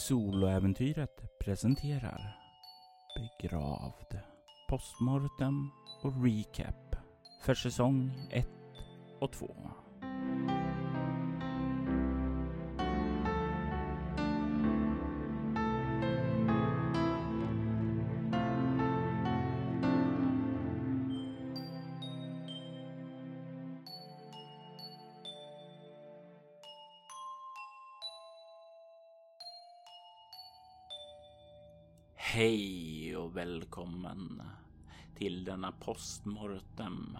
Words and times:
Soloäventyret 0.00 1.38
presenterar 1.44 2.36
Begravd, 3.16 4.18
Postmortem 4.68 5.70
och 6.02 6.24
Recap 6.24 6.96
för 7.42 7.54
säsong 7.54 8.28
1 8.30 8.46
och 9.20 9.32
2. 9.32 9.46
Välkommen 34.20 34.46
till 35.14 35.44
denna 35.44 35.72
postmortem 35.72 37.18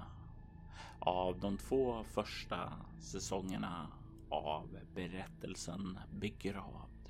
av 0.99 1.41
de 1.41 1.59
två 1.59 2.05
första 2.05 2.73
säsongerna 3.01 3.87
av 4.29 4.79
berättelsen 4.95 5.99
Begravd. 6.11 7.09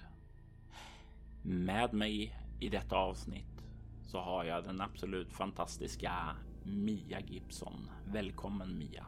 Med 1.43 1.95
mig 1.95 2.37
i 2.61 2.69
detta 2.69 2.97
avsnitt 2.97 3.65
så 4.03 4.21
har 4.21 4.45
jag 4.45 4.65
den 4.65 4.81
absolut 4.81 5.33
fantastiska 5.33 6.37
Mia 6.65 7.21
Gibson. 7.21 7.91
Välkommen 8.05 8.79
Mia! 8.79 9.07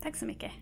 Tack 0.00 0.16
så 0.16 0.26
mycket. 0.26 0.52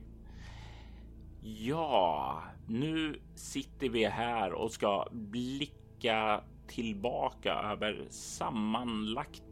Ja, 1.43 2.43
nu 2.67 3.21
sitter 3.35 3.89
vi 3.89 4.05
här 4.05 4.53
och 4.53 4.73
ska 4.73 5.09
blicka 5.13 6.45
tillbaka 6.67 7.53
över 7.53 8.07
sammanlagt 8.11 9.43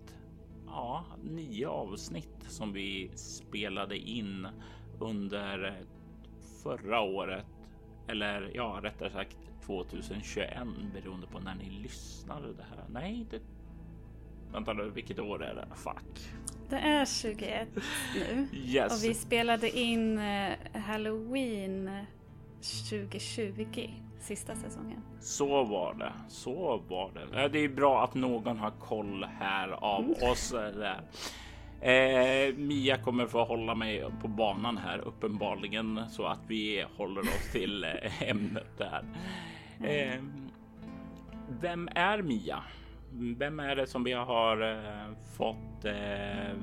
ja, 0.67 1.05
nio 1.23 1.69
avsnitt 1.69 2.45
som 2.49 2.73
vi 2.73 3.11
spelade 3.15 3.99
in 3.99 4.49
under 5.01 5.83
förra 6.63 7.01
året. 7.01 7.47
Eller 8.09 8.51
ja, 8.55 8.81
rättare 8.83 9.11
sagt 9.11 9.37
2021 9.67 10.49
beroende 10.95 11.27
på 11.27 11.39
när 11.41 11.55
ni 11.55 11.71
lyssnade 11.71 12.53
det 12.53 12.67
här. 12.71 12.85
Nej, 12.89 13.27
det... 13.31 13.41
Vänta 14.53 14.73
nu, 14.73 14.91
vilket 14.91 15.19
år 15.19 15.45
är 15.45 15.55
det? 15.55 15.67
Fuck. 15.75 16.33
Det 16.69 16.77
är 16.77 17.05
21 17.05 17.69
nu. 18.15 18.47
Yes. 18.53 18.93
Och 18.93 19.11
vi 19.11 19.15
spelade 19.15 19.79
in 19.79 20.19
eh, 20.19 20.53
Halloween 20.75 21.91
2020, 22.91 23.91
sista 24.23 24.55
säsongen. 24.55 25.01
Så 25.20 25.65
var 25.65 25.95
det. 25.95 26.12
Så 26.28 26.77
var 26.89 27.11
det. 27.15 27.42
Eh, 27.42 27.51
Det 27.51 27.59
är 27.59 27.69
bra 27.69 28.05
att 28.05 28.15
någon 28.15 28.59
har 28.59 28.70
koll 28.70 29.27
här 29.41 29.69
av 29.69 30.11
oss. 30.31 30.53
eh, 30.53 30.73
Där. 30.75 31.01
Eh, 31.81 32.55
Mia 32.56 32.97
kommer 32.98 33.27
få 33.27 33.45
hålla 33.45 33.75
mig 33.75 34.05
på 34.23 34.29
banan 34.29 34.77
här 34.77 34.98
uppenbarligen 34.98 36.01
så 36.11 36.27
att 36.27 36.41
vi 36.47 36.84
håller 36.97 37.20
oss 37.20 37.53
till 37.53 37.84
eh, 37.84 38.23
ämnet 38.31 38.79
där. 38.79 39.05
Eh, 39.84 40.23
vem 41.61 41.89
är 41.95 42.23
Mia? 42.23 42.59
Vem 43.14 43.61
är 43.61 43.77
det 43.77 43.86
som 43.86 44.05
vi 44.05 44.12
har 44.12 44.73
eh, 44.73 45.12
fått 45.36 45.84
eh, 45.84 46.57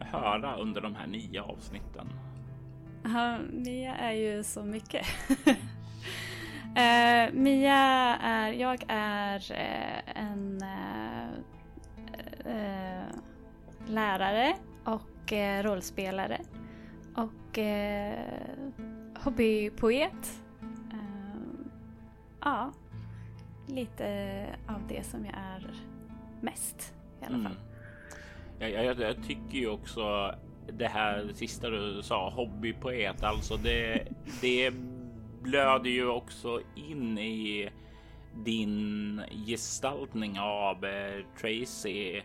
höra 0.00 0.56
under 0.56 0.80
de 0.80 0.94
här 0.94 1.06
nio 1.06 1.42
avsnitten? 1.42 2.08
Ja, 3.04 3.38
Mia 3.52 3.94
är 3.96 4.12
ju 4.12 4.44
så 4.44 4.62
mycket. 4.62 5.06
Uh, 6.76 7.32
Mia 7.32 8.16
är, 8.20 8.52
jag 8.52 8.84
är 8.88 9.38
uh, 9.50 10.22
en 10.22 10.62
uh, 12.46 13.20
lärare 13.86 14.54
och 14.84 15.32
rollspelare 15.62 16.40
och 17.14 17.58
hobbypoet. 19.24 20.42
Ja, 22.40 22.72
lite 23.66 24.46
av 24.66 24.80
det 24.88 25.06
som 25.06 25.24
jag 25.24 25.34
är 25.34 25.70
mest 26.40 26.94
i 27.22 27.24
alla 27.24 27.38
fall. 27.38 27.56
Mm. 28.60 28.72
Jag, 28.72 28.84
jag, 28.84 29.00
jag 29.00 29.24
tycker 29.26 29.58
ju 29.58 29.68
också 29.68 30.34
det 30.72 30.88
här 30.88 31.30
sista 31.34 31.70
du 31.70 32.02
sa, 32.02 32.30
hobbypoet, 32.30 33.22
alltså 33.22 33.56
det, 33.56 34.08
det 34.40 34.72
blöder 35.46 35.90
ju 35.90 36.08
också 36.08 36.60
in 36.74 37.18
i 37.18 37.70
din 38.34 39.22
gestaltning 39.46 40.38
av 40.40 40.84
eh, 40.84 41.24
Tracy. 41.40 42.22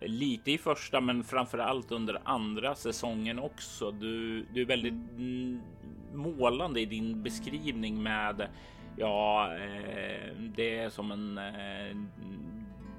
Lite 0.00 0.52
i 0.52 0.58
första, 0.58 1.00
men 1.00 1.24
framför 1.24 1.58
allt 1.58 1.92
under 1.92 2.20
andra 2.24 2.74
säsongen 2.74 3.38
också. 3.38 3.90
Du, 3.90 4.42
du 4.42 4.62
är 4.62 4.66
väldigt 4.66 4.92
mm, 4.92 5.60
målande 6.14 6.80
i 6.80 6.86
din 6.86 7.22
beskrivning 7.22 8.02
med 8.02 8.48
Ja, 8.96 9.54
eh, 9.54 10.34
det 10.56 10.78
är 10.78 10.90
som 10.90 11.10
en 11.12 11.38
eh, 11.38 11.96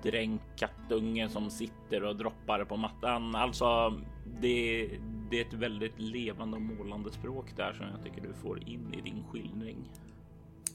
dränkt 0.03 0.59
kattunge 0.59 1.29
som 1.29 1.49
sitter 1.49 2.03
och 2.03 2.15
droppar 2.15 2.63
på 2.63 2.77
mattan. 2.77 3.35
Alltså, 3.35 3.93
det, 4.41 4.89
det 5.31 5.37
är 5.41 5.45
ett 5.45 5.53
väldigt 5.53 5.99
levande 5.99 6.55
och 6.57 6.61
målande 6.61 7.11
språk 7.11 7.55
där 7.57 7.73
som 7.73 7.85
jag 7.87 8.03
tycker 8.03 8.21
du 8.21 8.33
får 8.33 8.69
in 8.69 8.93
i 8.93 9.01
din 9.01 9.23
skildring. 9.31 9.77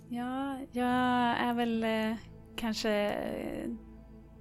Ja, 0.08 0.58
jag 0.72 0.86
är 1.40 1.54
väl 1.54 1.84
eh, 1.84 2.14
kanske 2.56 2.90
eh, 3.12 3.70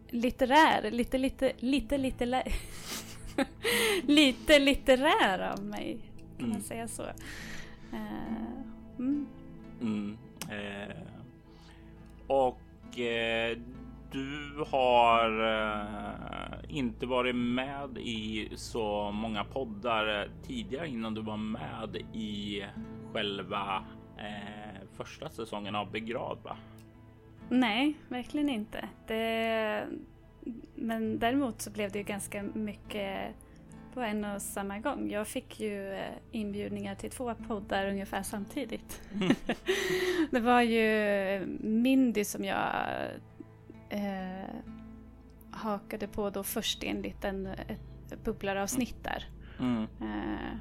litterär. 0.09 0.91
Lite, 0.91 1.17
lite, 1.17 1.53
lite, 1.59 1.97
lite, 1.97 2.43
lite 4.03 4.59
litterär 4.59 5.39
av 5.53 5.65
mig. 5.65 5.99
Kan 6.37 6.45
Mm. 6.45 6.49
man 6.51 6.61
säga 6.61 6.87
så? 6.87 7.03
Eh, 7.93 8.63
mm. 8.99 9.27
Mm. 9.81 10.17
Eh, 10.49 10.95
och 12.27 12.99
eh, 12.99 13.57
du 14.11 14.63
har 14.67 15.41
eh, 15.41 16.59
inte 16.67 17.05
varit 17.05 17.35
med 17.35 17.97
i 17.97 18.49
så 18.55 19.11
många 19.11 19.43
poddar 19.43 20.21
eh, 20.21 20.29
tidigare 20.47 20.87
innan 20.87 21.13
du 21.13 21.21
var 21.21 21.37
med 21.37 21.95
i 22.13 22.63
själva 23.13 23.83
eh, 24.17 24.87
första 24.97 25.29
säsongen 25.29 25.75
av 25.75 25.91
Begravd, 25.91 26.43
va? 26.43 26.57
Nej, 27.49 27.93
verkligen 28.07 28.49
inte. 28.49 28.89
Det, 29.07 29.87
men 30.75 31.19
däremot 31.19 31.61
så 31.61 31.71
blev 31.71 31.91
det 31.91 31.97
ju 31.97 32.05
ganska 32.05 32.43
mycket 32.43 33.35
på 33.93 34.01
en 34.01 34.25
och 34.25 34.41
samma 34.41 34.79
gång. 34.79 35.09
Jag 35.11 35.27
fick 35.27 35.59
ju 35.59 35.93
eh, 35.93 36.11
inbjudningar 36.31 36.95
till 36.95 37.11
två 37.11 37.33
poddar 37.47 37.89
ungefär 37.89 38.23
samtidigt. 38.23 39.01
det 40.31 40.39
var 40.39 40.61
ju 40.61 41.45
Mindy 41.59 42.23
som 42.23 42.45
jag 42.45 42.75
eh, 43.89 44.55
hakade 45.51 46.07
på 46.07 46.29
då 46.29 46.43
först 46.43 46.83
enligt 46.83 47.23
en, 47.25 47.45
ett 47.45 48.23
bubblaravsnitt 48.23 49.03
där. 49.03 49.23
Mm. 49.59 49.83
Eh, 49.83 50.57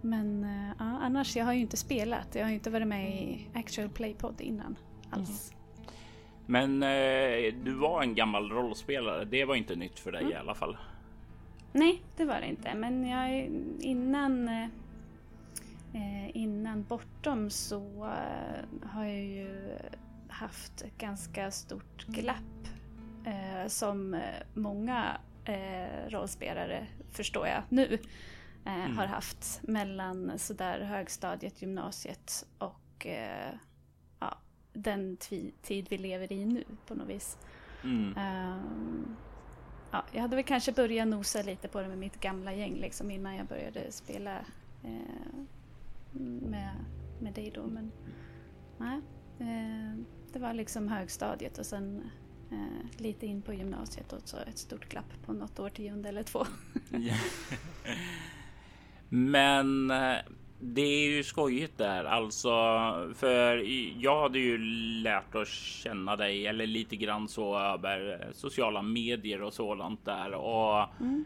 men 0.00 0.44
eh, 0.44 0.68
ja, 0.78 0.98
annars, 1.02 1.36
jag 1.36 1.44
har 1.44 1.52
ju 1.52 1.60
inte 1.60 1.76
spelat. 1.76 2.34
Jag 2.34 2.42
har 2.42 2.48
ju 2.48 2.54
inte 2.54 2.70
varit 2.70 2.86
med 2.86 3.10
i 3.14 3.48
Actual 3.54 3.88
Play-podd 3.88 4.40
innan 4.40 4.76
alls. 5.10 5.52
Men 6.46 6.82
eh, 6.82 7.54
du 7.64 7.74
var 7.74 8.02
en 8.02 8.14
gammal 8.14 8.50
rollspelare. 8.50 9.24
Det 9.24 9.44
var 9.44 9.54
inte 9.54 9.76
nytt 9.76 9.98
för 9.98 10.12
dig 10.12 10.20
Mm. 10.20 10.32
i 10.32 10.36
alla 10.36 10.54
fall. 10.54 10.76
Nej, 11.72 12.02
det 12.16 12.24
var 12.24 12.40
det 12.40 12.46
inte. 12.46 12.74
Men 12.74 13.06
jag, 13.08 13.50
innan, 13.80 14.48
eh, 14.48 16.36
innan 16.36 16.82
Bortom 16.84 17.50
så 17.50 17.80
eh, 18.04 18.88
har 18.90 19.04
jag 19.04 19.24
ju 19.24 19.78
haft 20.40 20.82
ett 20.82 20.98
ganska 20.98 21.50
stort 21.50 22.06
glapp 22.06 22.68
eh, 23.26 23.68
som 23.68 24.14
eh, 24.14 24.20
många 24.54 25.20
eh, 25.44 26.08
rollspelare, 26.08 26.86
förstår 27.10 27.46
jag 27.46 27.62
nu, 27.68 27.98
eh, 28.64 28.84
Mm. 28.84 28.98
har 28.98 29.06
haft 29.06 29.60
mellan 29.62 30.38
sådär 30.38 30.80
högstadiet, 30.80 31.62
gymnasiet 31.62 32.46
och 32.58 33.06
eh, 33.06 33.54
ja, 34.20 34.38
den 34.72 35.16
tid 35.62 35.86
vi 35.90 35.98
lever 35.98 36.32
i 36.32 36.44
nu 36.46 36.64
på 36.86 36.94
något 36.94 37.08
vis. 37.08 37.38
Mm. 37.84 38.14
Ehm, 38.16 39.16
ja, 39.90 40.04
jag 40.12 40.20
hade 40.20 40.36
väl 40.36 40.44
kanske 40.44 40.72
börjat 40.72 41.08
nosa 41.08 41.42
lite 41.42 41.68
på 41.68 41.80
det 41.82 41.88
med 41.88 41.98
mitt 41.98 42.20
gamla 42.20 42.52
gäng 42.54 42.74
liksom, 42.74 43.10
innan 43.10 43.36
jag 43.36 43.46
började 43.46 43.92
spela 43.92 44.38
eh, 44.84 45.44
med, 46.50 46.74
med 47.20 47.34
dig 47.34 47.50
då. 47.54 47.66
Men 47.66 47.92
nej, 48.78 49.00
eh, 49.40 49.94
det 50.32 50.38
var 50.38 50.54
liksom 50.54 50.88
högstadiet 50.88 51.58
och 51.58 51.66
sen 51.66 52.10
eh, 52.50 53.00
lite 53.00 53.26
in 53.26 53.42
på 53.42 53.54
gymnasiet 53.54 54.12
och 54.12 54.20
så 54.24 54.36
ett 54.36 54.58
stort 54.58 54.88
glapp 54.88 55.26
på 55.26 55.32
något 55.32 55.60
årtionde 55.60 56.08
eller 56.08 56.22
två. 56.22 56.46
Men 59.08 59.90
eh, 59.90 60.16
det 60.60 60.80
är 60.80 61.10
ju 61.10 61.22
skojigt 61.22 61.78
där 61.78 62.04
alltså, 62.04 62.50
för 63.14 63.56
jag 64.02 64.22
hade 64.22 64.38
ju 64.38 64.58
lärt 65.02 65.34
att 65.34 65.48
känna 65.48 66.16
dig 66.16 66.46
eller 66.46 66.66
lite 66.66 66.96
grann 66.96 67.28
så 67.28 67.58
över 67.58 68.28
sociala 68.32 68.82
medier 68.82 69.42
och 69.42 69.52
sådant 69.52 70.04
där 70.04 70.34
och 70.34 70.86
mm. 71.00 71.24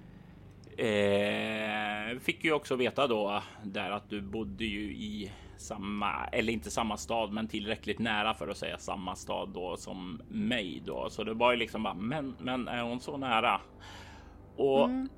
eh, 0.77 2.19
fick 2.21 2.45
ju 2.45 2.53
också 2.53 2.77
veta 2.77 3.07
då 3.07 3.43
där 3.63 3.91
att 3.91 4.11
du 4.11 4.21
bodde 4.21 4.65
ju 4.65 4.93
i 4.93 5.33
samma 5.65 6.27
eller 6.33 6.53
inte 6.53 6.71
samma 6.71 6.97
stad, 6.97 7.33
men 7.33 7.49
tillräckligt 7.49 7.99
nära 7.99 8.35
för 8.35 8.49
att 8.49 8.57
säga 8.57 8.79
samma 8.79 9.17
stad 9.17 9.49
då 9.55 9.77
som 9.77 10.23
mig 10.29 10.83
då. 10.87 11.11
Så 11.11 11.25
det 11.25 11.35
var 11.35 11.53
ju 11.53 11.59
liksom 11.59 11.83
bara, 11.83 11.95
men, 11.95 12.37
men 12.39 12.69
är 12.69 12.83
hon 12.83 13.01
så 13.01 13.17
nära? 13.17 13.61
Och 14.57 14.85
mm 14.85 15.09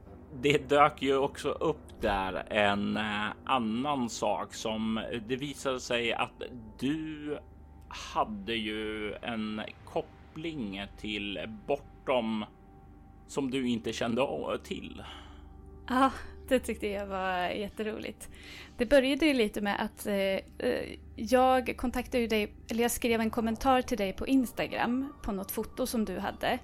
det 0.42 0.68
dök 0.68 1.02
ju 1.02 1.16
också 1.16 1.48
upp 1.48 2.00
där 2.00 2.52
en 2.52 2.96
eh, 2.96 3.26
annan 3.44 4.08
sak 4.08 4.54
som 4.54 5.00
det 5.28 5.36
visade 5.36 5.80
sig 5.80 6.12
att 6.12 6.42
du 6.78 7.38
hade 7.88 8.54
ju 8.54 9.14
en 9.14 9.62
koppling 9.84 10.82
till 10.98 11.38
bortom 11.66 12.44
som 13.26 13.50
du 13.50 13.68
inte 13.68 13.92
kände 13.92 14.22
till. 14.64 15.02
Ja, 15.88 16.10
det 16.48 16.58
tyckte 16.58 16.86
jag 16.86 17.06
var 17.06 17.48
jätteroligt. 17.48 18.28
Det 18.76 18.86
började 18.86 19.26
ju 19.26 19.34
lite 19.34 19.60
med 19.60 19.80
att 19.80 20.06
eh, 20.06 20.14
eh 20.14 20.98
jag 21.16 21.76
kontaktade 21.76 22.26
dig, 22.26 22.52
eller 22.70 22.82
jag 22.82 22.90
skrev 22.90 23.20
en 23.20 23.30
kommentar 23.30 23.82
till 23.82 23.98
dig 23.98 24.12
på 24.12 24.26
Instagram 24.26 25.12
på 25.22 25.32
något 25.32 25.50
foto 25.50 25.86
som 25.86 26.04
du 26.04 26.18
hade. 26.18 26.58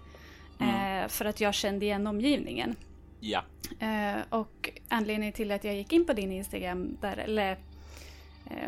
Mm. 0.61 1.02
Eh, 1.05 1.08
för 1.08 1.25
att 1.25 1.40
jag 1.40 1.55
kände 1.55 1.84
igen 1.84 2.06
omgivningen. 2.06 2.76
Ja. 3.20 3.44
Eh, 3.81 4.20
och 4.29 4.70
anledningen 4.88 5.32
till 5.32 5.52
att 5.52 5.64
jag 5.64 5.75
gick 5.75 5.93
in 5.93 6.05
på 6.05 6.12
din 6.12 6.32
Instagram, 6.32 6.96
där, 7.00 7.17
eller 7.17 7.52
eh, 7.52 7.58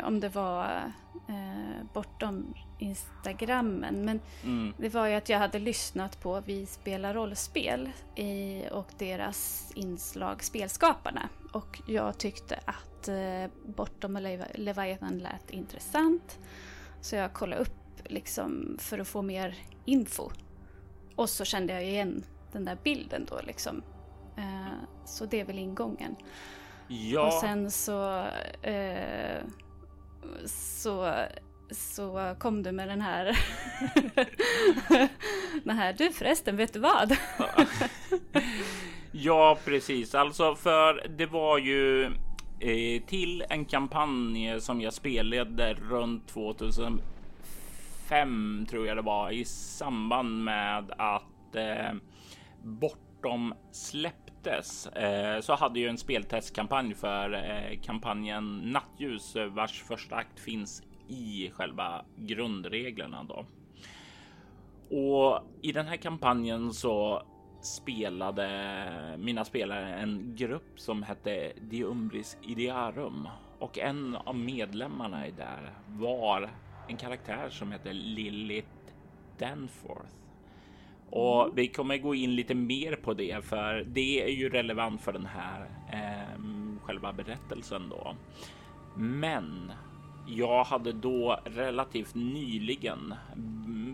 om 0.03 0.19
det 0.19 0.29
var 0.29 0.91
eh, 1.27 1.83
bortom 1.93 2.53
Instagrammen, 2.79 4.05
men 4.05 4.19
mm. 4.43 4.73
det 4.77 4.89
var 4.89 5.07
ju 5.07 5.13
att 5.13 5.29
jag 5.29 5.39
hade 5.39 5.59
lyssnat 5.59 6.21
på 6.21 6.41
Vi 6.45 6.65
spelar 6.65 7.13
rollspel 7.13 7.89
i, 8.15 8.63
och 8.71 8.87
deras 8.97 9.71
inslag 9.75 10.43
Spelskaparna. 10.43 11.29
Och 11.51 11.81
jag 11.87 12.17
tyckte 12.17 12.59
att 12.65 13.07
eh, 13.07 13.51
Bortom 13.65 14.37
Leviathan 14.53 15.19
lät 15.19 15.51
intressant. 15.51 16.39
Så 17.01 17.15
jag 17.15 17.33
kollade 17.33 17.61
upp 17.61 18.01
liksom 18.03 18.77
för 18.79 18.99
att 18.99 19.07
få 19.07 19.21
mer 19.21 19.57
info. 19.85 20.29
Och 21.15 21.29
så 21.29 21.45
kände 21.45 21.73
jag 21.73 21.83
igen 21.85 22.23
den 22.51 22.65
där 22.65 22.77
bilden 22.83 23.25
då 23.29 23.39
liksom 23.43 23.83
Eh, 24.37 24.73
så 25.05 25.25
det 25.25 25.39
är 25.39 25.45
väl 25.45 25.59
ingången. 25.59 26.15
Ja. 26.87 27.27
Och 27.27 27.33
sen 27.33 27.71
så, 27.71 28.25
eh, 28.61 29.43
så, 30.45 31.13
så 31.71 32.35
kom 32.39 32.63
du 32.63 32.71
med 32.71 32.87
den 32.87 33.01
här, 33.01 33.23
den 35.63 35.77
här, 35.77 35.93
du 35.93 36.11
förresten, 36.11 36.57
vet 36.57 36.73
du 36.73 36.79
vad? 36.79 37.11
ja, 39.11 39.57
precis. 39.65 40.15
Alltså, 40.15 40.55
för 40.55 41.07
det 41.17 41.25
var 41.25 41.57
ju 41.57 42.05
eh, 42.59 43.01
till 43.07 43.43
en 43.49 43.65
kampanj 43.65 44.61
som 44.61 44.81
jag 44.81 44.93
spelade 44.93 45.73
runt 45.73 46.27
2005 46.27 48.65
tror 48.69 48.87
jag 48.87 48.97
det 48.97 49.01
var 49.01 49.31
i 49.31 49.45
samband 49.45 50.43
med 50.43 50.91
att 50.97 51.55
eh, 51.55 51.93
Bortom 52.63 53.53
släpp 53.71 54.24
släpptes 54.45 54.87
eh, 54.87 55.41
så 55.41 55.55
hade 55.55 55.79
ju 55.79 55.87
en 55.87 55.97
speltestkampanj 55.97 56.95
för 56.95 57.33
eh, 57.33 57.79
kampanjen 57.81 58.57
Nattljus 58.57 59.35
eh, 59.35 59.45
vars 59.45 59.83
första 59.83 60.15
akt 60.15 60.39
finns 60.39 60.83
i 61.07 61.49
själva 61.53 62.05
grundreglerna 62.15 63.23
då. 63.23 63.45
Och 64.97 65.43
i 65.61 65.71
den 65.71 65.87
här 65.87 65.97
kampanjen 65.97 66.73
så 66.73 67.23
spelade 67.61 68.47
mina 69.19 69.45
spelare 69.45 69.95
en 69.95 70.35
grupp 70.35 70.79
som 70.79 71.03
hette 71.03 71.53
Diumbris 71.61 72.37
Idearum 72.47 73.27
och 73.59 73.79
en 73.79 74.15
av 74.15 74.35
medlemmarna 74.35 75.27
i 75.27 75.31
där 75.31 75.73
var 75.87 76.49
en 76.87 76.97
karaktär 76.97 77.49
som 77.49 77.71
hette 77.71 77.93
Lilith 77.93 78.67
Danforth 79.37 80.24
och 81.15 81.43
mm. 81.43 81.55
vi 81.55 81.67
kommer 81.67 81.97
gå 81.97 82.15
in 82.15 82.35
lite 82.35 82.55
mer 82.55 82.95
på 82.95 83.13
det, 83.13 83.45
för 83.45 83.83
det 83.87 84.23
är 84.23 84.33
ju 84.33 84.49
relevant 84.49 85.01
för 85.01 85.13
den 85.13 85.25
här 85.25 85.69
eh, 85.91 86.39
själva 86.81 87.13
berättelsen 87.13 87.89
då. 87.89 88.15
Men 88.95 89.71
jag 90.27 90.63
hade 90.63 90.91
då 90.91 91.39
relativt 91.45 92.15
nyligen 92.15 93.13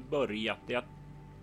börjat, 0.09 0.59
jag, 0.67 0.83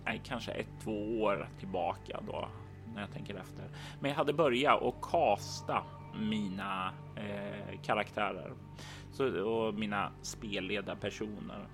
nej, 0.05 0.21
kanske 0.23 0.51
ett, 0.51 0.69
två 0.83 1.21
år 1.21 1.49
tillbaka 1.59 2.19
då 2.27 2.47
när 2.93 3.01
jag 3.01 3.13
tänker 3.13 3.35
efter. 3.35 3.65
Men 3.99 4.09
jag 4.09 4.17
hade 4.17 4.33
börjat 4.33 4.81
och 4.81 5.01
kasta 5.01 5.83
mina 6.19 6.91
eh, 7.15 7.79
karaktärer 7.83 8.53
så, 9.11 9.43
och 9.43 9.73
mina 9.73 10.11
spelledarpersoner. 10.21 11.67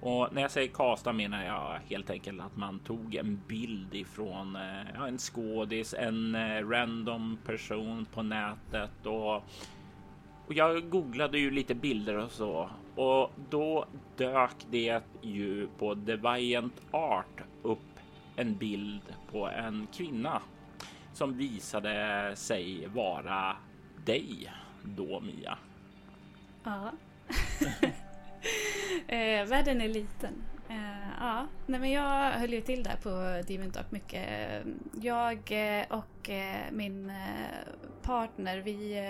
Och 0.00 0.28
när 0.32 0.42
jag 0.42 0.50
säger 0.50 0.68
kasta 0.68 1.12
menar 1.12 1.44
jag 1.44 1.80
helt 1.88 2.10
enkelt 2.10 2.40
att 2.40 2.56
man 2.56 2.78
tog 2.78 3.14
en 3.14 3.40
bild 3.48 3.94
ifrån 3.94 4.56
eh, 4.56 4.90
ja, 4.94 5.08
en 5.08 5.18
skådis, 5.18 5.94
en 5.98 6.34
eh, 6.34 6.68
random 6.68 7.38
person 7.46 8.06
på 8.14 8.22
nätet 8.22 9.06
och, 9.06 9.34
och 10.46 10.54
jag 10.54 10.90
googlade 10.90 11.38
ju 11.38 11.50
lite 11.50 11.74
bilder 11.74 12.16
och 12.16 12.30
så 12.30 12.70
och 12.94 13.30
då 13.50 13.86
dök 14.16 14.66
det 14.70 15.02
ju 15.22 15.68
på 15.78 15.94
Deviant 15.94 16.80
Art 16.90 17.42
upp 17.62 17.78
en 18.36 18.56
bild 18.56 19.02
på 19.30 19.48
en 19.48 19.86
kvinna 19.92 20.42
som 21.12 21.36
visade 21.36 22.32
sig 22.36 22.86
vara 22.86 23.56
dig 24.04 24.52
då 24.84 25.20
Mia. 25.20 25.58
Ja. 26.64 26.92
eh, 29.08 29.44
världen 29.44 29.80
är 29.80 29.88
liten. 29.88 30.44
Eh, 30.68 31.10
ja, 31.20 31.46
nej 31.66 31.80
men 31.80 31.90
jag 31.90 32.30
höll 32.30 32.52
ju 32.52 32.60
till 32.60 32.82
där 32.82 32.96
på 32.96 33.42
Talk 33.72 33.90
mycket. 33.90 34.28
Jag 35.00 35.52
eh, 35.52 35.84
och 35.88 36.30
eh, 36.30 36.70
min 36.70 37.10
eh, 37.10 37.16
partner, 38.02 38.58
vi 38.58 39.00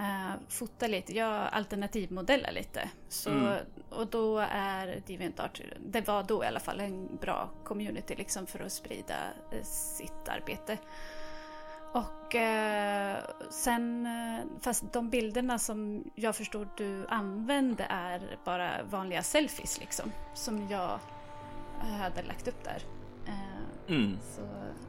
uh, 0.00 0.34
fotar 0.48 0.88
lite. 0.88 1.16
Jag 1.16 1.48
alternativmodellar 1.52 2.52
lite. 2.52 2.90
Så, 3.08 3.30
mm. 3.30 3.58
Och 3.90 4.06
då 4.06 4.38
är 4.50 5.02
DeviantArt, 5.06 5.60
det 5.86 6.08
var 6.08 6.22
då 6.22 6.44
i 6.44 6.46
alla 6.46 6.60
fall 6.60 6.80
en 6.80 7.16
bra 7.16 7.50
community 7.64 8.14
liksom 8.14 8.46
för 8.46 8.60
att 8.60 8.72
sprida 8.72 9.14
sitt 9.62 10.28
arbete. 10.28 10.78
Och 11.92 12.34
eh, 12.34 13.18
sen, 13.50 14.06
eh, 14.06 14.44
fast 14.60 14.92
de 14.92 15.10
bilderna 15.10 15.58
som 15.58 16.04
jag 16.14 16.36
förstod 16.36 16.68
du 16.76 17.06
använde 17.08 17.86
är 17.90 18.38
bara 18.44 18.82
vanliga 18.90 19.22
selfies 19.22 19.80
liksom. 19.80 20.12
Som 20.34 20.68
jag 20.70 20.98
hade 21.98 22.22
lagt 22.22 22.48
upp 22.48 22.64
där. 22.64 22.82
Eh, 23.26 23.94
mm. 23.94 24.18
Så 24.20 24.40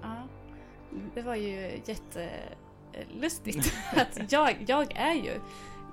ja, 0.01 0.15
det 1.15 1.21
var 1.21 1.35
ju 1.35 1.81
jättelustigt. 1.85 3.73
att 3.95 4.31
jag, 4.31 4.65
jag 4.67 4.91
är 4.95 5.13
ju 5.13 5.39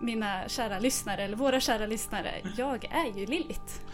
mina 0.01 0.49
kära 0.49 0.79
lyssnare, 0.79 1.23
eller 1.23 1.37
våra 1.37 1.61
kära 1.61 1.87
lyssnare, 1.87 2.31
jag 2.57 2.85
är 2.85 3.19
ju 3.19 3.27
Lillit. 3.27 3.87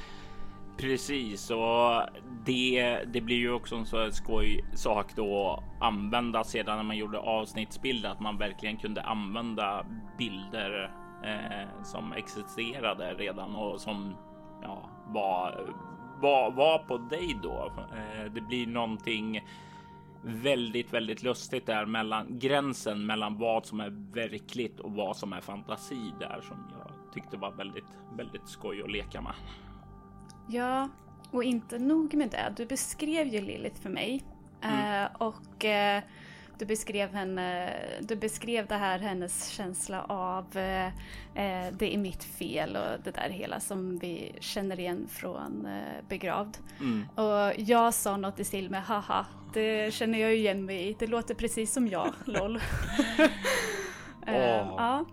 Precis, 0.76 1.50
och 1.50 2.02
det, 2.44 2.98
det 3.12 3.20
blir 3.20 3.36
ju 3.36 3.52
också 3.52 3.76
en 3.76 3.86
så 3.86 4.10
skoj 4.10 4.64
sak 4.74 5.06
då 5.16 5.50
att 5.50 5.82
använda 5.82 6.44
sedan 6.44 6.76
när 6.76 6.84
man 6.84 6.96
gjorde 6.96 7.18
avsnittsbilder, 7.18 8.10
att 8.10 8.20
man 8.20 8.38
verkligen 8.38 8.76
kunde 8.76 9.02
använda 9.02 9.86
bilder 10.18 10.90
eh, 11.24 11.84
som 11.84 12.12
existerade 12.12 13.14
redan 13.14 13.54
och 13.54 13.80
som 13.80 14.14
ja, 14.62 14.90
var, 15.06 15.74
var, 16.20 16.50
var 16.50 16.78
på 16.78 16.98
dig 16.98 17.38
då. 17.42 17.72
Eh, 17.78 18.32
det 18.32 18.40
blir 18.40 18.66
någonting 18.66 19.40
väldigt, 20.22 20.92
väldigt 20.92 21.22
lustigt 21.22 21.66
där 21.66 21.86
mellan 21.86 22.38
gränsen 22.38 23.06
mellan 23.06 23.38
vad 23.38 23.66
som 23.66 23.80
är 23.80 24.14
verkligt 24.14 24.80
och 24.80 24.92
vad 24.92 25.16
som 25.16 25.32
är 25.32 25.40
fantasi 25.40 26.12
där 26.20 26.40
som 26.40 26.56
jag 26.78 27.12
tyckte 27.12 27.36
var 27.36 27.50
väldigt, 27.50 27.98
väldigt 28.16 28.48
skoj 28.48 28.82
att 28.82 28.90
leka 28.90 29.20
med. 29.20 29.34
Ja, 30.48 30.88
och 31.30 31.44
inte 31.44 31.78
nog 31.78 32.14
med 32.14 32.30
det. 32.30 32.52
Du 32.56 32.66
beskrev 32.66 33.26
ju 33.26 33.40
Lilith 33.40 33.80
för 33.80 33.90
mig. 33.90 34.22
Mm. 34.62 35.04
Uh, 35.04 35.10
och 35.18 35.64
uh, 35.64 36.08
du 36.58 36.66
beskrev 36.66 37.14
henne, 37.14 37.72
du 38.00 38.16
beskrev 38.16 38.66
det 38.66 38.74
här 38.74 38.98
hennes 38.98 39.48
känsla 39.48 40.02
av 40.02 40.44
uh, 40.44 40.88
det 41.72 41.94
är 41.94 41.98
mitt 41.98 42.24
fel 42.24 42.76
och 42.76 43.04
det 43.04 43.10
där 43.10 43.30
hela 43.30 43.60
som 43.60 43.98
vi 43.98 44.34
känner 44.40 44.80
igen 44.80 45.08
från 45.10 45.68
Begravd. 46.08 46.58
Mm. 46.80 47.08
Och 47.14 47.52
jag 47.56 47.94
sa 47.94 48.16
något 48.16 48.40
i 48.40 48.44
stil 48.44 48.70
med 48.70 48.82
haha, 48.82 49.26
det 49.54 49.94
känner 49.94 50.18
jag 50.18 50.34
igen 50.34 50.64
mig 50.64 50.88
i, 50.88 50.96
det 50.98 51.06
låter 51.06 51.34
precis 51.34 51.72
som 51.72 51.88
jag, 51.88 52.12
LOL. 52.24 52.56
oh. 54.26 54.74
ja. 54.76 55.04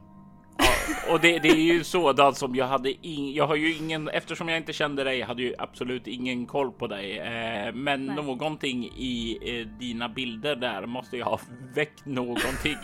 Och 1.09 1.19
det, 1.19 1.39
det, 1.39 1.49
är 1.49 1.73
ju 1.73 1.83
sådant 1.83 2.37
som 2.37 2.55
jag 2.55 2.67
hade. 2.67 3.07
In, 3.07 3.33
jag 3.33 3.47
har 3.47 3.55
ju 3.55 3.75
ingen 3.75 4.09
eftersom 4.09 4.49
jag 4.49 4.57
inte 4.57 4.73
kände 4.73 5.03
dig 5.03 5.21
hade 5.21 5.41
ju 5.41 5.53
absolut 5.57 6.07
ingen 6.07 6.45
koll 6.45 6.71
på 6.71 6.87
dig. 6.87 7.17
Eh, 7.17 7.73
men 7.73 8.05
Nej. 8.05 8.15
någonting 8.15 8.85
i 8.85 9.37
eh, 9.41 9.67
dina 9.79 10.09
bilder 10.09 10.55
där 10.55 10.85
måste 10.85 11.17
jag 11.17 11.25
ha 11.25 11.39
väckt 11.75 12.05
någonting 12.05 12.77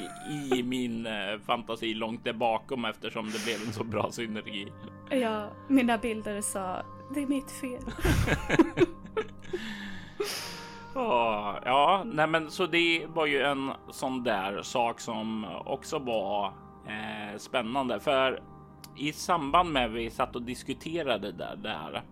i 0.53 0.63
min 0.63 1.05
eh, 1.05 1.13
fantasi 1.45 1.93
långt 1.93 2.23
där 2.23 2.33
bakom 2.33 2.85
eftersom 2.85 3.25
det 3.25 3.45
blev 3.45 3.67
en 3.67 3.73
så 3.73 3.83
bra 3.83 4.11
synergi. 4.11 4.71
Ja, 5.09 5.49
mina 5.67 5.97
bilder 5.97 6.41
sa 6.41 6.81
det 7.13 7.23
är 7.23 7.27
mitt 7.27 7.51
fel. 7.51 7.83
oh, 10.95 11.55
ja, 11.65 12.03
nej 12.05 12.27
men 12.27 12.51
så 12.51 12.65
det 12.65 13.05
var 13.07 13.25
ju 13.25 13.41
en 13.41 13.71
sån 13.91 14.23
där 14.23 14.61
sak 14.61 14.99
som 14.99 15.45
också 15.65 15.99
var 15.99 16.53
eh, 16.87 17.37
spännande 17.37 17.99
för 17.99 18.41
i 18.97 19.11
samband 19.11 19.71
med 19.71 19.91
vi 19.91 20.09
satt 20.09 20.35
och 20.35 20.41
diskuterade 20.41 21.31
det 21.31 21.57
där. 21.63 22.03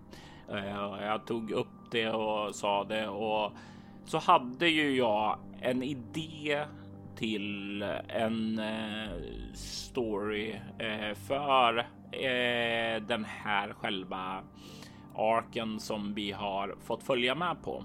Eh, 0.51 1.05
jag 1.05 1.25
tog 1.25 1.51
upp 1.51 1.91
det 1.91 2.09
och 2.09 2.55
sa 2.55 2.83
det 2.83 3.07
och 3.07 3.51
så 4.05 4.17
hade 4.17 4.67
ju 4.67 4.95
jag 4.95 5.39
en 5.61 5.83
idé 5.83 6.65
till 7.15 7.81
en 8.07 8.59
eh, 8.59 9.11
story 9.53 10.59
eh, 10.79 11.15
för 11.27 11.77
eh, 12.11 13.01
den 13.01 13.25
här 13.25 13.73
själva 13.73 14.43
arken 15.15 15.79
som 15.79 16.13
vi 16.13 16.31
har 16.31 16.75
fått 16.83 17.03
följa 17.03 17.35
med 17.35 17.63
på. 17.63 17.83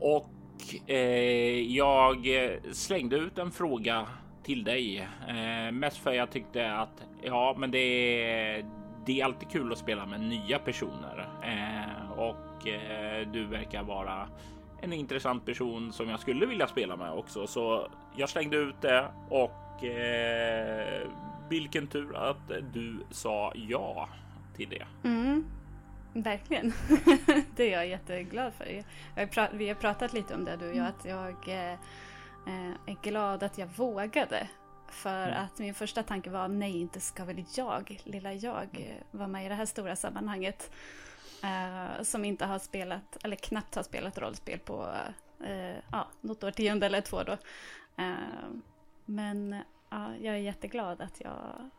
Och 0.00 0.90
eh, 0.90 1.60
jag 1.60 2.26
slängde 2.72 3.16
ut 3.16 3.38
en 3.38 3.50
fråga 3.50 4.06
till 4.42 4.64
dig. 4.64 5.08
Eh, 5.28 5.72
mest 5.72 5.96
för 5.96 6.12
jag 6.12 6.30
tyckte 6.30 6.72
att 6.72 7.04
ja, 7.22 7.54
men 7.58 7.70
det 7.70 7.78
är, 7.78 8.64
det 9.06 9.20
är 9.20 9.24
alltid 9.24 9.50
kul 9.50 9.72
att 9.72 9.78
spela 9.78 10.06
med 10.06 10.20
nya 10.20 10.58
personer 10.58 11.28
eh, 11.42 12.12
och 12.18 12.68
eh, 12.68 13.28
du 13.32 13.44
verkar 13.44 13.82
vara 13.82 14.28
en 14.80 14.92
intressant 14.92 15.46
person 15.46 15.92
som 15.92 16.08
jag 16.08 16.20
skulle 16.20 16.46
vilja 16.46 16.66
spela 16.66 16.96
med 16.96 17.12
också. 17.12 17.46
Så 17.46 17.88
jag 18.16 18.28
slängde 18.28 18.56
ut 18.56 18.80
det 18.80 19.08
och 19.28 19.84
eh, 19.84 21.08
vilken 21.48 21.86
tur 21.86 22.16
att 22.16 22.52
du 22.72 22.96
sa 23.10 23.52
ja 23.54 24.08
till 24.56 24.68
det. 24.68 25.08
Mm. 25.08 25.44
Verkligen. 26.12 26.72
det 27.56 27.72
är 27.72 27.72
jag 27.72 27.88
jätteglad 27.88 28.52
för. 28.54 28.84
vi 29.56 29.68
har 29.68 29.74
pratat 29.74 30.12
lite 30.12 30.34
om 30.34 30.44
det 30.44 30.56
du 30.56 30.70
och 30.70 30.76
jag, 30.76 30.86
att 30.86 31.04
jag 31.04 31.70
eh, 31.70 31.78
är 32.86 33.02
glad 33.02 33.42
att 33.42 33.58
jag 33.58 33.66
vågade. 33.66 34.48
För 34.88 35.28
mm. 35.28 35.44
att 35.44 35.58
min 35.58 35.74
första 35.74 36.02
tanke 36.02 36.30
var 36.30 36.48
nej, 36.48 36.80
inte 36.80 37.00
ska 37.00 37.24
väl 37.24 37.44
jag, 37.54 38.00
lilla 38.04 38.32
jag, 38.32 38.68
eh, 38.72 39.18
vara 39.18 39.28
med 39.28 39.46
i 39.46 39.48
det 39.48 39.54
här 39.54 39.66
stora 39.66 39.96
sammanhanget. 39.96 40.70
Uh, 41.44 42.02
som 42.02 42.24
inte 42.24 42.44
har 42.44 42.58
spelat, 42.58 43.24
eller 43.24 43.36
knappt 43.36 43.74
har 43.74 43.82
spelat 43.82 44.18
rollspel 44.18 44.58
på 44.58 44.94
uh, 45.40 45.74
ja, 45.92 46.08
något 46.20 46.44
årtionde 46.44 46.86
eller 46.86 47.00
två 47.00 47.22
då. 47.22 47.32
Uh, 48.02 48.14
men 49.04 49.52
uh, 49.92 50.16
jag 50.20 50.34
är 50.34 50.38
jätteglad 50.38 51.00
att 51.00 51.20
jag 51.20 51.70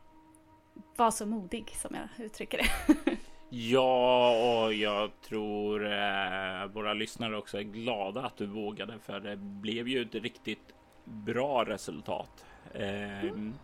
var 0.96 1.10
så 1.10 1.26
modig 1.26 1.70
som 1.76 1.94
jag 1.94 2.26
uttrycker 2.26 2.58
det. 2.58 2.94
Ja, 3.56 4.64
och 4.64 4.74
jag 4.74 5.10
tror 5.28 5.92
eh, 5.92 6.66
våra 6.72 6.94
lyssnare 6.94 7.36
också 7.36 7.58
är 7.58 7.62
glada 7.62 8.22
att 8.22 8.36
du 8.36 8.46
vågade 8.46 8.98
för 8.98 9.20
det 9.20 9.36
blev 9.36 9.88
ju 9.88 10.02
ett 10.02 10.14
riktigt 10.14 10.74
bra 11.04 11.64
resultat. 11.64 12.44
Eh, 12.72 13.24
mm. 13.24 13.54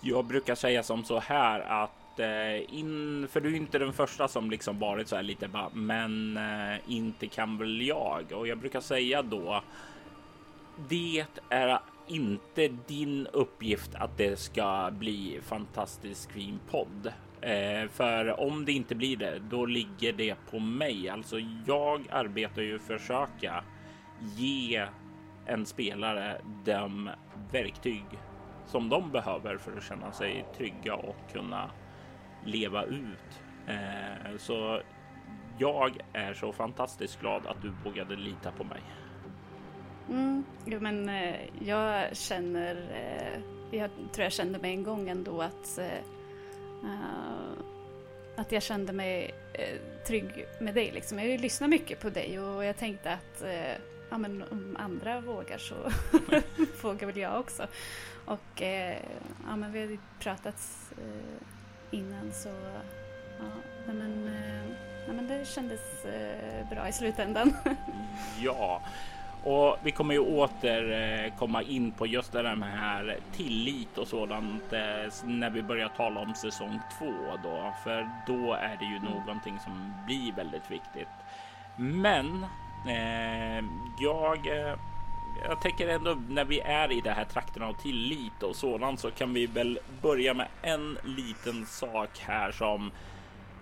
Jag 0.00 0.24
brukar 0.24 0.54
säga 0.54 0.82
som 0.82 1.04
så 1.04 1.18
här 1.18 1.60
att 1.60 2.20
eh, 2.20 2.78
in, 2.78 3.28
för 3.30 3.40
du 3.40 3.52
är 3.52 3.56
inte 3.56 3.78
den 3.78 3.92
första 3.92 4.28
som 4.28 4.50
liksom 4.50 4.78
varit 4.78 5.08
så 5.08 5.16
här 5.16 5.22
lite 5.22 5.48
bara, 5.48 5.70
men 5.72 6.36
eh, 6.36 6.78
inte 6.88 7.26
kan 7.26 7.58
väl 7.58 7.82
jag? 7.82 8.32
Och 8.32 8.48
jag 8.48 8.58
brukar 8.58 8.80
säga 8.80 9.22
då. 9.22 9.62
Det 10.88 11.26
är 11.48 11.78
inte 12.06 12.68
din 12.68 13.26
uppgift 13.26 13.94
att 13.94 14.18
det 14.18 14.38
ska 14.38 14.90
bli 14.92 15.40
fantastisk 15.42 16.32
fin 16.32 16.58
podd. 16.70 17.12
Eh, 17.40 17.88
för 17.88 18.40
om 18.40 18.64
det 18.64 18.72
inte 18.72 18.94
blir 18.94 19.16
det, 19.16 19.38
då 19.38 19.66
ligger 19.66 20.12
det 20.12 20.36
på 20.50 20.58
mig. 20.58 21.08
Alltså, 21.08 21.36
jag 21.66 22.06
arbetar 22.10 22.62
ju 22.62 22.78
för 22.78 22.94
att 22.94 23.00
försöka 23.00 23.64
ge 24.36 24.86
en 25.46 25.66
spelare 25.66 26.40
de 26.64 27.10
verktyg 27.52 28.04
som 28.66 28.88
de 28.88 29.10
behöver 29.10 29.58
för 29.58 29.76
att 29.76 29.84
känna 29.84 30.12
sig 30.12 30.46
trygga 30.56 30.94
och 30.94 31.16
kunna 31.32 31.70
leva 32.44 32.84
ut. 32.84 33.42
Eh, 33.66 34.36
så 34.38 34.80
jag 35.58 35.98
är 36.12 36.34
så 36.34 36.52
fantastiskt 36.52 37.20
glad 37.20 37.46
att 37.46 37.62
du 37.62 37.72
vågade 37.84 38.16
lita 38.16 38.52
på 38.52 38.64
mig. 38.64 38.80
Mm, 40.10 40.44
jo, 40.64 40.80
men 40.80 41.08
eh, 41.08 41.34
jag 41.60 42.16
känner, 42.16 42.76
eh, 42.76 43.40
jag 43.78 43.90
tror 44.12 44.24
jag 44.24 44.32
kände 44.32 44.58
mig 44.58 44.70
en 44.70 44.82
gång 44.82 45.08
ändå 45.08 45.42
att 45.42 45.78
eh, 45.78 46.15
Uh, 46.84 47.52
att 48.36 48.52
jag 48.52 48.62
kände 48.62 48.92
mig 48.92 49.34
uh, 49.58 50.04
trygg 50.06 50.46
med 50.60 50.74
dig. 50.74 50.90
Liksom. 50.90 51.18
Jag 51.18 51.40
lyssnar 51.40 51.68
mycket 51.68 52.00
på 52.00 52.10
dig 52.10 52.40
och 52.40 52.64
jag 52.64 52.76
tänkte 52.76 53.12
att 53.12 53.42
uh, 53.42 53.82
ja, 54.10 54.18
men 54.18 54.42
om 54.50 54.76
andra 54.78 55.20
vågar 55.20 55.58
så 55.58 55.74
vågar 56.82 57.06
väl 57.06 57.16
jag 57.16 57.40
också. 57.40 57.66
Och 58.24 58.62
ja, 59.46 59.56
men 59.56 59.72
vi 59.72 59.80
har 59.80 59.98
pratat 60.20 60.92
innan 61.90 62.32
så 62.32 62.48
ja, 63.38 63.92
men, 63.92 64.30
ja, 65.06 65.12
men 65.12 65.28
det 65.28 65.48
kändes 65.48 65.80
bra 66.70 66.88
i 66.88 66.92
slutändan. 66.92 67.56
ja, 68.40 68.82
och 69.46 69.78
vi 69.82 69.90
kommer 69.90 70.14
ju 70.14 70.20
åter 70.20 70.92
eh, 70.92 71.38
komma 71.38 71.62
in 71.62 71.92
på 71.92 72.06
just 72.06 72.32
det 72.32 72.42
där 72.42 72.56
med 72.56 72.78
här 72.78 73.16
tillit 73.32 73.98
och 73.98 74.08
sådant 74.08 74.72
eh, 74.72 75.24
när 75.24 75.50
vi 75.50 75.62
börjar 75.62 75.88
tala 75.88 76.20
om 76.20 76.34
säsong 76.34 76.80
två 76.98 77.12
då, 77.42 77.74
för 77.84 78.10
då 78.26 78.52
är 78.52 78.76
det 78.76 78.84
ju 78.84 78.98
någonting 78.98 79.58
som 79.64 79.92
blir 80.06 80.32
väldigt 80.32 80.70
viktigt. 80.70 81.08
Men 81.76 82.46
eh, 82.88 83.64
jag 83.98 84.46
eh, 84.46 84.74
jag 85.48 85.60
tänker 85.60 85.88
ändå 85.88 86.16
när 86.28 86.44
vi 86.44 86.60
är 86.60 86.92
i 86.92 87.00
det 87.00 87.10
här 87.10 87.24
trakten 87.24 87.62
av 87.62 87.72
tillit 87.72 88.42
och 88.42 88.56
sådant 88.56 89.00
så 89.00 89.10
kan 89.10 89.34
vi 89.34 89.46
väl 89.46 89.78
börja 90.02 90.34
med 90.34 90.46
en 90.62 90.98
liten 91.04 91.66
sak 91.66 92.10
här 92.18 92.52
som 92.52 92.90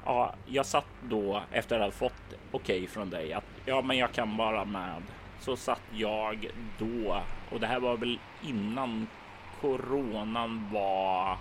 ja, 0.04 0.34
jag 0.46 0.66
satt 0.66 0.88
då 1.02 1.42
efter 1.52 1.76
att 1.80 1.84
ha 1.84 1.90
fått 1.90 2.22
okej 2.52 2.76
okay 2.76 2.86
från 2.86 3.10
dig 3.10 3.32
att 3.32 3.44
ja, 3.64 3.82
men 3.82 3.98
jag 3.98 4.12
kan 4.12 4.36
vara 4.36 4.64
med 4.64 5.02
så 5.44 5.56
satt 5.56 5.82
jag 5.92 6.50
då 6.78 7.22
och 7.52 7.60
det 7.60 7.66
här 7.66 7.80
var 7.80 7.96
väl 7.96 8.20
innan 8.42 9.06
coronan 9.60 10.68
var 10.72 11.38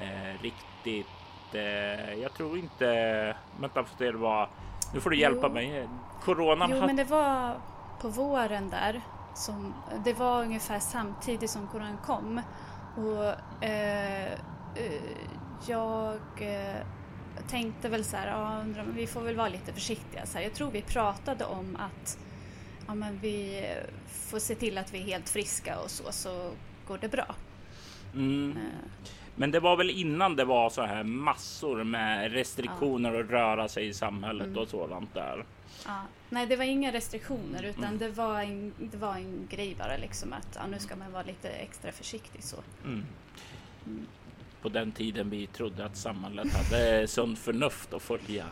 eh, 0.00 0.42
riktigt. 0.42 1.06
Eh, 1.52 2.14
jag 2.14 2.34
tror 2.34 2.58
inte. 2.58 2.86
Det 3.98 4.12
var. 4.12 4.48
Nu 4.94 5.00
får 5.00 5.10
du 5.10 5.16
hjälpa 5.16 5.46
jo. 5.46 5.52
mig. 5.52 5.88
Coronan. 6.22 6.70
Jo, 6.70 6.86
men 6.86 6.96
det 6.96 7.04
var 7.04 7.54
på 8.00 8.08
våren 8.08 8.70
där 8.70 9.00
som 9.34 9.74
det 10.04 10.12
var 10.12 10.42
ungefär 10.42 10.78
samtidigt 10.78 11.50
som 11.50 11.66
coronan 11.66 11.98
kom 12.06 12.40
och 12.96 13.64
eh, 13.64 14.32
eh 14.74 15.02
jag 15.66 16.20
eh, 16.38 16.86
tänkte 17.48 17.88
väl 17.88 18.04
så 18.04 18.16
här, 18.16 18.26
ja, 18.26 18.60
undrar, 18.60 18.84
vi 18.84 19.06
får 19.06 19.20
väl 19.20 19.36
vara 19.36 19.48
lite 19.48 19.72
försiktiga. 19.72 20.26
Så 20.26 20.38
här, 20.38 20.44
jag 20.44 20.54
tror 20.54 20.70
vi 20.70 20.82
pratade 20.82 21.44
om 21.44 21.76
att 21.76 22.18
ja, 22.90 22.94
men 22.94 23.18
vi 23.18 23.64
får 24.08 24.38
se 24.38 24.54
till 24.54 24.78
att 24.78 24.94
vi 24.94 24.98
är 24.98 25.04
helt 25.04 25.28
friska 25.28 25.78
och 25.78 25.90
så, 25.90 26.12
så 26.12 26.50
går 26.86 26.98
det 26.98 27.08
bra. 27.08 27.34
Mm. 28.14 28.50
Uh. 28.50 28.62
Men 29.36 29.50
det 29.50 29.60
var 29.60 29.76
väl 29.76 29.90
innan 29.90 30.36
det 30.36 30.44
var 30.44 30.70
så 30.70 30.82
här 30.82 31.04
massor 31.04 31.84
med 31.84 32.32
restriktioner 32.32 33.14
ja. 33.14 33.20
att 33.20 33.30
röra 33.30 33.68
sig 33.68 33.88
i 33.88 33.94
samhället 33.94 34.46
mm. 34.46 34.58
och 34.58 34.68
sådant 34.68 35.14
där. 35.14 35.44
Ja. 35.86 36.02
Nej, 36.30 36.46
det 36.46 36.56
var 36.56 36.64
inga 36.64 36.92
restriktioner 36.92 37.62
utan 37.62 37.84
mm. 37.84 37.98
det, 37.98 38.08
var 38.08 38.40
en, 38.40 38.72
det 38.78 38.96
var 38.96 39.14
en 39.14 39.48
grej 39.50 39.76
bara 39.78 39.96
liksom 39.96 40.32
att 40.32 40.58
ja, 40.60 40.66
nu 40.66 40.78
ska 40.78 40.96
man 40.96 41.12
vara 41.12 41.22
lite 41.22 41.48
extra 41.48 41.92
försiktig 41.92 42.42
så. 42.42 42.56
Mm. 42.84 43.04
mm. 43.86 44.06
På 44.62 44.68
den 44.68 44.92
tiden 44.92 45.30
vi 45.30 45.46
trodde 45.46 45.84
att 45.84 45.96
samhället 45.96 46.48
hade 46.52 47.06
sunt 47.08 47.38
förnuft 47.38 47.94
att 47.94 48.02
följa 48.02 48.46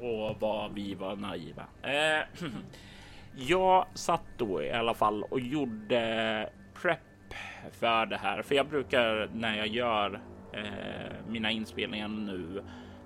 och 0.00 0.40
vad 0.40 0.74
vi 0.74 0.94
var 0.94 1.16
naiva. 1.16 1.64
Eh, 1.82 2.48
jag 3.46 3.86
satt 3.94 4.24
då 4.36 4.62
i 4.62 4.70
alla 4.70 4.94
fall 4.94 5.22
och 5.22 5.40
gjorde 5.40 6.50
prep 6.74 6.98
för 7.72 8.06
det 8.06 8.16
här, 8.16 8.42
för 8.42 8.54
jag 8.54 8.68
brukar 8.68 9.30
när 9.34 9.56
jag 9.56 9.66
gör 9.66 10.20
eh, 10.52 11.16
mina 11.28 11.50
inspelningar 11.50 12.08
nu 12.08 12.62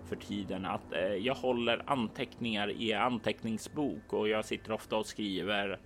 för 0.09 0.17
tiden 0.17 0.67
att 0.67 0.93
eh, 0.93 1.15
jag 1.15 1.35
håller 1.35 1.83
anteckningar 1.87 2.71
i 2.71 2.93
anteckningsbok 2.93 4.13
och 4.13 4.29
jag 4.29 4.45
sitter 4.45 4.73
ofta 4.73 4.97
och 4.97 5.07
skriver 5.07 5.79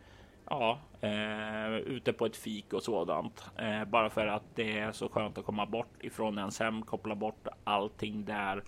ja, 0.50 0.78
eh, 1.00 1.76
ute 1.76 2.12
på 2.12 2.26
ett 2.26 2.36
fik 2.36 2.72
och 2.72 2.82
sådant. 2.82 3.44
Eh, 3.56 3.84
bara 3.84 4.10
för 4.10 4.26
att 4.26 4.44
det 4.54 4.78
är 4.78 4.92
så 4.92 5.08
skönt 5.08 5.38
att 5.38 5.44
komma 5.44 5.66
bort 5.66 6.02
ifrån 6.04 6.38
ens 6.38 6.60
hem, 6.60 6.82
koppla 6.82 7.14
bort 7.14 7.46
allting 7.64 8.24
där 8.24 8.64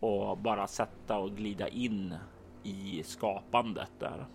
och 0.00 0.38
bara 0.38 0.66
sätta 0.66 1.18
och 1.18 1.36
glida 1.36 1.68
in 1.68 2.14
i 2.62 3.02
skapandet 3.04 3.92
där. 3.98 4.26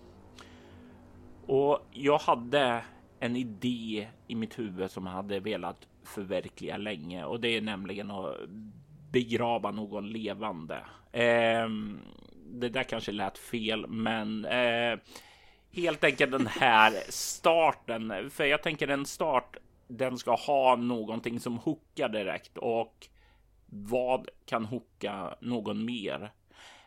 Och 1.48 1.86
jag 1.92 2.18
hade 2.18 2.84
en 3.20 3.36
idé 3.36 4.08
i 4.26 4.34
mitt 4.34 4.58
huvud 4.58 4.90
som 4.90 5.06
jag 5.06 5.12
hade 5.12 5.40
velat 5.40 5.88
förverkliga 6.04 6.76
länge 6.76 7.24
och 7.24 7.40
det 7.40 7.48
är 7.48 7.60
nämligen 7.60 8.10
att 8.10 8.36
begrava 9.12 9.70
någon 9.70 10.08
levande. 10.08 10.76
Eh, 11.12 11.68
det 12.46 12.68
där 12.68 12.82
kanske 12.82 13.12
lät 13.12 13.38
fel, 13.38 13.86
men 13.86 14.44
eh, 14.44 14.98
helt 15.72 16.04
enkelt 16.04 16.32
den 16.32 16.46
här 16.46 16.92
starten. 17.08 18.30
För 18.30 18.44
jag 18.44 18.62
tänker 18.62 18.88
en 18.88 19.06
start, 19.06 19.56
den 19.86 20.18
ska 20.18 20.34
ha 20.34 20.76
någonting 20.76 21.40
som 21.40 21.58
hookar 21.58 22.08
direkt 22.08 22.58
och 22.58 23.08
vad 23.66 24.28
kan 24.46 24.64
hooka 24.64 25.34
någon 25.40 25.84
mer 25.84 26.32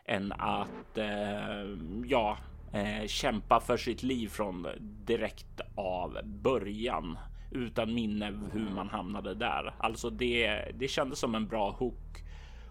än 0.04 0.32
att 0.32 0.98
eh, 0.98 1.76
ja, 2.06 2.38
eh, 2.72 3.06
kämpa 3.06 3.60
för 3.60 3.76
sitt 3.76 4.02
liv 4.02 4.28
från 4.28 4.66
direkt 4.80 5.60
av 5.74 6.18
början 6.24 7.18
utan 7.50 7.94
minne 7.94 8.34
hur 8.52 8.70
man 8.74 8.88
hamnade 8.88 9.34
där. 9.34 9.74
Alltså 9.78 10.10
det, 10.10 10.64
det 10.74 10.88
kändes 10.88 11.18
som 11.18 11.34
en 11.34 11.46
bra 11.46 11.70
hook 11.70 12.24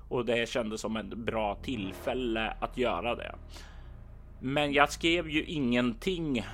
och 0.09 0.25
det 0.25 0.49
kändes 0.49 0.81
som 0.81 0.97
ett 0.97 1.17
bra 1.17 1.55
tillfälle 1.55 2.53
att 2.59 2.77
göra 2.77 3.15
det. 3.15 3.35
Men 4.39 4.73
jag 4.73 4.91
skrev 4.91 5.29
ju 5.29 5.43
ingenting 5.43 6.45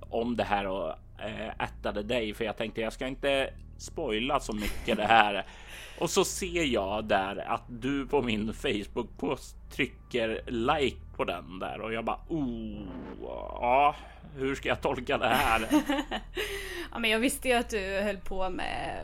om 0.00 0.36
det 0.36 0.44
här 0.44 0.66
och 0.66 0.90
äh, 1.18 1.64
ättade 1.64 2.02
dig 2.02 2.34
för 2.34 2.44
jag 2.44 2.56
tänkte 2.56 2.80
jag 2.80 2.92
ska 2.92 3.06
inte 3.06 3.50
spoila 3.78 4.40
så 4.40 4.52
mycket 4.52 4.96
det 4.96 5.06
här. 5.06 5.46
Och 5.98 6.10
så 6.10 6.24
ser 6.24 6.64
jag 6.64 7.04
där 7.04 7.36
att 7.36 7.64
du 7.68 8.06
på 8.06 8.22
min 8.22 8.52
Facebook 8.52 9.18
post 9.18 9.56
trycker 9.74 10.42
like 10.46 10.96
på 11.16 11.24
den 11.24 11.58
där 11.58 11.80
och 11.80 11.92
jag 11.92 12.04
bara 12.04 12.18
oh, 12.28 12.86
ja, 13.22 13.96
hur 14.36 14.54
ska 14.54 14.68
jag 14.68 14.80
tolka 14.80 15.18
det 15.18 15.28
här? 15.28 15.68
ja, 16.92 16.98
men 16.98 17.10
jag 17.10 17.18
visste 17.18 17.48
ju 17.48 17.54
att 17.54 17.70
du 17.70 18.00
höll 18.00 18.16
på 18.16 18.50
med 18.50 19.00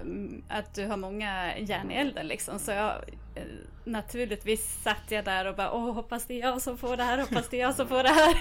att 0.49 0.75
du 0.75 0.87
har 0.87 0.97
många 0.97 1.59
järn 1.59 1.91
i 1.91 1.95
elden 1.95 2.27
liksom, 2.27 2.59
så 2.59 2.71
jag 2.71 2.95
eh, 3.35 3.43
naturligtvis 3.85 4.83
satt 4.83 5.11
jag 5.11 5.25
där 5.25 5.45
och 5.45 5.57
bara 5.57 5.73
åh, 5.73 5.95
hoppas 5.95 6.27
det 6.27 6.35
är 6.35 6.49
jag 6.49 6.63
som 6.63 6.79
får 6.79 6.97
det 6.97 7.03
här, 7.03 7.19
hoppas 7.19 7.49
det 7.49 7.57
är 7.57 7.61
jag 7.61 7.75
som 7.75 7.89
får 7.89 8.03
det 8.03 8.09
här. 8.09 8.35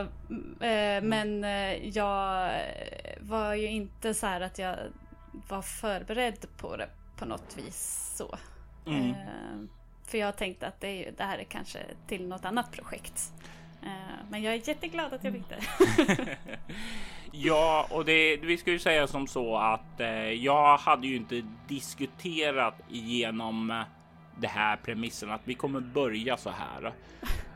uh, 0.00 0.06
uh, 1.00 1.08
men 1.08 1.44
uh, 1.44 1.88
jag 1.88 2.50
var 3.20 3.54
ju 3.54 3.66
inte 3.66 4.14
så 4.14 4.26
här 4.26 4.40
att 4.40 4.58
jag 4.58 4.76
var 5.48 5.62
förberedd 5.62 6.46
på 6.56 6.76
det 6.76 6.88
på 7.16 7.24
något 7.24 7.56
vis 7.56 8.12
så. 8.16 8.38
Mm. 8.86 9.14
För 10.08 10.18
jag 10.18 10.36
tänkte 10.36 10.66
att 10.66 10.80
det, 10.80 11.06
är, 11.06 11.12
det 11.12 11.24
här 11.24 11.38
är 11.38 11.44
kanske 11.44 11.78
till 12.06 12.28
något 12.28 12.44
annat 12.44 12.72
projekt. 12.72 13.32
Men 14.30 14.42
jag 14.42 14.54
är 14.54 14.68
jätteglad 14.68 15.12
att 15.14 15.24
jag 15.24 15.32
fick 15.32 15.48
det. 15.48 16.36
ja, 17.32 17.86
och 17.90 18.04
det, 18.04 18.36
vi 18.36 18.58
ska 18.58 18.70
ju 18.70 18.78
säga 18.78 19.06
som 19.06 19.26
så 19.26 19.56
att 19.56 20.00
eh, 20.00 20.32
jag 20.32 20.76
hade 20.76 21.06
ju 21.06 21.16
inte 21.16 21.42
diskuterat 21.68 22.74
igenom 22.90 23.84
det 24.40 24.48
här 24.48 24.76
premissen 24.76 25.30
att 25.30 25.40
vi 25.44 25.54
kommer 25.54 25.80
börja 25.80 26.36
så 26.36 26.50
här. 26.50 26.92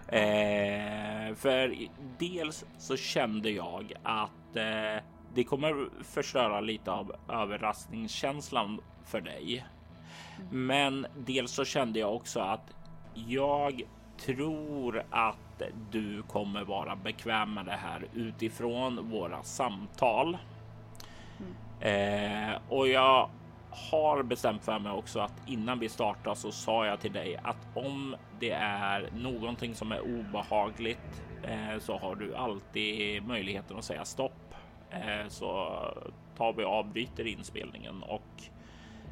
Eh, 0.09 1.35
för 1.35 1.77
dels 2.19 2.65
så 2.79 2.97
kände 2.97 3.51
jag 3.51 3.93
att 4.03 4.57
eh, 4.57 5.03
det 5.35 5.45
kommer 5.45 5.89
förstöra 6.05 6.61
lite 6.61 6.91
av 6.93 7.13
överraskningskänslan 7.29 8.81
för 9.05 9.21
dig. 9.21 9.65
Men 10.51 11.07
dels 11.19 11.51
så 11.51 11.65
kände 11.65 11.99
jag 11.99 12.15
också 12.15 12.41
att 12.41 12.75
jag 13.15 13.83
tror 14.17 15.05
att 15.11 15.63
du 15.91 16.23
kommer 16.23 16.65
vara 16.65 16.97
bekväm 16.97 17.55
med 17.55 17.67
det 17.67 17.79
här 17.83 18.07
utifrån 18.15 19.11
våra 19.11 19.43
samtal. 19.43 20.39
Mm. 21.39 22.51
Eh, 22.51 22.59
och 22.69 22.89
jag 22.89 23.31
har 23.71 24.23
bestämt 24.23 24.65
för 24.65 24.79
mig 24.79 24.93
också 24.93 25.21
att 25.21 25.43
innan 25.47 25.79
vi 25.79 25.89
startar 25.89 26.35
så 26.35 26.53
sa 26.53 26.87
jag 26.87 27.01
till 27.01 27.13
dig 27.13 27.37
att 27.43 27.69
om 27.75 28.17
det 28.41 28.51
är 28.51 29.09
någonting 29.17 29.75
som 29.75 29.93
är 29.93 30.01
obehagligt 30.01 31.23
eh, 31.43 31.79
så 31.79 31.99
har 31.99 32.15
du 32.15 32.35
alltid 32.35 33.27
möjligheten 33.27 33.77
att 33.77 33.85
säga 33.85 34.05
stopp. 34.05 34.55
Eh, 34.91 35.29
så 35.29 35.79
tar 36.37 36.53
vi 36.53 36.65
avbryter 36.65 37.27
inspelningen 37.27 38.03
och 38.03 38.43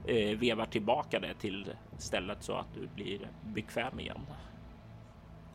eh, 0.06 0.38
vevar 0.38 0.66
tillbaka 0.66 1.20
det 1.20 1.34
till 1.34 1.72
stället 1.98 2.42
så 2.42 2.54
att 2.54 2.74
du 2.74 2.88
blir 2.94 3.28
bekväm 3.42 4.00
igen. 4.00 4.26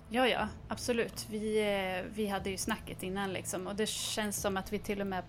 Ja, 0.10 0.28
ja, 0.28 0.48
absolut. 0.68 1.28
Vi, 1.30 1.60
eh, 1.60 2.12
vi 2.14 2.28
hade 2.28 2.50
ju 2.50 2.58
snacket 2.58 3.04
innan 3.04 3.34
liksom 3.34 3.68
och 3.68 3.76
det 3.76 3.90
känns 3.90 4.42
som 4.42 4.58
att 4.58 4.74
vi 4.74 4.80
till 4.80 5.02
och 5.02 5.08
med 5.08 5.24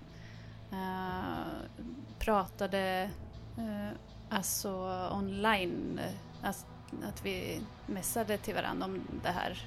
uh, 0.73 1.83
pratade 2.19 3.11
uh, 3.59 3.89
alltså 4.29 4.71
online. 5.13 6.01
Alltså, 6.43 6.67
att 7.09 7.27
vi 7.27 7.61
messade 7.87 8.39
till 8.39 8.55
varandra 8.55 8.87
om 8.87 9.01
det 9.23 9.31
här 9.31 9.59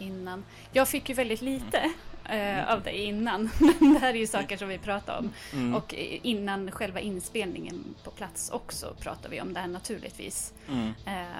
innan. 0.00 0.44
Jag 0.72 0.88
fick 0.88 1.08
ju 1.08 1.14
väldigt 1.14 1.42
lite 1.42 1.90
uh, 2.32 2.72
av 2.72 2.82
dig 2.82 3.04
innan, 3.04 3.50
men 3.80 3.94
det 3.94 4.00
här 4.00 4.14
är 4.14 4.18
ju 4.18 4.26
saker 4.26 4.56
som 4.56 4.68
vi 4.68 4.78
pratar 4.78 5.18
om. 5.18 5.32
Mm. 5.52 5.74
Och 5.74 5.94
innan 6.22 6.70
själva 6.70 7.00
inspelningen 7.00 7.94
på 8.04 8.10
plats 8.10 8.50
också 8.50 8.94
pratar 9.00 9.30
vi 9.30 9.40
om 9.40 9.52
det 9.52 9.60
här 9.60 9.68
naturligtvis. 9.68 10.52
Mm. 10.68 10.92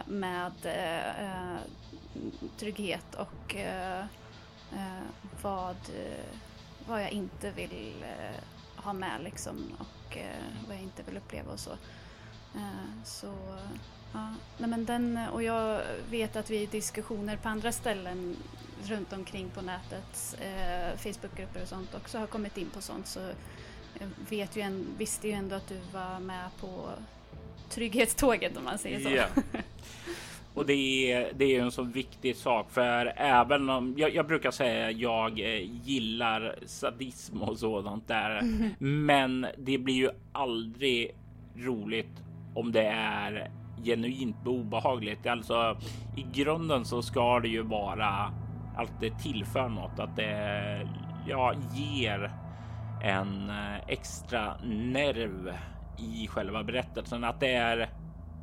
med 0.06 0.52
trygghet 2.56 3.14
och 3.14 3.56
eh, 3.56 4.04
eh, 4.72 5.02
vad, 5.42 5.76
eh, 5.76 6.36
vad 6.88 7.02
jag 7.02 7.10
inte 7.10 7.50
vill 7.50 8.04
ha 8.76 8.92
med 8.92 9.20
liksom 9.24 9.56
och 9.78 10.18
vad 10.68 10.76
jag 10.76 10.82
inte 10.82 11.02
vill 11.02 11.16
uppleva 11.16 11.52
och 11.52 11.60
så. 11.60 11.70
så 13.04 13.34
ja, 14.12 14.34
nej 14.58 14.70
men 14.70 14.84
den 14.84 15.18
och 15.32 15.42
jag 15.42 15.80
vet 16.10 16.36
att 16.36 16.50
vi 16.50 16.62
i 16.62 16.66
diskussioner 16.66 17.36
på 17.36 17.48
andra 17.48 17.72
ställen 17.72 18.36
runt 18.84 19.12
omkring 19.12 19.48
på 19.48 19.62
nätet, 19.62 20.36
eh, 20.40 20.98
Facebookgrupper 20.98 21.62
och 21.62 21.68
sånt 21.68 21.94
också 21.94 22.18
har 22.18 22.26
kommit 22.26 22.56
in 22.56 22.70
på 22.70 22.80
sånt 22.80 23.06
så 23.06 23.20
jag 23.98 24.08
vet 24.30 24.56
ju 24.56 24.60
en, 24.60 24.86
visste 24.98 25.28
ju 25.28 25.34
ändå 25.34 25.56
att 25.56 25.68
du 25.68 25.80
var 25.92 26.20
med 26.20 26.48
på 26.60 26.88
trygghetståget 27.68 28.56
om 28.56 28.64
man 28.64 28.78
säger 28.78 29.00
så. 29.00 29.08
Yeah. 29.08 29.30
Och 30.54 30.66
det 30.66 31.12
är, 31.12 31.32
det 31.36 31.56
är 31.56 31.62
en 31.62 31.70
så 31.70 31.82
viktig 31.82 32.36
sak 32.36 32.70
för 32.70 33.12
även 33.16 33.70
om 33.70 33.94
jag, 33.98 34.14
jag 34.14 34.26
brukar 34.26 34.50
säga 34.50 34.90
jag 34.90 35.40
eh, 35.40 35.86
gillar 35.86 36.54
sadism 36.66 37.42
och 37.42 37.58
sådant 37.58 38.08
där. 38.08 38.38
Mm. 38.38 39.06
Men 39.06 39.46
det 39.58 39.78
blir 39.78 39.94
ju 39.94 40.10
aldrig 40.32 41.14
roligt 41.56 42.22
om 42.54 42.72
det 42.72 42.86
är 42.86 43.50
genuint 43.84 44.46
obehagligt. 44.46 45.26
Alltså 45.26 45.78
i 46.16 46.26
grunden 46.32 46.84
så 46.84 47.02
ska 47.02 47.40
det 47.40 47.48
ju 47.48 47.62
vara 47.62 48.32
att 48.76 49.00
det 49.00 49.18
tillför 49.18 49.68
något, 49.68 49.98
att 49.98 50.16
det 50.16 50.88
ja, 51.28 51.54
ger 51.74 52.30
en 53.02 53.50
eh, 53.50 53.88
extra 53.88 54.56
nerv 54.64 55.52
i 55.98 56.26
själva 56.26 56.64
berättelsen. 56.64 57.24
Att 57.24 57.40
det 57.40 57.54
är 57.54 57.88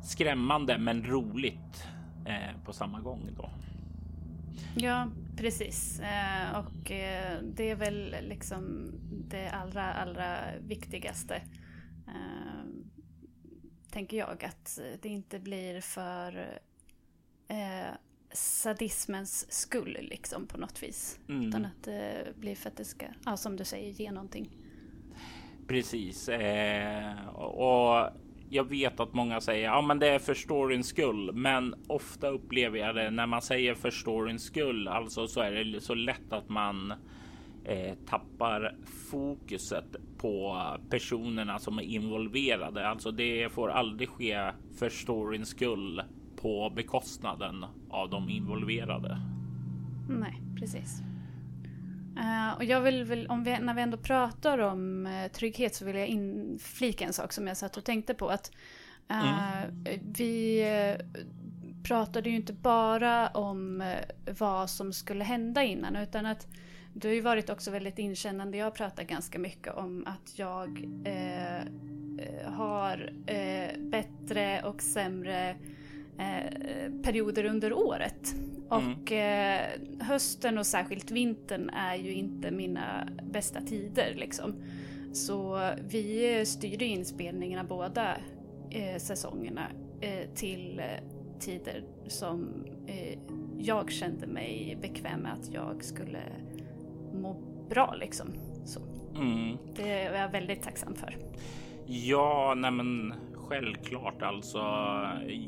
skrämmande 0.02 0.78
men 0.78 1.04
roligt 1.04 1.88
eh, 2.26 2.64
på 2.64 2.72
samma 2.72 3.00
gång 3.00 3.30
då. 3.36 3.50
Ja, 4.74 5.08
precis. 5.36 6.00
Eh, 6.00 6.58
och 6.58 6.90
eh, 6.90 7.38
det 7.56 7.70
är 7.70 7.76
väl 7.76 8.16
liksom 8.22 8.92
det 9.30 9.50
allra, 9.50 9.92
allra 9.92 10.36
viktigaste. 10.60 11.34
Eh, 12.06 12.64
Tänker 13.98 14.16
jag 14.16 14.44
att 14.44 14.80
det 15.00 15.08
inte 15.08 15.38
blir 15.38 15.80
för 15.80 16.58
eh, 17.48 17.94
sadismens 18.32 19.52
skull 19.52 19.98
liksom 20.00 20.46
på 20.46 20.58
något 20.58 20.82
vis. 20.82 21.18
Mm. 21.28 21.48
Utan 21.48 21.64
att 21.64 21.82
det 21.84 22.32
blir 22.36 22.54
för 22.54 22.68
att 22.68 22.76
det 22.76 22.84
ska, 22.84 23.06
ja, 23.24 23.36
som 23.36 23.56
du 23.56 23.64
säger, 23.64 23.90
ge 23.90 24.12
någonting. 24.12 24.50
Precis. 25.68 26.28
Eh, 26.28 27.28
och 27.34 28.10
jag 28.50 28.64
vet 28.68 29.00
att 29.00 29.14
många 29.14 29.40
säger 29.40 29.64
ja, 29.64 29.82
men 29.82 29.98
det 29.98 30.08
är 30.08 30.18
för 30.18 30.34
storyns 30.34 30.86
skull, 30.86 31.32
men 31.32 31.74
ofta 31.86 32.28
upplever 32.28 32.78
jag 32.78 32.94
det 32.94 33.10
när 33.10 33.26
man 33.26 33.42
säger 33.42 33.74
för 33.74 33.90
storyns 33.90 34.42
skull, 34.42 34.88
alltså 34.88 35.26
så 35.26 35.40
är 35.40 35.52
det 35.52 35.80
så 35.80 35.94
lätt 35.94 36.32
att 36.32 36.48
man 36.48 36.94
eh, 37.68 37.94
tappar 38.06 38.76
fokuset 39.10 39.96
på 40.18 40.62
personerna 40.90 41.58
som 41.58 41.78
är 41.78 41.82
involverade. 41.82 42.88
Alltså 42.88 43.10
det 43.10 43.52
får 43.52 43.70
aldrig 43.70 44.08
ske 44.08 44.50
för 44.78 44.88
storyns 44.88 45.48
skull 45.48 46.02
på 46.36 46.72
bekostnaden 46.76 47.64
av 47.90 48.10
de 48.10 48.30
involverade. 48.30 49.20
Nej, 50.08 50.42
precis. 50.58 51.02
Uh, 52.16 52.56
och 52.56 52.64
jag 52.64 52.80
vill 52.80 53.04
väl, 53.04 53.26
om 53.26 53.44
vi, 53.44 53.58
när 53.58 53.74
vi 53.74 53.82
ändå 53.82 53.96
pratar 53.96 54.58
om 54.58 55.06
uh, 55.06 55.28
trygghet 55.28 55.74
så 55.74 55.84
vill 55.84 55.96
jag 55.96 56.06
inflika 56.06 57.04
en 57.04 57.12
sak 57.12 57.32
som 57.32 57.46
jag 57.46 57.56
satt 57.56 57.76
och 57.76 57.84
tänkte 57.84 58.14
på. 58.14 58.28
Att 58.28 58.50
uh, 59.10 59.28
mm. 59.28 60.00
vi 60.18 60.64
pratade 61.84 62.30
ju 62.30 62.36
inte 62.36 62.52
bara 62.52 63.28
om 63.28 63.92
vad 64.38 64.70
som 64.70 64.92
skulle 64.92 65.24
hända 65.24 65.62
innan 65.62 65.96
utan 65.96 66.26
att 66.26 66.46
du 67.00 67.08
har 67.08 67.14
ju 67.14 67.20
varit 67.20 67.50
också 67.50 67.70
väldigt 67.70 67.98
inkännande. 67.98 68.58
Jag 68.58 68.74
pratar 68.74 69.02
ganska 69.02 69.38
mycket 69.38 69.74
om 69.74 70.04
att 70.06 70.38
jag 70.38 70.88
har 72.44 73.12
bättre 73.90 74.62
och 74.62 74.82
sämre 74.82 75.56
perioder 77.02 77.44
under 77.44 77.72
året. 77.72 78.34
Mm. 78.70 78.92
Och 78.92 79.12
eh, 79.12 79.66
hösten 80.00 80.58
och 80.58 80.66
särskilt 80.66 81.10
vintern 81.10 81.70
är 81.70 81.94
ju 81.94 82.12
inte 82.12 82.50
mina 82.50 83.08
bästa 83.22 83.60
tider 83.60 84.14
liksom. 84.16 84.54
Så 85.12 85.70
vi 85.88 86.42
styrde 86.46 86.84
inspelningarna 86.84 87.64
båda 87.64 88.16
eh, 88.70 88.96
säsongerna 88.98 89.66
eh, 90.00 90.28
till 90.34 90.80
eh, 90.80 91.04
tider 91.40 91.84
som 92.06 92.64
eh, 92.86 93.18
jag 93.58 93.90
kände 93.92 94.26
mig 94.26 94.78
bekväm 94.80 95.20
med 95.20 95.32
att 95.32 95.52
jag 95.52 95.84
skulle 95.84 96.22
må 97.18 97.36
bra 97.70 97.94
liksom. 98.00 98.26
Så. 98.64 98.80
Mm. 99.16 99.56
Det 99.76 99.90
är 99.90 100.20
jag 100.22 100.32
väldigt 100.32 100.62
tacksam 100.62 100.94
för. 100.94 101.16
Ja, 101.86 102.54
nej 102.56 102.70
men 102.70 103.14
självklart 103.34 104.22
alltså. 104.22 104.58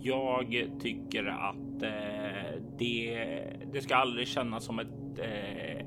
Jag 0.03 0.71
tycker 0.83 1.25
att 1.25 1.83
eh, 1.83 2.61
det, 2.79 3.25
det 3.73 3.81
ska 3.81 3.97
aldrig 3.97 4.29
kännas 4.29 4.65
som 4.65 4.79
ett 4.79 5.19
eh, 5.19 5.87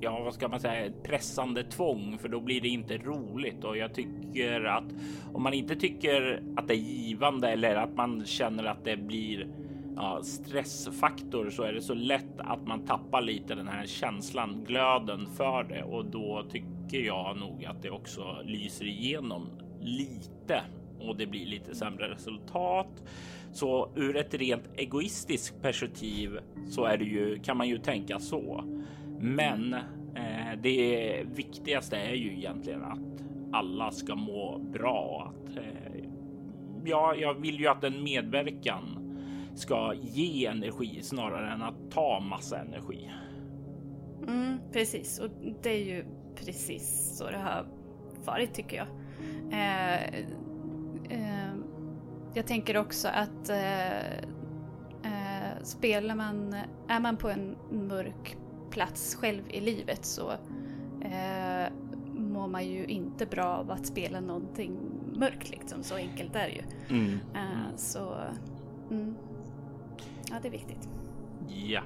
ja, 0.00 0.20
vad 0.20 0.34
ska 0.34 0.48
man 0.48 0.60
säga, 0.60 0.86
ett 0.86 1.02
pressande 1.02 1.64
tvång, 1.64 2.18
för 2.18 2.28
då 2.28 2.40
blir 2.40 2.60
det 2.60 2.68
inte 2.68 2.98
roligt. 2.98 3.64
Och 3.64 3.76
jag 3.76 3.94
tycker 3.94 4.64
att 4.64 4.94
om 5.32 5.42
man 5.42 5.52
inte 5.52 5.76
tycker 5.76 6.42
att 6.56 6.68
det 6.68 6.74
är 6.74 6.76
givande 6.76 7.48
eller 7.48 7.76
att 7.76 7.96
man 7.96 8.24
känner 8.24 8.64
att 8.64 8.84
det 8.84 8.96
blir 8.96 9.46
ja, 10.00 10.22
stressfaktor 10.22 11.50
så 11.50 11.62
är 11.62 11.72
det 11.72 11.80
så 11.80 11.94
lätt 11.94 12.38
att 12.38 12.66
man 12.66 12.86
tappar 12.86 13.22
lite 13.22 13.54
den 13.54 13.68
här 13.68 13.86
känslan, 13.86 14.64
glöden 14.64 15.26
för 15.26 15.64
det 15.64 15.82
och 15.82 16.06
då 16.06 16.44
tycker 16.50 17.06
jag 17.06 17.36
nog 17.36 17.64
att 17.64 17.82
det 17.82 17.90
också 17.90 18.36
lyser 18.44 18.84
igenom 18.84 19.48
lite 19.80 20.62
och 21.00 21.16
det 21.16 21.26
blir 21.26 21.46
lite 21.46 21.74
sämre 21.74 22.10
resultat. 22.10 23.02
Så 23.52 23.90
ur 23.96 24.16
ett 24.16 24.34
rent 24.34 24.68
egoistiskt 24.76 25.62
perspektiv 25.62 26.38
så 26.68 26.84
är 26.84 26.96
det 26.96 27.04
ju, 27.04 27.38
kan 27.38 27.56
man 27.56 27.68
ju 27.68 27.78
tänka 27.78 28.18
så. 28.18 28.64
Men 29.20 29.74
eh, 30.14 30.58
det 30.62 31.22
viktigaste 31.34 31.96
är 31.96 32.14
ju 32.14 32.32
egentligen 32.32 32.82
att 32.82 33.24
alla 33.52 33.90
ska 33.90 34.14
må 34.14 34.58
bra. 34.58 35.32
Att, 35.32 35.56
eh, 35.56 36.04
ja, 36.84 37.14
jag 37.14 37.34
vill 37.34 37.60
ju 37.60 37.66
att 37.66 37.84
en 37.84 38.02
medverkan 38.02 38.99
ska 39.60 39.94
ge 39.94 40.46
energi 40.46 41.02
snarare 41.02 41.52
än 41.52 41.62
att 41.62 41.90
ta 41.90 42.20
massa 42.20 42.58
energi. 42.58 43.10
Mm, 44.28 44.58
precis, 44.72 45.18
och 45.18 45.30
det 45.62 45.70
är 45.70 45.84
ju 45.84 46.04
precis 46.34 47.16
så 47.18 47.30
det 47.30 47.38
har 47.38 47.66
varit 48.24 48.54
tycker 48.54 48.76
jag. 48.76 48.86
Eh, 49.52 50.04
eh, 51.10 51.54
jag 52.34 52.46
tänker 52.46 52.76
också 52.76 53.08
att 53.08 53.48
eh, 53.48 54.18
eh, 55.02 55.62
spelar 55.62 56.14
man, 56.14 56.56
är 56.88 57.00
man 57.00 57.16
på 57.16 57.28
en 57.28 57.56
mörk 57.70 58.36
plats 58.70 59.14
själv 59.14 59.42
i 59.48 59.60
livet 59.60 60.04
så 60.04 60.30
eh, 61.02 61.72
mår 62.14 62.48
man 62.48 62.66
ju 62.66 62.86
inte 62.86 63.26
bra 63.26 63.44
av 63.44 63.70
att 63.70 63.86
spela 63.86 64.20
någonting 64.20 64.78
mörkt 65.12 65.50
liksom. 65.50 65.82
Så 65.82 65.94
enkelt 65.94 66.36
är 66.36 66.48
det 66.48 66.54
ju. 66.54 66.96
Mm. 66.98 67.18
Eh, 67.34 67.76
så 67.76 68.14
mm. 68.90 69.16
Ja, 70.30 70.36
det 70.42 70.48
är 70.48 70.52
viktigt. 70.52 70.88
Ja, 71.48 71.80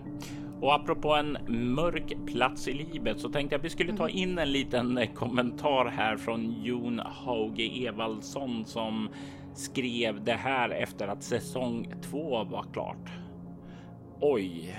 och 0.60 0.74
apropå 0.74 1.14
en 1.14 1.38
mörk 1.74 2.26
plats 2.26 2.68
i 2.68 2.72
livet 2.72 3.20
så 3.20 3.28
tänkte 3.28 3.54
jag 3.54 3.58
att 3.58 3.64
vi 3.64 3.70
skulle 3.70 3.96
ta 3.96 4.08
mm. 4.08 4.18
in 4.18 4.38
en 4.38 4.52
liten 4.52 5.00
kommentar 5.14 5.86
här 5.86 6.16
från 6.16 6.62
Jon 6.62 6.98
Hauge 6.98 7.86
Evaldsson 7.86 8.64
som 8.64 9.08
skrev 9.54 10.24
det 10.24 10.32
här 10.32 10.70
efter 10.70 11.08
att 11.08 11.22
säsong 11.22 11.94
två 12.02 12.44
var 12.44 12.64
klart. 12.72 13.10
Oj, 14.20 14.76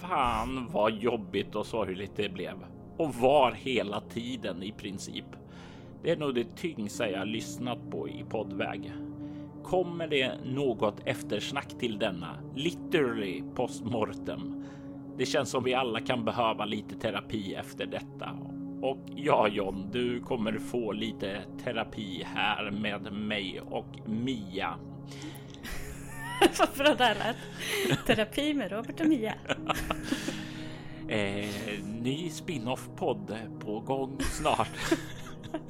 fan 0.00 0.68
vad 0.72 0.92
jobbigt 0.92 1.54
och 1.54 1.66
sorgligt 1.66 2.16
det 2.16 2.28
blev 2.28 2.54
och 2.96 3.14
var 3.14 3.52
hela 3.52 4.00
tiden 4.00 4.62
i 4.62 4.72
princip. 4.72 5.24
Det 6.02 6.10
är 6.10 6.16
nog 6.16 6.34
det 6.34 6.56
tyngsta 6.56 7.10
jag 7.10 7.28
lyssnat 7.28 7.90
på 7.90 8.08
i 8.08 8.24
poddväg. 8.28 8.92
Kommer 9.70 10.06
det 10.06 10.32
något 10.44 11.00
eftersnack 11.04 11.78
till 11.78 11.98
denna? 11.98 12.36
Literally 12.54 13.42
postmortem. 13.54 14.64
Det 15.18 15.26
känns 15.26 15.50
som 15.50 15.64
vi 15.64 15.74
alla 15.74 16.00
kan 16.00 16.24
behöva 16.24 16.64
lite 16.64 16.94
terapi 16.94 17.54
efter 17.54 17.86
detta. 17.86 18.30
Och 18.82 18.98
ja, 19.16 19.48
John, 19.48 19.90
du 19.92 20.20
kommer 20.20 20.58
få 20.58 20.92
lite 20.92 21.42
terapi 21.64 22.22
här 22.34 22.70
med 22.70 23.12
mig 23.12 23.60
och 23.60 23.86
Mia. 24.06 24.74
Vad 26.58 26.68
bra 26.78 26.94
det 26.94 27.04
här 27.04 27.14
lät. 27.14 28.06
Terapi 28.06 28.54
med 28.54 28.72
Robert 28.72 29.00
och 29.00 29.06
Mia. 29.06 29.34
eh, 31.08 31.84
ny 32.02 32.30
spin-off-podd 32.30 33.36
på 33.60 33.80
gång 33.80 34.18
snart. 34.20 34.96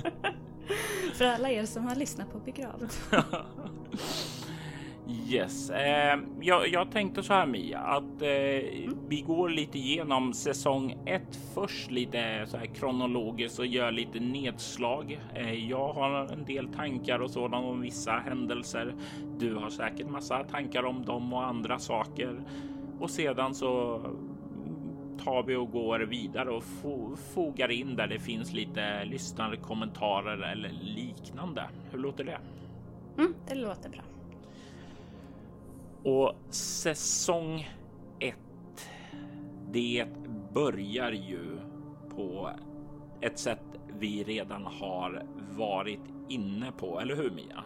För 1.14 1.24
alla 1.24 1.50
er 1.50 1.64
som 1.64 1.84
har 1.84 1.96
lyssnat 1.96 2.32
på 2.32 2.38
Begravd. 2.38 2.92
Yes, 5.28 5.70
eh, 5.70 6.18
jag, 6.40 6.68
jag, 6.68 6.90
tänkte 6.90 7.22
så 7.22 7.32
här 7.32 7.46
Mia 7.46 7.78
att 7.78 8.22
eh, 8.22 8.28
mm. 8.28 8.98
vi 9.08 9.20
går 9.20 9.48
lite 9.48 9.78
igenom 9.78 10.32
säsong 10.32 10.96
1 11.06 11.22
först 11.54 11.90
lite 11.90 12.46
så 12.46 12.56
här 12.56 12.66
kronologiskt 12.66 13.58
och 13.58 13.66
gör 13.66 13.92
lite 13.92 14.20
nedslag. 14.20 15.20
Eh, 15.34 15.68
jag 15.68 15.92
har 15.92 16.32
en 16.32 16.44
del 16.44 16.68
tankar 16.68 17.18
och 17.18 17.30
sådant 17.30 17.66
om 17.66 17.80
vissa 17.80 18.12
händelser. 18.12 18.94
Du 19.38 19.54
har 19.54 19.70
säkert 19.70 20.08
massa 20.08 20.44
tankar 20.44 20.84
om 20.84 21.04
dem 21.04 21.32
och 21.32 21.46
andra 21.46 21.78
saker 21.78 22.40
och 23.00 23.10
sedan 23.10 23.54
så 23.54 24.00
tar 25.24 25.42
vi 25.42 25.56
och 25.56 25.70
går 25.70 26.00
vidare 26.00 26.50
och 26.50 26.64
fo 26.64 27.16
fogar 27.16 27.70
in 27.70 27.96
där 27.96 28.06
det 28.06 28.18
finns 28.18 28.52
lite 28.52 29.04
lyssnare 29.04 29.56
kommentarer 29.56 30.52
eller 30.52 30.68
liknande. 30.82 31.68
Hur 31.90 31.98
låter 31.98 32.24
det? 32.24 32.38
Mm, 33.18 33.34
det 33.46 33.54
låter 33.54 33.90
bra. 33.90 34.02
Och 36.04 36.34
säsong 36.54 37.68
1. 38.18 38.34
Det 39.70 40.06
börjar 40.54 41.12
ju 41.12 41.58
på 42.16 42.50
ett 43.20 43.38
sätt 43.38 43.62
vi 43.98 44.24
redan 44.24 44.66
har 44.66 45.26
varit 45.56 46.00
inne 46.28 46.72
på, 46.72 47.00
eller 47.00 47.16
hur 47.16 47.30
Mia? 47.30 47.64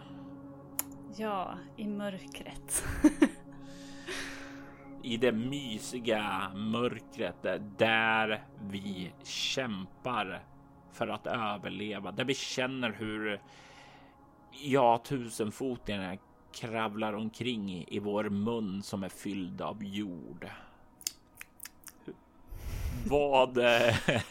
Ja, 1.16 1.54
i 1.76 1.88
mörkret. 1.88 2.84
I 5.04 5.16
det 5.16 5.32
mysiga 5.32 6.50
mörkret 6.54 7.42
där 7.78 8.44
vi 8.60 9.12
kämpar 9.24 10.42
för 10.92 11.08
att 11.08 11.26
överleva, 11.26 12.12
där 12.12 12.24
vi 12.24 12.34
känner 12.34 12.90
hur 12.92 13.40
ja, 14.62 15.02
tusenfotingarna 15.04 16.16
kravlar 16.54 17.12
omkring 17.12 17.84
i 17.88 17.98
vår 17.98 18.24
mun 18.24 18.82
som 18.82 19.04
är 19.04 19.08
fylld 19.08 19.62
av 19.62 19.84
jord. 19.84 20.48
Vad, 23.06 23.58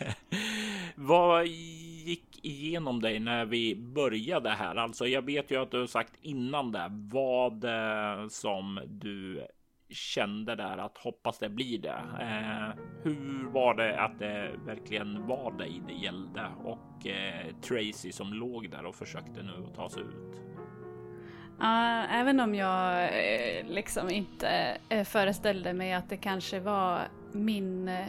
vad 0.95 1.45
gick 1.47 2.45
igenom 2.45 3.01
dig 3.01 3.19
när 3.19 3.45
vi 3.45 3.75
började 3.75 4.49
här? 4.49 4.75
Alltså, 4.75 5.07
jag 5.07 5.21
vet 5.21 5.51
ju 5.51 5.61
att 5.61 5.71
du 5.71 5.79
har 5.79 5.87
sagt 5.87 6.13
innan 6.21 6.71
det 6.71 6.87
vad 6.91 7.63
eh, 7.63 8.27
som 8.27 8.79
du 8.87 9.47
kände 9.93 10.55
där 10.55 10.77
att 10.77 10.97
hoppas 10.97 11.39
det 11.39 11.49
blir 11.49 11.79
det. 11.79 12.01
Eh, 12.21 12.83
hur 13.03 13.49
var 13.49 13.75
det 13.75 13.99
att 13.99 14.19
det 14.19 14.51
verkligen 14.65 15.27
var 15.27 15.51
dig 15.51 15.81
det 15.87 15.93
gällde 15.93 16.47
och 16.63 17.07
eh, 17.07 17.55
Tracy 17.61 18.11
som 18.11 18.33
låg 18.33 18.69
där 18.69 18.85
och 18.85 18.95
försökte 18.95 19.43
nu 19.43 19.67
ta 19.75 19.89
sig 19.89 20.01
ut? 20.01 20.43
Uh, 21.59 22.15
även 22.15 22.39
om 22.39 22.55
jag 22.55 23.03
uh, 23.03 23.69
liksom 23.69 24.09
inte 24.09 24.77
uh, 24.93 25.03
föreställde 25.03 25.73
mig 25.73 25.93
att 25.93 26.09
det 26.09 26.17
kanske 26.17 26.59
var 26.59 27.01
min... 27.31 27.87
Uh, 27.87 28.05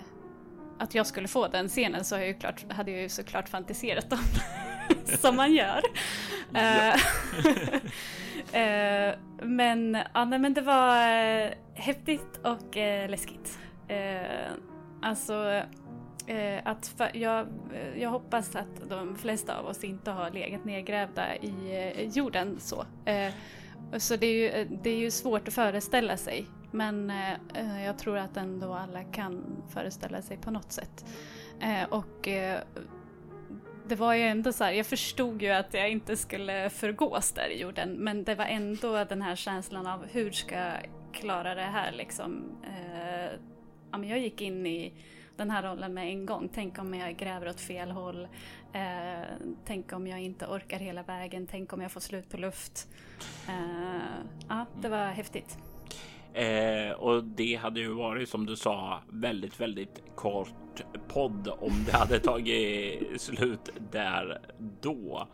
att 0.78 0.94
jag 0.94 1.06
skulle 1.06 1.28
få 1.28 1.48
den 1.48 1.68
scenen 1.68 2.04
så 2.04 2.14
jag 2.14 2.40
klart, 2.40 2.72
hade 2.72 2.90
jag 2.90 3.02
ju 3.02 3.08
såklart 3.08 3.48
fantiserat 3.48 4.12
om 4.12 4.18
som 5.04 5.36
man 5.36 5.52
gör. 5.52 5.80
Eh, 8.54 9.14
men, 9.42 9.98
ja, 10.14 10.24
nej, 10.24 10.38
men 10.38 10.54
det 10.54 10.60
var 10.60 10.96
eh, 10.96 11.50
häftigt 11.74 12.40
och 12.42 12.76
eh, 12.76 13.10
läskigt. 13.10 13.58
alltså, 15.02 15.62
Eh, 16.26 16.60
att 16.64 16.86
för, 16.86 17.16
jag, 17.16 17.46
jag 17.96 18.10
hoppas 18.10 18.56
att 18.56 18.88
de 18.88 19.16
flesta 19.16 19.58
av 19.58 19.66
oss 19.66 19.84
inte 19.84 20.10
har 20.10 20.30
legat 20.30 20.64
nedgrävda 20.64 21.36
i 21.36 21.52
eh, 21.96 22.08
jorden 22.08 22.56
så. 22.60 22.84
Eh, 23.04 23.32
så 23.96 24.16
det 24.16 24.26
är, 24.26 24.32
ju, 24.32 24.78
det 24.82 24.90
är 24.90 24.96
ju 24.96 25.10
svårt 25.10 25.48
att 25.48 25.54
föreställa 25.54 26.16
sig. 26.16 26.46
Men 26.70 27.10
eh, 27.10 27.84
jag 27.84 27.98
tror 27.98 28.18
att 28.18 28.36
ändå 28.36 28.74
alla 28.74 29.04
kan 29.04 29.62
föreställa 29.68 30.22
sig 30.22 30.36
på 30.36 30.50
något 30.50 30.72
sätt. 30.72 31.04
och 31.90 32.28
det 33.88 33.94
var 33.94 34.14
ju 34.14 34.22
ändå 34.22 34.52
så 34.52 34.64
här, 34.64 34.72
jag 34.72 34.86
förstod 34.86 35.42
ju 35.42 35.50
att 35.50 35.74
jag 35.74 35.90
inte 35.90 36.16
skulle 36.16 36.70
förgås 36.70 37.32
där 37.32 37.48
i 37.48 37.60
jorden. 37.60 37.92
Men 37.92 38.24
det 38.24 38.34
var 38.34 38.44
ändå 38.44 39.04
den 39.04 39.22
här 39.22 39.36
känslan 39.36 39.86
av 39.86 40.06
hur 40.06 40.30
ska 40.30 40.54
jag 40.54 40.88
klara 41.12 41.54
det 41.54 41.62
här 41.62 41.92
liksom. 41.92 42.42
Eh, 42.62 43.38
ja, 43.92 43.98
men 43.98 44.08
jag 44.08 44.18
gick 44.18 44.40
in 44.40 44.66
i 44.66 44.92
den 45.36 45.50
här 45.50 45.62
rollen 45.62 45.94
med 45.94 46.08
en 46.08 46.26
gång. 46.26 46.48
Tänk 46.54 46.78
om 46.78 46.94
jag 46.94 47.16
gräver 47.16 47.48
åt 47.48 47.60
fel 47.60 47.90
håll. 47.90 48.28
Eh, 48.72 49.28
tänk 49.64 49.92
om 49.92 50.06
jag 50.06 50.20
inte 50.20 50.46
orkar 50.46 50.78
hela 50.78 51.02
vägen. 51.02 51.46
Tänk 51.50 51.72
om 51.72 51.80
jag 51.80 51.92
får 51.92 52.00
slut 52.00 52.30
på 52.30 52.36
luft. 52.36 52.88
Eh, 53.48 54.24
ja, 54.48 54.66
det 54.80 54.88
var 54.88 55.06
häftigt. 55.06 55.58
Eh, 56.32 56.92
och 56.92 57.24
det 57.24 57.54
hade 57.54 57.80
ju 57.80 57.92
varit 57.92 58.28
som 58.28 58.46
du 58.46 58.56
sa 58.56 59.02
väldigt, 59.08 59.60
väldigt 59.60 60.02
kort 60.14 60.52
podd 61.08 61.48
om 61.48 61.84
det 61.86 61.92
hade 61.92 62.20
tagit 62.20 63.20
slut 63.20 63.70
där 63.92 64.40
då. 64.80 65.28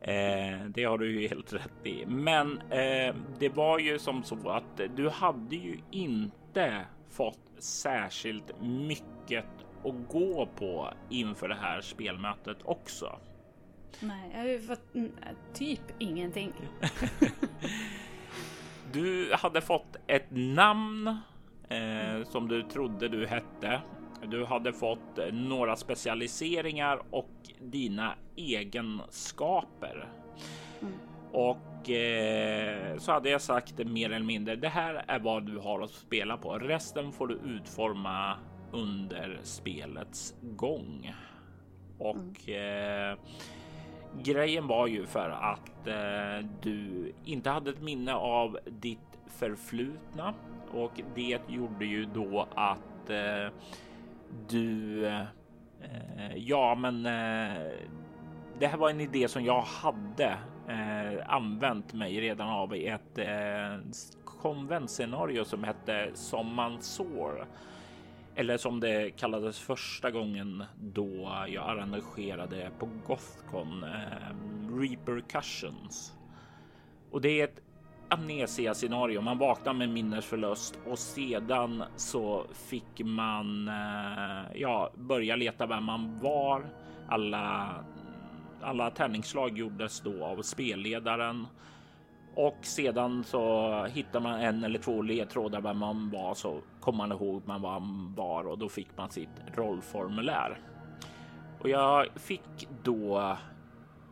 Eh, 0.00 0.64
det 0.68 0.84
har 0.84 0.98
du 0.98 1.20
ju 1.20 1.28
helt 1.28 1.52
rätt 1.52 1.86
i. 1.86 2.06
Men 2.06 2.58
eh, 2.58 3.14
det 3.38 3.48
var 3.48 3.78
ju 3.78 3.98
som 3.98 4.22
så 4.22 4.48
att 4.48 4.80
du 4.96 5.08
hade 5.08 5.56
ju 5.56 5.80
inte 5.90 6.84
fått 7.10 7.40
särskilt 7.58 8.60
mycket 8.62 9.44
att 9.84 10.08
gå 10.08 10.48
på 10.56 10.88
inför 11.10 11.48
det 11.48 11.54
här 11.54 11.80
spelmötet 11.80 12.58
också. 12.64 13.18
Nej, 14.00 14.30
jag 14.32 14.38
har 14.38 14.46
ju 14.46 14.60
fått 14.60 14.92
typ 15.54 15.80
ingenting. 15.98 16.52
du 18.92 19.34
hade 19.34 19.60
fått 19.60 19.96
ett 20.06 20.30
namn 20.30 21.08
eh, 21.68 22.24
som 22.24 22.48
du 22.48 22.62
trodde 22.62 23.08
du 23.08 23.26
hette. 23.26 23.80
Du 24.26 24.44
hade 24.44 24.72
fått 24.72 25.18
några 25.32 25.76
specialiseringar 25.76 27.02
och 27.10 27.30
dina 27.60 28.14
egenskaper. 28.36 30.08
Mm. 30.80 30.92
Och 31.32 31.90
eh, 31.90 32.96
så 32.98 33.12
hade 33.12 33.30
jag 33.30 33.40
sagt 33.40 33.78
mer 33.78 34.10
eller 34.10 34.26
mindre. 34.26 34.56
Det 34.56 34.68
här 34.68 35.04
är 35.08 35.18
vad 35.18 35.46
du 35.46 35.58
har 35.58 35.80
att 35.80 35.90
spela 35.90 36.36
på. 36.36 36.58
Resten 36.58 37.12
får 37.12 37.26
du 37.26 37.34
utforma 37.34 38.34
under 38.72 39.40
spelets 39.42 40.34
gång. 40.42 41.14
Och 41.98 42.48
mm. 42.48 43.12
eh, 43.12 43.18
grejen 44.22 44.66
var 44.66 44.86
ju 44.86 45.06
för 45.06 45.30
att 45.30 45.86
eh, 45.86 46.48
du 46.62 47.12
inte 47.24 47.50
hade 47.50 47.70
ett 47.70 47.82
minne 47.82 48.14
av 48.14 48.58
ditt 48.66 48.98
förflutna 49.26 50.34
och 50.72 51.00
det 51.14 51.40
gjorde 51.48 51.84
ju 51.84 52.04
då 52.04 52.48
att 52.54 53.10
eh, 53.10 53.52
du 54.48 55.06
eh, 55.06 55.20
eh, 55.80 56.36
ja, 56.36 56.74
men 56.74 57.06
eh, 57.06 57.72
det 58.58 58.66
här 58.66 58.76
var 58.76 58.90
en 58.90 59.00
idé 59.00 59.28
som 59.28 59.44
jag 59.44 59.62
hade 59.62 60.38
eh, 60.68 61.34
använt 61.34 61.92
mig 61.92 62.20
redan 62.20 62.48
av 62.48 62.76
i 62.76 62.86
ett 62.86 63.18
eh, 63.18 63.78
konventscenario 64.24 65.44
som 65.44 65.64
hette 65.64 66.10
Som 66.14 66.54
man 66.54 66.82
sår. 66.82 67.46
Eller 68.34 68.56
som 68.56 68.80
det 68.80 69.10
kallades 69.10 69.58
första 69.58 70.10
gången 70.10 70.64
då 70.76 71.44
jag 71.48 71.70
arrangerade 71.70 72.70
på 72.78 72.88
Gothcon, 73.06 73.84
eh, 73.84 74.78
Repercussions. 74.80 76.16
Och 77.10 77.20
det 77.20 77.40
är 77.40 77.44
ett 77.44 77.60
amnesia 78.08 78.74
scenario. 78.74 79.20
Man 79.20 79.38
vaknar 79.38 79.72
med 79.72 79.88
minnesförlust 79.88 80.78
och 80.86 80.98
sedan 80.98 81.84
så 81.96 82.46
fick 82.52 83.00
man 83.04 83.68
eh, 83.68 84.60
ja, 84.60 84.90
börja 84.94 85.36
leta 85.36 85.66
vem 85.66 85.84
man 85.84 86.18
var. 86.18 86.62
Alla 87.08 87.74
alla 88.62 88.90
tärningsslag 88.90 89.58
gjordes 89.58 90.00
då 90.00 90.24
av 90.24 90.42
spelledaren 90.42 91.46
och 92.34 92.58
sedan 92.62 93.24
så 93.24 93.84
hittar 93.84 94.20
man 94.20 94.40
en 94.40 94.64
eller 94.64 94.78
två 94.78 95.02
ledtrådar 95.02 95.60
vem 95.60 95.78
man 95.78 96.10
var 96.10 96.34
så 96.34 96.60
kom 96.80 96.96
man 96.96 97.12
ihåg 97.12 97.42
man 97.44 98.14
var 98.16 98.46
och 98.46 98.58
då 98.58 98.68
fick 98.68 98.88
man 98.96 99.10
sitt 99.10 99.28
rollformulär. 99.54 100.60
Och 101.60 101.68
jag 101.68 102.06
fick 102.14 102.68
då 102.82 103.36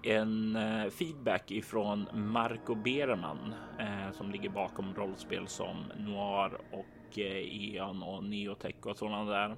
en 0.03 0.57
eh, 0.57 0.91
feedback 0.91 1.51
ifrån 1.51 2.09
Marco 2.13 2.75
Berman 2.75 3.55
eh, 3.79 4.13
som 4.13 4.31
ligger 4.31 4.51
bakom 4.51 4.95
rollspel 4.95 5.49
som 5.49 5.77
Noir 5.97 6.53
och 6.73 7.19
eh, 7.19 7.75
Eon 7.75 8.03
och 8.03 8.25
Neotech 8.25 8.87
och 8.87 8.97
sådana 8.97 9.25
där 9.33 9.57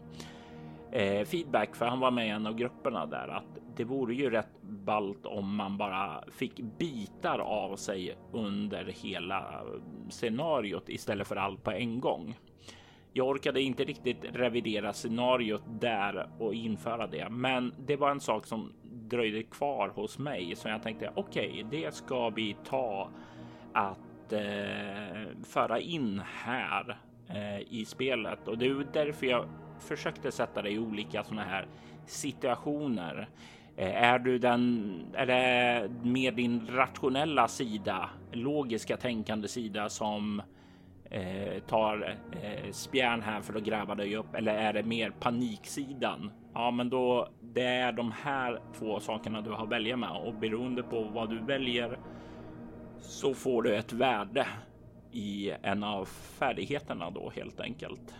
eh, 0.92 1.24
feedback 1.24 1.77
för 1.77 1.87
han 1.87 2.01
var 2.01 2.11
med 2.11 2.27
i 2.27 2.31
en 2.31 2.46
av 2.46 2.55
grupperna 2.55 3.07
där 3.07 3.29
att 3.29 3.59
det 3.77 3.85
vore 3.85 4.14
ju 4.14 4.31
rätt 4.31 4.62
ballt 4.62 5.27
om 5.27 5.57
man 5.57 5.77
bara 5.77 6.24
fick 6.33 6.61
bitar 6.79 7.38
av 7.38 7.77
sig 7.77 8.16
under 8.33 8.85
hela 8.85 9.62
scenariot 10.11 10.88
istället 10.88 11.27
för 11.27 11.37
allt 11.37 11.64
på 11.64 11.70
en 11.70 12.01
gång. 12.01 12.37
Jag 13.12 13.29
orkade 13.29 13.62
inte 13.62 13.85
riktigt 13.85 14.25
revidera 14.33 14.92
scenariot 14.92 15.62
där 15.81 16.29
och 16.38 16.55
införa 16.55 17.07
det, 17.07 17.29
men 17.31 17.75
det 17.87 17.97
var 17.97 18.11
en 18.11 18.21
sak 18.21 18.47
som 18.47 18.73
dröjde 18.83 19.42
kvar 19.42 19.88
hos 19.88 20.18
mig 20.18 20.57
så 20.57 20.68
jag 20.68 20.83
tänkte 20.83 21.12
okej, 21.14 21.64
okay, 21.64 21.81
det 21.83 21.94
ska 21.94 22.29
vi 22.31 22.57
ta 22.64 23.11
att 23.73 24.33
eh, 24.33 25.42
föra 25.44 25.81
in 25.81 26.23
här 26.25 26.99
eh, 27.29 27.61
i 27.61 27.85
spelet 27.85 28.49
och 28.49 28.59
det 28.59 28.66
är 28.66 28.87
därför 28.92 29.27
jag 29.27 29.49
försökte 29.81 30.33
sätta 30.33 30.62
dig 30.62 30.75
i 30.75 30.79
olika 30.79 31.25
sådana 31.25 31.44
här 31.44 31.66
situationer. 32.07 33.29
Eh, 33.77 34.03
är 34.03 34.18
du 34.18 34.38
den, 34.38 34.92
är 35.14 35.27
det 35.27 36.31
din 36.31 36.66
rationella 36.66 37.49
sida, 37.49 38.11
logiska 38.33 38.97
tänkande 38.97 39.49
sida 39.49 39.88
som 39.88 40.42
eh, 41.11 41.62
tar 41.62 42.18
eh, 42.42 42.71
spjärn 42.71 43.23
här 43.23 43.40
för 43.40 43.55
att 43.55 43.64
gräva 43.64 43.94
dig 43.94 44.16
upp 44.16 44.35
eller 44.35 44.55
är 44.55 44.73
det 44.73 44.83
mer 44.83 45.11
paniksidan? 45.11 46.31
Ja, 46.55 46.71
men 46.71 46.90
då 46.90 47.29
det 47.40 47.64
är 47.64 47.92
de 47.92 48.12
här 48.12 48.61
två 48.79 49.01
sakerna 49.01 49.40
du 49.40 49.51
har 49.51 49.62
att 49.62 49.73
välja 49.73 49.97
med 49.97 50.11
och 50.11 50.35
beroende 50.35 50.83
på 50.83 51.03
vad 51.03 51.31
du 51.31 51.38
väljer 51.38 51.99
så 53.01 53.35
får 53.35 53.62
du 53.62 53.77
ett 53.77 53.92
värde 53.92 54.47
i 55.12 55.53
en 55.62 55.85
av 55.85 56.05
färdigheterna 56.38 57.11
då 57.11 57.33
helt 57.35 57.61
enkelt. 57.61 58.14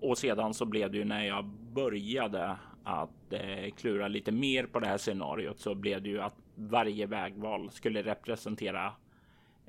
Och 0.00 0.18
sedan 0.18 0.54
så 0.54 0.64
blev 0.64 0.90
det 0.90 0.98
ju 0.98 1.04
när 1.04 1.24
jag 1.24 1.44
började 1.74 2.56
att 2.84 3.32
eh, 3.32 3.70
klura 3.76 4.08
lite 4.08 4.32
mer 4.32 4.66
på 4.66 4.80
det 4.80 4.86
här 4.86 4.98
scenariot 4.98 5.60
så 5.60 5.74
blev 5.74 6.02
det 6.02 6.08
ju 6.08 6.20
att 6.20 6.36
varje 6.54 7.06
vägval 7.06 7.70
skulle 7.70 8.02
representera 8.02 8.92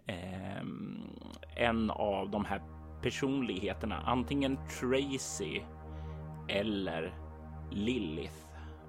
eh, 0.06 0.64
en 1.56 1.92
av 1.92 2.30
de 2.30 2.46
här 2.46 2.62
personligheterna, 3.02 4.02
antingen 4.06 4.58
Tracy 4.80 5.62
eller 6.48 7.14
Lilith 7.72 8.34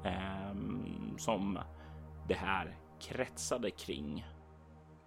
eh, 0.05 0.55
som 1.17 1.59
det 2.29 2.35
här 2.35 2.77
kretsade 3.01 3.71
kring. 3.71 4.25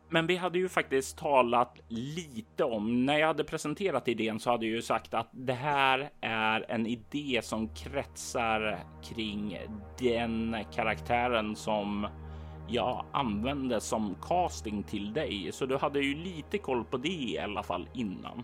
Men 0.09 0.27
vi 0.27 0.35
hade 0.35 0.59
ju 0.59 0.69
faktiskt 0.69 1.17
talat 1.17 1.79
lite 1.87 2.63
om 2.63 3.05
när 3.05 3.17
jag 3.19 3.27
hade 3.27 3.43
presenterat 3.43 4.07
idén 4.07 4.39
så 4.39 4.51
hade 4.51 4.65
jag 4.65 4.75
ju 4.75 4.81
sagt 4.81 5.13
att 5.13 5.29
det 5.31 5.53
här 5.53 6.09
är 6.21 6.65
en 6.69 6.87
idé 6.87 7.39
som 7.43 7.69
kretsar 7.69 8.79
kring 9.03 9.57
den 9.99 10.57
karaktären 10.75 11.55
som 11.55 12.07
jag 12.67 13.05
använde 13.11 13.81
som 13.81 14.15
casting 14.21 14.83
till 14.83 15.13
dig. 15.13 15.49
Så 15.51 15.65
du 15.65 15.77
hade 15.77 15.99
ju 15.99 16.15
lite 16.15 16.57
koll 16.57 16.83
på 16.83 16.97
det 16.97 17.09
i 17.09 17.39
alla 17.39 17.63
fall 17.63 17.89
innan. 17.93 18.43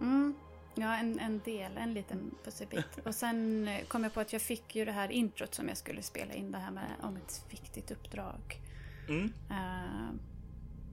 Mm. 0.00 0.34
Ja, 0.74 0.96
en, 0.96 1.18
en 1.18 1.40
del, 1.44 1.76
en 1.76 1.94
liten 1.94 2.34
pusselbit. 2.44 2.98
Och 3.04 3.14
sen 3.14 3.68
kom 3.88 4.02
jag 4.02 4.14
på 4.14 4.20
att 4.20 4.32
jag 4.32 4.42
fick 4.42 4.76
ju 4.76 4.84
det 4.84 4.92
här 4.92 5.12
introt 5.12 5.54
som 5.54 5.68
jag 5.68 5.76
skulle 5.76 6.02
spela 6.02 6.34
in 6.34 6.52
det 6.52 6.58
här 6.58 6.70
med 6.70 6.90
om 7.02 7.16
ett 7.16 7.44
viktigt 7.50 7.90
uppdrag. 7.90 8.60
Mm. 9.08 9.24
Uh, 9.50 10.14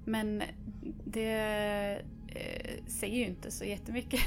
men 0.05 0.43
det 1.05 2.01
eh, 2.27 2.83
säger 2.87 3.17
ju 3.17 3.25
inte 3.25 3.51
så 3.51 3.65
jättemycket. 3.65 4.21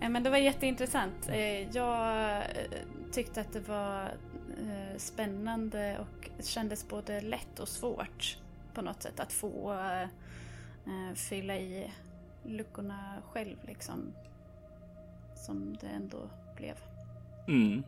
Men 0.00 0.22
det 0.22 0.30
var 0.30 0.38
jätteintressant. 0.38 1.28
Eh, 1.28 1.76
jag 1.76 2.36
eh, 2.36 2.42
tyckte 3.12 3.40
att 3.40 3.52
det 3.52 3.68
var 3.68 4.02
eh, 4.02 4.10
spännande 4.96 5.98
och 5.98 6.44
kändes 6.44 6.88
både 6.88 7.20
lätt 7.20 7.60
och 7.60 7.68
svårt 7.68 8.38
på 8.74 8.82
något 8.82 9.02
sätt 9.02 9.20
att 9.20 9.32
få 9.32 9.72
eh, 9.72 11.14
fylla 11.14 11.56
i 11.56 11.92
luckorna 12.44 13.22
själv 13.32 13.56
liksom. 13.66 14.12
Som 15.34 15.76
det 15.80 15.86
ändå 15.86 16.18
blev. 16.56 16.76
Mm. 17.48 17.82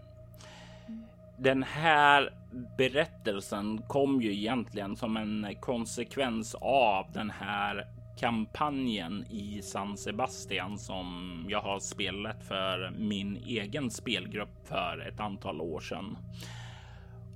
Den 1.38 1.62
här 1.62 2.34
berättelsen 2.76 3.82
kom 3.88 4.22
ju 4.22 4.34
egentligen 4.34 4.96
som 4.96 5.16
en 5.16 5.56
konsekvens 5.60 6.54
av 6.60 7.12
den 7.12 7.30
här 7.30 7.86
kampanjen 8.20 9.24
i 9.30 9.62
San 9.62 9.96
Sebastian 9.96 10.78
som 10.78 11.46
jag 11.48 11.60
har 11.60 11.78
spelat 11.78 12.44
för 12.44 12.92
min 12.98 13.36
egen 13.36 13.90
spelgrupp 13.90 14.66
för 14.68 15.08
ett 15.08 15.20
antal 15.20 15.60
år 15.60 15.80
sedan. 15.80 16.16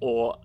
Och 0.04 0.36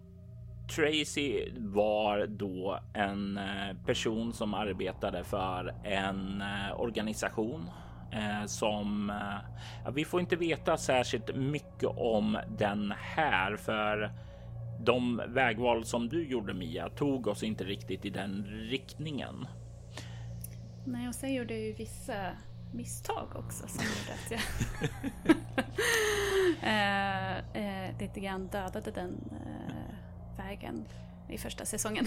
Tracy 0.76 1.52
var 1.58 2.28
då 2.28 2.80
en 2.94 3.38
eh, 3.38 3.76
person 3.86 4.34
som 4.34 4.54
arbetade 4.54 5.24
för 5.24 5.76
en 5.84 6.42
eh, 6.42 6.82
organisation 6.82 7.70
eh, 8.12 8.46
som 8.46 9.12
ja, 9.86 9.92
vi 9.92 10.06
får 10.06 10.20
inte 10.20 10.36
veta 10.36 10.78
särskilt 10.78 11.36
mycket 11.36 11.90
om 11.98 12.38
den 12.58 12.94
här 12.98 13.56
för 13.56 14.12
de 14.86 15.22
vägval 15.28 15.86
som 15.86 16.10
du 16.10 16.28
gjorde 16.28 16.54
Mia 16.54 16.90
tog 16.90 17.28
oss 17.28 17.44
inte 17.44 17.64
riktigt 17.64 18.06
i 18.06 18.10
den 18.10 18.46
riktningen. 18.46 19.48
Nej, 20.86 21.08
och 21.08 21.16
sen 21.16 21.34
gjorde 21.34 21.54
jag 21.54 21.64
ju 21.64 21.74
vissa 21.74 22.14
misstag 22.72 23.28
också 23.36 23.68
som 23.68 23.84
gjorde 23.84 24.14
att 24.14 24.32
jag 24.32 24.42
eh, 26.64 27.38
eh, 27.38 28.00
lite 28.00 28.20
grann 28.20 28.48
dödade 28.48 28.92
den 28.92 29.30
eh, 29.32 30.46
vägen 30.46 30.86
i 31.30 31.38
första 31.38 31.66
säsongen. 31.66 32.06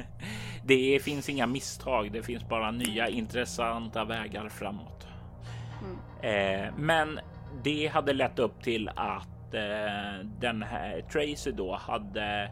det 0.64 1.02
finns 1.02 1.28
inga 1.28 1.46
misstag. 1.46 2.12
Det 2.12 2.22
finns 2.22 2.48
bara 2.48 2.70
nya 2.70 3.08
intressanta 3.08 4.04
vägar 4.04 4.48
framåt. 4.48 5.06
Mm. 5.82 6.66
Eh, 6.66 6.74
men 6.76 7.20
det 7.64 7.86
hade 7.86 8.12
lett 8.12 8.38
upp 8.38 8.62
till 8.62 8.88
att 8.88 9.54
eh, 9.54 10.26
den 10.40 10.62
här 10.62 11.04
Tracy 11.12 11.52
då 11.52 11.76
hade 11.76 12.50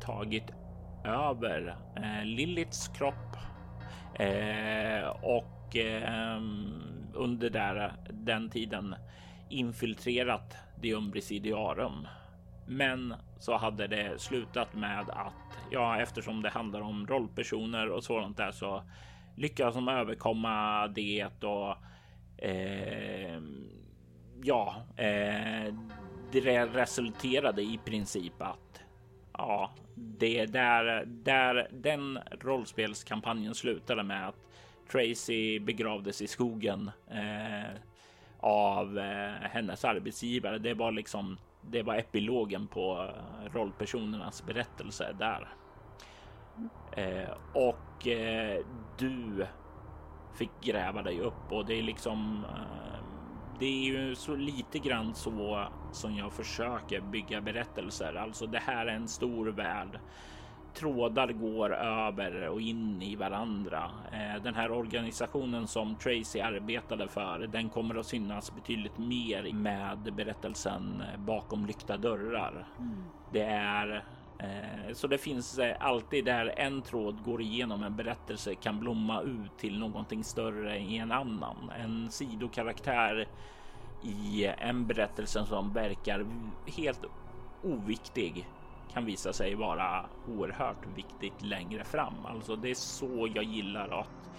tagit 0.00 0.50
över 1.04 1.76
eh, 1.96 2.24
Liliths 2.24 2.88
kropp 2.88 3.36
eh, 4.14 5.08
och 5.22 5.76
ehm, 5.76 6.89
under 7.16 7.50
där, 7.50 7.92
den 8.10 8.50
tiden 8.50 8.94
infiltrerat 9.48 10.56
The 10.82 10.94
Umbricidiarum. 10.94 12.06
Men 12.66 13.14
så 13.38 13.56
hade 13.56 13.86
det 13.86 14.20
slutat 14.20 14.74
med 14.74 15.00
att 15.10 15.58
ja, 15.70 16.00
eftersom 16.00 16.42
det 16.42 16.48
handlar 16.48 16.80
om 16.80 17.06
rollpersoner 17.06 17.90
och 17.90 18.04
sådant 18.04 18.36
där 18.36 18.50
så 18.50 18.82
lyckas 19.36 19.74
de 19.74 19.88
överkomma 19.88 20.88
det 20.88 21.44
och 21.44 21.76
eh, 22.44 23.40
ja, 24.42 24.82
eh, 24.96 25.74
det 26.32 26.66
resulterade 26.66 27.62
i 27.62 27.80
princip 27.84 28.42
att 28.42 28.82
ja, 29.32 29.70
det 29.94 30.46
där, 30.46 31.04
där 31.06 31.68
den 31.72 32.18
rollspelskampanjen 32.40 33.54
slutade 33.54 34.02
med 34.02 34.28
att 34.28 34.49
Tracy 34.92 35.60
begravdes 35.60 36.22
i 36.22 36.26
skogen 36.26 36.90
eh, 37.10 37.76
av 38.40 38.98
eh, 38.98 39.48
hennes 39.50 39.84
arbetsgivare. 39.84 40.58
Det 40.58 40.74
var 40.74 40.92
liksom 40.92 41.38
det 41.62 41.82
var 41.82 41.94
epilogen 41.94 42.66
på 42.66 43.08
eh, 43.08 43.52
rollpersonernas 43.52 44.46
berättelse 44.46 45.16
där. 45.18 45.48
Eh, 46.96 47.30
och 47.54 48.06
eh, 48.06 48.64
du 48.98 49.46
fick 50.34 50.50
gräva 50.60 51.02
dig 51.02 51.20
upp 51.20 51.52
och 51.52 51.66
det 51.66 51.78
är 51.78 51.82
liksom. 51.82 52.44
Eh, 52.44 53.00
det 53.58 53.66
är 53.66 53.84
ju 53.84 54.14
så 54.14 54.36
lite 54.36 54.78
grann 54.78 55.14
så 55.14 55.66
som 55.92 56.16
jag 56.16 56.32
försöker 56.32 57.00
bygga 57.00 57.40
berättelser. 57.40 58.14
Alltså, 58.14 58.46
det 58.46 58.58
här 58.58 58.86
är 58.86 58.94
en 58.94 59.08
stor 59.08 59.46
värld 59.46 60.00
trådar 60.74 61.32
går 61.32 61.74
över 61.74 62.48
och 62.48 62.60
in 62.60 63.02
i 63.02 63.16
varandra. 63.16 63.90
Eh, 64.12 64.42
den 64.42 64.54
här 64.54 64.70
organisationen 64.70 65.66
som 65.66 65.96
Tracy 65.96 66.40
arbetade 66.40 67.08
för, 67.08 67.48
den 67.52 67.68
kommer 67.68 67.94
att 67.94 68.06
synas 68.06 68.54
betydligt 68.54 68.98
mer 68.98 69.52
med 69.52 69.98
berättelsen 70.16 71.02
bakom 71.18 71.66
lyckta 71.66 71.96
dörrar. 71.96 72.66
Mm. 72.78 73.04
Det 73.32 73.42
är 73.42 74.04
eh, 74.38 74.92
så 74.92 75.06
det 75.06 75.18
finns 75.18 75.58
eh, 75.58 75.76
alltid 75.80 76.24
där 76.24 76.54
en 76.56 76.82
tråd 76.82 77.22
går 77.24 77.42
igenom 77.42 77.82
en 77.82 77.96
berättelse 77.96 78.54
kan 78.54 78.80
blomma 78.80 79.22
ut 79.22 79.58
till 79.58 79.78
någonting 79.78 80.24
större 80.24 80.78
i 80.78 80.98
en 80.98 81.12
annan. 81.12 81.70
En 81.80 82.10
sidokaraktär 82.10 83.28
i 84.02 84.46
en 84.58 84.86
berättelse 84.86 85.46
som 85.46 85.72
verkar 85.72 86.26
helt 86.66 87.04
oviktig 87.62 88.46
kan 88.92 89.04
visa 89.04 89.32
sig 89.32 89.54
vara 89.54 90.06
oerhört 90.28 90.86
viktigt 90.96 91.42
längre 91.42 91.84
fram. 91.84 92.26
Alltså 92.26 92.56
det 92.56 92.70
är 92.70 92.74
så 92.74 93.28
jag 93.34 93.44
gillar 93.44 94.00
att 94.00 94.30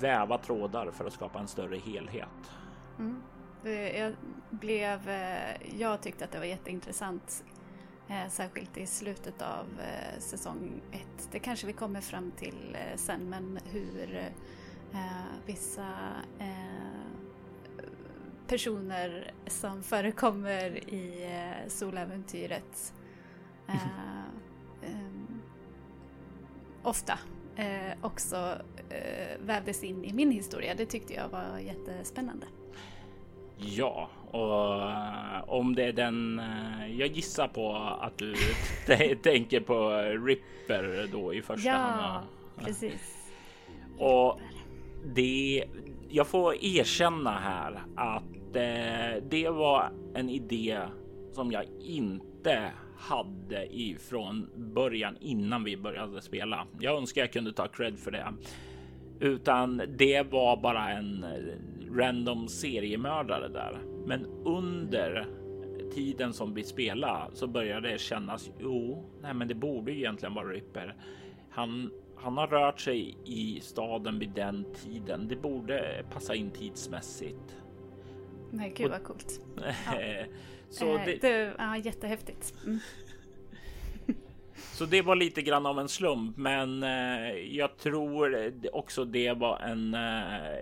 väva 0.00 0.38
trådar 0.38 0.90
för 0.90 1.04
att 1.04 1.12
skapa 1.12 1.38
en 1.38 1.48
större 1.48 1.76
helhet. 1.76 2.50
Mm. 2.98 3.22
Jag 3.96 4.14
blev, 4.50 5.08
eh, 5.08 5.78
jag 5.78 6.02
tyckte 6.02 6.24
att 6.24 6.32
det 6.32 6.38
var 6.38 6.46
jätteintressant, 6.46 7.44
eh, 8.08 8.28
särskilt 8.28 8.76
i 8.76 8.86
slutet 8.86 9.42
av 9.42 9.80
eh, 9.80 10.20
säsong 10.20 10.82
ett. 10.92 11.28
Det 11.32 11.38
kanske 11.38 11.66
vi 11.66 11.72
kommer 11.72 12.00
fram 12.00 12.30
till 12.30 12.76
sen, 12.96 13.30
men 13.30 13.58
hur 13.64 14.32
vissa 15.46 15.88
personer 18.46 19.32
som 19.46 19.82
förekommer 19.82 20.90
i 20.90 21.30
soläventyret 21.68 22.92
eh, 23.68 24.24
eh, 24.82 24.90
ofta 26.82 27.18
eh, 27.56 27.92
också 28.02 28.36
eh, 28.88 29.40
vävdes 29.40 29.84
in 29.84 30.04
i 30.04 30.12
min 30.12 30.30
historia. 30.30 30.74
Det 30.74 30.86
tyckte 30.86 31.14
jag 31.14 31.28
var 31.28 31.58
jättespännande. 31.58 32.46
Ja, 33.56 34.10
och 34.30 34.80
uh, 34.80 35.50
om 35.50 35.74
det 35.74 35.84
är 35.84 35.92
den 35.92 36.42
jag 36.98 37.08
gissar 37.08 37.48
på 37.48 37.76
att 38.00 38.18
du 38.18 38.34
tänker 39.22 39.60
på 39.60 39.90
Ripper 40.26 41.08
då 41.12 41.34
i 41.34 41.42
första 41.42 41.68
ja, 41.68 41.76
hand. 41.76 42.26
Ja, 42.56 42.64
precis. 42.64 43.30
Och 43.98 44.40
det 45.04 45.64
jag 46.08 46.26
får 46.26 46.64
erkänna 46.64 47.38
här 47.38 47.82
att 47.96 48.22
det 49.30 49.50
var 49.50 49.92
en 50.14 50.28
idé 50.28 50.78
som 51.32 51.52
jag 51.52 51.64
inte 51.80 52.72
hade 52.98 53.76
ifrån 53.76 54.50
början 54.74 55.16
innan 55.20 55.64
vi 55.64 55.76
började 55.76 56.22
spela. 56.22 56.66
Jag 56.80 56.96
önskar 56.96 57.20
jag 57.20 57.32
kunde 57.32 57.52
ta 57.52 57.68
cred 57.68 57.98
för 57.98 58.10
det, 58.10 58.34
utan 59.20 59.82
det 59.98 60.22
var 60.22 60.56
bara 60.56 60.90
en 60.90 61.24
eh, 61.24 61.30
random 61.92 62.48
seriemördare 62.48 63.48
där. 63.48 63.78
Men 64.06 64.26
under 64.44 65.26
tiden 65.94 66.32
som 66.32 66.54
vi 66.54 66.64
spelade 66.64 67.36
så 67.36 67.46
började 67.46 67.88
det 67.88 68.00
kännas. 68.00 68.50
Jo, 68.60 69.04
nej, 69.22 69.34
men 69.34 69.48
det 69.48 69.54
borde 69.54 69.92
ju 69.92 69.98
egentligen 69.98 70.34
vara 70.34 70.48
Ripper. 70.48 70.96
Han 71.50 71.90
han 72.20 72.36
har 72.36 72.46
rört 72.46 72.80
sig 72.80 73.16
i 73.24 73.60
staden 73.60 74.18
vid 74.18 74.30
den 74.30 74.66
tiden. 74.74 75.28
Det 75.28 75.36
borde 75.36 76.04
passa 76.10 76.34
in 76.34 76.50
tidsmässigt. 76.50 77.56
Nej, 78.50 78.72
gud 78.76 78.90
vad 78.90 79.04
coolt. 79.04 79.40
Ja. 79.86 79.98
Så 80.70 80.96
eh, 80.96 81.04
det... 81.04 81.20
det 81.20 81.54
ja, 81.58 81.76
jättehäftigt. 81.76 82.54
Mm. 82.66 82.78
Så 84.54 84.86
det 84.86 85.02
var 85.02 85.16
lite 85.16 85.42
grann 85.42 85.66
av 85.66 85.78
en 85.78 85.88
slump, 85.88 86.36
men 86.36 86.82
eh, 86.82 87.30
jag 87.50 87.76
tror 87.76 88.52
också 88.72 89.04
det 89.04 89.32
var 89.32 89.58
en. 89.58 89.94
Eh, 89.94 90.58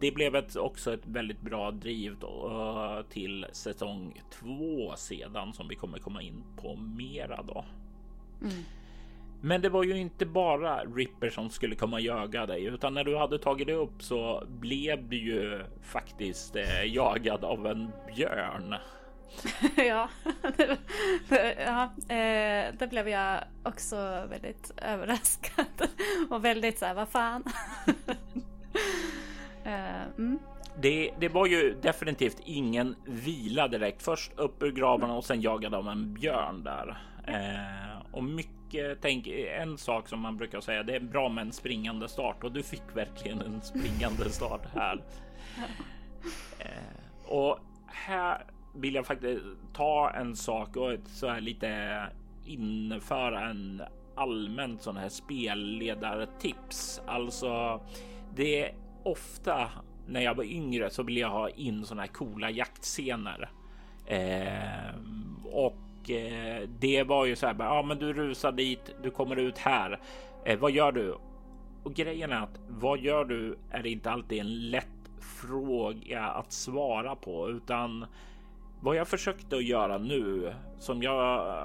det 0.00 0.12
blev 0.12 0.36
ett, 0.36 0.56
också 0.56 0.94
ett 0.94 1.06
väldigt 1.06 1.40
bra 1.40 1.70
driv 1.70 2.12
uh, 2.12 3.02
till 3.10 3.46
säsong 3.52 4.22
två 4.30 4.92
sedan 4.96 5.52
som 5.52 5.68
vi 5.68 5.74
kommer 5.74 5.98
komma 5.98 6.22
in 6.22 6.42
på 6.56 6.76
mera 6.76 7.42
då. 7.42 7.64
Mm. 8.42 8.62
Men 9.40 9.60
det 9.60 9.68
var 9.68 9.84
ju 9.84 9.98
inte 9.98 10.26
bara 10.26 10.84
Ripper 10.84 11.30
som 11.30 11.50
skulle 11.50 11.74
komma 11.74 12.00
jaga 12.00 12.46
dig, 12.46 12.64
utan 12.64 12.94
när 12.94 13.04
du 13.04 13.16
hade 13.16 13.38
tagit 13.38 13.66
dig 13.66 13.76
upp 13.76 14.02
så 14.02 14.46
blev 14.48 15.08
du 15.08 15.16
ju 15.16 15.64
faktiskt 15.82 16.56
eh, 16.56 16.94
jagad 16.94 17.44
av 17.44 17.66
en 17.66 17.90
björn. 18.14 18.74
ja, 19.76 20.08
ja 21.58 21.82
eh, 22.14 22.74
det 22.78 22.90
blev 22.90 23.08
jag 23.08 23.44
också 23.62 23.96
väldigt 24.30 24.72
överraskad 24.76 25.88
och 26.30 26.44
väldigt 26.44 26.78
så 26.78 26.86
här, 26.86 26.94
vad 26.94 27.08
fan. 27.08 27.44
eh, 29.64 30.02
mm. 30.18 30.38
det, 30.80 31.10
det 31.18 31.28
var 31.28 31.46
ju 31.46 31.76
definitivt 31.82 32.40
ingen 32.44 32.96
vila 33.04 33.68
direkt. 33.68 34.02
Först 34.02 34.32
upp 34.36 34.62
ur 34.62 34.72
gravarna 34.72 35.14
och 35.14 35.24
sen 35.24 35.40
jagad 35.40 35.74
av 35.74 35.88
en 35.88 36.14
björn 36.14 36.64
där. 36.64 36.98
Eh, 37.26 38.06
och 38.12 38.24
mycket 38.24 38.55
tänk 39.00 39.26
en 39.60 39.78
sak 39.78 40.08
som 40.08 40.20
man 40.20 40.36
brukar 40.36 40.60
säga. 40.60 40.82
Det 40.82 40.96
är 40.96 41.00
bra 41.00 41.28
med 41.28 41.42
en 41.42 41.52
springande 41.52 42.08
start 42.08 42.44
och 42.44 42.52
du 42.52 42.62
fick 42.62 42.82
verkligen 42.94 43.40
en 43.40 43.62
springande 43.62 44.30
start 44.30 44.66
här. 44.74 45.02
Eh, 46.58 47.28
Och 47.32 47.58
här 47.86 48.44
vill 48.74 48.94
jag 48.94 49.06
faktiskt 49.06 49.42
ta 49.72 50.10
en 50.10 50.36
sak 50.36 50.76
och 50.76 50.92
så 51.06 51.28
här 51.28 51.40
lite 51.40 52.00
införa 52.44 53.50
en 53.50 53.82
allmänt 54.16 54.82
sån 54.82 54.96
här 54.96 55.08
spelledartips. 55.08 57.02
Alltså, 57.06 57.80
det 58.34 58.62
är 58.64 58.74
ofta 59.02 59.70
när 60.06 60.20
jag 60.20 60.34
var 60.34 60.44
yngre 60.44 60.90
så 60.90 61.02
ville 61.02 61.20
jag 61.20 61.30
ha 61.30 61.48
in 61.48 61.84
såna 61.84 62.02
här 62.02 62.08
coola 62.08 62.50
jaktscener. 62.50 63.50
Eh, 64.06 64.65
och 66.06 66.10
eh, 66.10 66.68
det 66.78 67.02
var 67.02 67.24
ju 67.24 67.36
så 67.36 67.46
här. 67.46 67.56
Ja, 67.58 67.82
men 67.82 67.98
du 67.98 68.12
rusar 68.12 68.52
dit. 68.52 68.94
Du 69.02 69.10
kommer 69.10 69.36
ut 69.36 69.58
här. 69.58 70.00
Eh, 70.44 70.58
vad 70.58 70.70
gör 70.70 70.92
du? 70.92 71.16
Och 71.82 71.94
grejen 71.94 72.32
är 72.32 72.42
att 72.42 72.60
vad 72.68 72.98
gör 72.98 73.24
du 73.24 73.58
är 73.70 73.86
inte 73.86 74.10
alltid 74.10 74.40
en 74.40 74.70
lätt 74.70 74.86
fråga 75.20 76.22
att 76.22 76.52
svara 76.52 77.16
på, 77.16 77.50
utan 77.50 78.06
vad 78.80 78.96
jag 78.96 79.08
försökte 79.08 79.56
att 79.56 79.64
göra 79.64 79.98
nu 79.98 80.54
som 80.78 81.02
jag 81.02 81.56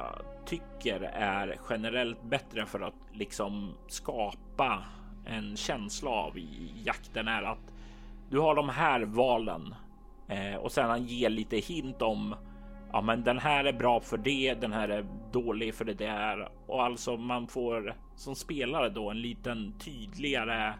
tycker 0.45 1.01
är 1.13 1.59
generellt 1.69 2.23
bättre 2.23 2.65
för 2.65 2.79
att 2.79 2.93
liksom 3.13 3.73
skapa 3.87 4.83
en 5.25 5.55
känsla 5.55 6.09
av 6.09 6.37
i 6.37 6.73
jakten 6.85 7.27
är 7.27 7.43
att 7.43 7.73
du 8.29 8.39
har 8.39 8.55
de 8.55 8.69
här 8.69 9.01
valen 9.01 9.75
eh, 10.27 10.55
och 10.55 10.71
sedan 10.71 11.03
ge 11.03 11.29
lite 11.29 11.57
hint 11.57 12.01
om 12.01 12.35
ja, 12.93 13.01
men 13.01 13.23
den 13.23 13.39
här 13.39 13.65
är 13.65 13.73
bra 13.73 13.99
för 13.99 14.17
det. 14.17 14.53
Den 14.53 14.73
här 14.73 14.89
är 14.89 15.05
dålig 15.31 15.75
för 15.75 15.85
det 15.85 15.93
där 15.93 16.49
och 16.67 16.83
alltså 16.83 17.17
man 17.17 17.47
får 17.47 17.95
som 18.15 18.35
spelare 18.35 18.89
då 18.89 19.09
en 19.09 19.21
liten 19.21 19.73
tydligare 19.79 20.73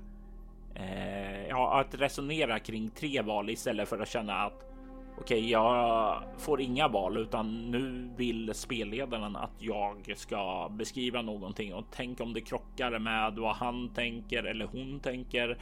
eh, 0.75 1.47
ja, 1.47 1.79
att 1.79 1.95
resonera 1.95 2.59
kring 2.59 2.89
tre 2.89 3.21
val 3.21 3.49
istället 3.49 3.89
för 3.89 3.99
att 3.99 4.09
känna 4.09 4.33
att 4.33 4.71
okej, 5.17 5.39
okay, 5.39 5.49
jag 5.49 6.23
får 6.37 6.61
inga 6.61 6.87
val 6.87 7.17
utan 7.17 7.71
nu 7.71 8.09
vill 8.17 8.53
spelledaren 8.53 9.35
att 9.35 9.55
jag 9.59 10.13
ska 10.15 10.69
beskriva 10.71 11.21
någonting 11.21 11.73
och 11.73 11.85
tänk 11.91 12.21
om 12.21 12.33
det 12.33 12.41
krockar 12.41 12.99
med 12.99 13.35
vad 13.35 13.55
han 13.55 13.89
tänker 13.89 14.43
eller 14.43 14.65
hon 14.65 14.99
tänker 14.99 15.57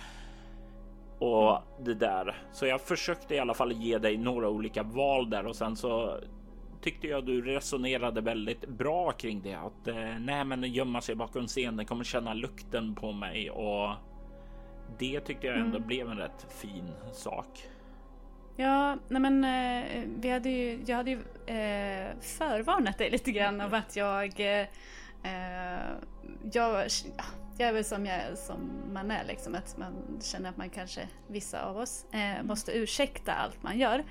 och 1.20 1.60
det 1.80 1.93
där. 1.93 2.36
Så 2.52 2.66
jag 2.66 2.82
försökte 2.82 3.36
i 3.36 3.39
alla 3.39 3.54
fall 3.54 3.72
ge 3.72 3.97
dig 3.97 4.18
några 4.18 4.50
olika 4.50 4.84
val 4.84 5.30
där 5.30 5.45
och 5.45 5.56
sen 5.56 5.76
så 5.76 6.20
tyckte 6.82 7.07
jag 7.07 7.25
du 7.25 7.41
resonerade 7.41 8.21
väldigt 8.21 8.67
bra 8.67 9.11
kring 9.11 9.41
det. 9.41 9.53
Att 9.53 9.88
eh, 9.88 10.19
nej, 10.19 10.45
men 10.45 10.63
gömma 10.63 11.01
sig 11.01 11.15
bakom 11.15 11.47
scenen 11.47 11.86
kommer 11.86 12.03
känna 12.03 12.34
lukten 12.34 12.95
på 12.95 13.11
mig 13.11 13.51
och 13.51 13.95
det 14.97 15.19
tyckte 15.19 15.47
jag 15.47 15.57
ändå 15.57 15.77
mm. 15.77 15.88
blev 15.88 16.09
en 16.09 16.17
rätt 16.17 16.47
fin 16.49 16.91
sak. 17.13 17.69
Ja, 18.55 18.97
nej 19.07 19.21
men 19.21 19.43
eh, 19.43 20.03
vi 20.19 20.30
hade 20.30 20.49
ju, 20.49 20.84
jag 20.86 20.95
hade 20.95 21.11
ju 21.11 21.17
eh, 21.55 22.07
förvarnat 22.21 22.97
dig 22.97 23.09
lite 23.09 23.32
grann 23.32 23.61
av 23.61 23.73
att 23.73 23.95
jag, 23.95 24.39
eh, 24.39 24.67
eh 25.23 25.89
jag, 26.51 26.88
jag 27.57 27.69
är 27.69 27.73
väl 27.73 27.86
som, 27.86 28.05
jag, 28.05 28.38
som 28.38 28.69
man 28.93 29.11
är 29.11 29.25
liksom, 29.25 29.55
att 29.55 29.77
man 29.77 29.93
känner 30.21 30.49
att 30.49 30.57
man 30.57 30.69
kanske, 30.69 31.07
vissa 31.27 31.65
av 31.65 31.77
oss, 31.77 32.05
eh, 32.11 32.43
måste 32.43 32.71
ursäkta 32.71 33.34
allt 33.34 33.63
man 33.63 33.80
gör. 33.80 34.03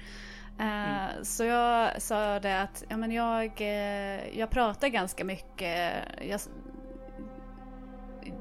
Mm. 0.59 0.95
Eh, 0.95 1.23
så 1.23 1.45
jag 1.45 2.03
sa 2.03 2.41
det 2.41 2.63
att 2.63 2.85
ja, 2.89 2.97
men 2.97 3.13
jag, 3.13 3.61
eh, 3.61 4.39
jag 4.39 4.51
pratar 4.51 4.89
ganska 4.89 5.25
mycket, 5.25 5.93
jag, 6.21 6.41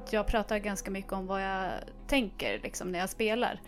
jag 0.09 0.27
pratar 0.27 0.57
ganska 0.57 0.91
mycket 0.91 1.13
om 1.13 1.27
vad 1.27 1.43
jag 1.43 1.71
tänker 2.07 2.59
liksom, 2.63 2.91
när 2.91 2.99
jag 2.99 3.09
spelar. 3.09 3.59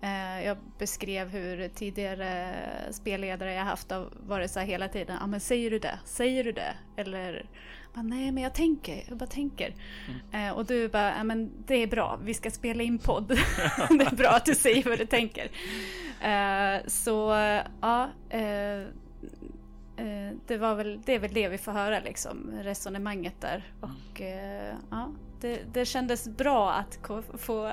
Eh, 0.00 0.46
jag 0.46 0.56
beskrev 0.78 1.28
hur 1.28 1.68
tidigare 1.68 2.54
spelledare 2.90 3.54
jag 3.54 3.64
haft 3.64 3.90
har 3.90 4.08
varit 4.12 4.50
så 4.50 4.60
här 4.60 4.66
hela 4.66 4.88
tiden. 4.88 5.16
Ja 5.20 5.26
men 5.26 5.40
säger 5.40 5.70
du 5.70 5.78
det? 5.78 5.98
Säger 6.04 6.44
du 6.44 6.52
det? 6.52 6.74
Eller 6.96 7.46
nej 8.02 8.32
men 8.32 8.42
jag 8.42 8.54
tänker, 8.54 9.04
jag 9.08 9.18
bara 9.18 9.26
tänker. 9.26 9.74
Mm. 10.08 10.48
Eh, 10.48 10.56
och 10.56 10.66
du 10.66 10.88
bara, 10.88 11.24
men 11.24 11.50
det 11.66 11.74
är 11.74 11.86
bra, 11.86 12.18
vi 12.24 12.34
ska 12.34 12.50
spela 12.50 12.82
in 12.82 12.98
podd. 12.98 13.28
det 13.98 14.04
är 14.04 14.16
bra 14.16 14.28
att 14.28 14.44
du 14.44 14.54
säger 14.54 14.88
vad 14.88 14.98
du 14.98 15.06
tänker. 15.06 15.50
Eh, 16.20 16.86
så 16.86 17.32
ja, 17.80 18.10
det, 20.46 20.56
var 20.58 20.74
väl, 20.74 21.00
det 21.04 21.14
är 21.14 21.18
väl 21.18 21.32
det 21.32 21.48
vi 21.48 21.58
får 21.58 21.72
höra 21.72 22.00
liksom, 22.00 22.50
resonemanget 22.62 23.40
där. 23.40 23.64
Och 23.80 24.20
ja, 24.90 25.12
det, 25.40 25.60
det 25.72 25.84
kändes 25.84 26.28
bra 26.28 26.72
att 26.72 26.98
få, 27.38 27.72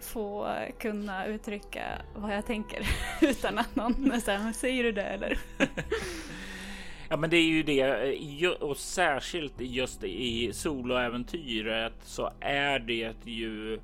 få 0.00 0.54
kunna 0.78 1.26
uttrycka 1.26 1.82
vad 2.16 2.34
jag 2.34 2.46
tänker 2.46 2.88
utan 3.20 3.58
att 3.58 3.76
någon 3.76 4.20
säger 4.20 4.52
säger 4.52 4.84
du 4.84 4.92
det 4.92 5.02
eller? 5.02 5.38
Ja, 7.12 7.16
men 7.16 7.30
det 7.30 7.36
är 7.36 7.48
ju 7.48 7.62
det 7.62 8.48
och 8.48 8.76
särskilt 8.76 9.60
just 9.60 10.04
i 10.04 10.52
soloäventyret 10.52 11.94
så 12.02 12.30
är 12.40 12.78
det 12.78 13.14
ju 13.24 13.80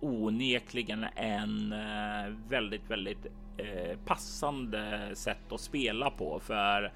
onekligen 0.00 1.06
en 1.16 1.72
eh, 1.72 2.34
väldigt, 2.48 2.90
väldigt 2.90 3.26
eh, 3.56 3.98
passande 4.04 5.10
sätt 5.14 5.52
att 5.52 5.60
spela 5.60 6.10
på 6.10 6.40
för 6.40 6.92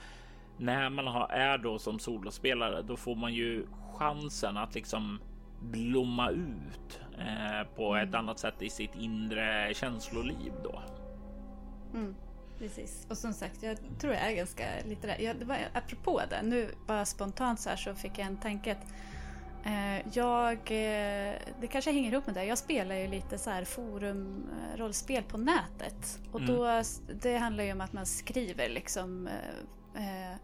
när 0.58 0.90
man 0.90 1.06
är 1.30 1.58
då 1.58 1.78
som 1.78 1.98
solospelare, 1.98 2.82
då 2.82 2.96
får 2.96 3.14
man 3.14 3.34
ju 3.34 3.66
chansen 3.94 4.56
att 4.56 4.74
liksom 4.74 5.20
blomma 5.60 6.30
ut 6.30 7.00
eh, 7.18 7.66
på 7.76 7.96
ett 7.96 8.08
mm. 8.08 8.20
annat 8.20 8.38
sätt 8.38 8.62
i 8.62 8.70
sitt 8.70 8.94
inre 8.94 9.74
känsloliv 9.74 10.52
då. 10.64 10.82
Mm, 11.94 12.14
precis. 12.62 13.06
Och 13.10 13.18
som 13.18 13.32
sagt, 13.32 13.62
jag 13.62 13.78
tror 13.98 14.14
jag 14.14 14.22
är 14.22 14.36
ganska 14.36 14.64
lite 14.88 15.06
där. 15.06 15.18
Jag, 15.18 15.36
det 15.36 15.44
var, 15.44 15.58
apropå 15.72 16.22
det, 16.30 16.42
nu 16.42 16.74
bara 16.86 17.04
spontant 17.04 17.60
så 17.60 17.68
här 17.68 17.76
så 17.76 17.94
fick 17.94 18.18
jag 18.18 18.26
en 18.26 18.36
tanke 18.36 18.72
att 18.72 18.86
eh, 19.64 20.08
jag, 20.16 20.56
eh, 20.58 21.34
det 21.60 21.66
kanske 21.70 21.92
hänger 21.92 22.12
ihop 22.12 22.26
med 22.26 22.34
det. 22.34 22.44
Jag 22.44 22.58
spelar 22.58 22.94
ju 22.94 23.06
lite 23.08 23.38
så 23.38 23.50
här 23.50 23.64
forumrollspel 23.64 25.22
på 25.22 25.38
nätet. 25.38 26.20
Och 26.32 26.40
mm. 26.40 26.54
då, 26.54 26.82
det 27.22 27.36
handlar 27.36 27.64
ju 27.64 27.72
om 27.72 27.80
att 27.80 27.92
man 27.92 28.06
skriver 28.06 28.68
liksom 28.68 29.26
eh, 29.94 30.30
eh 30.30 30.36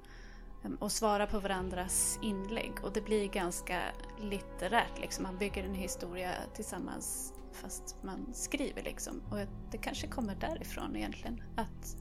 och 0.79 0.93
svara 0.93 1.27
på 1.27 1.39
varandras 1.39 2.19
inlägg. 2.23 2.73
Och 2.83 2.93
det 2.93 3.01
blir 3.01 3.29
ganska 3.29 3.81
litterärt. 4.21 5.01
Liksom. 5.01 5.23
Man 5.23 5.39
bygger 5.39 5.65
en 5.65 5.75
historia 5.75 6.31
tillsammans 6.55 7.33
fast 7.53 7.97
man 8.03 8.35
skriver. 8.35 8.83
Liksom. 8.83 9.23
Och 9.31 9.39
det 9.71 9.79
kanske 9.79 10.07
kommer 10.07 10.35
därifrån 10.35 10.97
egentligen. 10.97 11.43
Att 11.57 11.97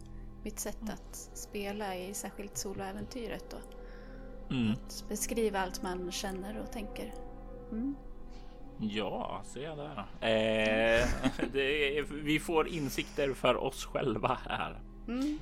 mitt 0.47 0.59
sätt 0.59 0.81
mm. 0.81 0.93
att 0.93 1.15
spela 1.33 1.95
i 1.95 2.13
särskilt 2.13 2.57
soloäventyret. 2.57 3.45
Då. 3.49 3.57
Mm. 4.55 4.71
Att 4.71 5.05
beskriva 5.09 5.59
allt 5.59 5.83
man 5.83 6.11
känner 6.11 6.59
och 6.59 6.71
tänker. 6.71 7.13
Mm. 7.71 7.95
Ja, 8.79 9.41
se 9.45 9.67
där. 9.67 10.05
Eh, 10.21 11.01
är, 11.55 12.23
vi 12.23 12.39
får 12.39 12.67
insikter 12.67 13.33
för 13.33 13.55
oss 13.55 13.85
själva 13.85 14.37
här. 14.49 14.79
Mm. 15.07 15.39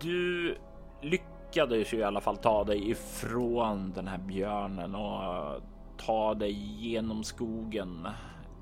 Du 0.00 0.56
lyckades 1.02 1.92
ju 1.92 1.98
i 1.98 2.02
alla 2.02 2.20
fall 2.20 2.36
ta 2.36 2.64
dig 2.64 2.90
ifrån 2.90 3.92
den 3.92 4.08
här 4.08 4.18
björnen 4.18 4.94
och 4.94 5.62
ta 5.96 6.34
dig 6.34 6.52
genom 6.78 7.24
skogen 7.24 8.08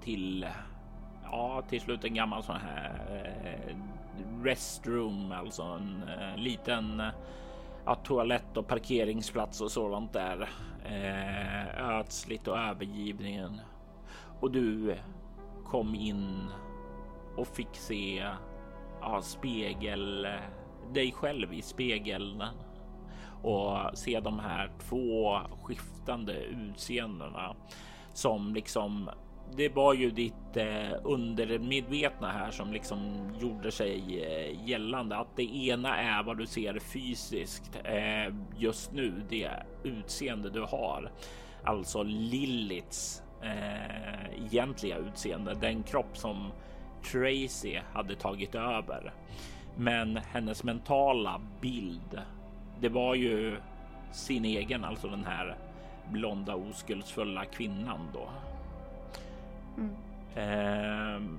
till 0.04 0.46
ja, 1.22 1.62
till 1.68 1.80
slut 1.80 2.04
en 2.04 2.14
gammal 2.14 2.42
sån 2.42 2.56
här 2.56 3.02
eh, 3.10 3.76
restroom, 4.42 5.32
alltså 5.32 5.62
en 5.62 6.02
eh, 6.08 6.36
liten 6.36 7.00
eh, 7.00 7.08
ja, 7.84 7.94
toalett 7.94 8.56
och 8.56 8.66
parkeringsplats 8.66 9.60
och 9.60 9.70
sådant 9.70 10.12
där. 10.12 10.48
Eh, 10.84 11.90
ödsligt 11.98 12.48
och 12.48 12.58
övergivningen. 12.58 13.60
Och 14.40 14.50
du 14.50 14.96
kom 15.64 15.94
in 15.94 16.46
och 17.36 17.46
fick 17.46 17.76
se 17.76 18.26
ja, 19.00 19.22
spegel 19.22 20.24
eh, 20.24 20.92
dig 20.92 21.12
själv 21.12 21.54
i 21.54 21.62
spegeln 21.62 22.44
och 23.42 23.78
se 23.94 24.20
de 24.20 24.38
här 24.38 24.70
två 24.78 25.38
skiftande 25.62 26.42
utseendena 26.42 27.56
som 28.14 28.54
liksom 28.54 29.10
det 29.56 29.68
var 29.68 29.94
ju 29.94 30.10
ditt 30.10 30.56
eh, 30.56 30.92
undermedvetna 31.02 32.32
här 32.32 32.50
som 32.50 32.72
liksom 32.72 33.30
gjorde 33.40 33.72
sig 33.72 34.24
eh, 34.24 34.68
gällande 34.68 35.16
att 35.16 35.36
det 35.36 35.56
ena 35.56 35.96
är 35.96 36.22
vad 36.22 36.38
du 36.38 36.46
ser 36.46 36.78
fysiskt 36.78 37.80
eh, 37.84 38.34
just 38.58 38.92
nu, 38.92 39.22
det 39.28 39.50
utseende 39.82 40.50
du 40.50 40.60
har. 40.60 41.10
Alltså 41.64 42.02
Lillits 42.02 43.22
eh, 43.42 44.44
egentliga 44.46 44.96
utseende, 44.96 45.54
den 45.60 45.82
kropp 45.82 46.16
som 46.16 46.52
Tracy 47.12 47.78
hade 47.92 48.14
tagit 48.14 48.54
över. 48.54 49.12
Men 49.76 50.16
hennes 50.16 50.64
mentala 50.64 51.40
bild 51.60 52.20
det 52.80 52.88
var 52.88 53.14
ju 53.14 53.56
sin 54.12 54.44
egen, 54.44 54.84
alltså 54.84 55.08
den 55.08 55.24
här 55.24 55.56
blonda 56.10 56.54
oskuldsfulla 56.54 57.44
kvinnan 57.44 58.08
då. 58.14 58.28
Mm. 59.76 59.90
Ehm, 60.34 61.38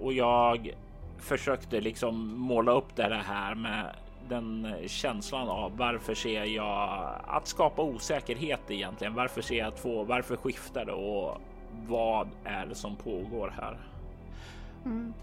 och 0.00 0.12
jag 0.12 0.74
försökte 1.18 1.80
liksom 1.80 2.38
måla 2.38 2.72
upp 2.72 2.96
det 2.96 3.14
här 3.14 3.54
med 3.54 3.96
den 4.28 4.74
känslan 4.86 5.48
av 5.48 5.76
varför 5.76 6.14
ser 6.14 6.44
jag 6.44 7.10
att 7.26 7.46
skapa 7.46 7.82
osäkerhet 7.82 8.70
egentligen? 8.70 9.14
Varför 9.14 9.42
ser 9.42 9.58
jag 9.58 9.76
två? 9.76 10.04
Varför 10.04 10.36
skiftar 10.36 10.84
det 10.84 10.92
och 10.92 11.40
vad 11.86 12.28
är 12.44 12.66
det 12.66 12.74
som 12.74 12.96
pågår 12.96 13.54
här? 13.56 13.78
Mm. 14.84 15.14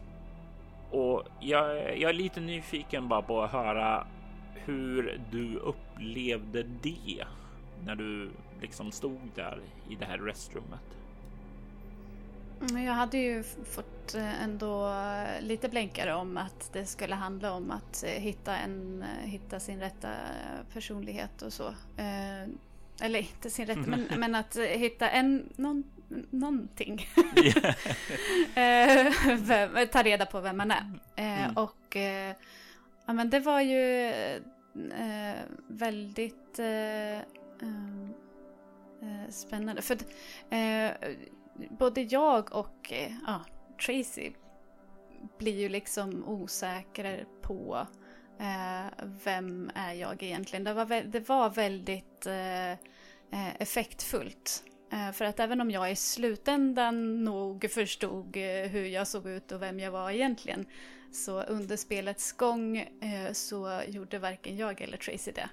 Och 0.91 1.23
jag, 1.39 1.99
jag 1.99 2.09
är 2.09 2.13
lite 2.13 2.39
nyfiken 2.39 3.07
bara 3.07 3.21
på 3.21 3.43
att 3.43 3.51
höra 3.51 4.07
hur 4.53 5.21
du 5.31 5.55
upplevde 5.55 6.63
det 6.63 7.23
när 7.85 7.95
du 7.95 8.31
liksom 8.61 8.91
stod 8.91 9.19
där 9.35 9.59
i 9.89 9.95
det 9.95 10.05
här 10.05 10.17
restrummet. 10.17 10.97
Jag 12.59 12.93
hade 12.93 13.17
ju 13.17 13.43
fått 13.43 14.15
eh, 14.15 14.43
ändå 14.43 14.93
lite 15.39 15.69
blänkare 15.69 16.13
om 16.13 16.37
att 16.37 16.73
det 16.73 16.85
skulle 16.85 17.15
handla 17.15 17.53
om 17.53 17.71
att 17.71 18.03
eh, 18.03 18.09
hitta, 18.09 18.57
en, 18.57 19.03
eh, 19.03 19.29
hitta 19.29 19.59
sin 19.59 19.79
rätta 19.79 20.09
personlighet 20.73 21.41
och 21.41 21.53
så. 21.53 21.73
Eller 23.01 23.19
inte 23.19 23.49
sin 23.49 23.65
rätta, 23.65 23.81
men, 23.81 24.07
men 24.17 24.35
att 24.35 24.57
hitta 24.57 25.09
en, 25.09 25.49
någon, 25.55 25.83
någonting. 26.29 26.97
Ta 29.91 30.03
reda 30.03 30.25
på 30.25 30.39
vem 30.39 30.57
man 30.57 30.71
är. 30.71 30.99
Mm. 31.15 31.57
Och 31.57 31.95
ja, 33.05 33.13
men 33.13 33.29
det 33.29 33.39
var 33.39 33.61
ju 33.61 34.11
väldigt 35.67 36.59
spännande. 39.29 39.81
För 39.81 39.97
både 41.69 42.01
jag 42.01 42.55
och 42.55 42.93
eh, 42.93 43.11
ja, 43.25 43.41
Tracy 43.85 44.31
blir 45.37 45.59
ju 45.59 45.69
liksom 45.69 46.27
osäkra 46.27 47.17
på 47.41 47.87
eh, 48.39 49.05
vem 49.23 49.71
är 49.75 49.93
jag 49.93 50.23
egentligen. 50.23 50.63
Det 50.63 50.73
var, 50.73 51.03
det 51.03 51.29
var 51.29 51.49
väldigt 51.49 52.25
eh, 52.25 52.71
eh, 52.71 53.55
effektfullt. 53.59 54.63
Eh, 54.91 55.11
för 55.11 55.25
att 55.25 55.39
även 55.39 55.61
om 55.61 55.71
jag 55.71 55.91
i 55.91 55.95
slutändan 55.95 57.23
nog 57.23 57.71
förstod 57.71 58.37
eh, 58.37 58.69
hur 58.69 58.85
jag 58.85 59.07
såg 59.07 59.27
ut 59.27 59.51
och 59.51 59.61
vem 59.61 59.79
jag 59.79 59.91
var 59.91 60.11
egentligen 60.11 60.65
så 61.11 61.41
under 61.41 61.77
spelets 61.77 62.31
gång 62.31 62.77
eh, 62.77 63.31
så 63.33 63.81
gjorde 63.87 64.19
varken 64.19 64.57
jag 64.57 64.81
eller 64.81 64.97
Tracy 64.97 65.31
det 65.31 65.49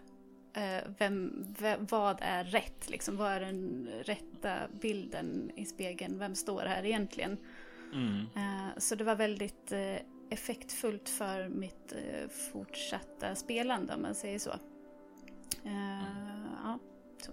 vem, 0.98 1.46
vem, 1.58 1.86
vad 1.90 2.18
är 2.20 2.44
rätt? 2.44 2.90
Liksom, 2.90 3.16
vad 3.16 3.32
är 3.32 3.40
den 3.40 3.88
rätta 4.04 4.54
bilden 4.80 5.50
i 5.56 5.64
spegeln? 5.64 6.18
Vem 6.18 6.34
står 6.34 6.60
här 6.60 6.84
egentligen? 6.84 7.38
Mm. 7.92 8.26
Eh, 8.36 8.78
så 8.78 8.94
det 8.94 9.04
var 9.04 9.16
väldigt 9.16 9.72
eh, 9.72 9.96
effektfullt 10.30 11.08
för 11.08 11.48
mitt 11.48 11.92
eh, 11.92 12.28
fortsatta 12.52 13.34
spelande 13.34 13.94
om 13.94 14.02
man 14.02 14.14
säger 14.14 14.38
så. 14.38 14.50
Eh, 15.64 16.02
ja, 16.64 16.78
så. 17.18 17.32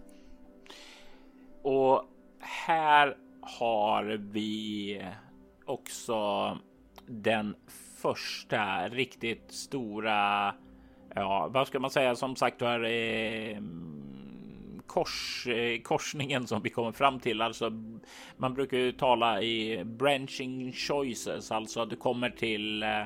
Och 1.61 2.05
här 2.39 3.17
har 3.41 4.03
vi 4.33 5.05
också 5.65 6.57
den 7.07 7.55
första 7.95 8.89
riktigt 8.89 9.51
stora 9.51 10.55
Ja, 11.15 11.49
vad 11.51 11.67
ska 11.67 11.79
man 11.79 11.91
säga? 11.91 12.15
Som 12.15 12.35
sagt 12.35 12.61
var 12.61 12.83
eh, 12.83 13.57
kors, 14.87 15.47
eh, 15.47 15.81
korsningen 15.81 16.47
som 16.47 16.61
vi 16.61 16.69
kommer 16.69 16.91
fram 16.91 17.19
till. 17.19 17.41
Alltså, 17.41 17.71
man 18.37 18.53
brukar 18.53 18.77
ju 18.77 18.91
tala 18.91 19.41
i 19.41 19.83
branching 19.85 20.71
choices, 20.71 21.51
alltså 21.51 21.81
att 21.81 21.89
du 21.89 21.95
kommer 21.95 22.29
till 22.29 22.83
eh, 22.83 23.03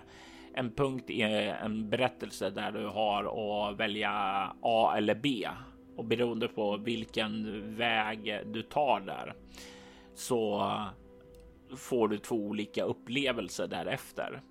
en 0.54 0.72
punkt 0.72 1.10
i 1.10 1.22
eh, 1.22 1.64
en 1.64 1.90
berättelse 1.90 2.50
där 2.50 2.72
du 2.72 2.88
har 2.88 3.24
att 3.70 3.80
välja 3.80 4.12
A 4.62 4.94
eller 4.98 5.16
B 5.16 5.48
och 5.98 6.06
beroende 6.06 6.48
på 6.48 6.78
vilken 6.78 7.62
väg 7.76 8.42
du 8.46 8.62
tar 8.62 9.00
där 9.00 9.34
så 10.14 10.72
får 11.78 12.08
du 12.08 12.18
två 12.18 12.36
olika 12.36 12.84
upplevelser 12.84 13.68
därefter. 13.68 14.42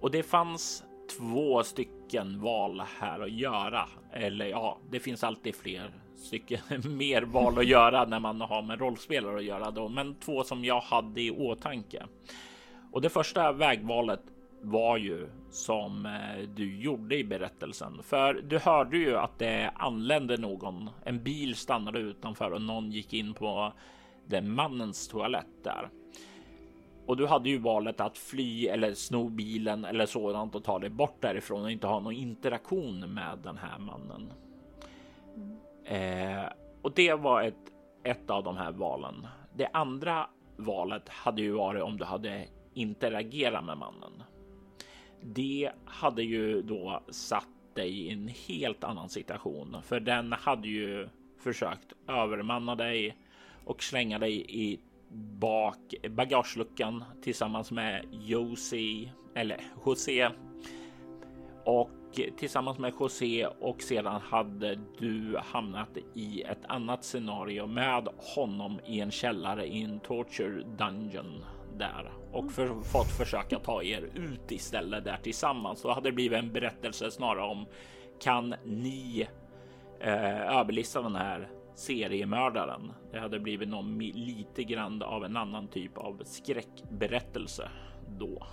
Och 0.00 0.10
det 0.10 0.22
fanns 0.22 0.84
två 1.18 1.62
stycken 1.62 2.40
val 2.40 2.82
här 3.00 3.20
att 3.20 3.32
göra. 3.32 3.88
Eller 4.12 4.46
ja, 4.46 4.78
det 4.90 5.00
finns 5.00 5.24
alltid 5.24 5.54
fler 5.54 5.90
stycken 6.16 6.60
mer 6.96 7.22
val 7.22 7.58
att 7.58 7.66
göra 7.66 8.04
när 8.04 8.20
man 8.20 8.40
har 8.40 8.62
med 8.62 8.80
rollspelare 8.80 9.36
att 9.36 9.44
göra 9.44 9.70
då, 9.70 9.88
men 9.88 10.14
två 10.14 10.44
som 10.44 10.64
jag 10.64 10.80
hade 10.80 11.22
i 11.22 11.30
åtanke. 11.30 12.06
Och 12.92 13.00
det 13.00 13.08
första 13.08 13.52
vägvalet 13.52 14.20
var 14.62 14.96
ju 14.96 15.28
som 15.50 16.06
eh, 16.06 16.48
du 16.48 16.80
gjorde 16.80 17.16
i 17.16 17.24
berättelsen, 17.24 18.02
för 18.02 18.34
du 18.34 18.58
hörde 18.58 18.98
ju 18.98 19.16
att 19.16 19.38
det 19.38 19.70
anlände 19.74 20.36
någon. 20.36 20.90
En 21.04 21.22
bil 21.22 21.56
stannade 21.56 21.98
utanför 21.98 22.50
och 22.50 22.62
någon 22.62 22.92
gick 22.92 23.12
in 23.12 23.34
på 23.34 23.72
den 24.26 24.54
mannens 24.54 25.08
toalett 25.08 25.64
där. 25.64 25.88
Och 27.10 27.16
du 27.16 27.26
hade 27.26 27.48
ju 27.48 27.58
valet 27.58 28.00
att 28.00 28.18
fly 28.18 28.66
eller 28.66 28.94
sno 28.94 29.28
bilen 29.28 29.84
eller 29.84 30.06
sådant 30.06 30.54
och 30.54 30.64
ta 30.64 30.78
dig 30.78 30.90
bort 30.90 31.16
därifrån 31.20 31.64
och 31.64 31.70
inte 31.70 31.86
ha 31.86 32.00
någon 32.00 32.12
interaktion 32.12 33.14
med 33.14 33.38
den 33.42 33.58
här 33.58 33.78
mannen. 33.78 34.32
Eh, 35.84 36.52
och 36.82 36.92
det 36.94 37.14
var 37.14 37.42
ett, 37.42 37.72
ett 38.02 38.30
av 38.30 38.44
de 38.44 38.56
här 38.56 38.72
valen. 38.72 39.26
Det 39.54 39.66
andra 39.72 40.26
valet 40.56 41.08
hade 41.08 41.42
ju 41.42 41.52
varit 41.52 41.82
om 41.82 41.96
du 41.96 42.04
hade 42.04 42.46
interagerat 42.74 43.64
med 43.64 43.78
mannen. 43.78 44.22
Det 45.20 45.70
hade 45.84 46.22
ju 46.22 46.62
då 46.62 47.02
satt 47.08 47.74
dig 47.74 47.90
i 47.90 48.12
en 48.12 48.28
helt 48.28 48.84
annan 48.84 49.08
situation, 49.08 49.76
för 49.82 50.00
den 50.00 50.32
hade 50.32 50.68
ju 50.68 51.08
försökt 51.38 51.92
övermanna 52.08 52.74
dig 52.74 53.16
och 53.64 53.82
slänga 53.82 54.18
dig 54.18 54.44
i 54.48 54.80
bak 55.38 55.94
bagageluckan 56.10 57.04
tillsammans 57.22 57.70
med 57.70 58.04
Josie 58.10 59.12
eller 59.34 59.60
José 59.86 60.30
och 61.64 61.90
tillsammans 62.36 62.78
med 62.78 62.92
José 63.00 63.46
och 63.46 63.82
sedan 63.82 64.20
hade 64.20 64.78
du 64.98 65.36
hamnat 65.38 65.88
i 66.14 66.42
ett 66.42 66.64
annat 66.68 67.04
scenario 67.04 67.66
med 67.66 68.08
honom 68.16 68.80
i 68.86 69.00
en 69.00 69.10
källare 69.10 69.66
i 69.66 69.82
en 69.82 70.00
torture 70.00 70.64
dungeon 70.78 71.44
där 71.78 72.12
och 72.32 72.52
för, 72.52 72.66
fått 72.68 73.10
försöka 73.18 73.58
ta 73.58 73.82
er 73.82 74.10
ut 74.14 74.52
istället 74.52 75.04
där 75.04 75.16
tillsammans. 75.22 75.82
Då 75.82 75.92
hade 75.92 76.08
det 76.08 76.12
blivit 76.12 76.38
en 76.38 76.52
berättelse 76.52 77.10
snarare 77.10 77.44
om 77.44 77.66
kan 78.20 78.54
ni 78.64 79.26
eh, 80.00 80.58
överlista 80.58 81.02
den 81.02 81.16
här 81.16 81.48
seriemördaren. 81.80 82.92
Det 83.12 83.18
hade 83.18 83.40
blivit 83.40 83.68
någon 83.68 83.98
lite 83.98 84.64
grann 84.64 85.02
av 85.02 85.24
en 85.24 85.36
annan 85.36 85.68
typ 85.68 85.98
av 85.98 86.22
skräckberättelse 86.24 87.68
då. 88.18 88.46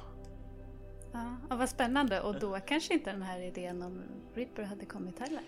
Ja, 1.13 1.55
vad 1.57 1.69
spännande. 1.69 2.21
Och 2.21 2.39
då 2.39 2.59
kanske 2.67 2.93
inte 2.93 3.11
den 3.11 3.21
här 3.21 3.41
idén 3.41 3.81
om 3.81 4.01
Ripper 4.33 4.63
hade 4.63 4.85
kommit 4.85 5.19
heller? 5.19 5.41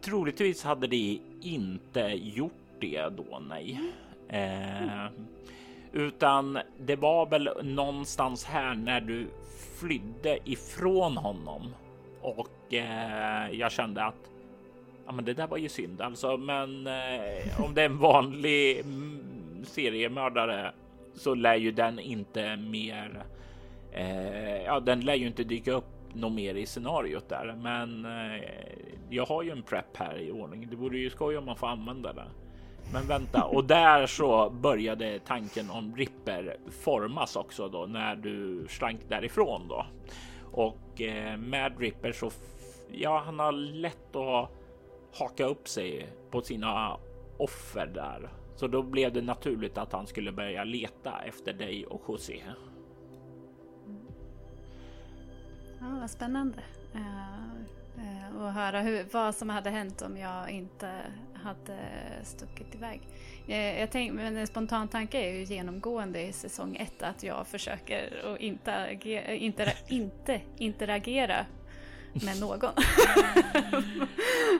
Troligtvis 0.00 0.64
hade 0.64 0.86
det 0.86 1.18
inte 1.40 2.00
gjort 2.22 2.52
det 2.80 3.08
då, 3.16 3.42
nej. 3.48 3.80
Mm. 4.28 4.88
Eh, 4.88 5.10
utan 5.92 6.58
det 6.78 6.96
var 6.96 7.26
väl 7.26 7.50
någonstans 7.62 8.44
här 8.44 8.74
när 8.74 9.00
du 9.00 9.28
flydde 9.80 10.50
ifrån 10.50 11.16
honom 11.16 11.74
och 12.20 12.74
eh, 12.74 13.50
jag 13.50 13.72
kände 13.72 14.04
att 14.04 14.31
Ja, 15.12 15.16
men 15.16 15.24
det 15.24 15.34
där 15.34 15.46
var 15.46 15.56
ju 15.56 15.68
synd 15.68 16.00
alltså. 16.00 16.36
Men 16.36 16.86
eh, 16.86 17.60
om 17.64 17.74
det 17.74 17.82
är 17.82 17.86
en 17.86 17.98
vanlig 17.98 18.78
mm, 18.78 19.64
seriemördare 19.64 20.72
så 21.14 21.34
lär 21.34 21.54
ju 21.54 21.72
den 21.72 21.98
inte 21.98 22.56
mer. 22.56 23.24
Eh, 23.92 24.62
ja, 24.62 24.80
den 24.80 25.00
lär 25.00 25.14
ju 25.14 25.26
inte 25.26 25.44
dyka 25.44 25.72
upp 25.72 25.84
något 26.12 26.32
mer 26.32 26.54
i 26.54 26.66
scenariot 26.66 27.28
där, 27.28 27.54
men 27.62 28.04
eh, 28.04 28.42
jag 29.10 29.26
har 29.26 29.42
ju 29.42 29.50
en 29.50 29.62
prep 29.62 29.96
här 29.96 30.18
i 30.18 30.30
ordning. 30.30 30.68
Det 30.70 30.76
vore 30.76 30.98
ju 30.98 31.10
skoj 31.10 31.36
om 31.36 31.44
man 31.44 31.56
får 31.56 31.66
använda 31.66 32.12
det. 32.12 32.26
Men 32.92 33.08
vänta, 33.08 33.44
och 33.44 33.64
där 33.64 34.06
så 34.06 34.50
började 34.50 35.18
tanken 35.18 35.70
om 35.70 35.96
Ripper 35.96 36.56
formas 36.84 37.36
också 37.36 37.68
då 37.68 37.86
när 37.86 38.16
du 38.16 38.66
slank 38.68 39.00
därifrån 39.08 39.68
då. 39.68 39.86
Och 40.52 41.00
eh, 41.00 41.36
med 41.36 41.80
Ripper 41.80 42.12
så 42.12 42.30
ja, 42.92 43.22
han 43.26 43.38
har 43.38 43.52
lätt 43.52 44.16
att 44.16 44.61
haka 45.12 45.44
upp 45.44 45.68
sig 45.68 46.06
på 46.30 46.40
sina 46.40 46.96
offer 47.38 47.86
där. 47.86 48.30
Så 48.56 48.68
då 48.68 48.82
blev 48.82 49.12
det 49.12 49.22
naturligt 49.22 49.78
att 49.78 49.92
han 49.92 50.06
skulle 50.06 50.32
börja 50.32 50.64
leta 50.64 51.22
efter 51.22 51.52
dig 51.52 51.86
och 51.86 52.02
José. 52.08 52.42
Ja, 55.80 55.98
vad 56.00 56.10
spännande. 56.10 56.58
Uh, 56.94 57.02
uh, 57.98 58.42
och 58.42 58.52
höra 58.52 58.80
hur, 58.80 59.06
vad 59.12 59.34
som 59.34 59.48
hade 59.48 59.70
hänt 59.70 60.02
om 60.02 60.16
jag 60.16 60.50
inte 60.50 60.90
hade 61.34 61.78
stuckit 62.22 62.74
iväg. 62.74 63.00
Uh, 63.48 63.80
jag 63.80 63.90
tänk, 63.90 64.12
men 64.12 64.36
en 64.36 64.46
spontan 64.46 64.88
tanke 64.88 65.18
är 65.18 65.32
ju 65.32 65.44
genomgående 65.44 66.22
i 66.22 66.32
säsong 66.32 66.76
ett 66.76 67.02
att 67.02 67.22
jag 67.22 67.46
försöker 67.46 68.32
att 68.34 68.40
inte, 68.40 68.74
agera, 68.74 69.34
inte, 69.34 69.72
inte 69.88 70.40
interagera 70.58 71.46
med 72.12 72.40
någon. 72.40 72.72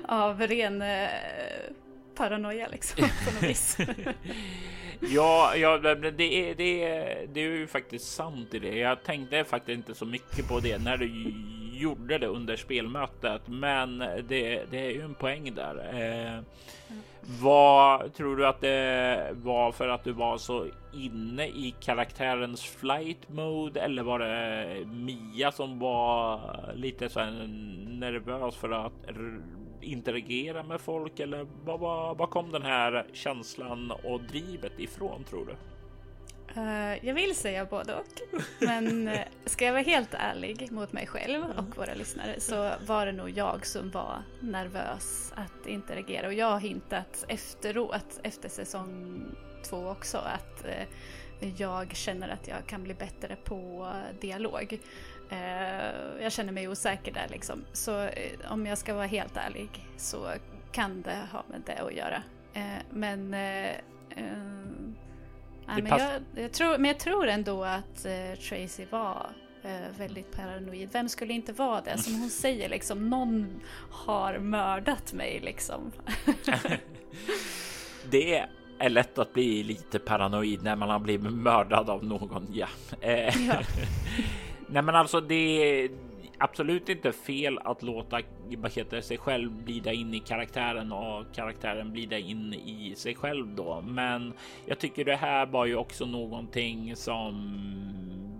Av 0.09 0.41
ren 0.41 0.83
eh, 0.83 1.09
paranoia 2.15 2.69
liksom 2.69 3.09
på 3.25 3.35
något 3.35 3.43
vis. 3.43 3.77
ja, 5.01 5.57
ja 5.57 5.79
det, 5.79 5.95
det, 5.95 6.11
det, 6.55 6.95
det 7.33 7.41
är 7.41 7.51
ju 7.51 7.67
faktiskt 7.67 8.15
sant 8.15 8.55
i 8.55 8.59
det. 8.59 8.79
Jag 8.79 9.03
tänkte 9.03 9.45
faktiskt 9.45 9.77
inte 9.79 9.95
så 9.95 10.07
mycket 10.07 10.49
på 10.49 10.61
det 10.61 10.79
när 10.79 10.97
du 10.97 11.07
gjorde 11.83 12.19
det 12.19 12.27
under 12.27 12.57
spelmötet, 12.57 13.43
men 13.49 13.99
det, 13.99 14.71
det 14.71 14.87
är 14.87 14.91
ju 14.91 15.03
en 15.03 15.15
poäng 15.15 15.55
där. 15.55 15.77
Eh. 15.95 16.43
Vad 17.41 18.15
tror 18.15 18.37
du 18.37 18.47
att 18.47 18.61
det 18.61 19.31
var 19.33 19.73
för 19.73 19.89
att 19.89 20.05
du 20.05 20.13
var 20.13 20.39
så 20.39 20.67
inne 20.93 21.47
i 21.47 21.75
karaktärens 21.81 22.63
flight 22.63 23.29
mode 23.29 23.81
eller 23.81 24.03
var 24.03 24.19
det 24.19 24.87
Mia 24.87 25.53
som 25.53 25.79
var 25.79 26.41
lite 26.75 27.09
så 27.09 27.25
nervös 27.89 28.57
för 28.57 28.71
att 28.71 28.93
interagera 29.81 30.63
med 30.63 30.81
folk 30.81 31.21
eller 31.21 31.47
vad, 31.65 31.81
vad, 31.81 32.19
vad 32.19 32.31
kom 32.31 32.53
den 32.53 32.63
här 32.63 33.07
känslan 33.13 33.93
och 34.05 34.21
drivet 34.21 34.81
ifrån 34.81 35.25
tror 35.25 35.47
du? 35.47 35.72
Uh, 36.57 37.07
jag 37.07 37.15
vill 37.15 37.37
säga 37.37 37.65
både 37.65 37.95
och. 37.95 38.41
Men 38.61 39.09
uh, 39.09 39.21
ska 39.45 39.65
jag 39.65 39.73
vara 39.73 39.83
helt 39.83 40.15
ärlig 40.15 40.73
mot 40.73 40.93
mig 40.93 41.07
själv 41.07 41.45
och 41.45 41.77
våra 41.77 41.95
lyssnare 41.95 42.41
så 42.41 42.73
var 42.87 43.07
det 43.07 43.13
nog 43.13 43.31
jag 43.31 43.67
som 43.67 43.91
var 43.91 44.23
nervös 44.41 45.33
att 45.37 45.67
interagera. 45.67 46.27
Och 46.27 46.35
jag 46.35 46.51
har 46.51 46.61
hintat 46.61 47.25
efteråt, 47.29 48.21
efter 48.23 48.49
säsong 48.49 49.25
två 49.65 49.89
också, 49.89 50.19
att 50.19 50.65
uh, 50.65 51.53
jag 51.57 51.97
känner 51.97 52.29
att 52.29 52.49
jag 52.49 52.67
kan 52.67 52.83
bli 52.83 52.95
bättre 52.95 53.37
på 53.45 53.93
dialog. 54.21 54.81
jag 56.21 56.33
känner 56.33 56.53
mig 56.53 56.69
osäker 56.69 57.13
där 57.13 57.27
liksom. 57.31 57.65
Så 57.73 58.09
om 58.49 58.67
jag 58.67 58.79
ska 58.79 58.95
vara 58.95 59.07
helt 59.07 59.37
ärlig 59.37 59.69
så 59.97 60.29
kan 60.73 61.03
det 61.03 61.19
ha 61.33 61.45
med 61.49 61.63
det 61.67 61.79
att 61.79 61.95
göra. 61.95 62.23
men 62.91 63.35
Ja, 65.67 65.73
men, 65.75 65.87
jag, 65.87 66.11
jag, 66.35 66.53
tror, 66.53 66.79
men 66.79 66.85
jag 66.85 66.99
tror 66.99 67.27
ändå 67.27 67.65
att 67.65 68.07
uh, 68.07 68.39
Tracy 68.39 68.85
var 68.91 69.31
uh, 69.65 69.99
väldigt 69.99 70.37
paranoid. 70.37 70.89
Vem 70.93 71.09
skulle 71.09 71.33
inte 71.33 71.53
vara 71.53 71.81
det? 71.81 71.99
Som 71.99 72.15
hon 72.21 72.31
säger, 72.31 72.69
liksom, 72.69 73.11
någon 73.11 73.61
har 73.91 74.39
mördat 74.39 75.13
mig 75.13 75.41
liksom. 75.43 75.93
det 78.11 78.47
är 78.79 78.91
lätt 78.91 79.19
att 79.19 79.33
bli 79.33 79.63
lite 79.63 79.99
paranoid 79.99 80.63
när 80.63 80.77
man 80.77 80.91
har 80.91 80.99
blivit 80.99 81.33
mördad 81.33 81.91
av 81.91 82.05
någon. 82.05 82.47
Ja. 82.53 82.69
Eh, 83.01 83.47
ja. 83.47 83.55
Nej, 84.67 84.83
men 84.83 84.95
alltså 84.95 85.21
det 85.21 85.89
absolut 86.43 86.89
inte 86.89 87.13
fel 87.13 87.59
att 87.59 87.83
låta 87.83 88.21
vad 88.59 89.03
sig 89.03 89.19
själv 89.19 89.65
glida 89.65 89.93
in 89.93 90.15
i 90.15 90.21
karaktären 90.21 90.93
och 90.93 91.25
karaktären 91.35 91.93
glida 91.93 92.19
in 92.19 92.55
i 92.55 92.95
sig 92.97 93.15
själv 93.15 93.55
då. 93.55 93.81
Men 93.81 94.33
jag 94.67 94.79
tycker 94.79 95.05
det 95.05 95.17
här 95.17 95.47
var 95.47 95.67
ju 95.67 95.77
också 95.77 96.07
någonting 96.07 96.97
som 96.97 97.59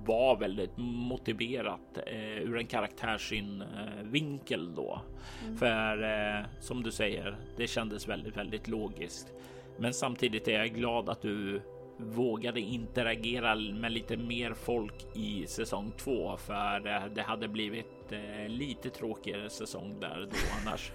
var 0.07 0.37
väldigt 0.37 0.77
motiverat 0.77 1.99
eh, 2.07 2.43
ur 2.43 2.59
en 2.59 2.67
karaktärssynvinkel 2.67 4.69
eh, 4.69 4.75
då. 4.75 5.01
Mm. 5.45 5.57
För 5.57 6.03
eh, 6.03 6.45
som 6.61 6.83
du 6.83 6.91
säger, 6.91 7.37
det 7.57 7.67
kändes 7.67 8.09
väldigt, 8.09 8.37
väldigt 8.37 8.69
logiskt. 8.69 9.33
Men 9.79 9.95
samtidigt 9.95 10.49
är 10.49 10.59
jag 10.59 10.75
glad 10.75 11.09
att 11.09 11.23
du 11.23 11.63
vågade 11.97 12.61
interagera 12.61 13.55
med 13.55 13.93
lite 13.93 14.17
mer 14.17 14.55
folk 14.55 15.07
i 15.15 15.47
säsong 15.47 15.93
två 15.97 16.37
för 16.37 17.09
det 17.15 17.23
hade 17.23 17.49
blivit 17.49 18.13
eh, 18.13 18.49
lite 18.49 18.91
tråkigare 18.91 19.51
säsong 19.51 20.01
där 20.01 20.29
då 20.31 20.37
annars. 20.61 20.93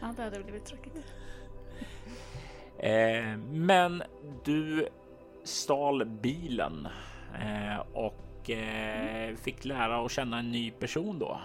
ja, 0.00 0.14
det 0.16 0.22
hade 0.22 0.42
blivit 0.42 0.64
tråkigt. 0.64 0.94
Eh, 2.78 3.36
men 3.50 4.02
du 4.44 4.88
stal 5.44 6.04
bilen 6.04 6.88
eh, 7.40 7.78
och 7.92 8.50
mm. 8.50 9.36
fick 9.36 9.64
lära 9.64 10.04
att 10.04 10.12
känna 10.12 10.38
en 10.38 10.50
ny 10.50 10.70
person 10.70 11.18
då. 11.18 11.40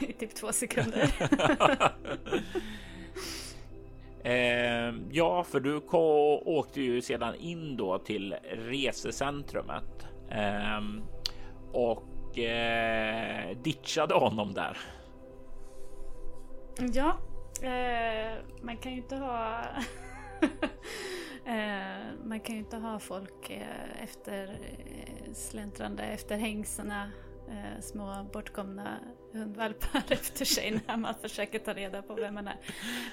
I 0.00 0.12
typ 0.12 0.34
två 0.34 0.52
sekunder. 0.52 1.14
Eh, 4.24 4.94
ja, 5.10 5.44
för 5.44 5.60
du 5.60 5.80
åkte 6.46 6.80
ju 6.80 7.02
sedan 7.02 7.34
in 7.34 7.76
då 7.76 7.98
till 7.98 8.34
resecentrumet 8.52 10.06
eh, 10.30 10.80
och 11.72 12.38
eh, 12.38 13.56
ditchade 13.56 14.14
honom 14.14 14.54
där. 14.54 14.78
Ja, 16.92 17.16
eh, 17.62 18.38
man 18.62 18.76
kan 18.76 18.92
ju 18.92 18.98
inte 18.98 19.16
ha 19.16 19.60
eh, 21.44 22.24
man 22.24 22.40
kan 22.40 22.54
ju 22.54 22.60
inte 22.60 22.76
ha 22.76 22.98
folk 22.98 23.50
eh, 23.50 24.02
efter 24.04 24.48
eh, 24.48 25.32
släntrande 25.32 26.02
efter 26.02 26.36
hängsena 26.36 27.10
eh, 27.48 27.80
små 27.80 28.26
bortkomna 28.32 28.98
hundvalpar 29.32 30.02
efter 30.08 30.44
sig 30.44 30.80
när 30.86 30.96
man 30.96 31.14
försöker 31.14 31.58
ta 31.58 31.72
reda 31.72 32.02
på 32.02 32.14
vem 32.14 32.34
man 32.34 32.48
är. 32.48 32.56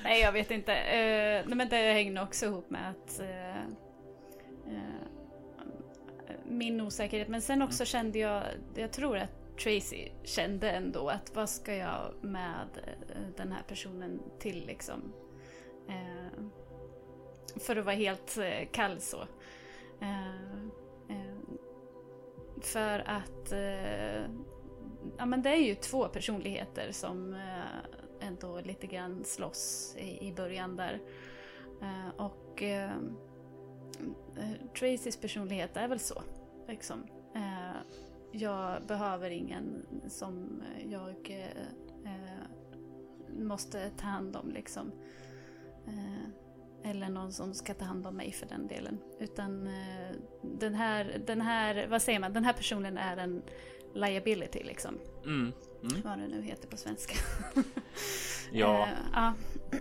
Nej, 0.03 0.21
jag 0.21 0.31
vet 0.31 0.51
inte. 0.51 0.73
Eh, 0.73 1.45
men 1.45 1.69
det 1.69 1.75
hänger 1.75 2.11
nog 2.11 2.23
också 2.23 2.45
ihop 2.45 2.69
med 2.69 2.89
att 2.89 3.19
uh, 3.19 3.27
uh, 4.73 5.07
min 6.45 6.81
osäkerhet. 6.81 7.27
Men 7.27 7.41
sen 7.41 7.61
också 7.61 7.85
kände 7.85 8.19
jag, 8.19 8.43
jag 8.75 8.91
tror 8.91 9.17
att 9.17 9.57
Tracy 9.63 10.09
kände 10.23 10.71
ändå 10.71 11.09
att 11.09 11.35
vad 11.35 11.49
ska 11.49 11.75
jag 11.75 12.13
med 12.21 12.67
eh, 12.75 13.21
den 13.37 13.51
här 13.51 13.63
personen 13.67 14.19
till 14.39 14.65
liksom. 14.65 15.13
För 17.59 17.75
att 17.75 17.85
vara 17.85 17.95
helt 17.95 18.37
kall 18.71 18.99
så. 18.99 19.27
För 22.61 22.99
att 22.99 23.53
ja, 25.17 25.25
men 25.25 25.41
det 25.41 25.49
är 25.49 25.67
ju 25.67 25.75
två 25.75 26.07
personligheter 26.07 26.91
som 26.91 27.33
eh, 27.33 28.27
ändå 28.27 28.61
lite 28.61 28.87
grann 28.87 29.23
slåss 29.23 29.95
i, 29.97 30.27
i 30.27 30.33
början 30.33 30.75
där. 30.75 31.01
Eh, 31.81 32.09
och 32.17 32.63
eh, 32.63 32.91
eh 34.37 34.71
Tracys 34.79 35.17
personlighet 35.17 35.77
är 35.77 35.87
väl 35.87 35.99
så. 35.99 36.23
Liksom. 36.67 37.03
Eh, 37.35 37.77
jag 38.31 38.85
behöver 38.87 39.29
ingen 39.29 39.85
som 40.07 40.63
jag 40.89 41.29
eh, 41.29 42.11
eh 42.11 42.47
måste 43.39 43.89
ta 43.89 44.05
hand 44.05 44.35
om 44.35 44.51
liksom. 44.51 44.91
Eh, 45.87 46.29
eller 46.83 47.09
någon 47.09 47.33
som 47.33 47.53
ska 47.53 47.73
ta 47.73 47.85
hand 47.85 48.07
om 48.07 48.15
mig 48.15 48.31
för 48.31 48.45
den 48.45 48.67
delen. 48.67 48.97
Utan 49.19 49.67
eh, 49.67 50.15
den 50.41 50.73
här, 50.73 51.23
den 51.27 51.41
här, 51.41 51.87
vad 51.87 52.01
säger 52.01 52.19
man, 52.19 52.33
den 52.33 52.45
här 52.45 52.53
personen 52.53 52.97
är 52.97 53.17
en 53.17 53.41
liability 53.93 54.63
liksom. 54.63 54.99
Mm. 55.25 55.53
Mm. 55.83 56.01
Vad 56.03 56.19
det 56.19 56.27
nu 56.27 56.41
heter 56.41 56.67
på 56.67 56.77
svenska. 56.77 57.15
ja. 58.51 58.87
Uh, 58.87 58.89
ja. 59.13 59.33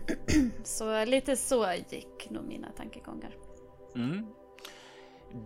så 0.64 1.04
lite 1.04 1.36
så 1.36 1.66
gick 1.90 2.30
nog 2.30 2.44
mina 2.44 2.72
tankegångar. 2.72 3.30
Mm. 3.94 4.26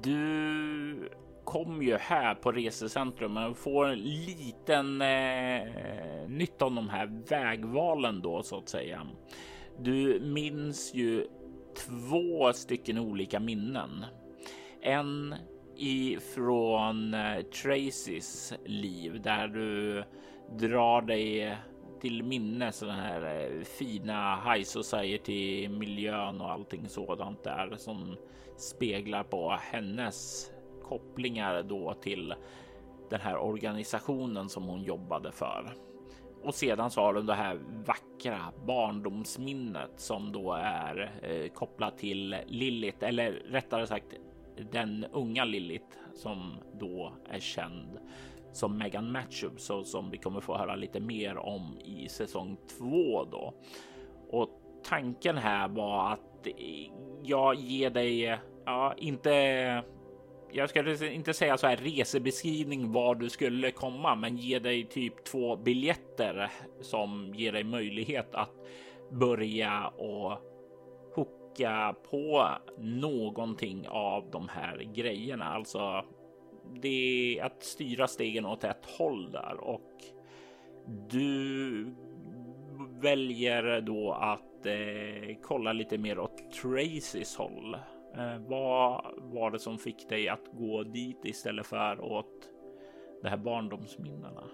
Du 0.03 1.11
kom 1.45 1.83
ju 1.83 1.97
här 1.97 2.35
på 2.35 2.53
resecentrum 2.53 3.37
och 3.37 3.57
får 3.57 3.87
en 3.87 3.99
liten 3.99 5.03
eh, 5.03 6.29
nytta 6.29 6.65
av 6.65 6.75
de 6.75 6.89
här 6.89 7.23
vägvalen 7.29 8.21
då 8.23 8.43
så 8.43 8.59
att 8.59 8.69
säga. 8.69 9.07
Du 9.79 10.21
minns 10.21 10.95
ju 10.95 11.27
två 11.77 12.53
stycken 12.53 12.99
olika 12.99 13.41
minnen. 13.41 14.05
En 14.83 15.35
ifrån 15.81 17.15
eh, 17.15 17.43
Tracys 17.43 18.55
liv 18.65 19.21
där 19.23 19.49
du 19.49 20.05
drar 20.59 21.03
dig 21.03 21.57
till 22.01 22.23
minne 22.23 22.73
sådana 22.73 23.03
här 23.03 23.23
eh, 23.23 23.65
fina 23.65 24.37
high 24.37 24.65
society 24.65 25.69
miljön 25.69 26.41
och 26.41 26.51
allting 26.51 26.89
sådant 26.89 27.45
där 27.45 27.77
som 27.77 28.17
speglar 28.57 29.23
på 29.23 29.57
hennes 29.61 30.51
kopplingar 30.83 31.63
då 31.63 31.95
till 31.95 32.35
den 33.11 33.21
här 33.21 33.37
organisationen 33.37 34.49
som 34.49 34.65
hon 34.65 34.83
jobbade 34.83 35.33
för. 35.33 35.75
Och 36.43 36.55
sedan 36.55 36.91
så 36.91 37.01
har 37.01 37.15
du 37.15 37.23
det 37.23 37.35
här 37.35 37.61
vackra 37.87 38.53
barndomsminnet 38.67 39.91
som 39.97 40.33
då 40.33 40.53
är 40.63 41.13
eh, 41.23 41.53
kopplat 41.53 41.99
till 41.99 42.37
Lilith, 42.47 43.05
eller 43.05 43.33
rättare 43.33 43.87
sagt 43.87 44.15
den 44.73 45.07
unga 45.13 45.45
Lilith 45.45 45.97
som 46.15 46.55
då 46.81 47.13
är 47.31 47.41
känd 47.41 47.99
som 48.53 48.79
Megan 48.79 49.13
Matchup 49.13 49.61
så 49.61 49.85
som 49.85 50.11
vi 50.11 50.19
kommer 50.19 50.41
få 50.41 50.57
höra 50.57 50.77
lite 50.77 51.01
mer 51.01 51.37
om 51.37 51.79
i 51.85 52.09
säsong 52.09 52.57
två 52.79 53.25
då. 53.25 53.55
Och 54.31 54.49
tanken 54.85 55.37
här 55.37 55.69
var 55.69 56.13
att 56.13 56.47
jag 57.23 57.55
ger 57.55 57.91
dig, 57.91 58.39
ja, 58.65 58.95
inte 58.97 59.31
jag 60.53 60.71
ska 60.71 61.07
inte 61.11 61.35
säga 61.35 61.57
så 61.57 61.67
här 61.67 61.77
resebeskrivning 61.77 62.93
var 62.93 63.15
du 63.15 63.31
skulle 63.31 63.71
komma, 63.71 64.15
men 64.15 64.37
ge 64.37 64.59
dig 64.59 64.85
typ 64.85 65.25
två 65.25 65.57
biljetter 65.57 66.51
som 66.81 67.35
ger 67.35 67.53
dig 67.53 67.65
möjlighet 67.65 68.35
att 68.35 68.53
börja 69.11 69.89
och 69.89 70.50
hooka 71.51 71.95
på 72.11 72.49
någonting 72.79 73.89
av 73.89 74.31
de 74.31 74.49
här 74.49 74.77
grejerna. 74.95 75.45
Alltså 75.45 76.05
det 76.83 77.39
är 77.39 77.45
att 77.45 77.63
styra 77.63 78.09
stegen 78.09 78.47
åt 78.47 78.65
ett 78.65 78.87
håll 78.99 79.33
där 79.33 79.61
och 79.61 79.91
du 81.11 81.95
väljer 83.01 83.81
då 83.81 84.13
att 84.13 84.67
eh, 84.67 85.37
kolla 85.43 85.73
lite 85.73 85.99
mer 85.99 86.19
åt 86.19 86.53
Tracys 86.53 87.37
håll. 87.37 87.75
Eh, 88.17 88.39
vad 88.39 89.05
var 89.17 89.51
det 89.51 89.59
som 89.59 89.79
fick 89.79 90.09
dig 90.09 90.29
att 90.29 90.47
gå 90.53 90.83
dit 90.83 91.25
istället 91.25 91.67
för 91.67 92.01
åt 92.01 92.49
de 93.23 93.29
här 93.29 93.37
barndomsminnena? 93.37 94.45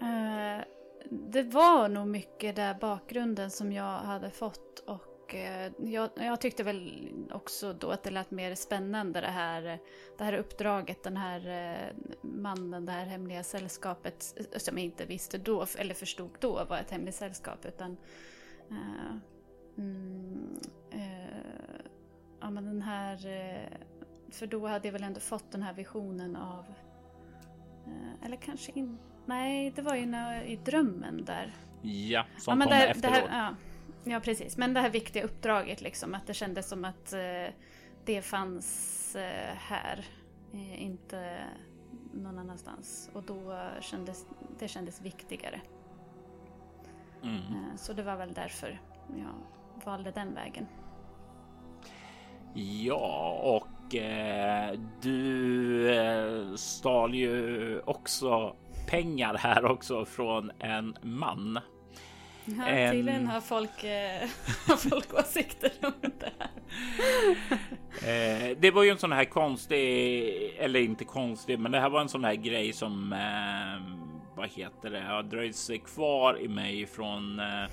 Eh, 0.00 0.64
det 1.10 1.42
var 1.42 1.88
nog 1.88 2.06
mycket 2.06 2.56
där 2.56 2.74
bakgrunden 2.74 3.50
som 3.50 3.72
jag 3.72 3.98
hade 3.98 4.30
fått 4.30 4.78
och 4.86 5.13
uh, 5.34 5.90
jag, 5.90 6.10
jag, 6.14 6.40
tyckte 6.40 6.62
väl 6.62 7.08
också 7.32 7.72
då 7.72 7.90
att 7.90 8.02
det 8.02 8.10
lät 8.10 8.30
mer 8.30 8.54
spännande 8.54 9.20
det 9.20 9.26
här, 9.26 9.78
det 10.18 10.24
här 10.24 10.32
uppdraget, 10.32 11.02
den 11.02 11.16
här 11.16 11.40
uh, 11.48 11.96
mannen, 12.22 12.86
det 12.86 12.92
här 12.92 13.06
hemliga 13.06 13.42
sällskapet 13.42 14.22
som 14.56 14.78
jag 14.78 14.84
inte 14.84 15.04
visste 15.04 15.38
då 15.38 15.66
eller 15.78 15.94
förstod 15.94 16.30
då 16.40 16.64
var 16.64 16.78
ett 16.78 16.90
hemligt 16.90 17.14
sällskap 17.14 17.64
utan 17.64 17.96
mm, 19.78 20.60
ja 22.44 22.50
men 22.50 22.64
den 22.64 22.82
här, 22.82 23.26
eh, 23.26 23.78
för 24.30 24.46
då 24.46 24.66
hade 24.66 24.88
jag 24.88 24.92
väl 24.92 25.02
ändå 25.02 25.20
fått 25.20 25.52
den 25.52 25.62
här 25.62 25.72
visionen 25.72 26.36
av, 26.36 26.64
eh, 27.86 28.26
eller 28.26 28.36
kanske 28.36 28.72
inte, 28.74 29.02
nej 29.26 29.72
det 29.76 29.82
var 29.82 29.94
ju 29.94 30.06
när, 30.06 30.42
i 30.42 30.56
drömmen 30.56 31.24
där. 31.24 31.52
Ja, 31.82 32.26
som 32.38 32.60
ja, 32.60 32.66
kom 32.66 32.74
här, 32.74 32.88
efteråt. 32.88 33.14
Det 33.14 33.20
här, 33.20 33.44
ja, 33.44 33.56
ja, 34.04 34.20
precis, 34.20 34.56
men 34.56 34.74
det 34.74 34.80
här 34.80 34.90
viktiga 34.90 35.24
uppdraget 35.24 35.80
liksom, 35.80 36.14
att 36.14 36.26
det 36.26 36.34
kändes 36.34 36.68
som 36.68 36.84
att 36.84 37.12
eh, 37.12 37.54
det 38.04 38.22
fanns 38.22 39.00
här, 39.54 40.04
inte 40.76 41.38
någon 42.12 42.38
annanstans. 42.38 43.10
Och 43.12 43.22
då 43.22 43.68
kändes 43.80 44.26
det 44.58 44.68
kändes 44.68 45.00
viktigare. 45.00 45.60
Mm. 47.22 47.76
Så 47.76 47.92
det 47.92 48.02
var 48.02 48.16
väl 48.16 48.32
därför 48.32 48.80
jag 49.08 49.84
valde 49.84 50.10
den 50.10 50.34
vägen. 50.34 50.66
Ja, 52.54 53.38
och 53.42 53.94
eh, 53.94 54.78
du 55.02 55.90
eh, 55.96 56.54
stal 56.54 57.14
ju 57.14 57.80
också 57.84 58.56
pengar 58.90 59.34
här 59.34 59.64
också 59.64 60.04
från 60.04 60.50
en 60.58 60.96
man. 61.02 61.58
Ja, 62.44 62.66
en... 62.66 62.92
tydligen 62.92 63.26
har 63.26 63.40
folk, 63.40 63.84
eh, 63.84 64.28
folk 64.90 65.14
åsikter 65.14 65.72
om 65.82 65.92
det 66.00 66.32
här. 66.38 66.50
eh, 68.50 68.56
det 68.60 68.70
var 68.70 68.82
ju 68.82 68.90
en 68.90 68.98
sån 68.98 69.12
här 69.12 69.24
konstig, 69.24 70.54
eller 70.58 70.80
inte 70.80 71.04
konstig, 71.04 71.58
men 71.58 71.72
det 71.72 71.80
här 71.80 71.90
var 71.90 72.00
en 72.00 72.08
sån 72.08 72.24
här 72.24 72.34
grej 72.34 72.72
som, 72.72 73.12
eh, 73.12 73.98
vad 74.36 74.48
heter 74.48 74.90
det, 74.90 75.00
har 75.00 75.22
dröjt 75.22 75.56
sig 75.56 75.78
kvar 75.78 76.40
i 76.40 76.48
mig 76.48 76.86
från 76.86 77.40
eh, 77.40 77.64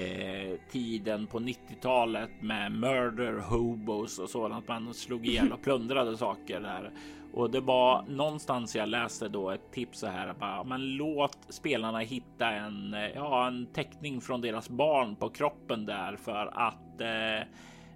eh, 0.00 0.58
tiden 0.70 1.26
på 1.26 1.38
90-talet 1.38 2.30
med 2.40 2.72
murder 2.72 3.32
hobos 3.32 4.18
och 4.18 4.30
sådant. 4.30 4.68
Man 4.68 4.94
slog 4.94 5.26
ihjäl 5.26 5.52
och 5.52 5.62
plundrade 5.62 6.16
saker 6.16 6.60
där. 6.60 6.90
Och 7.32 7.50
det 7.50 7.60
var 7.60 8.02
någonstans 8.08 8.76
jag 8.76 8.88
läste 8.88 9.28
då 9.28 9.50
ett 9.50 9.72
tips 9.72 9.98
så 9.98 10.06
här. 10.06 10.34
Bara, 10.38 10.64
men 10.64 10.96
låt 10.96 11.38
spelarna 11.48 11.98
hitta 11.98 12.50
en, 12.50 12.94
eh, 12.94 13.08
ja, 13.14 13.46
en 13.46 13.66
teckning 13.66 14.20
från 14.20 14.40
deras 14.40 14.68
barn 14.68 15.16
på 15.16 15.28
kroppen 15.28 15.86
där 15.86 16.16
för 16.16 16.50
att 16.54 17.00
eh, 17.00 17.46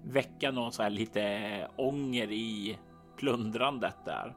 väcka 0.05 0.51
någon 0.51 0.72
så 0.72 0.83
här 0.83 0.91
lite 0.91 1.22
eh, 1.22 1.68
ånger 1.76 2.33
i 2.33 2.78
plundrandet 3.16 3.97
där. 4.05 4.35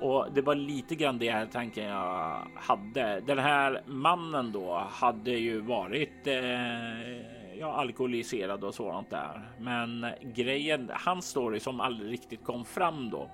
Och 0.00 0.26
det 0.34 0.42
var 0.42 0.54
lite 0.54 0.94
grann 0.94 1.18
det 1.18 1.30
här 1.30 1.46
tanken 1.46 1.84
jag 1.84 2.46
hade. 2.54 3.20
Den 3.20 3.38
här 3.38 3.82
mannen 3.86 4.52
då 4.52 4.74
hade 4.90 5.30
ju 5.30 5.60
varit 5.60 6.26
eh, 6.26 7.58
ja, 7.58 7.72
alkoholiserad 7.72 8.64
och 8.64 8.74
sådant 8.74 9.10
där. 9.10 9.48
Men 9.58 10.06
grejen, 10.22 10.90
hans 10.94 11.26
story 11.26 11.60
som 11.60 11.80
aldrig 11.80 12.12
riktigt 12.12 12.44
kom 12.44 12.64
fram 12.64 13.10
då 13.10 13.30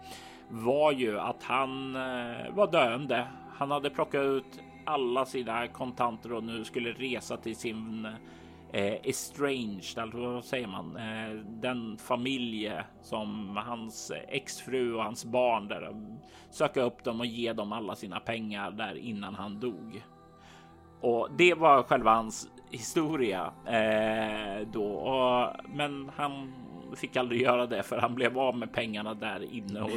var 0.49 0.93
ju 0.93 1.21
att 1.21 1.43
han 1.43 1.97
eh, 1.97 2.51
var 2.51 2.73
döende. 2.73 3.27
Han 3.57 3.71
hade 3.71 3.91
plockat 3.91 4.23
ut 4.23 4.61
alla 4.85 5.25
sina 5.25 5.69
kontanter 5.69 6.33
och 6.33 6.45
nu 6.45 6.65
skulle 6.65 6.93
resa 6.93 7.37
till 7.37 7.57
sin 7.57 8.09
eh, 8.73 8.95
estranged, 9.03 9.99
alltså 9.99 10.19
vad 10.19 10.45
säger 10.45 10.67
man? 10.67 10.97
Eh, 10.97 11.35
den 11.47 11.97
familj 11.97 12.73
som 13.03 13.57
hans 13.57 14.13
exfru 14.29 14.95
och 14.95 15.05
hans 15.05 15.25
barn 15.25 15.69
där 15.69 15.95
söka 16.51 16.83
upp 16.83 17.05
dem 17.05 17.21
och 17.21 17.27
ge 17.27 17.53
dem 17.53 17.73
alla 17.73 17.95
sina 17.95 18.21
pengar 18.21 18.71
där 18.71 18.95
innan 18.95 19.35
han 19.35 19.61
dog. 19.61 20.05
Och 21.01 21.29
det 21.37 21.55
var 21.55 21.83
själva 21.83 22.15
hans 22.15 22.49
historia 22.71 23.53
eh, 23.67 24.67
då. 24.73 24.85
Och, 24.85 25.57
men 25.75 26.11
han 26.17 26.55
fick 26.97 27.17
aldrig 27.17 27.41
göra 27.41 27.67
det 27.67 27.83
för 27.83 27.99
han 27.99 28.15
blev 28.15 28.39
av 28.39 28.57
med 28.57 28.73
pengarna 28.73 29.15
där 29.15 29.55
inne 29.55 29.81
och 29.81 29.91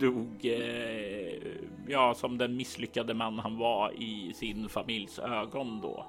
dog. 0.00 0.40
Eh, 0.42 1.42
ja, 1.88 2.14
som 2.14 2.38
den 2.38 2.56
misslyckade 2.56 3.14
man 3.14 3.38
han 3.38 3.58
var 3.58 3.92
i 4.02 4.32
sin 4.34 4.68
familjs 4.68 5.18
ögon 5.18 5.80
då. 5.80 6.06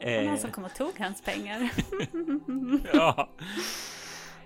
Det 0.00 0.16
var 0.16 0.24
någon 0.24 0.38
som 0.38 0.50
kom 0.50 0.64
och 0.64 0.74
tog 0.74 0.98
hans 0.98 1.22
pengar. 1.22 1.70
ja. 2.92 3.28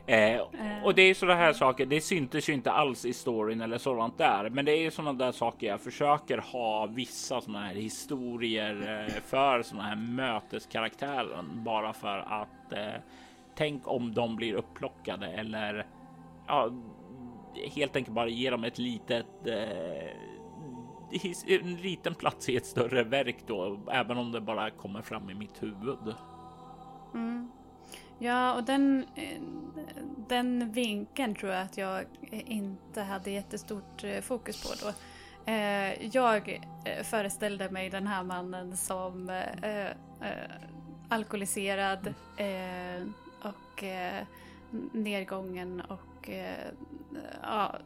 Eh, 0.06 0.40
och 0.84 0.94
det 0.94 1.02
är 1.02 1.14
sådana 1.14 1.40
här 1.40 1.52
saker. 1.52 1.86
Det 1.86 2.00
syntes 2.00 2.48
ju 2.48 2.52
inte 2.52 2.72
alls 2.72 3.04
i 3.04 3.12
storyn 3.12 3.60
eller 3.60 3.78
sådant 3.78 4.18
där, 4.18 4.50
men 4.50 4.64
det 4.64 4.72
är 4.72 4.90
sådana 4.90 5.12
där 5.12 5.32
saker 5.32 5.66
jag 5.66 5.80
försöker 5.80 6.38
ha 6.38 6.86
vissa 6.86 7.40
sådana 7.40 7.66
här 7.66 7.74
historier 7.74 9.06
eh, 9.08 9.22
för 9.22 9.62
sådana 9.62 9.88
här 9.88 9.96
möteskaraktären 9.96 11.64
bara 11.64 11.92
för 11.92 12.18
att 12.18 12.72
eh, 12.72 13.00
tänk 13.54 13.88
om 13.88 14.14
de 14.14 14.36
blir 14.36 14.54
upplockade 14.54 15.26
eller 15.26 15.86
ja, 16.46 16.70
helt 17.56 17.96
enkelt 17.96 18.14
bara 18.14 18.28
ge 18.28 18.50
dem 18.50 18.64
ett 18.64 18.78
litet 18.78 19.46
eh, 19.46 20.34
en 21.46 21.76
liten 21.76 22.14
plats 22.14 22.48
i 22.48 22.56
ett 22.56 22.66
större 22.66 23.04
verk 23.04 23.36
då, 23.46 23.80
även 23.92 24.18
om 24.18 24.32
det 24.32 24.40
bara 24.40 24.70
kommer 24.70 25.02
fram 25.02 25.30
i 25.30 25.34
mitt 25.34 25.62
huvud. 25.62 26.14
Mm. 27.14 27.50
Ja, 28.18 28.54
och 28.54 28.64
den, 28.64 29.04
eh, 29.14 29.40
den 30.28 30.72
vinkeln 30.72 31.34
tror 31.34 31.52
jag 31.52 31.62
att 31.62 31.76
jag 31.76 32.04
inte 32.30 33.02
hade 33.02 33.30
jättestort 33.30 34.04
eh, 34.04 34.20
fokus 34.20 34.62
på 34.62 34.86
då. 34.86 34.92
Jag 36.12 36.60
föreställde 37.04 37.70
mig 37.70 37.90
den 37.90 38.06
här 38.06 38.22
mannen 38.22 38.76
som 38.76 39.42
alkoholiserad 41.08 42.14
och 43.42 43.84
nedgången 44.92 45.80
och 45.80 46.13
ja, 47.42 47.78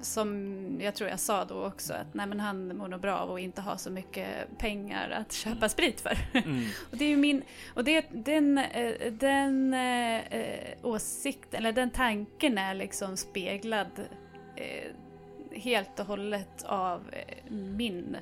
som 0.00 0.80
jag 0.80 0.94
tror 0.94 1.10
jag 1.10 1.20
sa 1.20 1.44
då 1.44 1.66
också 1.66 1.92
att 1.92 2.14
nej 2.14 2.26
men 2.26 2.40
han 2.40 2.76
mår 2.76 2.88
nog 2.88 3.00
bra 3.00 3.18
av 3.18 3.34
att 3.34 3.40
inte 3.40 3.60
ha 3.60 3.78
så 3.78 3.90
mycket 3.90 4.58
pengar 4.58 5.10
att 5.10 5.32
köpa 5.32 5.68
sprit 5.68 6.00
för. 6.00 6.18
Mm. 6.32 6.64
och 6.90 6.96
det 6.96 7.04
är 7.04 7.16
min, 7.16 7.42
och 7.74 7.84
det, 7.84 8.06
den, 8.10 8.58
eh, 8.58 9.12
den 9.12 9.74
eh, 9.74 10.60
åsikten, 10.82 11.58
eller 11.58 11.72
den 11.72 11.90
tanken 11.90 12.58
är 12.58 12.74
liksom 12.74 13.16
speglad 13.16 13.90
eh, 14.56 14.92
helt 15.52 16.00
och 16.00 16.06
hållet 16.06 16.64
av 16.64 17.00
eh, 17.12 17.52
min 17.52 18.16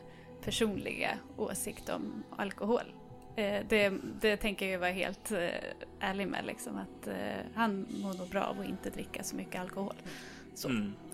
personliga 0.44 1.18
åsikt 1.36 1.88
om 1.88 2.24
alkohol. 2.36 2.92
Eh, 3.36 3.60
det, 3.68 3.92
det 4.20 4.36
tänker 4.36 4.66
jag 4.72 4.78
vara 4.78 4.90
helt 4.90 5.32
eh, 5.32 5.38
ärlig 6.00 6.28
med 6.28 6.46
liksom 6.46 6.76
att 6.76 7.08
han 7.54 7.86
mår 8.02 8.18
nog 8.18 8.28
bra 8.28 8.42
av 8.42 8.60
att 8.60 8.66
inte 8.66 8.90
dricka 8.90 9.22
så 9.22 9.36
mycket 9.36 9.60
alkohol. 9.60 9.94
Mm. 10.64 10.92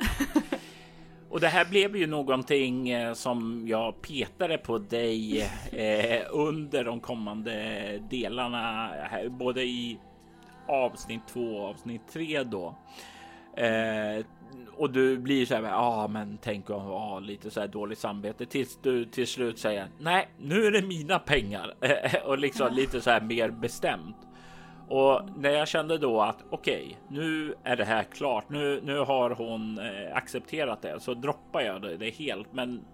Och 1.30 1.40
det 1.40 1.48
här 1.48 1.64
blev 1.64 1.96
ju 1.96 2.06
någonting 2.06 2.90
eh, 2.90 3.12
som 3.12 3.64
jag 3.68 4.02
petade 4.02 4.58
på 4.58 4.78
dig 4.78 5.40
eh, 5.72 6.22
under 6.30 6.84
de 6.84 7.00
kommande 7.00 8.02
delarna, 8.10 8.90
både 9.28 9.62
i 9.62 9.98
avsnitt 10.68 11.20
två 11.28 11.40
och 11.40 11.68
avsnitt 11.68 12.02
tre 12.12 12.42
då. 12.42 12.74
Eh, 13.56 14.24
och 14.76 14.90
du 14.90 15.18
blir 15.18 15.46
så 15.46 15.54
här, 15.54 15.62
ja, 15.62 15.76
ah, 15.76 16.08
men 16.08 16.38
tänk 16.42 16.70
att 16.70 16.82
ha 16.82 17.18
lite 17.18 17.50
så 17.50 17.60
här 17.60 17.68
dåligt 17.68 17.98
samvete 17.98 18.46
tills 18.46 18.78
du 18.82 19.04
till 19.04 19.26
slut 19.26 19.58
säger 19.58 19.88
nej, 19.98 20.28
nu 20.38 20.66
är 20.66 20.70
det 20.70 20.82
mina 20.82 21.18
pengar 21.18 21.74
och 22.24 22.38
liksom 22.38 22.72
lite 22.72 23.00
så 23.00 23.10
här 23.10 23.20
mer 23.20 23.50
bestämt. 23.50 24.16
Och 24.88 25.20
när 25.36 25.50
jag 25.50 25.68
kände 25.68 25.98
då 25.98 26.20
att 26.20 26.44
okej, 26.50 26.84
okay, 26.84 27.20
nu 27.20 27.54
är 27.64 27.76
det 27.76 27.84
här 27.84 28.02
klart. 28.02 28.44
Nu, 28.48 28.80
nu 28.84 28.98
har 28.98 29.30
hon 29.30 29.78
eh, 29.78 30.16
accepterat 30.16 30.82
det 30.82 31.00
så 31.00 31.14
droppar 31.14 31.60
jag 31.60 31.82
det, 31.82 31.96
det 31.96 32.10
helt. 32.10 32.52
Men 32.52 32.84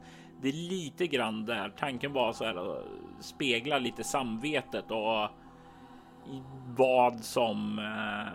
det 0.43 0.49
är 0.49 0.53
lite 0.53 1.07
grann 1.07 1.47
där 1.47 1.73
tanken 1.79 2.13
var 2.13 2.33
så 2.33 2.45
här 2.45 2.55
att 2.71 2.85
spegla 3.21 3.79
lite 3.79 4.05
samvetet 4.05 4.91
och 4.91 5.31
vad 6.77 7.21
som 7.21 7.79
eh, 7.79 8.33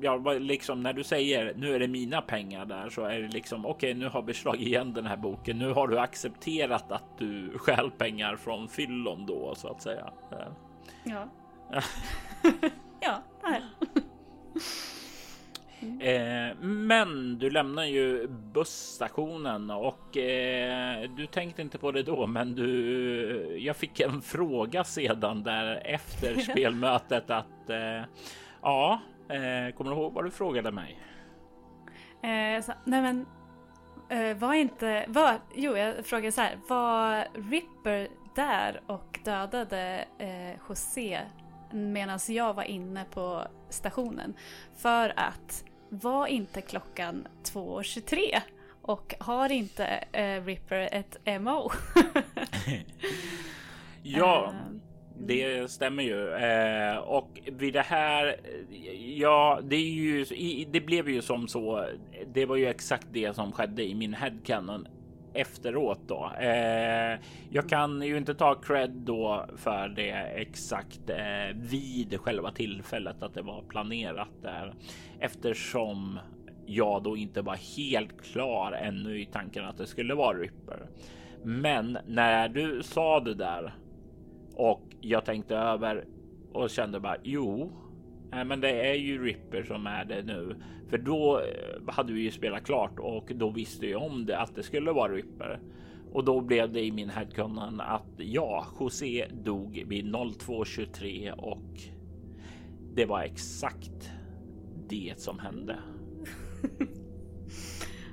ja, 0.00 0.32
liksom 0.32 0.82
när 0.82 0.92
du 0.92 1.04
säger 1.04 1.54
nu 1.56 1.74
är 1.74 1.78
det 1.78 1.88
mina 1.88 2.22
pengar 2.22 2.66
där 2.66 2.88
så 2.90 3.02
är 3.02 3.20
det 3.20 3.28
liksom 3.28 3.66
okej, 3.66 3.90
okay, 3.90 4.00
nu 4.00 4.08
har 4.08 4.22
vi 4.22 4.34
slagit 4.34 4.66
igen 4.66 4.92
den 4.92 5.06
här 5.06 5.16
boken. 5.16 5.58
Nu 5.58 5.72
har 5.72 5.88
du 5.88 5.98
accepterat 5.98 6.92
att 6.92 7.18
du 7.18 7.58
stjäl 7.58 7.90
pengar 7.90 8.36
från 8.36 8.68
fyllon 8.68 9.26
då 9.26 9.54
så 9.54 9.68
att 9.68 9.82
säga. 9.82 10.12
Ja. 11.04 11.28
ja, 13.00 13.22
det 13.40 13.48
här. 13.48 13.62
Eh, 16.00 16.56
men 16.60 17.38
du 17.38 17.50
lämnar 17.50 17.84
ju 17.84 18.28
busstationen 18.28 19.70
och 19.70 20.16
eh, 20.16 21.10
du 21.16 21.26
tänkte 21.26 21.62
inte 21.62 21.78
på 21.78 21.92
det 21.92 22.02
då, 22.02 22.26
men 22.26 22.54
du. 22.54 23.58
Jag 23.60 23.76
fick 23.76 24.00
en 24.00 24.22
fråga 24.22 24.84
sedan 24.84 25.42
där 25.42 25.82
efter 25.84 26.40
spelmötet 26.52 27.30
att 27.30 27.70
eh, 27.70 28.02
ja, 28.62 29.00
eh, 29.28 29.74
kommer 29.74 29.90
du 29.90 29.96
ihåg 29.96 30.12
vad 30.12 30.24
du 30.24 30.30
frågade 30.30 30.72
mig? 30.72 30.98
Eh, 32.22 32.62
så, 32.62 32.72
nej, 32.84 33.02
men 33.02 33.26
eh, 34.08 34.36
var 34.36 34.54
inte 34.54 35.04
var? 35.08 35.40
Jo, 35.54 35.76
jag 35.76 36.06
frågade 36.06 36.32
så 36.32 36.40
här. 36.40 36.58
Var 36.68 37.28
Ripper 37.50 38.08
där 38.34 38.80
och 38.86 39.20
dödade 39.24 40.04
José 40.68 41.20
medan 41.72 42.18
jag 42.28 42.54
var 42.54 42.62
inne 42.62 43.04
på 43.10 43.42
stationen? 43.68 44.34
För 44.76 45.12
att 45.16 45.64
var 45.88 46.26
inte 46.26 46.60
klockan 46.60 47.28
2.23 47.44 48.40
och 48.82 49.14
har 49.20 49.52
inte 49.52 49.86
äh, 50.12 50.44
Ripper 50.44 50.88
ett 50.92 51.40
MO? 51.40 51.70
ja, 54.02 54.52
eh, 54.52 54.76
Mm. 55.16 55.26
det 55.26 55.70
stämmer 55.70 56.02
ju. 56.02 56.32
Eh, 56.34 56.96
och 56.96 57.40
vid 57.46 57.74
det 57.74 57.82
här, 57.82 58.36
ja, 59.16 59.60
det 59.62 59.76
är 59.76 59.90
ju, 59.90 60.24
det 60.70 60.80
blev 60.80 61.08
ju 61.08 61.22
som 61.22 61.48
så. 61.48 61.86
Det 62.32 62.46
var 62.46 62.56
ju 62.56 62.66
exakt 62.66 63.06
det 63.12 63.34
som 63.34 63.52
skedde 63.52 63.84
i 63.84 63.94
min 63.94 64.14
headcanon 64.14 64.88
efteråt 65.34 66.00
då. 66.06 66.32
Eh, 66.40 67.18
jag 67.50 67.68
kan 67.68 68.02
ju 68.02 68.16
inte 68.16 68.34
ta 68.34 68.54
cred 68.54 68.90
då 68.90 69.46
för 69.56 69.88
det 69.88 70.10
exakt 70.12 71.10
eh, 71.10 71.54
vid 71.54 72.20
själva 72.20 72.50
tillfället 72.50 73.22
att 73.22 73.34
det 73.34 73.42
var 73.42 73.62
planerat 73.68 74.42
där 74.42 74.74
eftersom 75.20 76.18
jag 76.66 77.02
då 77.02 77.16
inte 77.16 77.42
var 77.42 77.76
helt 77.76 78.22
klar 78.32 78.72
ännu 78.72 79.20
i 79.20 79.26
tanken 79.26 79.64
att 79.64 79.78
det 79.78 79.86
skulle 79.86 80.14
vara 80.14 80.38
Ripper. 80.38 80.86
Men 81.42 81.98
när 82.06 82.48
du 82.48 82.82
sa 82.82 83.20
det 83.20 83.34
där 83.34 83.74
och 84.56 84.82
jag 85.00 85.24
tänkte 85.24 85.56
över 85.56 86.04
och 86.52 86.70
kände 86.70 87.00
bara 87.00 87.16
jo, 87.22 87.72
men 88.30 88.60
det 88.60 88.90
är 88.90 88.94
ju 88.94 89.24
Ripper 89.24 89.62
som 89.62 89.86
är 89.86 90.04
det 90.04 90.22
nu. 90.22 90.56
För 90.90 90.98
då 90.98 91.40
eh, 91.40 91.94
hade 91.94 92.12
vi 92.12 92.20
ju 92.20 92.30
spelat 92.30 92.64
klart 92.64 92.98
och 92.98 93.32
då 93.34 93.50
visste 93.50 93.86
jag 93.86 94.02
om 94.02 94.26
det 94.26 94.38
att 94.38 94.54
det 94.54 94.62
skulle 94.62 94.92
vara 94.92 95.12
Ripper. 95.12 95.60
Och 96.12 96.24
då 96.24 96.40
blev 96.40 96.72
det 96.72 96.84
i 96.84 96.92
min 96.92 97.10
headcanon 97.10 97.80
att 97.80 98.12
ja, 98.16 98.66
José 98.80 99.26
dog 99.32 99.84
vid 99.86 100.04
02.23 100.04 101.30
och 101.30 101.80
det 102.94 103.06
var 103.06 103.22
exakt 103.22 104.10
det 104.88 105.14
som 105.16 105.38
hände. 105.38 105.78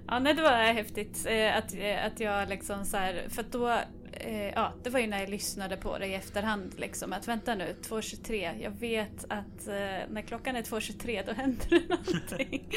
ja, 0.07 0.19
nej, 0.19 0.33
det 0.33 0.41
var 0.41 0.73
häftigt 0.73 1.25
eh, 1.29 1.57
att, 1.57 1.75
eh, 1.75 2.05
att 2.05 2.19
jag 2.19 2.49
liksom 2.49 2.85
så 2.85 2.97
här, 2.97 3.29
för 3.29 3.45
då 3.51 3.77
eh, 4.25 4.49
ja, 4.55 4.71
det 4.83 4.89
var 4.89 4.99
ju 4.99 5.07
när 5.07 5.19
jag 5.19 5.29
lyssnade 5.29 5.77
på 5.77 5.97
det 5.97 6.07
i 6.07 6.13
efterhand 6.13 6.73
liksom 6.77 7.13
att 7.13 7.27
vänta 7.27 7.55
nu, 7.55 7.75
2.23, 7.81 8.61
jag 8.61 8.71
vet 8.71 9.25
att 9.29 9.67
eh, 9.67 10.09
när 10.09 10.21
klockan 10.21 10.55
är 10.55 10.61
2.23 10.61 11.23
då 11.25 11.33
händer 11.33 11.65
det 11.69 11.89
någonting. 11.89 12.69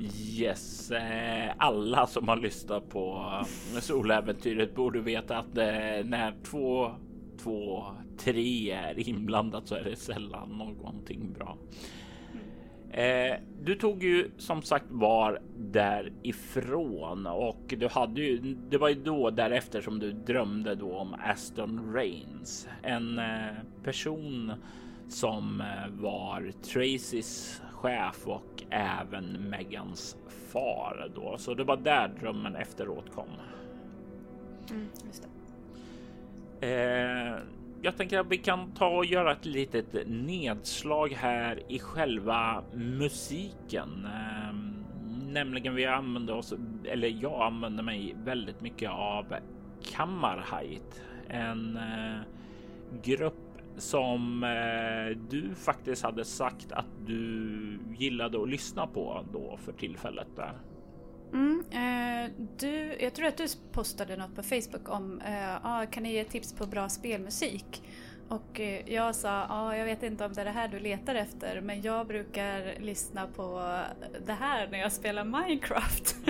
Yes, 0.00 0.90
eh, 0.90 1.52
alla 1.56 2.06
som 2.06 2.28
har 2.28 2.36
lyssnat 2.36 2.88
på 2.88 3.34
eh, 3.74 3.80
soläventyret 3.80 4.74
borde 4.74 5.00
veta 5.00 5.38
att 5.38 5.58
eh, 5.58 6.04
när 6.04 6.34
två, 6.44 6.90
två, 7.42 7.84
tre 8.18 8.70
är 8.70 9.08
inblandat 9.08 9.68
så 9.68 9.74
är 9.74 9.84
det 9.84 9.96
sällan 9.96 10.48
någonting 10.48 11.32
bra. 11.32 11.58
Eh, 12.92 13.36
du 13.62 13.74
tog 13.74 14.02
ju 14.02 14.30
som 14.38 14.62
sagt 14.62 14.84
var 14.88 15.40
därifrån 15.56 17.26
och 17.26 17.74
du 17.78 17.88
hade 17.88 18.20
ju. 18.20 18.56
Det 18.70 18.78
var 18.78 18.88
ju 18.88 18.94
då 18.94 19.30
därefter 19.30 19.80
som 19.80 19.98
du 19.98 20.12
drömde 20.12 20.74
då 20.74 20.96
om 20.96 21.14
Aston 21.24 21.94
Rains, 21.94 22.68
en 22.82 23.18
eh, 23.18 23.54
person 23.84 24.52
som 25.08 25.60
eh, 25.60 25.90
var 25.90 26.52
Tracys 26.62 27.62
chef 27.72 28.26
och 28.26 28.62
även 28.70 29.50
Megans 29.50 30.16
far 30.52 31.10
då. 31.14 31.38
Så 31.38 31.54
det 31.54 31.64
var 31.64 31.76
där 31.76 32.08
drömmen 32.20 32.56
efteråt 32.56 33.14
kom. 33.14 33.28
Mm, 34.70 34.86
just 35.06 35.22
det. 35.22 35.28
Eh, 36.66 37.36
jag 37.82 37.96
tänker 37.96 38.18
att 38.18 38.26
vi 38.30 38.38
kan 38.38 38.72
ta 38.72 38.86
och 38.86 39.04
göra 39.04 39.32
ett 39.32 39.44
litet 39.44 39.86
nedslag 40.06 41.12
här 41.12 41.62
i 41.68 41.78
själva 41.78 42.64
musiken. 42.74 44.06
Ehm, 44.06 44.84
nämligen 45.32 45.74
vi 45.74 45.86
använder 45.86 46.34
oss, 46.34 46.54
eller 46.84 47.08
jag 47.08 47.42
använder 47.42 47.82
mig 47.82 48.16
väldigt 48.24 48.60
mycket 48.60 48.90
av 48.90 49.34
Kammarheit, 49.82 51.02
en 51.28 51.76
eh, 51.76 52.20
grupp 53.02 53.34
som 53.76 54.44
eh, 54.44 55.18
du 55.30 55.54
faktiskt 55.54 56.02
hade 56.02 56.24
sagt 56.24 56.72
att 56.72 57.06
du 57.06 57.78
gillade 57.98 58.42
att 58.42 58.48
lyssna 58.48 58.86
på 58.86 59.24
då 59.32 59.56
för 59.56 59.72
tillfället 59.72 60.28
där. 60.36 60.52
Mm, 61.32 61.64
eh, 61.70 62.30
du, 62.58 62.96
jag 63.00 63.14
tror 63.14 63.26
att 63.26 63.36
du 63.36 63.46
postade 63.72 64.16
något 64.16 64.36
på 64.36 64.42
Facebook 64.42 64.88
om 64.88 65.20
eh, 65.20 65.66
ah, 65.66 65.86
kan 65.86 66.02
ni 66.02 66.12
ge 66.12 66.24
tips 66.24 66.52
på 66.52 66.66
bra 66.66 66.88
spelmusik? 66.88 67.82
Och 68.28 68.60
eh, 68.60 68.92
jag 68.94 69.14
sa, 69.14 69.46
ah, 69.48 69.76
jag 69.76 69.84
vet 69.84 70.02
inte 70.02 70.24
om 70.24 70.32
det 70.32 70.40
är 70.40 70.44
det 70.44 70.50
här 70.50 70.68
du 70.68 70.78
letar 70.78 71.14
efter 71.14 71.60
men 71.60 71.82
jag 71.82 72.06
brukar 72.06 72.80
lyssna 72.80 73.26
på 73.26 73.78
det 74.26 74.32
här 74.32 74.68
när 74.68 74.78
jag 74.78 74.92
spelar 74.92 75.24
Minecraft. 75.24 76.16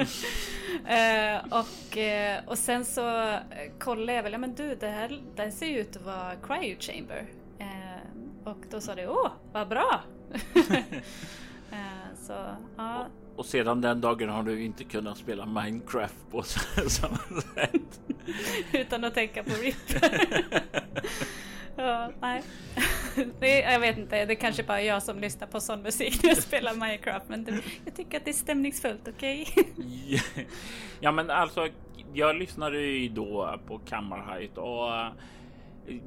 eh, 0.87 1.59
och, 1.61 1.99
eh, 1.99 2.41
och 2.47 2.59
sen 2.59 2.85
så 2.85 3.39
kollade 3.79 4.13
jag 4.13 4.23
väl, 4.23 4.33
ja 4.33 4.39
men 4.39 4.55
du 4.55 4.75
det 4.75 4.89
här, 4.89 5.23
det 5.37 5.43
här 5.43 5.51
ser 5.51 5.67
ju 5.67 5.79
ut 5.79 5.97
att 5.97 6.03
vara 6.03 6.37
Cryo 6.37 6.77
Chamber. 6.81 7.27
Eh, 7.59 8.49
och 8.51 8.59
då 8.71 8.81
sa 8.81 8.95
du 8.95 9.07
åh 9.07 9.31
vad 9.53 9.69
bra! 9.69 10.01
Eh, 11.73 12.17
så 12.17 12.33
ja. 12.77 13.07
Och 13.37 13.47
sedan 13.47 13.81
den 13.81 14.01
dagen 14.01 14.29
har 14.29 14.43
du 14.43 14.65
inte 14.65 14.85
kunnat 14.85 15.19
spela 15.19 15.47
Minecraft 15.47 16.31
på 16.31 16.43
samma 16.89 17.19
sätt. 17.55 18.01
Utan 18.73 19.05
att 19.05 19.15
tänka 19.15 19.43
på 19.43 19.51
RIP. 19.51 19.77
ja, 21.77 22.13
nej. 22.21 22.43
Det, 23.41 23.61
jag 23.61 23.81
vet 23.81 23.99
inte, 23.99 24.25
det 24.25 24.33
är 24.33 24.35
kanske 24.35 24.63
bara 24.63 24.83
jag 24.83 25.03
som 25.03 25.19
lyssnar 25.19 25.47
på 25.47 25.61
sån 25.61 25.83
musik 25.83 26.23
när 26.23 26.31
jag 26.31 26.43
spelar 26.43 26.75
Minecraft. 26.75 27.29
Men 27.29 27.45
det, 27.45 27.61
jag 27.85 27.97
tycker 27.97 28.19
att 28.19 28.25
det 28.25 28.31
är 28.31 28.33
stämningsfullt, 28.33 29.09
okej? 29.09 29.47
Okay? 29.57 30.45
ja, 31.01 31.13
men 31.13 31.31
alltså, 31.31 31.69
jag 32.13 32.37
lyssnade 32.37 32.81
ju 32.81 33.09
då 33.09 33.59
på 33.67 33.79
Kammarhajt 33.79 34.59
och 34.59 34.89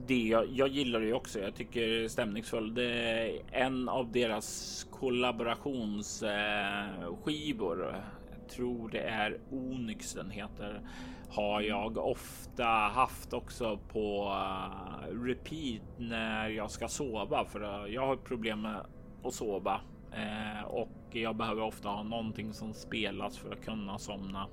det 0.07 0.27
jag, 0.27 0.47
jag 0.51 0.67
gillar 0.67 0.99
det 0.99 1.13
också. 1.13 1.39
Jag 1.39 1.55
tycker 1.55 1.87
det 1.87 2.03
är 2.03 2.07
stämningsfull. 2.07 2.73
Det 2.73 2.91
är 2.91 3.41
en 3.51 3.89
av 3.89 4.11
deras 4.11 4.83
kollaborationsskivor. 4.91 7.89
Eh, 7.89 7.95
jag 8.31 8.49
tror 8.49 8.89
det 8.89 9.01
är 9.01 9.37
Onyx 9.51 10.13
den 10.13 10.29
heter. 10.29 10.81
Har 11.29 11.61
jag 11.61 11.97
ofta 11.97 12.65
haft 12.93 13.33
också 13.33 13.79
på 13.91 14.25
uh, 14.25 15.23
repeat 15.23 15.81
när 15.97 16.49
jag 16.49 16.71
ska 16.71 16.87
sova 16.87 17.45
för 17.45 17.63
uh, 17.63 17.85
jag 17.93 18.07
har 18.07 18.15
problem 18.15 18.61
med 18.61 18.85
att 19.23 19.33
sova 19.33 19.81
uh, 20.13 20.63
och 20.63 20.89
jag 21.11 21.35
behöver 21.35 21.61
ofta 21.61 21.89
ha 21.89 22.03
någonting 22.03 22.53
som 22.53 22.73
spelas 22.73 23.37
för 23.37 23.51
att 23.51 23.65
kunna 23.65 23.97
somna 23.97 24.47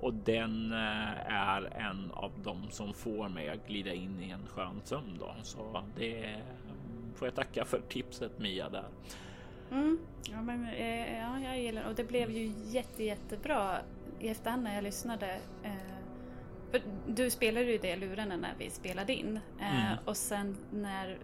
och 0.00 0.14
den 0.14 0.72
eh, 0.72 1.32
är 1.32 1.62
en 1.76 2.10
av 2.14 2.32
dem 2.42 2.66
som 2.70 2.94
får 2.94 3.28
mig 3.28 3.48
att 3.48 3.66
glida 3.68 3.92
in 3.92 4.20
i 4.22 4.30
en 4.30 4.46
skön 4.46 4.80
sömn. 4.84 5.16
Då. 5.18 5.34
Så 5.42 5.82
det 5.96 6.36
får 7.14 7.28
jag 7.28 7.34
tacka 7.34 7.64
för 7.64 7.80
tipset 7.88 8.38
Mia 8.38 8.68
där. 8.68 8.84
Mm. 9.70 9.98
Ja, 10.30 10.42
men, 10.42 10.66
eh, 10.68 11.18
ja, 11.18 11.40
jag 11.40 11.60
gillar 11.60 11.88
och 11.88 11.94
det 11.94 12.04
blev 12.04 12.30
ju 12.30 12.52
jätte, 12.64 13.04
jättebra 13.04 13.78
i 14.20 14.28
efterhand 14.28 14.62
när 14.62 14.74
jag 14.74 14.84
lyssnade. 14.84 15.38
Eh, 15.62 15.72
du 17.06 17.30
spelade 17.30 17.66
ju 17.66 17.78
det 17.78 17.96
lurarna 17.96 18.36
när 18.36 18.54
vi 18.58 18.70
spelade 18.70 19.14
in 19.14 19.40
eh, 19.60 19.86
Mm. 19.86 19.98
och 20.04 20.16
sen 20.16 20.56
när 20.70 21.18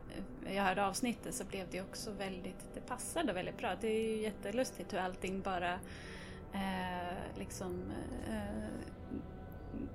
jag 0.55 0.63
hörde 0.65 0.87
avsnittet 0.87 1.35
så 1.35 1.45
blev 1.45 1.67
det 1.71 1.81
också 1.81 2.11
väldigt, 2.11 2.75
det 2.75 2.81
passade 2.81 3.33
väldigt 3.33 3.59
bra. 3.59 3.75
Det 3.81 3.89
är 3.89 4.09
ju 4.09 4.23
jättelustigt 4.23 4.93
hur 4.93 4.99
allting 4.99 5.41
bara 5.41 5.79
eh, 6.55 7.39
liksom 7.39 7.93
eh, 8.29 8.65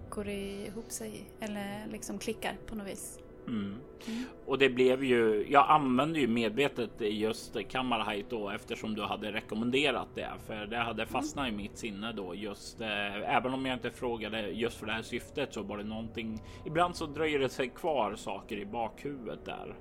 går 0.10 0.28
ihop 0.28 0.92
sig 0.92 1.32
eller 1.40 1.88
liksom 1.92 2.18
klickar 2.18 2.58
på 2.68 2.76
något 2.76 2.88
vis. 2.88 3.20
Mm. 3.48 3.76
Mm. 4.08 4.24
Och 4.46 4.58
det 4.58 4.70
blev 4.70 5.04
ju, 5.04 5.46
jag 5.50 5.66
använde 5.70 6.20
ju 6.20 6.28
medvetet 6.28 6.92
just 7.00 7.58
Kammarhajt 7.70 8.30
då 8.30 8.50
eftersom 8.50 8.96
du 8.96 9.02
hade 9.04 9.32
rekommenderat 9.32 10.08
det. 10.16 10.30
För 10.48 10.66
det 10.66 10.78
hade 10.78 11.06
fastnat 11.06 11.48
i 11.48 11.52
mitt 11.52 11.78
sinne 11.78 12.12
då 12.12 12.36
just, 12.36 12.82
eh, 12.82 13.36
även 13.36 13.54
om 13.54 13.66
jag 13.66 13.76
inte 13.76 13.92
frågade 13.92 14.42
just 14.42 14.78
för 14.78 14.86
det 14.86 14.92
här 14.92 15.02
syftet 15.02 15.54
så 15.54 15.64
var 15.64 15.78
det 15.78 15.84
någonting. 15.84 16.42
Ibland 16.66 16.96
så 16.96 17.06
dröjer 17.06 17.40
det 17.40 17.50
sig 17.50 17.70
kvar 17.70 18.16
saker 18.16 18.58
i 18.58 18.66
bakhuvudet 18.66 19.46
där. 19.46 19.76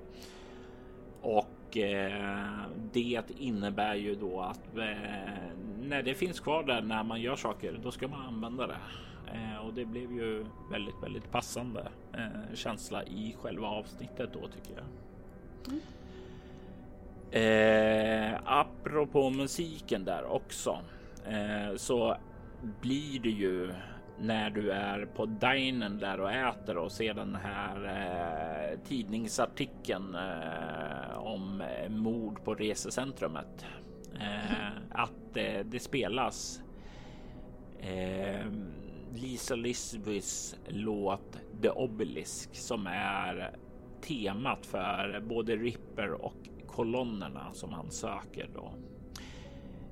Och 1.21 1.45
eh, 1.77 2.61
det 2.91 3.23
innebär 3.37 3.95
ju 3.95 4.15
då 4.15 4.41
att 4.41 4.77
eh, 4.77 5.49
när 5.81 6.03
det 6.03 6.13
finns 6.15 6.39
kvar 6.39 6.63
där 6.63 6.81
när 6.81 7.03
man 7.03 7.21
gör 7.21 7.35
saker, 7.35 7.79
då 7.83 7.91
ska 7.91 8.07
man 8.07 8.25
använda 8.25 8.67
det. 8.67 8.77
Eh, 9.33 9.65
och 9.65 9.73
det 9.73 9.85
blev 9.85 10.11
ju 10.11 10.45
väldigt, 10.71 11.03
väldigt 11.03 11.31
passande 11.31 11.87
eh, 12.13 12.55
känsla 12.55 13.03
i 13.03 13.35
själva 13.41 13.67
avsnittet 13.67 14.29
då 14.33 14.47
tycker 14.47 14.73
jag. 14.75 14.85
Eh, 17.31 18.39
apropå 18.45 19.29
musiken 19.29 20.05
där 20.05 20.25
också 20.25 20.79
eh, 21.27 21.75
så 21.75 22.17
blir 22.81 23.19
det 23.19 23.29
ju 23.29 23.73
när 24.21 24.49
du 24.49 24.71
är 24.71 25.05
på 25.05 25.25
dinen 25.25 25.97
där 25.97 26.19
och 26.19 26.31
äter 26.31 26.77
och 26.77 26.91
ser 26.91 27.13
den 27.13 27.35
här 27.35 27.85
eh, 27.85 28.79
tidningsartikeln 28.87 30.15
eh, 30.15 31.17
om 31.17 31.61
eh, 31.61 31.89
mord 31.89 32.43
på 32.43 32.55
resecentrumet. 32.55 33.65
Eh, 34.19 34.77
att 34.89 35.37
eh, 35.37 35.65
det 35.65 35.79
spelas 35.79 36.61
eh, 37.79 38.45
Lisa 39.13 39.55
Lisbys 39.55 40.55
låt 40.67 41.37
The 41.61 41.69
Obelisk 41.69 42.55
som 42.55 42.87
är 42.87 43.55
temat 44.01 44.65
för 44.65 45.21
både 45.29 45.55
Ripper 45.55 46.11
och 46.11 46.49
kolonnerna 46.67 47.53
som 47.53 47.73
han 47.73 47.91
söker 47.91 48.49
då. 48.53 48.73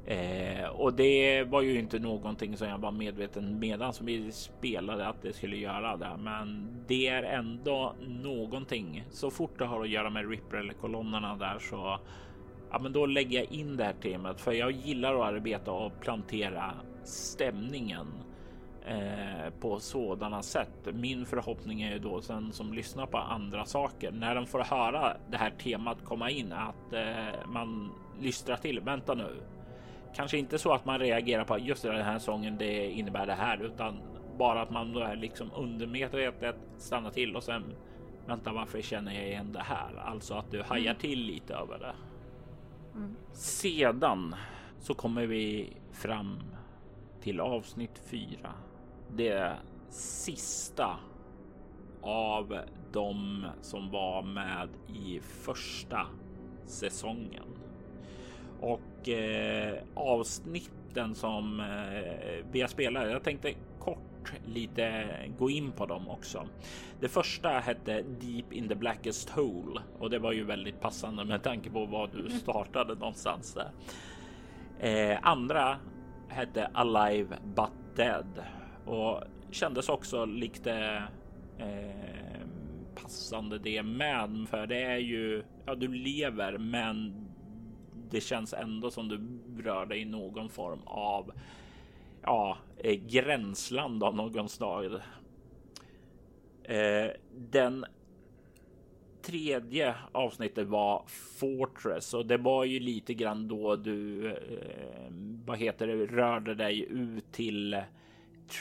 Eh, 0.08 0.70
och 0.70 0.94
det 0.94 1.44
var 1.44 1.62
ju 1.62 1.80
inte 1.80 2.00
någonting 2.00 2.58
som 2.58 2.68
jag 2.68 2.78
var 2.78 2.92
medveten 2.92 3.60
medan 3.60 3.94
vi 4.02 4.32
spelade 4.32 5.08
att 5.08 5.22
det 5.22 5.34
skulle 5.34 5.58
göra 5.58 5.98
det. 5.98 6.18
Men 6.20 6.68
det 6.88 7.08
är 7.08 7.24
ändå 7.24 7.94
någonting. 8.08 9.04
Så 9.10 9.32
fort 9.32 9.60
det 9.60 9.66
har 9.66 9.82
att 9.82 9.90
göra 9.90 10.10
med 10.10 10.30
Ripper 10.30 10.58
eller 10.58 10.74
kolonnerna 10.74 11.36
där 11.36 11.60
så 11.60 12.00
ja, 12.72 12.80
men 12.80 12.94
då 12.94 13.06
lägger 13.06 13.40
jag 13.40 13.52
in 13.52 13.78
det 13.78 13.84
här 13.84 13.94
temat 13.94 14.42
för 14.42 14.52
jag 14.52 14.72
gillar 14.72 15.16
att 15.16 15.34
arbeta 15.34 15.72
och 15.72 16.00
plantera 16.02 16.74
stämningen 17.04 18.08
eh, 18.86 19.54
på 19.60 19.80
sådana 19.80 20.42
sätt. 20.42 20.88
Min 20.94 21.26
förhoppning 21.26 21.82
är 21.82 21.94
ju 21.94 22.00
då 22.00 22.22
sen 22.22 22.52
som 22.52 22.74
lyssnar 22.74 23.06
på 23.06 23.18
andra 23.18 23.66
saker 23.66 24.12
när 24.12 24.36
de 24.36 24.46
får 24.46 24.60
höra 24.60 25.18
det 25.30 25.38
här 25.38 25.52
temat 25.52 25.98
komma 26.04 26.30
in 26.30 26.52
att 26.52 26.94
eh, 26.94 27.48
man 27.48 27.92
lystrar 28.20 28.58
till. 28.58 28.80
Vänta 28.80 29.14
nu. 29.14 29.36
Kanske 30.18 30.38
inte 30.38 30.58
så 30.58 30.74
att 30.74 30.86
man 30.86 31.00
reagerar 31.00 31.44
på 31.44 31.60
just 31.60 31.84
den 31.84 32.06
här 32.06 32.20
sången. 32.20 32.58
Det 32.58 32.92
innebär 32.92 33.26
det 33.26 33.34
här, 33.34 33.64
utan 33.64 34.00
bara 34.38 34.62
att 34.62 34.70
man 34.70 34.94
då 34.94 35.00
är 35.00 35.16
liksom 35.16 35.52
undermedvetet 35.56 36.56
stannar 36.78 37.10
till 37.10 37.36
och 37.36 37.44
sen 37.44 37.64
vänta, 38.26 38.52
varför 38.52 38.82
känner 38.82 39.14
jag 39.14 39.28
igen 39.28 39.54
det 39.54 39.62
här? 39.62 39.96
Alltså 40.06 40.34
att 40.34 40.52
du 40.52 40.64
hajar 40.64 40.94
till 40.94 41.20
lite 41.20 41.54
över 41.54 41.80
det. 41.80 41.94
Mm. 42.96 43.16
Sedan 43.34 44.36
så 44.80 44.94
kommer 44.94 45.26
vi 45.26 45.74
fram 45.92 46.40
till 47.22 47.40
avsnitt 47.40 48.02
fyra. 48.12 48.54
Det 49.16 49.54
sista 49.90 50.98
av 52.02 52.60
de 52.92 53.46
som 53.62 53.92
var 53.92 54.22
med 54.22 54.70
i 54.88 55.20
första 55.20 56.08
säsongen. 56.66 57.57
Och 58.60 59.10
eh, 59.10 59.78
avsnitten 59.94 61.16
som 61.16 61.60
eh, 61.60 62.46
vi 62.52 62.62
har 62.62 62.68
spelat. 62.68 63.12
Jag 63.12 63.24
tänkte 63.24 63.54
kort 63.80 64.34
lite 64.46 65.06
gå 65.38 65.50
in 65.50 65.72
på 65.72 65.86
dem 65.86 66.10
också. 66.10 66.48
Det 67.00 67.08
första 67.08 67.50
hette 67.50 68.02
Deep 68.02 68.54
in 68.54 68.68
the 68.68 68.76
Blackest 68.76 69.30
Hole 69.30 69.82
och 70.00 70.10
det 70.10 70.20
var 70.20 70.32
ju 70.32 70.44
väldigt 70.44 70.82
passande 70.82 71.26
med 71.26 71.44
tanke 71.44 71.70
på 71.70 71.86
vad 71.86 72.10
du 72.12 72.30
startade 72.30 72.94
någonstans 72.94 73.54
där. 73.54 73.72
Eh, 74.80 75.20
andra 75.22 75.78
hette 76.28 76.66
Alive 76.74 77.38
But 77.56 77.96
Dead 77.96 78.44
och 78.86 79.24
kändes 79.52 79.90
också 79.90 80.26
lite 80.26 81.04
eh, 81.58 82.48
passande 82.96 83.58
det 83.58 83.84
med 83.84 84.48
för 84.50 84.68
det 84.68 84.84
är 84.84 84.98
ju 84.98 85.44
ja, 85.66 85.76
du 85.76 85.88
lever, 85.88 86.58
men 86.58 87.27
det 88.12 88.22
känns 88.22 88.54
ändå 88.54 88.92
som 88.92 89.08
du 89.10 89.20
rör 89.64 89.86
dig 89.86 90.02
i 90.02 90.06
någon 90.06 90.50
form 90.50 90.82
av 90.86 91.32
ja, 92.22 92.58
eh, 92.78 92.96
gränsland 92.96 94.04
av 94.04 94.16
någon 94.16 94.50
slag. 94.50 94.86
Eh, 96.64 97.12
den 97.36 97.86
tredje 99.22 99.96
avsnittet 100.12 100.68
var 100.68 101.04
Fortress 101.40 102.14
och 102.14 102.26
det 102.26 102.38
var 102.38 102.64
ju 102.64 102.80
lite 102.80 103.14
grann 103.14 103.48
då 103.48 103.76
du 103.76 104.28
eh, 104.32 105.12
vad 105.46 105.58
heter 105.58 105.88
det, 105.88 106.06
rörde 106.06 106.56
dig 106.56 106.88
ut 106.90 107.32
till 107.32 107.82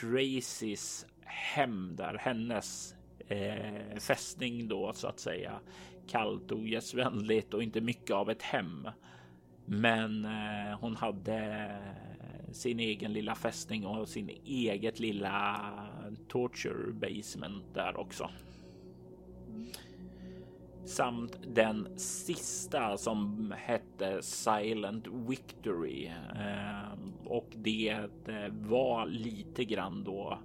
Tracys 0.01 1.05
hem 1.25 1.95
där 1.95 2.17
hennes 2.19 2.95
eh, 3.27 3.97
fästning 3.99 4.67
då 4.67 4.93
så 4.93 5.07
att 5.07 5.19
säga. 5.19 5.59
Kallt 6.07 6.51
och 6.51 6.59
och 7.53 7.63
inte 7.63 7.81
mycket 7.81 8.11
av 8.11 8.29
ett 8.29 8.41
hem. 8.41 8.87
Men 9.69 10.25
eh, 10.25 10.79
hon 10.79 10.95
hade 10.95 11.71
sin 12.51 12.79
egen 12.79 13.13
lilla 13.13 13.35
fästning 13.35 13.85
och 13.85 14.09
sin 14.09 14.29
eget 14.45 14.99
lilla 14.99 15.71
torture 16.27 16.93
basement 16.93 17.63
där 17.73 17.99
också. 17.99 18.29
Samt 20.85 21.39
den 21.55 21.99
sista 21.99 22.97
som 22.97 23.53
hette 23.57 24.21
Silent 24.21 25.07
Victory. 25.07 26.05
Eh, 26.35 26.99
och 27.25 27.47
det 27.55 27.89
eh, 28.27 28.51
var 28.51 29.05
lite 29.05 29.65
grann 29.65 30.03
då 30.03 30.39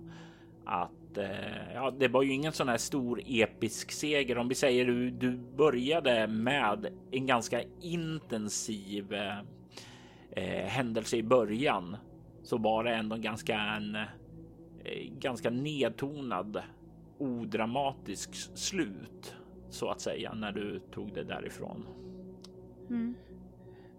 att 0.64 1.18
eh, 1.18 1.74
ja, 1.74 1.90
det 1.98 2.08
var 2.08 2.22
ju 2.22 2.32
ingen 2.32 2.52
sån 2.52 2.68
här 2.68 2.76
stor 2.76 3.20
episk 3.26 3.92
seger. 3.92 4.38
Om 4.38 4.48
vi 4.48 4.54
säger 4.54 4.84
du, 4.84 5.10
du 5.10 5.36
började 5.36 6.26
med 6.26 6.86
en 7.10 7.26
ganska 7.26 7.62
intensiv 7.80 9.12
eh, 9.12 9.38
eh, 10.30 10.66
händelse 10.66 11.16
i 11.16 11.22
början 11.22 11.96
så 12.42 12.58
var 12.58 12.84
det 12.84 12.94
ändå 12.94 13.16
ganska 13.16 13.58
en 13.60 13.94
eh, 13.94 14.06
ganska 15.18 15.50
nedtonad 15.50 16.62
odramatisk 17.18 18.34
slut 18.54 19.36
så 19.70 19.90
att 19.90 20.00
säga 20.00 20.34
när 20.34 20.52
du 20.52 20.78
tog 20.78 21.14
det 21.14 21.24
därifrån. 21.24 21.86
Mm. 22.90 23.14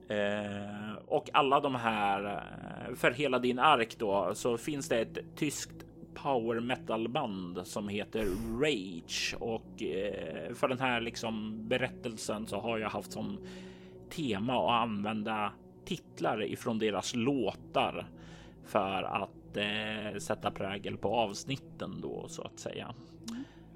Eh, 0.07 0.97
och 1.07 1.29
alla 1.33 1.59
de 1.59 1.75
här 1.75 2.23
eh, 2.25 2.95
för 2.95 3.11
hela 3.11 3.39
din 3.39 3.59
ark 3.59 3.95
då 3.99 4.31
så 4.33 4.57
finns 4.57 4.89
det 4.89 4.99
ett 4.99 5.17
tyskt 5.35 5.85
power 6.15 6.59
metal 6.59 7.09
band 7.09 7.59
som 7.63 7.87
heter 7.87 8.25
Rage 8.59 9.35
och 9.39 9.83
eh, 9.83 10.53
för 10.53 10.67
den 10.67 10.79
här 10.79 11.01
liksom 11.01 11.59
berättelsen 11.67 12.47
så 12.47 12.59
har 12.59 12.77
jag 12.77 12.89
haft 12.89 13.11
som 13.11 13.39
tema 14.09 14.53
att 14.53 14.81
använda 14.81 15.53
titlar 15.85 16.43
ifrån 16.43 16.79
deras 16.79 17.15
låtar 17.15 18.05
för 18.65 19.03
att 19.03 19.57
eh, 19.57 20.19
sätta 20.19 20.51
prägel 20.51 20.97
på 20.97 21.15
avsnitten 21.15 22.01
då 22.01 22.27
så 22.27 22.41
att 22.41 22.59
säga. 22.59 22.93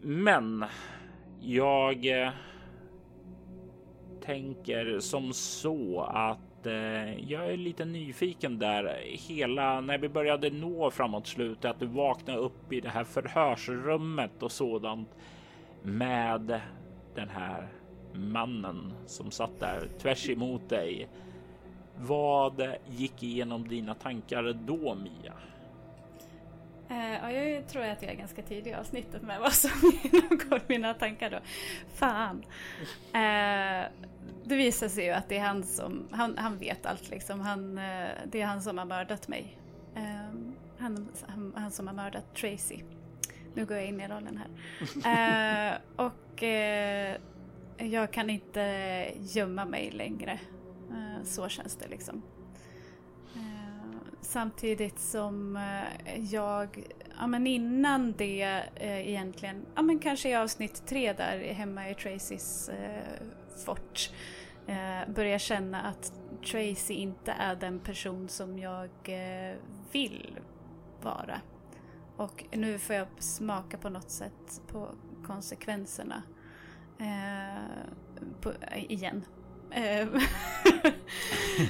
Men 0.02 0.66
jag 1.42 2.24
eh, 2.24 2.32
tänker 4.22 5.00
som 5.00 5.34
så 5.34 6.02
att 6.02 6.47
eh, 6.66 7.32
jag 7.32 7.52
är 7.52 7.58
lite 7.58 7.86
nyfiken 7.86 8.60
där. 8.60 9.02
Hela 9.06 9.82
när 9.82 9.98
vi 9.98 10.10
började 10.10 10.50
nå 10.50 10.92
framåt 10.92 11.28
slutet, 11.28 11.72
att 11.72 11.80
du 11.80 11.86
vaknade 11.86 12.40
upp 12.40 12.74
i 12.74 12.82
det 12.82 12.90
här 12.90 13.04
förhörsrummet 13.04 14.44
och 14.44 14.52
sådant 14.52 15.10
med 15.82 16.62
den 17.16 17.30
här 17.30 17.68
mannen 18.14 18.94
som 19.06 19.32
satt 19.32 19.60
där 19.60 19.90
tvärs 20.00 20.30
emot 20.30 20.70
dig. 20.70 21.08
Vad 22.00 22.68
gick 22.88 23.24
igenom 23.24 23.68
dina 23.68 23.94
tankar 23.94 24.54
då 24.54 24.96
Mia? 24.96 25.34
Eh, 26.90 27.14
ja, 27.14 27.32
jag 27.32 27.68
tror 27.68 27.84
att 27.84 28.02
jag 28.02 28.12
är 28.12 28.16
ganska 28.16 28.42
tidig 28.42 28.72
i 28.72 28.74
avsnittet 28.74 29.22
med 29.22 29.40
vad 29.40 29.54
som 29.54 29.72
genomgår 30.04 30.62
mina 30.68 30.94
tankar 30.94 31.30
då. 31.30 31.40
Fan. 31.94 32.46
Eh, 33.14 33.90
det 34.44 34.56
visar 34.56 34.88
sig 34.88 35.06
ju 35.06 35.12
att 35.12 35.30
det 35.30 35.38
är 35.38 35.42
han 35.42 35.64
som, 35.64 36.08
han, 36.12 36.38
han 36.38 36.58
vet 36.58 36.86
allt 36.86 37.10
liksom. 37.10 37.42
Han, 37.42 37.78
eh, 37.78 38.10
det 38.26 38.42
är 38.42 38.46
han 38.46 38.62
som 38.62 38.78
har 38.78 38.86
mördat 38.86 39.28
mig. 39.28 39.58
Han, 40.80 41.08
han, 41.28 41.54
han, 41.56 41.72
som 41.72 41.88
har 41.88 41.94
mördat 41.94 42.36
Tracy. 42.36 42.80
Nu 43.54 43.66
går 43.66 43.78
jag 43.78 43.86
in 43.86 44.02
i 44.02 44.08
rollen 44.08 44.42
här. 45.04 45.80
och 45.96 46.44
jag 47.78 48.12
kan 48.12 48.30
inte 48.30 48.62
gömma 49.20 49.66
mig 49.66 49.92
längre. 49.92 50.40
så 51.24 51.50
känns 51.50 51.76
det 51.76 51.88
liksom. 51.88 52.22
Samtidigt 54.38 55.00
som 55.00 55.56
eh, 55.56 56.24
jag, 56.34 56.84
ja 57.20 57.28
men 57.28 57.48
innan 57.48 58.12
det 58.18 58.42
eh, 58.76 59.10
egentligen, 59.10 59.66
ja 59.76 59.82
men 59.82 60.00
kanske 60.00 60.30
i 60.30 60.36
avsnitt 60.36 60.84
tre 60.88 61.14
där 61.14 61.40
hemma 61.40 61.90
i 61.90 61.96
Tracys 61.96 62.70
eh, 62.70 63.04
fort, 63.66 64.12
eh, 64.68 65.14
börjar 65.14 65.38
känna 65.38 65.82
att 65.82 66.14
Tracy 66.52 66.94
inte 66.94 67.32
är 67.32 67.56
den 67.56 67.80
person 67.80 68.30
som 68.30 68.60
jag 68.60 68.90
eh, 69.04 69.56
vill 69.92 70.40
vara. 71.02 71.42
Och 72.18 72.46
nu 72.52 72.80
får 72.80 72.96
jag 72.96 73.08
smaka 73.20 73.78
på 73.78 73.90
något 73.90 74.12
sätt 74.12 74.62
på 74.68 74.90
konsekvenserna. 75.26 76.24
Eh, 77.00 77.62
på, 78.42 78.54
igen. 78.76 79.26
Eh, 79.72 80.08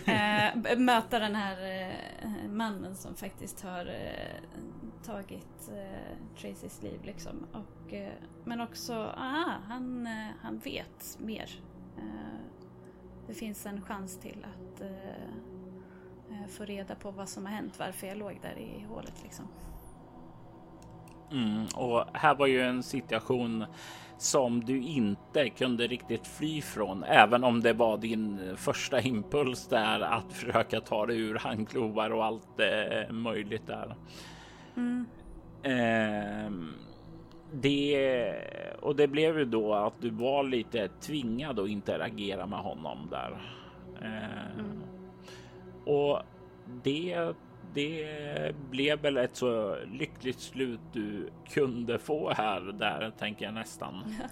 eh, 0.06 0.78
möta 0.78 1.20
den 1.20 1.36
här 1.36 1.82
eh, 1.82 2.50
mannen 2.50 2.96
som 2.96 3.16
faktiskt 3.16 3.62
har 3.62 3.92
tagit 5.04 5.72
Tracys 6.42 6.84
liv 6.84 7.00
liksom. 7.04 7.46
Och, 7.52 7.94
men 8.44 8.62
också, 8.62 8.94
aha, 8.94 9.54
han, 9.68 10.08
han 10.42 10.58
vet 10.58 11.18
mer. 11.20 11.50
Det 13.28 13.34
finns 13.34 13.66
en 13.66 13.82
chans 13.82 14.20
till 14.20 14.46
att 14.46 14.82
få 16.52 16.66
reda 16.66 16.96
på 16.96 17.12
vad 17.12 17.30
som 17.30 17.46
har 17.46 17.54
hänt, 17.54 17.80
varför 17.80 18.08
jag 18.08 18.18
låg 18.18 18.40
där 18.42 18.58
i 18.58 18.86
hålet 18.90 19.24
liksom. 19.24 19.48
Mm, 21.32 21.66
och 21.76 22.06
här 22.14 22.36
var 22.36 22.48
ju 22.48 22.62
en 22.62 22.84
situation 22.84 23.66
som 24.18 24.64
du 24.64 24.82
inte 24.82 25.50
kunde 25.50 25.88
riktigt 25.88 26.28
fly 26.28 26.62
från, 26.62 27.04
även 27.04 27.44
om 27.44 27.62
det 27.62 27.74
var 27.74 27.98
din 27.98 28.40
första 28.58 29.02
impuls 29.02 29.68
där 29.68 30.00
att 30.00 30.34
försöka 30.34 30.82
ta 30.82 31.06
dig 31.06 31.20
ur 31.20 31.36
handklovar 31.36 32.10
och 32.10 32.26
allt 32.26 32.60
eh, 32.60 33.14
möjligt 33.14 33.68
där. 33.68 33.96
Mm. 34.76 35.06
Eh, 35.64 36.52
det 37.52 38.34
och 38.82 38.96
det 38.96 39.08
blev 39.08 39.40
ju 39.40 39.46
då 39.46 39.74
att 39.74 40.02
du 40.02 40.10
var 40.10 40.44
lite 40.44 40.88
tvingad 40.88 41.60
att 41.60 41.70
interagera 41.70 42.46
med 42.46 42.60
honom 42.60 42.98
där. 43.12 43.38
Eh, 44.02 44.60
mm. 44.60 44.84
Och 45.86 46.22
det 46.84 47.34
det 47.78 48.56
blev 48.70 49.02
väl 49.02 49.18
ett 49.18 49.36
så 49.36 49.78
lyckligt 49.92 50.40
slut 50.40 50.80
du 50.94 51.30
kunde 51.50 52.00
få 52.00 52.34
här 52.34 52.62
där 52.62 53.12
tänker 53.20 53.46
jag 53.46 53.54
nästan. 53.54 54.16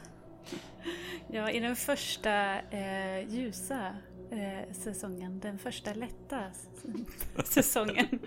Ja, 1.32 1.50
i 1.50 1.60
den 1.60 1.76
första 1.76 2.60
eh, 2.60 3.30
ljusa 3.30 3.96
eh, 4.32 4.74
säsongen, 4.74 5.40
den 5.40 5.58
första 5.58 5.94
lätta 5.94 6.44
säsongen. 7.44 8.08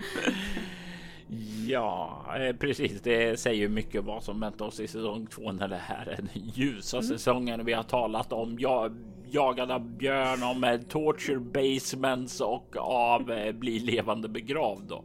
Ja, 1.66 2.24
eh, 2.38 2.56
precis. 2.56 3.00
Det 3.00 3.40
säger 3.40 3.68
mycket 3.68 4.04
vad 4.04 4.24
som 4.24 4.40
väntar 4.40 4.64
oss 4.64 4.80
i 4.80 4.88
säsong 4.88 5.26
två 5.26 5.52
när 5.52 5.68
det 5.68 5.76
här 5.76 6.06
är 6.06 6.16
den 6.16 6.28
ljusa 6.32 6.96
mm. 6.96 7.08
säsongen. 7.08 7.64
Vi 7.64 7.72
har 7.72 7.82
talat 7.82 8.32
om 8.32 8.56
ja, 8.60 8.90
jagad 9.34 9.70
av 9.70 9.90
björn, 9.90 10.42
om 10.42 10.80
torture 10.88 11.38
basements 11.38 12.40
och 12.40 12.76
av 12.76 13.30
eh, 13.30 13.52
bli 13.52 13.78
levande 13.78 14.28
begravd. 14.28 14.88
Då. 14.88 15.04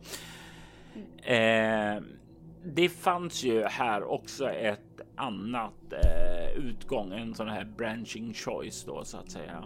Eh, 1.34 2.02
det 2.66 2.90
fanns 2.90 3.44
ju 3.44 3.64
här 3.64 4.04
också 4.04 4.50
ett 4.50 5.02
annat 5.16 5.94
eh, 5.94 6.58
utgång, 6.58 7.14
en 7.14 7.36
sån 7.36 7.50
här 7.50 7.66
branching 7.66 8.34
choice 8.34 8.84
då 8.84 9.04
så 9.04 9.18
att 9.18 9.32
säga. 9.32 9.64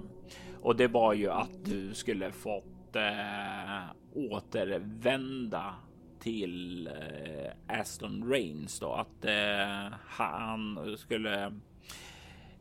Och 0.62 0.76
det 0.76 0.88
var 0.88 1.14
ju 1.14 1.30
att 1.32 1.66
du 1.66 1.94
skulle 1.94 2.32
fått 2.32 2.96
eh, 2.96 3.84
återvända 4.14 5.76
till 6.20 6.88
eh, 6.88 7.80
Aston 7.80 8.32
Rains 8.32 8.80
då 8.80 8.94
att 8.94 9.26
eh, 9.26 9.94
han 10.08 10.80
skulle 10.98 11.54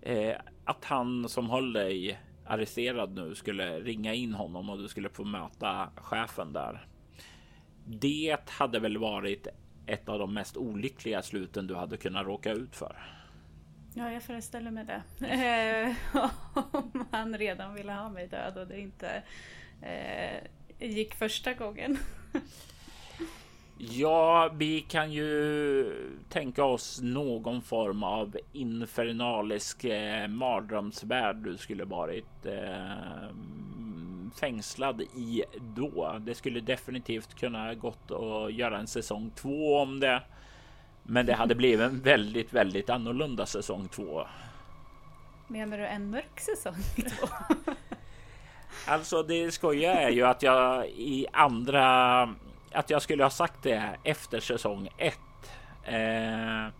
eh, 0.07 0.37
att 0.65 0.85
han 0.85 1.29
som 1.29 1.51
höll 1.51 1.73
dig 1.73 2.21
arresterad 2.45 3.15
nu 3.15 3.35
skulle 3.35 3.81
ringa 3.81 4.15
in 4.15 4.35
honom 4.35 4.71
och 4.71 4.79
du 4.79 4.89
skulle 4.89 5.09
få 5.09 5.25
möta 5.25 5.91
chefen 5.97 6.53
där. 6.53 6.87
Det 7.85 8.51
hade 8.51 8.79
väl 8.79 8.99
varit 8.99 9.47
ett 9.87 10.09
av 10.09 10.19
de 10.19 10.35
mest 10.35 10.57
olyckliga 10.57 11.23
sluten 11.23 11.67
du 11.67 11.75
hade 11.75 11.97
kunnat 11.97 12.27
råka 12.27 12.53
ut 12.53 12.77
för. 12.77 12.97
Ja, 13.95 14.13
jag 14.13 14.23
föreställer 14.23 14.71
mig 14.71 14.85
det. 14.85 15.27
Eh, 15.27 15.95
om 16.73 17.07
han 17.11 17.39
redan 17.39 17.75
ville 17.75 17.93
ha 17.93 18.09
mig 18.09 18.27
död 18.27 18.59
och 18.59 18.67
det 18.67 18.81
inte 18.81 19.23
eh, 19.83 20.89
gick 20.89 21.15
första 21.15 21.55
gången. 21.55 21.99
Ja, 23.79 24.51
vi 24.57 24.81
kan 24.81 25.13
ju 25.13 25.93
tänka 26.29 26.65
oss 26.65 27.01
någon 27.03 27.63
form 27.63 28.03
av 28.03 28.37
infernalisk 28.53 29.85
eh, 29.85 30.29
mardrömsvärld 30.29 31.37
du 31.37 31.57
skulle 31.57 31.85
varit 31.85 32.47
eh, 32.47 33.29
fängslad 34.41 35.01
i 35.01 35.45
då. 35.61 36.21
Det 36.21 36.35
skulle 36.35 36.61
definitivt 36.61 37.35
kunna 37.35 37.75
gått 37.75 38.11
att 38.11 38.55
göra 38.55 38.79
en 38.79 38.87
säsong 38.87 39.31
två 39.35 39.79
om 39.79 40.01
det. 40.01 40.23
Men 41.03 41.27
det 41.27 41.35
hade 41.35 41.55
blivit 41.55 41.81
en 41.81 42.01
väldigt, 42.01 42.53
väldigt 42.53 42.91
annorlunda 42.91 43.47
säsong 43.47 43.89
två. 43.89 44.27
Menar 45.49 45.79
du 45.79 45.87
en 45.87 46.11
mörk 46.11 46.41
säsong 46.41 46.83
två? 47.09 47.29
alltså, 48.87 49.23
det 49.23 49.51
skojiga 49.51 49.95
är 49.95 50.11
ju 50.11 50.23
att 50.23 50.43
jag 50.43 50.89
i 50.89 51.27
andra 51.33 52.29
att 52.77 52.91
jag 52.91 53.03
skulle 53.03 53.23
ha 53.23 53.31
sagt 53.31 53.63
det 53.63 53.97
efter 54.03 54.41
säsong 54.41 54.89
1. 54.99 55.19
Eh, 55.85 56.73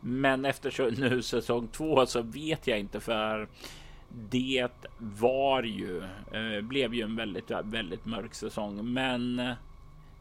men 0.00 0.44
efter 0.44 0.90
nu 1.00 1.22
säsong 1.22 1.68
2 1.68 2.06
så 2.06 2.22
vet 2.22 2.66
jag 2.66 2.78
inte 2.78 3.00
för 3.00 3.48
det 4.08 4.68
var 4.98 5.62
ju, 5.62 6.02
eh, 6.32 6.60
blev 6.62 6.94
ju 6.94 7.02
en 7.02 7.16
väldigt, 7.16 7.50
väldigt 7.50 8.04
mörk 8.04 8.34
säsong. 8.34 8.92
Men 8.92 9.52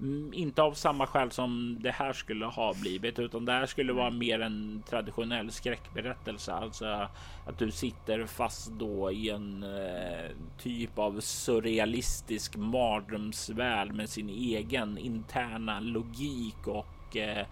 Mm, 0.04 0.34
inte 0.34 0.62
av 0.62 0.74
samma 0.74 1.08
skäl 1.08 1.32
som 1.32 1.78
det 1.82 1.92
här 1.92 2.14
skulle 2.14 2.46
ha 2.46 2.74
blivit, 2.74 3.20
utan 3.20 3.46
det 3.46 3.52
här 3.52 3.66
skulle 3.66 3.94
vara 3.94 4.10
mer 4.10 4.40
en 4.40 4.84
traditionell 4.90 5.52
skräckberättelse. 5.52 6.54
Alltså 6.54 7.08
att 7.48 7.58
du 7.58 7.72
sitter 7.72 8.26
fast 8.26 8.72
då 8.72 9.12
i 9.12 9.30
en 9.30 9.64
eh, 9.64 10.32
typ 10.58 11.00
av 11.00 11.20
surrealistisk 11.20 12.56
mardrömsvärld 12.56 13.94
med 13.94 14.10
sin 14.10 14.30
egen 14.30 14.98
interna 14.98 15.80
logik 15.80 16.68
och 16.68 17.18
eh, 17.18 17.46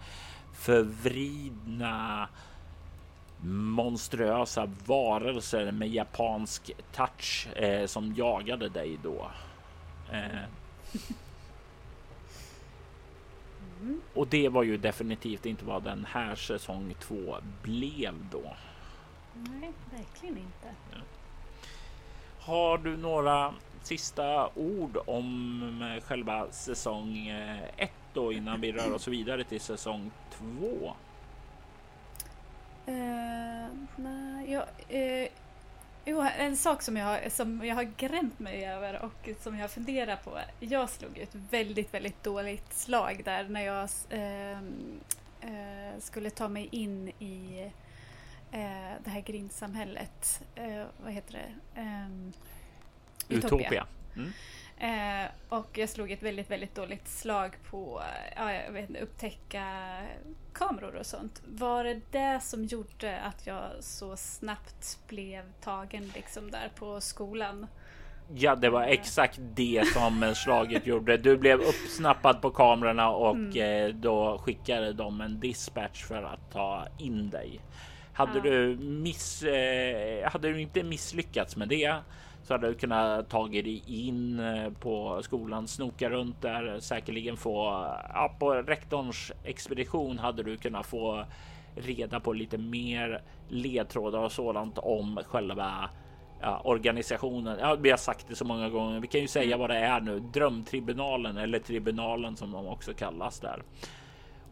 förvridna 0.54 2.28
monströsa 3.44 4.70
varelser 4.86 5.72
med 5.72 5.88
japansk 5.88 6.70
touch 6.92 7.48
eh, 7.56 7.86
som 7.86 8.14
jagade 8.14 8.68
dig 8.68 8.98
då. 9.02 9.30
Eh. 10.12 10.42
Eh, 13.82 14.18
Och 14.18 14.26
det 14.26 14.48
var 14.48 14.62
ju 14.62 14.76
definitivt 14.76 15.46
inte 15.46 15.64
vad 15.64 15.82
den 15.82 16.04
här 16.10 16.34
säsong 16.34 16.94
två 17.00 17.36
blev 17.62 18.14
då. 18.30 18.56
Nej, 19.34 19.72
verkligen 19.90 20.38
inte. 20.38 20.74
Ja. 20.90 20.98
Har 22.40 22.78
du 22.78 22.96
några 22.96 23.54
sista 23.82 24.48
ord 24.54 24.98
om 25.06 26.00
själva 26.04 26.50
säsong 26.50 27.28
ett 27.76 27.90
då 28.14 28.32
innan 28.32 28.60
vi 28.60 28.72
rör 28.72 28.92
oss 28.94 29.08
vidare 29.08 29.44
till 29.44 29.60
säsong 29.60 30.10
två? 30.30 30.94
Uh, 32.88 33.68
nej, 33.96 34.52
jag, 34.52 34.62
uh, 34.62 35.28
Jo, 36.04 36.26
en 36.38 36.56
sak 36.56 36.82
som 36.82 36.96
jag, 36.96 37.32
som 37.32 37.64
jag 37.64 37.74
har 37.74 37.82
grämt 37.82 38.38
mig 38.38 38.66
över 38.66 39.02
och 39.02 39.28
som 39.42 39.58
jag 39.58 39.70
funderar 39.70 40.16
på. 40.16 40.38
Jag 40.60 40.90
slog 40.90 41.18
ett 41.18 41.34
väldigt, 41.34 41.94
väldigt 41.94 42.22
dåligt 42.22 42.74
slag 42.74 43.22
där 43.24 43.44
när 43.44 43.60
jag 43.60 43.88
eh, 44.10 44.58
eh, 45.40 45.98
skulle 45.98 46.30
ta 46.30 46.48
mig 46.48 46.68
in 46.72 47.08
i 47.08 47.70
eh, 48.52 48.92
det 49.04 49.10
här 49.10 49.20
grindsamhället. 49.20 50.42
Eh, 50.54 50.84
vad 51.04 51.12
heter 51.12 51.32
det? 51.32 51.80
Ehm, 51.80 52.32
Utopia. 53.28 53.58
Utopia. 53.58 53.86
Mm. 54.16 54.32
Eh, 54.82 55.30
och 55.48 55.78
jag 55.78 55.88
slog 55.88 56.10
ett 56.10 56.22
väldigt, 56.22 56.50
väldigt 56.50 56.74
dåligt 56.74 57.08
slag 57.08 57.56
på 57.70 58.02
ja, 58.36 58.52
jag 58.52 58.72
vet 58.72 59.02
upptäcka 59.02 59.64
kameror 60.52 60.96
och 60.96 61.06
sånt. 61.06 61.42
Var 61.46 61.84
det 61.84 62.00
det 62.10 62.40
som 62.42 62.64
gjorde 62.64 63.20
att 63.20 63.46
jag 63.46 63.62
så 63.80 64.16
snabbt 64.16 64.98
blev 65.08 65.42
tagen 65.60 66.12
liksom 66.14 66.50
där 66.50 66.72
på 66.74 67.00
skolan? 67.00 67.66
Ja, 68.34 68.56
det 68.56 68.70
var 68.70 68.82
exakt 68.82 69.38
det 69.54 69.86
som 69.92 70.34
slaget 70.34 70.86
gjorde. 70.86 71.16
Du 71.16 71.36
blev 71.36 71.60
uppsnappad 71.60 72.42
på 72.42 72.50
kamerorna 72.50 73.10
och 73.10 73.34
mm. 73.34 73.56
Eh, 73.56 73.94
då 73.94 74.38
skickade 74.38 74.92
de 74.92 75.20
en 75.20 75.40
dispatch 75.40 76.04
för 76.04 76.22
att 76.22 76.52
ta 76.52 76.86
in 76.98 77.30
dig. 77.30 77.60
Hade 78.12 78.38
ja. 78.38 78.42
du 78.42 78.76
miss, 78.76 79.42
eh, 79.42 80.30
hade 80.30 80.52
du 80.52 80.60
inte 80.60 80.82
misslyckats 80.82 81.56
med 81.56 81.68
det 81.68 81.94
så 82.42 82.54
hade 82.54 82.68
du 82.68 82.74
kunnat 82.74 83.28
tagit 83.28 83.64
dig 83.64 83.82
in 83.86 84.40
eh, 84.40 84.70
på 84.70 85.22
skolan, 85.22 85.68
snoka 85.68 86.10
runt 86.10 86.42
där, 86.42 86.80
säkerligen 86.80 87.36
få 87.36 87.64
ja, 88.14 88.36
på 88.38 88.52
rektorns 88.54 89.32
expedition 89.44 90.18
hade 90.18 90.42
du 90.42 90.56
kunnat 90.56 90.86
få 90.86 91.24
reda 91.76 92.20
på 92.20 92.32
lite 92.32 92.58
mer 92.58 93.22
ledtrådar 93.48 94.18
och 94.18 94.32
sådant 94.32 94.78
om 94.78 95.20
själva 95.26 95.90
ja, 96.40 96.60
organisationen. 96.64 97.58
Ja, 97.60 97.74
vi 97.74 97.90
har 97.90 97.96
sagt 97.96 98.28
det 98.28 98.36
så 98.36 98.44
många 98.44 98.68
gånger. 98.68 99.00
Vi 99.00 99.06
kan 99.06 99.20
ju 99.20 99.28
säga 99.28 99.56
vad 99.56 99.70
det 99.70 99.76
är 99.76 100.00
nu. 100.00 100.20
Drömtribunalen 100.20 101.36
eller 101.36 101.58
tribunalen 101.58 102.36
som 102.36 102.52
de 102.52 102.66
också 102.66 102.94
kallas 102.94 103.40
där. 103.40 103.62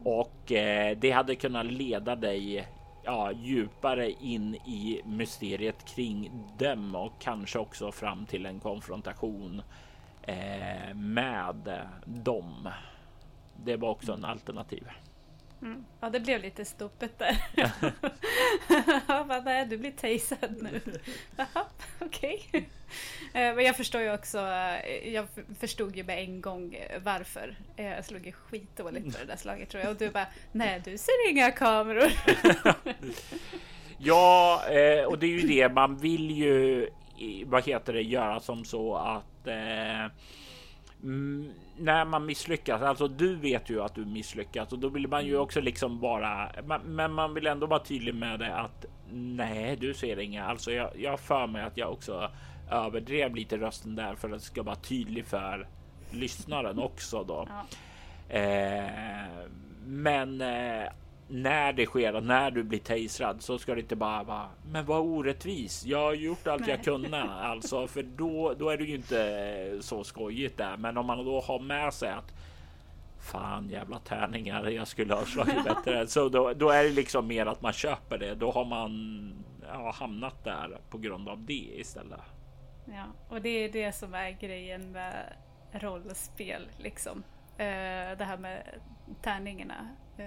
Och 0.03 0.51
eh, 0.51 0.97
det 0.97 1.11
hade 1.11 1.35
kunnat 1.35 1.65
leda 1.65 2.15
dig 2.15 2.67
ja, 3.03 3.31
djupare 3.31 4.11
in 4.11 4.55
i 4.55 5.01
mysteriet 5.05 5.85
kring 5.85 6.31
dem 6.57 6.95
och 6.95 7.13
kanske 7.19 7.59
också 7.59 7.91
fram 7.91 8.25
till 8.25 8.45
en 8.45 8.59
konfrontation 8.59 9.61
eh, 10.21 10.93
med 10.95 11.87
dem. 12.05 12.69
Det 13.63 13.77
var 13.77 13.89
också 13.89 14.13
en 14.13 14.25
alternativ. 14.25 14.87
Mm. 15.61 15.85
Ja, 15.99 16.09
det 16.09 16.19
blev 16.19 16.41
lite 16.41 16.65
stopet 16.65 17.19
där. 17.19 17.43
jag 19.07 19.27
bara, 19.27 19.41
nej, 19.41 19.65
du 19.65 19.77
blir 19.77 19.91
tasad 19.91 20.55
nu. 20.61 20.81
Jaha, 21.35 21.65
okej. 21.99 22.43
Okay. 22.47 22.63
Eh, 23.33 23.55
men 23.55 23.65
jag 23.65 23.77
förstår 23.77 24.01
ju 24.01 24.13
också, 24.13 24.37
eh, 24.37 25.13
jag 25.13 25.27
förstod 25.59 25.95
ju 25.95 26.03
med 26.03 26.19
en 26.19 26.41
gång 26.41 26.73
eh, 26.73 27.01
varför. 27.03 27.55
Jag 27.75 28.05
slog 28.05 28.25
ju 28.25 28.31
skitdåligt 28.31 29.05
på 29.05 29.19
det 29.19 29.25
där 29.25 29.37
slaget 29.37 29.69
tror 29.69 29.83
jag. 29.83 29.91
Och 29.91 29.97
du 29.97 30.09
bara, 30.09 30.27
nej 30.51 30.81
du 30.85 30.97
ser 30.97 31.29
inga 31.29 31.51
kameror. 31.51 32.11
ja, 33.97 34.61
och 35.07 35.19
det 35.19 35.25
är 35.25 35.41
ju 35.41 35.47
det 35.47 35.69
man 35.69 35.97
vill 35.97 36.31
ju, 36.31 36.89
vad 37.45 37.65
heter 37.65 37.93
det, 37.93 38.01
göra 38.01 38.39
som 38.39 38.65
så 38.65 38.95
att 38.95 39.47
Mm, 41.03 41.51
när 41.77 42.05
man 42.05 42.25
misslyckas, 42.25 42.81
alltså 42.81 43.07
du 43.07 43.35
vet 43.35 43.69
ju 43.69 43.81
att 43.81 43.95
du 43.95 44.05
misslyckas 44.05 44.71
och 44.73 44.79
då 44.79 44.89
vill 44.89 45.07
man 45.07 45.25
ju 45.25 45.31
mm. 45.31 45.41
också 45.41 45.61
liksom 45.61 45.99
vara, 45.99 46.49
men 46.85 47.13
man 47.13 47.33
vill 47.33 47.47
ändå 47.47 47.67
vara 47.67 47.83
tydlig 47.83 48.15
med 48.15 48.39
det 48.39 48.55
att 48.55 48.85
nej, 49.11 49.75
du 49.75 49.93
ser 49.93 50.19
inga. 50.19 50.45
Alltså 50.45 50.71
jag, 50.71 50.89
jag 50.95 51.19
för 51.19 51.47
mig 51.47 51.63
att 51.63 51.77
jag 51.77 51.91
också 51.91 52.31
överdrev 52.71 53.35
lite 53.35 53.57
rösten 53.57 53.95
där 53.95 54.15
för 54.15 54.27
att 54.27 54.39
det 54.39 54.45
ska 54.45 54.63
vara 54.63 54.75
tydlig 54.75 55.25
för 55.25 55.67
lyssnaren 56.11 56.79
också 56.79 57.23
då. 57.23 57.47
Ja. 57.49 58.37
Eh, 58.37 58.89
men 59.85 60.41
eh, 60.41 60.87
när 61.31 61.73
det 61.73 61.85
sker 61.85 62.15
och 62.15 62.23
när 62.23 62.51
du 62.51 62.63
blir 62.63 62.79
tasrad 62.79 63.41
så 63.41 63.57
ska 63.57 63.75
det 63.75 63.81
inte 63.81 63.95
bara 63.95 64.23
vara 64.23 64.49
men 64.71 64.85
vad 64.85 64.99
orättvis. 64.99 65.85
Jag 65.85 65.99
har 65.99 66.13
gjort 66.13 66.47
allt 66.47 66.61
Nej. 66.61 66.69
jag 66.69 66.83
kunde 66.83 67.23
alltså, 67.23 67.87
för 67.87 68.03
då, 68.03 68.53
då 68.59 68.69
är 68.69 68.77
det 68.77 68.83
ju 68.83 68.95
inte 68.95 69.77
så 69.81 70.03
skojigt 70.03 70.57
där. 70.57 70.77
Men 70.77 70.97
om 70.97 71.05
man 71.05 71.25
då 71.25 71.41
har 71.41 71.59
med 71.59 71.93
sig 71.93 72.11
att 72.11 72.33
fan 73.21 73.69
jävla 73.69 73.99
tärningar, 73.99 74.67
jag 74.67 74.87
skulle 74.87 75.13
ha 75.13 75.25
slagit 75.25 75.63
bättre. 75.63 76.07
Så 76.07 76.29
då, 76.29 76.53
då 76.53 76.69
är 76.69 76.83
det 76.83 76.89
liksom 76.89 77.27
mer 77.27 77.45
att 77.45 77.61
man 77.61 77.73
köper 77.73 78.17
det. 78.17 78.35
Då 78.35 78.51
har 78.51 78.65
man 78.65 79.33
ja, 79.67 79.91
hamnat 79.91 80.43
där 80.43 80.79
på 80.89 80.97
grund 80.97 81.29
av 81.29 81.45
det 81.45 81.53
istället. 81.53 82.19
Ja, 82.85 83.05
och 83.29 83.41
det 83.41 83.49
är 83.49 83.69
det 83.69 83.91
som 83.91 84.13
är 84.13 84.31
grejen 84.31 84.91
med 84.91 85.33
rollspel 85.71 86.69
liksom. 86.77 87.17
Uh, 87.51 88.17
det 88.17 88.25
här 88.25 88.37
med 88.37 88.63
tärningarna. 89.21 89.87
Ja, 90.17 90.23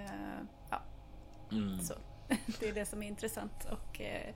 Mm. 1.56 1.80
Så, 1.80 1.94
det 2.60 2.68
är 2.68 2.74
det 2.74 2.86
som 2.86 3.02
är 3.02 3.06
intressant. 3.06 3.66
Och, 3.70 4.00
eh, 4.00 4.34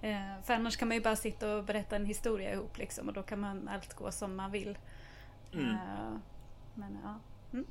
eh, 0.00 0.42
för 0.44 0.54
annars 0.54 0.76
kan 0.76 0.88
man 0.88 0.96
ju 0.96 1.02
bara 1.02 1.16
sitta 1.16 1.56
och 1.56 1.64
berätta 1.64 1.96
en 1.96 2.06
historia 2.06 2.52
ihop 2.52 2.78
liksom, 2.78 3.08
och 3.08 3.14
då 3.14 3.22
kan 3.22 3.40
man 3.40 3.68
allt 3.68 3.94
gå 3.94 4.12
som 4.12 4.36
man 4.36 4.50
vill. 4.50 4.78
Mm. 5.52 5.70
Eh, 5.70 6.18
men 6.74 6.98
ja. 7.02 7.20
Mm. 7.52 7.66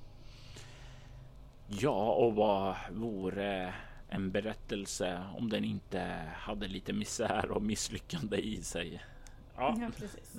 Ja, 1.68 2.11
och 2.11 2.35
vad 2.35 2.76
vore 2.91 3.73
en 4.09 4.31
berättelse 4.31 5.23
om 5.38 5.49
den 5.49 5.64
inte 5.64 5.99
hade 6.35 6.68
lite 6.68 6.93
misär 6.93 7.51
och 7.51 7.61
misslyckande 7.61 8.38
i 8.38 8.64
sig? 8.64 9.03
Ja, 9.55 9.77
ja 9.81 9.89
precis. 9.97 10.35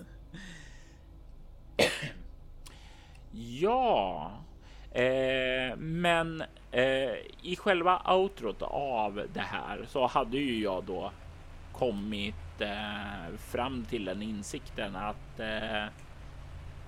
ja, 3.33 4.33
Eh, 4.99 5.77
men 5.77 6.43
eh, 6.71 7.15
i 7.43 7.57
själva 7.59 8.03
outrot 8.07 8.63
av 8.63 9.23
det 9.33 9.41
här 9.41 9.85
så 9.89 10.07
hade 10.07 10.39
ju 10.39 10.63
jag 10.63 10.85
då 10.85 11.11
kommit 11.73 12.61
eh, 12.61 13.37
fram 13.39 13.85
till 13.85 14.05
den 14.05 14.23
insikten 14.23 14.97
att 14.97 15.41
eh, 15.41 15.85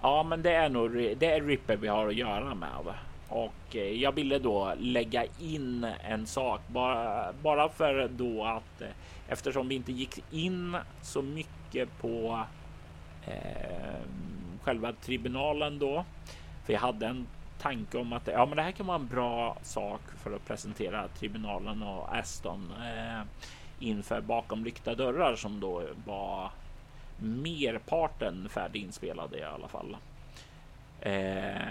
ja, 0.03 0.23
men 0.23 0.43
det 0.43 0.53
är 0.53 0.69
nog 0.69 0.93
det 0.93 1.27
är 1.27 1.41
Ripper 1.41 1.77
vi 1.77 1.89
har 1.89 2.09
att 2.09 2.15
göra 2.15 2.55
med. 2.55 2.95
Och 3.29 3.77
eh, 3.77 4.03
jag 4.03 4.13
ville 4.13 4.39
då 4.39 4.75
lägga 4.79 5.25
in 5.41 5.87
en 6.05 6.27
sak 6.27 6.61
bara, 6.67 7.33
bara 7.43 7.69
för 7.69 8.09
då 8.09 8.45
att 8.45 8.83
eh, 8.83 8.89
eftersom 9.29 9.69
vi 9.69 9.75
inte 9.75 9.93
gick 9.93 10.25
in 10.31 10.77
så 11.03 11.23
mycket 11.23 11.99
på 12.01 12.45
eh, 13.27 14.01
själva 14.63 14.93
tribunalen 14.93 15.79
då. 15.79 16.05
För 16.65 16.73
jag 16.73 16.81
hade 16.81 17.07
en 17.07 17.27
tanke 17.61 17.99
om 17.99 18.13
att 18.13 18.27
ja, 18.27 18.47
men 18.47 18.57
det 18.57 18.63
här 18.63 18.73
kan 18.73 18.87
vara 18.87 18.99
en 18.99 19.09
bra 19.09 19.57
sak 19.63 20.01
för 20.17 20.33
att 20.33 20.47
presentera 20.47 21.09
tribunalen 21.09 21.83
och 21.83 22.17
Aston 22.17 22.73
eh, 22.79 23.23
inför 23.79 24.21
bakom 24.21 24.65
lyckta 24.65 24.95
dörrar 24.95 25.37
som 25.37 25.61
då 25.61 25.83
var 26.07 26.51
merparten 27.17 28.49
färdiginspelade 28.49 29.39
i 29.39 29.43
alla 29.43 29.69
fall. 29.69 29.97
Eh, 31.01 31.63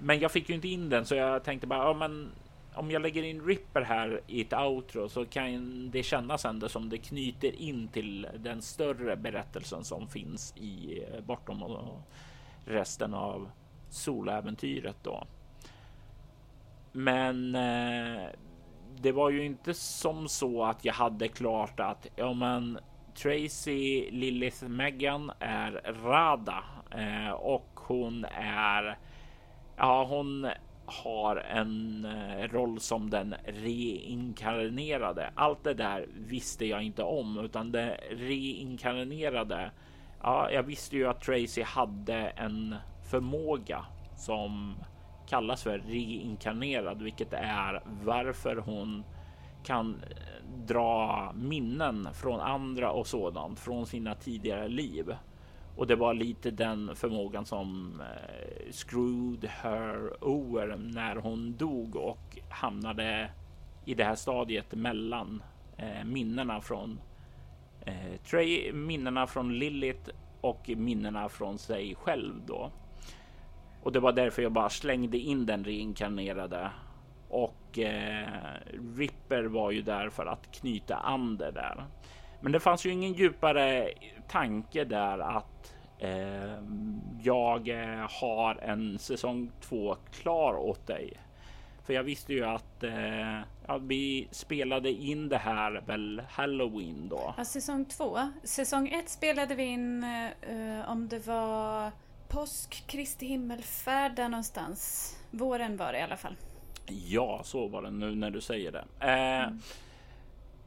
men 0.00 0.18
jag 0.18 0.32
fick 0.32 0.48
ju 0.48 0.54
inte 0.54 0.68
in 0.68 0.88
den 0.88 1.06
så 1.06 1.14
jag 1.14 1.44
tänkte 1.44 1.66
bara 1.66 1.84
ja, 1.84 1.94
men 1.94 2.30
om 2.74 2.90
jag 2.90 3.02
lägger 3.02 3.22
in 3.22 3.46
Ripper 3.46 3.82
här 3.82 4.20
i 4.26 4.40
ett 4.40 4.52
outro 4.52 5.08
så 5.08 5.24
kan 5.24 5.90
det 5.90 6.02
kännas 6.02 6.44
ändå 6.44 6.68
som 6.68 6.88
det 6.88 6.98
knyter 6.98 7.60
in 7.60 7.88
till 7.88 8.28
den 8.38 8.62
större 8.62 9.16
berättelsen 9.16 9.84
som 9.84 10.08
finns 10.08 10.54
i 10.56 11.02
eh, 11.12 11.20
bortom 11.20 11.62
och 11.62 12.00
resten 12.64 13.14
av 13.14 13.50
soläventyret 13.88 14.96
då. 15.02 15.24
Men 16.92 17.54
eh, 17.54 18.26
det 19.00 19.12
var 19.12 19.30
ju 19.30 19.44
inte 19.44 19.74
som 19.74 20.28
så 20.28 20.64
att 20.64 20.84
jag 20.84 20.94
hade 20.94 21.28
klart 21.28 21.80
att 21.80 22.06
ja, 22.16 22.32
men 22.32 22.78
Tracy 23.14 24.10
Lilith 24.10 24.64
Megan 24.64 25.32
är 25.38 25.94
Rada 26.04 26.64
eh, 26.90 27.30
och 27.30 27.70
hon 27.74 28.24
är. 28.40 28.98
Ja, 29.76 30.04
hon 30.04 30.48
har 30.86 31.36
en 31.36 32.04
eh, 32.04 32.48
roll 32.48 32.80
som 32.80 33.10
den 33.10 33.34
reinkarnerade. 33.44 35.30
Allt 35.34 35.64
det 35.64 35.74
där 35.74 36.06
visste 36.16 36.66
jag 36.66 36.82
inte 36.82 37.02
om, 37.02 37.38
utan 37.38 37.72
det 37.72 38.00
reinkarnerade. 38.10 39.70
Ja, 40.22 40.50
jag 40.50 40.62
visste 40.62 40.96
ju 40.96 41.06
att 41.06 41.20
Tracy 41.20 41.62
hade 41.62 42.14
en 42.14 42.74
förmåga 43.06 43.84
som 44.16 44.74
kallas 45.28 45.62
för 45.62 45.78
reinkarnerad, 45.78 47.02
vilket 47.02 47.32
är 47.32 47.82
varför 48.04 48.56
hon 48.56 49.04
kan 49.64 50.02
eh, 50.10 50.66
dra 50.66 51.32
minnen 51.34 52.08
från 52.14 52.40
andra 52.40 52.90
och 52.90 53.06
sådant 53.06 53.60
från 53.60 53.86
sina 53.86 54.14
tidigare 54.14 54.68
liv. 54.68 55.14
Och 55.76 55.86
det 55.86 55.96
var 55.96 56.14
lite 56.14 56.50
den 56.50 56.96
förmågan 56.96 57.46
som 57.46 58.00
eh, 58.00 58.72
screwed 58.72 59.50
her 59.62 60.24
over 60.24 60.76
när 60.76 61.16
hon 61.16 61.56
dog 61.56 61.96
och 61.96 62.38
hamnade 62.48 63.30
i 63.84 63.94
det 63.94 64.04
här 64.04 64.14
stadiet 64.14 64.74
mellan 64.74 65.42
eh, 65.76 66.04
minnena 66.04 66.60
från 66.60 67.00
eh, 67.80 68.20
Trey, 68.30 68.72
minnena 68.72 69.26
från 69.26 69.58
Lilith 69.58 70.10
och 70.40 70.70
minnena 70.76 71.28
från 71.28 71.58
sig 71.58 71.94
själv 71.94 72.34
då. 72.46 72.70
Och 73.86 73.92
det 73.92 74.00
var 74.00 74.12
därför 74.12 74.42
jag 74.42 74.52
bara 74.52 74.68
slängde 74.68 75.18
in 75.18 75.46
den 75.46 75.64
reinkarnerade. 75.64 76.70
Och 77.28 77.78
eh, 77.78 78.28
Ripper 78.96 79.44
var 79.44 79.70
ju 79.70 79.82
där 79.82 80.10
för 80.10 80.26
att 80.26 80.52
knyta 80.52 80.96
an 80.96 81.36
det 81.36 81.50
där. 81.50 81.84
Men 82.40 82.52
det 82.52 82.60
fanns 82.60 82.86
ju 82.86 82.90
ingen 82.90 83.12
djupare 83.12 83.88
tanke 84.28 84.84
där 84.84 85.18
att 85.18 85.74
Eh, 85.98 86.62
jag 87.22 87.68
eh, 87.68 88.10
har 88.20 88.54
en 88.54 88.98
säsong 88.98 89.52
två 89.60 89.96
klar 90.12 90.54
åt 90.54 90.86
dig. 90.86 91.12
För 91.84 91.92
jag 91.92 92.02
visste 92.02 92.32
ju 92.32 92.44
att 92.44 92.82
eh, 92.82 93.40
ja, 93.66 93.78
vi 93.78 94.28
spelade 94.30 94.90
in 94.90 95.28
det 95.28 95.38
här 95.38 95.82
väl 95.86 96.22
Halloween 96.28 97.08
då. 97.08 97.34
Ja, 97.36 97.44
säsong 97.44 97.84
två. 97.84 98.18
Säsong 98.42 98.88
ett 98.88 99.08
spelade 99.08 99.54
vi 99.54 99.62
in 99.62 100.04
eh, 100.04 100.90
om 100.90 101.08
det 101.08 101.26
var 101.26 101.90
påsk, 102.28 102.84
Kristi 102.86 103.26
himmelfärd 103.26 104.16
där 104.16 104.28
någonstans. 104.28 105.12
Våren 105.30 105.76
var 105.76 105.92
det 105.92 105.98
i 105.98 106.02
alla 106.02 106.16
fall. 106.16 106.36
Ja, 106.86 107.40
så 107.44 107.68
var 107.68 107.82
det 107.82 107.90
nu 107.90 108.14
när 108.14 108.30
du 108.30 108.40
säger 108.40 108.72
det. 108.72 108.84
Eh, 109.00 109.44
mm. 109.44 109.60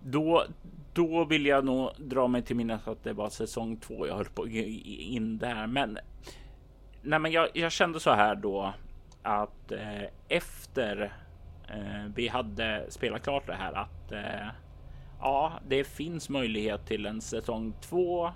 Då, 0.04 0.46
då 0.94 1.26
vill 1.26 1.46
jag 1.46 1.66
nog 1.66 1.90
dra 1.98 2.28
mig 2.28 2.42
till 2.42 2.56
minnes 2.56 2.88
att 2.88 3.04
det 3.04 3.14
var 3.14 3.30
säsong 3.30 3.78
två 3.78 4.08
jag 4.08 4.16
höll 4.16 4.26
på 4.26 4.48
in 4.48 5.38
där. 5.38 5.68
Men, 5.68 5.98
nej, 7.02 7.20
men 7.20 7.32
jag, 7.32 7.50
jag 7.54 7.72
kände 7.72 8.00
så 8.00 8.12
här 8.12 8.36
då 8.36 8.74
att 9.24 9.72
eh, 9.72 10.04
efter 10.28 11.14
eh, 11.68 12.12
vi 12.16 12.28
hade 12.28 12.86
spelat 12.90 13.24
klart 13.24 13.48
det 13.48 13.56
här 13.56 13.74
att 13.74 14.12
eh, 14.12 14.48
ja, 15.20 15.54
det 15.68 15.84
finns 15.84 16.30
möjlighet 16.30 16.86
till 16.86 17.06
en 17.06 17.22
säsong 17.22 17.74
två. 17.82 18.32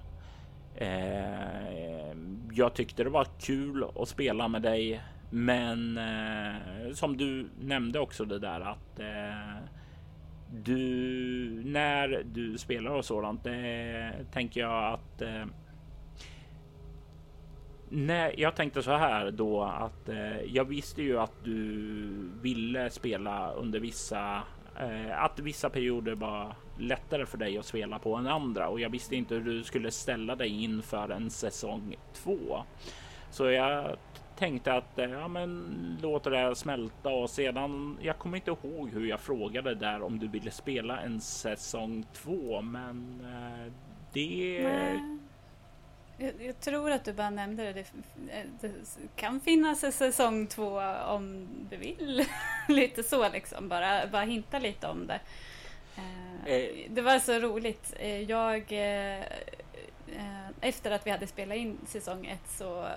Eh, 0.76 2.18
jag 2.52 2.74
tyckte 2.74 3.04
det 3.04 3.10
var 3.10 3.28
kul 3.40 3.86
att 3.96 4.08
spela 4.08 4.48
med 4.48 4.62
dig, 4.62 5.02
men 5.30 5.98
eh, 5.98 6.94
som 6.94 7.18
du 7.18 7.50
nämnde 7.60 8.00
också 8.00 8.26
det 8.26 8.40
där 8.40 8.62
att 8.62 9.00
eh, 9.00 9.64
du 10.64 11.62
när 11.66 12.24
du 12.26 12.58
spelar 12.58 12.92
och 12.92 13.06
sådant, 13.06 13.46
eh, 13.46 14.26
tänker 14.32 14.62
jag 14.62 14.94
att 14.94 15.22
eh, 15.22 15.46
Nej, 17.96 18.36
jag 18.38 18.56
tänkte 18.56 18.84
så 18.84 18.92
här 18.92 19.32
då 19.32 19.64
att 19.64 20.10
eh, 20.10 20.42
jag 20.42 20.66
visste 20.66 21.04
ju 21.04 21.20
att 21.20 21.44
du 21.44 22.10
ville 22.42 22.90
spela 22.90 23.52
under 23.52 23.80
vissa, 23.80 24.44
Eh, 24.80 25.24
att 25.24 25.40
vissa 25.40 25.70
perioder 25.70 26.16
var 26.16 26.56
lättare 26.78 27.26
för 27.26 27.38
dig 27.38 27.58
att 27.58 27.66
spela 27.66 28.00
på 28.00 28.16
än 28.16 28.28
andra 28.28 28.70
och 28.70 28.80
jag 28.80 28.90
visste 28.90 29.16
inte 29.16 29.36
hur 29.36 29.42
du 29.42 29.64
skulle 29.64 29.92
ställa 29.92 30.36
dig 30.36 30.64
inför 30.64 31.10
en 31.10 31.30
säsong 31.30 31.96
två. 32.14 32.64
Så 33.30 33.50
jag 33.50 33.98
tänkte 34.38 34.74
att 34.74 35.00
eh, 35.00 35.12
ja, 35.12 35.28
men 35.28 35.76
låt 36.02 36.24
det 36.24 36.56
smälta 36.56 37.10
och 37.10 37.30
sedan. 37.30 37.98
Jag 38.02 38.18
kommer 38.18 38.38
inte 38.38 38.52
ihåg 38.52 38.90
hur 38.90 39.06
jag 39.06 39.20
frågade 39.20 39.76
där 39.76 40.02
om 40.02 40.20
du 40.20 40.28
ville 40.28 40.52
spela 40.52 41.02
en 41.02 41.22
säsong 41.22 42.06
två, 42.14 42.62
men 42.62 43.22
eh, 43.22 43.74
det. 44.14 44.64
Nej. 44.64 45.23
Jag, 46.18 46.34
jag, 46.40 46.60
tror 46.60 46.92
att 46.92 47.06
du 47.06 47.14
bara 47.14 47.30
nämnde 47.30 47.64
det. 47.64 47.74
det. 47.74 47.88
det. 48.62 48.72
kan 49.16 49.40
finnas 49.40 49.84
en 49.84 49.92
säsong 49.92 50.48
två 50.48 50.80
om 51.08 51.48
du 51.70 51.78
vill. 51.78 52.26
lite 52.68 53.04
så 53.04 53.30
liksom. 53.30 53.70
Bara, 53.70 54.08
bara 54.08 54.22
hinta 54.22 54.60
lite 54.60 54.88
om 54.88 55.08
det. 55.08 55.20
Eh, 55.96 56.54
eh. 56.54 56.70
Det 56.90 57.02
var 57.02 57.20
så 57.20 57.40
roligt. 57.40 57.94
Eh, 58.00 58.22
jag... 58.22 58.72
Eh, 58.72 59.24
efter 60.62 60.92
att 60.92 61.08
vi 61.08 61.12
hade 61.12 61.28
spelat 61.28 61.58
in 61.58 61.78
säsong 61.88 62.26
ett 62.26 62.52
så 62.52 62.88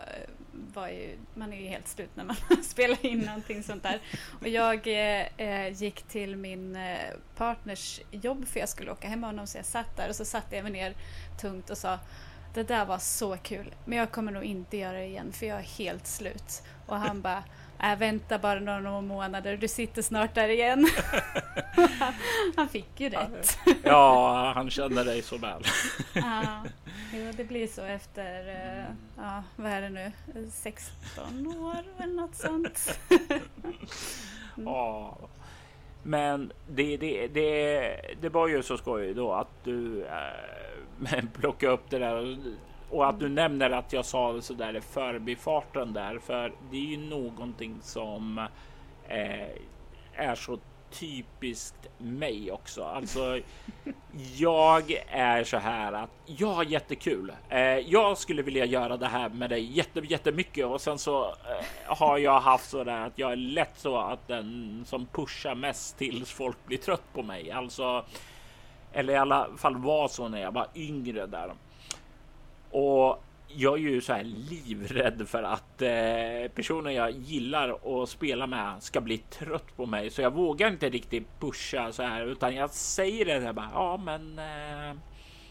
var 0.52 0.88
ju, 0.88 1.18
man 1.34 1.52
är 1.52 1.60
ju 1.60 1.66
helt 1.66 1.88
slut 1.88 2.10
när 2.14 2.24
man 2.24 2.36
spelar 2.62 3.06
in 3.06 3.18
någonting 3.18 3.62
sånt 3.62 3.82
där. 3.82 4.00
Och 4.40 4.48
jag 4.48 4.86
eh, 5.36 5.72
gick 5.72 6.02
till 6.02 6.36
min 6.36 6.78
partners 7.36 8.00
jobb 8.10 8.48
för 8.48 8.60
jag 8.60 8.68
skulle 8.68 8.90
åka 8.90 9.08
hem 9.08 9.20
med 9.20 9.28
honom 9.28 9.46
så 9.46 9.58
jag 9.58 9.64
satt 9.64 9.96
där 9.96 10.08
och 10.08 10.16
så 10.16 10.24
satte 10.24 10.56
jag 10.56 10.62
mig 10.62 10.72
ner 10.72 10.94
tungt 11.40 11.70
och 11.70 11.78
sa 11.78 11.98
det 12.56 12.62
där 12.62 12.84
var 12.84 12.98
så 12.98 13.36
kul, 13.36 13.74
men 13.84 13.98
jag 13.98 14.10
kommer 14.10 14.32
nog 14.32 14.44
inte 14.44 14.76
göra 14.76 14.92
det 14.92 15.04
igen 15.04 15.32
för 15.32 15.46
jag 15.46 15.58
är 15.58 15.62
helt 15.62 16.06
slut. 16.06 16.62
Och 16.86 16.96
han 16.96 17.20
bara, 17.20 17.44
äh, 17.82 17.98
vänta 17.98 18.38
bara 18.38 18.60
några 18.60 19.00
månader, 19.00 19.56
du 19.56 19.68
sitter 19.68 20.02
snart 20.02 20.34
där 20.34 20.48
igen. 20.48 20.88
han 22.56 22.68
fick 22.68 23.00
ju 23.00 23.08
rätt. 23.08 23.58
ja, 23.82 24.52
han 24.54 24.70
känner 24.70 25.04
dig 25.04 25.22
så 25.22 25.38
väl. 25.38 25.62
ja, 26.14 26.64
jo, 27.12 27.32
det 27.36 27.44
blir 27.44 27.66
så 27.66 27.82
efter, 27.82 28.48
uh, 28.48 28.84
ja, 29.16 29.42
vad 29.56 29.72
är 29.72 29.80
det 29.80 29.88
nu, 29.88 30.12
16 30.50 31.46
år 31.46 31.84
eller 31.98 32.14
något 32.14 32.36
sånt. 32.36 32.98
mm. 33.10 34.64
Ja, 34.64 35.18
men 36.02 36.52
det, 36.68 36.96
det, 36.96 37.26
det, 37.26 38.00
det 38.20 38.28
var 38.28 38.48
ju 38.48 38.62
så 38.62 38.76
skoj 38.76 39.14
då 39.14 39.32
att 39.32 39.64
du 39.64 40.04
äh, 40.04 40.75
plocka 41.32 41.68
upp 41.68 41.90
det 41.90 41.98
där 41.98 42.38
och 42.90 43.08
att 43.08 43.20
du 43.20 43.28
nämner 43.28 43.70
att 43.70 43.92
jag 43.92 44.04
sa 44.04 44.32
det 44.32 44.42
så 44.42 44.54
där 44.54 44.76
i 44.76 44.80
förbifarten 44.80 45.92
där, 45.92 46.18
för 46.18 46.52
det 46.70 46.76
är 46.76 46.80
ju 46.80 46.96
någonting 46.96 47.78
som 47.82 48.38
eh, 49.08 49.48
är 50.14 50.34
så 50.34 50.58
typiskt 50.90 51.88
mig 51.98 52.52
också. 52.52 52.84
Alltså, 52.84 53.40
jag 54.36 55.02
är 55.08 55.44
så 55.44 55.56
här 55.56 55.92
att 55.92 56.10
jag 56.26 56.52
har 56.52 56.64
jättekul. 56.64 57.32
Eh, 57.48 57.60
jag 57.60 58.18
skulle 58.18 58.42
vilja 58.42 58.64
göra 58.64 58.96
det 58.96 59.06
här 59.06 59.28
med 59.28 59.50
dig 59.50 59.64
jätte, 59.64 60.00
jättemycket 60.00 60.66
och 60.66 60.80
sen 60.80 60.98
så 60.98 61.24
eh, 61.24 61.96
har 61.96 62.18
jag 62.18 62.40
haft 62.40 62.70
så 62.70 62.84
där 62.84 63.06
att 63.06 63.18
jag 63.18 63.32
är 63.32 63.36
lätt 63.36 63.78
så 63.78 63.98
att 63.98 64.28
den 64.28 64.82
som 64.86 65.06
pushar 65.06 65.54
mest 65.54 65.98
tills 65.98 66.32
folk 66.32 66.66
blir 66.66 66.78
trött 66.78 67.12
på 67.12 67.22
mig. 67.22 67.50
Alltså, 67.50 68.04
eller 68.96 69.12
i 69.12 69.16
alla 69.16 69.48
fall 69.56 69.76
var 69.76 70.08
så 70.08 70.28
när 70.28 70.40
jag 70.40 70.52
var 70.52 70.66
yngre 70.74 71.26
där. 71.26 71.52
Och 72.70 73.22
jag 73.48 73.74
är 73.74 73.82
ju 73.82 74.00
så 74.00 74.12
här 74.12 74.24
livrädd 74.24 75.28
för 75.28 75.42
att 75.42 75.82
eh, 75.82 76.92
jag 76.92 77.10
gillar 77.10 78.02
att 78.02 78.08
spela 78.08 78.46
med 78.46 78.82
ska 78.82 79.00
bli 79.00 79.18
trött 79.18 79.76
på 79.76 79.86
mig, 79.86 80.10
så 80.10 80.22
jag 80.22 80.30
vågar 80.30 80.68
inte 80.68 80.88
riktigt 80.88 81.40
pusha 81.40 81.92
så 81.92 82.02
här, 82.02 82.26
utan 82.26 82.54
jag 82.54 82.70
säger 82.70 83.24
det 83.24 83.38
där 83.38 83.52
bara. 83.52 83.70
Ja, 83.74 83.96
men 83.96 84.38
eh, 84.38 84.96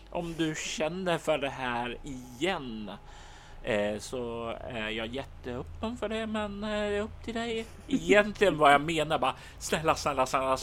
om 0.10 0.34
du 0.38 0.56
känner 0.56 1.18
för 1.18 1.38
det 1.38 1.50
här 1.50 1.98
igen 2.04 2.92
eh, 3.64 3.98
så 4.00 4.54
är 4.70 4.90
jag 4.90 5.08
jätteöppen 5.08 5.98
för 5.98 6.10
det, 6.10 6.28
men 6.28 6.64
eh, 6.64 6.70
det 6.70 6.76
är 6.76 7.02
upp 7.02 7.24
till 7.24 7.34
dig. 7.34 7.66
Egentligen 7.88 8.58
vad 8.58 8.74
jag 8.74 8.82
menar 8.82 9.20
bara 9.20 9.36
snälla, 9.60 9.96
snälla, 9.96 10.26
snälla, 10.26 10.58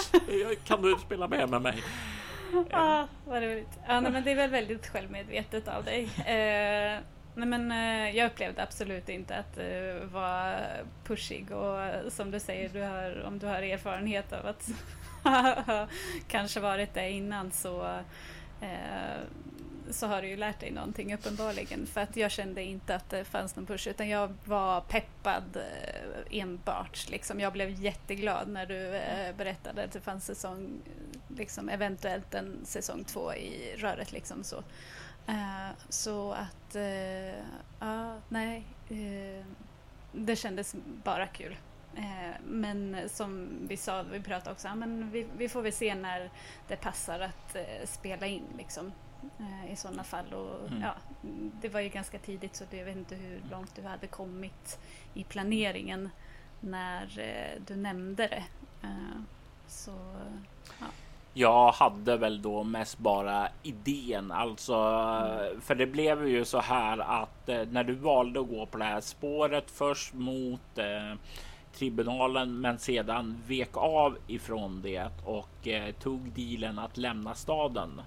kan 0.64 0.82
du 0.82 0.96
spela 1.06 1.28
med 1.28 1.48
med 1.48 1.62
mig? 1.62 1.82
ah, 2.70 3.06
vad 3.26 3.42
roligt. 3.42 3.78
Ja, 3.86 4.00
nej, 4.00 4.12
men 4.12 4.24
det 4.24 4.30
är 4.30 4.36
väl 4.36 4.50
väldigt 4.50 4.86
självmedvetet 4.86 5.68
av 5.68 5.84
dig. 5.84 6.02
Eh, 6.04 6.98
nej, 7.34 7.46
men, 7.46 7.72
eh, 7.72 8.16
jag 8.16 8.26
upplevde 8.26 8.62
absolut 8.62 9.08
inte 9.08 9.36
att 9.36 9.54
du 9.54 9.90
eh, 9.90 10.04
var 10.04 10.56
pushig 11.04 11.50
och 11.52 11.78
som 12.12 12.30
du 12.30 12.40
säger, 12.40 12.68
du 12.68 12.82
har, 12.82 13.22
om 13.22 13.38
du 13.38 13.46
har 13.46 13.62
erfarenhet 13.62 14.32
av 14.32 14.46
att 14.46 14.70
kanske 16.28 16.60
varit 16.60 16.94
det 16.94 17.10
innan 17.10 17.50
så 17.50 17.82
eh, 18.60 19.20
så 19.90 20.06
har 20.06 20.22
du 20.22 20.28
ju 20.28 20.36
lärt 20.36 20.60
dig 20.60 20.70
någonting 20.70 21.14
uppenbarligen. 21.14 21.86
För 21.86 22.00
att 22.00 22.16
jag 22.16 22.30
kände 22.30 22.62
inte 22.62 22.94
att 22.94 23.10
det 23.10 23.24
fanns 23.24 23.56
någon 23.56 23.66
push 23.66 23.88
utan 23.88 24.09
jag 24.09 24.34
var 24.44 24.80
peppad 24.80 25.56
eh, 25.56 26.38
enbart. 26.38 27.10
Liksom. 27.10 27.40
Jag 27.40 27.52
blev 27.52 27.70
jätteglad 27.70 28.48
när 28.48 28.66
du 28.66 28.96
eh, 28.96 29.34
berättade 29.36 29.84
att 29.84 29.92
det 29.92 30.00
fanns 30.00 30.26
säsong, 30.26 30.80
liksom, 31.28 31.68
eventuellt 31.68 32.34
en 32.34 32.60
säsong 32.64 33.04
två 33.04 33.34
i 33.34 33.76
röret. 33.78 34.12
Liksom, 34.12 34.44
så. 34.44 34.62
Uh, 35.28 35.70
så 35.88 36.32
att, 36.32 36.76
uh, 36.76 38.14
nej, 38.28 38.64
det 40.12 40.36
kändes 40.36 40.74
bara 41.04 41.26
kul. 41.26 41.56
Men 42.44 43.09
som 43.09 43.48
vi 43.68 43.76
sa, 43.76 44.02
vi 44.02 44.20
pratade 44.20 44.50
också, 44.50 44.74
men 44.74 45.10
vi, 45.10 45.26
vi 45.36 45.48
får 45.48 45.62
väl 45.62 45.72
se 45.72 45.94
när 45.94 46.30
det 46.68 46.76
passar 46.76 47.20
att 47.20 47.56
spela 47.84 48.26
in. 48.26 48.44
Liksom 48.59 48.86
eh, 48.86 48.92
i 49.72 49.76
sådana 49.76 50.04
fall. 50.04 50.32
Och, 50.32 50.70
mm. 50.70 50.82
ja, 50.82 50.94
det 51.60 51.68
var 51.68 51.80
ju 51.80 51.88
ganska 51.88 52.18
tidigt 52.18 52.56
så 52.56 52.64
jag 52.70 52.84
vet 52.84 52.96
inte 52.96 53.14
hur 53.14 53.42
långt 53.50 53.76
du 53.76 53.82
hade 53.82 54.06
kommit 54.06 54.78
i 55.14 55.24
planeringen 55.24 56.10
när 56.60 57.18
eh, 57.18 57.62
du 57.66 57.76
nämnde 57.76 58.26
det. 58.26 58.44
Eh, 58.82 59.20
så, 59.66 59.94
ja. 60.80 60.86
Jag 61.34 61.72
hade 61.72 62.16
väl 62.16 62.42
då 62.42 62.64
mest 62.64 62.98
bara 62.98 63.48
idén, 63.62 64.32
alltså 64.32 64.74
mm. 64.74 65.60
för 65.60 65.74
det 65.74 65.86
blev 65.86 66.28
ju 66.28 66.44
så 66.44 66.60
här 66.60 66.98
att 66.98 67.48
eh, 67.48 67.62
när 67.70 67.84
du 67.84 67.94
valde 67.94 68.40
att 68.40 68.48
gå 68.48 68.66
på 68.66 68.78
det 68.78 68.84
här 68.84 69.00
spåret 69.00 69.70
först 69.70 70.14
mot 70.14 70.78
eh, 70.78 71.18
tribunalen, 71.74 72.60
men 72.60 72.78
sedan 72.78 73.42
vek 73.46 73.76
av 73.76 74.18
ifrån 74.26 74.82
det 74.82 75.10
och 75.24 75.68
eh, 75.68 75.92
tog 75.94 76.20
dealen 76.20 76.78
att 76.78 76.96
lämna 76.96 77.34
staden 77.34 78.00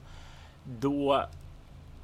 då 0.65 1.25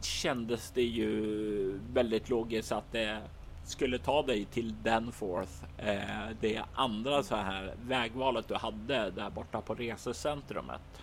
kändes 0.01 0.71
det 0.71 0.83
ju 0.83 1.79
väldigt 1.93 2.29
logiskt 2.29 2.71
att 2.71 2.91
det 2.91 3.21
skulle 3.63 3.97
ta 3.97 4.21
dig 4.21 4.45
till 4.45 4.75
Danforth. 4.83 5.63
Eh, 5.77 6.29
det 6.41 6.61
andra 6.73 7.23
så 7.23 7.35
här 7.35 7.73
vägvalet 7.81 8.47
du 8.47 8.55
hade 8.55 9.11
där 9.11 9.29
borta 9.29 9.61
på 9.61 9.73
resecentrumet. 9.73 11.01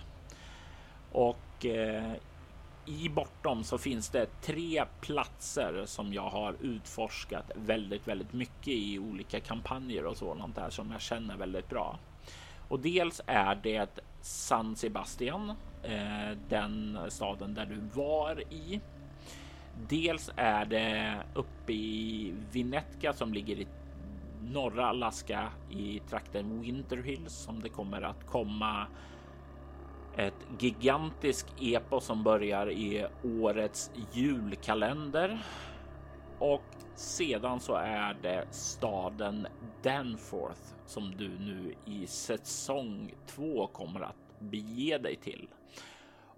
Och 1.13 1.67
eh, 1.67 2.13
i 2.87 3.09
bortom 3.09 3.65
så 3.65 3.79
finns 3.79 4.09
det 4.09 4.27
tre 4.43 4.85
platser 5.01 5.83
som 5.87 6.13
jag 6.13 6.31
har 6.31 6.55
utforskat 6.61 7.51
väldigt, 7.55 8.09
väldigt 8.09 8.33
mycket 8.33 8.69
i 8.69 8.99
olika 8.99 9.41
kampanjer 9.41 10.07
och 10.07 10.17
sådant 10.17 10.57
där 10.57 10.71
som 10.71 10.91
jag 10.91 11.01
känner 11.01 11.37
väldigt 11.37 11.69
bra. 11.69 11.99
Och 12.69 12.81
dels 12.81 13.21
är 13.27 13.55
det 13.63 14.01
San 14.21 14.77
Sebastian, 14.77 15.53
Eh, 15.83 16.39
den 16.49 16.99
staden 17.09 17.55
där 17.55 17.67
du 17.67 18.01
var 18.01 18.53
i. 18.53 18.81
Dels 19.89 20.31
är 20.37 20.65
det 20.65 21.23
uppe 21.35 21.73
i 21.73 22.35
Vinetka 22.53 23.13
som 23.13 23.33
ligger 23.33 23.57
i 23.57 23.67
norra 24.43 24.87
Alaska 24.87 25.53
i 25.71 26.01
trakten 26.09 26.61
Winter 26.61 26.97
Hills 26.97 27.33
som 27.33 27.63
det 27.63 27.69
kommer 27.69 28.03
att 28.03 28.27
komma 28.27 28.87
ett 30.17 30.47
gigantiskt 30.59 31.55
epos 31.61 32.05
som 32.05 32.23
börjar 32.23 32.71
i 32.71 33.07
årets 33.41 33.91
julkalender. 34.13 35.39
Och 36.39 36.65
sedan 36.95 37.61
så 37.61 37.75
är 37.75 38.17
det 38.23 38.47
staden 38.51 39.47
Danforth 39.83 40.61
som 40.87 41.11
du 41.17 41.29
nu 41.29 41.75
i 41.85 42.07
säsong 42.07 43.15
två 43.27 43.67
kommer 43.67 44.01
att 44.01 44.41
bege 44.41 44.99
dig 44.99 45.17
till. 45.17 45.49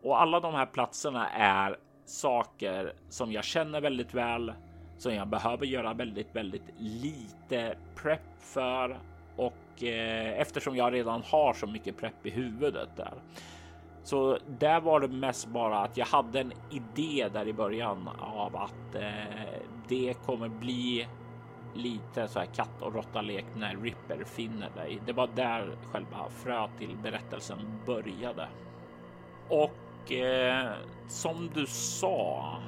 Och 0.03 0.21
alla 0.21 0.41
de 0.41 0.55
här 0.55 0.67
platserna 0.67 1.29
är 1.31 1.77
saker 2.05 2.93
som 3.09 3.33
jag 3.33 3.45
känner 3.45 3.81
väldigt 3.81 4.15
väl, 4.15 4.53
som 4.99 5.15
jag 5.15 5.29
behöver 5.29 5.67
göra 5.67 5.95
väldigt, 5.95 6.37
väldigt 6.37 6.75
lite 6.79 7.77
prepp 7.95 8.21
för 8.39 9.01
och 9.37 9.83
eh, 9.83 10.41
eftersom 10.41 10.77
jag 10.77 10.93
redan 10.93 11.23
har 11.23 11.55
så 11.55 11.67
mycket 11.67 11.97
prepp 11.97 12.27
i 12.27 12.31
huvudet 12.31 12.89
där. 12.97 13.15
Så 14.03 14.39
där 14.59 14.81
var 14.81 15.01
det 15.01 15.09
mest 15.09 15.47
bara 15.47 15.79
att 15.79 15.97
jag 15.97 16.07
hade 16.07 16.41
en 16.41 16.53
idé 16.71 17.29
där 17.33 17.49
i 17.49 17.53
början 17.53 18.09
av 18.19 18.57
att 18.57 18.95
eh, 18.95 19.61
det 19.89 20.15
kommer 20.27 20.49
bli 20.49 21.07
lite 21.75 22.29
så 22.29 22.39
här 22.39 22.47
katt 22.47 22.83
och 22.83 22.95
råtta 22.95 23.23
lek 23.23 23.45
när 23.57 23.77
Ripper 23.77 24.25
finner 24.25 24.71
dig. 24.71 25.01
Det 25.07 25.13
var 25.13 25.27
där 25.35 25.77
själva 25.93 26.29
fröet 26.31 26.71
till 26.79 26.97
berättelsen 26.97 27.59
började. 27.87 28.49
Och 29.49 29.71
eh, 30.13 30.73
som 31.09 31.51
du 31.55 31.67
sa, 31.67 32.59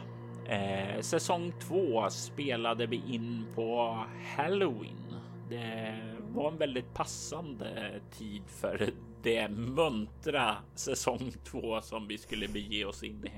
eh, 0.46 1.00
säsong 1.00 1.52
två 1.60 2.10
spelade 2.10 2.86
vi 2.86 3.02
in 3.14 3.46
på 3.54 3.98
Halloween. 4.36 5.14
Det 5.48 5.98
var 6.34 6.50
en 6.50 6.58
väldigt 6.58 6.94
passande 6.94 8.00
tid 8.10 8.42
för 8.46 8.92
det 9.22 9.48
muntra 9.48 10.56
säsong 10.74 11.32
två 11.44 11.80
som 11.80 12.08
vi 12.08 12.18
skulle 12.18 12.48
bege 12.48 12.84
oss 12.84 13.02
in 13.02 13.26
i. 13.26 13.30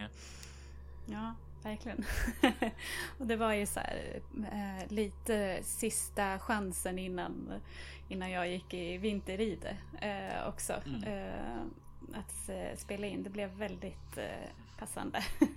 Ja, 1.06 1.34
verkligen. 1.62 2.04
och 3.18 3.26
det 3.26 3.36
var 3.36 3.52
ju 3.52 3.66
så 3.66 3.80
här 3.80 4.20
eh, 4.52 4.92
lite 4.92 5.58
sista 5.62 6.38
chansen 6.38 6.98
innan, 6.98 7.52
innan 8.08 8.30
jag 8.30 8.50
gick 8.50 8.74
i 8.74 8.98
vinterride 8.98 9.76
eh, 10.00 10.48
också. 10.48 10.72
Mm. 10.86 11.04
Eh, 11.04 11.62
att 12.14 12.48
eh, 12.48 12.76
spela 12.76 13.06
in. 13.06 13.22
Det 13.22 13.30
blev 13.30 13.50
väldigt 13.50 14.16
eh, 14.16 14.48
passande. 14.78 15.22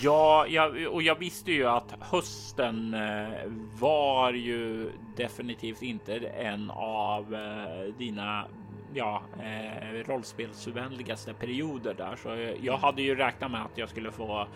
Ja, 0.00 0.46
jag, 0.48 0.86
och 0.86 1.02
jag 1.02 1.18
visste 1.18 1.52
ju 1.52 1.66
att 1.66 1.94
hösten 2.00 2.94
eh, 2.94 3.28
var 3.80 4.32
ju 4.32 4.90
definitivt 5.16 5.82
inte 5.82 6.18
en 6.18 6.70
av 6.74 7.36
dina 7.98 8.46
ja, 8.94 9.22
rollspelsvänligaste 10.06 11.34
perioder 11.34 11.94
där, 11.94 12.16
så 12.16 12.54
jag 12.60 12.76
hade 12.76 13.02
ju 13.02 13.14
räknat 13.14 13.50
med 13.50 13.64
att 13.64 13.78
jag 13.78 13.88
skulle 13.88 14.12
få 14.12 14.46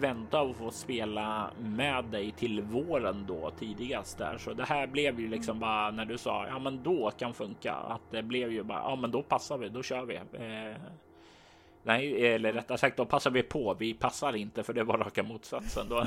vänta 0.00 0.42
och 0.42 0.56
få 0.56 0.70
spela 0.70 1.50
med 1.58 2.04
dig 2.04 2.30
till 2.30 2.62
våren 2.62 3.24
då 3.26 3.50
tidigast 3.50 4.18
där. 4.18 4.38
Så 4.38 4.54
det 4.54 4.64
här 4.64 4.86
blev 4.86 5.20
ju 5.20 5.28
liksom 5.28 5.60
bara 5.60 5.90
när 5.90 6.04
du 6.04 6.18
sa 6.18 6.46
ja, 6.46 6.58
men 6.58 6.82
då 6.82 7.10
kan 7.10 7.34
funka 7.34 7.74
att 7.74 8.10
det 8.10 8.22
blev 8.22 8.52
ju 8.52 8.62
bara 8.62 8.78
ja, 8.78 8.96
men 8.96 9.10
då 9.10 9.22
passar 9.22 9.58
vi, 9.58 9.68
då 9.68 9.82
kör 9.82 10.04
vi. 10.04 10.16
Eh, 10.16 10.76
nej, 11.82 12.26
eller 12.26 12.52
rättare 12.52 12.78
sagt, 12.78 12.96
då 12.96 13.04
passar 13.04 13.30
vi 13.30 13.42
på. 13.42 13.74
Vi 13.74 13.94
passar 13.94 14.36
inte 14.36 14.62
för 14.62 14.72
det 14.72 14.84
var 14.84 14.98
raka 14.98 15.22
motsatsen 15.22 15.88
då. 15.88 15.98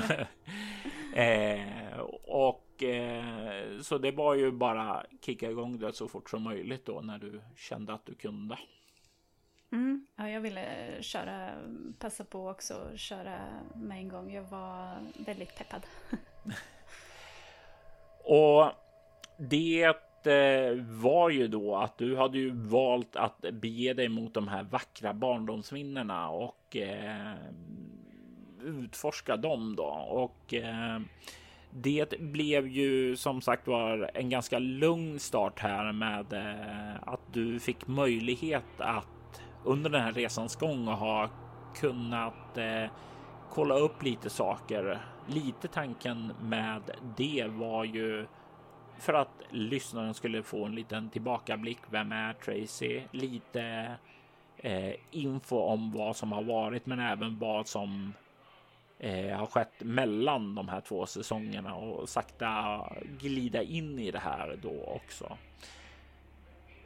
eh, 1.20 1.98
och 2.24 2.82
eh, 2.82 3.80
så 3.82 3.98
det 3.98 4.10
var 4.10 4.34
ju 4.34 4.50
bara 4.50 5.02
kicka 5.20 5.50
igång 5.50 5.78
det 5.78 5.92
så 5.92 6.08
fort 6.08 6.30
som 6.30 6.42
möjligt 6.42 6.86
då 6.86 7.00
när 7.00 7.18
du 7.18 7.40
kände 7.56 7.92
att 7.92 8.06
du 8.06 8.14
kunde. 8.14 8.58
Mm, 9.72 10.06
ja, 10.16 10.28
jag 10.28 10.40
ville 10.40 10.62
köra, 11.00 11.50
passa 11.98 12.24
på 12.24 12.48
också 12.48 12.74
och 12.74 12.98
köra 12.98 13.38
med 13.74 13.98
en 13.98 14.08
gång. 14.08 14.32
Jag 14.32 14.42
var 14.42 14.98
väldigt 15.26 15.56
peppad. 15.58 15.86
och 18.24 18.72
det 19.38 19.84
eh, 20.26 20.74
var 20.84 21.30
ju 21.30 21.48
då 21.48 21.76
att 21.76 21.98
du 21.98 22.16
hade 22.16 22.38
ju 22.38 22.50
valt 22.50 23.16
att 23.16 23.40
bege 23.52 23.94
dig 23.94 24.08
mot 24.08 24.34
de 24.34 24.48
här 24.48 24.62
vackra 24.62 25.14
barndomsminnena 25.14 26.28
och 26.28 26.76
eh, 26.76 27.34
utforska 28.62 29.36
dem 29.36 29.76
då. 29.76 29.86
Och 30.10 30.54
eh, 30.54 31.00
det 31.70 32.20
blev 32.20 32.68
ju 32.68 33.16
som 33.16 33.40
sagt 33.40 33.66
var 33.66 34.10
en 34.14 34.30
ganska 34.30 34.58
lugn 34.58 35.18
start 35.18 35.58
här 35.60 35.92
med 35.92 36.32
eh, 36.32 36.96
att 37.08 37.32
du 37.32 37.60
fick 37.60 37.86
möjlighet 37.86 38.64
att 38.78 39.17
under 39.64 39.90
den 39.90 40.02
här 40.02 40.12
resans 40.12 40.56
gång 40.56 40.88
och 40.88 40.96
ha 40.96 41.28
kunnat 41.74 42.58
eh, 42.58 42.90
kolla 43.50 43.74
upp 43.74 44.02
lite 44.02 44.30
saker. 44.30 44.98
Lite 45.26 45.68
tanken 45.68 46.32
med 46.42 46.82
det 47.16 47.46
var 47.48 47.84
ju 47.84 48.26
för 48.98 49.14
att 49.14 49.42
lyssnaren 49.50 50.14
skulle 50.14 50.42
få 50.42 50.64
en 50.64 50.74
liten 50.74 51.10
tillbakablick. 51.10 51.78
Vem 51.90 52.12
är 52.12 52.32
Tracy? 52.32 53.02
Lite 53.10 53.96
eh, 54.56 54.94
info 55.10 55.56
om 55.56 55.92
vad 55.92 56.16
som 56.16 56.32
har 56.32 56.42
varit, 56.42 56.86
men 56.86 57.00
även 57.00 57.38
vad 57.38 57.66
som 57.66 58.12
eh, 58.98 59.38
har 59.38 59.46
skett 59.46 59.72
mellan 59.78 60.54
de 60.54 60.68
här 60.68 60.80
två 60.80 61.06
säsongerna 61.06 61.74
och 61.74 62.08
sakta 62.08 62.80
glida 63.20 63.62
in 63.62 63.98
i 63.98 64.10
det 64.10 64.18
här 64.18 64.58
då 64.62 64.84
också. 64.84 65.36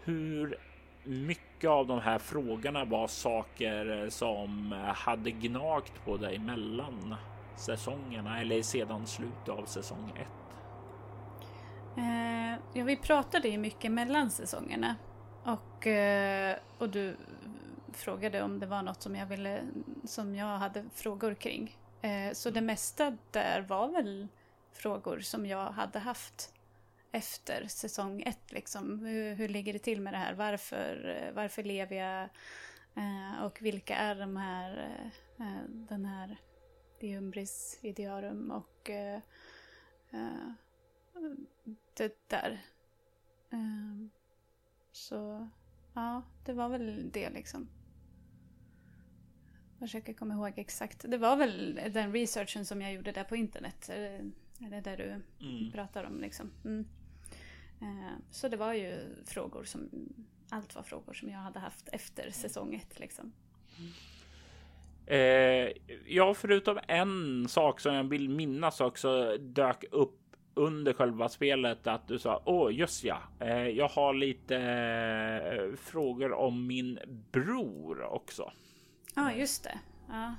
Hur 0.05 0.59
mycket 1.05 1.71
av 1.71 1.87
de 1.87 2.01
här 2.01 2.19
frågorna 2.19 2.85
var 2.85 3.07
saker 3.09 4.11
som 4.11 4.73
hade 4.95 5.31
gnagt 5.31 6.05
på 6.05 6.17
dig 6.17 6.39
mellan 6.39 7.15
säsongerna 7.57 8.41
eller 8.41 8.63
sedan 8.63 9.07
slutet 9.07 9.49
av 9.49 9.65
säsong 9.65 10.13
1? 10.17 10.27
Eh, 11.97 12.53
ja, 12.73 12.85
vi 12.85 12.97
pratade 12.97 13.49
ju 13.49 13.59
mycket 13.59 13.93
mellan 13.93 14.31
säsongerna 14.31 14.97
och, 15.45 15.87
eh, 15.87 16.57
och 16.79 16.89
du 16.89 17.17
frågade 17.93 18.43
om 18.43 18.59
det 18.59 18.67
var 18.67 18.83
något 18.83 19.03
som 19.03 19.17
jag 19.17 19.27
ville 19.27 19.61
som 20.05 20.37
jag 20.37 20.59
hade 20.59 20.85
frågor 20.95 21.35
kring. 21.35 21.77
Eh, 22.01 22.33
så 22.33 22.51
det 22.51 22.61
mesta 22.61 23.17
där 23.31 23.65
var 23.69 23.89
väl 23.89 24.29
frågor 24.73 25.21
som 25.21 25.47
jag 25.47 25.67
hade 25.67 25.99
haft 25.99 26.52
efter 27.13 27.67
säsong 27.67 28.23
ett. 28.23 28.53
Liksom. 28.53 28.99
Hur, 28.99 29.35
hur 29.35 29.49
ligger 29.49 29.73
det 29.73 29.79
till 29.79 30.01
med 30.01 30.13
det 30.13 30.19
här? 30.19 30.35
Varför, 30.35 31.31
varför 31.35 31.63
lever 31.63 31.97
jag? 31.97 32.29
Eh, 32.95 33.45
och 33.45 33.63
vilka 33.63 33.97
är 33.97 34.15
de 34.15 34.37
här, 34.37 35.01
eh, 35.39 35.69
den 35.69 36.05
här 36.05 36.37
Diumbris 37.01 37.79
idearum 37.83 38.51
och 38.51 38.91
eh, 38.91 39.21
eh 40.11 40.53
det 41.95 42.29
där. 42.29 42.61
Eh, 43.51 44.07
så 44.93 45.49
ja, 45.95 46.23
det 46.45 46.53
var 46.53 46.69
väl 46.69 47.11
det 47.13 47.31
liksom. 47.31 47.69
Jag 49.79 49.89
försöker 49.89 50.13
komma 50.13 50.35
ihåg 50.35 50.53
exakt. 50.57 51.05
Det 51.09 51.19
var 51.19 51.37
väl 51.37 51.81
den 51.93 52.13
researchen 52.13 52.67
som 52.67 52.83
jag 52.83 52.93
gjorde 52.93 53.13
där 53.13 53.25
på 53.25 53.37
internet. 53.37 53.89
Är 53.89 54.71
det 54.71 54.81
där 54.81 54.97
du 54.97 55.05
mm. 55.47 55.73
pratar 55.73 56.05
om 56.05 56.21
liksom? 56.21 56.51
Mm. 56.65 56.87
Eh, 57.83 58.13
så 58.31 58.49
det 58.49 58.57
var 58.57 58.73
ju 58.73 59.15
frågor 59.27 59.65
som, 59.65 59.89
allt 60.51 60.75
var 60.75 60.83
frågor 60.83 61.13
som 61.13 61.29
jag 61.29 61.39
hade 61.39 61.59
haft 61.59 61.89
efter 61.89 62.31
säsong 62.31 62.75
ett 62.75 62.99
liksom. 62.99 63.33
Eh, 65.07 65.69
ja, 66.07 66.35
förutom 66.35 66.79
en 66.89 67.49
sak 67.49 67.81
som 67.81 67.95
jag 67.95 68.05
vill 68.05 68.29
minnas 68.29 68.81
också 68.81 69.37
dök 69.37 69.85
upp 69.91 70.19
under 70.55 70.93
själva 70.93 71.29
spelet 71.29 71.87
att 71.87 72.09
du 72.09 72.19
sa 72.19 72.43
åh 72.45 72.75
just 72.75 73.05
ja, 73.05 73.19
eh, 73.41 73.69
jag 73.69 73.89
har 73.89 74.15
lite 74.15 74.57
eh, 74.57 75.77
frågor 75.77 76.33
om 76.33 76.67
min 76.67 76.99
bror 77.33 78.03
också. 78.03 78.53
Ja, 79.15 79.33
just 79.33 79.65
det. 79.65 79.79
Ja, 80.09 80.35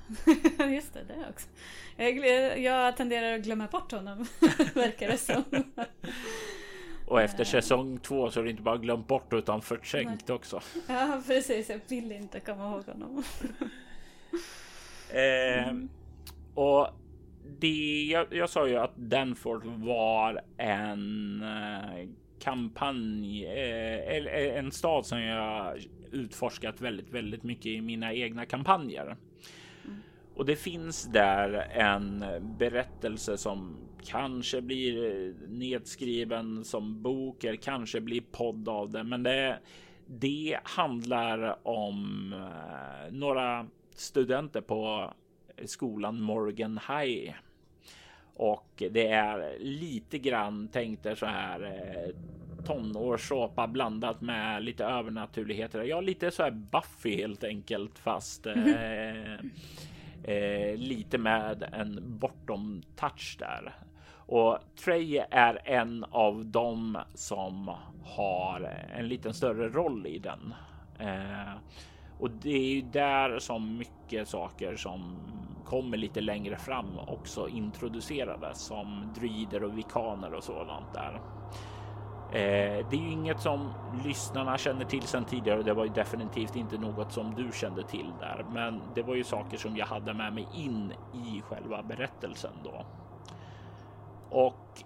just 0.66 0.94
det, 0.94 1.04
det 1.04 1.26
också. 1.30 1.48
Jag, 1.96 2.60
jag 2.60 2.96
tenderar 2.96 3.34
att 3.34 3.44
glömma 3.44 3.66
bort 3.66 3.92
honom, 3.92 4.18
verkar 4.74 5.08
det 5.08 5.18
som. 5.18 5.44
Och 7.06 7.22
efter 7.22 7.44
säsong 7.44 7.98
två 7.98 8.30
så 8.30 8.40
är 8.40 8.44
det 8.44 8.50
inte 8.50 8.62
bara 8.62 8.76
glömt 8.76 9.06
bort 9.06 9.32
utan 9.32 9.62
förträngt 9.62 10.30
också. 10.30 10.60
Ja 10.88 11.22
precis, 11.26 11.70
jag 11.70 11.80
vill 11.88 12.12
inte 12.12 12.40
komma 12.40 12.70
ihåg 12.70 12.84
honom. 12.84 13.22
Eh, 15.10 15.68
mm. 15.68 15.88
Och 16.54 16.88
det, 17.58 18.06
jag, 18.10 18.26
jag, 18.30 18.50
sa 18.50 18.68
ju 18.68 18.76
att 18.76 18.96
Danforth 18.96 19.66
var 19.66 20.40
en 20.56 21.42
eh, 21.42 22.08
kampanj, 22.40 23.46
eh, 23.46 24.58
en 24.58 24.72
stad 24.72 25.06
som 25.06 25.20
jag 25.20 25.78
utforskat 26.12 26.80
väldigt, 26.80 27.10
väldigt 27.10 27.42
mycket 27.42 27.66
i 27.66 27.80
mina 27.80 28.14
egna 28.14 28.46
kampanjer. 28.46 29.16
Mm. 30.34 30.38
Och 30.38 30.46
det 30.46 30.56
finns 30.56 31.04
där 31.04 31.52
en 31.72 32.24
berättelse 32.58 33.36
som 33.36 33.76
kanske 34.04 34.60
blir 34.60 35.34
nedskriven 35.48 36.64
som 36.64 37.02
bok 37.02 37.44
eller 37.44 37.56
kanske 37.56 38.00
blir 38.00 38.20
podd 38.20 38.68
av 38.68 38.90
det. 38.90 39.04
Men 39.04 39.22
det, 39.22 39.58
det 40.06 40.58
handlar 40.62 41.68
om 41.68 42.32
eh, 42.32 43.12
några 43.12 43.66
studenter 43.94 44.60
på 44.60 45.12
skolan 45.64 46.20
Morgan 46.20 46.80
High. 46.88 47.34
Och 48.36 48.82
det 48.90 49.08
är 49.08 49.58
lite 49.58 50.18
grann 50.18 50.68
tänkte 50.68 51.16
så 51.16 51.26
här 51.26 51.62
eh, 51.62 52.14
tonårssåpa 52.64 53.66
blandat 53.66 54.20
med 54.20 54.64
lite 54.64 54.84
övernaturligheter. 54.84 55.82
Ja, 55.82 56.00
lite 56.00 56.30
så 56.30 56.42
här 56.42 56.50
Buffy 56.50 57.16
helt 57.16 57.44
enkelt, 57.44 57.98
fast 57.98 58.46
eh, 58.46 58.54
eh, 60.24 60.76
lite 60.76 61.18
med 61.18 61.62
en 61.72 62.18
bortom 62.18 62.82
touch 62.96 63.36
där. 63.38 63.74
Och 64.26 64.58
Trey 64.84 65.24
är 65.30 65.60
en 65.64 66.04
av 66.04 66.46
dem 66.46 66.98
som 67.14 67.70
har 68.04 68.60
en 68.94 69.08
liten 69.08 69.34
större 69.34 69.68
roll 69.68 70.06
i 70.06 70.18
den. 70.18 70.54
Eh, 70.98 71.54
och 72.18 72.30
det 72.30 72.50
är 72.50 72.74
ju 72.74 72.80
där 72.80 73.38
som 73.38 73.76
mycket 73.76 74.28
saker 74.28 74.76
som 74.76 75.18
kommer 75.64 75.96
lite 75.96 76.20
längre 76.20 76.56
fram 76.56 76.98
också 76.98 77.48
introducerades 77.48 78.60
som 78.60 79.12
druider 79.14 79.64
och 79.64 79.78
vikaner 79.78 80.34
och 80.34 80.44
sådant 80.44 80.92
där. 80.92 81.20
Eh, 82.34 82.86
det 82.90 82.96
är 82.96 83.00
ju 83.00 83.10
inget 83.10 83.40
som 83.40 83.72
lyssnarna 84.04 84.58
känner 84.58 84.84
till 84.84 85.02
sedan 85.02 85.24
tidigare 85.24 85.58
och 85.58 85.64
det 85.64 85.74
var 85.74 85.84
ju 85.84 85.90
definitivt 85.90 86.56
inte 86.56 86.78
något 86.78 87.12
som 87.12 87.34
du 87.34 87.52
kände 87.52 87.82
till 87.82 88.12
där. 88.20 88.46
Men 88.52 88.80
det 88.94 89.02
var 89.02 89.14
ju 89.14 89.24
saker 89.24 89.56
som 89.56 89.76
jag 89.76 89.86
hade 89.86 90.14
med 90.14 90.32
mig 90.32 90.46
in 90.54 90.92
i 91.12 91.40
själva 91.40 91.82
berättelsen 91.82 92.52
då. 92.64 92.84
Och 94.30 94.84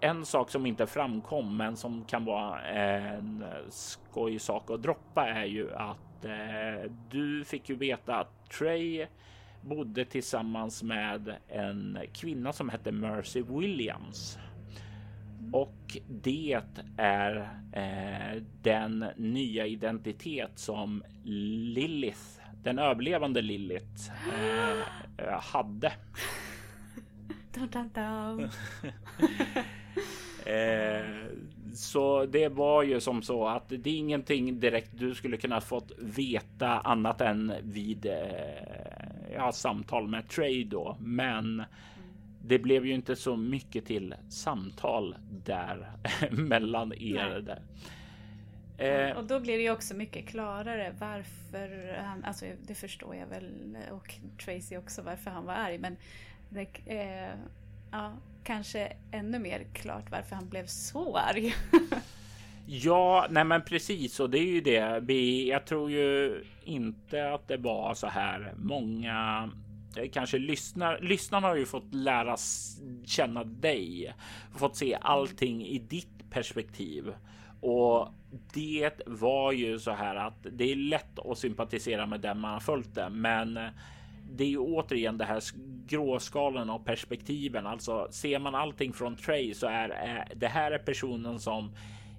en 0.00 0.26
sak 0.26 0.50
som 0.50 0.66
inte 0.66 0.86
framkom, 0.86 1.56
men 1.56 1.76
som 1.76 2.04
kan 2.04 2.24
vara 2.24 2.62
en 2.62 3.44
skoj 3.68 4.38
sak 4.38 4.70
att 4.70 4.82
droppa 4.82 5.26
är 5.26 5.44
ju 5.44 5.74
att 5.74 6.24
eh, 6.24 6.90
du 7.10 7.44
fick 7.44 7.68
ju 7.68 7.76
veta 7.76 8.16
att 8.16 8.50
Trey 8.58 9.06
bodde 9.60 10.04
tillsammans 10.04 10.82
med 10.82 11.36
en 11.48 11.98
kvinna 12.12 12.52
som 12.52 12.68
hette 12.68 12.92
Mercy 12.92 13.42
Williams. 13.42 14.38
Och 15.52 15.96
det 16.08 16.60
är 16.96 17.48
eh, 17.72 18.42
den 18.62 19.04
nya 19.16 19.66
identitet 19.66 20.50
som 20.54 21.02
Lilith, 21.24 22.40
den 22.62 22.78
överlevande 22.78 23.42
Lilith, 23.42 24.10
eh, 25.16 25.40
hade. 25.40 25.92
Dun, 27.54 27.68
dun, 27.68 27.90
dun. 27.94 28.50
eh, 30.54 31.04
så 31.74 32.26
det 32.26 32.48
var 32.48 32.82
ju 32.82 33.00
som 33.00 33.22
så 33.22 33.46
att 33.46 33.68
det 33.68 33.90
är 33.90 33.98
ingenting 33.98 34.60
direkt 34.60 34.90
du 34.92 35.14
skulle 35.14 35.36
kunna 35.36 35.60
fått 35.60 35.92
veta 35.98 36.68
annat 36.68 37.20
än 37.20 37.52
vid 37.62 38.06
eh, 38.06 38.12
ja, 39.34 39.52
samtal 39.52 40.08
med 40.08 40.28
Trade 40.28 40.64
då. 40.64 40.96
Men 41.00 41.62
det 42.48 42.58
blev 42.58 42.86
ju 42.86 42.94
inte 42.94 43.16
så 43.16 43.36
mycket 43.36 43.86
till 43.86 44.14
samtal 44.28 45.16
där 45.44 45.90
mellan 46.30 46.92
er. 46.92 47.40
Där. 47.40 47.62
Eh, 48.78 49.16
och 49.16 49.24
då 49.24 49.40
blir 49.40 49.56
det 49.56 49.62
ju 49.62 49.70
också 49.70 49.94
mycket 49.94 50.28
klarare 50.28 50.94
varför 50.98 51.98
han, 52.04 52.24
alltså 52.24 52.44
det 52.66 52.74
förstår 52.74 53.14
jag 53.14 53.26
väl 53.26 53.76
och 53.90 54.14
Tracy 54.44 54.76
också 54.76 55.02
varför 55.02 55.30
han 55.30 55.44
var 55.44 55.54
arg 55.54 55.78
men 55.78 55.96
det, 56.48 56.68
eh, 56.86 57.34
ja, 57.92 58.12
kanske 58.44 58.92
ännu 59.12 59.38
mer 59.38 59.66
klart 59.72 60.10
varför 60.10 60.36
han 60.36 60.48
blev 60.48 60.66
så 60.66 61.16
arg. 61.16 61.54
ja, 62.66 63.26
nej 63.30 63.44
men 63.44 63.62
precis 63.62 64.20
och 64.20 64.30
det 64.30 64.38
är 64.38 64.52
ju 64.52 64.60
det. 64.60 65.02
Jag 65.46 65.66
tror 65.66 65.90
ju 65.90 66.44
inte 66.64 67.32
att 67.32 67.48
det 67.48 67.56
var 67.56 67.94
så 67.94 68.06
här 68.06 68.54
många 68.56 69.50
kanske 70.12 70.38
lyssnar. 70.38 70.98
Lyssnarna 71.00 71.48
har 71.48 71.56
ju 71.56 71.66
fått 71.66 71.94
lära 71.94 72.36
känna 73.04 73.44
dig, 73.44 74.14
fått 74.56 74.76
se 74.76 74.98
allting 75.00 75.66
i 75.66 75.78
ditt 75.78 76.30
perspektiv 76.30 77.12
och 77.60 78.08
det 78.52 79.00
var 79.06 79.52
ju 79.52 79.78
så 79.78 79.90
här 79.90 80.14
att 80.16 80.46
det 80.52 80.72
är 80.72 80.76
lätt 80.76 81.18
att 81.18 81.38
sympatisera 81.38 82.06
med 82.06 82.20
den 82.20 82.40
man 82.40 82.52
har 82.52 82.60
följt 82.60 82.94
det, 82.94 83.08
men 83.10 83.58
det 84.30 84.44
är 84.44 84.48
ju 84.48 84.58
återigen 84.58 85.18
det 85.18 85.24
här 85.24 85.42
gråskalen 85.86 86.70
och 86.70 86.84
perspektiven. 86.84 87.66
Alltså 87.66 88.08
ser 88.10 88.38
man 88.38 88.54
allting 88.54 88.92
från 88.92 89.16
Trey 89.16 89.54
så 89.54 89.66
är, 89.66 89.88
är 89.88 90.28
det 90.36 90.46
här 90.46 90.72
är 90.72 90.78
personen 90.78 91.38
som 91.40 91.70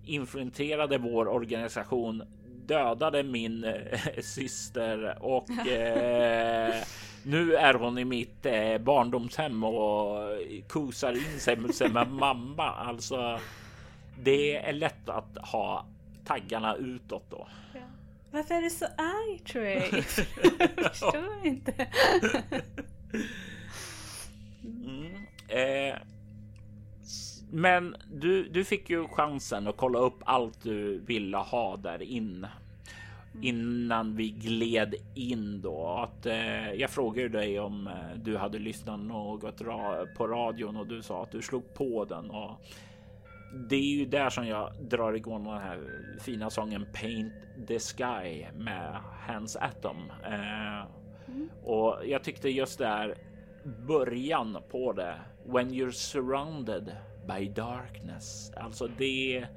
infiltrerade 0.06 0.98
vår 0.98 1.28
organisation, 1.28 2.24
dödade 2.66 3.24
min 3.24 3.64
äh, 3.64 4.00
syster 4.22 5.18
och 5.24 5.68
äh, 5.68 6.74
nu 7.24 7.56
är 7.56 7.74
hon 7.74 7.98
i 7.98 8.06
mitt 8.06 8.46
eh, 8.46 8.78
barndomshem 8.78 9.64
och 9.64 10.20
kosar 10.68 11.14
in 11.14 11.40
sig 11.74 11.90
med 11.90 12.12
mamma. 12.12 12.70
Alltså, 12.70 13.40
det 14.24 14.56
är 14.56 14.74
lätt 14.74 15.10
att 15.10 15.38
ha 15.38 15.86
taggarna 16.26 16.76
utåt 16.76 17.26
då. 17.30 17.48
Ja. 17.74 17.80
Varför 18.32 18.56
är 18.56 18.62
du 18.62 18.70
så 18.70 18.86
arg 18.86 19.40
Trey? 19.40 20.04
Jag 20.60 20.86
förstår 20.86 21.46
inte. 21.46 21.88
mm. 24.64 25.16
eh, 25.48 25.96
men 27.52 27.96
du, 28.14 28.50
du 28.50 28.66
fick 28.66 28.90
ju 28.90 29.08
chansen 29.08 29.68
att 29.68 29.78
kolla 29.78 30.00
upp 30.00 30.22
allt 30.26 30.64
du 30.64 31.00
ville 31.00 31.38
ha 31.38 31.78
där 31.78 32.02
inne 32.02 32.50
innan 33.42 34.16
vi 34.16 34.30
gled 34.30 34.96
in 35.16 35.62
då 35.62 35.88
att 35.88 36.26
eh, 36.26 36.72
jag 36.72 36.90
frågade 36.90 37.30
dig 37.30 37.60
om 37.60 37.88
eh, 37.88 37.94
du 38.24 38.38
hade 38.38 38.60
lyssnat 38.60 39.00
något 39.00 39.62
ra 39.62 40.06
på 40.18 40.28
radion 40.28 40.78
och 40.78 40.88
du 40.88 41.02
sa 41.02 41.24
att 41.24 41.32
du 41.32 41.42
slog 41.42 41.74
på 41.74 42.06
den 42.06 42.30
och 42.30 42.52
det 43.70 43.76
är 43.76 43.98
ju 43.98 44.06
där 44.06 44.30
som 44.30 44.48
jag 44.48 44.74
drar 44.82 45.14
igång 45.14 45.44
den 45.44 45.58
här 45.58 45.80
fina 46.20 46.50
sången 46.50 46.86
Paint 46.94 47.34
the 47.68 47.80
Sky 47.80 48.46
med 48.58 48.98
Hans 49.28 49.56
Atom. 49.56 50.12
Eh, 50.24 50.80
mm. 51.28 51.50
Och 51.64 51.98
jag 52.06 52.24
tyckte 52.24 52.50
just 52.50 52.78
där 52.78 53.16
början 53.88 54.58
på 54.72 54.94
det. 54.94 55.16
When 55.46 55.70
you're 55.70 55.92
surrounded 55.92 56.92
by 57.28 57.50
darkness. 57.50 58.52
Alltså 58.56 58.88
det 58.98 59.48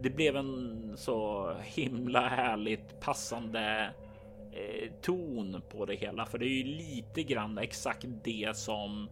det 0.00 0.10
blev 0.10 0.36
en 0.36 0.92
så 0.96 1.52
himla 1.62 2.28
härligt 2.28 3.00
passande 3.00 3.90
eh, 4.52 4.92
ton 5.02 5.62
på 5.68 5.84
det 5.84 5.94
hela, 5.94 6.26
för 6.26 6.38
det 6.38 6.44
är 6.44 6.58
ju 6.58 6.64
lite 6.64 7.22
grann 7.22 7.58
exakt 7.58 8.06
det 8.24 8.56
som 8.56 9.08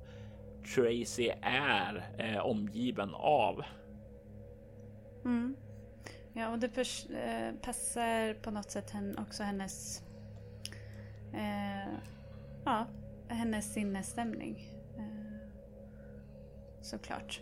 Tracy 0.74 1.30
är 1.42 2.10
eh, 2.18 2.38
omgiven 2.38 3.14
av. 3.14 3.62
Mm. 5.24 5.56
Ja, 6.32 6.48
och 6.52 6.58
det 6.58 6.78
eh, 7.10 7.54
passar 7.62 8.34
på 8.34 8.50
något 8.50 8.70
sätt 8.70 8.92
också 9.18 9.42
hennes 9.42 10.02
eh, 11.34 11.94
ja, 12.64 12.86
hennes 13.28 13.72
sinnesstämning. 13.72 14.68
Eh, 14.96 15.48
såklart 16.80 17.40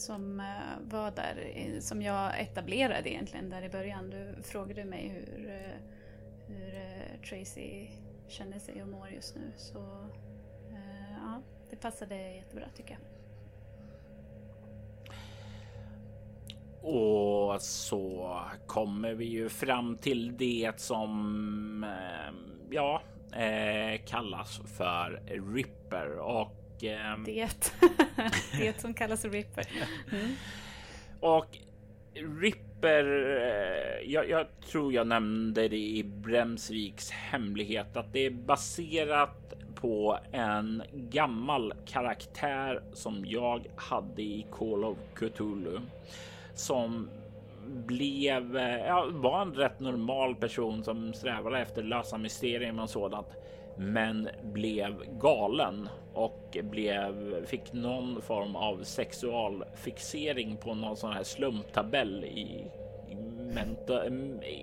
som 0.00 0.40
eh, 0.40 0.46
var 0.80 1.10
där, 1.10 1.80
som 1.80 2.02
jag 2.02 2.40
etablerade 2.40 3.10
egentligen 3.10 3.50
där 3.50 3.62
i 3.62 3.68
början. 3.68 4.10
Du 4.10 4.42
frågade 4.42 4.84
mig 4.84 5.08
hur, 5.08 5.48
eh, 5.48 5.78
hur 6.48 6.74
eh, 6.74 7.20
Tracy 7.28 7.86
känner 8.28 8.58
sig 8.58 8.82
och 8.82 8.88
mår 8.88 9.08
just 9.08 9.34
nu. 9.36 9.52
Så 9.56 10.08
ja, 11.10 11.42
det 11.70 11.76
passade 11.76 12.34
jättebra 12.34 12.66
tycker 12.76 12.90
jag. 12.90 13.00
Och 16.82 17.62
så 17.62 18.40
kommer 18.66 19.14
vi 19.14 19.24
ju 19.24 19.48
fram 19.48 19.96
till 19.96 20.36
det 20.36 20.72
som 20.76 21.86
ja, 22.70 23.02
kallas 24.06 24.60
för 24.64 25.22
Ripper 25.54 26.18
och 26.18 26.65
Eh, 26.82 27.18
det. 27.24 27.72
det 28.58 28.80
som 28.80 28.94
kallas 28.94 29.24
Ripper. 29.24 29.66
Mm. 30.12 30.34
Och 31.20 31.58
Ripper, 32.14 33.04
eh, 33.36 34.12
jag, 34.12 34.28
jag, 34.30 34.46
tror 34.60 34.92
jag 34.92 35.06
nämnde 35.06 35.68
det 35.68 35.76
i 35.76 36.04
Bremsviks 36.04 37.10
hemlighet 37.10 37.96
att 37.96 38.12
det 38.12 38.26
är 38.26 38.30
baserat 38.30 39.54
på 39.74 40.18
en 40.32 40.82
gammal 40.92 41.74
karaktär 41.86 42.82
som 42.92 43.24
jag 43.26 43.66
hade 43.76 44.22
i 44.22 44.46
Call 44.50 44.84
of 44.84 44.98
Cthulhu 45.14 45.80
som 46.54 47.08
blev, 47.86 48.56
ja, 48.86 49.06
var 49.10 49.42
en 49.42 49.54
rätt 49.54 49.80
normal 49.80 50.34
person 50.34 50.84
som 50.84 51.12
strävade 51.14 51.58
efter 51.58 51.82
lösa 51.82 52.18
mysterium 52.18 52.78
och 52.78 52.90
sådant, 52.90 53.26
men 53.76 54.28
blev 54.42 55.18
galen 55.20 55.88
och 56.14 56.56
blev, 56.62 57.44
fick 57.46 57.72
någon 57.72 58.22
form 58.22 58.56
av 58.56 58.82
sexualfixering 58.82 60.56
på 60.56 60.74
någon 60.74 60.96
sån 60.96 61.12
här 61.12 61.22
slumptabell 61.22 62.24
i, 62.24 62.64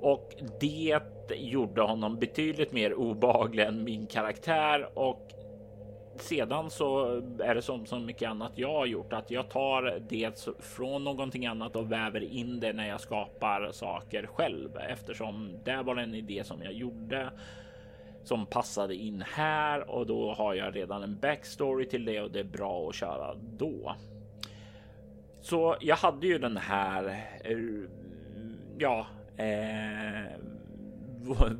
Och 0.00 0.34
det 0.60 1.00
gjorde 1.36 1.82
honom 1.82 2.16
betydligt 2.18 2.72
mer 2.72 2.94
obehaglig 2.94 3.64
än 3.64 3.84
min 3.84 4.06
karaktär 4.06 4.88
och 4.94 5.32
sedan 6.22 6.70
så 6.70 7.22
är 7.38 7.54
det 7.54 7.62
som 7.62 7.86
så 7.86 7.98
mycket 7.98 8.30
annat 8.30 8.52
jag 8.54 8.72
har 8.72 8.86
gjort 8.86 9.12
att 9.12 9.30
jag 9.30 9.48
tar 9.48 10.02
det 10.08 10.48
från 10.58 11.04
någonting 11.04 11.46
annat 11.46 11.76
och 11.76 11.92
väver 11.92 12.20
in 12.20 12.60
det 12.60 12.72
när 12.72 12.88
jag 12.88 13.00
skapar 13.00 13.70
saker 13.72 14.26
själv 14.26 14.76
eftersom 14.88 15.58
det 15.64 15.82
var 15.82 15.96
en 15.96 16.14
idé 16.14 16.44
som 16.44 16.62
jag 16.62 16.72
gjorde 16.72 17.30
som 18.24 18.46
passade 18.46 18.94
in 18.94 19.24
här 19.26 19.90
och 19.90 20.06
då 20.06 20.32
har 20.32 20.54
jag 20.54 20.76
redan 20.76 21.02
en 21.02 21.18
backstory 21.18 21.88
till 21.88 22.04
det 22.04 22.20
och 22.20 22.30
det 22.30 22.40
är 22.40 22.44
bra 22.44 22.88
att 22.88 22.94
köra 22.94 23.34
då. 23.58 23.96
Så 25.40 25.76
jag 25.80 25.96
hade 25.96 26.26
ju 26.26 26.38
den 26.38 26.56
här. 26.56 27.04
Eh, 27.44 27.58
ja, 28.78 29.06
eh, 29.36 30.40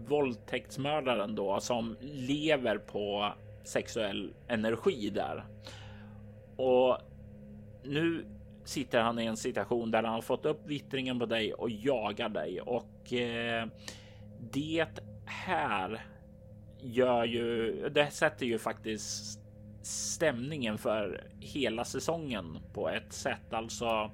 våldtäktsmördaren 0.09 1.35
då 1.35 1.61
som 1.61 1.97
lever 2.01 2.79
på 2.79 3.33
sexuell 3.65 4.35
energi 4.49 5.11
där. 5.11 5.45
Och 6.57 6.99
nu 7.85 8.27
sitter 8.65 9.01
han 9.01 9.19
i 9.19 9.27
en 9.27 9.37
situation 9.37 9.91
där 9.91 10.03
han 10.03 10.15
har 10.15 10.23
fått 10.23 10.47
upp 10.47 10.67
vittringen 10.67 11.19
på 11.19 11.27
dig 11.27 11.55
och 11.55 11.71
jagar 11.71 12.29
dig 12.29 12.61
och 12.61 13.13
eh, 13.13 13.67
det 14.53 15.03
här 15.25 16.01
gör 16.81 17.25
ju. 17.25 17.73
Det 17.89 18.11
sätter 18.11 18.47
ju 18.47 18.59
faktiskt 18.59 19.41
stämningen 19.83 20.79
för 20.79 21.25
hela 21.41 21.85
säsongen 21.85 22.59
på 22.73 22.89
ett 22.89 23.13
sätt. 23.13 23.53
Alltså, 23.53 24.11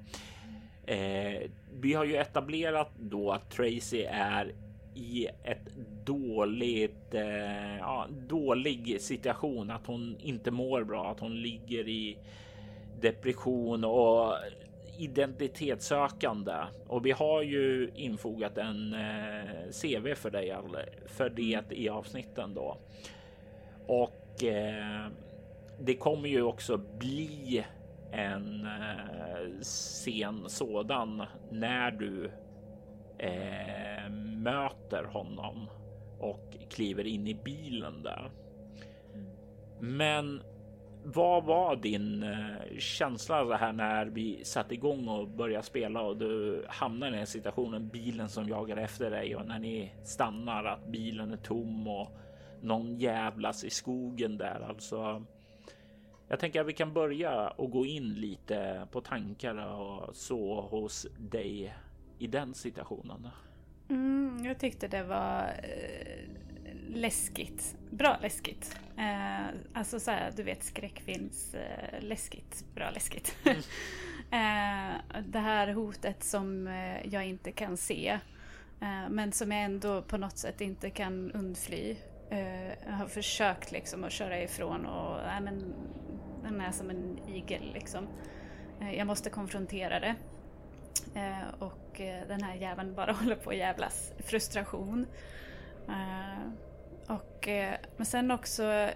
eh, 0.85 1.49
vi 1.73 1.93
har 1.93 2.05
ju 2.05 2.15
etablerat 2.15 2.91
då 2.99 3.31
att 3.31 3.51
Tracy 3.51 4.03
är 4.09 4.51
i 4.97 5.27
ett 5.43 5.75
dåligt, 6.05 7.13
eh, 7.13 7.77
ja, 7.77 8.07
dålig 8.27 9.01
situation, 9.01 9.71
att 9.71 9.87
hon 9.87 10.15
inte 10.19 10.51
mår 10.51 10.83
bra, 10.83 11.11
att 11.11 11.19
hon 11.19 11.41
ligger 11.41 11.87
i 11.87 12.17
depression 13.01 13.83
och 13.83 14.33
identitetssökande. 14.97 16.55
Och 16.87 17.05
vi 17.05 17.11
har 17.11 17.41
ju 17.41 17.91
infogat 17.95 18.57
en 18.57 18.93
eh, 18.93 19.71
CV 19.81 20.15
för 20.15 20.31
dig 20.31 20.55
för 21.05 21.29
det 21.29 21.63
i 21.69 21.89
avsnitten 21.89 22.53
då. 22.53 22.77
Och 23.87 24.43
eh, 24.43 25.07
det 25.79 25.95
kommer 25.95 26.29
ju 26.29 26.41
också 26.41 26.77
bli 26.77 27.65
en 28.11 28.65
eh, 28.65 29.61
scen 29.61 30.43
sådan 30.47 31.23
när 31.51 31.91
du 31.91 32.31
eh, 33.17 34.09
möter 34.37 35.03
honom 35.03 35.69
och 36.19 36.57
kliver 36.69 37.07
in 37.07 37.27
i 37.27 37.33
bilen 37.33 38.03
där. 38.03 38.31
Men 39.79 40.41
vad 41.03 41.43
var 41.43 41.75
din 41.75 42.23
eh, 42.23 42.77
känsla 42.77 43.45
så 43.45 43.53
här 43.53 43.73
när 43.73 44.05
vi 44.05 44.45
satte 44.45 44.73
igång 44.73 45.07
och 45.07 45.27
började 45.27 45.63
spela 45.63 46.01
och 46.01 46.17
du 46.17 46.63
hamnar 46.67 47.07
i 47.07 47.11
den 47.11 47.27
situationen 47.27 47.87
bilen 47.87 48.29
som 48.29 48.49
jagar 48.49 48.77
efter 48.77 49.11
dig 49.11 49.35
och 49.35 49.47
när 49.47 49.59
ni 49.59 49.93
stannar 50.03 50.63
att 50.63 50.87
bilen 50.87 51.31
är 51.31 51.37
tom 51.37 51.87
och 51.87 52.11
någon 52.61 52.97
jävlas 52.97 53.63
i 53.63 53.69
skogen 53.69 54.37
där 54.37 54.65
alltså. 54.69 55.25
Jag 56.27 56.39
tänker 56.39 56.61
att 56.61 56.67
vi 56.67 56.73
kan 56.73 56.93
börja 56.93 57.47
och 57.47 57.71
gå 57.71 57.85
in 57.85 58.13
lite 58.13 58.87
på 58.91 59.01
tankar 59.01 59.55
och 59.55 60.15
så 60.15 60.61
hos 60.61 61.07
dig 61.17 61.73
i 62.19 62.27
den 62.27 62.53
situationen. 62.53 63.27
Mm, 63.89 64.45
jag 64.45 64.59
tyckte 64.59 64.87
det 64.87 65.03
var 65.03 65.43
eh, 65.63 66.37
läskigt. 66.87 67.75
Bra 67.89 68.17
läskigt. 68.21 68.79
Eh, 68.97 69.45
alltså 69.73 69.99
så 69.99 70.11
här, 70.11 70.33
du 70.35 70.43
vet 70.43 70.63
skräckfilms 70.63 71.53
eh, 71.53 72.01
läskigt. 72.01 72.65
Bra 72.75 72.91
läskigt. 72.91 73.37
Mm. 73.45 73.57
eh, 74.31 75.21
det 75.27 75.39
här 75.39 75.73
hotet 75.73 76.23
som 76.23 76.67
eh, 76.67 77.07
jag 77.07 77.25
inte 77.25 77.51
kan 77.51 77.77
se. 77.77 78.19
Eh, 78.81 79.09
men 79.09 79.31
som 79.31 79.51
jag 79.51 79.63
ändå 79.63 80.01
på 80.01 80.17
något 80.17 80.37
sätt 80.37 80.61
inte 80.61 80.89
kan 80.89 81.31
undfly. 81.31 81.95
Jag 82.85 82.93
har 82.93 83.07
försökt 83.07 83.71
liksom 83.71 84.03
att 84.03 84.11
köra 84.11 84.43
ifrån 84.43 84.85
och 84.85 85.21
äh, 85.21 85.41
men, 85.41 85.73
den 86.43 86.61
är 86.61 86.71
som 86.71 86.89
en 86.89 87.19
igel 87.27 87.71
liksom. 87.73 88.07
jag 88.93 89.07
måste 89.07 89.29
konfrontera 89.29 89.99
det. 89.99 90.15
Och 91.59 92.01
den 92.27 92.43
här 92.43 92.55
jäveln 92.55 92.95
bara 92.95 93.11
håller 93.21 93.35
på 93.35 93.49
att 93.49 93.57
jävlas. 93.57 94.13
Frustration. 94.19 95.05
Och, 97.07 97.47
eh, 97.47 97.75
men 97.97 98.05
sen 98.05 98.31
också, 98.31 98.89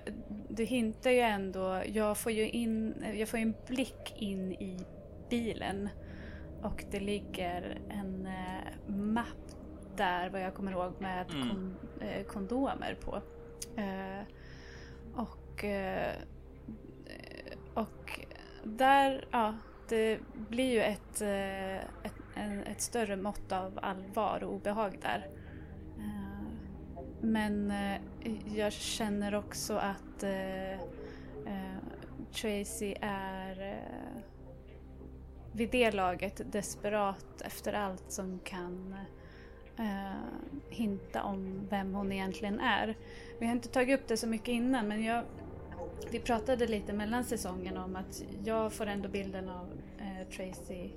du 0.49 0.64
hintar 0.64 1.11
ju 1.11 1.19
ändå, 1.19 1.82
jag 1.86 2.18
får 2.18 2.32
ju 2.32 2.49
in, 2.49 3.06
jag 3.15 3.30
får 3.30 3.38
en 3.38 3.53
blick 3.68 4.14
in 4.15 4.52
i 4.52 4.86
bilen 5.30 5.90
och 6.61 6.84
det 6.91 6.99
ligger 6.99 7.82
en 7.90 8.26
eh, 8.26 8.94
mapp 8.95 9.28
där 9.95 10.30
vad 10.30 10.41
jag 10.41 10.53
kommer 10.53 10.72
ihåg 10.72 10.94
med 10.99 11.32
mm. 11.32 11.49
kon, 11.49 11.76
eh, 12.02 12.23
kondomer 12.23 12.98
på. 13.02 13.22
Eh, 13.78 14.26
och, 15.15 15.64
eh, 15.64 16.14
och 17.73 18.19
där, 18.64 19.28
ja, 19.32 19.56
det 19.91 20.19
blir 20.49 20.72
ju 20.72 20.81
ett, 20.81 21.22
eh, 21.22 21.76
ett, 21.76 22.38
ett 22.65 22.81
större 22.81 23.15
mått 23.15 23.51
av 23.51 23.80
allvar 23.81 24.43
och 24.43 24.53
obehag 24.53 24.99
där. 25.01 25.30
Eh, 25.97 26.47
men 27.22 27.72
eh, 27.72 28.01
jag 28.57 28.73
känner 28.73 29.35
också 29.35 29.73
att 29.73 30.23
Tracy 32.31 32.95
är 33.01 33.80
vid 35.51 35.69
det 35.72 35.91
laget 35.91 36.41
desperat 36.51 37.41
efter 37.41 37.73
allt 37.73 38.11
som 38.11 38.39
kan 38.39 38.95
hinta 40.69 41.23
om 41.23 41.68
vem 41.69 41.93
hon 41.93 42.11
egentligen 42.11 42.59
är. 42.59 42.97
Vi 43.39 43.45
har 43.45 43.53
inte 43.53 43.69
tagit 43.69 43.99
upp 43.99 44.07
det 44.07 44.18
så 44.18 44.27
mycket 44.27 44.47
innan 44.47 44.88
men 44.88 45.03
jag, 45.03 45.23
vi 46.10 46.19
pratade 46.19 46.68
lite 46.68 46.94
mellan 46.94 47.23
säsongerna 47.23 47.86
om 47.86 47.95
att 47.95 48.23
jag 48.44 48.73
får 48.73 48.86
ändå 48.86 49.10
bilden 49.10 49.49
av 49.49 49.68
eh, 49.98 50.28
Tracy 50.28 50.90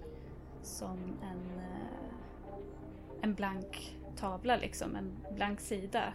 som 0.62 0.98
en, 1.22 1.58
eh, 1.58 2.54
en 3.22 3.34
blank 3.34 3.96
tavla 4.16 4.56
liksom, 4.56 4.96
en 4.96 5.34
blank 5.34 5.60
sida. 5.60 6.14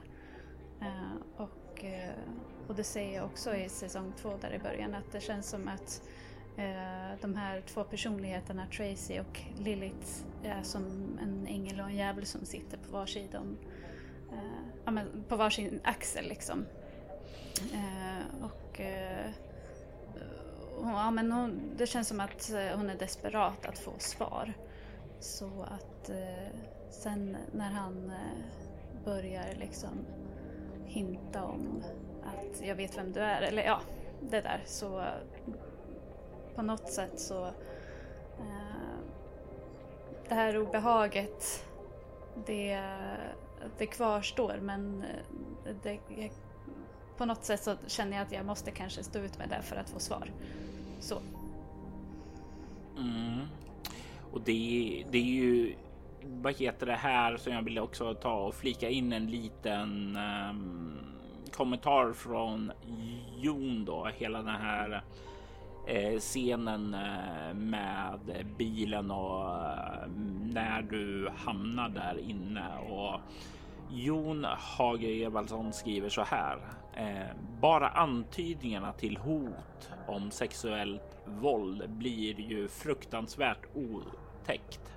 Eh, 0.81 1.15
och, 1.37 1.85
eh, 1.85 2.13
och 2.67 2.75
det 2.75 2.83
säger 2.83 3.15
jag 3.15 3.25
också 3.25 3.55
i 3.55 3.69
säsong 3.69 4.13
två 4.21 4.37
där 4.41 4.53
i 4.53 4.59
början 4.59 4.95
att 4.95 5.11
det 5.11 5.21
känns 5.21 5.49
som 5.49 5.67
att 5.67 6.01
eh, 6.57 7.19
de 7.21 7.35
här 7.35 7.61
två 7.61 7.83
personligheterna, 7.83 8.67
Tracy 8.67 9.19
och 9.19 9.39
Lilith, 9.57 10.23
är 10.43 10.63
som 10.63 10.83
en 11.21 11.47
ängel 11.47 11.79
och 11.79 11.85
en 11.85 11.95
djävul 11.95 12.25
som 12.25 12.45
sitter 12.45 12.77
på 12.77 12.91
varsin, 12.91 13.27
om, 13.35 13.57
ja, 14.85 15.03
på 15.27 15.35
varsin 15.35 15.79
axel 15.83 16.27
liksom. 16.29 16.65
Eh, 18.79 19.31
och 20.77 20.89
ja, 20.89 21.11
men 21.11 21.31
hon, 21.31 21.61
det 21.77 21.87
känns 21.87 22.07
som 22.07 22.19
att 22.19 22.51
eh, 22.51 22.77
hon 22.77 22.89
är 22.89 22.95
desperat 22.95 23.65
att 23.65 23.79
få 23.79 23.91
svar. 23.97 24.53
Så 25.19 25.63
att 25.63 26.09
eh, 26.09 26.55
sen 26.89 27.37
när 27.51 27.71
han 27.71 28.11
börjar 29.05 29.55
liksom 29.59 30.05
hinta 30.85 31.43
om 31.43 31.83
att 32.23 32.67
jag 32.67 32.75
vet 32.75 32.97
vem 32.97 33.11
du 33.11 33.19
är. 33.19 33.41
Eller 33.41 33.63
ja, 33.63 33.81
det 34.21 34.41
där. 34.41 34.61
Så 34.65 35.05
på 36.55 36.61
något 36.61 36.91
sätt 36.91 37.19
så... 37.19 37.45
Eh, 37.45 38.89
det 40.29 40.35
här 40.35 40.57
obehaget, 40.57 41.65
det, 42.45 42.83
det 43.77 43.85
kvarstår 43.85 44.57
men 44.61 45.03
det, 45.83 45.99
på 47.19 47.25
något 47.25 47.45
sätt 47.45 47.63
så 47.63 47.75
känner 47.87 48.17
jag 48.17 48.25
att 48.25 48.31
jag 48.31 48.45
måste 48.45 48.71
kanske 48.71 49.03
stå 49.03 49.19
ut 49.19 49.37
med 49.37 49.49
det 49.49 49.61
för 49.61 49.75
att 49.75 49.89
få 49.89 49.99
svar. 49.99 50.31
Så. 50.99 51.21
Mm. 52.97 53.39
Och 54.31 54.41
det, 54.41 55.03
det 55.11 55.17
är 55.17 55.23
ju 55.23 55.75
vad 56.23 56.55
heter 56.55 56.85
det 56.85 56.95
här 56.95 57.37
som 57.37 57.53
jag 57.53 57.61
vill 57.61 57.79
också 57.79 58.13
ta 58.13 58.33
och 58.33 58.55
flika 58.55 58.89
in 58.89 59.13
en 59.13 59.31
liten 59.31 60.17
um, 60.49 60.97
kommentar 61.51 62.13
från 62.13 62.71
Jon 63.37 63.85
då. 63.85 64.09
Hela 64.17 64.37
den 64.37 64.55
här 64.55 65.03
eh, 65.87 66.19
scenen 66.19 66.93
eh, 66.93 67.53
med 67.53 68.45
bilen 68.57 69.11
och 69.11 69.55
eh, 69.55 70.07
när 70.53 70.81
du 70.81 71.29
hamnar 71.35 71.89
där 71.89 72.19
inne 72.19 72.77
och 72.89 73.19
Jon 73.91 74.43
Hage 74.43 75.23
Evaldsson 75.23 75.73
skriver 75.73 76.09
så 76.09 76.21
här. 76.21 76.57
Eh, 76.93 77.35
bara 77.61 77.89
antydningarna 77.89 78.93
till 78.93 79.17
hot 79.17 79.91
om 80.07 80.31
sexuellt 80.31 81.17
våld 81.25 81.89
blir 81.89 82.39
ju 82.39 82.67
fruktansvärt 82.67 83.65
otäckt. 83.73 84.93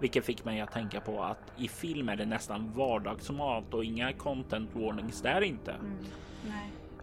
Vilket 0.00 0.24
fick 0.24 0.44
mig 0.44 0.60
att 0.60 0.72
tänka 0.72 1.00
på 1.00 1.22
att 1.22 1.52
i 1.56 1.68
film 1.68 2.08
är 2.08 2.16
det 2.16 2.26
nästan 2.26 2.72
vardagsmat 2.72 3.74
och 3.74 3.84
inga 3.84 4.12
content 4.12 4.70
warnings 4.74 5.22
där 5.22 5.40
inte. 5.40 5.72
Mm, 5.72 5.96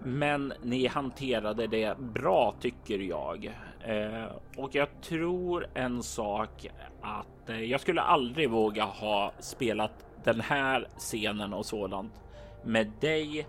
Men 0.04 0.54
ni 0.64 0.88
hanterade 0.88 1.68
det 1.68 1.98
bra 1.98 2.56
tycker 2.60 3.00
jag. 3.00 3.54
Eh, 3.84 4.26
och 4.58 4.76
jag 4.76 4.88
tror 5.02 5.68
en 5.74 6.04
sak 6.04 6.68
att 7.02 7.50
eh, 7.50 7.62
jag 7.64 7.82
skulle 7.82 8.02
aldrig 8.02 8.50
våga 8.50 8.84
ha 8.84 9.32
spelat 9.40 10.06
den 10.24 10.42
här 10.42 10.88
scenen 10.98 11.54
och 11.54 11.66
sådant 11.66 12.22
med 12.64 12.92
dig 13.00 13.48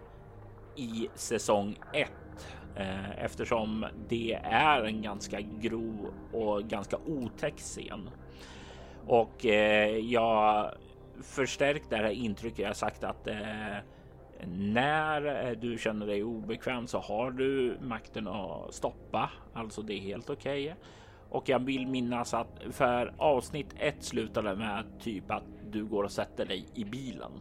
i 0.77 1.09
säsong 1.15 1.79
1 1.93 2.11
eh, 2.77 3.25
eftersom 3.25 3.87
det 4.09 4.41
är 4.45 4.83
en 4.83 5.03
ganska 5.03 5.41
grov 5.41 6.15
och 6.33 6.65
ganska 6.65 6.97
otäck 7.07 7.57
scen. 7.57 8.11
Och 9.07 9.47
eh, 9.47 9.97
jag 9.97 10.71
förstärkt 11.23 11.91
det 11.91 11.97
här 11.97 12.11
intrycket 12.11 12.59
jag 12.59 12.77
sagt 12.77 13.05
att 13.05 13.27
eh, 13.27 13.77
när 14.49 15.47
eh, 15.47 15.53
du 15.53 15.79
känner 15.79 16.07
dig 16.07 16.23
obekväm 16.23 16.87
så 16.87 16.99
har 16.99 17.31
du 17.31 17.79
makten 17.83 18.29
att 18.29 18.75
stoppa. 18.75 19.31
Alltså 19.55 19.83
det 19.83 19.95
är 19.95 20.01
helt 20.01 20.31
okej. 20.31 20.65
Okay. 20.65 20.75
Och 21.31 21.49
jag 21.49 21.59
vill 21.59 21.87
minnas 21.87 22.35
att 22.35 22.61
för 22.71 23.15
avsnitt 23.19 23.75
ett 23.79 24.03
slutade 24.05 24.57
med 24.57 24.85
typ 25.01 25.31
att 25.31 25.43
du 25.75 25.85
går 25.85 26.05
och 26.05 26.13
sätter 26.13 26.45
dig 26.45 26.67
i 26.75 26.85
bilen. 26.85 27.33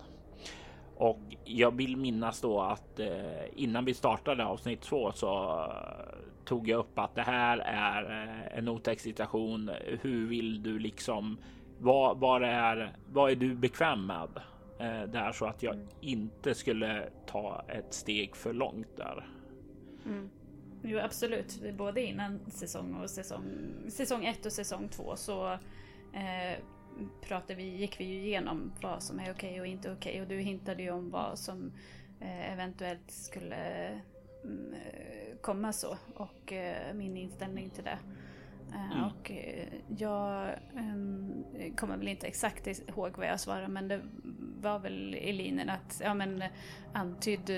Och 0.95 1.19
jag 1.43 1.75
vill 1.75 1.97
minnas 1.97 2.41
då 2.41 2.61
att 2.61 2.99
eh, 2.99 3.09
innan 3.55 3.85
vi 3.85 3.93
startade 3.93 4.45
avsnitt 4.45 4.81
två 4.81 5.11
så 5.11 5.59
eh, 5.63 6.17
tog 6.45 6.67
jag 6.67 6.79
upp 6.79 6.99
att 6.99 7.15
det 7.15 7.21
här 7.21 7.57
är 7.57 8.23
eh, 8.23 8.57
en 8.57 8.67
otäck 8.67 8.99
situation. 8.99 9.71
Hur 10.01 10.27
vill 10.27 10.63
du 10.63 10.79
liksom? 10.79 11.37
Vad, 11.79 12.19
vad 12.19 12.43
är? 12.43 12.95
Vad 13.11 13.31
är 13.31 13.35
du 13.35 13.55
bekväm 13.55 14.05
med? 14.05 14.29
Eh, 14.79 15.09
där 15.09 15.31
så 15.31 15.45
att 15.45 15.63
jag 15.63 15.87
inte 16.01 16.55
skulle 16.55 17.09
ta 17.25 17.65
ett 17.67 17.93
steg 17.93 18.35
för 18.35 18.53
långt 18.53 18.97
där. 18.97 19.27
Mm. 20.05 20.29
Jo 20.83 20.99
absolut, 20.99 21.61
både 21.77 22.01
innan 22.01 22.39
säsong 22.47 22.95
och 22.95 23.09
säsong, 23.09 23.43
säsong 23.89 24.25
ett 24.25 24.45
och 24.45 24.51
säsong 24.51 24.89
två 24.89 25.15
så 25.15 25.51
eh, 26.13 26.59
pratade 27.21 27.55
vi, 27.55 27.63
gick 27.63 27.99
vi 27.99 28.03
ju 28.03 28.19
igenom 28.19 28.71
vad 28.81 29.03
som 29.03 29.19
är 29.19 29.23
okej 29.23 29.31
okay 29.31 29.59
och 29.59 29.67
inte 29.67 29.91
okej 29.91 30.11
okay. 30.11 30.21
och 30.21 30.27
du 30.27 30.39
hintade 30.39 30.83
ju 30.83 30.91
om 30.91 31.09
vad 31.09 31.39
som 31.39 31.71
eh, 32.19 32.53
eventuellt 32.53 33.11
skulle 33.11 33.87
mm, 34.43 34.75
komma 35.41 35.73
så 35.73 35.97
och 36.15 36.53
eh, 36.53 36.93
min 36.93 37.17
inställning 37.17 37.69
till 37.69 37.83
det. 37.83 37.99
Eh, 38.73 38.91
mm. 38.91 39.03
Och 39.03 39.31
jag 39.99 40.49
um, 40.73 41.43
kommer 41.75 41.97
väl 41.97 42.07
inte 42.07 42.27
exakt 42.27 42.67
ihåg 42.67 43.17
vad 43.17 43.27
jag 43.27 43.39
svarade 43.39 43.67
men 43.67 43.87
det 43.87 44.01
var 44.61 44.79
väl 44.79 45.15
i 45.15 45.33
linjen 45.33 45.69
att 45.69 46.01
ja 46.03 46.13
men 46.13 46.43
antydd 46.93 47.51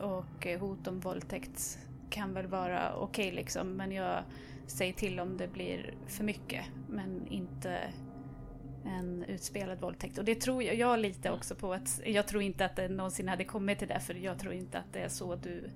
och 0.00 0.46
hot 0.60 0.86
om 0.86 1.00
våldtäkt 1.00 1.78
kan 2.10 2.34
väl 2.34 2.46
vara 2.46 2.94
okej 2.94 3.26
okay, 3.26 3.36
liksom 3.36 3.72
men 3.72 3.92
jag 3.92 4.24
säger 4.66 4.92
till 4.92 5.20
om 5.20 5.36
det 5.36 5.48
blir 5.48 5.94
för 6.06 6.24
mycket 6.24 6.64
men 6.88 7.26
inte 7.26 7.78
en 8.86 9.24
utspelad 9.24 9.80
våldtäkt. 9.80 10.18
Och 10.18 10.24
det 10.24 10.34
tror 10.34 10.62
jag, 10.62 10.74
jag 10.74 11.00
lite 11.00 11.30
också 11.30 11.54
på 11.54 11.72
att 11.72 12.00
jag 12.04 12.26
tror 12.28 12.42
inte 12.42 12.64
att 12.64 12.76
det 12.76 12.88
någonsin 12.88 13.28
hade 13.28 13.44
kommit 13.44 13.78
till 13.78 13.88
det 13.88 14.00
för 14.00 14.14
jag 14.14 14.38
tror 14.38 14.52
inte 14.52 14.78
att 14.78 14.92
det 14.92 15.00
är 15.00 15.08
så 15.08 15.36
du 15.36 15.70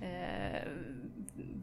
eh, 0.00 0.62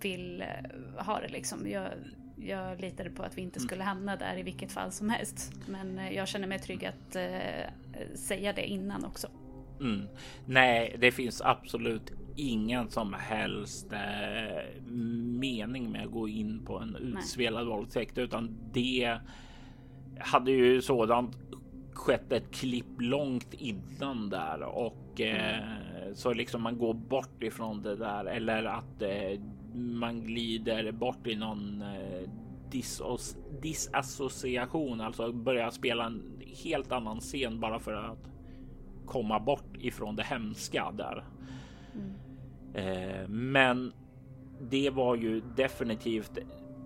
vill 0.02 0.42
eh, 0.42 1.06
ha 1.06 1.20
det 1.20 1.28
liksom. 1.28 1.70
Jag, 1.70 1.90
jag 2.36 2.82
litade 2.82 3.10
på 3.10 3.24
att 3.24 3.38
vi 3.38 3.42
inte 3.42 3.60
skulle 3.60 3.84
hamna 3.84 4.16
där 4.16 4.38
i 4.38 4.44
vilket 4.44 4.72
fall 4.72 4.92
som 4.92 5.10
helst. 5.10 5.54
Men 5.68 6.00
eh, 6.00 6.14
jag 6.14 6.28
känner 6.28 6.48
mig 6.48 6.60
trygg 6.60 6.86
att 6.86 7.16
eh, 7.16 8.16
säga 8.16 8.54
det 8.54 8.68
innan 8.68 9.06
också. 9.06 9.28
Mm. 9.80 10.08
Nej, 10.46 10.96
det 11.00 11.12
finns 11.12 11.42
absolut 11.42 12.12
ingen 12.38 12.90
som 12.90 13.14
helst 13.14 13.94
eh, 13.94 14.82
mening 15.40 15.92
med 15.92 16.06
att 16.06 16.12
gå 16.12 16.28
in 16.28 16.66
på 16.66 16.80
en 16.80 16.96
utspelad 16.96 17.68
våldtäkt, 17.68 18.18
utan 18.18 18.58
det 18.74 19.18
hade 20.20 20.52
ju 20.52 20.82
sådant 20.82 21.38
skett 21.94 22.32
ett 22.32 22.52
klipp 22.52 23.02
långt 23.02 23.54
innan 23.54 24.30
där 24.30 24.62
och 24.62 25.22
eh, 25.22 25.60
mm. 25.60 26.16
så 26.16 26.34
liksom 26.34 26.62
man 26.62 26.78
går 26.78 26.94
bort 26.94 27.44
ifrån 27.44 27.82
det 27.82 27.96
där 27.96 28.26
eller 28.26 28.64
att 28.64 29.02
eh, 29.02 29.40
man 29.74 30.22
glider 30.22 30.92
bort 30.92 31.28
i 31.28 31.36
någon 31.36 31.82
eh, 31.82 32.30
dis 32.72 33.02
disassociation, 33.62 35.02
alltså 35.02 35.32
börjar 35.32 35.70
spela 35.70 36.06
en 36.06 36.42
helt 36.64 36.92
annan 36.92 37.20
scen 37.20 37.60
bara 37.60 37.80
för 37.80 37.94
att 37.94 38.30
komma 39.06 39.40
bort 39.40 39.78
ifrån 39.80 40.16
det 40.16 40.24
hemska 40.24 40.92
där. 40.92 41.24
Mm. 41.96 42.14
Eh, 42.78 43.28
men 43.28 43.94
det 44.62 44.90
var 44.90 45.16
ju 45.16 45.42
definitivt 45.56 46.38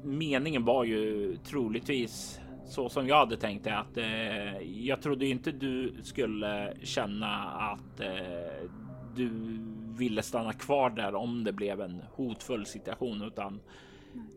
meningen 0.03 0.65
var 0.65 0.83
ju 0.83 1.35
troligtvis 1.37 2.39
så 2.65 2.89
som 2.89 3.07
jag 3.07 3.15
hade 3.15 3.37
tänkt 3.37 3.63
det 3.63 3.77
att 3.77 3.97
eh, 3.97 4.61
jag 4.61 5.01
trodde 5.01 5.25
inte 5.25 5.51
du 5.51 5.93
skulle 6.03 6.73
känna 6.83 7.49
att 7.49 7.99
eh, 7.99 8.69
du 9.15 9.57
ville 9.97 10.21
stanna 10.21 10.53
kvar 10.53 10.89
där 10.89 11.15
om 11.15 11.43
det 11.43 11.53
blev 11.53 11.81
en 11.81 12.01
hotfull 12.11 12.65
situation 12.65 13.21
utan 13.21 13.61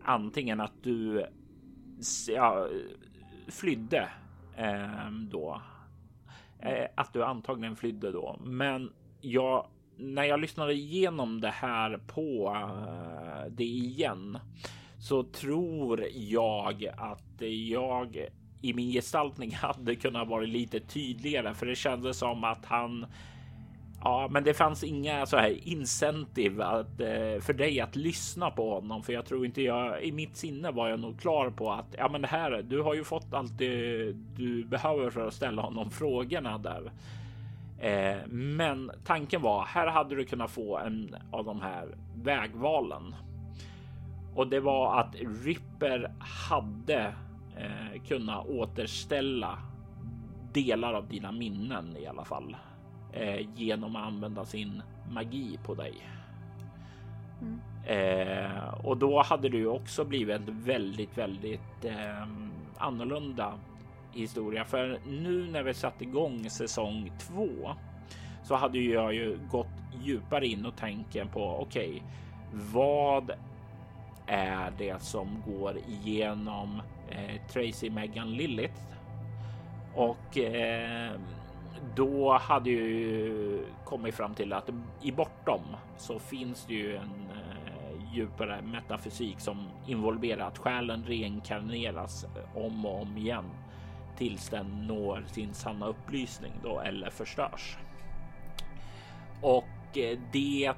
antingen 0.03 0.61
att 0.61 0.83
du 0.83 1.27
ja, 2.29 2.69
flydde 3.49 4.09
eh, 4.57 5.11
då. 5.31 5.63
Eh, 6.59 6.87
att 6.95 7.13
du 7.13 7.25
antagligen 7.25 7.77
flydde 7.77 8.13
då. 8.13 8.39
Men 8.45 8.93
jag 9.21 9.67
när 9.97 10.25
jag 10.25 10.41
lyssnade 10.41 10.73
igenom 10.73 11.41
det 11.41 11.51
här 11.51 12.01
på 12.07 12.57
eh, 12.57 13.51
det 13.51 13.65
igen 13.65 14.39
så 14.99 15.23
tror 15.23 16.07
jag 16.15 16.87
att 16.97 17.43
jag 17.69 18.29
i 18.63 18.73
min 18.73 18.93
gestaltning 18.93 19.55
hade 19.55 19.95
kunnat 19.95 20.29
vara 20.29 20.45
lite 20.45 20.81
tydligare 20.81 21.55
för 21.55 21.67
det 21.67 21.75
kändes 21.75 22.19
som 22.19 22.45
att 22.45 22.65
han 22.65 23.07
Ja, 24.05 24.29
men 24.31 24.45
det 24.45 24.55
fanns 24.55 24.85
inga 24.85 25.27
så 25.27 25.37
här 25.37 25.69
incentive 25.69 26.65
att, 26.65 27.01
eh, 27.01 27.41
för 27.41 27.53
dig 27.53 27.81
att 27.81 27.97
lyssna 27.97 28.51
på 28.51 28.75
honom, 28.75 29.03
för 29.03 29.13
jag 29.13 29.27
tror 29.27 29.47
inte 29.47 29.63
jag 29.63 30.03
i 30.03 30.13
mitt 30.13 30.37
sinne 30.37 30.71
var 30.71 30.89
jag 30.89 31.01
nog 31.01 31.21
klar 31.21 31.51
på 31.51 31.73
att 31.73 31.95
ja, 31.99 32.09
men 32.09 32.23
det 32.23 32.29
här. 32.29 32.63
Du 32.63 32.83
har 32.83 32.95
ju 32.95 33.05
fått 33.05 33.35
allt 33.35 33.59
det 33.59 34.13
du 34.37 34.65
behöver 34.65 35.11
för 35.11 35.27
att 35.27 35.35
ställa 35.35 35.63
honom 35.63 35.91
frågorna 35.91 36.59
där. 36.59 36.93
Eh, 37.85 38.17
men 38.29 38.91
tanken 39.05 39.43
var 39.43 39.65
här 39.65 39.87
hade 39.87 40.15
du 40.15 40.25
kunnat 40.25 40.51
få 40.51 40.79
en 40.79 41.17
av 41.31 41.45
de 41.45 41.61
här 41.61 41.95
vägvalen. 42.23 43.15
Och 44.35 44.49
det 44.49 44.61
var 44.61 45.01
att 45.01 45.15
Ripper 45.45 46.13
hade 46.49 47.15
eh, 47.57 48.03
kunnat 48.09 48.47
återställa 48.47 49.59
delar 50.53 50.95
av 50.95 51.09
dina 51.09 51.33
minnen 51.33 51.97
i 51.97 52.07
alla 52.07 52.25
fall 52.25 52.57
eh, 53.13 53.47
genom 53.55 53.97
att 53.97 54.07
använda 54.07 54.45
sin 54.45 54.83
magi 55.11 55.59
på 55.65 55.75
dig. 55.75 55.95
Mm. 57.41 57.61
Eh, 57.87 58.75
och 58.85 58.97
då 58.97 59.23
hade 59.23 59.49
du 59.49 59.67
också 59.67 60.05
blivit 60.05 60.49
väldigt, 60.49 61.19
väldigt 61.19 61.85
eh, 61.85 62.29
annorlunda 62.79 63.55
historia. 64.21 64.65
För 64.65 64.99
nu 65.07 65.51
när 65.51 65.63
vi 65.63 65.75
satt 65.75 66.03
igång 66.03 66.51
säsong 66.51 67.13
två 67.19 67.75
så 68.43 68.55
hade 68.55 68.79
jag 68.79 69.15
ju 69.15 69.39
gått 69.51 69.67
djupare 70.03 70.47
in 70.47 70.67
och 70.67 70.77
tänker 70.77 71.25
på 71.25 71.59
okej, 71.61 71.89
okay, 71.89 72.01
vad 72.73 73.31
är 74.27 74.73
det 74.79 75.03
som 75.03 75.43
går 75.47 75.77
igenom 75.89 76.83
eh, 77.11 77.47
Tracy, 77.53 77.91
Megan, 77.91 78.33
Lilith? 78.33 78.81
Och 79.95 80.39
eh, 80.39 81.13
då 81.95 82.33
hade 82.33 82.71
jag 82.71 82.89
ju 82.89 83.67
kommit 83.85 84.15
fram 84.15 84.35
till 84.35 84.53
att 84.53 84.71
i 85.03 85.13
bortom 85.13 85.63
så 85.97 86.19
finns 86.19 86.65
det 86.65 86.75
ju 86.75 86.97
en 86.97 87.31
eh, 87.31 88.15
djupare 88.15 88.63
metafysik 88.63 89.41
som 89.41 89.69
involverar 89.87 90.47
att 90.47 90.59
själen 90.59 91.05
reinkarneras 91.07 92.27
om 92.55 92.87
och 92.87 93.03
om 93.03 93.17
igen 93.17 93.45
tills 94.17 94.49
den 94.49 94.87
når 94.87 95.25
sin 95.27 95.55
sanna 95.55 95.87
upplysning 95.87 96.53
då 96.63 96.81
eller 96.81 97.11
förstörs. 97.11 97.77
Och 99.43 99.99
eh, 99.99 100.19
det 100.33 100.73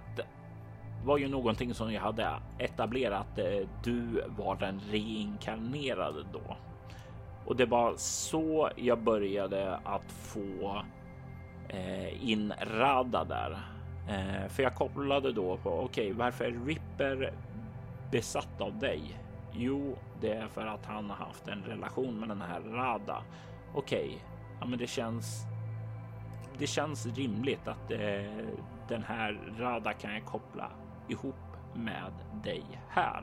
var 1.05 1.19
ju 1.19 1.29
någonting 1.29 1.75
som 1.75 1.93
jag 1.93 2.03
hade 2.03 2.31
etablerat. 2.59 3.39
Eh, 3.39 3.69
du 3.85 4.25
var 4.39 4.57
den 4.57 4.81
reinkarnerade 4.91 6.25
då. 6.33 6.57
Och 7.47 7.57
det 7.57 7.67
var 7.67 7.95
så 7.97 8.71
jag 8.77 8.99
började 8.99 9.77
att 9.77 10.13
få 10.13 10.83
eh, 11.69 12.31
in 12.31 12.53
Rada 12.61 13.25
där. 13.25 13.59
Eh, 14.09 14.49
för 14.49 14.63
jag 14.63 14.75
kollade 14.75 15.33
då 15.33 15.57
på 15.57 15.71
okej, 15.71 15.85
okay, 15.85 16.13
varför 16.13 16.45
är 16.45 16.67
Ripper 16.67 17.33
besatt 18.11 18.61
av 18.61 18.79
dig? 18.79 19.01
Jo, 19.59 19.99
det 20.21 20.33
är 20.33 20.49
för 20.49 20.67
att 20.67 20.87
han 20.87 21.11
har 21.11 21.17
haft 21.17 21.49
en 21.49 21.63
relation 21.63 22.21
med 22.21 22.29
den 22.29 22.43
här 22.43 22.61
Rada. 22.61 23.23
Okej, 23.75 24.07
okay, 24.07 24.19
ja, 24.61 24.67
men 24.67 24.79
det 24.79 24.87
känns. 24.87 25.43
Det 26.59 26.67
känns 26.67 27.07
rimligt 27.07 27.69
att 27.69 27.91
eh, 27.91 28.47
den 28.89 29.03
här 29.03 29.41
Rada 29.59 29.93
kan 29.93 30.15
jag 30.15 30.25
koppla 30.25 30.71
ihop 31.09 31.35
med 31.75 32.13
dig 32.45 32.65
här. 32.89 33.23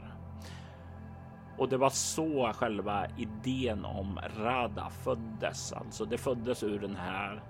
Och 1.57 1.69
det 1.69 1.77
var 1.77 1.89
så 1.89 2.51
själva 2.53 3.07
idén 3.18 3.85
om 3.85 4.19
Rada 4.38 4.89
föddes. 4.89 5.73
Alltså 5.73 6.05
det 6.05 6.18
föddes 6.18 6.64
ur 6.64 6.80
den 6.80 6.95
här 6.95 7.43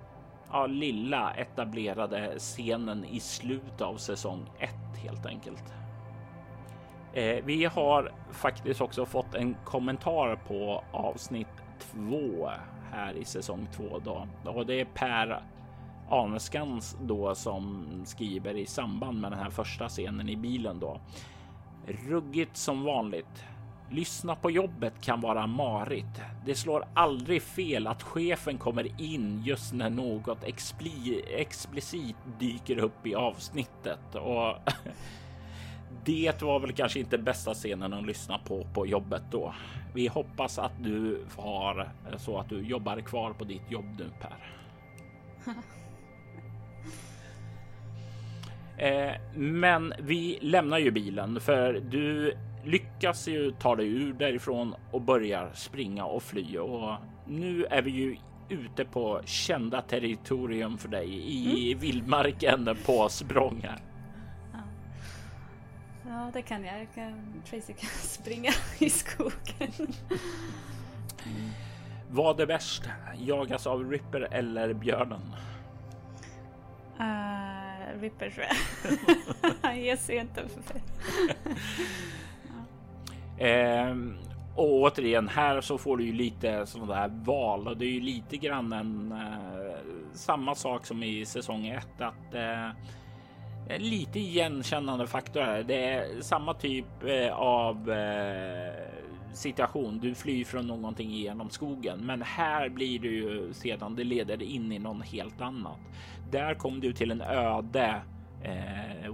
ja, 0.50 0.66
lilla 0.66 1.30
etablerade 1.30 2.34
scenen 2.38 3.04
i 3.04 3.20
slutet 3.20 3.80
av 3.80 3.96
säsong 3.96 4.50
1 4.58 4.70
helt 4.96 5.26
enkelt. 5.26 5.83
Eh, 7.14 7.44
vi 7.44 7.64
har 7.64 8.12
faktiskt 8.32 8.80
också 8.80 9.06
fått 9.06 9.34
en 9.34 9.56
kommentar 9.64 10.36
på 10.36 10.84
avsnitt 10.92 11.46
2 11.78 12.50
här 12.92 13.12
i 13.12 13.24
säsong 13.24 13.68
2 13.76 14.00
då 14.04 14.28
och 14.44 14.66
det 14.66 14.80
är 14.80 14.84
Per 14.84 15.42
Aneskans 16.10 16.96
då 17.02 17.34
som 17.34 17.86
skriver 18.04 18.56
i 18.56 18.66
samband 18.66 19.20
med 19.20 19.32
den 19.32 19.38
här 19.38 19.50
första 19.50 19.88
scenen 19.88 20.28
i 20.28 20.36
bilen 20.36 20.80
då. 20.80 21.00
Ruggigt 21.86 22.56
som 22.56 22.84
vanligt. 22.84 23.44
Lyssna 23.90 24.36
på 24.36 24.50
jobbet 24.50 25.00
kan 25.00 25.20
vara 25.20 25.46
marigt. 25.46 26.20
Det 26.46 26.54
slår 26.54 26.84
aldrig 26.94 27.42
fel 27.42 27.86
att 27.86 28.02
chefen 28.02 28.58
kommer 28.58 29.00
in 29.00 29.42
just 29.44 29.72
när 29.72 29.90
något 29.90 30.44
expli 30.44 31.24
explicit 31.28 32.16
dyker 32.38 32.78
upp 32.78 33.06
i 33.06 33.14
avsnittet 33.14 34.14
och 34.14 34.56
det 36.04 36.42
var 36.42 36.60
väl 36.60 36.72
kanske 36.72 37.00
inte 37.00 37.18
bästa 37.18 37.54
scenen 37.54 37.92
att 37.92 38.06
lyssna 38.06 38.38
på 38.38 38.66
på 38.74 38.86
jobbet 38.86 39.22
då. 39.30 39.54
Vi 39.94 40.06
hoppas 40.06 40.58
att 40.58 40.72
du 40.82 41.24
har 41.36 41.88
så 42.16 42.38
att 42.38 42.48
du 42.48 42.60
jobbar 42.60 43.00
kvar 43.00 43.32
på 43.32 43.44
ditt 43.44 43.70
jobb 43.70 43.86
nu 43.98 44.10
Per. 44.20 44.36
Eh, 48.78 49.12
men 49.34 49.92
vi 49.98 50.38
lämnar 50.40 50.78
ju 50.78 50.90
bilen 50.90 51.40
för 51.40 51.72
du 51.90 52.36
lyckas 52.64 53.28
ju 53.28 53.50
ta 53.50 53.76
dig 53.76 53.86
ur 53.86 54.12
därifrån 54.12 54.74
och 54.90 55.00
börjar 55.00 55.50
springa 55.54 56.04
och 56.04 56.22
fly 56.22 56.58
och 56.58 56.94
nu 57.26 57.64
är 57.64 57.82
vi 57.82 57.90
ju 57.90 58.16
ute 58.48 58.84
på 58.84 59.20
kända 59.24 59.80
territorium 59.80 60.78
för 60.78 60.88
dig 60.88 61.08
i 61.08 61.72
mm. 61.72 61.80
vildmarken 61.80 62.76
på 62.86 63.08
språng 63.08 63.60
här. 63.62 63.93
Ja. 66.06 66.30
det 66.32 66.42
kan 66.42 66.64
jag. 66.64 66.80
jag 66.80 66.94
kan, 66.94 67.42
Tracy 67.50 67.72
kan 67.72 67.88
springa 68.02 68.50
i 68.78 68.90
skogen. 68.90 69.72
Mm. 71.26 71.50
Vad 72.10 72.40
är 72.40 72.46
värst? 72.46 72.82
Jagas 73.18 73.66
av 73.66 73.90
Ripper 73.90 74.20
eller 74.20 74.74
björnen? 74.74 75.34
Uh, 77.00 78.00
Ripper 78.00 78.30
tror 78.30 78.46
jag. 78.46 78.56
Han 79.62 79.80
ger 79.80 79.96
sig 79.96 80.16
inte 80.16 80.42
för 80.48 80.80
Eh, 83.38 83.96
och 84.54 84.72
återigen 84.72 85.28
här 85.28 85.60
så 85.60 85.78
får 85.78 85.96
du 85.96 86.04
ju 86.04 86.12
lite 86.12 86.66
sådana 86.66 86.94
där 86.94 87.24
val 87.24 87.68
och 87.68 87.76
det 87.76 87.84
är 87.84 87.90
ju 87.90 88.00
lite 88.00 88.36
grann 88.36 88.72
en 88.72 89.12
eh, 89.12 89.76
samma 90.12 90.54
sak 90.54 90.86
som 90.86 91.02
i 91.02 91.26
säsong 91.26 91.66
1 91.66 91.86
att 91.98 92.34
eh, 92.34 92.70
Eh, 93.68 93.78
lite 93.80 94.20
igenkännande 94.20 95.06
faktor 95.06 95.40
här. 95.40 95.62
Det 95.62 95.84
är 95.86 96.20
samma 96.20 96.54
typ 96.54 96.86
eh, 97.06 97.32
av 97.34 97.90
eh, 97.90 98.72
situation. 99.32 99.98
Du 99.98 100.14
flyr 100.14 100.44
från 100.44 100.66
någonting 100.66 101.10
genom 101.10 101.50
skogen, 101.50 101.98
men 102.06 102.22
här 102.22 102.68
blir 102.68 102.98
du 102.98 103.14
ju 103.14 103.52
sedan 103.52 103.96
det 103.96 104.04
leder 104.04 104.42
in 104.42 104.72
i 104.72 104.78
någon 104.78 105.02
helt 105.02 105.40
annat. 105.40 105.78
Där 106.30 106.54
kom 106.54 106.80
du 106.80 106.92
till 106.92 107.10
en 107.10 107.20
öde, 107.20 108.02
eh, 108.42 109.06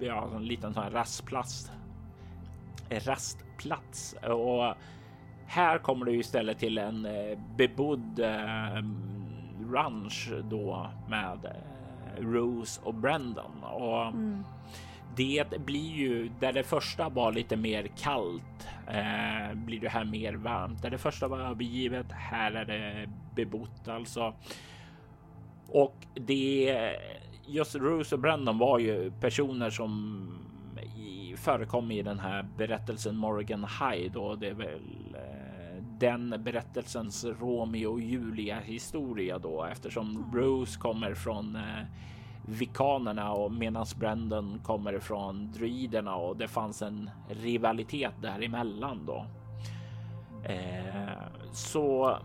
ja, 0.00 0.30
en 0.36 0.44
liten 0.44 0.74
sån 0.74 0.82
här 0.82 0.90
rastplats 0.90 1.70
rastplats 2.90 4.16
och 4.22 4.74
här 5.46 5.78
kommer 5.78 6.06
du 6.06 6.16
istället 6.16 6.58
till 6.58 6.78
en 6.78 7.08
bebodd 7.56 8.20
eh, 8.20 8.84
ranch 9.72 10.32
då 10.50 10.90
med 11.08 11.44
eh, 11.44 11.73
Rose 12.18 12.80
och 12.84 12.94
Brandon 12.94 13.62
och 13.62 14.06
mm. 14.06 14.44
det 15.16 15.58
blir 15.66 15.92
ju 15.92 16.30
där 16.40 16.52
det 16.52 16.62
första 16.62 17.08
var 17.08 17.32
lite 17.32 17.56
mer 17.56 17.86
kallt 17.96 18.68
eh, 18.88 19.54
blir 19.54 19.80
det 19.80 19.88
här 19.88 20.04
mer 20.04 20.34
varmt. 20.34 20.82
Där 20.82 20.90
det 20.90 20.98
första 20.98 21.28
var 21.28 21.40
övergivet, 21.40 22.12
här 22.12 22.52
är 22.52 22.64
det 22.64 23.08
bebott 23.34 23.88
alltså. 23.88 24.34
Och 25.68 25.96
det 26.14 26.96
just 27.46 27.74
Rose 27.74 28.14
och 28.14 28.20
Brandon 28.20 28.58
var 28.58 28.78
ju 28.78 29.12
personer 29.20 29.70
som 29.70 30.28
förekom 31.36 31.90
i 31.90 32.02
den 32.02 32.18
här 32.18 32.46
berättelsen 32.56 33.16
Morgan 33.16 33.66
Hyde 33.80 34.18
och 34.18 34.38
det 34.38 34.48
är 34.48 34.54
väl 34.54 35.14
eh, 35.14 35.53
den 35.98 36.34
berättelsens 36.44 37.24
Romeo 37.24 37.92
och 37.92 38.00
Julia 38.00 38.60
historia 38.60 39.38
då 39.38 39.64
eftersom 39.64 40.30
Rose 40.34 40.78
kommer 40.80 41.14
från 41.14 41.56
eh, 41.56 41.84
vikanerna 42.46 43.32
och 43.32 43.52
medan 43.52 43.86
Brandon 43.98 44.60
kommer 44.62 44.98
från 44.98 45.52
druiderna 45.52 46.16
och 46.16 46.36
det 46.36 46.48
fanns 46.48 46.82
en 46.82 47.10
rivalitet 47.28 48.12
däremellan 48.22 49.06
då. 49.06 49.26
Eh, 50.44 51.12
så 51.52 52.18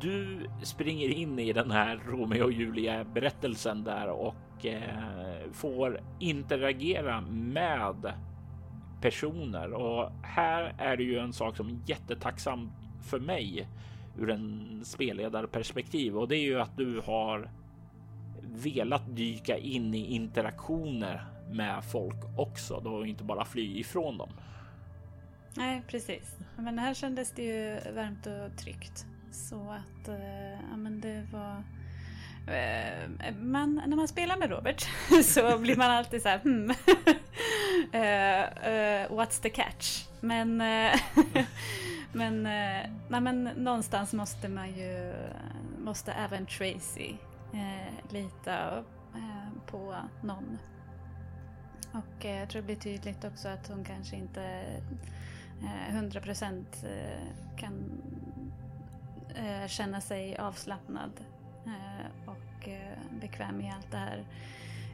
du 0.00 0.46
springer 0.62 1.08
in 1.08 1.38
i 1.38 1.52
den 1.52 1.70
här 1.70 2.00
Romeo 2.06 2.44
och 2.44 2.52
Julia 2.52 3.04
berättelsen 3.04 3.84
där 3.84 4.08
och 4.08 4.66
eh, 4.66 5.50
får 5.52 6.00
interagera 6.18 7.20
med 7.30 8.12
personer 9.00 9.72
och 9.72 10.10
här 10.22 10.74
är 10.78 10.96
det 10.96 11.02
ju 11.02 11.18
en 11.18 11.32
sak 11.32 11.56
som 11.56 11.68
är 11.68 11.78
jättetacksam 11.86 12.70
för 13.02 13.20
mig 13.20 13.68
ur 14.18 14.30
en 14.30 14.80
spelledarperspektiv 14.84 16.16
och 16.16 16.28
det 16.28 16.36
är 16.36 16.44
ju 16.44 16.60
att 16.60 16.76
du 16.76 17.00
har 17.00 17.50
velat 18.42 19.16
dyka 19.16 19.58
in 19.58 19.94
i 19.94 20.14
interaktioner 20.14 21.26
med 21.50 21.84
folk 21.84 22.38
också 22.38 22.80
då 22.84 23.06
inte 23.06 23.24
bara 23.24 23.44
fly 23.44 23.78
ifrån 23.78 24.18
dem. 24.18 24.30
Nej, 25.56 25.82
precis. 25.88 26.36
Men 26.56 26.78
här 26.78 26.94
kändes 26.94 27.32
det 27.32 27.42
ju 27.42 27.92
varmt 27.94 28.26
och 28.26 28.58
tryggt 28.58 29.06
så 29.30 29.70
att 29.70 30.08
eh, 30.08 30.52
ja, 30.70 30.76
men 30.76 31.00
det 31.00 31.26
var 31.32 31.56
Eh, 31.58 31.85
Eh, 32.46 33.08
man, 33.40 33.82
när 33.86 33.96
man 33.96 34.08
spelar 34.08 34.36
med 34.36 34.50
Robert 34.50 34.86
så 35.24 35.58
blir 35.58 35.76
man 35.76 35.90
alltid 35.90 36.22
så 36.22 36.28
här 36.28 36.38
hmm. 36.38 36.70
uh, 36.70 36.70
uh, 39.10 39.18
What's 39.18 39.42
the 39.42 39.50
catch? 39.50 40.06
Men, 40.20 40.60
uh, 40.60 41.00
men, 42.12 42.42
nej, 43.08 43.20
men 43.20 43.44
någonstans 43.44 44.12
måste 44.12 44.48
man 44.48 44.68
ju, 44.68 45.14
måste 45.78 46.12
även 46.12 46.46
Tracy 46.46 47.14
lita 48.10 48.84
på 49.66 49.96
någon. 50.22 50.58
Och 51.92 52.24
jag 52.24 52.48
tror 52.48 52.62
det 52.62 52.66
blir 52.66 52.76
tydligt 52.76 53.24
också 53.24 53.48
att 53.48 53.68
hon 53.68 53.84
kanske 53.84 54.16
inte 54.16 54.62
100% 55.90 56.64
kan 57.56 58.02
känna 59.68 60.00
sig 60.00 60.36
avslappnad 60.36 61.10
Eh, 61.66 62.30
och 62.30 62.68
eh, 62.68 63.20
bekväm 63.20 63.60
i 63.60 63.70
allt 63.70 63.90
det 63.90 63.96
här 63.96 64.24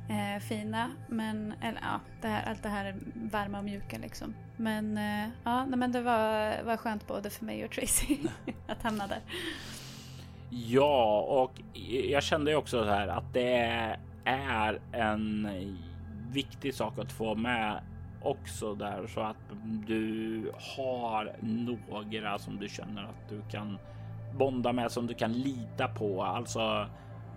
eh, 0.08 0.40
fina. 0.40 0.90
Men, 1.08 1.54
eller 1.62 1.80
ja, 1.80 2.00
det 2.20 2.28
här, 2.28 2.50
allt 2.50 2.62
det 2.62 2.68
här 2.68 2.94
varma 3.14 3.58
och 3.58 3.64
mjuka 3.64 3.98
liksom. 3.98 4.34
Men 4.56 4.98
ja, 5.44 5.66
men 5.66 5.92
det 5.92 6.00
var, 6.00 6.62
var 6.62 6.76
skönt 6.76 7.06
både 7.06 7.30
för 7.30 7.44
mig 7.44 7.64
och 7.64 7.70
Tracy 7.70 8.18
att 8.68 8.82
hamna 8.82 9.06
där. 9.06 9.20
Ja, 10.50 11.20
och 11.20 11.52
jag 12.10 12.22
kände 12.22 12.56
också 12.56 12.84
så 12.84 12.90
här 12.90 13.08
att 13.08 13.34
det 13.34 13.98
är 14.24 14.80
en 14.92 15.48
viktig 16.30 16.74
sak 16.74 16.98
att 16.98 17.12
få 17.12 17.34
med 17.34 17.80
också 18.22 18.74
där 18.74 19.06
så 19.06 19.20
att 19.20 19.36
du 19.86 20.52
har 20.76 21.36
några 21.40 22.38
som 22.38 22.56
du 22.56 22.68
känner 22.68 23.02
att 23.02 23.28
du 23.28 23.42
kan 23.50 23.78
bonda 24.38 24.72
med 24.72 24.90
som 24.90 25.06
du 25.06 25.14
kan 25.14 25.32
lita 25.32 25.88
på. 25.88 26.22
Alltså 26.22 26.86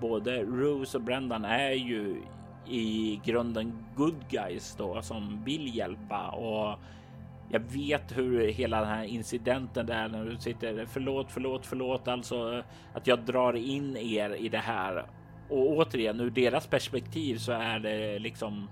både 0.02 0.44
Rose 0.44 0.98
och 0.98 1.04
Brendan 1.04 1.46
är 1.46 1.72
ju 1.72 2.22
i 2.68 3.20
grunden 3.24 3.86
good 3.96 4.30
guys 4.30 4.76
då 4.78 5.02
som 5.02 5.44
vill 5.46 5.78
hjälpa 5.78 6.30
och 6.30 6.80
jag 7.50 7.60
vet 7.60 8.18
hur 8.18 8.48
hela 8.48 8.80
den 8.80 8.90
här 8.90 9.04
incidenten 9.04 9.86
där 9.86 10.08
när 10.08 10.26
du 10.26 10.38
sitter 10.38 10.86
förlåt, 10.86 11.28
förlåt, 11.30 11.66
förlåt, 11.66 12.08
alltså 12.08 12.64
att 12.94 13.08
jag 13.08 13.20
drar 13.20 13.54
in 13.54 13.98
er 13.98 14.30
i 14.30 14.50
det 14.50 14.58
här. 14.58 15.06
Och 15.50 15.78
återigen 15.78 16.20
ur 16.20 16.30
deras 16.30 16.68
perspektiv 16.68 17.38
så 17.38 17.52
är 17.52 17.80
det 17.80 18.20
liksom 18.20 18.70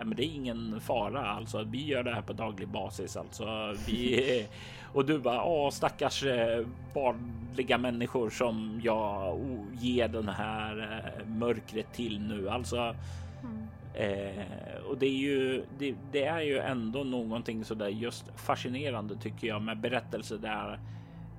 Ja, 0.00 0.06
men 0.06 0.16
det 0.16 0.24
är 0.24 0.34
ingen 0.34 0.80
fara 0.80 1.30
alltså. 1.30 1.64
Vi 1.64 1.86
gör 1.86 2.02
det 2.02 2.14
här 2.14 2.22
på 2.22 2.32
daglig 2.32 2.68
basis 2.68 3.16
alltså. 3.16 3.74
Vi 3.86 4.46
och 4.92 5.04
du 5.04 5.18
bara 5.18 5.44
åh 5.44 5.70
stackars 5.70 6.24
eh, 6.24 6.66
vanliga 6.94 7.78
människor 7.78 8.30
som 8.30 8.80
jag 8.84 9.38
ger 9.80 10.08
den 10.08 10.28
här 10.28 11.02
eh, 11.04 11.26
mörkret 11.26 11.92
till 11.92 12.20
nu 12.20 12.48
alltså. 12.48 12.94
Mm. 13.42 13.68
Eh, 13.94 14.82
och 14.88 14.98
det 14.98 15.06
är 15.06 15.16
ju, 15.16 15.64
det, 15.78 15.94
det, 16.12 16.24
är 16.24 16.40
ju 16.40 16.58
ändå 16.58 17.04
någonting 17.04 17.64
så 17.64 17.74
där 17.74 17.88
just 17.88 18.24
fascinerande 18.36 19.16
tycker 19.16 19.48
jag 19.48 19.62
med 19.62 19.78
berättelser 19.78 20.38
där 20.38 20.80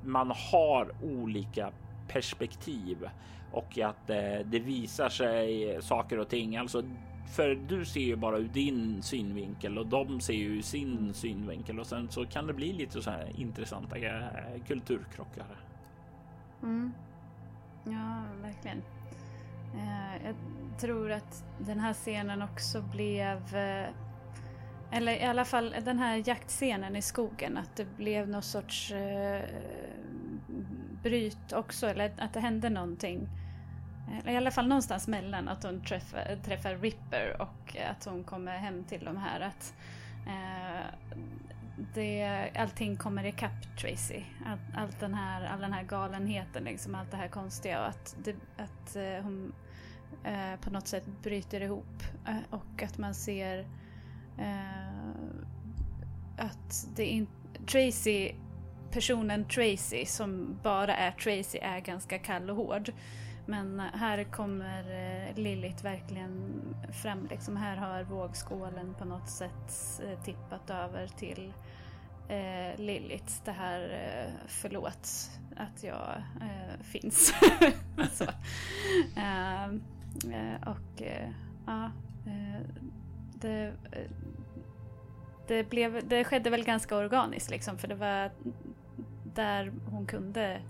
man 0.04 0.32
har 0.52 0.92
olika 1.04 1.72
perspektiv 2.08 3.10
och 3.52 3.80
att 3.80 4.10
eh, 4.10 4.40
det 4.46 4.60
visar 4.60 5.10
sig 5.10 5.78
saker 5.82 6.20
och 6.20 6.30
ting. 6.30 6.58
Alltså, 6.58 6.84
för 7.32 7.56
du 7.56 7.86
ser 7.86 8.02
ju 8.02 8.16
bara 8.16 8.38
ur 8.38 8.48
din 8.48 9.02
synvinkel 9.02 9.78
och 9.78 9.88
de 9.88 10.22
ser 10.22 10.34
ju 10.34 10.58
ur 10.58 10.62
sin 10.62 11.14
synvinkel 11.14 11.80
och 11.80 11.88
sen 11.88 12.10
så 12.10 12.26
kan 12.26 12.48
det 12.48 12.54
bli 12.54 12.74
lite 12.74 13.02
så 13.02 13.12
här 13.12 13.32
intressanta 13.36 13.98
eh, 13.98 14.64
kulturkrockar. 14.68 15.46
Mm. 16.64 16.94
Ja, 17.84 18.24
verkligen. 18.42 18.82
Eh, 19.74 20.26
jag 20.26 20.36
tror 20.80 21.12
att 21.12 21.44
den 21.60 21.80
här 21.80 21.94
scenen 21.94 22.42
också 22.42 22.82
blev 22.82 23.56
eh, 23.56 23.90
eller 24.92 25.12
i 25.12 25.24
alla 25.24 25.46
fall 25.46 25.76
den 25.86 26.00
här 26.00 26.24
jaktscenen 26.26 26.96
i 26.96 27.02
skogen, 27.02 27.58
att 27.58 27.76
det 27.76 27.98
blev 27.98 28.30
någon 28.30 28.42
sorts 28.42 28.92
eh, 28.92 29.44
bryt 31.04 31.54
också, 31.54 31.88
eller 31.88 32.14
att 32.18 32.34
det 32.34 32.40
hände 32.40 32.70
någonting. 32.70 33.30
Eh, 34.12 34.34
I 34.34 34.38
alla 34.38 34.52
fall 34.52 34.68
någonstans 34.68 35.08
mellan 35.08 35.48
att 35.48 35.64
hon 35.64 35.82
träffar, 35.82 36.38
träffar 36.44 36.76
Ripper 36.76 37.42
och 37.42 37.76
eh, 37.78 37.92
att 37.92 38.06
hon 38.06 38.24
kommer 38.24 38.58
hem 38.58 38.84
till 38.84 39.06
de 39.06 39.18
här. 39.18 39.42
Att, 39.42 39.74
eh, 40.28 40.86
det, 41.94 42.50
allting 42.56 42.98
kommer 42.98 43.26
ikapp 43.26 43.78
Tracy. 43.82 44.24
All, 44.46 44.58
allt 44.76 45.00
den 45.00 45.14
här, 45.14 45.46
all 45.46 45.62
den 45.62 45.74
här 45.74 45.84
galenheten, 45.84 46.64
liksom, 46.64 46.96
allt 46.96 47.12
det 47.12 47.18
här 47.18 47.28
konstiga 47.28 47.82
och 47.82 47.88
att, 47.88 48.16
det, 48.24 48.36
att 48.58 48.96
eh, 48.96 49.24
hon 49.24 49.54
eh, 50.24 50.60
på 50.62 50.70
något 50.70 50.88
sätt 50.88 51.06
bryter 51.24 51.62
ihop 51.62 52.04
eh, 52.28 52.36
och 52.50 52.84
att 52.84 52.98
man 52.98 53.16
ser 53.16 53.60
eh, 54.38 55.02
att 56.38 56.88
det 56.96 57.06
inte... 57.06 57.32
Tracy, 57.68 58.32
personen 58.92 59.46
Tracy 59.46 60.06
som 60.06 60.60
bara 60.64 60.96
är 60.96 61.12
Tracy 61.12 61.58
är 61.58 61.80
ganska 61.80 62.20
kall 62.20 62.50
och 62.50 62.56
hård. 62.56 62.92
Men 63.46 63.80
eh, 63.80 63.86
här 63.94 64.24
kommer 64.24 64.80
eh, 64.92 65.36
Lilith 65.36 65.84
verkligen 65.84 66.62
fram. 67.02 67.28
Liksom 67.30 67.58
här 67.58 67.78
har 67.78 68.04
vågskålen 68.04 68.94
på 69.00 69.06
något 69.06 69.30
sätt 69.30 70.02
eh, 70.06 70.24
tippat 70.24 70.70
över 70.70 71.08
till 71.08 71.54
eh, 72.30 72.80
Lilith. 72.80 73.34
Det 73.46 73.52
här 73.52 73.82
eh, 73.82 74.34
förlåt 74.48 75.32
att 75.58 75.84
jag 75.84 76.24
eh, 76.42 76.82
finns. 76.82 77.34
Så. 78.12 78.26
Ehm, 79.16 79.82
eh, 80.34 80.70
och 80.70 81.02
ja, 81.66 81.86
eh, 82.26 82.62
det, 83.34 83.74
det, 85.48 85.70
blev, 85.70 86.08
det 86.08 86.24
skedde 86.24 86.50
väl 86.50 86.64
ganska 86.64 86.96
organiskt 86.98 87.50
liksom 87.50 87.78
för 87.78 87.88
det 87.88 87.96
var 87.96 88.32
där 89.34 89.74
hon 89.92 90.06
kunde 90.06 90.62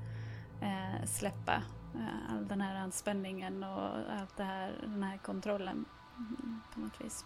släppa 1.06 1.64
Eh, 1.96 2.34
all 2.36 2.48
den 2.48 2.62
här 2.62 2.76
anspänningen 2.76 3.64
och 3.64 3.90
allt 4.20 4.38
det 4.38 4.44
här, 4.44 4.74
den 4.82 5.04
här 5.04 5.18
kontrollen 5.18 5.86
mm, 6.18 6.62
på 6.74 6.80
något 6.80 7.02
vis. 7.02 7.26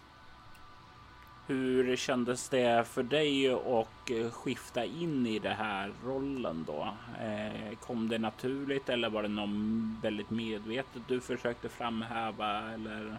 Hur 1.46 1.96
kändes 1.96 2.48
det 2.48 2.88
för 2.88 3.02
dig 3.02 3.52
att 3.52 4.10
eh, 4.10 4.30
skifta 4.30 4.84
in 4.84 5.26
i 5.26 5.38
den 5.38 5.56
här 5.56 5.92
rollen 6.04 6.64
då? 6.66 6.88
Eh, 7.20 7.76
kom 7.80 8.08
det 8.08 8.18
naturligt 8.18 8.88
eller 8.88 9.10
var 9.10 9.22
det 9.22 9.28
något 9.28 10.02
väldigt 10.02 10.30
medvetet 10.30 11.02
du 11.08 11.20
försökte 11.20 11.68
framhäva 11.68 12.72
eller? 12.72 13.16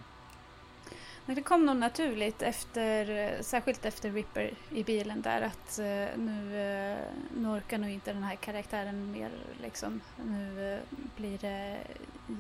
Det 1.36 1.42
kom 1.42 1.66
nog 1.66 1.78
naturligt 1.78 2.42
efter, 2.42 3.44
särskilt 3.44 3.86
efter 3.86 4.12
Ripper 4.12 4.54
i 4.70 4.84
bilen 4.84 5.22
där 5.22 5.42
att 5.42 5.80
eh, 5.80 6.18
nu, 6.18 6.62
eh, 6.62 6.98
nu 7.38 7.48
orkar 7.48 7.78
nog 7.78 7.90
inte 7.90 8.14
den 8.14 8.24
här 8.24 8.36
karaktären 8.36 9.12
mer 9.12 9.32
liksom. 9.62 10.02
Nu 10.26 10.74
eh, 10.74 10.80
blir 11.16 11.38
det 11.38 11.78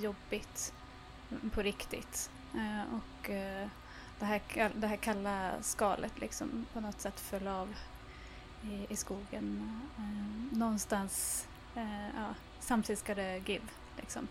jobbigt 0.01 0.73
på 1.53 1.61
riktigt. 1.61 2.29
och 2.91 3.29
det 4.19 4.25
här, 4.25 4.41
det 4.75 4.87
här 4.87 4.95
kalla 4.95 5.51
skalet 5.61 6.19
liksom 6.19 6.65
på 6.73 6.81
något 6.81 7.01
sätt 7.01 7.19
föll 7.19 7.47
av 7.47 7.75
i, 8.63 8.93
i 8.93 8.95
skogen. 8.95 9.81
Någonstans, 10.51 11.47
ja, 12.15 12.35
samtidigt 12.59 12.99
ska 12.99 13.15
det 13.15 13.49
give 13.49 13.65
liksom. 13.97 14.27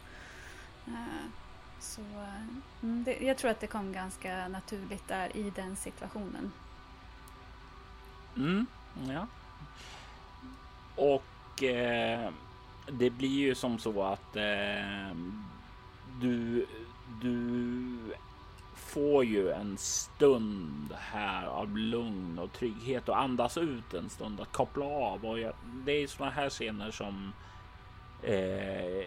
Så 1.81 2.01
eh, 2.01 2.83
mm, 2.83 3.05
det, 3.05 3.19
jag 3.21 3.39
tror 3.39 3.51
att 3.51 3.61
det 3.61 3.67
kom 3.67 3.93
ganska 3.93 4.49
naturligt 4.49 5.09
där 5.09 5.37
i 5.37 5.51
den 5.51 5.77
situationen. 5.77 6.53
Mm, 8.37 8.67
ja. 9.09 9.27
Och 10.97 11.63
eh, 11.63 12.31
det 12.93 13.11
blir 13.11 13.29
ju 13.29 13.55
som 13.55 13.79
så 13.79 14.03
att 14.03 14.37
eh, 14.37 15.17
du, 16.21 16.67
du 17.23 17.97
får 18.75 19.25
ju 19.25 19.51
en 19.51 19.79
stund 19.79 20.95
här 20.99 21.47
av 21.47 21.77
lugn 21.77 22.39
och 22.39 22.53
trygghet 22.53 23.09
och 23.09 23.21
andas 23.21 23.59
ut 23.59 23.95
en 23.95 24.09
stund 24.09 24.41
att 24.41 24.53
koppla 24.53 24.85
av. 24.85 25.25
Och 25.25 25.39
jag, 25.39 25.55
det 25.65 25.93
är 25.93 26.07
sådana 26.07 26.33
här 26.33 26.51
scener 26.51 26.91
som 26.91 27.33
eh, 28.23 29.07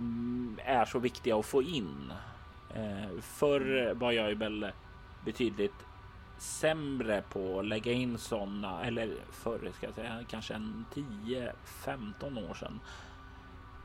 Mm, 0.00 0.58
är 0.64 0.84
så 0.84 0.98
viktiga 0.98 1.36
att 1.36 1.46
få 1.46 1.62
in. 1.62 2.12
Eh, 2.74 3.20
förr 3.20 3.94
var 3.94 4.12
jag 4.12 4.28
ju 4.28 4.34
väl 4.34 4.72
betydligt 5.24 5.86
sämre 6.38 7.22
på 7.22 7.58
att 7.58 7.66
lägga 7.66 7.92
in 7.92 8.18
sådana, 8.18 8.84
eller 8.84 9.14
förr 9.30 9.70
ska 9.74 9.86
jag 9.86 9.94
säga, 9.94 10.24
kanske 10.28 10.54
en 10.54 10.84
10-15 10.94 12.50
år 12.50 12.54
sedan. 12.54 12.80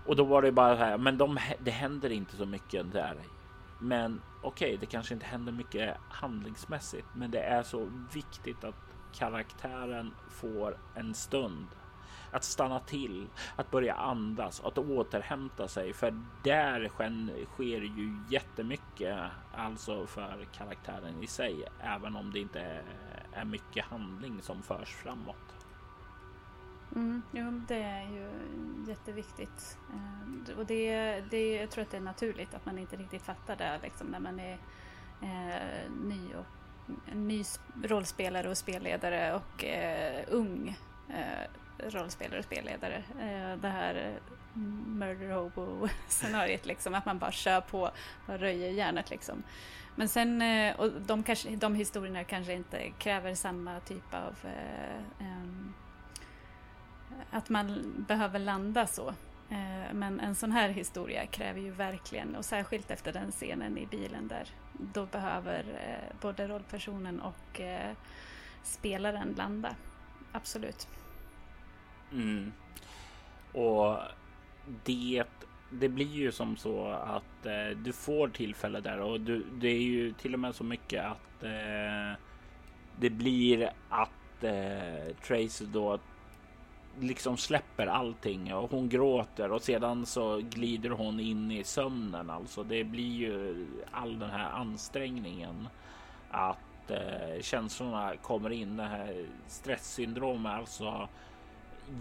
Och 0.05 0.15
då 0.15 0.23
var 0.23 0.41
det 0.41 0.51
bara 0.51 0.77
så 0.77 0.83
här, 0.83 0.97
men 0.97 1.17
de, 1.17 1.39
det 1.59 1.71
händer 1.71 2.09
inte 2.09 2.35
så 2.35 2.45
mycket 2.45 2.91
där 2.91 3.15
men 3.79 4.21
okej, 4.41 4.67
okay, 4.67 4.77
det 4.77 4.85
kanske 4.85 5.13
inte 5.13 5.25
händer 5.25 5.51
mycket 5.51 5.97
handlingsmässigt, 6.09 7.07
men 7.13 7.31
det 7.31 7.41
är 7.41 7.63
så 7.63 7.89
viktigt 8.13 8.63
att 8.63 8.75
karaktären 9.13 10.13
får 10.29 10.77
en 10.95 11.13
stund 11.13 11.67
att 12.31 12.43
stanna 12.43 12.79
till, 12.79 13.27
att 13.55 13.71
börja 13.71 13.93
andas, 13.93 14.61
att 14.63 14.77
återhämta 14.77 15.67
sig. 15.67 15.93
För 15.93 16.23
där 16.43 16.89
sker 17.45 17.81
ju 17.81 18.19
jättemycket 18.29 19.19
alltså 19.55 20.07
för 20.07 20.47
karaktären 20.53 21.23
i 21.23 21.27
sig, 21.27 21.63
även 21.79 22.15
om 22.15 22.31
det 22.31 22.39
inte 22.39 22.81
är 23.33 23.45
mycket 23.45 23.85
handling 23.85 24.41
som 24.41 24.61
förs 24.61 24.95
framåt. 24.95 25.59
Mm, 26.95 27.21
jo, 27.31 27.61
det 27.67 27.81
är 27.83 28.03
ju 28.03 28.29
jätteviktigt. 28.87 29.77
Eh, 29.93 30.57
och 30.57 30.65
det, 30.65 31.21
det, 31.29 31.55
jag 31.55 31.69
tror 31.69 31.81
att 31.81 31.91
det 31.91 31.97
är 31.97 32.01
naturligt 32.01 32.53
att 32.53 32.65
man 32.65 32.77
inte 32.77 32.95
riktigt 32.95 33.21
fattar 33.21 33.55
det 33.55 33.79
liksom, 33.83 34.07
när 34.07 34.19
man 34.19 34.39
är 34.39 34.57
eh, 35.21 35.91
ny, 35.91 36.33
och, 36.35 36.45
ny 37.15 37.43
rollspelare 37.83 38.49
och 38.49 38.57
spelledare 38.57 39.33
och 39.33 39.63
eh, 39.63 40.23
ung 40.27 40.77
eh, 41.09 41.49
rollspelare 41.87 42.39
och 42.39 42.45
spelledare. 42.45 43.03
Eh, 43.19 43.57
det 43.61 43.69
här 43.69 44.19
mm, 44.55 44.99
murder 44.99 45.31
hobo-scenariet, 45.31 46.65
liksom, 46.65 46.93
att 46.93 47.05
man 47.05 47.19
bara 47.19 47.31
kör 47.31 47.61
på 47.61 47.91
och 48.27 48.39
röjer 48.39 48.71
järnet. 48.71 49.09
Liksom. 49.09 49.43
Men 49.95 50.09
sen, 50.09 50.41
eh, 50.41 50.79
och 50.79 50.91
de, 50.91 51.23
kanske, 51.23 51.49
de 51.49 51.75
historierna 51.75 52.23
kanske 52.23 52.53
inte 52.53 52.89
kräver 52.89 53.35
samma 53.35 53.79
typ 53.79 54.13
av 54.13 54.35
um, 55.19 55.73
att 57.31 57.49
man 57.49 57.93
behöver 58.07 58.39
landa 58.39 58.87
så. 58.87 59.13
Eh, 59.49 59.93
men 59.93 60.19
en 60.19 60.35
sån 60.35 60.51
här 60.51 60.69
historia 60.69 61.25
kräver 61.25 61.61
ju 61.61 61.71
verkligen, 61.71 62.35
och 62.35 62.45
särskilt 62.45 62.91
efter 62.91 63.13
den 63.13 63.31
scenen 63.31 63.77
i 63.77 63.85
bilen 63.85 64.27
där, 64.27 64.47
då 64.73 65.05
behöver 65.05 65.59
eh, 65.59 66.15
både 66.21 66.47
rollpersonen 66.47 67.19
och 67.19 67.61
eh, 67.61 67.95
spelaren 68.63 69.33
landa. 69.37 69.75
Absolut. 70.31 70.87
Mm. 72.11 72.51
Och 73.53 73.97
det, 74.83 75.23
det 75.69 75.89
blir 75.89 76.13
ju 76.13 76.31
som 76.31 76.57
så 76.57 76.87
att 76.87 77.45
eh, 77.45 77.77
du 77.77 77.93
får 77.93 78.27
tillfälle 78.27 78.79
där 78.79 78.99
och 78.99 79.21
du, 79.21 79.45
det 79.53 79.67
är 79.67 79.81
ju 79.81 80.13
till 80.13 80.33
och 80.33 80.39
med 80.39 80.55
så 80.55 80.63
mycket 80.63 81.05
att 81.05 81.43
eh, 81.43 82.19
det 82.99 83.09
blir 83.09 83.71
att 83.89 84.43
eh, 84.43 85.15
Tracy 85.27 85.65
då 85.65 85.99
liksom 86.99 87.37
släpper 87.37 87.87
allting 87.87 88.53
och 88.53 88.71
hon 88.71 88.89
gråter 88.89 89.51
och 89.51 89.61
sedan 89.61 90.05
så 90.05 90.37
glider 90.37 90.89
hon 90.89 91.19
in 91.19 91.51
i 91.51 91.63
sömnen. 91.63 92.29
Alltså 92.29 92.63
det 92.63 92.83
blir 92.83 93.15
ju 93.15 93.67
all 93.91 94.19
den 94.19 94.29
här 94.29 94.49
ansträngningen 94.49 95.67
att 96.29 96.91
eh, 96.91 97.41
känslorna 97.41 98.13
kommer 98.21 98.49
in. 98.49 98.77
Det 98.77 98.83
här 98.83 99.25
stresssyndromet, 99.47 100.59
alltså 100.59 101.09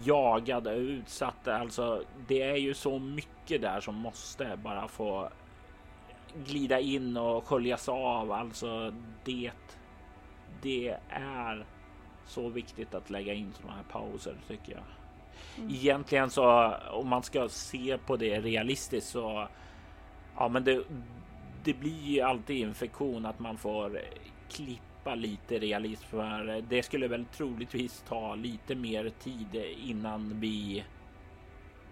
jagade 0.03 0.75
och 0.75 0.81
utsatta. 0.81 1.57
Alltså 1.57 2.03
det 2.27 2.41
är 2.41 2.55
ju 2.55 2.73
så 2.73 2.99
mycket 2.99 3.61
där 3.61 3.81
som 3.81 3.95
måste 3.95 4.57
bara 4.63 4.87
få 4.87 5.29
glida 6.45 6.79
in 6.79 7.17
och 7.17 7.47
sköljas 7.47 7.89
av. 7.89 8.31
Alltså 8.31 8.93
det. 9.23 9.51
Det 10.61 10.97
är 11.09 11.65
så 12.25 12.49
viktigt 12.49 12.93
att 12.93 13.09
lägga 13.09 13.33
in 13.33 13.53
sådana 13.53 13.75
här 13.75 13.83
pauser 13.83 14.35
tycker 14.47 14.71
jag. 14.71 14.83
Mm. 15.57 15.75
Egentligen 15.75 16.29
så 16.29 16.73
om 16.91 17.07
man 17.07 17.23
ska 17.23 17.49
se 17.49 17.97
på 18.05 18.17
det 18.17 18.39
realistiskt 18.39 19.09
så 19.09 19.47
ja, 20.35 20.47
men 20.47 20.63
det, 20.63 20.83
det 21.63 21.73
blir 21.73 22.01
ju 22.01 22.21
alltid 22.21 22.57
infektion 22.57 23.25
att 23.25 23.39
man 23.39 23.57
får 23.57 24.01
klippa 25.09 25.15
lite 25.15 25.59
realism 25.59 26.05
för 26.09 26.63
det 26.69 26.83
skulle 26.83 27.07
väl 27.07 27.25
troligtvis 27.25 28.03
ta 28.07 28.35
lite 28.35 28.75
mer 28.75 29.11
tid 29.19 29.55
innan 29.85 30.39
vi 30.39 30.83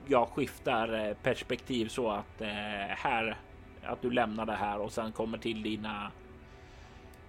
jag 0.08 0.28
skiftar 0.30 1.14
perspektiv 1.14 1.88
så 1.88 2.12
att 2.12 2.42
eh, 2.42 2.96
här 2.98 3.36
att 3.84 4.02
du 4.02 4.12
lämnar 4.12 4.46
det 4.46 4.56
här 4.56 4.80
och 4.80 4.92
sen 4.92 5.12
kommer 5.12 5.38
till 5.38 5.64
dina 5.64 6.12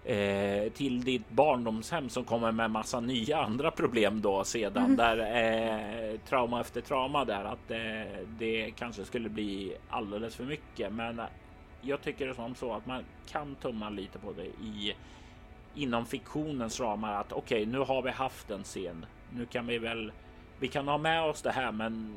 eh, 0.05 0.73
till 0.73 1.05
ditt 1.05 1.31
barndomshem 1.31 2.09
som 2.09 2.25
kommer 2.25 2.53
med 2.53 2.71
massa 2.71 3.01
nya 3.01 3.39
andra 3.39 3.71
problem 3.71 4.21
då 4.21 4.45
sedan 4.45 4.85
mm. 4.85 4.97
där 4.97 5.19
eh, 5.19 6.19
trauma 6.29 6.61
efter 6.61 6.81
trauma 6.81 7.25
där 7.25 7.45
att 7.45 7.71
eh, 7.71 8.27
det 8.39 8.71
kanske 8.77 9.05
skulle 9.05 9.29
bli 9.29 9.77
alldeles 9.91 10.37
för 10.37 10.45
mycket. 10.45 10.93
Men 10.93 11.21
jag 11.83 12.03
tycker 12.03 12.27
det 12.27 12.35
som 12.35 12.55
så 12.55 12.73
att 12.73 12.87
man 12.87 13.05
kan 13.31 13.55
tumma 13.55 13.91
lite 13.91 14.19
på 14.19 14.33
det 14.33 14.65
i 14.65 14.95
inom 15.75 16.07
fiktionens 16.07 16.81
ramar 16.81 17.15
att 17.15 17.33
okej, 17.33 17.63
okay, 17.63 17.73
nu 17.73 17.79
har 17.79 18.03
vi 18.03 18.11
haft 18.11 18.51
en 18.51 18.63
scen. 18.63 19.07
Nu 19.31 19.47
kan 19.47 19.67
vi 19.67 19.79
väl. 19.79 20.13
Vi 20.59 20.69
kan 20.69 20.89
ha 20.89 20.99
med 20.99 21.23
oss 21.23 21.43
det 21.43 21.51
här, 21.51 21.73
men 21.73 22.17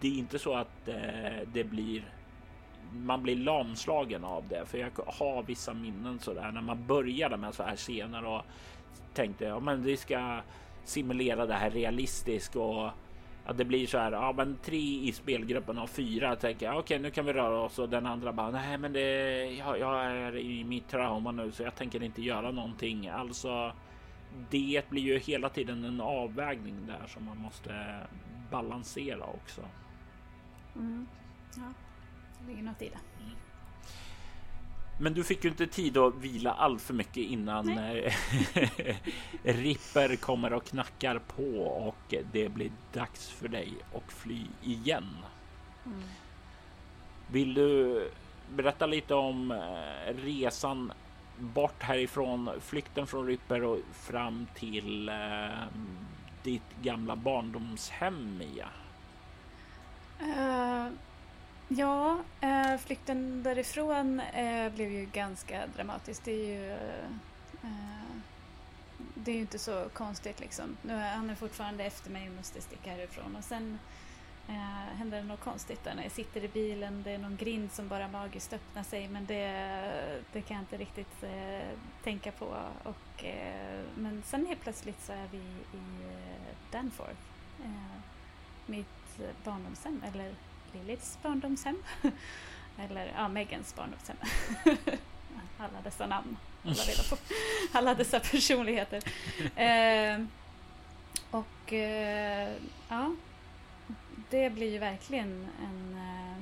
det 0.00 0.08
är 0.08 0.18
inte 0.18 0.38
så 0.38 0.54
att 0.54 0.88
eh, 0.88 1.48
det 1.52 1.64
blir 1.64 2.04
man 2.92 3.22
blir 3.22 3.36
lamslagen 3.36 4.24
av 4.24 4.48
det. 4.48 4.66
För 4.66 4.78
jag 4.78 4.90
har 5.06 5.42
vissa 5.42 5.74
minnen 5.74 6.18
så 6.18 6.34
där 6.34 6.52
när 6.52 6.60
man 6.60 6.86
började 6.86 7.36
med 7.36 7.54
så 7.54 7.62
här 7.62 7.76
scener 7.76 8.24
och 8.24 8.42
tänkte 9.14 9.44
ja, 9.44 9.60
men 9.60 9.82
vi 9.82 9.96
ska 9.96 10.40
simulera 10.84 11.46
det 11.46 11.54
här 11.54 11.70
realistiskt 11.70 12.56
och 12.56 12.90
att 13.46 13.58
det 13.58 13.64
blir 13.64 13.86
så 13.86 13.98
här. 13.98 14.12
Ja, 14.12 14.34
men 14.36 14.58
tre 14.62 15.00
i 15.02 15.12
spelgruppen 15.12 15.78
av 15.78 15.86
fyra 15.86 16.36
tänker 16.36 16.66
jag. 16.66 16.78
Okej, 16.78 16.82
okay, 16.82 16.98
nu 16.98 17.10
kan 17.10 17.24
vi 17.24 17.32
röra 17.32 17.60
oss 17.60 17.78
och 17.78 17.88
den 17.88 18.06
andra 18.06 18.32
bara 18.32 18.50
nej, 18.50 18.78
men 18.78 18.92
det 18.92 19.44
jag, 19.44 19.78
jag 19.78 20.06
är 20.06 20.36
i 20.36 20.64
mitt 20.64 20.88
trauma 20.88 21.32
nu 21.32 21.52
så 21.52 21.62
jag 21.62 21.74
tänker 21.74 22.02
inte 22.02 22.22
göra 22.22 22.50
någonting. 22.50 23.08
Alltså, 23.08 23.72
det 24.50 24.82
blir 24.90 25.02
ju 25.02 25.18
hela 25.18 25.48
tiden 25.48 25.84
en 25.84 26.00
avvägning 26.00 26.86
där 26.86 27.06
som 27.06 27.24
man 27.24 27.38
måste 27.38 28.00
balansera 28.50 29.24
också. 29.24 29.60
Mm. 30.76 31.06
Ja 31.56 31.72
ligger 32.46 32.62
något 32.62 32.82
i 32.82 32.88
det. 32.88 33.15
Men 34.98 35.14
du 35.14 35.24
fick 35.24 35.44
ju 35.44 35.50
inte 35.50 35.66
tid 35.66 35.96
att 35.96 36.14
vila 36.14 36.52
allt 36.52 36.82
för 36.82 36.94
mycket 36.94 37.16
innan 37.16 37.78
eh, 37.78 38.12
Ripper 39.42 40.16
kommer 40.16 40.52
och 40.52 40.64
knackar 40.64 41.18
på 41.18 41.60
och 41.62 42.14
det 42.32 42.48
blir 42.48 42.70
dags 42.92 43.28
för 43.28 43.48
dig 43.48 43.72
att 43.94 44.12
fly 44.12 44.46
igen. 44.62 45.16
Mm. 45.86 46.02
Vill 47.30 47.54
du 47.54 48.10
berätta 48.54 48.86
lite 48.86 49.14
om 49.14 49.50
eh, 49.50 50.14
resan 50.14 50.92
bort 51.38 51.82
härifrån, 51.82 52.50
flykten 52.60 53.06
från 53.06 53.26
Ripper 53.26 53.64
och 53.64 53.78
fram 53.92 54.46
till 54.54 55.08
eh, 55.08 55.64
ditt 56.42 56.82
gamla 56.82 57.16
barndomshem, 57.16 58.38
Mia? 58.38 58.68
Uh, 60.20 60.92
Ja, 61.68 62.18
eh, 62.40 62.76
flykten 62.76 63.42
därifrån 63.42 64.20
eh, 64.20 64.72
blev 64.72 64.92
ju 64.92 65.06
ganska 65.06 65.66
dramatisk. 65.66 66.24
Det 66.24 66.32
är 66.32 66.46
ju, 66.46 66.70
eh, 67.62 68.16
det 69.14 69.30
är 69.30 69.34
ju 69.34 69.40
inte 69.40 69.58
så 69.58 69.88
konstigt 69.92 70.40
liksom. 70.40 70.76
Nu 70.82 70.92
är 70.92 71.14
han 71.14 71.30
är 71.30 71.34
fortfarande 71.34 71.84
efter 71.84 72.10
mig 72.10 72.28
och 72.28 72.34
måste 72.34 72.60
sticka 72.60 72.90
härifrån. 72.90 73.36
Och 73.36 73.44
sen 73.44 73.78
eh, 74.48 74.96
händer 74.98 75.18
det 75.18 75.24
något 75.24 75.40
konstigt 75.40 75.84
där 75.84 75.94
när 75.94 76.02
jag 76.02 76.12
sitter 76.12 76.44
i 76.44 76.48
bilen. 76.48 77.02
Det 77.02 77.10
är 77.10 77.18
någon 77.18 77.36
grind 77.36 77.72
som 77.72 77.88
bara 77.88 78.08
magiskt 78.08 78.52
öppnar 78.52 78.82
sig 78.82 79.08
men 79.08 79.26
det, 79.26 79.50
det 80.32 80.42
kan 80.42 80.56
jag 80.56 80.62
inte 80.62 80.76
riktigt 80.76 81.22
eh, 81.22 81.68
tänka 82.04 82.32
på. 82.32 82.56
Och, 82.82 83.24
eh, 83.24 83.80
men 83.94 84.22
sen 84.26 84.46
helt 84.46 84.60
plötsligt 84.60 85.02
så 85.04 85.12
är 85.12 85.28
vi 85.32 85.38
i 85.78 86.04
eh, 86.10 86.72
Danforth. 86.72 87.22
Eh, 87.64 88.00
mitt 88.66 89.18
barndomshem, 89.44 90.02
eller 90.06 90.34
Liliths 90.76 91.18
barndomshem. 91.22 91.82
Eller 92.78 93.12
ja, 93.16 93.28
Megans 93.28 93.74
barndomshem. 93.74 94.16
alla 95.58 95.80
dessa 95.84 96.06
namn. 96.06 96.36
Alla, 96.64 96.74
reda 96.74 97.02
på. 97.02 97.16
alla 97.78 97.94
dessa 97.94 98.20
personligheter. 98.20 99.02
Eh, 99.56 100.20
och 101.30 101.72
eh, 101.72 102.52
ja, 102.88 103.14
det 104.30 104.50
blir 104.50 104.72
ju 104.72 104.78
verkligen 104.78 105.48
en, 105.62 105.94
eh, 105.94 106.36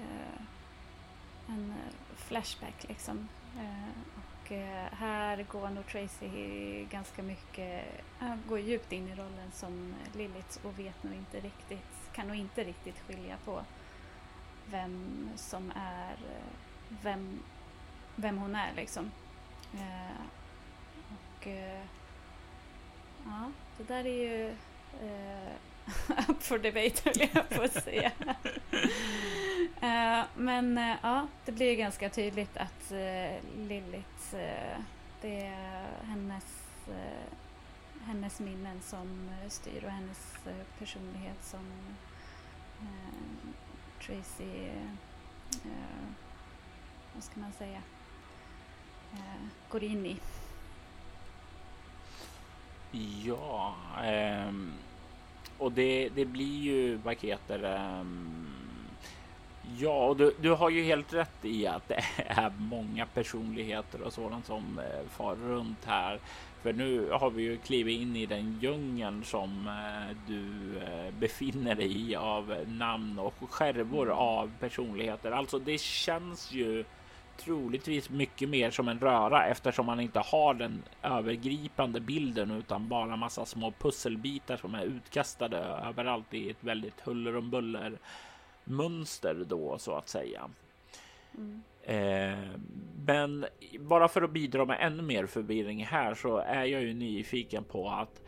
eh 0.00 0.42
en 1.48 1.74
flashback 2.16 2.88
liksom. 2.88 3.28
Eh, 3.58 4.12
och 4.16 4.52
här 4.92 5.42
går 5.42 5.70
nog 5.70 5.86
Tracy 5.86 6.84
ganska 6.84 7.22
mycket, 7.22 7.84
går 8.48 8.58
djupt 8.58 8.92
in 8.92 9.08
i 9.08 9.14
rollen 9.14 9.50
som 9.52 9.94
Lilith 10.14 10.58
och 10.62 10.78
vet 10.78 11.02
nog 11.02 11.14
inte 11.14 11.40
riktigt 11.40 12.01
kan 12.12 12.26
nog 12.26 12.36
inte 12.36 12.64
riktigt 12.64 13.00
skilja 13.06 13.36
på 13.44 13.62
vem 14.70 15.28
som 15.36 15.72
är 15.76 16.16
vem, 17.02 17.42
vem 18.16 18.38
hon 18.38 18.54
är 18.54 18.72
liksom. 18.76 19.10
Eh, 19.74 20.22
och 21.14 21.46
eh, 21.46 21.84
ja, 23.24 23.52
det 23.76 23.84
där 23.84 24.06
är 24.06 24.30
ju 24.30 24.48
eh, 25.02 26.28
up 26.30 26.42
for 26.42 26.58
debate 26.58 27.02
höll 27.04 27.28
jag 27.34 27.48
på 27.48 27.62
att 27.62 27.84
säga. 27.84 28.12
eh, 29.80 30.24
men 30.34 30.78
eh, 30.78 30.96
ja, 31.02 31.26
det 31.44 31.52
blir 31.52 31.70
ju 31.70 31.76
ganska 31.76 32.08
tydligt 32.08 32.56
att 32.56 32.92
eh, 32.92 33.44
Lilith, 33.56 34.34
eh, 34.34 34.78
det 35.20 35.46
är 35.46 35.86
hennes 36.06 36.44
hennes 38.06 38.40
minnen 38.40 38.80
som 38.80 39.28
eh, 39.28 39.48
styr 39.48 39.84
och 39.84 39.90
hennes 39.90 40.46
eh, 40.46 40.66
personlighet 40.78 41.44
som 41.44 41.60
eh, 42.80 43.48
Tracy, 44.06 44.66
eh, 45.64 46.06
vad 47.14 47.24
ska 47.24 47.40
man 47.40 47.52
säga, 47.52 47.82
eh, 49.12 49.46
går 49.68 49.84
in 49.84 50.06
i. 50.06 50.16
Ja, 53.24 53.74
ehm, 54.04 54.72
och 55.58 55.72
det, 55.72 56.08
det 56.08 56.24
blir 56.24 56.60
ju, 56.60 56.96
vad 56.96 57.16
heter 57.16 57.62
ehm, 57.62 58.52
Ja, 59.78 60.06
och 60.06 60.16
du, 60.16 60.34
du 60.40 60.50
har 60.50 60.70
ju 60.70 60.82
helt 60.82 61.12
rätt 61.12 61.44
i 61.44 61.66
att 61.66 61.88
det 61.88 62.04
är 62.26 62.52
många 62.58 63.06
personligheter 63.06 64.02
och 64.02 64.12
sådant 64.12 64.46
som 64.46 64.78
eh, 64.78 65.08
far 65.10 65.34
runt 65.36 65.84
här. 65.84 66.18
För 66.62 66.72
nu 66.72 67.10
har 67.10 67.30
vi 67.30 67.42
ju 67.42 67.56
klivit 67.56 68.00
in 68.00 68.16
i 68.16 68.26
den 68.26 68.58
djungeln 68.60 69.24
som 69.24 69.66
eh, 69.66 70.16
du 70.26 70.78
eh, 70.78 71.14
befinner 71.18 71.74
dig 71.74 72.10
i 72.10 72.16
av 72.16 72.56
namn 72.68 73.18
och 73.18 73.34
skärvor 73.50 74.06
mm. 74.06 74.18
av 74.18 74.50
personligheter. 74.60 75.32
Alltså 75.32 75.58
det 75.58 75.80
känns 75.80 76.52
ju 76.52 76.84
troligtvis 77.36 78.10
mycket 78.10 78.48
mer 78.48 78.70
som 78.70 78.88
en 78.88 79.00
röra 79.00 79.46
eftersom 79.46 79.86
man 79.86 80.00
inte 80.00 80.20
har 80.20 80.54
den 80.54 80.82
övergripande 81.02 82.00
bilden 82.00 82.50
utan 82.50 82.88
bara 82.88 83.16
massa 83.16 83.46
små 83.46 83.72
pusselbitar 83.78 84.56
som 84.56 84.74
är 84.74 84.84
utkastade 84.84 85.58
överallt 85.58 86.34
i 86.34 86.50
ett 86.50 86.64
väldigt 86.64 87.00
huller 87.00 87.36
om 87.36 87.50
buller 87.50 87.98
mönster 88.64 89.44
då 89.48 89.78
så 89.78 89.94
att 89.94 90.08
säga. 90.08 90.50
Mm. 91.34 91.62
Eh, 91.82 92.38
men 93.06 93.46
bara 93.80 94.08
för 94.08 94.22
att 94.22 94.32
bidra 94.32 94.64
med 94.64 94.78
ännu 94.80 95.02
mer 95.02 95.26
förvirring 95.26 95.84
här 95.84 96.14
så 96.14 96.36
är 96.36 96.64
jag 96.64 96.82
ju 96.82 96.94
nyfiken 96.94 97.64
på 97.64 97.88
att 97.88 98.22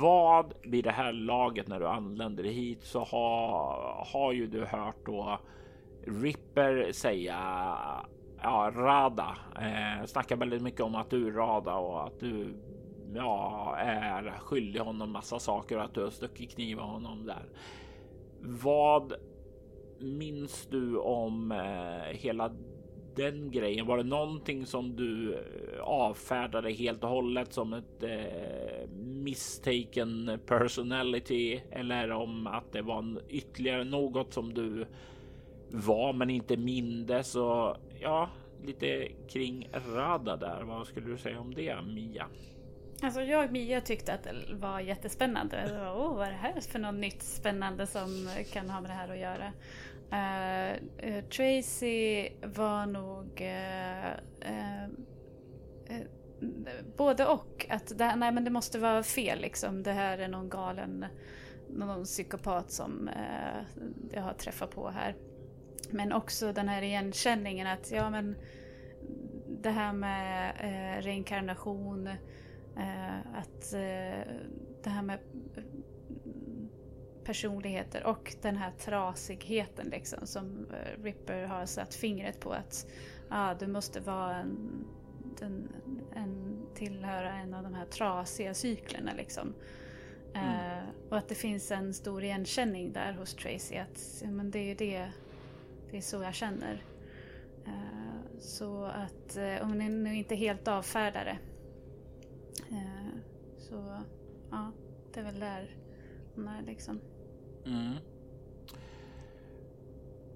vad 0.00 0.54
vid 0.62 0.84
det 0.84 0.90
här 0.90 1.12
laget 1.12 1.68
när 1.68 1.80
du 1.80 1.86
anländer 1.86 2.44
hit 2.44 2.84
så 2.84 2.98
har, 3.04 4.06
har 4.12 4.32
ju 4.32 4.46
du 4.46 4.64
hört 4.64 5.06
då 5.06 5.38
Ripper 6.06 6.92
säga 6.92 7.36
ja, 8.42 8.72
Rada 8.74 9.36
eh, 9.60 10.06
snackar 10.06 10.36
väldigt 10.36 10.62
mycket 10.62 10.80
om 10.80 10.94
att 10.94 11.10
du 11.10 11.28
är 11.28 11.32
Rada 11.32 11.74
och 11.74 12.06
att 12.06 12.20
du 12.20 12.54
ja, 13.14 13.76
är 13.78 14.38
skyldig 14.38 14.80
honom 14.80 15.12
massa 15.12 15.38
saker 15.38 15.76
och 15.76 15.84
att 15.84 15.94
du 15.94 16.02
har 16.02 16.10
stuckit 16.10 16.54
kniv 16.54 16.80
av 16.80 16.88
honom 16.88 17.26
där. 17.26 17.44
Vad 18.40 19.12
minns 20.00 20.66
du 20.70 20.98
om 20.98 21.52
eh, 21.52 22.16
hela 22.16 22.52
den 23.16 23.50
grejen? 23.50 23.86
Var 23.86 23.96
det 23.96 24.02
någonting 24.02 24.66
som 24.66 24.96
du 24.96 25.34
eh, 25.34 25.80
avfärdade 25.80 26.70
helt 26.70 27.04
och 27.04 27.10
hållet 27.10 27.52
som 27.52 27.72
ett 27.72 28.02
eh, 28.02 28.88
mistaken 28.96 30.38
personality 30.46 31.60
eller 31.70 32.10
om 32.10 32.46
att 32.46 32.72
det 32.72 32.82
var 32.82 32.98
en, 32.98 33.20
ytterligare 33.28 33.84
något 33.84 34.32
som 34.32 34.54
du 34.54 34.86
var 35.70 36.12
men 36.12 36.30
inte 36.30 36.56
mindes 36.56 37.36
och 37.36 37.76
ja, 38.00 38.28
lite 38.64 39.08
kring 39.28 39.68
Rada 39.94 40.36
där. 40.36 40.62
Vad 40.62 40.86
skulle 40.86 41.06
du 41.06 41.18
säga 41.18 41.40
om 41.40 41.54
det 41.54 41.82
Mia? 41.82 42.26
Alltså 43.02 43.20
jag 43.20 43.44
och 43.44 43.52
Mia 43.52 43.80
tyckte 43.80 44.14
att 44.14 44.22
det 44.22 44.34
var 44.54 44.80
jättespännande. 44.80 45.80
Åh, 45.96 46.16
vad 46.16 46.26
är 46.26 46.30
det 46.30 46.36
här 46.36 46.60
för 46.60 46.78
något 46.78 46.94
nytt 46.94 47.22
spännande 47.22 47.86
som 47.86 48.30
kan 48.52 48.70
ha 48.70 48.80
med 48.80 48.90
det 48.90 48.94
här 48.94 49.08
att 49.08 49.18
göra? 49.18 49.52
Uh, 50.08 50.76
Tracy 51.24 52.28
var 52.42 52.86
nog 52.86 53.40
uh, 53.40 54.88
både 56.96 57.26
och. 57.26 57.66
Att 57.70 57.98
det, 57.98 58.16
nej, 58.16 58.32
men 58.32 58.44
det 58.44 58.50
måste 58.50 58.78
vara 58.78 59.02
fel 59.02 59.40
liksom. 59.40 59.82
Det 59.82 59.92
här 59.92 60.18
är 60.18 60.28
någon 60.28 60.48
galen, 60.48 61.06
någon 61.68 62.04
psykopat 62.04 62.70
som 62.70 63.10
jag 64.12 64.22
har 64.22 64.34
träffat 64.34 64.70
på 64.70 64.90
här. 64.90 65.14
Men 65.90 66.12
också 66.12 66.52
den 66.52 66.68
här 66.68 66.82
igenkänningen 66.82 67.66
att 67.66 67.90
ja 67.90 68.10
men 68.10 68.36
det 69.48 69.70
här 69.70 69.92
med 69.92 70.54
reinkarnation, 71.04 72.08
att 73.34 73.72
eh, 73.72 74.32
det 74.82 74.90
här 74.90 75.02
med 75.02 75.18
personligheter 77.24 78.06
och 78.06 78.34
den 78.42 78.56
här 78.56 78.70
trasigheten 78.78 79.86
liksom 79.86 80.26
som 80.26 80.66
eh, 80.72 81.02
Ripper 81.02 81.46
har 81.46 81.66
satt 81.66 81.94
fingret 81.94 82.40
på 82.40 82.52
att 82.52 82.86
ah, 83.28 83.54
du 83.54 83.66
måste 83.66 84.00
vara 84.00 84.36
en, 84.36 84.84
en, 85.40 85.68
en 86.14 86.62
tillhöra 86.74 87.32
en 87.32 87.54
av 87.54 87.62
de 87.62 87.74
här 87.74 87.86
trasiga 87.86 88.54
cyklerna 88.54 89.12
liksom. 89.16 89.54
Mm. 90.34 90.48
Uh, 90.48 90.84
och 91.10 91.18
att 91.18 91.28
det 91.28 91.34
finns 91.34 91.70
en 91.70 91.94
stor 91.94 92.24
igenkänning 92.24 92.92
där 92.92 93.12
hos 93.12 93.34
Tracy 93.34 93.76
att 93.76 94.22
ja, 94.22 94.30
men 94.30 94.50
det 94.50 94.58
är 94.58 94.64
ju 94.64 94.74
det 94.74 95.10
det 95.90 95.96
är 95.96 96.00
så 96.00 96.22
jag 96.22 96.34
känner. 96.34 96.82
Eh, 97.66 98.40
så 98.40 98.84
att 98.84 99.36
eh, 99.36 99.62
om 99.62 99.78
ni 99.78 99.88
nu 99.88 100.16
inte 100.16 100.34
helt 100.34 100.68
avfärdar 100.68 101.24
det. 101.24 101.38
Eh, 102.70 103.18
så 103.58 104.02
ja, 104.50 104.72
det 105.14 105.20
är 105.20 105.24
väl 105.24 105.40
där 105.40 105.76
hon 106.34 106.48
är 106.48 106.62
liksom. 106.62 107.00
Mm. 107.66 107.94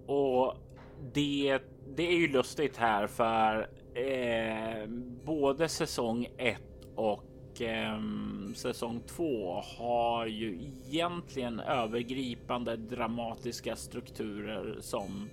Och 0.07 0.57
det, 1.15 1.59
det 1.97 2.07
är 2.07 2.17
ju 2.17 2.29
lustigt 2.29 2.77
här 2.77 3.07
för 3.07 3.69
eh, 3.95 4.89
både 5.25 5.69
säsong 5.69 6.27
1 6.39 6.59
och 6.95 7.63
eh, 7.63 8.01
säsong 8.55 9.01
2 9.07 9.61
har 9.79 10.27
ju 10.27 10.63
egentligen 10.63 11.61
övergripande 11.61 12.77
dramatiska 12.77 13.77
strukturer 13.77 14.77
som 14.81 15.29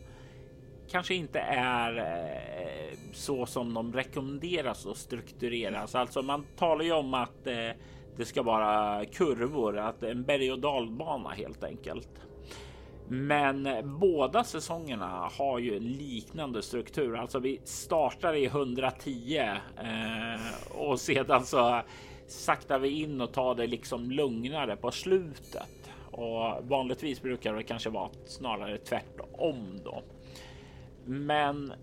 kanske 0.91 1.15
inte 1.15 1.39
är 1.39 1.97
eh, 1.97 2.97
så 3.13 3.45
som 3.45 3.73
de 3.73 3.93
rekommenderas 3.93 4.85
att 4.85 4.97
struktureras. 4.97 5.95
Alltså 5.95 6.21
man 6.21 6.45
talar 6.57 6.85
ju 6.85 6.91
om 6.91 7.13
att 7.13 7.47
eh, 7.47 7.69
det 8.17 8.25
ska 8.25 8.43
vara 8.43 9.05
kurvor, 9.05 9.77
att 9.77 10.03
en 10.03 10.23
berg 10.23 10.51
och 10.51 10.59
dalbana 10.59 11.29
helt 11.29 11.63
enkelt. 11.63 12.09
Men 13.11 13.67
båda 13.99 14.43
säsongerna 14.43 15.29
har 15.37 15.59
ju 15.59 15.77
en 15.77 15.83
liknande 15.83 16.61
struktur. 16.61 17.17
Alltså 17.17 17.39
vi 17.39 17.61
startar 17.63 18.35
i 18.35 18.45
110 18.45 19.37
eh, 19.37 20.79
och 20.81 20.99
sedan 20.99 21.45
så 21.45 21.81
saktar 22.27 22.79
vi 22.79 22.89
in 22.89 23.21
och 23.21 23.33
tar 23.33 23.55
det 23.55 23.67
liksom 23.67 24.11
lugnare 24.11 24.75
på 24.75 24.91
slutet. 24.91 25.91
Och 26.11 26.69
vanligtvis 26.69 27.21
brukar 27.21 27.53
det 27.53 27.63
kanske 27.63 27.89
vara 27.89 28.09
snarare 28.25 28.77
tvärtom 28.77 29.79
då. 29.83 30.03
Men 31.09 31.73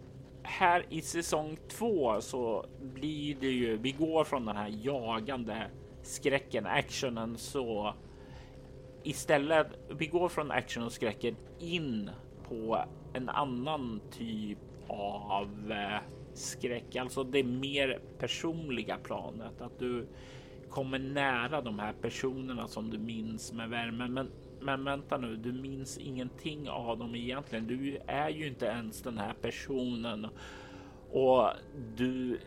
här 0.43 0.87
i 0.91 1.01
säsong 1.01 1.59
två 1.69 2.21
så 2.21 2.67
blir 2.81 3.37
det 3.41 3.51
ju, 3.51 3.77
vi 3.77 3.93
går 3.93 4.25
från 4.25 4.45
den 4.45 4.57
här 4.57 4.75
jagande 4.83 5.71
skräcken, 6.03 6.67
actionen 6.67 7.39
så 7.39 7.95
istället, 9.03 9.67
vi 9.99 10.07
går 10.07 10.29
från 10.29 10.51
action 10.51 10.83
och 10.83 10.93
skräcken 10.93 11.37
in 11.59 12.11
på 12.49 12.85
en 13.13 13.29
annan 13.29 14.01
typ 14.11 14.59
av 14.89 15.73
eh, 15.73 16.01
skräck, 16.35 16.97
alltså 16.97 17.25
det 17.25 17.45
mer 17.45 18.01
personliga 18.19 18.97
planet, 18.97 19.61
att 19.61 19.79
du 19.79 20.07
kommer 20.71 20.99
nära 20.99 21.61
de 21.61 21.79
här 21.79 21.93
personerna 21.93 22.69
som 22.69 22.91
du 22.91 22.99
minns 22.99 23.53
med 23.53 23.69
värme. 23.69 24.09
Men 24.09 24.31
men 24.67 24.85
vänta 24.85 25.17
nu, 25.19 25.37
du 25.37 25.53
minns 25.53 25.99
ingenting 25.99 26.69
av 26.69 26.99
dem 26.99 27.15
egentligen. 27.15 27.67
Du 27.67 27.99
är 28.07 28.29
ju 28.29 28.47
inte 28.47 28.67
ens 28.67 29.03
den 29.03 29.19
här 29.19 29.35
personen 29.43 30.27
och 31.13 31.51
du, 31.97 32.41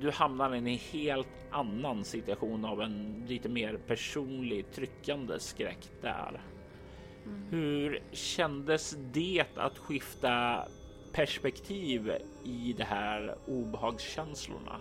du 0.00 0.10
hamnar 0.10 0.54
i 0.54 0.58
en 0.58 0.66
helt 0.66 1.28
annan 1.50 2.04
situation 2.04 2.64
av 2.64 2.82
en 2.82 3.24
lite 3.28 3.48
mer 3.48 3.76
personlig 3.86 4.72
tryckande 4.72 5.40
skräck 5.40 5.88
där. 6.02 6.40
Mm. 7.26 7.46
Hur 7.50 8.02
kändes 8.12 8.96
det 9.12 9.44
att 9.56 9.78
skifta 9.78 10.64
perspektiv 11.12 12.12
i 12.44 12.74
de 12.76 12.84
här 12.84 13.34
obehagskänslorna? 13.46 14.80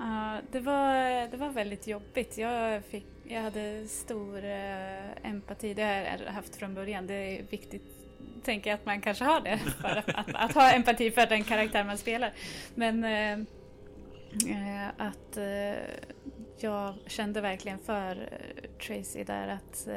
Uh, 0.00 0.36
det, 0.52 0.60
var, 0.60 1.28
det 1.30 1.36
var 1.36 1.50
väldigt 1.50 1.86
jobbigt. 1.86 2.38
Jag, 2.38 2.84
fick, 2.84 3.06
jag 3.28 3.42
hade 3.42 3.88
stor 3.88 4.36
uh, 4.36 5.26
empati. 5.26 5.74
Det 5.74 5.82
har 5.82 5.90
jag 5.92 6.32
haft 6.32 6.56
från 6.56 6.74
början. 6.74 7.06
Det 7.06 7.14
är 7.14 7.42
viktigt, 7.42 7.82
tänker 8.44 8.70
jag, 8.70 8.74
att 8.74 8.86
man 8.86 9.00
kanske 9.00 9.24
har 9.24 9.40
det. 9.40 9.58
För 9.80 9.88
att, 9.88 10.08
att, 10.08 10.34
att 10.34 10.54
ha 10.54 10.72
empati 10.72 11.10
för 11.10 11.26
den 11.26 11.44
karaktär 11.44 11.84
man 11.84 11.98
spelar. 11.98 12.32
Men 12.74 13.04
uh, 13.04 13.46
att 14.96 15.38
jag 16.58 16.94
kände 17.06 17.40
verkligen 17.40 17.78
för 17.78 18.28
Tracy 18.78 19.24
där 19.24 19.48
att 19.48 19.88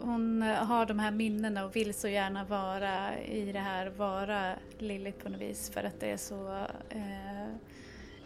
hon 0.00 0.42
har 0.42 0.86
de 0.86 0.98
här 0.98 1.10
minnena 1.10 1.64
och 1.64 1.76
vill 1.76 1.94
så 1.94 2.08
gärna 2.08 2.44
vara 2.44 3.18
i 3.18 3.52
det 3.52 3.58
här, 3.58 3.86
vara 3.86 4.54
Lilith 4.78 5.18
på 5.18 5.28
något 5.28 5.40
vis 5.40 5.70
för 5.70 5.84
att 5.84 6.00
det 6.00 6.10
är 6.10 6.16
så 6.16 6.66
eh, 6.90 7.42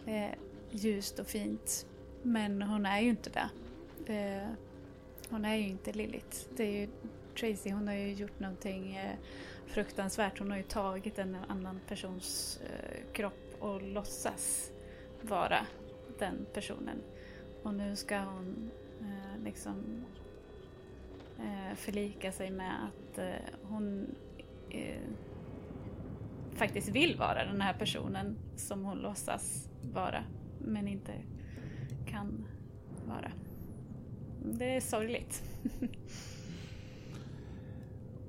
eh, 0.05 0.31
ljust 0.71 1.19
och 1.19 1.27
fint. 1.27 1.85
Men 2.25 2.61
hon 2.61 2.85
är 2.85 2.99
ju 2.99 3.09
inte 3.09 3.29
det. 3.29 3.49
Eh, 4.13 4.49
hon 5.29 5.45
är 5.45 5.55
ju 5.55 5.67
inte 5.67 5.93
Lilith. 5.93 6.37
Det 6.55 6.63
är 6.63 6.71
ju 6.81 6.87
Tracy, 7.39 7.71
hon 7.71 7.87
har 7.87 7.95
ju 7.95 8.13
gjort 8.13 8.39
någonting 8.39 8.95
eh, 8.95 9.15
fruktansvärt. 9.67 10.39
Hon 10.39 10.51
har 10.51 10.57
ju 10.57 10.63
tagit 10.63 11.19
en 11.19 11.37
annan 11.47 11.79
persons 11.87 12.59
eh, 12.63 13.13
kropp 13.13 13.55
och 13.59 13.81
låtsas 13.81 14.71
vara 15.21 15.65
den 16.19 16.45
personen. 16.53 17.01
Och 17.63 17.73
nu 17.73 17.95
ska 17.95 18.19
hon 18.19 18.71
eh, 19.01 19.43
liksom 19.43 20.05
eh, 21.39 21.75
förlika 21.75 22.31
sig 22.31 22.51
med 22.51 22.73
att 22.83 23.17
eh, 23.17 23.53
hon 23.63 24.15
faktiskt 26.55 26.89
vill 26.89 27.17
vara 27.17 27.45
den 27.45 27.61
här 27.61 27.73
personen 27.73 28.37
som 28.55 28.85
hon 28.85 28.97
låtsas 28.97 29.69
vara 29.93 30.23
men 30.59 30.87
inte 30.87 31.13
kan 32.15 32.45
vara. 33.07 33.31
Det 34.57 34.75
är 34.75 34.79
sorgligt. 34.79 35.43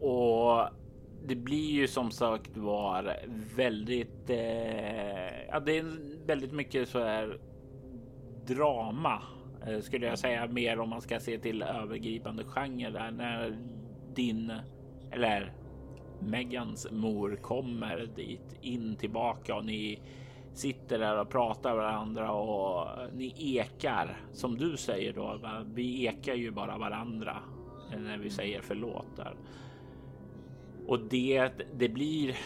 Och 0.01 0.69
det 1.27 1.37
blir 1.37 1.71
ju 1.71 1.89
som 1.89 2.11
sagt 2.11 2.57
var 2.57 3.17
väldigt. 3.57 4.31
Eh, 4.31 5.47
ja, 5.49 5.61
det 5.61 5.79
är 5.79 6.27
väldigt 6.27 6.53
mycket 6.53 6.89
så 6.89 6.99
här 6.99 7.39
drama 8.47 9.23
Eh, 9.67 9.81
skulle 9.81 10.07
jag 10.07 10.19
säga 10.19 10.47
mer 10.47 10.81
om 10.81 10.89
man 10.89 11.03
ska 11.03 11.21
se 11.21 11.39
till 11.39 11.63
övergripande 11.63 12.45
genre 12.45 12.91
där 12.91 13.11
när 13.11 13.59
din 14.15 14.53
eller 15.11 15.53
Megans 16.21 16.87
mor 16.91 17.37
kommer 17.43 18.09
dit 18.17 18.57
in 18.63 18.97
tillbaka 18.97 19.55
och 19.55 19.65
ni 19.65 20.01
sitter 20.57 20.99
där 20.99 21.21
och 21.21 21.29
pratar 21.29 21.71
med 21.71 21.79
varandra 21.79 22.33
och 22.33 22.89
ni 23.15 23.35
ekar 23.39 24.17
som 24.33 24.57
du 24.57 24.77
säger 24.77 25.13
då. 25.13 25.41
Vi 25.75 26.07
ekar 26.07 26.35
ju 26.35 26.51
bara 26.51 26.79
varandra 26.79 27.37
när 27.99 28.19
vi 28.19 28.31
säger 28.31 28.61
förlåt 28.61 29.17
där. 29.17 29.35
Och 30.87 31.01
det, 31.01 31.51
det 31.75 31.89
blir 31.89 32.37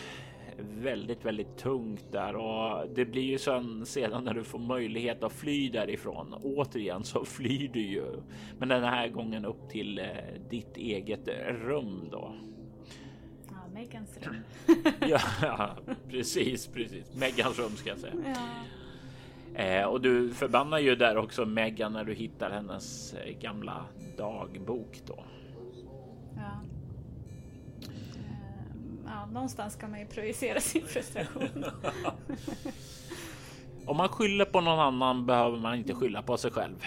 väldigt, 0.63 1.25
väldigt 1.25 1.57
tungt 1.57 2.13
där 2.13 2.37
och 2.37 2.89
det 2.95 3.05
blir 3.05 3.23
ju 3.23 3.39
sen 3.39 3.87
sedan 3.87 4.25
när 4.25 4.35
du 4.35 4.45
får 4.45 4.59
möjlighet 4.59 5.23
att 5.23 5.33
fly 5.33 5.69
därifrån. 5.69 6.35
Återigen 6.43 7.05
så 7.05 7.25
flyr 7.25 7.71
du 7.73 7.81
ju, 7.81 8.05
men 8.59 8.69
den 8.69 8.85
här 8.85 9.09
gången 9.09 9.45
upp 9.45 9.69
till 9.69 9.99
eh, 9.99 10.05
ditt 10.51 10.77
eget 10.77 11.29
rum 11.49 12.09
då. 12.11 12.35
Megans 13.75 14.19
rum. 14.21 14.37
ja, 15.43 15.77
precis, 16.09 16.67
precis. 16.67 17.15
Megans 17.15 17.59
rum 17.59 17.77
ska 17.77 17.89
jag 17.89 17.99
säga. 17.99 18.15
Ja. 18.25 19.63
Eh, 19.63 19.85
och 19.85 20.01
du 20.01 20.35
förbannar 20.35 20.79
ju 20.79 20.97
där 20.97 21.17
också 21.17 21.47
Megan 21.47 21.93
när 21.93 22.05
du 22.05 22.15
hittar 22.15 22.51
hennes 22.51 23.15
eh, 23.15 23.39
gamla 23.39 23.85
dagbok 24.17 25.03
då. 25.07 25.25
Ja 26.37 26.61
ja, 29.11 29.27
någonstans 29.27 29.77
kan 29.77 29.91
man 29.91 30.01
ju 30.01 30.07
projicera 30.07 30.61
sin 30.61 30.87
frustration. 30.87 31.65
Om 33.87 33.97
man 33.97 34.09
skyller 34.09 34.45
på 34.45 34.61
någon 34.61 34.81
annan 34.81 35.27
behöver 35.27 35.59
man 35.59 35.75
inte 35.75 35.95
skylla 35.95 36.23
på 36.23 36.37
sig 36.37 36.51
själv. 36.51 36.85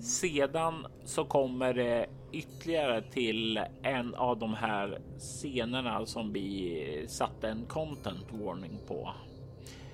Sedan 0.00 0.86
så 1.04 1.24
kommer 1.24 1.74
det 1.74 2.06
ytterligare 2.32 3.02
till 3.02 3.60
en 3.82 4.14
av 4.14 4.38
de 4.38 4.54
här 4.54 5.00
scenerna 5.18 6.06
som 6.06 6.32
vi 6.32 7.04
satte 7.08 7.48
en 7.48 7.66
content 7.66 8.32
warning 8.32 8.78
på. 8.86 9.10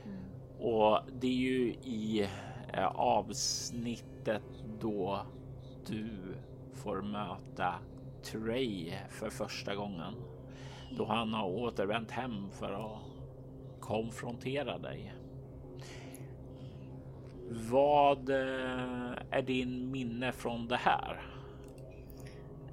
Mm. 0.05 0.25
Och 0.59 1.01
det 1.21 1.27
är 1.27 1.31
ju 1.31 1.73
i 1.73 2.29
eh, 2.73 2.87
avsnittet 2.87 4.43
då 4.81 5.21
du 5.87 6.11
får 6.73 7.03
möta 7.03 7.75
Trey 8.23 8.93
för 9.11 9.31
första 9.31 9.75
gången 9.75 10.15
då 10.91 11.05
han 11.05 11.35
har 11.35 11.49
återvänt 11.49 12.11
hem 12.11 12.51
för 12.51 12.73
att 12.73 13.01
konfrontera 13.81 14.79
dig. 14.79 15.15
Vad 17.51 18.31
eh, 18.31 19.13
är 19.31 19.43
din 19.43 19.91
minne 19.91 20.33
från 20.33 20.69
det 20.69 20.77
här? 20.77 21.21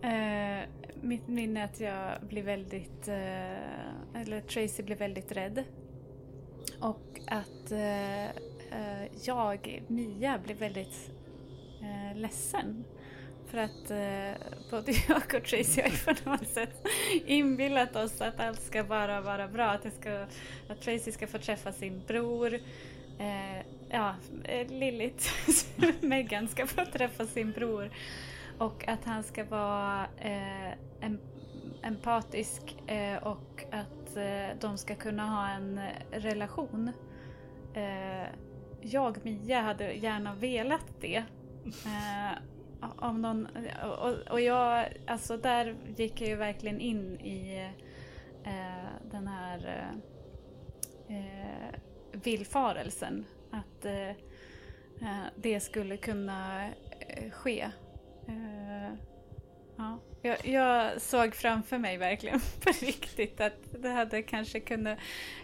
Uh, 0.04 0.70
mitt 1.02 1.28
minne 1.28 1.60
är 1.60 1.66
att 1.66 1.80
jag 1.80 2.28
blir 2.30 2.44
väldigt, 2.44 3.08
uh, 3.08 4.22
eller 4.22 4.42
Tracy 4.42 4.84
blir 4.84 4.96
väldigt 4.96 5.32
rädd. 5.32 5.64
Och 6.80 7.20
att 7.28 7.72
uh, 7.72 8.32
jag, 9.24 9.84
Mia, 9.88 10.40
blir 10.46 10.56
väldigt 10.56 11.12
ledsen. 12.16 12.84
För 13.48 13.58
att 13.58 13.88
både 14.72 14.92
jag 15.08 15.18
och 15.18 15.44
Tracy 15.44 15.82
har 15.82 15.90
ju 15.90 15.98
på 15.98 16.30
något 16.30 16.48
sätt 16.48 16.88
inbillat 17.26 17.96
oss 17.96 18.22
att 18.22 18.40
allt 18.40 18.62
ska 18.62 18.84
bara 18.84 19.22
vara 19.22 19.48
bra. 19.48 19.66
Att, 19.66 19.84
det 19.84 19.92
ska, 19.92 20.26
att 20.68 20.82
Tracy 20.82 21.12
ska 21.12 21.28
få 21.28 21.38
träffa 21.38 21.72
sin 21.72 22.02
bror. 22.08 22.60
Eh, 23.20 23.66
ja, 23.90 24.16
eh, 24.44 24.68
Lilith, 24.68 25.30
Megan, 26.02 26.48
ska 26.48 26.68
få 26.68 26.86
träffa 26.86 27.26
sin 27.26 27.52
bror. 27.52 27.92
Och 28.58 28.88
att 28.88 29.06
han 29.06 29.24
ska 29.24 29.44
vara 29.44 30.08
eh, 30.18 30.72
en, 31.00 31.20
empatisk 31.82 32.76
eh, 32.88 33.24
och 33.24 33.64
att 33.72 34.18
eh, 34.18 34.58
de 34.62 34.78
ska 34.78 34.96
kunna 34.96 35.26
ha 35.26 35.50
en 35.50 35.78
eh, 35.78 36.20
relation. 36.20 36.92
Eh, 37.74 38.28
jag, 38.82 39.26
Mia, 39.26 39.62
hade 39.62 39.94
gärna 39.94 40.34
velat 40.34 40.86
det. 41.02 41.24
Eh, 41.86 43.12
någon, 43.14 43.48
och, 44.02 44.32
och 44.32 44.42
jag, 44.42 44.88
alltså 45.08 45.38
där 45.38 45.76
gick 45.96 46.22
jag 46.22 46.30
ju 46.30 46.36
verkligen 46.36 46.80
in 46.80 47.20
i 47.20 47.70
eh, 48.44 49.12
den 49.12 49.28
här 49.28 49.90
eh, 51.08 51.18
eh 51.18 51.80
villfarelsen. 52.14 53.26
Att 53.52 53.86
eh, 53.86 54.10
eh, 54.10 55.26
det 55.36 55.60
skulle 55.60 55.98
kunna 55.98 56.70
eh, 57.00 57.32
ske. 57.32 57.70
Eh, 58.28 58.94
ja. 59.76 60.00
Jag, 60.22 60.48
jag, 60.48 61.02
såg 61.02 61.36
framför 61.36 61.78
mig 61.78 61.98
verkligen 61.98 62.40
på 62.62 62.72
riktigt 62.82 63.42
att 63.42 63.58
det 63.80 63.90
hade 63.90 64.22
kanske 64.22 64.60
kunnat 64.60 65.00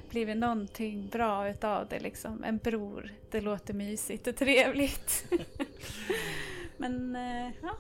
blivit 0.09 0.37
någonting 0.37 1.07
bra 1.07 1.49
utav 1.49 1.87
det. 1.87 1.99
Liksom. 1.99 2.43
En 2.43 2.57
bror, 2.57 3.11
det 3.31 3.41
låter 3.41 3.73
mysigt 3.73 4.27
och 4.27 4.35
trevligt. 4.35 5.25
Men 6.77 7.15
eh, 7.15 7.51
ja, 7.61 7.77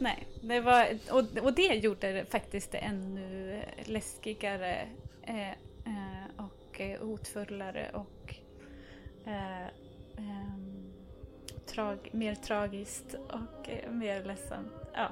nej. 0.00 0.26
Det 0.40 0.60
var, 0.60 0.98
och, 1.10 1.38
och 1.38 1.52
det 1.52 1.74
gjorde 1.74 2.12
det 2.12 2.24
faktiskt 2.24 2.74
ännu 2.74 3.62
läskigare 3.84 4.88
eh, 5.22 5.50
eh, 5.50 6.26
och 6.36 6.63
hotfullare 7.00 7.90
och 7.94 8.34
eh, 9.24 9.66
ehm, 10.16 10.92
trag, 11.66 12.10
mer 12.12 12.34
tragiskt 12.34 13.14
och 13.14 13.68
eh, 13.68 13.90
mer 13.90 14.24
ledsamt. 14.24 14.72
Ja, 14.94 15.08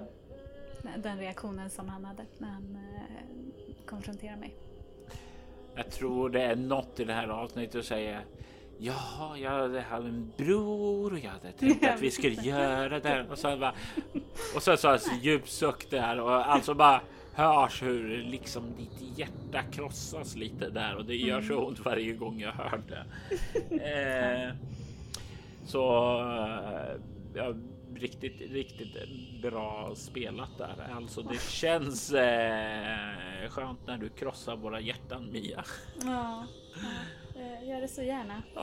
den 0.97 1.19
reaktionen 1.19 1.71
som 1.71 1.89
han 1.89 2.05
hade 2.05 2.27
när 2.39 2.49
han 2.49 2.77
eh, 2.77 3.87
konfronterade 3.87 4.41
mig. 4.41 4.57
Jag 5.75 5.91
tror 5.91 6.31
det 6.31 6.43
är 6.43 6.57
något 6.57 7.01
i 7.01 7.05
det 7.05 7.13
här 7.13 7.29
avsnittet 7.29 7.75
att 7.75 7.85
säga 7.85 8.21
Jaha, 8.79 9.39
jag 9.39 9.51
hade 9.51 10.09
en 10.09 10.33
bror 10.37 11.13
och 11.13 11.19
jag 11.19 11.31
hade 11.31 11.53
tänkt 11.53 11.87
att 11.87 12.01
vi 12.01 12.11
skulle 12.11 12.35
göra 12.35 13.01
det. 13.01 13.27
Och 13.31 13.39
så 13.39 13.57
bara, 13.57 13.75
och 14.55 14.63
så 14.63 14.77
så 14.77 14.99
djup 15.21 15.49
suck 15.49 15.91
där 15.91 16.21
och 16.21 16.53
alltså 16.53 16.75
bara 16.75 17.01
hörs 17.35 17.83
hur 17.83 18.23
liksom 18.23 18.75
ditt 18.77 19.19
hjärta 19.19 19.63
krossas 19.63 20.37
lite 20.37 20.71
där 20.71 20.97
och 20.97 21.05
det 21.05 21.17
gör 21.17 21.43
så 21.43 21.53
mm. 21.53 21.65
ont 21.65 21.85
varje 21.85 22.13
gång 22.13 22.41
jag 22.41 22.53
hör 22.53 22.83
det. 22.89 23.05
Eh, 23.83 24.55
så 25.67 26.19
eh, 26.21 27.01
ja, 27.35 27.55
riktigt, 27.95 28.53
riktigt 28.53 28.97
bra 29.43 29.93
spelat 29.95 30.59
där. 30.59 30.89
Alltså 30.97 31.23
det 31.23 31.41
känns 31.41 32.13
eh, 32.13 33.49
skönt 33.49 33.87
när 33.87 33.99
du 33.99 34.09
krossar 34.09 34.57
våra 34.57 34.81
hjärtan 34.81 35.33
Mia. 35.33 35.65
Ja. 36.03 36.47
ja. 36.75 37.41
Eh, 37.41 37.69
gör 37.69 37.81
det 37.81 37.89
så 37.89 38.03
gärna. 38.03 38.43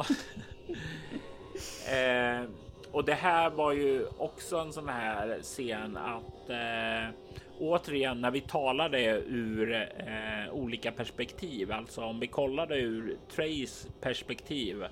eh, 1.90 2.50
och 2.92 3.06
det 3.06 3.14
här 3.14 3.50
var 3.50 3.74
ju 3.74 4.06
också 4.18 4.58
en 4.58 4.74
sån 4.74 4.90
här 4.90 5.40
scen 5.42 5.98
att 5.98 6.50
eh, 6.50 7.16
återigen 7.60 8.22
när 8.22 8.32
vi 8.32 8.42
talade 8.42 9.24
ur 9.28 9.74
eh, 9.74 10.54
olika 10.54 10.92
perspektiv, 10.92 11.72
alltså 11.72 12.02
om 12.02 12.20
vi 12.20 12.28
kollade 12.28 12.76
ur 12.76 13.18
Trays 13.36 13.88
perspektiv. 14.02 14.84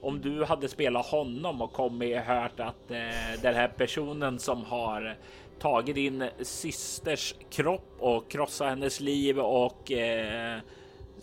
Om 0.00 0.20
du 0.20 0.44
hade 0.44 0.68
spelat 0.68 1.06
honom 1.06 1.62
och 1.62 1.72
kommit 1.72 2.16
och 2.16 2.22
hört 2.22 2.60
att 2.60 2.90
eh, 2.90 3.40
den 3.42 3.54
här 3.54 3.68
personen 3.68 4.38
som 4.38 4.64
har 4.64 5.16
tagit 5.58 5.94
din 5.94 6.24
systers 6.42 7.34
kropp 7.50 7.96
och 7.98 8.30
krossat 8.30 8.68
hennes 8.68 9.00
liv 9.00 9.38
och 9.38 9.92
eh, 9.92 10.58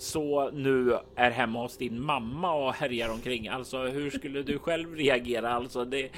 så 0.01 0.51
nu 0.51 0.97
är 1.15 1.31
hemma 1.31 1.61
hos 1.61 1.77
din 1.77 2.01
mamma 2.01 2.53
och 2.53 2.73
härjar 2.73 3.09
omkring. 3.09 3.47
Alltså 3.47 3.77
hur 3.77 4.09
skulle 4.09 4.43
du 4.43 4.59
själv 4.59 4.95
reagera? 4.95 5.53
Alltså 5.53 5.85
det, 5.85 6.09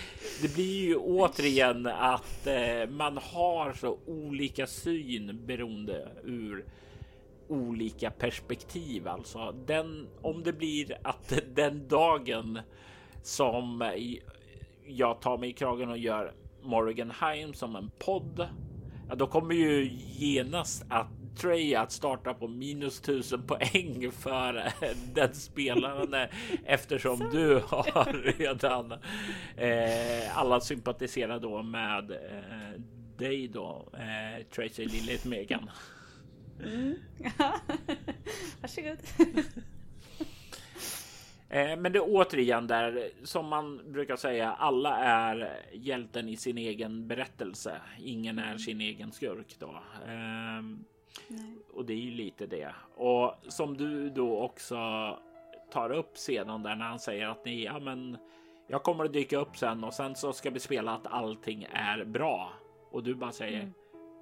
det 0.42 0.54
blir 0.56 0.86
ju 0.86 0.96
återigen 0.96 1.88
att 1.88 2.48
eh, 2.48 2.90
man 2.90 3.18
har 3.18 3.74
så 3.74 3.98
olika 4.06 4.68
syn 4.68 5.46
beroende 5.46 6.08
ur 6.24 6.66
olika 7.48 8.12
perspektiv. 8.12 9.08
Alltså 9.08 9.52
den 9.66 10.08
om 10.22 10.44
det 10.44 10.54
blir 10.54 10.98
att 11.04 11.34
den 11.56 11.88
dagen 11.88 12.60
som 13.24 13.92
jag 14.88 15.22
tar 15.22 15.38
mig 15.38 15.50
i 15.50 15.54
kragen 15.54 15.90
och 15.90 15.98
gör 15.98 16.34
Morganheim 16.62 17.54
som 17.54 17.76
en 17.76 17.92
podd. 18.00 18.48
Ja, 19.10 19.16
då 19.16 19.28
kommer 19.28 19.56
ju 19.56 19.90
genast 20.18 20.86
att 20.90 21.23
Trey 21.36 21.76
att 21.76 21.92
starta 21.92 22.34
på 22.34 22.48
minus 22.48 23.02
tusen 23.02 23.48
poäng 23.48 24.12
för 24.12 24.72
den 25.14 25.34
spelaren 25.34 26.30
eftersom 26.66 27.20
du 27.20 27.56
har 27.68 28.34
redan 28.38 28.92
eh, 29.58 30.38
alla 30.38 30.62
sympatiserar 30.62 31.40
då 31.40 31.64
med 31.64 32.12
eh, 32.12 32.82
dig 33.18 33.48
då, 33.48 33.90
eh, 33.94 34.46
Tracy 34.46 34.86
Lilith 34.86 35.28
Megan. 35.28 35.70
Mm. 36.64 36.96
Varsågod. 38.62 38.98
Eh, 41.50 41.78
men 41.78 41.92
det 41.92 42.00
är 42.00 42.06
återigen 42.08 42.68
där 42.68 43.10
som 43.24 43.48
man 43.48 43.92
brukar 43.92 44.16
säga. 44.16 44.52
Alla 44.52 44.98
är 44.98 45.62
hjälten 45.74 46.30
i 46.30 46.38
sin 46.38 46.58
egen 46.58 47.08
berättelse. 47.08 47.82
Ingen 48.00 48.40
är 48.40 48.58
sin 48.58 48.82
egen 48.82 49.12
skurk 49.12 49.56
då. 49.60 49.84
Ehm, 51.30 51.60
och 51.74 51.86
det 51.86 51.94
är 51.94 51.98
ju 51.98 52.12
lite 52.12 52.46
det. 52.46 52.76
Och 52.96 53.36
som 53.48 53.78
du 53.78 54.10
då 54.10 54.40
också 54.40 54.78
tar 55.72 55.92
upp 55.92 56.18
sedan 56.18 56.64
där 56.64 56.76
när 56.76 56.86
han 56.86 57.00
säger 57.00 57.28
att 57.28 57.46
ni, 57.46 57.64
ja 57.64 57.80
men 57.80 58.18
jag 58.68 58.84
kommer 58.84 59.06
att 59.06 59.14
dyka 59.14 59.38
upp 59.38 59.58
sen 59.58 59.84
och 59.84 59.94
sen 59.94 60.16
så 60.16 60.34
ska 60.34 60.50
vi 60.50 60.60
spela 60.60 60.92
att 60.92 61.08
allting 61.08 61.68
är 61.72 62.06
bra. 62.06 62.54
Och 62.92 63.04
du 63.04 63.16
bara 63.16 63.32
säger, 63.32 63.72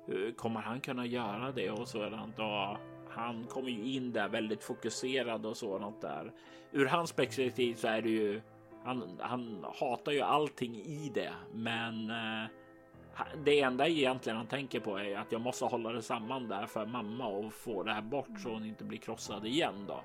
mm. 0.07 0.34
kommer 0.34 0.59
han 0.59 0.80
kunna 0.80 1.05
göra 1.05 1.51
det 1.51 1.72
och 1.72 1.88
sådant? 1.88 2.39
Och 2.39 2.77
han 3.09 3.43
kommer 3.49 3.69
ju 3.69 3.93
in 3.95 4.11
där 4.11 4.30
väldigt 4.30 4.63
fokuserad 4.63 5.45
och 5.45 5.57
sådant 5.57 6.01
där. 6.01 6.31
Ur 6.72 6.85
hans 6.85 7.11
perspektiv 7.11 7.76
så 7.76 7.88
är 7.88 8.01
det 8.01 8.09
ju, 8.09 8.41
han, 8.84 9.19
han 9.19 9.65
hatar 9.80 10.11
ju 10.11 10.22
allting 10.22 10.76
i 10.76 11.11
det, 11.13 11.34
men 11.53 12.09
eh, 12.09 12.49
det 13.45 13.61
enda 13.61 13.88
egentligen 13.88 14.38
han 14.38 14.48
tänker 14.48 14.80
på 14.80 14.98
är 14.98 15.18
att 15.18 15.31
jag 15.31 15.41
måste 15.41 15.65
hålla 15.65 15.91
det 15.91 16.02
samman 16.02 16.48
där 16.48 16.65
för 16.65 16.85
mamma 16.85 17.27
och 17.27 17.53
få 17.53 17.84
det 17.84 17.93
här 17.93 18.02
bort 18.02 18.39
så 18.43 18.49
hon 18.49 18.65
inte 18.65 18.84
blir 18.84 18.98
krossad 18.98 19.45
igen 19.45 19.85
då. 19.88 20.02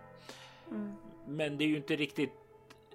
Mm. 0.70 0.92
Men 1.26 1.58
det 1.58 1.64
är 1.64 1.68
ju 1.68 1.76
inte 1.76 1.96
riktigt 1.96 2.32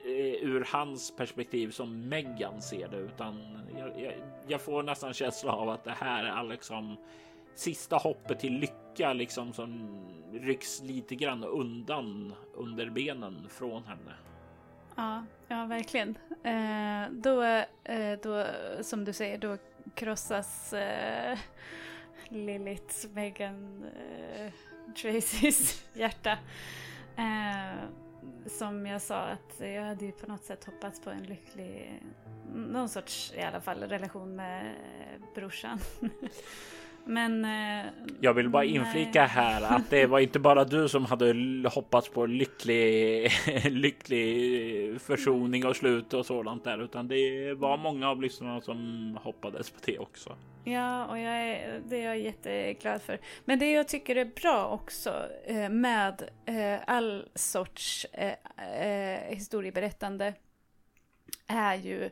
eh, 0.05 0.49
ur 0.49 0.67
hans 0.71 1.15
perspektiv 1.15 1.69
som 1.69 2.09
Megan 2.09 2.61
ser 2.61 2.87
det, 2.87 2.97
utan 2.97 3.59
jag, 3.77 4.01
jag, 4.01 4.13
jag 4.47 4.61
får 4.61 4.83
nästan 4.83 5.13
känsla 5.13 5.51
av 5.51 5.69
att 5.69 5.83
det 5.83 5.95
här 5.99 6.23
är 6.23 6.43
liksom 6.43 6.97
sista 7.55 7.95
hoppet 7.95 8.39
till 8.39 8.59
lycka 8.59 9.13
liksom 9.13 9.53
som 9.53 9.89
rycks 10.31 10.81
lite 10.81 11.15
grann 11.15 11.43
undan 11.43 12.33
under 12.53 12.89
benen 12.89 13.47
från 13.49 13.83
henne. 13.83 14.13
Ja, 14.95 15.25
ja 15.47 15.65
verkligen. 15.65 16.17
Eh, 16.43 17.11
då, 17.11 17.43
eh, 17.83 18.19
då, 18.23 18.45
som 18.81 19.05
du 19.05 19.13
säger, 19.13 19.37
då 19.37 19.57
krossas 19.95 20.73
eh, 20.73 21.39
Liliths, 22.29 23.07
Megan, 23.13 23.83
eh, 23.83 24.51
Tracys 25.01 25.85
hjärta. 25.93 26.37
Eh, 27.17 27.79
som 28.47 28.85
jag 28.85 29.01
sa 29.01 29.15
att 29.15 29.59
jag 29.59 29.83
hade 29.83 30.05
ju 30.05 30.11
på 30.11 30.27
något 30.27 30.43
sätt 30.43 30.65
hoppats 30.65 31.01
på 31.01 31.09
en 31.09 31.23
lycklig, 31.23 32.03
någon 32.53 32.89
sorts 32.89 33.33
i 33.35 33.41
alla 33.41 33.61
fall 33.61 33.83
relation 33.83 34.35
med 34.35 34.75
brorsan. 35.35 35.79
Men... 37.05 37.45
Eh, 37.45 37.91
jag 38.21 38.33
vill 38.33 38.49
bara 38.49 38.65
inflika 38.65 39.25
här 39.25 39.75
att 39.75 39.89
det 39.89 40.05
var 40.07 40.19
inte 40.19 40.39
bara 40.39 40.63
du 40.63 40.89
som 40.89 41.05
hade 41.05 41.33
hoppats 41.69 42.09
på 42.09 42.25
lycklig, 42.25 43.31
lycklig 43.65 45.01
försoning 45.01 45.65
och 45.65 45.75
slut 45.75 46.13
och 46.13 46.25
sådant 46.25 46.63
där, 46.63 46.83
utan 46.83 47.07
det 47.07 47.53
var 47.53 47.77
många 47.77 48.09
av 48.09 48.21
lyssnarna 48.21 48.61
som 48.61 49.17
hoppades 49.23 49.69
på 49.69 49.79
det 49.85 49.99
också. 49.99 50.35
Ja, 50.63 51.05
och 51.05 51.17
jag 51.17 51.33
är, 51.33 51.81
det 51.89 52.01
är 52.01 52.05
jag 52.05 52.19
jätteglad 52.19 53.01
för. 53.01 53.19
Men 53.45 53.59
det 53.59 53.71
jag 53.71 53.87
tycker 53.87 54.15
är 54.15 54.25
bra 54.25 54.67
också 54.67 55.23
eh, 55.45 55.69
med 55.69 56.29
eh, 56.45 56.79
all 56.87 57.25
sorts 57.35 58.05
historieberättande 59.29 60.33
är 61.47 61.75
ju 61.75 62.09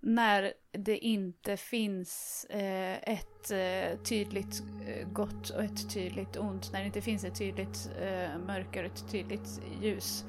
när 0.00 0.52
det 0.72 0.98
inte 0.98 1.56
finns 1.56 2.44
eh, 2.50 2.96
ett 2.96 3.50
eh, 3.50 4.02
tydligt 4.02 4.62
eh, 4.86 5.08
gott 5.08 5.50
och 5.50 5.64
ett 5.64 5.90
tydligt 5.90 6.36
ont, 6.36 6.72
när 6.72 6.80
det 6.80 6.86
inte 6.86 7.00
finns 7.00 7.24
ett 7.24 7.38
tydligt 7.38 7.90
eh, 8.00 8.38
mörker 8.46 8.84
och 8.84 8.90
ett 8.90 9.10
tydligt 9.10 9.60
ljus. 9.82 10.24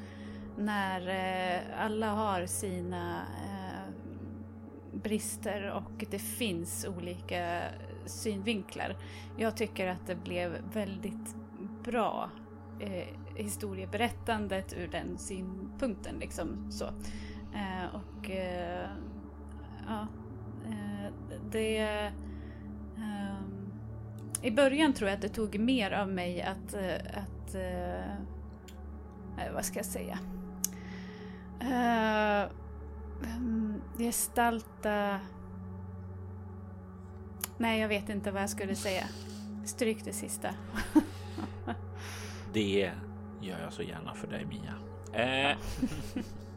När 0.58 1.08
eh, 1.08 1.86
alla 1.86 2.12
har 2.12 2.46
sina 2.46 3.22
eh, 3.22 3.94
brister 4.94 5.72
och 5.72 6.06
det 6.12 6.20
finns 6.20 6.86
olika 6.86 7.62
synvinklar. 8.06 8.98
Jag 9.38 9.58
tycker 9.58 9.88
att 9.88 10.08
det 10.08 10.16
blev 10.16 10.52
väldigt 10.74 11.36
bra 11.84 12.30
eh, 12.80 13.08
historieberättandet 13.36 14.74
ur 14.78 14.88
den 14.88 15.18
synpunkten. 15.18 16.16
Liksom, 16.20 16.72
så. 16.72 16.86
Eh, 17.56 17.96
och 17.96 18.30
eh, 18.30 18.90
ja, 19.90 20.08
eh, 20.66 21.14
det... 21.52 22.12
Um, 22.96 23.72
I 24.42 24.52
början 24.52 24.94
tror 24.94 25.10
jag 25.10 25.16
att 25.16 25.22
det 25.22 25.30
tog 25.30 25.60
mer 25.60 25.92
av 25.92 26.10
mig 26.10 26.42
att, 26.42 26.74
eh, 26.74 26.96
att 26.96 27.56
uh, 27.56 29.54
vad 29.54 29.66
ska 29.66 29.80
jag 29.80 29.86
säga? 29.86 30.20
Uh, 31.64 32.52
gestalta... 33.98 35.20
Nej, 37.58 37.82
jag 37.82 37.88
vet 37.88 38.10
inte 38.10 38.32
vad 38.32 38.42
jag 38.42 38.50
skulle 38.50 38.76
säga. 38.76 39.04
Stryk 39.66 40.06
det 40.06 40.14
sista. 40.14 40.50
det 42.54 42.92
gör 43.42 43.60
jag 43.60 43.74
så 43.74 43.84
gärna 43.84 44.14
för 44.14 44.28
dig, 44.28 44.46
Mia. 44.46 44.74
Eh, 45.14 45.58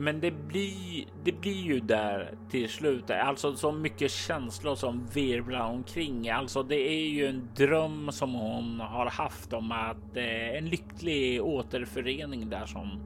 Men 0.00 0.20
det 0.20 0.30
blir, 0.30 1.04
det 1.24 1.32
blir 1.32 1.62
ju 1.62 1.80
där 1.80 2.34
till 2.50 2.68
slut, 2.68 3.10
alltså 3.10 3.56
så 3.56 3.72
mycket 3.72 4.10
känslor 4.10 4.74
som 4.74 5.06
virvlar 5.06 5.70
omkring. 5.70 6.30
Alltså 6.30 6.62
det 6.62 6.88
är 6.88 7.08
ju 7.08 7.26
en 7.26 7.48
dröm 7.56 8.12
som 8.12 8.34
hon 8.34 8.80
har 8.80 9.06
haft 9.06 9.52
om 9.52 9.72
att 9.72 10.16
eh, 10.16 10.56
en 10.58 10.68
lycklig 10.68 11.42
återförening 11.42 12.50
där 12.50 12.66
som 12.66 13.00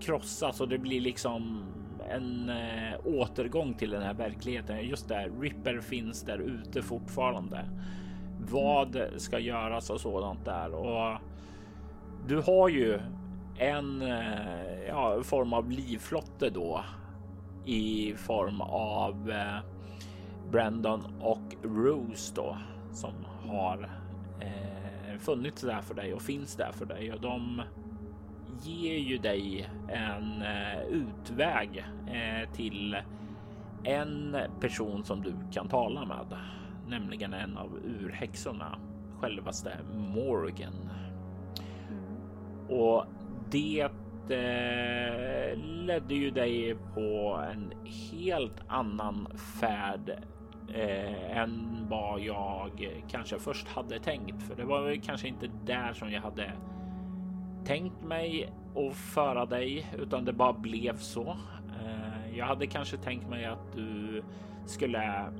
krossas 0.00 0.60
och 0.60 0.68
det 0.68 0.78
blir 0.78 1.00
liksom 1.00 1.64
en 2.10 2.48
eh, 2.48 2.94
återgång 3.04 3.74
till 3.74 3.90
den 3.90 4.02
här 4.02 4.14
verkligheten. 4.14 4.82
Just 4.82 5.08
där, 5.08 5.32
Ripper 5.40 5.80
finns 5.80 6.22
där 6.22 6.38
ute 6.38 6.82
fortfarande. 6.82 7.64
Vad 8.50 9.02
ska 9.16 9.38
göras 9.38 9.90
och 9.90 10.00
sådant 10.00 10.44
där 10.44 10.74
och 10.74 11.18
du 12.28 12.36
har 12.36 12.68
ju 12.68 13.00
en 13.58 14.02
eh, 14.02 14.86
ja, 14.88 15.22
form 15.22 15.52
av 15.52 15.70
livflotte 15.70 16.50
då 16.50 16.84
i 17.64 18.14
form 18.16 18.60
av 18.60 19.30
eh, 19.30 19.58
Brandon 20.50 21.02
och 21.20 21.54
Rose 21.62 22.34
då 22.34 22.56
som 22.92 23.12
har 23.48 23.90
eh, 24.40 25.18
funnits 25.18 25.62
där 25.62 25.80
för 25.80 25.94
dig 25.94 26.14
och 26.14 26.22
finns 26.22 26.56
där 26.56 26.72
för 26.72 26.86
dig 26.86 27.12
och 27.12 27.20
de 27.20 27.62
ger 28.62 28.98
ju 28.98 29.18
dig 29.18 29.68
en 29.88 30.42
eh, 30.42 30.80
utväg 30.82 31.84
eh, 32.06 32.52
till 32.52 32.96
en 33.84 34.36
person 34.60 35.04
som 35.04 35.22
du 35.22 35.34
kan 35.52 35.68
tala 35.68 36.04
med, 36.04 36.38
nämligen 36.88 37.34
en 37.34 37.58
av 37.58 37.78
urhäxorna, 37.84 38.78
självaste 39.20 39.78
Morgan. 39.94 40.90
Mm. 41.88 42.80
Och 42.80 43.04
det 43.50 43.88
eh, 44.30 45.58
ledde 45.58 46.14
ju 46.14 46.30
dig 46.30 46.76
på 46.94 47.40
en 47.52 47.72
helt 48.12 48.60
annan 48.68 49.28
färd 49.60 50.10
eh, 50.74 51.38
än 51.38 51.86
vad 51.88 52.20
jag 52.20 52.90
kanske 53.08 53.38
först 53.38 53.68
hade 53.68 53.98
tänkt. 53.98 54.42
För 54.42 54.56
det 54.56 54.64
var 54.64 55.02
kanske 55.02 55.28
inte 55.28 55.50
där 55.64 55.92
som 55.92 56.10
jag 56.10 56.20
hade 56.20 56.52
tänkt 57.64 58.02
mig 58.02 58.52
att 58.76 58.96
föra 58.96 59.46
dig, 59.46 59.86
utan 59.98 60.24
det 60.24 60.32
bara 60.32 60.52
blev 60.52 60.96
så. 60.96 61.36
Eh, 61.84 62.38
jag 62.38 62.46
hade 62.46 62.66
kanske 62.66 62.96
tänkt 62.96 63.28
mig 63.28 63.44
att 63.44 63.72
du 63.72 64.22
skulle 64.66 65.32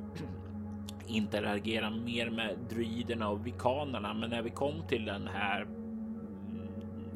interagera 1.07 1.91
mer 1.91 2.31
med 2.31 2.59
druiderna 2.70 3.28
och 3.28 3.47
vikanerna, 3.47 4.15
men 4.15 4.31
när 4.31 4.43
vi 4.43 4.51
kom 4.51 4.74
till 4.89 5.05
den 5.05 5.28
här 5.28 5.66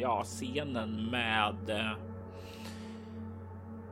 ja, 0.00 0.22
scenen 0.24 1.10
med 1.10 1.70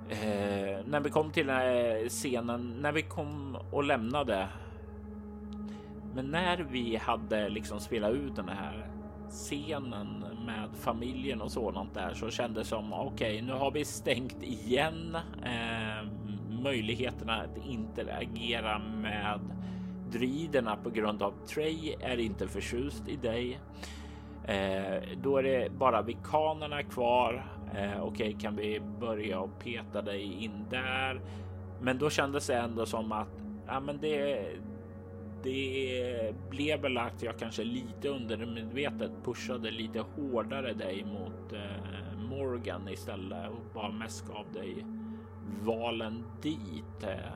eh, 0.09 0.81
när 0.87 1.01
vi 1.01 1.11
kom 1.11 1.31
till 1.31 1.47
den 1.47 1.57
här 1.57 2.09
scenen, 2.09 2.77
när 2.81 2.93
vi 2.93 3.03
kom 3.03 3.57
och 3.73 3.85
lämnade. 3.85 4.49
Men 6.15 6.27
när 6.27 6.59
vi 6.59 6.97
hade 6.97 7.49
liksom 7.49 7.81
spelat 7.81 8.13
ut 8.13 8.37
den 8.37 8.49
här 8.49 8.91
scenen 9.31 10.25
med 10.47 10.69
familjen 10.81 11.41
och 11.41 11.53
sådant 11.53 11.95
där 11.95 12.15
så 12.15 12.31
kändes 12.31 12.63
det 12.65 12.69
som 12.69 12.93
okej, 12.93 13.35
okay, 13.35 13.43
nu 13.43 13.53
har 13.53 13.71
vi 13.71 13.85
stängt 13.85 14.43
igen 14.43 15.17
eh, 15.45 16.09
möjligheterna 16.63 17.35
att 17.35 17.67
interagera 17.67 18.79
med 18.79 19.41
druiderna 20.11 20.77
på 20.77 20.91
grund 20.91 21.23
av 21.23 21.35
Trey 21.47 21.95
är 22.01 22.17
inte 22.17 22.49
förtjust 22.49 23.09
i 23.09 23.17
dig. 23.17 23.61
Eh, 24.49 25.03
då 25.23 25.37
är 25.37 25.43
det 25.43 25.73
bara 25.73 26.03
vikanerna 26.03 26.83
kvar. 26.83 27.47
Eh, 27.75 28.03
Okej, 28.03 28.29
okay, 28.29 28.33
kan 28.33 28.57
vi 28.57 28.81
börja 29.01 29.41
och 29.41 29.59
peta 29.59 30.03
dig 30.03 30.45
in 30.45 30.65
där? 30.71 31.21
Men 31.81 31.99
då 31.99 32.11
kändes 32.11 32.47
det 32.47 32.55
ändå 32.55 32.87
som 32.87 33.13
att 33.13 33.43
ja, 33.67 33.81
men 33.81 33.99
det, 34.01 34.47
det 35.43 36.35
blev 36.51 36.81
väl 36.81 36.99
att 36.99 37.23
jag 37.23 37.39
kanske 37.39 37.65
lite 37.65 38.09
undermedvetet 38.09 39.11
pushade 39.25 39.71
lite 39.71 40.01
hårdare 40.01 40.73
dig 40.73 41.05
mot 41.05 41.53
eh, 41.53 42.19
Morgan 42.31 42.89
istället 42.89 43.51
och 43.51 43.75
bara 43.75 43.91
mest 43.93 44.29
gav 44.29 44.53
dig 44.53 44.85
valen 45.63 46.25
dit. 46.43 47.03
Eh, 47.03 47.33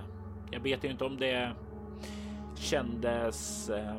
jag 0.50 0.60
vet 0.60 0.84
ju 0.84 0.90
inte 0.90 1.04
om 1.04 1.16
det 1.16 1.52
kändes 2.54 3.70
eh, 3.70 3.96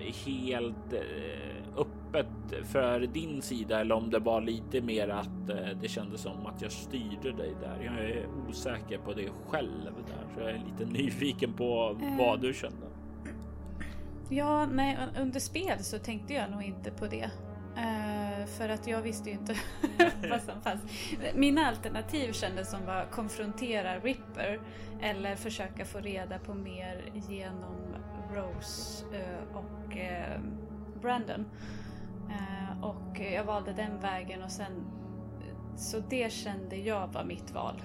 helt 0.00 0.92
uh, 0.92 1.76
öppet 1.76 2.66
för 2.66 3.00
din 3.00 3.42
sida 3.42 3.80
eller 3.80 3.94
om 3.94 4.10
det 4.10 4.18
var 4.18 4.40
lite 4.40 4.80
mer 4.80 5.08
att 5.08 5.50
uh, 5.50 5.80
det 5.80 5.88
kändes 5.88 6.20
som 6.20 6.46
att 6.46 6.62
jag 6.62 6.72
styrde 6.72 7.32
dig 7.32 7.54
där. 7.60 7.84
Jag 7.84 8.04
är 8.04 8.26
osäker 8.48 8.98
på 8.98 9.12
det 9.12 9.28
själv 9.48 9.92
där, 10.06 10.34
så 10.34 10.40
jag 10.40 10.50
är 10.50 10.62
lite 10.78 10.92
nyfiken 11.02 11.52
på 11.52 11.98
vad 12.18 12.40
du 12.40 12.54
kände. 12.54 12.86
Ja, 14.28 14.66
nej, 14.66 14.98
under 15.18 15.40
spel 15.40 15.78
så 15.78 15.98
tänkte 15.98 16.34
jag 16.34 16.50
nog 16.50 16.62
inte 16.62 16.90
på 16.90 17.06
det. 17.06 17.30
Uh, 17.76 18.46
för 18.46 18.68
att 18.68 18.86
jag 18.86 19.02
visste 19.02 19.30
ju 19.30 19.36
inte 19.36 19.54
vad 20.30 20.42
som 20.42 20.60
fanns. 20.62 20.80
Mina 21.34 21.66
alternativ 21.66 22.32
kändes 22.32 22.70
som 22.70 22.86
var 22.86 23.06
konfrontera 23.10 23.98
Ripper 23.98 24.60
eller 25.00 25.36
försöka 25.36 25.84
få 25.84 25.98
reda 25.98 26.38
på 26.38 26.54
mer 26.54 27.04
genom 27.28 27.89
Rose 28.34 29.04
uh, 29.04 29.56
och 29.56 29.96
uh, 29.96 30.40
Brandon. 31.00 31.46
och 32.82 33.20
jag 33.20 33.44
valde 33.44 33.72
den 33.72 34.00
vägen 34.00 34.42
och 34.42 34.50
sen 34.50 34.84
så 35.76 35.98
det 36.08 36.32
kände 36.32 36.76
jag 36.76 37.06
var 37.06 37.24
mitt 37.24 37.50
val. 37.50 37.82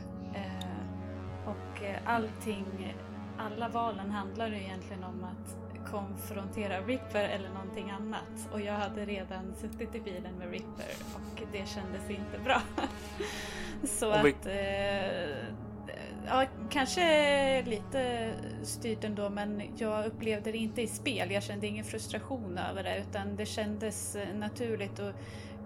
och 1.46 1.82
allting, 2.06 2.96
alla 3.38 3.70
valen 3.70 4.12
handlar 4.12 4.54
egentligen 4.54 5.04
om 5.04 5.24
att 5.24 5.66
konfrontera 5.92 6.82
Ripper 6.82 7.24
eller 7.24 7.50
någonting 7.50 7.90
annat. 7.92 8.50
Och 8.52 8.62
jag 8.62 8.74
hade 8.74 9.06
redan 9.06 9.56
suttit 9.56 9.96
i 9.96 10.00
bilen 10.00 10.36
med 10.40 10.52
Ripper 10.52 10.92
och 11.16 11.42
det 11.52 11.68
kändes 11.68 12.10
inte 12.10 12.40
bra. 12.44 12.62
Så 13.84 14.12
att... 14.12 14.48
Ja, 16.28 16.46
kanske 16.70 17.62
lite 17.66 18.34
styrt 18.64 19.04
ändå 19.04 19.30
men 19.30 19.62
jag 19.78 20.06
upplevde 20.06 20.52
det 20.52 20.58
inte 20.58 20.82
i 20.82 20.88
spel. 20.88 21.32
Jag 21.32 21.44
kände 21.44 21.68
ingen 21.68 21.86
frustration 21.86 22.58
över 22.58 22.84
det 22.84 23.04
utan 23.10 23.36
det 23.36 23.46
kändes 23.46 24.16
eh, 24.16 24.36
naturligt 24.36 25.00
och 25.00 25.12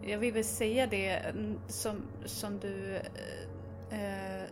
jag 0.02 0.18
vill 0.18 0.34
väl 0.34 0.44
säga 0.44 0.88
det 0.88 1.10
mm, 1.10 1.60
som, 1.68 2.02
som 2.26 2.60
du 2.60 2.96
eh, 3.92 4.42
eh, 4.42 4.44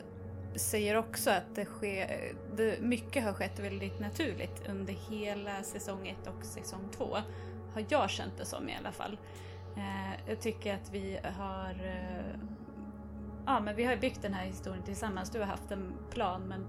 säger 0.56 0.96
också 0.96 1.30
att 1.30 1.56
det 1.56 1.66
sker, 1.66 2.34
det, 2.56 2.82
mycket 2.82 3.24
har 3.24 3.34
skett 3.34 3.60
väldigt 3.60 4.00
naturligt 4.00 4.70
under 4.70 4.94
hela 5.10 5.64
säsong 5.64 6.08
1 6.08 6.28
och 6.28 6.46
säsong 6.46 6.90
2. 6.98 7.18
Har 7.74 7.86
jag 7.90 8.10
känt 8.10 8.38
det 8.38 8.46
som 8.46 8.70
i 8.70 8.76
alla 8.80 8.92
fall. 8.92 9.18
Eh, 9.78 10.30
jag 10.30 10.42
tycker 10.42 10.74
att 10.74 10.90
vi 10.92 11.20
har 11.38 11.70
eh, 11.70 12.40
Ja 13.48 13.60
men 13.60 13.76
vi 13.76 13.84
har 13.84 13.96
byggt 13.96 14.22
den 14.22 14.34
här 14.34 14.46
historien 14.46 14.84
tillsammans. 14.84 15.30
Du 15.30 15.40
har 15.40 15.46
haft 15.46 15.72
en 15.72 15.94
plan 16.12 16.42
men, 16.42 16.68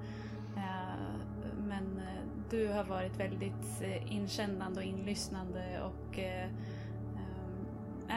eh, 0.56 1.18
men 1.58 1.98
eh, 1.98 2.22
du 2.50 2.68
har 2.68 2.84
varit 2.84 3.16
väldigt 3.16 3.82
eh, 3.82 4.12
inkännande 4.12 4.80
och 4.80 4.86
inlyssnande 4.86 5.80
och 5.82 6.18
eh, 6.18 6.44
eh 6.44 6.50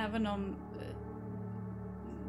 även 0.05 0.27
om 0.27 0.55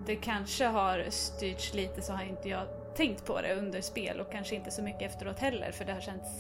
det 0.07 0.17
kanske 0.17 0.65
har 0.65 1.07
styrts 1.11 1.75
lite 1.75 2.03
så 2.03 2.13
har 2.13 2.23
inte 2.23 2.49
jag 2.49 2.67
tänkt 2.97 3.27
på 3.27 3.41
det 3.41 3.55
under 3.55 3.81
spel 3.81 4.21
och 4.21 4.33
kanske 4.33 4.55
inte 4.55 4.71
så 4.71 4.83
mycket 4.83 5.03
efteråt 5.03 5.39
heller 5.39 5.73
för 5.73 5.85
det 5.85 5.93
har 5.93 6.01
känts 6.01 6.31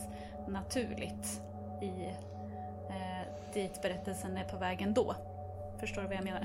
naturligt 0.48 1.42
i 1.82 2.04
eh, 2.88 3.52
dit 3.54 3.82
berättelsen 3.82 4.36
är 4.36 4.44
på 4.44 4.56
väg 4.56 4.82
ändå. 4.82 5.16
Förstår 5.82 6.02
vad 6.02 6.14
jag 6.14 6.24
menar? 6.24 6.42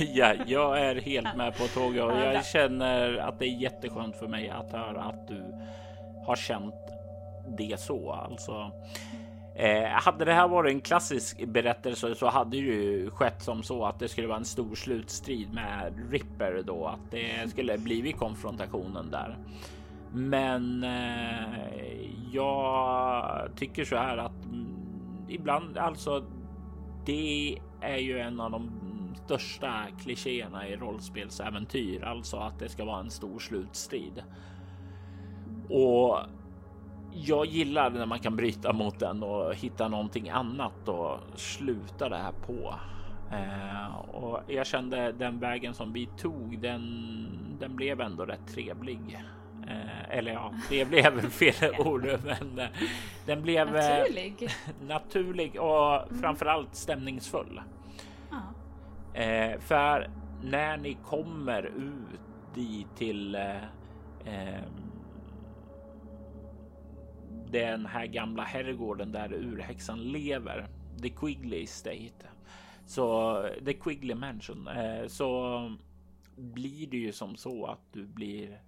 ja, 0.14 0.34
jag 0.46 0.80
är 0.80 0.94
helt 0.94 1.36
med 1.36 1.56
på 1.56 1.66
tåget 1.66 2.04
och 2.04 2.12
jag 2.12 2.46
känner 2.46 3.16
att 3.16 3.38
det 3.38 3.44
är 3.44 3.60
jätteskönt 3.62 4.16
för 4.16 4.28
mig 4.28 4.50
att 4.50 4.72
höra 4.72 5.02
att 5.02 5.28
du 5.28 5.42
har 6.26 6.36
känt 6.36 6.74
det 7.58 7.80
så. 7.80 8.12
Alltså, 8.12 8.72
Eh, 9.54 9.88
hade 9.88 10.24
det 10.24 10.32
här 10.32 10.48
varit 10.48 10.74
en 10.74 10.80
klassisk 10.80 11.46
berättelse 11.46 12.14
så 12.14 12.28
hade 12.28 12.50
det 12.50 12.56
ju 12.56 13.10
skett 13.10 13.42
som 13.42 13.62
så 13.62 13.84
att 13.84 13.98
det 13.98 14.08
skulle 14.08 14.26
vara 14.26 14.38
en 14.38 14.44
stor 14.44 14.74
slutstrid 14.74 15.52
med 15.52 16.10
Ripper 16.10 16.62
då, 16.66 16.86
att 16.86 17.10
det 17.10 17.50
skulle 17.50 17.78
blivit 17.78 18.16
konfrontationen 18.16 19.10
där. 19.10 19.38
Men 20.12 20.84
eh, 20.84 21.70
jag 22.32 23.48
tycker 23.56 23.84
så 23.84 23.96
här 23.96 24.16
att 24.16 24.44
mm, 24.44 24.76
ibland 25.28 25.78
alltså. 25.78 26.24
Det 27.06 27.58
är 27.80 27.96
ju 27.96 28.18
en 28.18 28.40
av 28.40 28.50
de 28.50 28.70
största 29.24 29.86
klichéerna 30.02 30.68
i 30.68 30.76
rollspelsäventyr, 30.76 32.04
alltså 32.04 32.36
att 32.36 32.58
det 32.58 32.68
ska 32.68 32.84
vara 32.84 33.00
en 33.00 33.10
stor 33.10 33.38
slutstrid. 33.38 34.22
Och 35.68 36.18
jag 37.12 37.46
gillar 37.46 37.90
när 37.90 38.06
man 38.06 38.18
kan 38.18 38.36
bryta 38.36 38.72
mot 38.72 38.98
den 38.98 39.22
och 39.22 39.54
hitta 39.54 39.88
någonting 39.88 40.28
annat 40.28 40.88
och 40.88 41.18
sluta 41.34 42.08
det 42.08 42.16
här 42.16 42.32
på. 42.32 42.74
Eh, 43.32 43.96
och 43.96 44.40
jag 44.46 44.66
kände 44.66 45.12
den 45.12 45.38
vägen 45.38 45.74
som 45.74 45.92
vi 45.92 46.08
tog, 46.18 46.58
den, 46.60 46.82
den 47.60 47.76
blev 47.76 48.00
ändå 48.00 48.24
rätt 48.24 48.46
trevlig. 48.54 49.18
Eh, 49.70 50.18
eller 50.18 50.32
ja, 50.32 50.52
det 50.68 50.84
blev 50.84 51.20
fel 51.30 51.74
ord, 51.78 52.04
men 52.24 52.58
eh, 52.58 52.68
den 53.26 53.42
blev 53.42 53.76
eh, 53.76 53.98
naturlig, 53.98 54.48
naturlig 54.86 55.60
och 55.60 56.02
mm. 56.02 56.20
framförallt 56.20 56.74
stämningsfull. 56.74 57.60
Mm. 59.14 59.60
för 59.60 60.10
när 60.42 60.76
ni 60.76 60.96
kommer 61.04 61.62
ut 61.62 62.20
dit 62.54 62.96
till 62.96 63.34
eh, 63.34 64.62
den 67.50 67.86
här 67.86 68.06
gamla 68.06 68.42
herrgården 68.42 69.12
där 69.12 69.32
urhäxan 69.32 69.98
lever. 69.98 70.68
The 71.02 71.08
Quigley 71.08 71.62
Estate. 71.62 72.26
Så 72.86 73.42
The 73.64 73.72
Quigley 73.72 74.14
Mansion. 74.14 74.68
Så 75.06 75.60
blir 76.36 76.86
det 76.86 76.96
ju 76.96 77.12
som 77.12 77.36
så 77.36 77.66
att 77.66 77.92
du 77.92 78.06
blir 78.06 78.60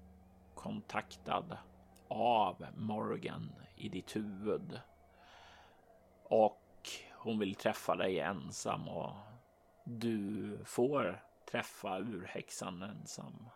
kontaktad 0.63 1.57
av 2.09 2.67
Morgan 2.77 3.53
i 3.77 3.89
ditt 3.89 4.17
huvud. 4.17 4.81
Och 6.25 6.89
hon 7.13 7.39
vill 7.39 7.55
träffa 7.55 7.97
dig 7.97 8.19
ensam 8.19 8.89
och 8.89 9.13
du 9.85 10.59
får 10.65 11.23
träffa 11.51 11.99
urhäxan 11.99 12.83
ensam. 12.83 13.49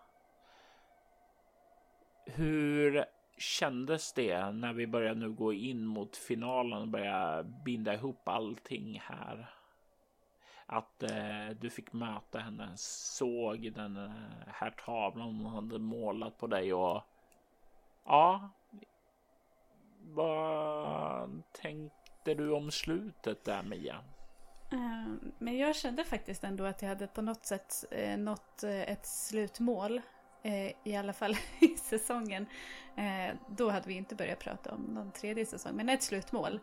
Hur 2.27 3.05
kändes 3.39 4.13
det 4.13 4.51
när 4.51 4.73
vi 4.73 4.87
börjar 4.87 5.15
nu 5.15 5.31
gå 5.31 5.53
in 5.53 5.87
mot 5.87 6.17
finalen 6.17 6.83
och 6.83 6.89
börja 6.89 7.43
binda 7.43 7.95
ihop 7.95 8.29
allting 8.29 9.03
här? 9.05 9.56
Att 10.69 11.03
eh, 11.03 11.49
du 11.61 11.71
fick 11.71 11.93
möta 11.93 12.39
henne, 12.39 12.73
såg 12.77 13.73
den 13.73 13.97
eh, 13.97 14.11
här 14.47 14.71
tavlan 14.71 15.35
hon 15.35 15.47
hade 15.47 15.79
målat 15.79 16.39
på 16.39 16.47
dig 16.47 16.75
och 16.75 17.03
ja. 18.05 18.51
Vad 20.03 21.43
tänkte 21.53 22.35
du 22.35 22.53
om 22.53 22.71
slutet 22.71 23.45
där 23.45 23.63
Mia? 23.63 23.95
Eh, 24.73 25.13
men 25.39 25.57
jag 25.57 25.77
kände 25.77 26.05
faktiskt 26.05 26.45
ändå 26.45 26.65
att 26.65 26.83
jag 26.83 26.89
hade 26.89 27.07
på 27.07 27.23
något 27.23 27.47
sätt 27.47 27.85
eh, 27.91 28.19
nått 28.19 28.63
ett 28.63 29.07
slutmål 29.07 30.01
i 30.85 30.97
alla 30.97 31.13
fall 31.13 31.37
i 31.61 31.69
säsongen. 31.69 32.47
Då 33.49 33.71
hade 33.71 33.89
vi 33.89 33.95
inte 33.95 34.15
börjat 34.15 34.39
prata 34.39 34.75
om 34.75 34.81
någon 34.81 35.13
tredje 35.13 35.47
säsong, 35.47 35.77
men 35.77 35.89
ett 35.89 36.03
slutmål. 36.03 36.61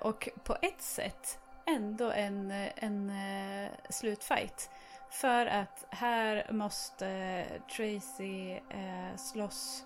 Och 0.00 0.28
på 0.44 0.56
ett 0.62 0.82
sätt 0.82 1.43
ändå 1.66 2.10
en, 2.10 2.50
en 2.76 3.10
eh, 3.10 3.70
slutfight. 3.88 4.70
För 5.10 5.46
att 5.46 5.86
här 5.90 6.52
måste 6.52 7.44
Tracy 7.76 8.50
eh, 8.50 9.16
slåss 9.16 9.84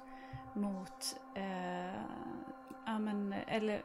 mot, 0.54 1.16
eh, 1.34 2.02
ja 2.86 2.98
men, 2.98 3.34
eller 3.46 3.82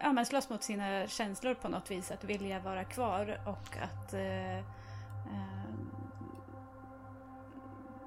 ja, 0.00 0.12
men 0.12 0.26
slåss 0.26 0.50
mot 0.50 0.62
sina 0.62 1.06
känslor 1.06 1.54
på 1.54 1.68
något 1.68 1.90
vis. 1.90 2.10
Att 2.10 2.24
vilja 2.24 2.60
vara 2.60 2.84
kvar 2.84 3.40
och 3.46 3.76
att 3.82 4.12
eh, 4.14 4.64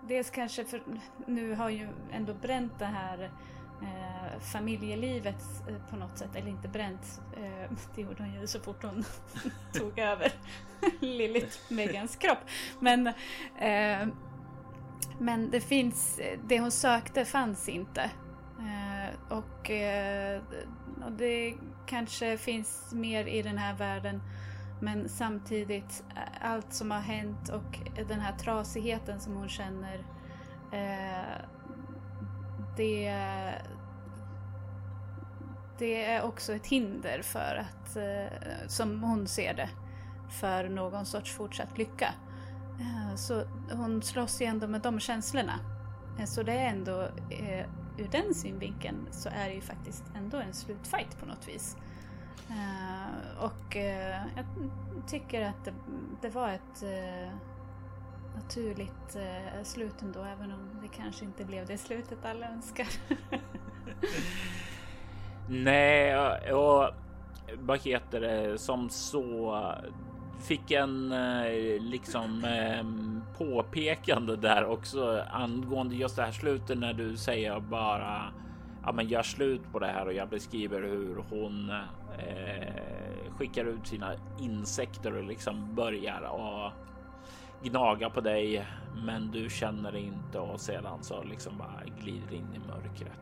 dels 0.08 0.30
kanske 0.30 0.66
för 0.66 0.84
nu 1.26 1.56
har 1.56 1.70
ju 1.70 1.88
ändå 2.12 2.34
bränt 2.34 2.80
det 2.80 2.86
här 2.86 3.32
eh, 3.84 4.40
familjelivet 4.40 5.44
eh, 5.70 5.76
på 5.90 5.96
något 5.96 6.18
sätt, 6.18 6.36
eller 6.36 6.48
inte 6.48 6.68
bränt, 6.68 7.22
eh, 7.38 7.72
det 7.96 8.02
gjorde 8.02 8.24
hon 8.24 8.34
ju 8.42 8.48
så 8.48 8.60
fort 8.60 8.84
hon 8.84 9.06
tog 9.74 10.00
över 10.00 10.32
Lilith 11.00 11.58
Megans 11.70 12.16
kropp. 12.16 12.40
Men, 12.80 13.08
eh, 13.58 14.08
men 15.20 15.50
det 15.52 15.62
finns, 15.62 16.20
det 16.48 16.60
hon 16.60 16.72
sökte 16.72 17.26
fanns 17.26 17.70
inte. 17.70 18.12
Eh, 18.60 19.38
och, 19.38 19.70
eh, 19.70 20.42
och 21.06 21.12
det 21.12 21.56
kanske 21.86 22.38
finns 22.38 22.94
mer 22.94 23.26
i 23.26 23.42
den 23.42 23.58
här 23.58 23.74
världen 23.74 24.22
Men 24.82 25.10
samtidigt, 25.10 26.04
eh, 26.16 26.52
allt 26.52 26.74
som 26.74 26.92
har 26.92 27.00
hänt 27.00 27.50
och 27.50 27.80
den 28.08 28.20
här 28.20 28.38
trasigheten 28.38 29.20
som 29.20 29.36
hon 29.36 29.50
känner, 29.50 30.06
eh, 30.72 31.46
det, 32.76 33.14
det 35.78 36.06
är 36.06 36.24
också 36.24 36.54
ett 36.54 36.68
hinder 36.68 37.22
för 37.22 37.56
att, 37.56 37.96
eh, 37.96 38.68
som 38.68 39.04
hon 39.04 39.28
ser 39.28 39.54
det, 39.54 39.70
för 40.30 40.70
någon 40.70 41.06
sorts 41.06 41.32
fortsatt 41.32 41.78
lycka. 41.78 42.14
Eh, 42.80 43.16
så 43.16 43.44
hon 43.72 44.02
slåss 44.02 44.42
ju 44.42 44.46
ändå 44.46 44.68
med 44.68 44.82
de 44.82 45.00
känslorna. 45.00 45.60
Eh, 46.20 46.26
så 46.26 46.44
det 46.44 46.54
är 46.54 46.70
ändå, 46.70 47.08
ur 47.98 48.08
den 48.12 48.34
synvinkeln 48.34 49.08
så 49.12 49.30
är 49.30 49.48
det 49.50 49.56
ju 49.56 49.62
faktiskt 49.62 50.04
ändå 50.16 50.38
en 50.38 50.54
slutfight 50.54 51.20
på 51.20 51.26
något 51.26 51.48
vis. 51.48 51.78
Och 53.40 53.76
jag 53.76 54.46
tycker 55.08 55.42
att 55.42 55.66
det, 55.66 55.74
det 56.22 56.30
var 56.30 56.50
ett 56.50 56.84
naturligt 58.36 59.16
eh, 59.16 59.64
slut 59.64 60.02
ändå, 60.02 60.20
även 60.20 60.52
om 60.52 60.70
det 60.82 60.88
kanske 60.88 61.26
inte 61.26 61.46
blev 61.46 61.66
det 61.66 61.78
slutet 61.78 62.26
alla 62.26 62.48
önskar. 62.48 62.88
Nej, 65.50 66.16
och 66.54 66.90
vad 67.60 67.80
heter 67.80 68.22
det 68.22 68.58
som 68.58 68.90
så 68.90 69.56
fick 70.44 70.72
en 70.72 71.12
eh, 71.12 71.80
liksom 71.80 72.46
ehm, 72.46 73.22
påpekande 73.38 74.36
där 74.36 74.66
också 74.66 75.24
angående 75.32 75.96
just 75.96 76.16
det 76.16 76.24
här 76.24 76.32
slutet 76.32 76.78
när 76.78 76.94
du 76.94 77.18
säger 77.18 77.60
bara 77.60 78.34
ja, 78.84 78.92
men 78.92 79.08
gör 79.08 79.24
slut 79.24 79.62
på 79.72 79.80
det 79.80 79.88
här 79.88 80.06
och 80.06 80.14
jag 80.14 80.30
beskriver 80.30 80.82
hur 80.82 81.24
hon 81.30 81.70
eh, 82.18 82.74
skickar 83.38 83.66
ut 83.66 83.88
sina 83.88 84.14
insekter 84.40 85.18
och 85.18 85.24
liksom 85.24 85.76
börjar 85.76 86.22
och 86.22 86.72
gnaga 87.64 88.10
på 88.10 88.22
dig. 88.22 88.68
Men 89.06 89.32
du 89.32 89.50
känner 89.50 89.92
det 89.92 90.00
inte 90.00 90.40
och 90.40 90.60
sedan 90.60 91.04
så 91.04 91.24
liksom 91.24 91.58
bara 91.58 91.84
glider 92.02 92.34
in 92.34 92.48
i 92.56 92.60
mörkret. 92.68 93.20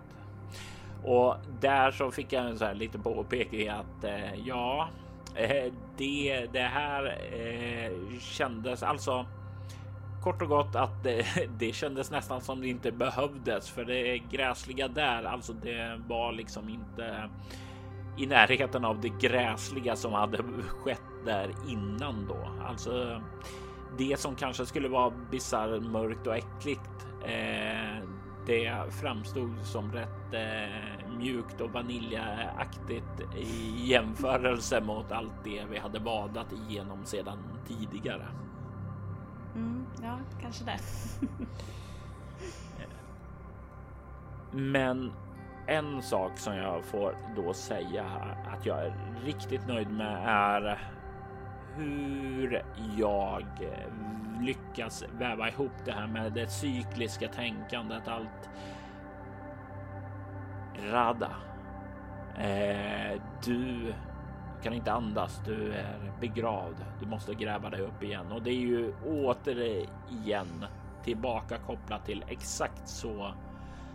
Och 1.04 1.36
där 1.62 1.92
så 1.92 2.12
fick 2.12 2.34
jag 2.34 2.46
en 2.46 2.58
så 2.58 2.66
här 2.66 2.74
lite 2.74 3.00
påpekning 3.00 3.68
att 3.68 4.04
eh, 4.04 4.36
ja, 4.46 4.90
Eh, 5.36 5.74
det, 5.98 6.48
det 6.54 6.62
här 6.62 7.18
eh, 7.34 8.20
kändes 8.20 8.84
alltså 8.84 9.26
kort 10.24 10.42
och 10.42 10.48
gott 10.48 10.76
att 10.76 11.04
det, 11.04 11.26
det 11.60 11.74
kändes 11.74 12.12
nästan 12.12 12.42
som 12.42 12.62
det 12.62 12.68
inte 12.68 12.92
behövdes 12.92 13.70
för 13.70 13.86
det 13.86 14.18
gräsliga 14.18 14.88
där, 14.88 15.24
alltså 15.24 15.54
det 15.54 16.02
var 16.08 16.32
liksom 16.32 16.70
inte 16.70 17.30
i 18.18 18.26
närheten 18.26 18.86
av 18.86 19.02
det 19.02 19.10
gräsliga 19.10 19.96
som 19.96 20.14
hade 20.14 20.38
skett 20.84 21.02
där 21.26 21.52
innan 21.68 22.28
då. 22.28 22.66
Alltså 22.68 23.22
det 23.98 24.20
som 24.20 24.36
kanske 24.36 24.66
skulle 24.66 24.88
vara 24.88 25.14
bisarrt, 25.32 25.84
mörkt 25.84 26.28
och 26.28 26.36
äckligt. 26.36 27.08
Eh, 27.26 28.08
det 28.46 28.94
framstod 29.02 29.58
som 29.64 29.92
rätt 29.92 30.34
eh, 30.34 31.10
mjukt 31.18 31.62
och 31.62 31.72
vaniljaktigt 31.72 33.36
i 33.38 33.88
jämförelse 33.88 34.82
mot 34.82 35.12
allt 35.12 35.44
det 35.44 35.66
vi 35.72 35.78
hade 35.78 36.00
badat 36.00 36.48
igenom 36.52 37.06
sedan 37.06 37.38
tidigare. 37.68 38.28
Mm, 39.56 39.86
ja, 40.04 40.20
kanske 40.42 40.66
det. 40.66 40.80
Men 44.52 45.12
en 45.68 46.02
sak 46.02 46.38
som 46.38 46.56
jag 46.56 46.86
får 46.86 47.16
då 47.36 47.54
säga 47.54 48.06
att 48.54 48.66
jag 48.66 48.86
är 48.86 48.94
riktigt 49.26 49.68
nöjd 49.68 49.92
med 49.92 50.24
är 50.26 50.80
hur 51.76 52.64
jag 52.98 53.46
eh, 53.62 54.42
lyckas 54.42 55.04
väva 55.20 55.50
ihop 55.50 55.72
det 55.86 55.92
här 55.92 56.08
med 56.08 56.34
det 56.34 56.48
cykliska 56.48 57.28
tänkandet. 57.28 58.08
Allt 58.08 58.50
Rada. 60.92 61.32
Eh, 62.38 63.22
du 63.46 63.94
kan 64.64 64.74
inte 64.74 64.92
andas. 64.92 65.42
Du 65.46 65.74
är 65.74 66.12
begravd. 66.20 66.86
Du 67.00 67.06
måste 67.06 67.34
gräva 67.34 67.70
dig 67.70 67.82
upp 67.82 68.04
igen 68.04 68.32
och 68.32 68.42
det 68.42 68.50
är 68.50 68.60
ju 68.60 68.94
återigen 69.06 70.66
tillbaka 71.04 71.58
kopplat 71.58 72.06
till 72.06 72.26
exakt 72.28 72.88
så 72.88 73.34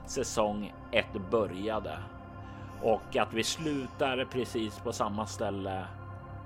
säsong 0.07 0.75
1 0.93 1.07
började 1.31 1.99
och 2.83 3.17
att 3.17 3.35
vi 3.35 3.45
slutar 3.45 4.25
precis 4.25 4.79
på 4.79 4.93
samma 4.93 5.27
ställe 5.27 5.85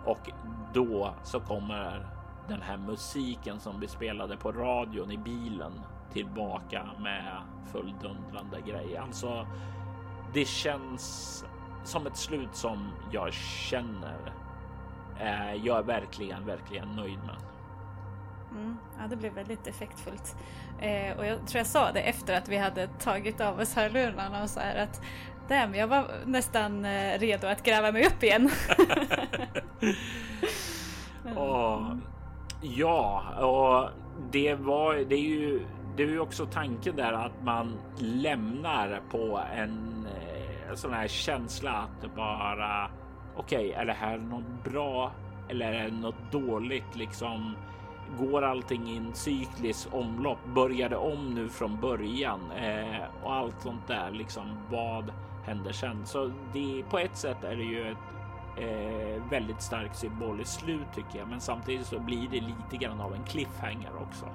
och 0.04 0.30
då 0.72 1.14
så 1.22 1.40
kommer 1.40 2.06
den 2.48 2.62
här 2.62 2.76
musiken 2.76 3.60
som 3.60 3.80
vi 3.80 3.88
spelade 3.88 4.36
på 4.36 4.52
radion 4.52 5.10
i 5.10 5.18
bilen 5.18 5.72
tillbaka 6.12 6.90
med 6.98 7.42
fulldundrande 7.72 8.60
grej. 8.66 8.96
Alltså 8.96 9.46
det 10.32 10.44
känns 10.44 11.44
som 11.84 12.06
ett 12.06 12.16
slut 12.16 12.56
som 12.56 12.88
jag 13.12 13.32
känner. 13.32 14.32
Eh, 15.20 15.54
jag 15.54 15.78
är 15.78 15.82
verkligen, 15.82 16.46
verkligen 16.46 16.88
nöjd 16.88 17.18
med. 17.18 17.36
Mm, 18.50 18.76
ja, 18.98 19.06
det 19.06 19.16
blev 19.16 19.32
väldigt 19.32 19.66
effektfullt. 19.66 20.36
Eh, 20.80 21.18
och 21.18 21.26
jag 21.26 21.46
tror 21.46 21.58
jag 21.58 21.66
sa 21.66 21.92
det 21.92 22.00
efter 22.00 22.34
att 22.34 22.48
vi 22.48 22.56
hade 22.56 22.86
tagit 22.86 23.40
av 23.40 23.60
oss 23.60 23.74
hörlurarna 23.74 24.42
och 24.42 24.50
så 24.50 24.60
här 24.60 24.82
att 24.82 25.02
damn, 25.50 25.74
jag 25.74 25.86
var 25.86 26.04
nästan 26.26 26.84
eh, 26.84 27.18
redo 27.18 27.46
att 27.46 27.62
gräva 27.62 27.92
mig 27.92 28.06
upp 28.06 28.22
igen. 28.22 28.50
och, 31.36 31.80
ja, 32.62 33.22
och 33.38 33.90
det 34.32 34.54
var, 34.54 34.94
det 34.94 35.14
är 35.14 35.28
ju 35.28 35.60
det 35.96 36.02
är 36.02 36.06
ju 36.08 36.20
också 36.20 36.46
tanken 36.46 36.96
där 36.96 37.12
att 37.12 37.42
man 37.42 37.78
lämnar 37.98 39.02
på 39.10 39.40
en 39.54 40.06
eh, 40.06 40.74
sån 40.74 40.92
här 40.92 41.08
känsla 41.08 41.70
att 41.70 42.16
bara 42.16 42.90
okej, 43.36 43.68
okay, 43.68 43.82
är 43.82 43.84
det 43.84 43.92
här 43.92 44.18
något 44.18 44.64
bra 44.64 45.12
eller 45.48 45.72
är 45.72 45.84
det 45.84 45.96
något 45.96 46.32
dåligt? 46.32 46.96
Liksom 46.96 47.56
går 48.18 48.42
allting 48.42 48.88
i 48.88 48.96
en 48.96 49.14
cyklisk 49.14 49.94
omlopp? 49.94 50.38
Börjar 50.54 50.88
det 50.88 50.96
om 50.96 51.34
nu 51.34 51.48
från 51.48 51.80
början 51.80 52.40
eh, 52.50 53.04
och 53.22 53.34
allt 53.34 53.60
sånt 53.62 53.88
där? 53.88 54.10
Liksom 54.10 54.58
vad 54.70 55.12
händer 55.50 55.72
sen? 55.72 56.06
Så 56.06 56.32
det 56.52 56.82
på 56.90 56.98
ett 56.98 57.16
sätt 57.16 57.44
är 57.44 57.56
det 57.56 57.62
ju 57.62 57.90
ett 57.90 57.98
eh, 58.58 59.30
väldigt 59.30 59.62
starkt 59.62 59.96
symboliskt 59.96 60.60
slut 60.60 60.86
tycker 60.94 61.18
jag, 61.18 61.28
men 61.28 61.40
samtidigt 61.40 61.86
så 61.86 61.98
blir 61.98 62.28
det 62.28 62.40
lite 62.40 62.76
grann 62.76 63.00
av 63.00 63.14
en 63.14 63.24
cliffhanger 63.24 63.96
också. 64.02 64.26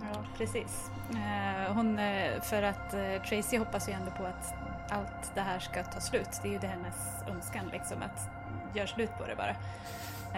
Ja, 0.00 0.24
precis. 0.36 0.90
Eh, 1.10 1.74
hon, 1.74 1.98
eh, 1.98 2.40
för 2.40 2.62
att 2.62 2.94
eh, 2.94 3.22
Tracy 3.28 3.58
hoppas 3.58 3.88
ju 3.88 3.92
ändå 3.92 4.10
på 4.10 4.24
att 4.24 4.54
allt 4.90 5.34
det 5.34 5.40
här 5.40 5.58
ska 5.58 5.84
ta 5.84 6.00
slut. 6.00 6.40
Det 6.42 6.48
är 6.48 6.52
ju 6.52 6.58
det 6.58 6.66
hennes 6.66 7.22
önskan 7.28 7.66
liksom, 7.72 8.02
att 8.02 8.30
göra 8.76 8.86
slut 8.86 9.10
på 9.18 9.26
det 9.26 9.36
bara. 9.36 9.54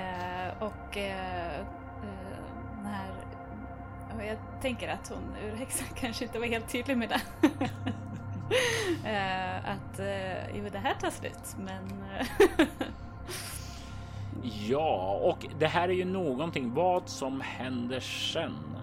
Eh, 0.02 0.62
och 0.62 0.96
eh, 0.96 1.66
den 2.82 2.94
och 4.16 4.24
jag 4.24 4.36
tänker 4.60 4.88
att 4.88 5.08
hon, 5.08 5.36
urhäxan, 5.44 5.86
kanske 5.94 6.24
inte 6.24 6.38
var 6.38 6.46
helt 6.46 6.68
tydlig 6.68 6.98
med 6.98 7.08
det. 7.08 7.20
att 9.64 10.00
jo, 10.55 10.64
det 10.73 10.78
här 10.78 10.94
tar 10.94 11.10
slut, 11.10 11.56
men... 11.58 12.05
ja, 14.68 15.20
och 15.23 15.47
det 15.58 15.66
här 15.66 15.89
är 15.89 15.92
ju 15.92 16.05
någonting 16.05 16.74
vad 16.74 17.08
som 17.08 17.40
händer 17.40 18.00
sen 18.00 18.74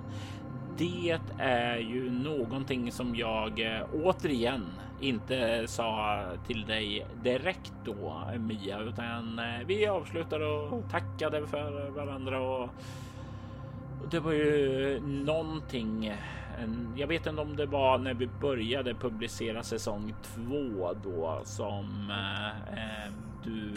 det 0.81 1.19
är 1.37 1.77
ju 1.77 2.11
någonting 2.11 2.91
som 2.91 3.15
jag 3.15 3.59
eh, 3.59 3.81
återigen 3.93 4.65
inte 4.99 5.67
sa 5.67 6.23
till 6.47 6.65
dig 6.65 7.07
direkt 7.23 7.73
då 7.85 8.23
Mia, 8.37 8.79
utan 8.79 9.39
eh, 9.39 9.65
vi 9.65 9.87
avslutade 9.87 10.45
och 10.45 10.89
tackade 10.91 11.47
för 11.47 11.89
varandra 11.89 12.41
och 12.41 12.69
det 14.11 14.19
var 14.19 14.31
ju 14.31 14.99
någonting. 14.99 16.13
Jag 16.95 17.07
vet 17.07 17.25
inte 17.25 17.41
om 17.41 17.55
det 17.55 17.65
var 17.65 17.97
när 17.97 18.13
vi 18.13 18.27
började 18.27 18.93
publicera 18.93 19.63
säsong 19.63 20.13
två 20.23 20.93
då 21.03 21.41
som 21.43 22.11
eh, 22.71 23.13
du 23.43 23.73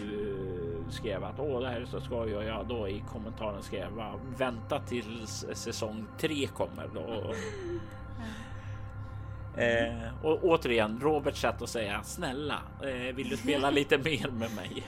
skrev 0.90 1.24
att 1.24 1.40
åh, 1.40 1.60
det 1.60 1.68
här 1.68 1.80
är 1.80 1.84
så 1.84 2.00
skoj 2.00 2.36
och 2.36 2.44
jag 2.44 2.66
då 2.68 2.88
i 2.88 3.04
kommentaren 3.12 3.62
skrev 3.62 3.90
vänta 4.38 4.80
tills 4.80 5.46
säsong 5.52 6.06
tre 6.18 6.46
kommer 6.46 6.88
då. 6.94 7.34
Eh, 9.56 10.24
och 10.24 10.44
återigen 10.44 11.00
Robert 11.02 11.36
sätt 11.36 11.62
att 11.62 11.68
säga 11.68 12.02
snälla, 12.02 12.62
eh, 12.82 13.14
vill 13.14 13.28
du 13.28 13.36
spela 13.36 13.70
lite 13.70 13.98
mer 13.98 14.30
med 14.30 14.54
mig? 14.54 14.86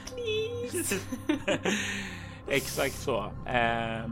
Exakt 2.49 2.95
så. 2.95 3.33
Eh, 3.47 4.07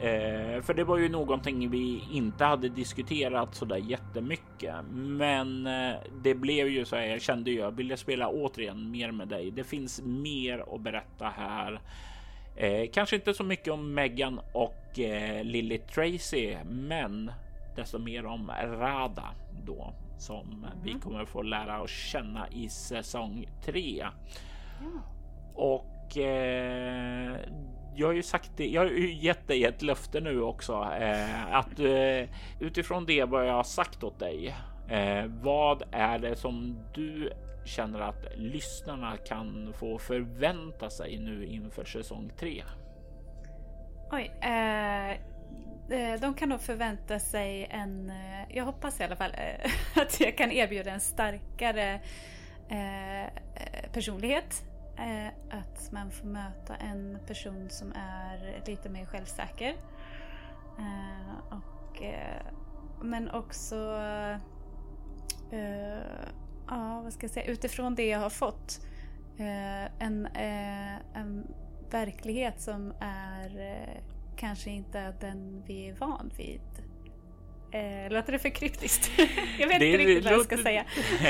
Eh, 0.00 0.62
för 0.62 0.74
det 0.74 0.84
var 0.84 0.98
ju 0.98 1.08
någonting 1.08 1.70
vi 1.70 2.02
inte 2.12 2.44
hade 2.44 2.68
diskuterat 2.68 3.54
så 3.54 3.64
där 3.64 3.76
jättemycket. 3.76 4.74
Men 4.92 5.66
eh, 5.66 5.96
det 6.22 6.34
blev 6.34 6.68
ju 6.68 6.84
så 6.84 6.96
här. 6.96 7.02
Jag 7.02 7.22
kände 7.22 7.50
ju 7.50 7.58
jag 7.58 7.70
ville 7.70 7.96
spela 7.96 8.28
återigen 8.28 8.90
mer 8.90 9.10
med 9.10 9.28
dig. 9.28 9.50
Det 9.50 9.64
finns 9.64 10.02
mer 10.04 10.74
att 10.74 10.80
berätta 10.80 11.28
här. 11.28 11.80
Eh, 12.56 12.90
kanske 12.92 13.16
inte 13.16 13.34
så 13.34 13.44
mycket 13.44 13.72
om 13.72 13.94
Megan 13.94 14.40
och 14.52 14.98
eh, 14.98 15.44
Lily 15.44 15.78
Tracy, 15.78 16.56
men 16.64 17.32
desto 17.76 17.98
mer 17.98 18.26
om 18.26 18.50
Rada 18.64 19.34
då 19.66 19.92
som 20.18 20.46
mm. 20.46 20.70
vi 20.82 21.00
kommer 21.00 21.24
få 21.24 21.42
lära 21.42 21.82
oss 21.82 21.90
känna 21.90 22.48
i 22.48 22.68
säsong 22.68 23.48
3. 23.64 24.06
Ja. 24.80 25.00
Och 25.54 26.18
eh, 26.18 27.36
jag 27.98 28.06
har 28.06 28.14
ju 28.14 28.22
sagt 28.22 28.50
det. 28.56 28.66
Jag 28.68 28.80
har 28.80 28.90
ju 28.90 29.14
gett 29.14 29.48
dig 29.48 29.64
ett 29.64 29.82
löfte 29.82 30.20
nu 30.20 30.42
också 30.42 30.72
eh, 31.00 31.54
att 31.54 31.78
eh, 31.78 32.28
utifrån 32.60 33.06
det 33.06 33.24
vad 33.24 33.48
jag 33.48 33.52
har 33.54 33.64
sagt 33.64 34.04
åt 34.04 34.18
dig. 34.18 34.56
Eh, 34.88 35.24
vad 35.26 35.82
är 35.92 36.18
det 36.18 36.36
som 36.36 36.78
du 36.94 37.32
känner 37.64 38.00
att 38.00 38.26
lyssnarna 38.36 39.16
kan 39.16 39.72
få 39.78 39.98
förvänta 39.98 40.90
sig 40.90 41.18
nu 41.18 41.46
inför 41.46 41.84
säsong 41.84 42.30
3? 42.38 42.64
Oj, 44.10 44.32
eh, 44.40 45.10
eh, 45.10 46.20
de 46.20 46.34
kan 46.34 46.48
nog 46.48 46.60
förvänta 46.60 47.18
sig 47.18 47.66
en, 47.70 48.10
eh, 48.10 48.56
jag 48.56 48.64
hoppas 48.64 49.00
i 49.00 49.04
alla 49.04 49.16
fall, 49.16 49.34
eh, 49.34 49.70
att 50.02 50.20
jag 50.20 50.36
kan 50.36 50.52
erbjuda 50.52 50.90
en 50.90 51.00
starkare 51.00 52.00
personlighet. 53.92 54.67
Eh, 54.98 55.58
att 55.58 55.92
man 55.92 56.10
får 56.10 56.26
möta 56.26 56.76
en 56.76 57.18
person 57.26 57.70
som 57.70 57.92
är 57.92 58.62
lite 58.66 58.88
mer 58.88 59.04
självsäker. 59.04 59.74
Eh, 60.78 61.58
och, 61.58 62.02
eh, 62.02 62.42
men 63.02 63.30
också 63.30 63.76
ja, 66.68 67.00
vad 67.04 67.12
ska 67.12 67.24
jag 67.24 67.30
säga, 67.30 67.46
utifrån 67.46 67.94
det 67.94 68.06
jag 68.06 68.18
har 68.18 68.30
fått 68.30 68.86
eh, 69.38 69.84
en, 70.06 70.26
eh, 70.26 70.96
en 71.14 71.46
verklighet 71.90 72.60
som 72.60 72.92
är 73.00 73.60
eh, 73.60 74.02
kanske 74.36 74.70
inte 74.70 75.14
den 75.20 75.62
vi 75.66 75.88
är 75.88 75.94
van 75.94 76.30
vid. 76.36 76.77
Eh, 77.70 78.10
låter 78.10 78.32
det 78.32 78.38
för 78.38 78.48
kryptiskt? 78.48 79.10
jag 79.58 79.68
vet 79.68 79.80
det, 79.80 79.86
inte 79.86 79.98
riktigt 79.98 80.24
vad 80.24 80.32
jag 80.32 80.44
ska 80.44 80.56
säga. 80.56 80.84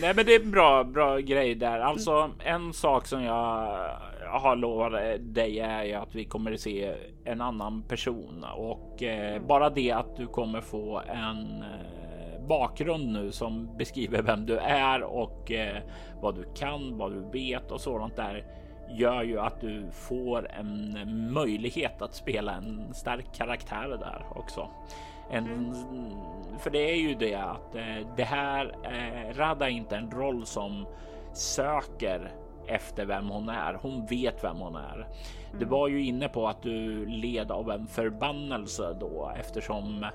Nej, 0.00 0.14
men 0.14 0.26
det 0.26 0.34
är 0.34 0.40
en 0.40 0.50
bra, 0.50 0.84
bra 0.84 1.18
grej 1.18 1.54
där. 1.54 1.78
Alltså 1.78 2.12
mm. 2.12 2.32
en 2.44 2.72
sak 2.72 3.06
som 3.06 3.22
jag 3.22 3.88
har 4.26 4.56
lovat 4.56 4.92
dig 5.20 5.60
är 5.60 5.84
ju 5.84 5.92
att 5.92 6.14
vi 6.14 6.24
kommer 6.24 6.56
se 6.56 6.94
en 7.24 7.40
annan 7.40 7.82
person 7.82 8.44
och 8.56 9.02
eh, 9.02 9.30
mm. 9.30 9.46
bara 9.46 9.70
det 9.70 9.90
att 9.90 10.16
du 10.16 10.26
kommer 10.26 10.60
få 10.60 11.02
en 11.06 11.62
eh, 11.62 12.46
bakgrund 12.48 13.12
nu 13.12 13.32
som 13.32 13.76
beskriver 13.76 14.22
vem 14.22 14.46
du 14.46 14.58
är 14.58 15.02
och 15.02 15.52
eh, 15.52 15.82
vad 16.20 16.34
du 16.34 16.44
kan, 16.54 16.98
vad 16.98 17.12
du 17.12 17.38
vet 17.40 17.70
och 17.70 17.80
sådant 17.80 18.16
där 18.16 18.44
gör 18.90 19.22
ju 19.22 19.40
att 19.40 19.60
du 19.60 19.90
får 19.92 20.50
en 20.50 20.98
möjlighet 21.32 22.02
att 22.02 22.14
spela 22.14 22.52
en 22.52 22.94
stark 22.94 23.34
karaktär 23.34 23.88
där 23.88 24.26
också. 24.34 24.68
En. 25.30 25.74
För 26.58 26.70
det 26.70 26.90
är 26.90 26.96
ju 26.96 27.14
det 27.14 27.34
att 27.34 27.74
eh, 27.74 28.06
det 28.16 28.24
här 28.24 28.76
eh, 28.82 29.34
Rada 29.34 29.66
är 29.66 29.70
inte 29.70 29.96
en 29.96 30.10
roll 30.10 30.46
som 30.46 30.86
söker 31.32 32.32
efter 32.66 33.06
vem 33.06 33.28
hon 33.28 33.48
är. 33.48 33.74
Hon 33.74 34.06
vet 34.06 34.44
vem 34.44 34.56
hon 34.56 34.76
är. 34.76 35.08
Du 35.58 35.64
var 35.64 35.88
ju 35.88 36.04
inne 36.04 36.28
på 36.28 36.48
att 36.48 36.62
du 36.62 37.06
led 37.06 37.50
av 37.50 37.70
en 37.70 37.86
förbannelse 37.86 38.96
då 39.00 39.32
eftersom 39.38 40.06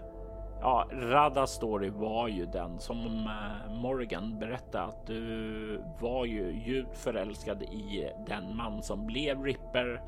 Ja, 0.61 0.87
Radas 0.91 1.51
story 1.51 1.89
var 1.89 2.27
ju 2.27 2.45
den 2.45 2.79
som 2.79 3.27
eh, 3.27 3.73
Morgan 3.73 4.39
berättade 4.39 4.83
att 4.83 5.07
du 5.07 5.83
var 5.99 6.25
ju 6.25 6.61
djupt 6.65 6.97
förälskad 6.97 7.63
i 7.63 8.11
den 8.27 8.55
man 8.55 8.83
som 8.83 9.05
blev 9.05 9.43
Ripper. 9.43 10.01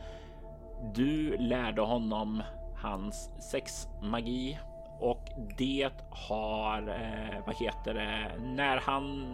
Du 0.94 1.38
lärde 1.38 1.82
honom 1.82 2.44
hans 2.76 3.32
sexmagi 3.52 4.60
och 5.02 5.30
det 5.58 5.90
har, 6.10 6.82
eh, 6.82 7.46
vad 7.46 7.56
heter 7.56 7.94
det, 7.94 8.44
när 8.44 8.78
han 8.78 9.28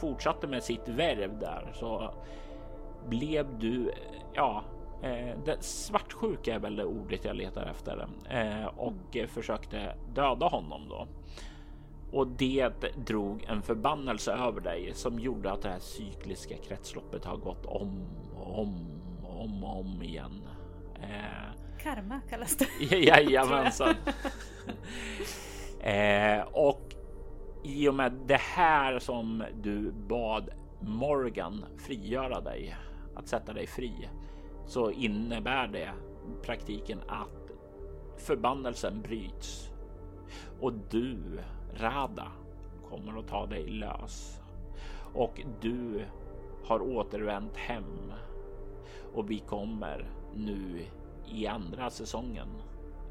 fortsatte 0.00 0.46
med 0.46 0.62
sitt 0.62 0.88
värv 0.88 1.38
där 1.38 1.70
så 1.74 2.14
blev 3.08 3.58
du, 3.58 3.92
ja, 4.34 4.62
Eh, 5.02 5.38
det, 5.44 5.62
svartsjuka 5.62 6.54
är 6.54 6.58
väl 6.58 6.76
det 6.76 6.84
ordet 6.84 7.24
jag 7.24 7.36
letar 7.36 7.66
efter 7.66 8.08
eh, 8.28 8.66
och 8.66 9.16
mm. 9.16 9.28
försökte 9.28 9.94
döda 10.14 10.46
honom 10.46 10.88
då. 10.88 11.06
Och 12.12 12.26
det 12.26 12.96
drog 13.06 13.44
en 13.44 13.62
förbannelse 13.62 14.32
över 14.32 14.60
dig 14.60 14.90
som 14.94 15.18
gjorde 15.18 15.52
att 15.52 15.62
det 15.62 15.68
här 15.68 15.78
cykliska 15.78 16.56
kretsloppet 16.56 17.24
har 17.24 17.36
gått 17.36 17.66
om 17.66 18.06
och 18.36 18.58
om 18.58 18.74
och 19.24 19.44
om, 19.44 19.64
och 19.64 19.80
om 19.80 20.02
igen. 20.02 20.42
Eh, 20.94 21.51
Karma 21.82 22.20
kallas 22.30 22.56
det. 22.56 22.96
Jajamensan. 22.96 23.94
eh, 25.80 26.40
och 26.52 26.94
i 27.64 27.88
och 27.88 27.94
med 27.94 28.12
det 28.26 28.40
här 28.40 28.98
som 28.98 29.44
du 29.62 29.92
bad 29.92 30.50
Morgan 30.80 31.64
frigöra 31.78 32.40
dig, 32.40 32.76
att 33.14 33.28
sätta 33.28 33.52
dig 33.52 33.66
fri, 33.66 34.08
så 34.66 34.90
innebär 34.90 35.66
det 35.68 35.92
praktiken 36.42 37.00
att 37.08 37.50
förbannelsen 38.18 39.02
bryts 39.02 39.70
och 40.60 40.72
du, 40.90 41.18
Rada, 41.74 42.32
kommer 42.88 43.18
att 43.18 43.28
ta 43.28 43.46
dig 43.46 43.66
lös 43.66 44.40
och 45.14 45.40
du 45.60 46.04
har 46.64 46.82
återvänt 46.82 47.56
hem 47.56 48.12
och 49.14 49.30
vi 49.30 49.38
kommer 49.38 50.10
nu 50.34 50.84
i 51.32 51.46
andra 51.46 51.90
säsongen 51.90 52.48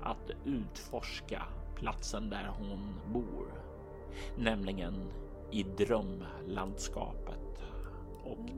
att 0.01 0.31
utforska 0.45 1.43
platsen 1.75 2.29
där 2.29 2.51
hon 2.57 2.99
bor, 3.13 3.47
nämligen 4.37 4.93
i 5.51 5.63
drömlandskapet. 5.63 7.61
Och 8.23 8.49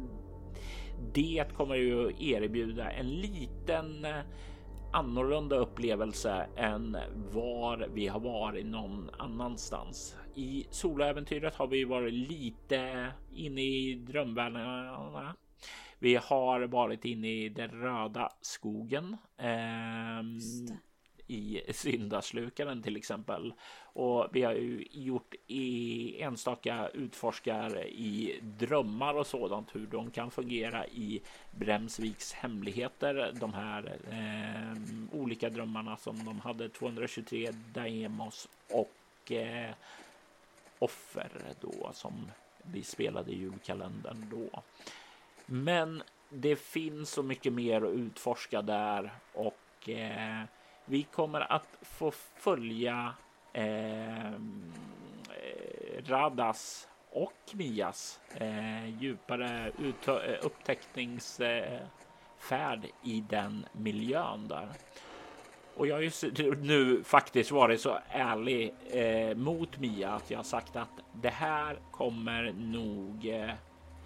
det 1.14 1.45
kommer 1.58 1.75
ju 1.75 2.11
erbjuda 2.19 2.92
en 2.92 3.09
liten 3.09 4.06
eh, 4.06 4.22
annorlunda 4.92 5.56
upplevelse 5.56 6.48
än 6.56 6.98
var 7.33 7.88
vi 7.93 8.08
har 8.08 8.19
varit 8.19 8.66
någon 8.66 9.09
annanstans. 9.17 10.17
I 10.35 10.66
soloäventyret 10.69 11.56
har 11.56 11.67
vi 11.67 11.83
varit 11.83 12.14
lite 12.14 13.08
inne 13.33 13.61
i 13.61 13.95
drömvärldarna. 13.95 15.35
Vi 16.04 16.16
har 16.16 16.62
varit 16.62 17.06
inne 17.06 17.28
i 17.28 17.50
den 17.50 17.70
röda 17.70 18.32
skogen. 18.42 19.18
Eh, 19.38 20.24
i 21.28 21.62
syndaslukaren 21.74 22.84
till 22.84 22.98
exempel. 22.98 23.54
Och 23.82 24.28
vi 24.32 24.44
har 24.44 24.54
ju 24.54 24.88
gjort 24.92 25.36
i 25.48 26.22
enstaka 26.22 26.90
utforskar 26.94 27.86
i 27.88 28.40
drömmar 28.42 29.14
och 29.14 29.28
sådant 29.28 29.76
hur 29.76 29.88
de 29.88 30.12
kan 30.12 30.32
fungera 30.32 30.88
i 30.88 31.22
Bremsviks 31.52 32.34
hemligheter. 32.34 33.32
De 33.40 33.54
här 33.54 33.98
eh, 34.10 35.20
olika 35.20 35.50
drömmarna 35.50 35.98
som 35.98 36.26
de 36.26 36.40
hade 36.40 36.70
223 36.70 37.52
Daemos 37.74 38.50
och 38.70 39.32
eh, 39.32 39.72
offer 40.80 41.32
då 41.62 41.92
som 41.94 42.32
vi 42.64 42.84
spelade 42.84 43.32
i 43.32 43.38
julkalendern 43.38 44.28
då. 44.32 44.64
Men 45.46 46.04
det 46.30 46.56
finns 46.56 47.10
så 47.10 47.24
mycket 47.24 47.54
mer 47.54 47.82
att 47.82 47.94
utforska 47.94 48.62
där 48.62 49.12
och 49.34 49.90
eh, 49.90 50.44
vi 50.86 51.04
kommer 51.04 51.54
att 51.54 51.78
få 51.82 52.12
följa 52.38 53.14
eh, 53.54 54.32
Radas 56.06 56.88
och 57.12 57.34
Mias 57.54 58.20
eh, 58.36 59.02
djupare 59.02 59.72
eh, 60.08 60.36
upptäckningsfärd 60.42 62.86
i 63.04 63.24
den 63.30 63.66
miljön 63.72 64.48
där. 64.48 64.70
Och 65.76 65.88
jag 65.88 65.96
har 65.96 66.02
ju 66.02 66.12
nu 66.56 67.04
faktiskt 67.04 67.52
varit 67.52 67.82
så 67.82 67.98
ärlig 68.10 68.74
eh, 68.92 69.36
mot 69.36 69.80
Mia 69.80 70.10
att 70.10 70.32
jag 70.32 70.46
sagt 70.46 70.76
att 70.76 70.90
det 71.14 71.30
här 71.30 71.80
kommer 71.92 72.54
nog 72.58 73.26
eh, 73.26 73.52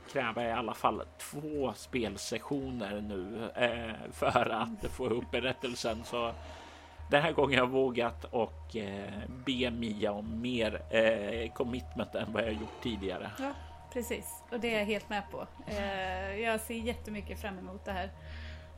kräva 0.10 0.44
i 0.44 0.52
alla 0.52 0.74
fall 0.74 1.04
två 1.18 1.74
spelsessioner 1.76 3.02
nu 3.02 3.50
eh, 3.56 4.12
för 4.12 4.50
att 4.50 4.92
få 4.92 5.08
upp 5.08 5.32
berättelsen. 5.32 6.04
Så 6.04 6.34
den 7.10 7.22
här 7.22 7.32
gången 7.32 7.60
har 7.60 7.66
jag 7.66 7.72
vågat 7.72 8.24
och 8.24 8.76
eh, 8.76 9.14
be 9.46 9.72
Mia 9.72 10.12
om 10.12 10.42
mer 10.42 10.82
eh, 10.90 11.52
commitment 11.54 12.16
än 12.16 12.34
vad 12.34 12.44
jag 12.44 12.54
gjort 12.54 12.82
tidigare. 12.84 13.32
Ja, 13.40 13.52
precis. 13.94 14.44
Och 14.52 14.60
det 14.60 14.74
är 14.74 14.80
jag 14.80 14.86
helt 14.86 15.10
med 15.10 15.24
på. 15.32 15.48
Eh, 15.68 16.36
jag 16.40 16.60
ser 16.60 16.76
jättemycket 16.76 17.42
fram 17.42 17.60
emot 17.60 17.86
det 17.86 17.92
här. 17.92 18.10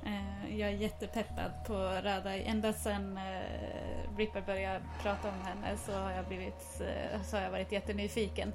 Eh, 0.05 0.59
jag 0.59 0.69
är 0.69 0.73
jättepeppad 0.73 1.51
på 1.67 1.73
Radai. 2.03 2.43
Ända 2.43 2.73
sedan 2.73 3.17
eh, 3.17 4.17
Ripper 4.17 4.41
började 4.41 4.81
prata 5.01 5.29
om 5.29 5.41
henne 5.45 5.77
så 5.77 5.91
har 5.91 6.11
jag, 6.11 6.25
blivit, 6.27 6.81
eh, 6.81 7.21
så 7.21 7.37
har 7.37 7.43
jag 7.43 7.51
varit 7.51 7.71
jättenyfiken. 7.71 8.53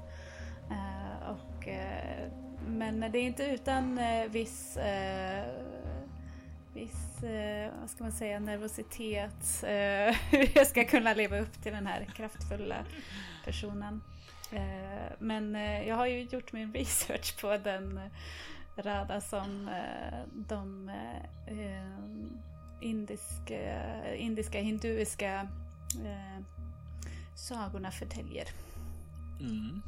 Eh, 0.71 1.29
och, 1.29 1.67
eh, 1.67 2.27
men 2.67 2.99
det 2.99 3.19
är 3.19 3.23
inte 3.23 3.43
utan 3.43 3.97
eh, 3.97 4.29
viss 4.29 4.77
eh, 4.77 5.45
viss, 6.75 7.23
eh, 7.23 7.71
vad 7.79 7.89
ska 7.89 8.03
man 8.03 8.11
säga, 8.11 8.39
nervositet. 8.39 9.63
Eh, 9.63 10.15
hur 10.31 10.51
jag 10.57 10.67
ska 10.67 10.85
kunna 10.85 11.13
leva 11.13 11.39
upp 11.39 11.63
till 11.63 11.71
den 11.71 11.87
här 11.87 12.05
kraftfulla 12.15 12.85
personen. 13.45 14.01
Eh, 14.51 15.11
men 15.19 15.55
eh, 15.55 15.87
jag 15.87 15.95
har 15.95 16.05
ju 16.05 16.21
gjort 16.21 16.53
min 16.53 16.73
research 16.73 17.41
på 17.41 17.57
den 17.57 17.97
eh, 17.97 18.83
rada 18.83 19.21
som 19.21 19.67
eh, 19.67 20.19
de 20.33 20.89
eh, 21.47 21.85
indiska, 22.81 24.15
indiska 24.15 24.59
hinduiska 24.59 25.47
sagorna 27.35 27.91
förtäljer. 27.91 28.45
Mm. 29.39 29.81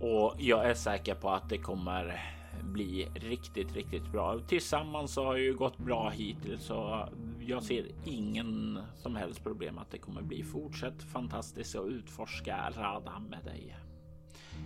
Och 0.00 0.34
jag 0.38 0.70
är 0.70 0.74
säker 0.74 1.14
på 1.14 1.30
att 1.30 1.48
det 1.48 1.58
kommer 1.58 2.20
bli 2.62 3.08
riktigt, 3.14 3.74
riktigt 3.74 4.12
bra. 4.12 4.38
Tillsammans 4.48 5.12
så 5.12 5.24
har 5.24 5.34
det 5.34 5.40
ju 5.40 5.54
gått 5.54 5.78
bra 5.78 6.10
hittills 6.10 6.64
så 6.64 7.08
jag 7.40 7.62
ser 7.62 7.86
ingen 8.04 8.78
som 8.96 9.16
helst 9.16 9.42
problem 9.42 9.78
att 9.78 9.90
det 9.90 9.98
kommer 9.98 10.22
bli 10.22 10.42
fortsätt 10.42 11.02
fantastiskt 11.02 11.76
att 11.76 11.86
utforska 11.86 12.72
Radham 12.76 13.24
med 13.24 13.44
dig. 13.44 13.76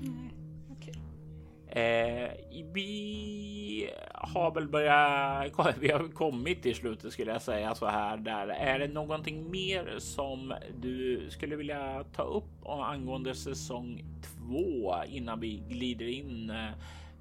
Mm, 0.02 0.31
okay. 0.70 0.94
Eh, 1.70 2.31
vi 2.73 3.91
har 4.15 4.55
väl 4.55 4.68
börjat. 4.68 5.76
Vi 5.81 5.91
har 5.91 6.12
kommit 6.12 6.62
till 6.62 6.75
slutet 6.75 7.12
skulle 7.12 7.33
jag 7.33 7.42
säga 7.42 7.75
så 7.75 7.86
här 7.86 8.17
där. 8.17 8.49
Är 8.49 8.78
det 8.78 8.89
någonting 8.89 9.50
mer 9.50 9.94
som 9.99 10.55
du 10.81 11.26
skulle 11.31 11.57
vilja 11.57 12.05
ta 12.12 12.23
upp 12.23 12.67
angående 12.67 13.34
säsong 13.34 14.05
två 14.46 14.94
innan 15.06 15.40
vi 15.40 15.62
glider 15.68 16.08
in 16.08 16.50
eh, 16.50 16.70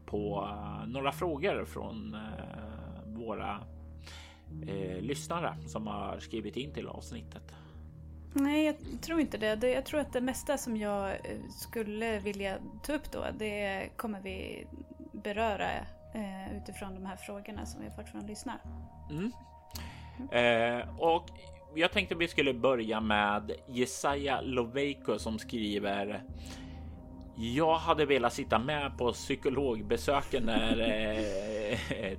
på 0.06 0.50
några 0.88 1.12
frågor 1.12 1.66
från 1.66 2.14
eh, 2.14 2.20
våra 3.06 3.62
eh, 4.68 5.02
lyssnare 5.02 5.56
som 5.68 5.88
har 5.88 6.20
skrivit 6.20 6.58
in 6.58 6.74
till 6.74 6.88
avsnittet? 6.88 7.44
Nej, 8.34 8.66
jag 8.66 9.02
tror 9.02 9.20
inte 9.20 9.38
det. 9.38 9.68
Jag 9.68 9.86
tror 9.86 10.00
att 10.00 10.14
det 10.14 10.22
mesta 10.22 10.58
som 10.58 10.78
jag 10.78 11.10
eh, 11.12 11.18
skulle 11.50 12.20
vilja 12.20 12.58
ta 12.84 12.94
upp 12.94 13.12
då, 13.12 13.26
det 13.38 13.90
kommer 13.96 14.22
vi 14.22 14.68
beröra 15.12 15.72
eh, 16.16 16.58
utifrån 16.58 16.96
de 16.96 17.06
här 17.06 17.16
frågorna 17.16 17.66
som 17.66 17.82
vi 17.82 17.88
har 17.88 17.96
fått 17.96 18.10
från 18.10 18.28
lyssnare. 18.28 18.60
Mm. 19.10 19.32
Eh, 20.32 21.00
och 21.00 21.30
jag 21.76 21.92
tänkte 21.92 22.16
vi 22.16 22.28
skulle 22.28 22.54
börja 22.54 23.02
med 23.02 23.52
Jesaja 23.68 24.42
Loveiko 24.42 25.20
som 25.20 25.40
skriver 25.40 26.24
jag 27.40 27.76
hade 27.76 28.06
velat 28.06 28.34
sitta 28.34 28.60
med 28.60 28.98
på 28.98 29.12
psykologbesöken 29.12 30.44
när 30.44 30.80
eh, 30.80 32.18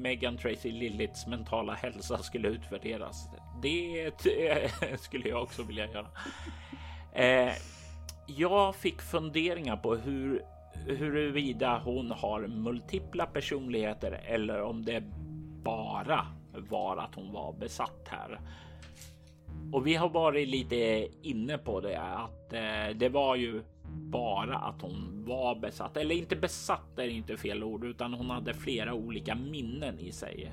Megan 0.00 0.36
Tracy 0.36 0.72
Lillits 0.72 1.26
mentala 1.26 1.74
hälsa 1.74 2.18
skulle 2.18 2.48
utvärderas. 2.48 3.28
Det 3.62 4.10
skulle 5.00 5.28
jag 5.28 5.42
också 5.42 5.62
vilja 5.62 5.86
göra. 5.86 6.06
Eh, 7.12 7.52
jag 8.26 8.76
fick 8.76 9.00
funderingar 9.00 9.76
på 9.76 9.94
hur 9.94 10.42
huruvida 10.86 11.78
hon 11.84 12.10
har 12.10 12.46
multipla 12.46 13.26
personligheter 13.26 14.20
eller 14.26 14.62
om 14.62 14.84
det 14.84 15.02
bara 15.64 16.26
var 16.52 16.96
att 16.96 17.14
hon 17.14 17.32
var 17.32 17.52
besatt 17.52 18.08
här. 18.08 18.40
Och 19.72 19.86
vi 19.86 19.94
har 19.94 20.08
varit 20.08 20.48
lite 20.48 21.08
inne 21.22 21.58
på 21.58 21.80
det 21.80 22.00
att 22.00 22.52
eh, 22.52 22.96
det 22.96 23.08
var 23.08 23.36
ju 23.36 23.62
bara 24.00 24.56
att 24.56 24.82
hon 24.82 25.24
var 25.26 25.54
besatt 25.54 25.96
eller 25.96 26.14
inte 26.14 26.36
besatt 26.36 26.98
är 26.98 27.08
inte 27.08 27.36
fel 27.36 27.64
ord, 27.64 27.84
utan 27.84 28.14
hon 28.14 28.30
hade 28.30 28.54
flera 28.54 28.94
olika 28.94 29.34
minnen 29.34 29.98
i 29.98 30.12
sig. 30.12 30.52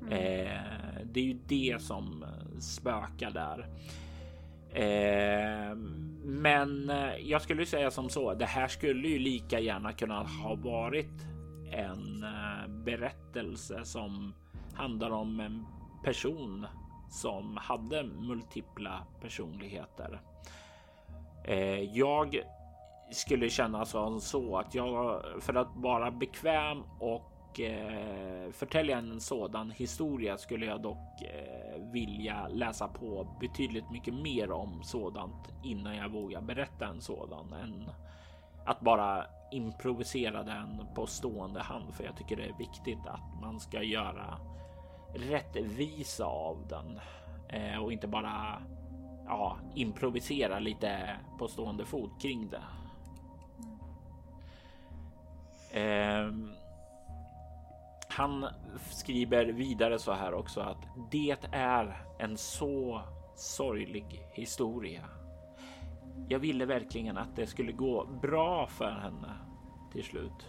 Mm. 0.00 0.12
Eh, 0.12 1.02
det 1.04 1.20
är 1.20 1.24
ju 1.24 1.38
det 1.46 1.82
som 1.82 2.24
spökar 2.60 3.30
där. 3.30 3.66
Eh, 4.72 5.76
men 6.24 6.90
eh, 6.90 7.16
jag 7.22 7.42
skulle 7.42 7.66
säga 7.66 7.90
som 7.90 8.08
så. 8.08 8.34
Det 8.34 8.44
här 8.44 8.68
skulle 8.68 9.08
ju 9.08 9.18
lika 9.18 9.60
gärna 9.60 9.92
kunna 9.92 10.22
ha 10.22 10.54
varit 10.54 11.26
en 11.72 12.24
eh, 12.24 12.68
berättelse 12.68 13.84
som 13.84 14.34
handlar 14.74 15.10
om 15.10 15.40
en 15.40 15.66
person 16.04 16.66
som 17.10 17.56
hade 17.56 18.02
multipla 18.02 19.02
personligheter. 19.20 20.20
Eh, 21.44 21.80
jag 21.82 22.42
skulle 23.10 23.50
känna 23.50 23.84
som 23.84 24.20
så 24.20 24.56
att 24.58 24.74
jag 24.74 25.22
för 25.40 25.54
att 25.54 25.68
vara 25.74 26.10
bekväm 26.10 26.82
och 27.00 27.60
eh, 27.60 28.50
förtälja 28.52 28.98
en 28.98 29.20
sådan 29.20 29.70
historia 29.70 30.38
skulle 30.38 30.66
jag 30.66 30.82
dock 30.82 31.22
eh, 31.22 31.92
vilja 31.92 32.48
läsa 32.48 32.88
på 32.88 33.36
betydligt 33.40 33.90
mycket 33.90 34.14
mer 34.14 34.50
om 34.52 34.82
sådant 34.82 35.52
innan 35.64 35.96
jag 35.96 36.08
vågar 36.08 36.40
berätta 36.40 36.86
en 36.86 37.00
sådan 37.00 37.52
än 37.52 37.90
att 38.64 38.80
bara 38.80 39.26
improvisera 39.52 40.42
den 40.42 40.86
på 40.94 41.06
stående 41.06 41.60
hand. 41.60 41.94
För 41.94 42.04
jag 42.04 42.16
tycker 42.16 42.36
det 42.36 42.44
är 42.44 42.58
viktigt 42.58 43.06
att 43.06 43.40
man 43.42 43.60
ska 43.60 43.82
göra 43.82 44.38
rättvisa 45.14 46.24
av 46.24 46.66
den 46.68 47.00
eh, 47.48 47.82
och 47.82 47.92
inte 47.92 48.08
bara 48.08 48.62
ja, 49.26 49.56
improvisera 49.74 50.58
lite 50.58 51.16
på 51.38 51.48
stående 51.48 51.84
fot 51.84 52.22
kring 52.22 52.48
det. 52.50 52.62
Ehm, 55.70 56.52
han 58.08 58.46
skriver 58.90 59.44
vidare 59.46 59.98
så 59.98 60.12
här 60.12 60.34
också 60.34 60.60
att 60.60 60.86
det 61.10 61.36
är 61.52 62.02
en 62.18 62.36
så 62.36 63.02
sorglig 63.36 64.22
historia. 64.32 65.04
Jag 66.28 66.38
ville 66.38 66.64
verkligen 66.64 67.18
att 67.18 67.36
det 67.36 67.46
skulle 67.46 67.72
gå 67.72 68.06
bra 68.22 68.66
för 68.66 68.90
henne 68.90 69.34
till 69.92 70.04
slut. 70.04 70.46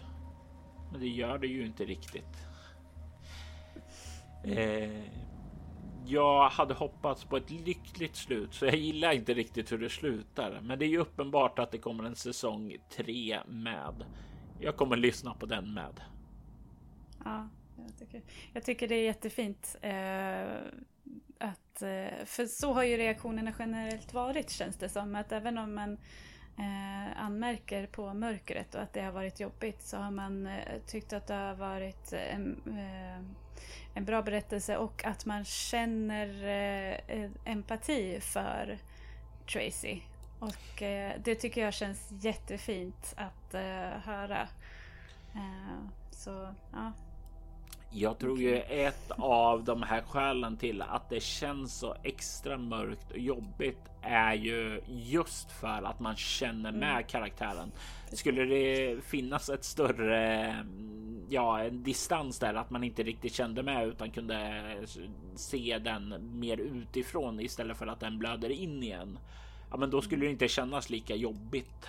Men 0.91 1.01
det 1.01 1.07
gör 1.07 1.38
det 1.38 1.48
ju 1.48 1.65
inte 1.65 1.85
riktigt. 1.85 2.48
Eh, 4.43 5.03
jag 6.06 6.49
hade 6.49 6.73
hoppats 6.73 7.25
på 7.25 7.38
ett 7.38 7.51
lyckligt 7.51 8.15
slut, 8.15 8.53
så 8.53 8.65
jag 8.65 8.75
gillar 8.75 9.11
inte 9.11 9.33
riktigt 9.33 9.72
hur 9.72 9.77
det 9.77 9.89
slutar. 9.89 10.59
Men 10.61 10.80
det 10.80 10.85
är 10.85 10.89
ju 10.89 10.98
uppenbart 10.98 11.59
att 11.59 11.72
det 11.72 11.77
kommer 11.77 12.03
en 12.03 12.15
säsong 12.15 12.75
tre 12.89 13.39
med. 13.48 14.06
Jag 14.59 14.77
kommer 14.77 14.97
lyssna 14.97 15.33
på 15.33 15.45
den 15.45 15.73
med. 15.73 16.01
Ja, 17.25 17.49
jag 17.77 17.97
tycker, 17.97 18.21
jag 18.53 18.63
tycker 18.63 18.88
det 18.88 18.95
är 18.95 19.05
jättefint. 19.05 19.75
Eh, 19.81 20.43
att, 21.38 21.81
eh, 21.81 22.25
för 22.25 22.45
så 22.45 22.73
har 22.73 22.83
ju 22.83 22.97
reaktionerna 22.97 23.53
generellt 23.59 24.13
varit 24.13 24.49
känns 24.49 24.77
det 24.77 24.89
som. 24.89 25.15
Att 25.15 25.31
även 25.31 25.57
om 25.57 25.75
man 25.75 25.97
eh, 26.57 27.21
anmärker 27.21 27.88
på 27.88 28.13
mörkret 28.13 28.75
och 28.75 28.81
att 28.81 28.93
det 28.93 29.01
har 29.01 29.11
varit 29.11 29.39
jobbigt 29.39 29.81
så 29.81 29.97
har 29.97 30.11
man 30.11 30.47
eh, 30.47 30.81
tyckt 30.88 31.13
att 31.13 31.27
det 31.27 31.33
har 31.33 31.55
varit 31.55 32.13
en, 32.13 32.61
eh, 32.67 33.25
en 33.93 34.05
bra 34.05 34.21
berättelse 34.21 34.77
och 34.77 35.05
att 35.05 35.25
man 35.25 35.45
känner 35.45 36.43
eh, 36.43 37.21
eh 37.21 37.31
empati 37.45 38.19
för 38.21 38.77
Tracy. 39.53 40.01
Och 40.40 40.82
eh, 40.82 41.14
det 41.24 41.35
tycker 41.35 41.61
jag 41.61 41.74
känns 41.74 42.11
jättefint 42.11 43.14
att 43.18 43.53
eh, 43.53 44.00
höra. 44.03 44.48
så 46.11 46.53
ja, 46.72 46.93
jag 47.92 48.19
tror 48.19 48.40
ju 48.40 48.58
ett 48.58 49.11
av 49.18 49.64
de 49.64 49.84
här 49.84 50.01
skälen 50.01 50.58
till 50.58 50.82
att 50.82 51.09
det 51.09 51.24
känns 51.24 51.80
så 51.80 51.95
extra 52.03 52.58
mörkt 52.58 53.11
och 53.11 53.18
jobbigt 53.18 53.90
är 54.01 54.34
ju 54.34 54.82
just 54.88 55.51
för 55.51 55.84
att 55.84 56.00
man 56.00 56.16
känner 56.16 56.72
med 56.72 56.92
mm. 56.92 57.03
karaktären. 57.03 57.72
Skulle 58.11 58.45
det 58.45 59.03
finnas 59.03 59.50
ett 59.50 59.64
större, 59.64 60.56
ja, 61.30 61.59
en 61.64 61.84
distans 61.84 62.40
där 62.40 62.53
att 62.53 62.69
man 62.69 62.84
inte 62.84 63.03
riktigt 63.03 63.34
kände 63.34 63.64
med 63.64 63.88
utan 63.88 64.11
kunde 64.11 64.64
se 65.35 65.80
den 65.84 66.32
mer 66.40 66.58
utifrån 66.58 67.40
istället 67.40 67.77
för 67.77 67.88
att 67.88 68.00
den 68.00 68.19
blöder 68.19 68.50
in 68.50 68.84
igen. 68.84 69.19
Ja, 69.72 69.77
men 69.77 69.89
då 69.89 70.01
skulle 70.01 70.25
det 70.25 70.31
inte 70.31 70.48
kännas 70.48 70.89
lika 70.89 71.15
jobbigt. 71.15 71.88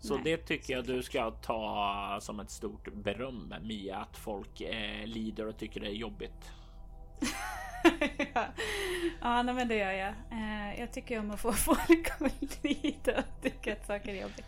Så 0.00 0.14
Nej, 0.14 0.24
det 0.24 0.36
tycker 0.36 0.72
jag 0.72 0.84
du 0.84 1.02
ska 1.02 1.30
ta 1.30 2.18
som 2.20 2.40
ett 2.40 2.50
stort 2.50 2.92
beröm 2.92 3.54
Mia, 3.62 3.96
att 3.96 4.16
folk 4.16 4.60
eh, 4.60 5.06
lider 5.06 5.46
och 5.46 5.56
tycker 5.56 5.80
det 5.80 5.86
är 5.86 5.92
jobbigt. 5.92 6.52
ja, 8.34 8.46
ja 9.20 9.42
nej, 9.42 9.54
men 9.54 9.68
det 9.68 9.74
gör 9.74 9.92
jag. 9.92 10.14
Eh, 10.30 10.80
jag 10.80 10.92
tycker 10.92 11.18
om 11.20 11.30
att 11.30 11.40
få 11.40 11.52
folk 11.76 12.10
att 12.18 12.64
lida 12.64 13.18
och 13.18 13.42
tycka 13.42 13.72
att 13.72 13.86
saker 13.86 14.14
är 14.14 14.22
jobbigt. 14.22 14.46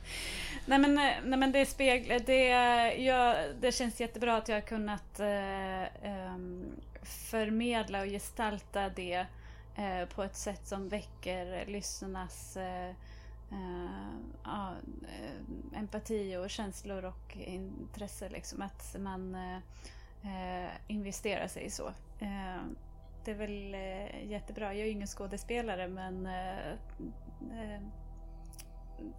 Nej 0.66 0.78
men, 0.78 0.98
eh, 0.98 1.14
nej, 1.24 1.38
men 1.38 1.52
det 1.52 1.66
speglar, 1.66 2.18
det, 2.18 2.44
jag, 3.02 3.36
det 3.60 3.72
känns 3.72 4.00
jättebra 4.00 4.36
att 4.36 4.48
jag 4.48 4.56
har 4.56 4.60
kunnat 4.60 5.20
eh, 5.20 5.82
eh, 5.82 6.36
förmedla 7.02 8.00
och 8.00 8.06
gestalta 8.06 8.88
det 8.88 9.26
eh, 9.80 10.08
på 10.08 10.22
ett 10.22 10.36
sätt 10.36 10.66
som 10.66 10.88
väcker 10.88 11.66
lyssnarnas 11.66 12.56
eh, 12.56 12.90
eh 13.50 14.10
ja, 14.44 14.74
eh, 15.02 15.78
empati 15.78 16.36
och 16.36 16.50
känslor 16.50 17.04
och 17.04 17.36
intresse. 17.36 18.28
Liksom. 18.28 18.62
Att 18.62 18.96
man 18.98 19.34
eh, 19.34 20.70
investerar 20.86 21.42
eh, 21.42 21.48
sig 21.48 21.64
i 21.64 21.70
så. 21.70 21.88
Eh, 22.18 22.62
det 23.24 23.30
är 23.30 23.34
väl 23.34 23.74
eh, 23.74 24.30
jättebra. 24.30 24.64
Jag 24.64 24.80
är 24.80 24.84
ju 24.84 24.90
ingen 24.90 25.06
skådespelare 25.06 25.88
men 25.88 26.26
eh, 26.26 26.70
eh, 27.52 27.82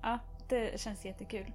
ja, 0.02 0.20
det 0.50 0.82
känns 0.82 1.06
jättekul. 1.06 1.52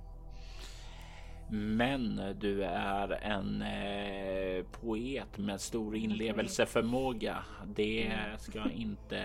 Men 1.50 2.20
du 2.40 2.64
är 2.64 3.10
en 3.22 3.62
eh, 3.62 4.64
poet 4.80 5.38
med 5.38 5.60
stor 5.60 5.96
inlevelseförmåga. 5.96 7.36
Det 7.66 8.06
mm. 8.06 8.38
ska 8.38 8.70
inte. 8.70 9.20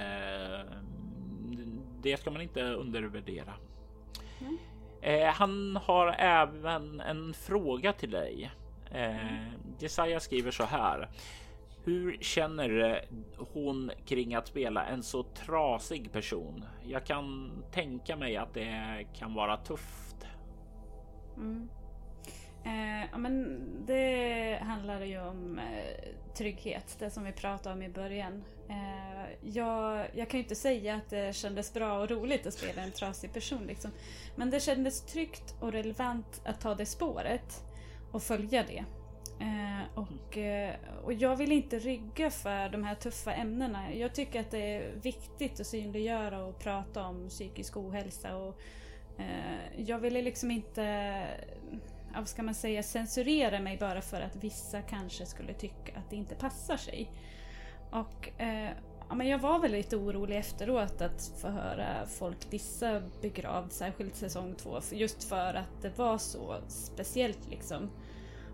Det 2.01 2.17
ska 2.17 2.31
man 2.31 2.41
inte 2.41 2.61
undervärdera. 2.61 3.53
Mm. 4.41 4.57
Eh, 5.01 5.33
han 5.33 5.75
har 5.75 6.15
även 6.19 6.99
en 6.99 7.33
fråga 7.33 7.93
till 7.93 8.11
dig. 8.11 8.51
Eh, 8.91 9.47
Jesaja 9.79 10.19
skriver 10.19 10.51
så 10.51 10.63
här. 10.63 11.09
Hur 11.83 12.17
känner 12.21 13.01
hon 13.37 13.91
kring 14.05 14.35
att 14.35 14.47
spela 14.47 14.85
en 14.85 15.03
så 15.03 15.23
trasig 15.23 16.11
person? 16.11 16.65
Jag 16.85 17.05
kan 17.05 17.51
tänka 17.71 18.15
mig 18.15 18.37
att 18.37 18.53
det 18.53 19.07
kan 19.13 19.33
vara 19.33 19.57
tufft. 19.57 20.27
Mm. 21.37 21.69
Eh, 22.65 23.05
ja, 23.11 23.17
men 23.17 23.59
det 23.85 24.59
handlar 24.61 25.01
ju 25.01 25.21
om 25.21 25.59
eh, 25.59 26.33
trygghet, 26.33 26.95
det 26.99 27.09
som 27.09 27.23
vi 27.23 27.31
pratade 27.31 27.75
om 27.75 27.81
i 27.81 27.89
början. 27.89 28.43
Eh, 28.69 29.31
jag, 29.41 30.07
jag 30.13 30.29
kan 30.29 30.37
ju 30.37 30.43
inte 30.43 30.55
säga 30.55 30.95
att 30.95 31.09
det 31.09 31.35
kändes 31.35 31.73
bra 31.73 31.99
och 31.99 32.09
roligt 32.09 32.47
att 32.47 32.53
spela 32.53 32.81
en 32.81 32.91
trasig 32.91 33.33
person. 33.33 33.67
Liksom. 33.67 33.91
Men 34.35 34.49
det 34.49 34.59
kändes 34.59 35.05
tryggt 35.05 35.55
och 35.59 35.71
relevant 35.71 36.41
att 36.45 36.61
ta 36.61 36.75
det 36.75 36.85
spåret 36.85 37.63
och 38.11 38.23
följa 38.23 38.63
det. 38.63 38.85
Eh, 39.41 39.97
och, 39.99 40.37
eh, 40.37 40.75
och 41.03 41.13
jag 41.13 41.35
vill 41.35 41.51
inte 41.51 41.79
rygga 41.79 42.31
för 42.31 42.69
de 42.69 42.83
här 42.83 42.95
tuffa 42.95 43.33
ämnena. 43.33 43.93
Jag 43.93 44.15
tycker 44.15 44.39
att 44.39 44.51
det 44.51 44.75
är 44.75 44.91
viktigt 45.01 45.59
att 45.59 45.67
synliggöra 45.67 46.45
och 46.45 46.59
prata 46.59 47.03
om 47.03 47.29
psykisk 47.29 47.77
ohälsa. 47.77 48.35
Och, 48.35 48.61
eh, 49.17 49.81
jag 49.81 49.99
ville 49.99 50.21
liksom 50.21 50.51
inte 50.51 51.25
vad 52.15 52.27
ska 52.27 52.43
man 52.43 52.55
säga, 52.55 52.83
censurera 52.83 53.59
mig 53.59 53.77
bara 53.77 54.01
för 54.01 54.21
att 54.21 54.35
vissa 54.35 54.81
kanske 54.81 55.25
skulle 55.25 55.53
tycka 55.53 55.97
att 55.97 56.09
det 56.09 56.15
inte 56.15 56.35
passar 56.35 56.77
sig. 56.77 57.11
Och 57.91 58.41
eh, 58.41 58.69
ja, 59.09 59.15
men 59.15 59.27
jag 59.27 59.39
var 59.39 59.59
väldigt 59.59 59.93
orolig 59.93 60.37
efteråt 60.37 61.01
att 61.01 61.31
få 61.41 61.47
höra 61.47 62.05
folk 62.05 62.49
dissa 62.49 63.01
Begravd, 63.21 63.71
särskilt 63.71 64.15
säsong 64.15 64.55
två, 64.55 64.79
just 64.91 65.23
för 65.23 65.53
att 65.53 65.81
det 65.81 65.97
var 65.97 66.17
så 66.17 66.57
speciellt 66.67 67.49
liksom. 67.49 67.89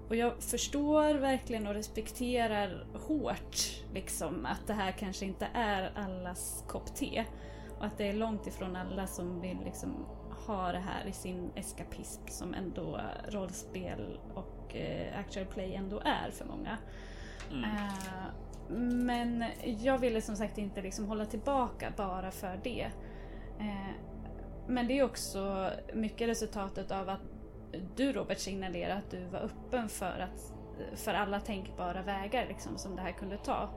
Och 0.09 0.15
jag 0.15 0.43
förstår 0.43 1.13
verkligen 1.13 1.67
och 1.67 1.73
respekterar 1.73 2.85
hårt 3.07 3.57
liksom 3.93 4.45
att 4.45 4.67
det 4.67 4.73
här 4.73 4.91
kanske 4.91 5.25
inte 5.25 5.47
är 5.53 5.91
allas 5.95 6.63
kopp 6.67 6.95
te. 6.95 7.25
Och 7.79 7.85
att 7.85 7.97
det 7.97 8.07
är 8.07 8.13
långt 8.13 8.47
ifrån 8.47 8.75
alla 8.75 9.07
som 9.07 9.41
vill 9.41 9.57
liksom 9.65 10.05
ha 10.47 10.71
det 10.71 10.79
här 10.79 11.07
i 11.07 11.11
sin 11.11 11.51
eskapism 11.55 12.27
som 12.27 12.53
ändå 12.53 13.01
rollspel 13.29 14.19
och 14.33 14.75
eh, 14.75 15.19
actual 15.19 15.45
play 15.45 15.75
ändå 15.75 15.99
är 15.99 16.31
för 16.31 16.45
många. 16.45 16.77
Mm. 17.51 17.63
Uh, 17.63 18.27
men 18.79 19.45
jag 19.63 19.97
ville 19.97 20.21
som 20.21 20.35
sagt 20.35 20.57
inte 20.57 20.81
liksom 20.81 21.05
hålla 21.05 21.25
tillbaka 21.25 21.93
bara 21.97 22.31
för 22.31 22.59
det. 22.63 22.91
Uh, 23.59 23.91
men 24.67 24.87
det 24.87 24.99
är 24.99 25.03
också 25.03 25.69
mycket 25.93 26.27
resultatet 26.29 26.91
av 26.91 27.09
att 27.09 27.21
du 27.95 28.11
Robert 28.11 28.39
signalerade 28.39 28.95
att 28.95 29.11
du 29.11 29.25
var 29.25 29.39
öppen 29.39 29.89
för, 29.89 30.19
att, 30.19 30.53
för 30.95 31.13
alla 31.13 31.39
tänkbara 31.39 32.01
vägar 32.01 32.45
liksom, 32.47 32.77
som 32.77 32.95
det 32.95 33.01
här 33.01 33.11
kunde 33.11 33.37
ta. 33.37 33.69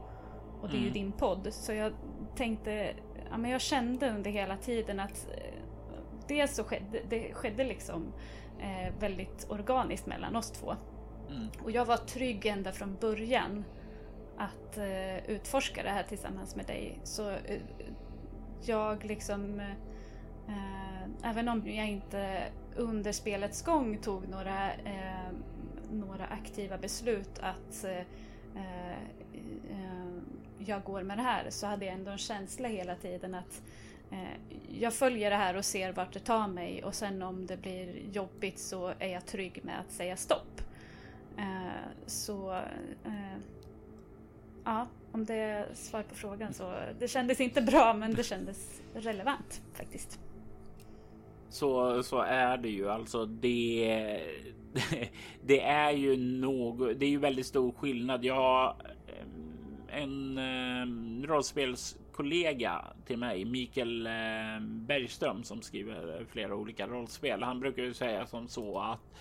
Och 0.61 0.69
det 0.69 0.75
är 0.75 0.79
mm. 0.79 0.85
ju 0.85 0.91
din 0.91 1.13
podd. 1.13 1.49
Så 1.51 1.73
jag 1.73 1.93
tänkte, 2.37 2.95
ja, 3.31 3.37
men 3.37 3.51
jag 3.51 3.61
kände 3.61 4.11
under 4.11 4.31
hela 4.31 4.57
tiden 4.57 5.01
att 5.01 5.29
dels 6.31 6.55
så 6.55 6.65
skedde 6.65 7.01
det 7.09 7.35
skedde 7.35 7.65
liksom 7.65 8.13
eh, 8.59 8.95
väldigt 8.99 9.47
organiskt 9.49 10.07
mellan 10.07 10.37
oss 10.37 10.51
två. 10.51 10.75
Mm. 11.31 11.49
Och 11.63 11.71
jag 11.71 11.85
var 11.85 11.97
trygg 11.97 12.47
ända 12.47 12.73
från 12.73 12.97
början 13.01 13.65
att 14.37 14.79
eh, 14.79 15.31
utforska 15.31 15.83
det 15.83 15.91
här 15.91 16.03
tillsammans 16.03 16.57
med 16.57 16.67
dig. 16.67 17.01
Så 17.03 17.31
eh, 17.31 17.61
jag 18.63 19.05
liksom, 19.05 19.61
eh, 20.49 21.31
även 21.31 21.49
om 21.49 21.63
jag 21.67 21.89
inte 21.89 22.43
under 22.77 23.13
spelets 23.13 23.63
gång 23.63 23.99
tog 23.99 24.29
några, 24.29 24.73
eh, 24.73 25.33
några 25.91 26.27
aktiva 26.27 26.79
beslut 26.79 27.39
att 27.43 27.85
eh, 27.85 28.03
jag 30.59 30.83
går 30.83 31.03
med 31.03 31.19
det 31.19 31.23
här 31.23 31.51
så 31.51 31.67
hade 31.67 31.85
jag 31.85 31.95
ändå 31.95 32.11
en 32.11 32.19
känsla 32.19 32.69
hela 32.69 32.95
tiden 32.95 33.35
att 33.35 33.63
Eh, 34.11 34.59
jag 34.81 34.95
följer 34.95 35.31
det 35.31 35.37
här 35.37 35.57
och 35.57 35.65
ser 35.65 35.93
vart 35.93 36.13
det 36.13 36.21
tar 36.21 36.49
mig 36.49 36.85
och 36.85 36.95
sen 36.95 37.23
om 37.23 37.47
det 37.47 37.57
blir 37.57 37.95
jobbigt 38.13 38.59
så 38.59 38.93
är 38.99 39.09
jag 39.09 39.27
trygg 39.27 39.61
med 39.63 39.81
att 39.81 39.93
säga 39.93 40.17
stopp. 40.17 40.61
Eh, 41.39 41.91
så 42.07 42.53
eh, 43.05 43.39
ja, 44.65 44.87
om 45.13 45.25
det 45.25 45.35
är 45.35 45.75
svar 45.75 46.03
på 46.03 46.15
frågan 46.15 46.53
så 46.53 46.75
det 46.99 47.09
kändes 47.09 47.41
inte 47.41 47.63
bra 47.63 47.95
men 47.95 48.15
det 48.15 48.23
kändes 48.23 48.83
relevant 48.95 49.63
faktiskt. 49.75 50.21
Så, 51.49 52.03
så 52.03 52.21
är 52.21 52.57
det 52.57 52.69
ju 52.69 52.91
alltså. 52.91 53.27
Det, 53.27 54.21
det 55.43 55.61
är 55.61 55.91
ju 55.91 56.17
något. 56.17 57.01
Det 57.01 57.07
är 57.07 57.11
ju 57.11 57.19
väldigt 57.19 57.47
stor 57.47 57.73
skillnad. 57.73 58.25
Jag 58.25 58.77
en 59.93 60.39
eh, 60.39 61.27
rollspels 61.29 61.97
kollega 62.13 62.85
till 63.07 63.19
mig, 63.19 63.45
Mikael 63.45 64.07
eh, 64.07 64.13
Bergström, 64.61 65.43
som 65.45 65.63
skriver 65.63 66.25
flera 66.29 66.55
olika 66.55 66.87
rollspel. 66.87 67.43
Han 67.43 67.61
brukar 67.61 67.83
ju 67.83 67.95
säga 67.95 68.27
som 68.27 68.49
så 68.49 68.79
att 68.79 69.15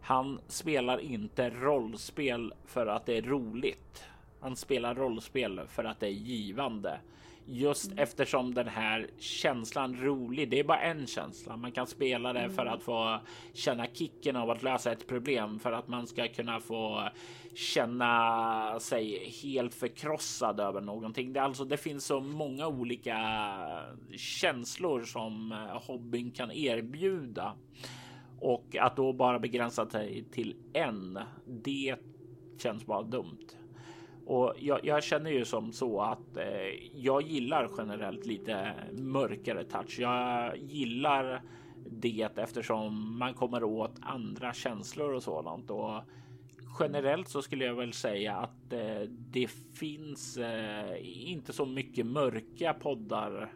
han 0.00 0.40
spelar 0.46 0.98
inte 0.98 1.50
rollspel 1.50 2.54
för 2.66 2.86
att 2.86 3.06
det 3.06 3.16
är 3.16 3.22
roligt. 3.22 4.04
Han 4.40 4.56
spelar 4.56 4.94
rollspel 4.94 5.60
för 5.68 5.84
att 5.84 6.00
det 6.00 6.06
är 6.06 6.10
givande. 6.10 7.00
Just 7.52 7.86
mm. 7.86 7.98
eftersom 7.98 8.54
den 8.54 8.68
här 8.68 9.10
känslan 9.18 9.96
rolig, 9.96 10.50
det 10.50 10.58
är 10.58 10.64
bara 10.64 10.80
en 10.80 11.06
känsla. 11.06 11.56
Man 11.56 11.72
kan 11.72 11.86
spela 11.86 12.32
det 12.32 12.50
för 12.50 12.62
mm. 12.62 12.74
att 12.74 12.82
få 12.82 13.20
känna 13.54 13.86
kicken 13.86 14.36
av 14.36 14.50
att 14.50 14.62
lösa 14.62 14.92
ett 14.92 15.06
problem 15.06 15.58
för 15.58 15.72
att 15.72 15.88
man 15.88 16.06
ska 16.06 16.28
kunna 16.28 16.60
få 16.60 17.08
känna 17.54 18.80
sig 18.80 19.30
helt 19.42 19.74
förkrossad 19.74 20.60
över 20.60 20.80
någonting. 20.80 21.32
Det, 21.32 21.42
alltså, 21.42 21.64
det 21.64 21.76
finns 21.76 22.04
så 22.04 22.20
många 22.20 22.66
olika 22.66 23.18
känslor 24.16 25.04
som 25.04 25.52
eh, 25.52 25.82
hobbyn 25.86 26.30
kan 26.30 26.50
erbjuda 26.50 27.54
och 28.40 28.76
att 28.76 28.96
då 28.96 29.12
bara 29.12 29.38
begränsa 29.38 29.90
sig 29.90 30.24
till 30.32 30.56
en. 30.72 31.18
Det 31.46 31.96
känns 32.58 32.86
bara 32.86 33.02
dumt. 33.02 33.59
Och 34.30 34.54
jag, 34.58 34.80
jag, 34.84 35.02
känner 35.02 35.30
ju 35.30 35.44
som 35.44 35.72
så 35.72 36.00
att 36.00 36.36
eh, 36.36 36.90
jag 36.94 37.22
gillar 37.22 37.70
generellt 37.78 38.26
lite 38.26 38.74
mörkare 38.92 39.64
touch. 39.64 39.98
Jag 40.00 40.56
gillar 40.56 41.42
det 41.90 42.38
eftersom 42.38 43.18
man 43.18 43.34
kommer 43.34 43.64
åt 43.64 43.94
andra 44.00 44.52
känslor 44.52 45.14
och 45.14 45.22
sådant. 45.22 45.70
Och 45.70 46.02
generellt 46.80 47.28
så 47.28 47.42
skulle 47.42 47.64
jag 47.64 47.74
väl 47.74 47.92
säga 47.92 48.36
att 48.36 48.72
eh, 48.72 49.02
det 49.08 49.50
finns 49.74 50.36
eh, 50.36 51.30
inte 51.30 51.52
så 51.52 51.66
mycket 51.66 52.06
mörka 52.06 52.74
poddar. 52.74 53.52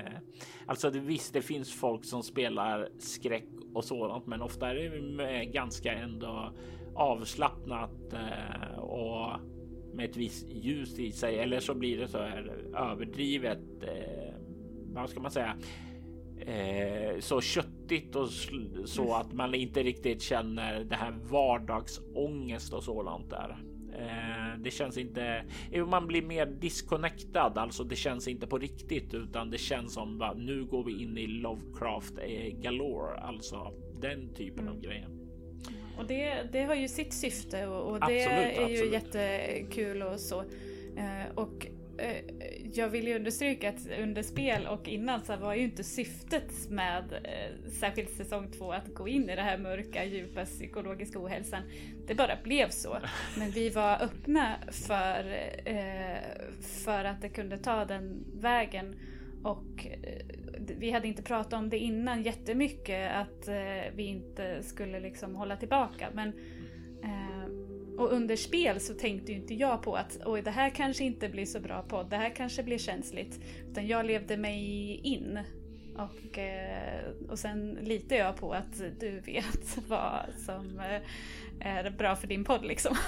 alltså 0.66 0.90
det, 0.90 1.00
visst, 1.00 1.32
det 1.32 1.42
finns 1.42 1.74
folk 1.74 2.04
som 2.04 2.22
spelar 2.22 2.88
skräck 2.98 3.48
och 3.74 3.84
sådant, 3.84 4.26
men 4.26 4.42
ofta 4.42 4.70
är 4.70 4.74
det 4.74 5.24
eh, 5.24 5.42
ganska 5.42 5.92
ändå 5.92 6.52
avslappnat 6.94 8.12
eh, 8.12 8.78
och 8.78 9.40
med 9.96 10.10
ett 10.10 10.16
visst 10.16 10.48
ljus 10.48 10.98
i 10.98 11.12
sig 11.12 11.38
eller 11.38 11.60
så 11.60 11.74
blir 11.74 11.98
det 11.98 12.08
så 12.08 12.18
här 12.18 12.52
överdrivet. 12.74 13.82
Eh, 13.82 14.34
vad 14.94 15.10
ska 15.10 15.20
man 15.20 15.30
säga? 15.30 15.56
Eh, 16.40 17.20
så 17.20 17.40
köttigt 17.40 18.16
och 18.16 18.28
så 18.84 19.02
mm. 19.02 19.14
att 19.14 19.32
man 19.32 19.54
inte 19.54 19.82
riktigt 19.82 20.22
känner 20.22 20.84
det 20.84 20.96
här 20.96 21.14
vardagsångest 21.30 22.72
och 22.72 22.84
sådant 22.84 23.30
där. 23.30 23.56
Eh, 23.98 24.58
det 24.58 24.70
känns 24.70 24.98
inte. 24.98 25.44
Man 25.86 26.06
blir 26.06 26.22
mer 26.22 26.46
disconnectad, 26.46 27.58
alltså. 27.58 27.84
Det 27.84 27.96
känns 27.96 28.28
inte 28.28 28.46
på 28.46 28.58
riktigt, 28.58 29.14
utan 29.14 29.50
det 29.50 29.58
känns 29.58 29.94
som 29.94 30.22
att 30.22 30.38
nu 30.38 30.64
går 30.64 30.84
vi 30.84 31.02
in 31.02 31.18
i 31.18 31.26
Lovecraft 31.26 32.18
eh, 32.18 32.60
galore, 32.60 33.20
alltså 33.20 33.72
den 34.00 34.34
typen 34.34 34.60
mm. 34.60 34.74
av 34.74 34.80
grejer. 34.80 35.25
Och 35.98 36.06
det, 36.06 36.42
det 36.52 36.62
har 36.62 36.74
ju 36.74 36.88
sitt 36.88 37.12
syfte 37.12 37.66
och, 37.66 37.90
och 37.90 38.00
det 38.00 38.24
absolut, 38.24 38.58
är 38.58 38.68
ju 38.68 38.74
absolut. 38.74 38.92
jättekul 38.92 40.02
och 40.02 40.20
så. 40.20 40.40
Eh, 40.96 41.34
och 41.34 41.66
eh, 41.98 42.16
jag 42.72 42.88
vill 42.88 43.08
ju 43.08 43.16
understryka 43.16 43.68
att 43.68 43.88
under 44.00 44.22
spel 44.22 44.66
och 44.66 44.88
innan 44.88 45.24
så 45.24 45.36
var 45.36 45.54
ju 45.54 45.62
inte 45.62 45.84
syftet 45.84 46.70
med 46.70 47.12
eh, 47.12 47.70
särskilt 47.70 48.10
säsong 48.10 48.50
två 48.58 48.72
att 48.72 48.94
gå 48.94 49.08
in 49.08 49.30
i 49.30 49.36
det 49.36 49.42
här 49.42 49.58
mörka, 49.58 50.04
djupa 50.04 50.44
psykologiska 50.44 51.18
ohälsan. 51.18 51.62
Det 52.06 52.14
bara 52.14 52.36
blev 52.42 52.68
så. 52.68 52.98
Men 53.38 53.50
vi 53.50 53.70
var 53.70 54.02
öppna 54.02 54.56
för, 54.70 55.36
för 56.84 57.04
att 57.04 57.22
det 57.22 57.28
kunde 57.28 57.58
ta 57.58 57.84
den 57.84 58.24
vägen. 58.34 58.96
Och 59.46 59.86
eh, 59.86 60.26
vi 60.78 60.90
hade 60.90 61.08
inte 61.08 61.22
pratat 61.22 61.52
om 61.52 61.68
det 61.68 61.78
innan 61.78 62.22
jättemycket, 62.22 63.12
att 63.12 63.48
eh, 63.48 63.94
vi 63.94 64.02
inte 64.02 64.62
skulle 64.62 65.00
liksom 65.00 65.34
hålla 65.34 65.56
tillbaka. 65.56 66.08
Men 66.14 66.28
eh, 67.02 67.50
och 67.98 68.12
under 68.12 68.36
spel 68.36 68.80
så 68.80 68.94
tänkte 68.94 69.32
ju 69.32 69.38
inte 69.38 69.54
jag 69.54 69.82
på 69.82 69.96
att 69.96 70.18
oj, 70.24 70.42
det 70.42 70.50
här 70.50 70.70
kanske 70.70 71.04
inte 71.04 71.28
blir 71.28 71.46
så 71.46 71.60
bra 71.60 71.82
podd, 71.82 72.10
det 72.10 72.16
här 72.16 72.34
kanske 72.34 72.62
blir 72.62 72.78
känsligt. 72.78 73.40
Utan 73.70 73.86
jag 73.86 74.06
levde 74.06 74.36
mig 74.36 74.60
in. 75.02 75.38
Och, 75.98 76.38
eh, 76.38 77.04
och 77.28 77.38
sen 77.38 77.78
litar 77.82 78.16
jag 78.16 78.36
på 78.36 78.52
att 78.52 79.00
du 79.00 79.20
vet 79.20 79.78
vad 79.88 80.20
som 80.46 80.80
eh, 80.80 81.02
är 81.60 81.90
bra 81.90 82.16
för 82.16 82.26
din 82.26 82.44
podd 82.44 82.64
liksom. 82.64 82.96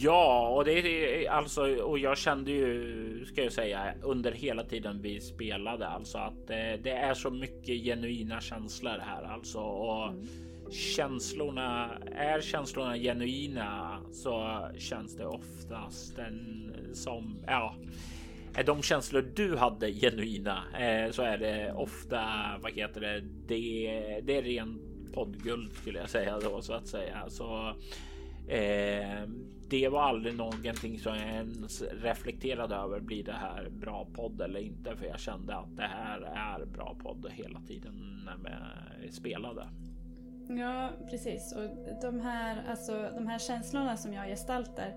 Ja, 0.00 0.48
och 0.48 0.64
det 0.64 0.72
är 0.72 1.30
alltså 1.30 1.62
och 1.76 1.98
jag 1.98 2.18
kände 2.18 2.50
ju 2.50 3.26
ska 3.26 3.42
jag 3.42 3.52
säga 3.52 3.94
under 4.02 4.32
hela 4.32 4.64
tiden 4.64 5.02
vi 5.02 5.20
spelade 5.20 5.86
alltså 5.86 6.18
att 6.18 6.46
det, 6.46 6.72
eh, 6.72 6.80
det 6.80 6.90
är 6.90 7.14
så 7.14 7.30
mycket 7.30 7.84
genuina 7.84 8.40
känslor 8.40 8.98
här 8.98 9.22
alltså 9.22 9.58
och 9.58 10.08
mm 10.08 10.26
känslorna 10.70 11.98
är 12.16 12.40
känslorna 12.40 12.96
genuina 12.96 14.00
så 14.12 14.66
känns 14.78 15.16
det 15.16 15.26
oftast 15.26 16.18
en 16.18 16.72
som 16.92 17.38
ja, 17.46 17.74
är 18.56 18.64
de 18.64 18.82
känslor 18.82 19.22
du 19.34 19.56
hade 19.56 19.92
genuina 19.92 20.64
eh, 20.78 21.10
så 21.10 21.22
är 21.22 21.38
det 21.38 21.72
ofta 21.72 22.20
vad 22.62 22.72
heter 22.72 23.00
det? 23.00 23.20
Det, 23.20 24.20
det 24.22 24.36
är 24.36 24.42
ren 24.42 24.78
poddguld 25.14 25.72
skulle 25.72 25.98
jag 25.98 26.10
säga 26.10 26.38
då 26.38 26.62
så 26.62 26.72
att 26.72 26.86
säga. 26.86 27.24
Så 27.28 27.68
eh, 28.48 29.28
det 29.68 29.88
var 29.88 30.02
aldrig 30.02 30.36
någonting 30.36 30.98
som 30.98 31.14
jag 31.14 31.28
ens 31.28 31.82
reflekterade 31.82 32.74
över. 32.74 33.00
Blir 33.00 33.24
det 33.24 33.32
här 33.32 33.68
bra 33.70 34.06
podd 34.14 34.40
eller 34.40 34.60
inte? 34.60 34.96
För 34.96 35.06
jag 35.06 35.20
kände 35.20 35.56
att 35.56 35.76
det 35.76 35.86
här 35.86 36.20
är 36.20 36.64
bra 36.66 36.96
podd 37.02 37.26
hela 37.32 37.60
tiden 37.60 38.20
när 38.24 38.36
vi 39.02 39.12
spelade. 39.12 39.68
Ja, 40.48 40.90
precis. 41.10 41.54
Och 41.56 42.00
de 42.02 42.20
här, 42.20 42.64
alltså, 42.68 43.10
de 43.14 43.26
här 43.26 43.38
känslorna 43.38 43.96
som 43.96 44.12
jag 44.12 44.26
gestaltar. 44.26 44.94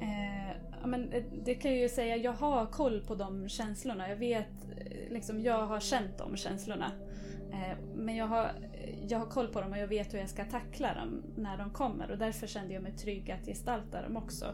Eh, 0.00 0.73
men 0.86 1.12
eh, 1.12 1.24
det 1.44 1.54
kan 1.54 1.70
jag 1.70 1.80
ju 1.80 1.88
säga, 1.88 2.16
jag 2.16 2.32
har 2.32 2.66
koll 2.66 3.00
på 3.00 3.14
de 3.14 3.48
känslorna. 3.48 4.08
Jag 4.08 4.16
vet, 4.16 4.48
eh, 4.76 5.12
liksom, 5.12 5.40
jag 5.40 5.66
har 5.66 5.80
känt 5.80 6.18
de 6.18 6.36
känslorna. 6.36 6.92
Eh, 7.52 7.78
men 7.94 8.16
jag 8.16 8.26
har, 8.26 8.50
jag 9.08 9.18
har 9.18 9.26
koll 9.26 9.48
på 9.48 9.60
dem 9.60 9.72
och 9.72 9.78
jag 9.78 9.88
vet 9.88 10.14
hur 10.14 10.18
jag 10.18 10.28
ska 10.28 10.44
tackla 10.44 10.94
dem 10.94 11.22
när 11.36 11.58
de 11.58 11.70
kommer. 11.70 12.10
Och 12.10 12.18
därför 12.18 12.46
kände 12.46 12.74
jag 12.74 12.82
mig 12.82 12.92
trygg 12.92 13.30
att 13.30 13.46
gestalta 13.46 14.02
dem 14.02 14.16
också. 14.16 14.52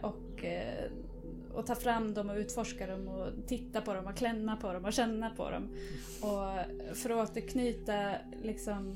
Och, 0.00 0.44
och 1.52 1.66
ta 1.66 1.74
fram 1.74 2.14
dem 2.14 2.30
och 2.30 2.36
utforska 2.36 2.86
dem 2.86 3.08
och 3.08 3.46
titta 3.46 3.80
på 3.80 3.94
dem 3.94 4.06
och 4.06 4.16
klämma 4.16 4.56
på 4.56 4.72
dem 4.72 4.84
och 4.84 4.92
känna 4.92 5.30
på 5.30 5.50
dem. 5.50 5.68
Och 6.20 6.96
för 6.96 7.10
att 7.10 7.30
återknyta 7.30 8.12
liksom... 8.42 8.94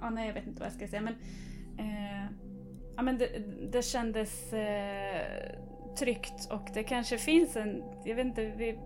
Ja, 0.00 0.10
nej, 0.10 0.26
jag 0.26 0.34
vet 0.34 0.46
inte 0.46 0.60
vad 0.60 0.66
jag 0.66 0.74
ska 0.74 0.88
säga 0.88 1.02
men... 1.02 1.14
Eh, 1.78 2.45
ja, 2.96 3.02
men 3.02 3.18
det, 3.18 3.28
det 3.72 3.82
kändes 3.82 4.52
eh, 4.52 5.56
tryggt 5.98 6.48
och 6.50 6.68
det 6.74 6.82
kanske 6.82 7.18
finns 7.18 7.56
en... 7.56 7.82
Jag 8.04 8.16
vet 8.16 8.26
inte, 8.26 8.44
vi, 8.44 8.78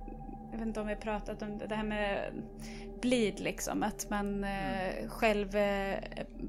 jag 0.52 0.58
vet 0.58 0.66
inte 0.66 0.80
om 0.80 0.86
vi 0.86 0.94
har 0.94 1.00
pratat 1.00 1.42
om 1.42 1.58
det, 1.58 1.66
det 1.66 1.74
här 1.74 1.84
med 1.84 2.32
bleed 3.02 3.40
liksom. 3.40 3.82
Att 3.82 4.10
man 4.10 4.44
eh, 4.44 4.98
mm. 4.98 5.10
själv 5.10 5.56
eh, 5.56 5.98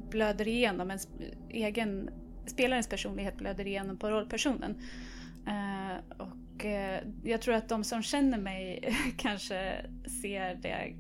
blöder 0.10 0.48
igenom 0.48 0.88
ens 0.88 1.08
egen 1.50 2.10
spelarens 2.46 2.88
personlighet 2.88 3.38
blöder 3.38 3.68
igenom 3.68 3.98
på 3.98 4.10
rollpersonen. 4.10 4.82
Uh, 5.48 6.18
och 6.18 6.66
uh, 6.66 7.12
jag 7.24 7.42
tror 7.42 7.56
att 7.56 7.70
de 7.70 7.84
som 7.84 8.04
känner 8.04 8.38
mig 8.38 8.94
kanske 9.18 9.86
ser 10.22 10.56
det, 10.56 10.94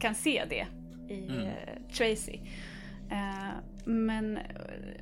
kan 0.00 0.14
se 0.14 0.44
det 0.48 0.66
i 1.14 1.28
mm. 1.28 1.42
uh, 1.42 1.52
Tracy. 1.92 2.38
Eh, 3.10 3.54
men, 3.84 4.38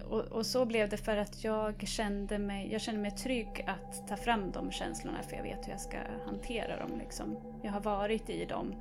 och, 0.08 0.20
och, 0.20 0.46
så 0.46 0.64
blev 0.64 0.88
det 0.88 0.96
för 0.96 1.16
att 1.16 1.44
jag 1.44 1.88
kände, 1.88 2.38
mig, 2.38 2.72
jag 2.72 2.80
kände 2.80 3.00
mig 3.00 3.10
trygg 3.10 3.64
att 3.66 4.08
ta 4.08 4.16
fram 4.16 4.50
de 4.52 4.70
känslorna 4.70 5.22
för 5.22 5.36
jag 5.36 5.42
vet 5.42 5.66
hur 5.66 5.70
jag 5.70 5.80
ska 5.80 5.98
hantera 6.26 6.78
dem. 6.78 6.98
Liksom. 6.98 7.36
Jag 7.62 7.72
har 7.72 7.80
varit 7.80 8.30
i 8.30 8.44
dem 8.44 8.74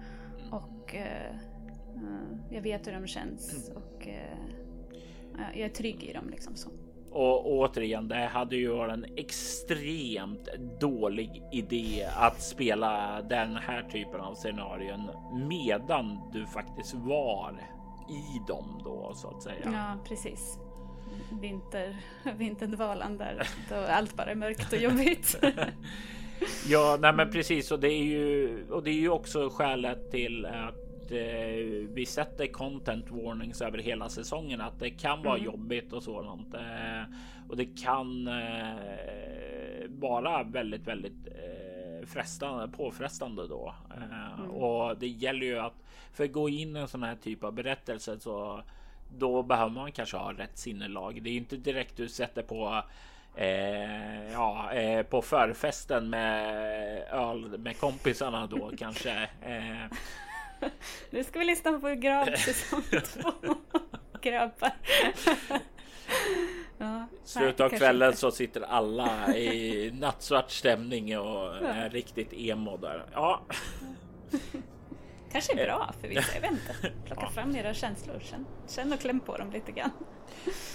och 0.52 0.96
eh, 0.96 1.36
eh, 1.96 2.38
jag 2.52 2.62
vet 2.62 2.88
hur 2.88 2.94
de 2.94 3.08
känns. 3.08 3.72
Och, 3.76 4.08
jag 5.54 5.66
är 5.66 5.70
trygg 5.70 6.04
i 6.04 6.14
dem. 6.14 6.30
Liksom 6.30 6.56
så. 6.56 6.70
Och 7.12 7.52
återigen, 7.52 8.08
det 8.08 8.26
hade 8.26 8.56
ju 8.56 8.68
varit 8.68 8.94
en 8.94 9.06
extremt 9.18 10.50
dålig 10.80 11.44
idé 11.52 12.08
att 12.16 12.42
spela 12.42 13.22
den 13.22 13.56
här 13.56 13.82
typen 13.82 14.22
av 14.22 14.36
scenarion 14.36 15.10
medan 15.48 16.20
du 16.34 16.46
faktiskt 16.46 16.94
var 16.94 17.62
i 18.10 18.42
dem 18.48 18.82
då 18.84 19.14
så 19.16 19.28
att 19.28 19.44
säga. 19.44 19.72
Ja, 19.74 19.98
precis. 20.08 20.60
Vinter, 21.42 21.96
vinterdvalan 22.38 23.18
där 23.18 23.48
då 23.70 23.76
allt 23.76 24.16
bara 24.16 24.32
är 24.32 24.36
mörkt 24.36 24.74
och 24.74 24.80
jobbigt. 24.80 25.40
ja, 26.68 26.98
nej 27.02 27.14
men 27.14 27.32
precis 27.32 27.72
och 27.72 27.80
det 27.80 27.92
är 27.92 28.04
ju 28.04 28.66
och 28.70 28.84
det 28.84 28.90
är 28.90 29.00
ju 29.00 29.10
också 29.10 29.50
skälet 29.50 30.12
till 30.12 30.46
att 30.46 31.12
eh, 31.12 31.88
vi 31.94 32.06
sätter 32.08 32.48
content 32.48 33.12
warnings 33.12 33.62
över 33.62 33.78
hela 33.78 34.10
säsongen 34.10 34.62
att 34.62 34.80
det 34.80 34.90
kan 34.90 35.24
vara 35.24 35.38
mm. 35.38 35.46
jobbigt 35.46 35.94
och 35.94 36.04
sådant. 36.04 36.54
Eh, 36.54 37.14
och 37.50 37.58
det 37.58 37.66
kan 37.66 38.28
eh, 38.28 39.88
vara 39.90 40.44
väldigt, 40.44 40.88
väldigt 40.88 41.28
eh, 41.28 41.57
frestande, 42.08 42.68
påfrestande 42.68 43.48
då. 43.48 43.74
Eh, 43.98 44.40
mm. 44.40 44.52
Och 44.52 44.98
det 44.98 45.08
gäller 45.08 45.46
ju 45.46 45.60
att 45.60 45.84
för 46.14 46.24
att 46.24 46.32
gå 46.32 46.50
in 46.50 46.78
i 46.78 46.80
en 46.80 46.88
sån 46.88 47.04
här 47.04 47.16
typ 47.16 47.44
av 47.44 47.54
berättelse 47.54 48.20
så 48.20 48.62
då 49.18 49.44
behöver 49.44 49.72
man 49.72 49.92
kanske 49.92 50.18
ha 50.18 50.34
rätt 50.34 50.58
sinnelag. 50.58 51.24
Det 51.24 51.30
är 51.30 51.38
inte 51.38 51.58
direkt 51.58 51.98
du 51.98 52.10
sätter 52.10 52.44
på 52.44 52.84
Eh, 53.38 54.32
ja, 54.32 54.74
eh, 54.74 55.04
på 55.04 55.22
förfesten 55.22 56.10
med 56.10 57.04
öl 57.12 57.58
med 57.58 57.80
kompisarna 57.80 58.48
då 58.48 58.72
kanske. 58.78 59.30
Eh, 59.42 59.98
nu 61.10 61.24
ska 61.24 61.40
vi 61.40 61.46
lyssna 61.46 61.80
på 61.80 61.88
säsong 62.38 62.84
två. 62.84 63.32
Grabbar. 64.22 64.72
Ja, 66.78 67.08
Slutet 67.24 67.60
av 67.60 67.70
kvällen 67.70 68.16
så 68.16 68.32
sitter 68.32 68.62
alla 68.62 69.36
i 69.36 69.92
nattsvart 70.00 70.52
stämning 70.52 71.20
och 71.20 71.56
är 71.56 71.90
riktigt 71.90 72.34
emo 72.34 72.78
där. 72.78 73.06
Ja. 73.14 73.42
Kanske 75.32 75.62
är 75.62 75.66
bra 75.66 75.94
för 76.02 76.08
vissa, 76.08 76.34
jag 76.34 76.42
vet 76.42 76.52
inte. 76.52 76.76
Plocka 77.06 77.22
ja. 77.22 77.30
fram 77.30 77.56
era 77.56 77.74
känslor, 77.74 78.20
känn, 78.20 78.46
känn 78.68 78.94
och 78.94 79.00
kläm 79.00 79.20
på 79.20 79.38
dem 79.38 79.52
lite 79.52 79.72
grann. 79.72 79.92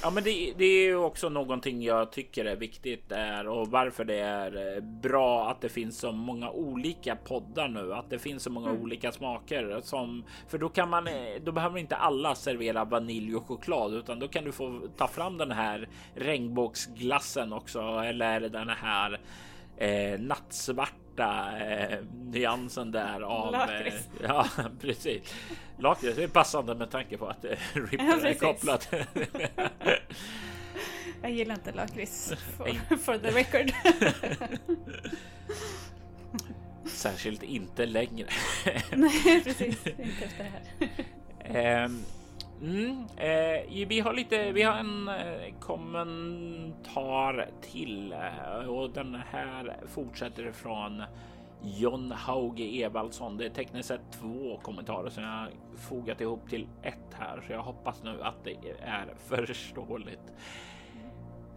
Ja, 0.02 0.10
men 0.10 0.24
det, 0.24 0.52
det 0.56 0.64
är 0.64 0.96
också 0.96 1.28
någonting 1.28 1.82
jag 1.82 2.12
tycker 2.12 2.44
är 2.44 2.56
viktigt 2.56 3.08
där 3.08 3.48
och 3.48 3.68
varför 3.68 4.04
det 4.04 4.18
är 4.18 4.76
eh, 4.76 4.82
bra 4.82 5.50
att 5.50 5.60
det 5.60 5.68
finns 5.68 5.98
så 5.98 6.12
många 6.12 6.50
olika 6.50 7.16
poddar 7.16 7.68
nu, 7.68 7.94
att 7.94 8.10
det 8.10 8.18
finns 8.18 8.42
så 8.42 8.50
många 8.50 8.70
mm. 8.70 8.82
olika 8.82 9.12
smaker 9.12 9.80
som 9.82 10.24
för 10.48 10.58
då 10.58 10.68
kan 10.68 10.90
man. 10.90 11.06
Eh, 11.06 11.14
då 11.44 11.52
behöver 11.52 11.78
inte 11.78 11.96
alla 11.96 12.34
servera 12.34 12.84
vanilj 12.84 13.36
och 13.36 13.46
choklad, 13.46 13.94
utan 13.94 14.18
då 14.18 14.28
kan 14.28 14.44
du 14.44 14.52
få 14.52 14.80
ta 14.96 15.08
fram 15.08 15.38
den 15.38 15.50
här 15.50 15.88
regnbågsglassen 16.14 17.52
också 17.52 17.80
eller 17.80 18.40
den 18.40 18.68
här 18.68 19.20
eh, 19.76 20.20
nattsvart 20.20 21.01
svarta 21.16 21.58
eh, 21.58 21.98
nyansen 22.24 22.90
där 22.90 23.20
av... 23.20 23.52
Lakrits. 23.52 23.96
Eh, 23.96 24.26
ja, 24.28 24.46
precis. 24.80 25.34
Lakrits 25.78 26.18
är 26.18 26.28
passande 26.28 26.74
med 26.74 26.90
tanke 26.90 27.18
på 27.18 27.26
att 27.26 27.44
eh, 27.44 27.50
Ripper 27.74 28.04
ja, 28.04 28.28
är 28.28 28.34
kopplat. 28.34 28.88
Jag 31.22 31.30
gillar 31.30 31.54
inte 31.54 31.72
lakrits 31.72 32.34
for, 32.56 32.96
for 32.96 33.18
the 33.18 33.30
record. 33.30 33.72
Särskilt 36.84 37.42
inte 37.42 37.86
längre. 37.86 38.28
Nej, 38.92 39.42
precis. 39.44 39.86
Inte 39.86 40.24
efter 40.24 40.50
det 41.48 41.60
här. 41.60 41.84
Um, 41.84 42.04
Mm, 42.62 43.06
eh, 43.16 43.86
vi 43.86 44.00
har 44.00 44.12
lite, 44.12 44.52
vi 44.52 44.62
har 44.62 44.76
en 44.76 45.08
eh, 45.08 45.54
kommentar 45.60 47.48
till 47.60 48.12
eh, 48.12 48.68
och 48.68 48.90
den 48.90 49.14
här 49.14 49.76
fortsätter 49.86 50.52
från 50.52 51.02
John 51.62 52.12
Hauge 52.12 52.82
Evaldsson. 52.84 53.36
Det 53.36 53.46
är 53.46 53.50
tekniskt 53.50 53.88
sett 53.88 54.12
två 54.20 54.60
kommentarer 54.62 55.10
som 55.10 55.24
jag 55.24 55.48
fogat 55.76 56.20
ihop 56.20 56.48
till 56.50 56.68
ett 56.82 57.14
här, 57.18 57.44
så 57.46 57.52
jag 57.52 57.62
hoppas 57.62 58.02
nu 58.02 58.22
att 58.22 58.44
det 58.44 58.56
är 58.80 59.14
förståeligt. 59.46 60.32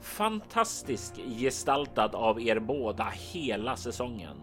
fantastisk 0.01 1.16
gestaltad 1.40 2.16
av 2.16 2.42
er 2.42 2.59
båda 2.59 3.14
hela 3.34 3.75
säsongen. 3.75 4.38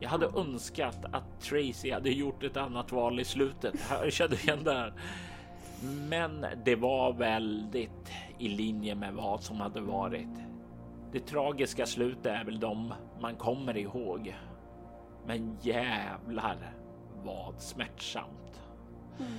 Jag 0.00 0.08
hade 0.08 0.26
önskat 0.26 1.04
att 1.12 1.40
Tracy 1.40 1.92
hade 1.92 2.10
gjort 2.10 2.42
ett 2.42 2.56
annat 2.56 2.92
val 2.92 3.20
i 3.20 3.24
slutet. 3.24 3.74
Jag 4.02 4.12
kände 4.12 4.36
igen 4.36 4.64
det 4.64 4.72
här. 4.72 4.92
Men 5.82 6.46
det 6.64 6.76
var 6.76 7.12
väldigt 7.12 8.12
i 8.38 8.48
linje 8.48 8.94
med 8.94 9.14
vad 9.14 9.42
som 9.42 9.60
hade 9.60 9.80
varit. 9.80 10.28
Det 11.12 11.20
tragiska 11.20 11.86
slutet 11.86 12.26
är 12.26 12.44
väl 12.44 12.60
de 12.60 12.94
man 13.20 13.36
kommer 13.36 13.76
ihåg. 13.76 14.36
Men 15.26 15.56
jävlar 15.62 16.56
vad 17.24 17.60
smärtsamt. 17.60 18.60
Mm. 19.18 19.32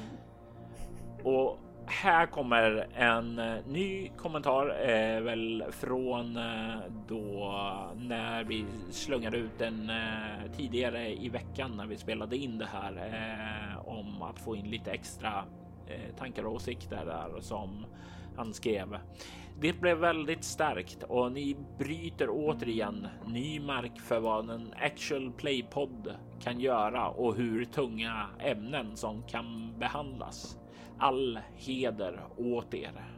Och 1.24 1.59
här 1.85 2.25
kommer 2.25 2.88
en 2.95 3.35
ny 3.67 4.09
kommentar 4.17 4.90
eh, 4.90 5.22
väl 5.22 5.64
från 5.72 6.38
eh, 6.38 6.75
då 7.07 7.53
när 7.95 8.43
vi 8.43 8.66
slungade 8.91 9.38
ut 9.38 9.59
den 9.59 9.90
eh, 9.90 10.51
tidigare 10.57 11.14
i 11.14 11.30
veckan 11.30 11.72
när 11.77 11.85
vi 11.88 11.98
spelade 11.98 12.38
in 12.38 12.57
det 12.57 12.66
här 12.74 12.93
eh, 12.93 13.88
om 13.88 14.22
att 14.22 14.40
få 14.40 14.56
in 14.56 14.69
lite 14.69 14.91
extra 14.91 15.43
Eh, 15.90 16.16
tankar 16.17 16.45
och 16.45 16.53
åsikter 16.53 17.06
där 17.06 17.41
som 17.41 17.85
han 18.35 18.53
skrev. 18.53 18.98
Det 19.59 19.74
blev 19.74 19.98
väldigt 19.98 20.43
starkt 20.43 21.03
och 21.03 21.32
ni 21.32 21.57
bryter 21.77 22.27
återigen 22.30 23.07
ny 23.25 23.59
mark 23.59 23.99
för 23.99 24.19
vad 24.19 24.49
en 24.49 24.74
actual 24.77 25.32
play 25.32 25.64
podd 25.72 26.16
kan 26.40 26.59
göra 26.59 27.09
och 27.09 27.35
hur 27.35 27.66
tunga 27.66 28.25
ämnen 28.40 28.98
som 28.98 29.24
kan 29.24 29.74
behandlas 29.80 30.57
all 30.98 31.40
heder 31.56 32.19
åt 32.38 32.74
er. 32.74 33.17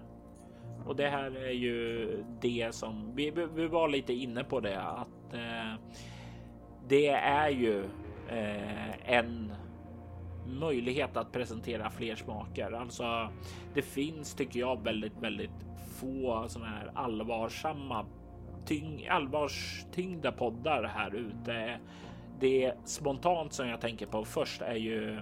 Och 0.85 0.95
det 0.95 1.09
här 1.09 1.35
är 1.35 1.51
ju 1.51 2.07
det 2.41 2.75
som 2.75 3.15
vi, 3.15 3.31
vi 3.55 3.67
var 3.67 3.89
lite 3.89 4.13
inne 4.13 4.43
på 4.43 4.59
det 4.59 4.81
att 4.81 5.33
eh, 5.33 5.73
det 6.87 7.07
är 7.09 7.49
ju 7.49 7.83
eh, 8.29 9.13
en 9.13 9.53
möjlighet 10.49 11.17
att 11.17 11.31
presentera 11.31 11.89
fler 11.89 12.15
smaker. 12.15 12.71
Alltså, 12.71 13.29
det 13.73 13.81
finns 13.81 14.33
tycker 14.33 14.59
jag 14.59 14.83
väldigt, 14.83 15.17
väldigt 15.17 15.65
få 15.99 16.45
sådana 16.47 16.71
här 16.71 16.91
allvarsamma, 16.95 18.05
tyng, 18.65 19.07
allvarstyngda 19.07 20.31
poddar 20.31 20.83
här 20.83 21.15
ute. 21.15 21.79
Det 22.39 22.73
spontant 22.85 23.53
som 23.53 23.67
jag 23.67 23.81
tänker 23.81 24.05
på 24.05 24.25
först 24.25 24.61
är 24.61 24.75
ju 24.75 25.19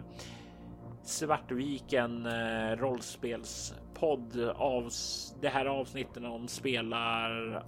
Svartviken 1.07 2.25
eh, 2.25 2.77
rollspelspodd 2.77 4.53
av 4.55 4.89
det 5.41 5.49
här 5.49 5.65
avsnitten 5.65 6.25
om 6.25 6.47
spelar 6.47 7.63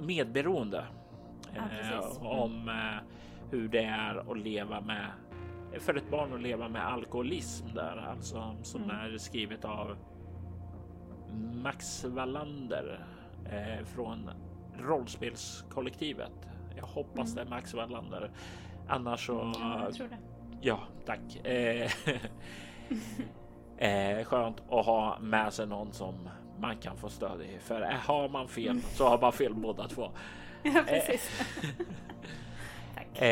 medberoende. 0.00 0.84
Ja, 1.54 1.62
eh, 1.62 2.26
om 2.26 2.68
eh, 2.68 3.08
hur 3.50 3.68
det 3.68 3.84
är 3.84 4.32
att 4.32 4.38
leva 4.38 4.80
med 4.80 5.06
för 5.80 5.94
ett 5.94 6.10
barn 6.10 6.34
att 6.34 6.42
leva 6.42 6.68
med 6.68 6.86
alkoholism 6.86 7.66
där 7.74 8.06
alltså 8.10 8.56
som 8.62 8.82
mm. 8.82 8.96
är 8.96 9.18
skrivet 9.18 9.64
av 9.64 9.96
Max 11.62 12.04
Wallander 12.04 13.06
eh, 13.50 13.84
från 13.84 14.30
rollspelskollektivet. 14.78 16.32
Jag 16.76 16.86
hoppas 16.86 17.32
mm. 17.32 17.34
det 17.34 17.42
är 17.42 17.56
Max 17.56 17.74
Wallander. 17.74 18.30
Annars 18.88 19.26
så. 19.26 19.52
Ja, 19.58 19.84
jag 19.84 19.94
tror 19.94 20.08
det. 20.08 20.18
Ja, 20.60 20.80
tack. 21.06 21.46
Eh, 21.46 21.90
eh, 23.88 24.24
skönt 24.24 24.62
att 24.70 24.86
ha 24.86 25.18
med 25.20 25.52
sig 25.52 25.66
någon 25.66 25.92
som 25.92 26.14
man 26.60 26.76
kan 26.76 26.96
få 26.96 27.08
stöd 27.08 27.42
i. 27.42 27.58
För 27.58 27.80
har 27.80 28.28
man 28.28 28.48
fel 28.48 28.80
så 28.80 29.08
har 29.08 29.20
man 29.20 29.32
fel 29.32 29.54
båda 29.54 29.88
två. 29.88 30.10
Ja, 30.64 30.84
precis. 30.86 31.46
tack. 32.94 33.22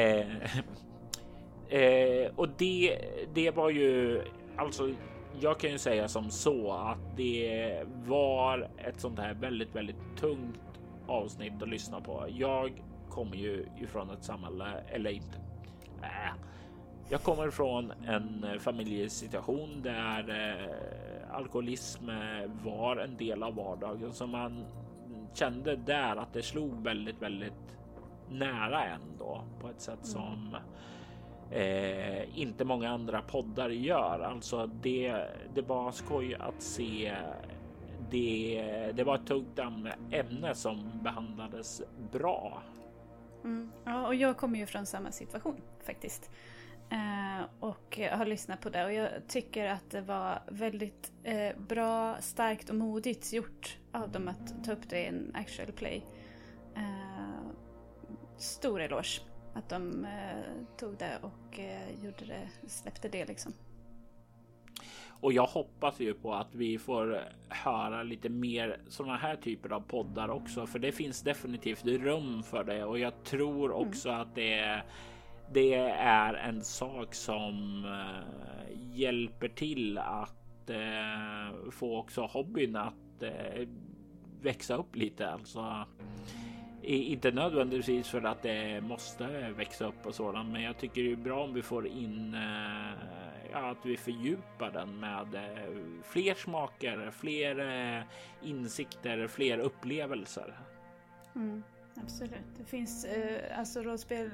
Eh, 1.71 2.31
och 2.37 2.49
det, 2.49 2.99
det 3.35 3.51
var 3.51 3.71
ju 3.71 4.23
alltså. 4.57 4.91
Jag 5.41 5.61
kan 5.61 5.71
ju 5.71 5.79
säga 5.79 6.09
som 6.09 6.31
så 6.31 6.73
att 6.73 7.17
det 7.17 7.83
var 8.07 8.71
ett 8.79 9.01
sånt 9.01 9.19
här 9.19 9.35
väldigt, 9.35 9.77
väldigt 9.77 10.17
tungt 10.17 10.61
avsnitt 11.07 11.63
att 11.63 11.69
lyssna 11.69 12.01
på. 12.01 12.27
Jag 12.29 12.83
kommer 13.09 13.37
ju 13.37 13.67
ifrån 13.81 14.11
ett 14.11 14.25
samhälle, 14.25 14.85
eller 14.89 15.11
inte. 15.11 15.39
Äh, 16.03 16.35
jag 17.09 17.23
kommer 17.23 17.51
från 17.51 17.93
en 18.07 18.47
familjesituation 18.61 19.83
där 19.83 20.29
eh, 20.29 21.37
alkoholism 21.37 22.09
eh, 22.09 22.51
var 22.65 22.97
en 22.97 23.17
del 23.17 23.43
av 23.43 23.55
vardagen 23.55 24.13
som 24.13 24.31
man 24.31 24.65
kände 25.35 25.77
där 25.77 26.17
att 26.17 26.33
det 26.33 26.43
slog 26.43 26.85
väldigt, 26.85 27.23
väldigt 27.23 27.79
nära 28.31 28.85
ändå 28.85 29.45
på 29.61 29.69
ett 29.69 29.81
sätt 29.81 30.15
mm 30.17 30.63
eh, 31.51 32.39
inte 32.39 32.65
många 32.65 32.91
andra 32.91 33.23
poddar 33.23 33.71
gör. 33.71 34.21
Alltså 34.21 34.67
det, 34.67 35.25
det 35.55 35.63
var 35.63 35.93
skoj 35.93 36.35
att 36.35 36.63
se. 36.63 37.17
Det, 38.11 38.93
det 38.95 39.05
var 39.05 39.15
ett 39.15 39.27
tungt 39.27 39.59
ämne 40.11 40.55
som 40.55 40.91
behandlades 41.03 41.83
bra. 42.13 42.63
Mm. 43.45 43.71
Ja, 43.85 44.07
och 44.07 44.15
jag 44.15 44.37
kommer 44.37 44.59
ju 44.59 44.67
från 44.67 44.87
samma 44.87 45.13
situation 45.13 45.61
faktiskt. 45.87 46.31
Eh, 46.91 47.45
och 47.61 47.99
har 48.13 48.27
lyssnat 48.27 48.61
på 48.61 48.71
det 48.71 48.85
och 48.85 48.93
jag 48.93 49.09
tycker 49.29 49.67
att 49.67 49.91
det 49.91 50.01
var 50.01 50.43
väldigt 50.49 51.13
eh, 51.25 51.57
bra, 51.59 52.17
starkt 52.21 52.71
och 52.71 52.77
modigt 52.77 53.33
gjort 53.33 53.79
av 53.93 54.11
dem 54.11 54.29
att 54.29 54.65
ta 54.65 54.73
upp 54.73 54.89
det 54.89 55.01
i 55.01 55.07
en 55.07 55.33
actual 55.35 55.73
play. 55.73 56.05
Eh, 56.77 57.51
stor 58.37 58.81
eloge 58.81 59.21
att 59.55 59.69
de 59.69 60.05
eh, 60.05 60.77
tog 60.77 60.99
det 60.99 61.19
och 61.23 61.59
eh, 61.59 62.05
gjorde 62.05 62.25
det, 62.27 62.49
släppte 62.69 63.09
det 63.09 63.25
liksom. 63.25 63.53
Och 65.23 65.33
jag 65.33 65.47
hoppas 65.47 66.01
ju 66.01 66.15
på 66.15 66.35
att 66.35 66.55
vi 66.55 66.79
får 66.79 67.23
höra 67.49 68.03
lite 68.03 68.29
mer 68.29 68.81
sådana 68.89 69.17
här 69.17 69.37
typer 69.37 69.71
av 69.73 69.81
poddar 69.81 70.29
också, 70.29 70.67
för 70.67 70.79
det 70.79 70.93
finns 70.93 71.23
definitivt 71.23 71.85
rum 71.85 72.43
för 72.43 72.65
det 72.65 72.85
och 72.85 72.99
jag 72.99 73.25
tror 73.25 73.73
också 73.73 74.09
mm. 74.09 74.21
att 74.21 74.35
det 74.35 74.55
är 74.55 74.85
det 75.53 75.75
är 75.75 76.35
en 76.35 76.63
sak 76.65 77.15
som 77.15 77.85
hjälper 78.93 79.49
till 79.49 79.99
att 79.99 80.71
uh, 80.71 81.71
få 81.71 81.99
också 81.99 82.23
hobbyn 82.23 82.77
att 82.77 83.23
uh, 83.23 83.69
växa 84.41 84.77
upp 84.77 84.97
lite. 84.97 85.31
Alltså, 85.31 85.87
inte 86.83 87.31
nödvändigtvis 87.31 88.09
för 88.09 88.23
att 88.23 88.43
det 88.43 88.81
måste 88.81 89.51
växa 89.57 89.87
upp 89.87 90.07
och 90.07 90.15
sådant, 90.15 90.53
men 90.53 90.63
jag 90.63 90.79
tycker 90.79 91.03
det 91.03 91.13
är 91.13 91.17
bra 91.17 91.45
om 91.45 91.55
vi 91.55 91.63
får 91.63 91.87
in 91.87 92.37
ja, 93.53 93.71
att 93.71 93.87
vi 93.87 93.97
fördjupar 93.97 94.71
den 94.71 95.01
med 95.01 95.27
fler 96.05 96.35
smaker, 96.35 97.11
fler 97.11 98.07
insikter, 98.43 99.27
fler 99.27 99.59
upplevelser. 99.59 100.61
Mm, 101.35 101.63
absolut. 101.97 102.57
Det 102.59 102.65
finns 102.65 103.07
alltså 103.57 103.83
rollspel 103.83 104.31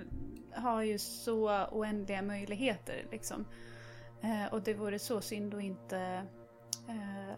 har 0.56 0.82
ju 0.82 0.98
så 0.98 1.66
oändliga 1.66 2.22
möjligheter 2.22 3.06
liksom. 3.10 3.44
Eh, 4.22 4.52
och 4.52 4.62
det 4.62 4.74
vore 4.74 4.98
så 4.98 5.20
synd 5.20 5.54
att 5.54 5.62
inte 5.62 6.26
eh, 6.88 7.36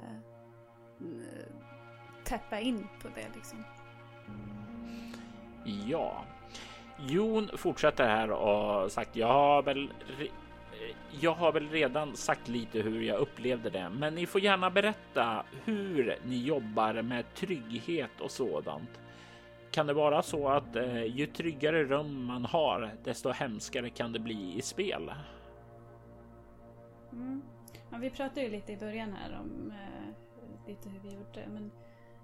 täppa 2.24 2.60
in 2.60 2.86
på 3.02 3.08
det 3.08 3.26
liksom. 3.34 3.64
Ja. 5.86 6.24
Jon 7.08 7.50
fortsätter 7.56 8.08
här 8.08 8.30
och 8.30 8.92
sagt 8.92 9.16
jag 9.16 9.26
har 9.26 9.62
väl 9.62 9.90
jag 11.20 11.34
har 11.34 11.52
väl 11.52 11.68
redan 11.68 12.16
sagt 12.16 12.48
lite 12.48 12.80
hur 12.80 13.02
jag 13.02 13.18
upplevde 13.18 13.70
det, 13.70 13.88
men 13.88 14.14
ni 14.14 14.26
får 14.26 14.40
gärna 14.40 14.70
berätta 14.70 15.44
hur 15.64 16.18
ni 16.24 16.36
jobbar 16.36 17.02
med 17.02 17.34
trygghet 17.34 18.20
och 18.20 18.30
sådant. 18.30 19.00
Kan 19.70 19.86
det 19.86 19.92
vara 19.92 20.22
så 20.22 20.48
att 20.48 20.76
eh, 20.76 21.04
ju 21.04 21.26
tryggare 21.26 21.84
rum 21.84 22.24
man 22.24 22.44
har, 22.44 22.90
desto 23.04 23.30
hemskare 23.30 23.90
kan 23.90 24.12
det 24.12 24.18
bli 24.18 24.58
i 24.58 24.62
spel? 24.62 25.12
Mm. 27.12 27.42
Ja, 27.90 27.98
vi 27.98 28.10
pratade 28.10 28.42
ju 28.42 28.50
lite 28.50 28.72
i 28.72 28.76
början 28.76 29.12
här 29.12 29.40
om 29.40 29.72
eh, 29.72 30.68
lite 30.68 30.88
hur 30.88 31.00
vi 31.00 31.14
gjorde, 31.14 31.48
men 31.52 31.70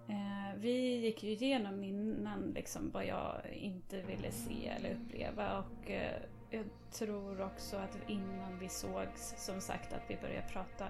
eh, 0.09 0.57
vi 0.57 0.97
gick 0.97 1.23
ju 1.23 1.31
igenom 1.31 1.85
innan 1.85 2.53
liksom 2.55 2.91
vad 2.91 3.07
jag 3.07 3.41
inte 3.53 4.03
ville 4.03 4.31
se 4.31 4.69
eller 4.69 4.95
uppleva 4.95 5.59
och 5.59 5.91
eh, 5.91 6.23
jag 6.51 6.65
tror 6.93 7.41
också 7.41 7.77
att 7.77 7.99
innan 8.07 8.59
vi 8.59 8.69
sågs, 8.69 9.35
som 9.37 9.61
sagt, 9.61 9.93
att 9.93 10.03
vi 10.09 10.17
började 10.17 10.49
prata 10.49 10.89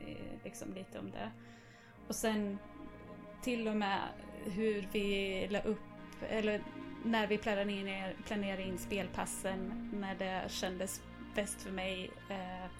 eh, 0.00 0.44
liksom 0.44 0.74
lite 0.74 0.98
om 0.98 1.10
det. 1.10 1.30
Och 2.08 2.14
sen 2.14 2.58
till 3.42 3.68
och 3.68 3.76
med 3.76 4.00
hur 4.44 4.88
vi 4.92 5.48
la 5.50 5.60
upp 5.60 5.78
eller 6.28 6.62
när 7.04 7.26
vi 7.26 7.38
planerade 7.38 7.72
in, 7.72 7.88
planerade 8.26 8.62
in 8.62 8.78
spelpassen, 8.78 9.90
när 9.94 10.14
det 10.14 10.50
kändes 10.50 11.02
bäst 11.34 11.62
för 11.62 11.70
mig. 11.70 12.10
Eh, 12.30 12.70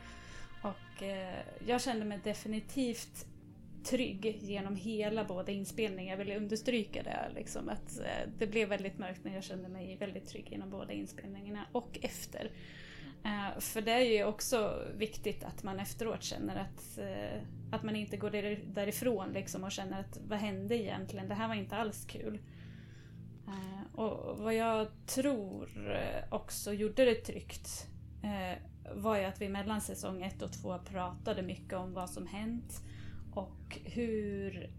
och 0.62 1.02
eh, 1.02 1.38
jag 1.66 1.80
kände 1.80 2.04
mig 2.04 2.20
definitivt 2.24 3.26
trygg 3.84 4.38
genom 4.40 4.76
hela 4.76 5.24
båda 5.24 5.52
inspelningar. 5.52 6.18
Jag 6.18 6.24
vill 6.24 6.36
understryka 6.36 7.02
det. 7.02 7.30
Liksom, 7.34 7.68
att 7.68 7.98
eh, 8.00 8.30
det 8.38 8.46
blev 8.46 8.68
väldigt 8.68 8.98
mörkt 8.98 9.20
men 9.24 9.32
jag 9.32 9.44
kände 9.44 9.68
mig 9.68 9.96
väldigt 9.96 10.28
trygg 10.28 10.48
genom 10.50 10.70
båda 10.70 10.92
inspelningarna 10.92 11.66
och 11.72 11.98
efter. 12.02 12.50
Uh, 13.24 13.60
för 13.60 13.80
det 13.80 13.92
är 13.92 14.00
ju 14.00 14.24
också 14.24 14.82
viktigt 14.96 15.44
att 15.44 15.62
man 15.62 15.80
efteråt 15.80 16.22
känner 16.22 16.56
att, 16.56 16.98
uh, 16.98 17.42
att 17.72 17.82
man 17.82 17.96
inte 17.96 18.16
går 18.16 18.30
därifrån 18.74 19.32
liksom 19.32 19.64
och 19.64 19.72
känner 19.72 20.00
att 20.00 20.18
vad 20.28 20.38
hände 20.38 20.76
egentligen? 20.76 21.28
Det 21.28 21.34
här 21.34 21.48
var 21.48 21.54
inte 21.54 21.76
alls 21.76 22.04
kul. 22.04 22.38
Och 23.94 24.38
vad 24.38 24.54
jag 24.54 24.88
tror 25.06 25.68
också 26.30 26.72
gjorde 26.72 27.04
det 27.04 27.14
tryggt 27.14 27.86
var 28.94 29.16
ju 29.16 29.24
att 29.24 29.40
vi 29.40 29.48
mellan 29.48 29.80
säsong 29.80 30.22
1 30.22 30.42
och 30.42 30.52
2 30.52 30.78
pratade 30.78 31.42
mycket 31.42 31.72
om 31.72 31.92
vad 31.92 32.10
som 32.10 32.26
hänt 32.26 32.82
och 33.34 33.78
hur 33.84 34.70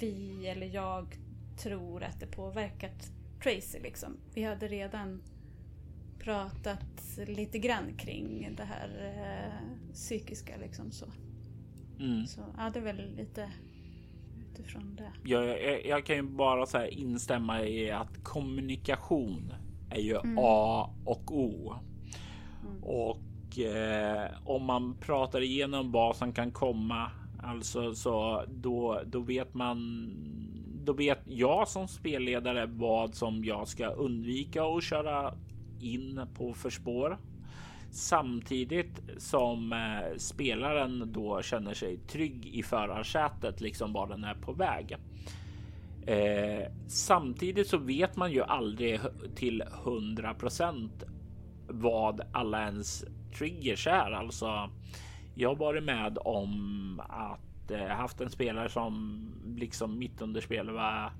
vi 0.00 0.46
eller 0.46 0.66
jag 0.66 1.16
tror 1.62 2.02
att 2.02 2.20
det 2.20 2.26
påverkat 2.26 3.10
Tracy 3.42 3.78
liksom. 3.82 4.16
Vi 4.34 4.42
hade 4.42 4.68
redan 4.68 5.22
pratat 6.18 7.18
lite 7.26 7.58
grann 7.58 7.96
kring 7.98 8.54
det 8.56 8.64
här 8.64 9.14
eh, 9.16 9.92
psykiska 9.92 10.56
liksom 10.56 10.90
så. 10.90 11.06
Mm. 11.98 12.26
Så 12.26 12.40
ja, 12.58 12.70
det 12.70 12.78
är 12.78 12.82
väl 12.82 13.14
lite 13.16 13.52
utifrån 14.50 14.96
det. 14.96 15.12
Jag, 15.24 15.62
jag, 15.62 15.86
jag 15.86 16.06
kan 16.06 16.16
ju 16.16 16.22
bara 16.22 16.66
så 16.66 16.84
instämma 16.84 17.62
i 17.62 17.90
att 17.90 18.24
kommunikation 18.24 19.52
är 19.90 20.00
ju 20.00 20.16
mm. 20.16 20.38
A 20.38 20.90
och 21.04 21.36
O. 21.36 21.74
Mm. 22.62 22.84
Och 22.84 23.58
eh, 23.58 24.30
om 24.44 24.64
man 24.64 24.94
pratar 25.00 25.40
igenom 25.40 25.92
vad 25.92 26.16
som 26.16 26.32
kan 26.32 26.52
komma, 26.52 27.10
alltså 27.42 27.94
så 27.94 28.44
då, 28.48 29.02
då 29.06 29.20
vet 29.20 29.54
man 29.54 30.10
då 30.84 30.92
vet 30.92 31.20
jag 31.24 31.68
som 31.68 31.88
spelledare 31.88 32.66
vad 32.66 33.14
som 33.14 33.44
jag 33.44 33.68
ska 33.68 33.86
undvika 33.86 34.64
och 34.64 34.82
köra 34.82 35.34
in 35.80 36.20
på 36.34 36.54
för 36.54 36.70
spår. 36.70 37.18
Samtidigt 37.90 39.00
som 39.18 39.72
eh, 39.72 40.16
spelaren 40.16 41.12
då 41.12 41.42
känner 41.42 41.74
sig 41.74 41.96
trygg 41.96 42.46
i 42.46 42.62
förarsätet, 42.62 43.60
liksom 43.60 43.92
var 43.92 44.08
den 44.08 44.24
är 44.24 44.34
på 44.34 44.52
väg. 44.52 44.96
Eh, 46.06 46.72
samtidigt 46.88 47.68
så 47.68 47.78
vet 47.78 48.16
man 48.16 48.32
ju 48.32 48.42
aldrig 48.42 49.00
till 49.34 49.62
100% 49.84 50.90
vad 51.68 52.20
alla 52.32 52.64
ens 52.64 53.04
triggers 53.38 53.86
är. 53.86 54.10
Alltså, 54.10 54.70
jag 55.34 55.48
har 55.48 55.56
varit 55.56 55.84
med 55.84 56.18
om 56.20 57.02
att 57.08 57.70
eh, 57.70 57.86
haft 57.86 58.20
en 58.20 58.30
spelare 58.30 58.68
som 58.68 59.24
liksom 59.56 59.98
mitt 59.98 60.22
under 60.22 60.40
spelet 60.40 60.74
var 60.74 61.12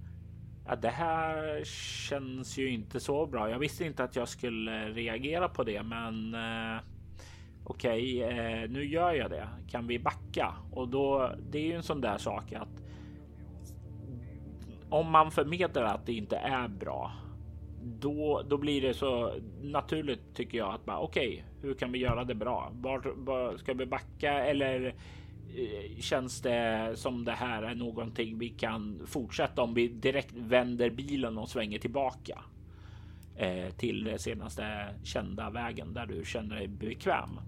Ja, 0.67 0.77
det 0.77 0.89
här 0.89 1.65
känns 2.09 2.59
ju 2.59 2.71
inte 2.71 3.01
så 3.01 3.27
bra. 3.27 3.51
Jag 3.51 3.59
visste 3.59 3.85
inte 3.85 4.05
att 4.05 4.17
jag 4.17 4.29
skulle 4.29 4.89
reagera 4.89 5.49
på 5.49 5.65
det, 5.65 5.83
men 5.83 6.35
eh, 6.35 6.81
okej, 7.65 8.25
okay, 8.25 8.39
eh, 8.39 8.71
nu 8.71 8.85
gör 8.85 9.13
jag 9.13 9.31
det. 9.31 9.49
Kan 9.71 9.87
vi 9.87 9.99
backa? 9.99 10.55
Och 10.73 10.89
då, 10.89 11.33
det 11.51 11.59
är 11.59 11.63
ju 11.63 11.73
en 11.73 11.83
sån 11.83 12.01
där 12.01 12.19
sak 12.19 12.53
att 12.53 12.83
om 14.91 15.11
man 15.11 15.31
förmedlar 15.31 15.83
att 15.83 16.07
det 16.07 16.13
inte 16.13 16.37
är 16.37 16.69
bra, 16.69 17.13
då, 17.83 18.43
då 18.49 18.59
blir 18.59 18.83
det 18.83 18.95
så 18.95 19.35
naturligt 19.63 20.35
tycker 20.35 20.59
jag 20.59 20.75
att 20.75 20.85
bara 20.85 20.99
okej, 20.99 21.29
okay, 21.29 21.69
hur 21.69 21.75
kan 21.75 21.93
vi 21.93 21.99
göra 21.99 22.25
det 22.25 22.35
bra? 22.35 22.73
Var, 22.75 23.13
var 23.17 23.57
ska 23.57 23.75
vi 23.75 23.87
backa 23.87 24.33
eller 24.33 24.95
Eh, 25.55 26.01
känns 26.01 26.43
det 26.43 26.93
som 26.95 27.25
det 27.25 27.33
här 27.33 27.63
är 27.63 27.75
någonting 27.75 28.39
vi 28.39 28.49
kan 28.49 29.01
fortsätta 29.07 29.63
om 29.63 29.75
vi 29.75 29.89
direkt 29.89 30.33
vänder 30.37 30.91
bilen 30.91 31.39
och 31.39 31.49
svänger 31.49 31.79
tillbaka 31.79 32.39
eh, 33.37 33.71
till 33.71 34.15
senaste 34.19 34.95
kända 35.03 35.51
vägen 35.51 35.95
där 35.95 36.07
du 36.07 36.25
känner 36.25 36.57
dig 36.57 36.69
bekväm. 36.69 37.41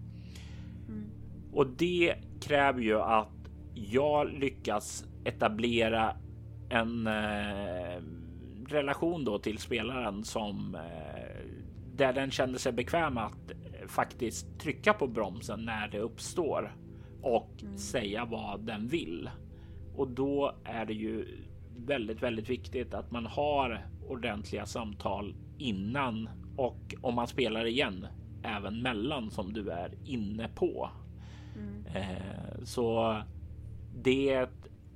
Mm. 0.88 1.10
Och 1.52 1.66
det 1.66 2.14
kräver 2.40 2.80
ju 2.80 3.00
att 3.00 3.50
jag 3.74 4.32
lyckas 4.32 5.04
etablera 5.24 6.16
en 6.68 7.06
eh, 7.06 8.02
relation 8.68 9.24
då 9.24 9.38
till 9.38 9.58
spelaren 9.58 10.24
som 10.24 10.74
eh, 10.74 11.46
där 11.94 12.12
den 12.12 12.30
känner 12.30 12.58
sig 12.58 12.72
bekväm 12.72 13.18
att 13.18 13.52
faktiskt 13.86 14.60
trycka 14.60 14.92
på 14.92 15.06
bromsen 15.06 15.60
när 15.60 15.88
det 15.88 15.98
uppstår 15.98 16.76
och 17.22 17.50
mm. 17.62 17.78
säga 17.78 18.24
vad 18.24 18.60
den 18.60 18.88
vill. 18.88 19.30
Och 19.96 20.08
då 20.08 20.54
är 20.64 20.86
det 20.86 20.94
ju 20.94 21.26
väldigt, 21.76 22.22
väldigt 22.22 22.50
viktigt 22.50 22.94
att 22.94 23.10
man 23.10 23.26
har 23.26 23.86
ordentliga 24.08 24.66
samtal 24.66 25.34
innan 25.58 26.28
och 26.56 26.94
om 27.00 27.14
man 27.14 27.28
spelar 27.28 27.64
igen 27.64 28.06
även 28.42 28.82
mellan 28.82 29.30
som 29.30 29.52
du 29.52 29.70
är 29.70 29.94
inne 30.04 30.48
på. 30.48 30.90
Mm. 31.56 31.86
Eh, 31.86 32.64
så 32.64 33.16
det 34.02 34.48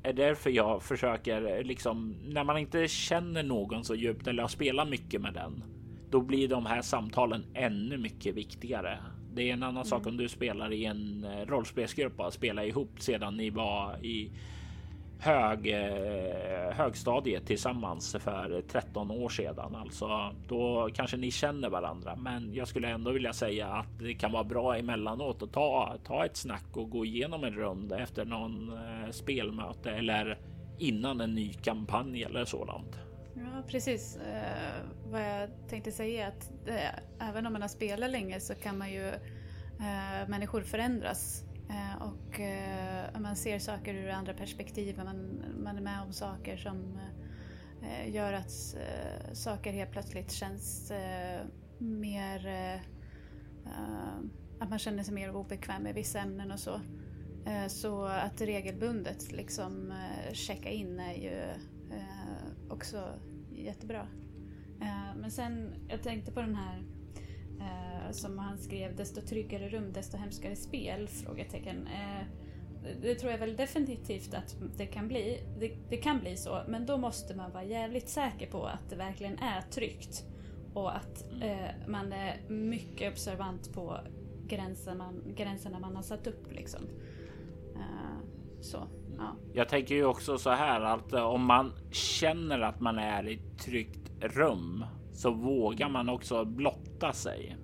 är 0.09 0.13
därför 0.13 0.51
jag 0.51 0.83
försöker 0.83 1.65
liksom 1.65 2.17
när 2.25 2.45
man 2.45 2.59
inte 2.59 2.89
känner 2.89 3.43
någon 3.43 3.85
så 3.85 3.95
djupt 3.95 4.27
eller 4.27 4.43
har 4.43 4.49
spelat 4.49 4.89
mycket 4.89 5.21
med 5.21 5.35
den. 5.35 5.65
Då 6.11 6.21
blir 6.21 6.49
de 6.49 6.67
här 6.67 6.83
samtalen 6.83 7.45
ännu 7.55 7.99
mycket 7.99 8.35
viktigare 8.35 8.99
det 9.37 9.51
är 9.51 9.53
en 9.53 9.63
annan 9.63 9.77
mm. 9.77 9.85
sak 9.85 10.07
om 10.07 10.17
du 10.17 10.29
spelar 10.29 10.73
i 10.73 10.85
en 10.85 11.25
eh, 11.25 11.47
rollspelsgrupp 11.47 12.21
och 12.21 12.33
spelar 12.33 12.65
ihop 12.65 13.01
sedan 13.01 13.37
ni 13.37 13.51
var 13.51 14.05
i 14.05 14.31
hög 15.19 15.67
eh, 15.67 16.73
högstadiet 16.73 17.47
tillsammans 17.47 18.17
för 18.21 18.63
13 18.69 19.11
år 19.11 19.29
sedan. 19.29 19.75
Alltså 19.75 20.35
då 20.49 20.91
kanske 20.95 21.17
ni 21.17 21.31
känner 21.31 21.71
varandra, 21.71 22.17
men 22.17 22.55
jag 22.55 22.69
skulle 22.69 22.89
ändå 22.89 23.11
vilja 23.11 23.33
säga 23.33 23.69
att 23.69 23.99
det 23.99 24.15
kan 24.15 24.33
vara 24.33 24.45
bra 24.45 24.77
emellanåt 24.77 25.43
att 25.43 25.53
ta, 25.53 25.97
ta 26.05 26.25
ett 26.25 26.37
snack 26.37 26.67
och 26.73 26.91
gå 26.91 27.05
igenom 27.05 27.45
en 27.45 27.55
runda 27.55 27.99
efter 27.99 28.25
någon 28.25 28.73
eh, 28.73 29.11
spelmöte 29.11 29.91
eller 29.91 30.39
innan 30.79 31.21
en 31.21 31.35
ny 31.35 31.53
kampanj 31.53 32.23
eller 32.23 32.45
sådant. 32.45 32.99
Ja, 33.35 33.63
precis. 33.69 34.17
Eh, 34.17 34.83
vad 35.11 35.21
jag 35.21 35.51
tänkte 35.69 35.93
säga 35.93 36.25
är 36.25 36.29
att 36.29 36.51
eh, 36.67 37.29
även 37.29 37.47
om 37.47 37.53
man 37.53 37.63
har 37.63 37.69
spelat 37.69 38.11
länge 38.11 38.41
så 38.41 38.55
kan 38.55 38.79
man 38.79 38.93
ju 38.93 39.09
eh, 39.09 40.29
människor 40.29 40.63
förändras 40.63 41.46
Eh, 41.71 42.03
och 42.03 42.41
eh, 42.41 43.21
man 43.21 43.37
ser 43.37 43.59
saker 43.59 43.95
ur 43.95 44.09
andra 44.09 44.35
perspektiv. 44.35 45.01
Man, 45.05 45.43
man 45.59 45.77
är 45.77 45.81
med 45.81 46.03
om 46.03 46.13
saker 46.13 46.57
som 46.57 46.99
eh, 47.83 48.15
gör 48.15 48.33
att 48.33 48.77
saker 49.33 49.73
helt 49.73 49.91
plötsligt 49.91 50.33
känns 50.33 50.93
mer 51.79 52.49
att 54.61 54.71
man 54.71 54.79
känner 54.79 55.03
sig 55.03 55.15
mer 55.15 55.37
obekväm 55.37 55.83
med 55.83 55.95
vissa 55.95 56.21
ämnen 56.21 56.51
och 56.51 56.61
så. 56.61 56.81
Så 57.69 58.05
att 58.05 58.41
regelbundet 58.41 59.33
liksom 59.33 59.93
checka 60.33 60.71
in 60.71 61.01
är 61.01 61.15
ju 61.15 61.43
också 62.71 63.09
jättebra. 63.53 64.09
Men 65.17 65.31
sen, 65.31 65.75
jag 65.89 66.03
tänkte 66.03 66.33
på 66.33 66.41
den 66.41 66.55
här 66.55 66.83
eh, 67.61 68.11
som 68.11 68.39
han 68.39 68.59
skrev, 68.59 68.97
desto 68.97 69.21
tryggare 69.21 69.69
rum, 69.69 69.93
desto 69.93 70.17
hemskare 70.17 70.57
spel? 70.57 71.09
Frågetecken. 71.09 71.87
Eh, 71.87 72.27
det 73.03 73.15
tror 73.15 73.33
jag 73.33 73.39
väl 73.39 73.57
definitivt 73.57 74.35
att 74.35 74.57
det 74.77 74.87
kan 74.87 75.09
bli. 75.09 75.41
Det, 75.61 75.77
det, 75.91 75.97
kan 75.97 76.21
bli 76.21 76.37
så, 76.37 76.63
men 76.69 76.87
då 76.87 76.97
måste 76.97 77.35
man 77.35 77.53
vara 77.53 77.65
jävligt 77.65 78.09
säker 78.09 78.47
på 78.47 78.67
att 78.67 78.91
det 78.91 78.97
verkligen 78.97 79.39
är 79.39 79.61
tryggt. 79.61 80.25
Och 80.75 80.97
att 80.97 81.25
eh, 81.43 81.89
man 81.89 82.13
är 82.13 82.41
mycket 82.49 83.13
observant 83.13 83.73
på 83.73 83.99
gränsen 84.47 84.99
man, 84.99 85.23
gränserna 85.37 85.79
man 85.79 85.97
har 85.97 86.03
satt 86.03 86.27
upp. 86.27 86.53
Liksom. 86.53 86.81
Eh, 87.75 88.27
så. 88.61 88.79
Ja. 89.19 89.37
Jag 89.53 89.69
tänker 89.69 89.95
ju 89.95 90.05
också 90.05 90.39
så 90.39 90.51
här 90.51 90.81
att 90.81 91.13
eh, 91.13 91.23
om 91.23 91.45
man 91.45 91.73
känner 91.91 92.61
att 92.61 92.81
man 92.81 92.99
är 92.99 93.29
i 93.29 93.35
ett 93.35 93.59
tryggt 93.59 94.11
rum 94.21 94.85
så 95.17 95.31
vågar 95.31 95.89
man 95.89 96.09
också 96.09 96.45
blotta 96.45 97.13
sig. 97.13 97.57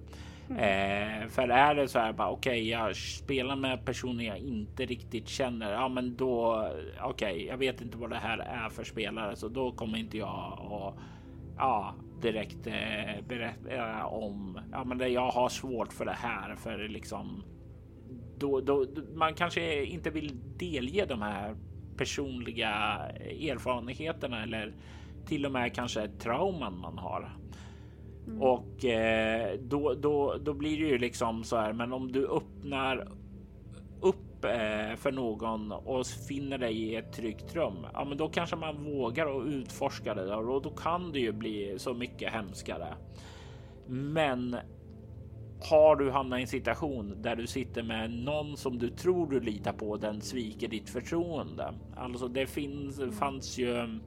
Mm. 0.51 1.23
Eh, 1.23 1.29
för 1.29 1.49
är 1.49 1.75
det 1.75 1.89
så 1.89 1.99
här 1.99 2.13
bara 2.13 2.31
okej, 2.31 2.53
okay, 2.53 2.69
jag 2.69 2.97
spelar 2.97 3.57
med 3.57 3.85
personer 3.85 4.25
jag 4.25 4.39
inte 4.39 4.85
riktigt 4.87 5.29
känner. 5.29 5.73
Ja, 5.73 5.89
men 5.89 6.17
då 6.17 6.69
okej, 7.03 7.35
okay, 7.35 7.47
jag 7.47 7.57
vet 7.57 7.81
inte 7.81 7.99
vad 7.99 8.11
det 8.11 8.17
här 8.17 8.39
är 8.39 8.69
för 8.69 8.85
spelare, 8.85 9.37
så 9.37 9.49
då 9.49 9.73
kommer 9.73 9.99
inte 9.99 10.19
jag 10.19 10.59
att 10.73 10.95
ja, 11.57 11.95
direkt 12.23 12.67
eh, 12.67 13.25
berätta 13.29 14.07
om. 14.07 14.61
Ja, 14.73 14.85
men 14.85 14.99
det, 14.99 15.09
jag 15.09 15.31
har 15.31 15.49
svårt 15.49 15.93
för 15.93 16.05
det 16.05 16.13
här 16.13 16.57
för 16.57 16.89
liksom 16.89 17.45
då, 18.39 18.61
då, 18.61 18.87
man 19.15 19.35
kanske 19.35 19.85
inte 19.85 20.11
vill 20.11 20.41
delge 20.59 21.07
de 21.07 21.23
här 21.23 21.57
personliga 21.97 22.71
erfarenheterna 23.51 24.43
eller 24.43 24.75
till 25.27 25.47
och 25.47 25.53
med 25.53 25.75
kanske 25.75 26.09
trauman 26.09 26.79
man 26.79 26.99
har. 26.99 27.42
Mm. 28.27 28.43
Och 28.43 28.85
eh, 28.85 29.59
då, 29.61 29.95
då, 29.95 30.37
då 30.45 30.55
blir 30.55 30.81
det 30.81 30.89
ju 30.89 30.99
liksom 30.99 31.45
så 31.45 31.57
här. 31.57 31.73
Men 31.73 31.93
om 31.93 32.13
du 32.13 32.29
öppnar 32.29 33.09
upp 34.01 34.45
eh, 34.45 34.97
för 34.97 35.13
någon 35.13 35.73
och 35.73 36.07
finner 36.07 36.59
dig 36.59 36.83
i 36.83 36.97
ett 36.97 37.13
tryggt 37.13 37.55
rum, 37.55 37.87
ja, 37.93 38.05
men 38.05 38.19
då 38.19 38.29
kanske 38.29 38.57
man 38.57 38.85
vågar 38.85 39.27
och 39.27 39.45
utforska 39.45 40.15
det 40.15 40.35
och 40.35 40.63
då 40.63 40.71
kan 40.71 41.13
det 41.13 41.19
ju 41.19 41.33
bli 41.33 41.75
så 41.79 41.95
mycket 41.95 42.33
hemskare. 42.33 42.95
Men 43.87 44.57
har 45.71 45.97
du 45.97 46.11
hamnat 46.11 46.39
i 46.39 46.43
en 46.43 46.49
situation 46.49 47.23
där 47.23 47.37
du 47.37 47.47
sitter 47.47 47.83
med 47.83 48.11
någon 48.11 48.57
som 48.57 48.79
du 48.79 48.91
tror 48.91 49.31
du 49.31 49.41
litar 49.41 49.73
på, 49.73 49.97
den 49.97 50.21
sviker 50.21 50.69
ditt 50.69 50.91
förtroende. 50.91 51.75
Alltså 51.97 52.29
det 52.29 52.47
finns, 52.47 53.01
fanns 53.19 53.59
ju. 53.59 54.01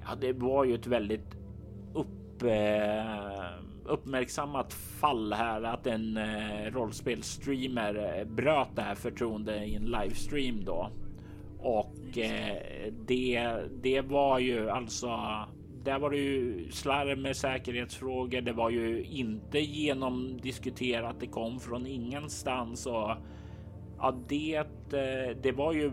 Ja, 0.00 0.14
det 0.20 0.32
var 0.32 0.64
ju 0.64 0.74
ett 0.74 0.86
väldigt 0.86 1.36
upp, 1.94 2.06
eh, 2.42 3.44
uppmärksammat 3.84 4.72
fall 4.72 5.32
här 5.32 5.62
att 5.62 5.86
en 5.86 6.16
eh, 6.16 6.72
rollspelsstreamer 6.72 8.24
bröt 8.24 8.76
det 8.76 8.82
här 8.82 8.94
förtroende 8.94 9.64
i 9.64 9.74
en 9.74 9.84
livestream 9.84 10.64
då. 10.64 10.90
Och 11.58 12.18
eh, 12.18 12.56
det, 13.06 13.54
det 13.82 14.00
var 14.00 14.38
ju 14.38 14.70
alltså 14.70 15.08
där 15.84 15.98
var 15.98 16.10
det 16.10 16.16
ju 16.16 16.70
slarv 16.70 17.18
med 17.18 17.36
säkerhetsfrågor. 17.36 18.40
Det 18.40 18.52
var 18.52 18.70
ju 18.70 19.04
inte 19.04 19.58
genomdiskuterat. 19.58 21.16
Det 21.20 21.26
kom 21.26 21.60
från 21.60 21.86
ingenstans 21.86 22.86
och 22.86 23.10
ja, 23.98 24.18
det, 24.28 24.56
eh, 24.56 25.36
det 25.42 25.52
var 25.52 25.72
ju 25.72 25.92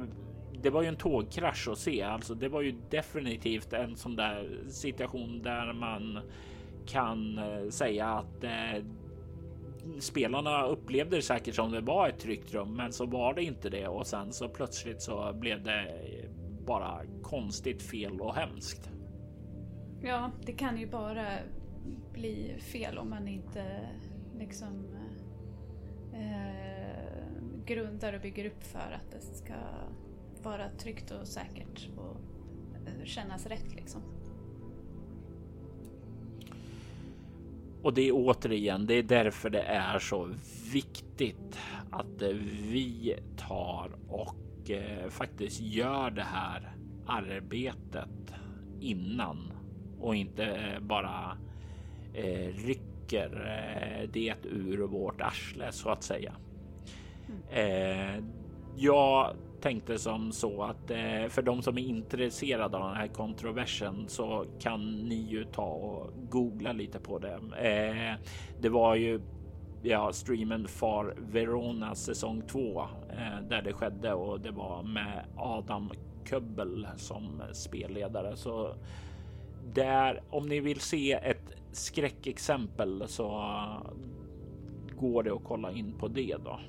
det 0.66 0.72
var 0.72 0.82
ju 0.82 0.88
en 0.88 0.96
tågkrasch 0.96 1.68
att 1.68 1.78
se. 1.78 2.02
Alltså, 2.02 2.36
det 2.36 2.50
var 2.50 2.62
ju 2.62 2.76
definitivt 2.90 3.74
en 3.74 3.96
sån 3.96 4.16
där 4.16 4.64
situation 4.68 5.42
där 5.42 5.74
man 5.74 6.20
kan 6.86 7.38
eh, 7.38 7.70
säga 7.70 8.08
att 8.08 8.44
eh, 8.44 8.84
spelarna 10.00 10.66
upplevde 10.66 11.16
det 11.16 11.22
säkert 11.22 11.56
som 11.56 11.72
det 11.72 11.82
var 11.82 12.10
ett 12.10 12.20
tryggt 12.20 12.54
rum, 12.54 12.76
men 12.76 12.94
så 12.94 13.06
var 13.06 13.34
det 13.34 13.44
inte 13.44 13.70
det 13.70 13.88
och 13.88 14.08
sen 14.08 14.34
så 14.34 14.50
plötsligt 14.50 15.02
så 15.02 15.34
blev 15.34 15.64
det 15.64 15.80
eh, 15.80 16.30
bara 16.66 17.02
konstigt 17.22 17.82
fel 17.82 18.22
och 18.22 18.36
hemskt. 18.36 18.90
Ja, 20.02 20.32
det 20.46 20.54
kan 20.54 20.78
ju 20.78 20.88
bara 20.88 21.26
bli 22.14 22.56
fel 22.60 22.98
om 22.98 23.10
man 23.10 23.28
inte 23.28 23.62
eh, 23.62 24.40
liksom 24.40 24.86
eh, 26.14 27.26
grundar 27.66 28.14
och 28.14 28.22
bygger 28.22 28.46
upp 28.46 28.64
för 28.64 28.80
att 28.96 29.12
det 29.12 29.22
ska 29.22 29.54
vara 30.46 30.70
tryggt 30.70 31.12
och 31.12 31.28
säkert 31.28 31.90
och 31.98 32.18
eh, 32.88 33.06
kännas 33.06 33.46
rätt 33.46 33.76
liksom. 33.76 34.02
Och 37.82 37.94
det 37.94 38.02
är 38.02 38.12
återigen, 38.14 38.86
det 38.86 38.94
är 38.94 39.04
därför 39.04 39.50
det 39.50 39.62
är 39.62 40.00
så 40.00 40.30
viktigt 40.74 41.60
att 41.92 42.22
vi 42.72 43.16
tar 43.38 43.92
och 44.08 44.72
eh, 44.72 45.10
faktiskt 45.10 45.62
gör 45.62 46.12
det 46.12 46.24
här 46.24 46.76
arbetet 47.08 48.34
innan 48.80 49.52
och 50.00 50.16
inte 50.16 50.46
eh, 50.46 50.80
bara 50.80 51.38
eh, 52.14 52.54
rycker 52.66 53.32
eh, 53.32 54.10
det 54.10 54.36
ur 54.44 54.78
vårt 54.78 55.22
arsle 55.22 55.72
så 55.72 55.90
att 55.90 56.04
säga. 56.04 56.36
Mm. 57.28 57.42
Eh, 57.50 58.24
jag 58.76 59.36
tänkte 59.66 60.00
som 60.00 60.32
så 60.32 60.64
att 60.64 60.92
eh, 60.92 61.28
för 61.30 61.42
de 61.42 61.62
som 61.62 61.78
är 61.78 61.82
intresserade 61.82 62.78
av 62.78 62.84
den 62.84 62.98
här 62.98 63.08
kontroversen 63.08 64.06
så 64.08 64.46
kan 64.60 64.92
ni 64.92 65.16
ju 65.16 65.44
ta 65.44 65.66
och 65.66 66.12
googla 66.30 66.72
lite 66.72 67.00
på 67.00 67.20
det. 67.20 67.34
Eh, 67.58 68.20
det 68.62 68.70
var 68.70 68.96
ju 68.96 69.22
ja, 69.84 70.14
streamen 70.14 70.68
Far 70.68 71.16
Verona 71.18 71.96
säsong 71.96 72.42
2 72.48 72.82
eh, 73.10 73.48
där 73.50 73.62
det 73.62 73.74
skedde 73.74 74.14
och 74.14 74.42
det 74.42 74.52
var 74.52 74.84
med 74.84 75.26
Adam 75.38 75.92
Köbbel 76.30 76.88
som 76.96 77.42
spelledare. 77.54 78.36
Så 78.36 78.76
där 79.74 80.22
om 80.30 80.50
ni 80.50 80.60
vill 80.60 80.80
se 80.80 81.14
ett 81.14 81.56
skräckexempel 81.72 83.04
så 83.08 83.56
går 85.00 85.24
det 85.24 85.34
att 85.34 85.44
kolla 85.44 85.72
in 85.72 85.94
på 86.00 86.08
det 86.08 86.36
då. 86.44 86.60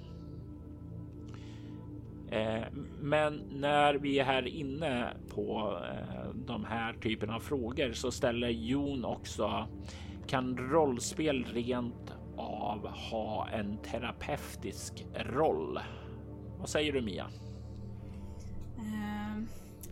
Eh, 2.30 2.64
men 3.00 3.42
när 3.50 3.94
vi 3.94 4.18
är 4.18 4.24
här 4.24 4.46
inne 4.46 5.12
på 5.34 5.78
eh, 5.84 6.34
de 6.46 6.64
här 6.64 6.92
typen 6.92 7.30
av 7.30 7.40
frågor 7.40 7.92
så 7.92 8.10
ställer 8.10 8.48
Jon 8.48 9.04
också. 9.04 9.68
Kan 10.26 10.58
rollspel 10.58 11.44
rent 11.44 12.12
av 12.36 12.88
ha 12.88 13.48
en 13.48 13.76
terapeutisk 13.76 15.06
roll? 15.14 15.78
Vad 16.58 16.68
säger 16.68 16.92
du 16.92 17.00
Mia? 17.00 17.26
Uh, 18.78 19.42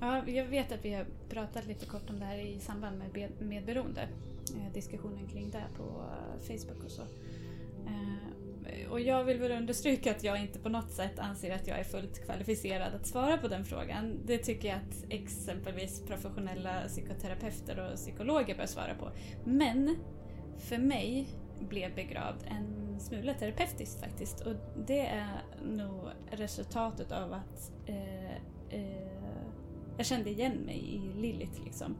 ja, 0.01 0.29
jag 0.29 0.45
vet 0.45 0.73
att 0.73 0.85
vi 0.85 0.95
har 0.95 1.07
pratat 1.29 1.67
lite 1.67 1.87
kort 1.87 2.11
om 2.11 2.19
det 2.19 2.25
här 2.25 2.39
i 2.39 2.61
samband 2.61 2.99
med 2.99 3.31
medberoende. 3.39 4.09
Uh, 4.55 4.67
eh, 4.67 4.73
diskussionen 4.73 5.27
kring 5.27 5.51
det 5.51 5.65
på 5.77 6.05
Facebook 6.41 6.85
och 6.85 6.91
så. 6.91 7.03
Ehm, 7.87 8.44
och 8.91 9.01
jag 9.01 9.25
vill 9.25 9.39
väl 9.39 9.53
understryka 9.53 10.11
att 10.11 10.25
jag 10.25 10.41
inte 10.41 10.59
på 10.59 10.69
något 10.69 10.91
sätt 10.91 11.19
anser 11.19 11.55
att 11.55 11.67
jag 11.67 11.79
är 11.79 11.85
fullt 11.85 12.25
kvalificerad 12.25 12.95
att 12.95 13.07
svara 13.07 13.39
på 13.39 13.49
den 13.49 13.65
frågan. 13.65 14.19
Det 14.27 14.39
tycker 14.39 14.69
jag 14.69 14.77
att 14.77 15.05
exempelvis 15.11 16.01
professionella 16.07 16.83
psykoterapeuter 16.89 17.79
och 17.81 17.97
psykologer 17.97 18.57
bör 18.57 18.67
svara 18.67 18.95
på. 18.95 19.11
Men 19.45 19.97
för 20.59 20.79
mig 20.79 21.29
blev 21.61 21.95
begravd 21.95 22.45
en 22.47 23.01
smula 23.01 23.35
terapeutiskt 23.35 24.01
faktiskt 24.01 24.41
och 24.41 24.55
det 24.87 25.07
är 25.07 25.43
nog 25.65 26.09
resultatet 26.31 27.13
av 27.13 27.33
att 27.33 27.73
eh, 27.87 28.35
eh, 28.71 29.15
jag 29.97 30.07
kände 30.07 30.31
igen 30.31 30.53
mig 30.53 30.79
i 30.79 31.21
Lilith 31.21 31.65
liksom. 31.65 31.97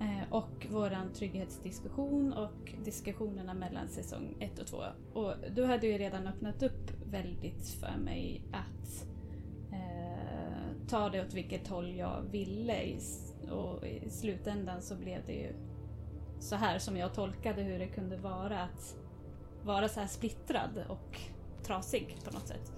Eh, 0.00 0.32
och 0.32 0.66
våran 0.70 1.12
trygghetsdiskussion 1.12 2.32
och 2.32 2.74
diskussionerna 2.84 3.54
mellan 3.54 3.88
säsong 3.88 4.36
1 4.40 4.58
och 4.58 4.66
2. 4.66 4.82
Och 5.12 5.34
du 5.54 5.64
hade 5.64 5.86
ju 5.86 5.98
redan 5.98 6.26
öppnat 6.26 6.62
upp 6.62 6.90
väldigt 7.10 7.68
för 7.68 7.96
mig 8.04 8.42
att 8.52 9.06
eh, 9.72 10.88
ta 10.88 11.08
det 11.08 11.20
åt 11.26 11.34
vilket 11.34 11.68
håll 11.68 11.94
jag 11.94 12.22
ville 12.30 12.82
i, 12.82 12.98
och 13.50 13.86
i 13.86 14.10
slutändan 14.10 14.82
så 14.82 14.96
blev 14.96 15.26
det 15.26 15.32
ju 15.32 15.52
så 16.38 16.56
här 16.56 16.78
som 16.78 16.96
jag 16.96 17.14
tolkade 17.14 17.62
hur 17.62 17.78
det 17.78 17.86
kunde 17.86 18.16
vara 18.16 18.62
att 18.62 18.96
vara 19.64 19.88
så 19.88 20.00
här 20.00 20.06
splittrad 20.06 20.84
och 20.88 21.20
trasig 21.62 22.16
på 22.24 22.30
något 22.30 22.46
sätt. 22.46 22.72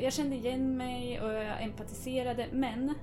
Jag 0.00 0.12
kände 0.12 0.36
igen 0.36 0.76
mig 0.76 1.20
och 1.20 1.32
jag 1.32 1.62
empatiserade 1.62 2.46
men 2.52 2.94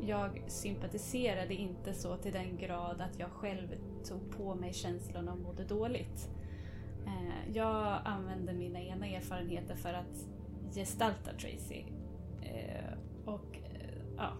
jag 0.00 0.42
sympatiserade 0.46 1.54
inte 1.54 1.94
så 1.94 2.16
till 2.16 2.32
den 2.32 2.56
grad 2.56 3.00
att 3.00 3.18
jag 3.18 3.30
själv 3.30 3.68
tog 4.04 4.30
på 4.30 4.54
mig 4.54 4.72
känslorna 4.72 5.32
och 5.32 5.38
mådde 5.38 5.64
dåligt. 5.64 6.28
Eh, 7.06 7.56
jag 7.56 8.00
använde 8.04 8.52
mina 8.52 8.80
egna 8.80 9.06
erfarenheter 9.06 9.76
för 9.76 9.94
att 9.94 10.28
gestalta 10.74 11.30
Tracy. 11.32 11.84
Eh, 12.42 12.98
och 13.24 13.56
eh, 13.56 14.02
ja, 14.16 14.32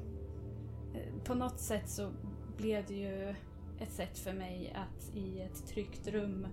på 1.24 1.34
något 1.34 1.60
sätt 1.60 1.88
så 1.88 2.10
blev 2.56 2.86
det 2.86 2.94
ju 2.94 3.34
ett 3.80 3.92
sätt 3.92 4.18
för 4.18 4.32
mig 4.32 4.76
att 4.76 5.16
i 5.16 5.40
ett 5.40 5.66
tryggt 5.66 6.08
rum, 6.08 6.46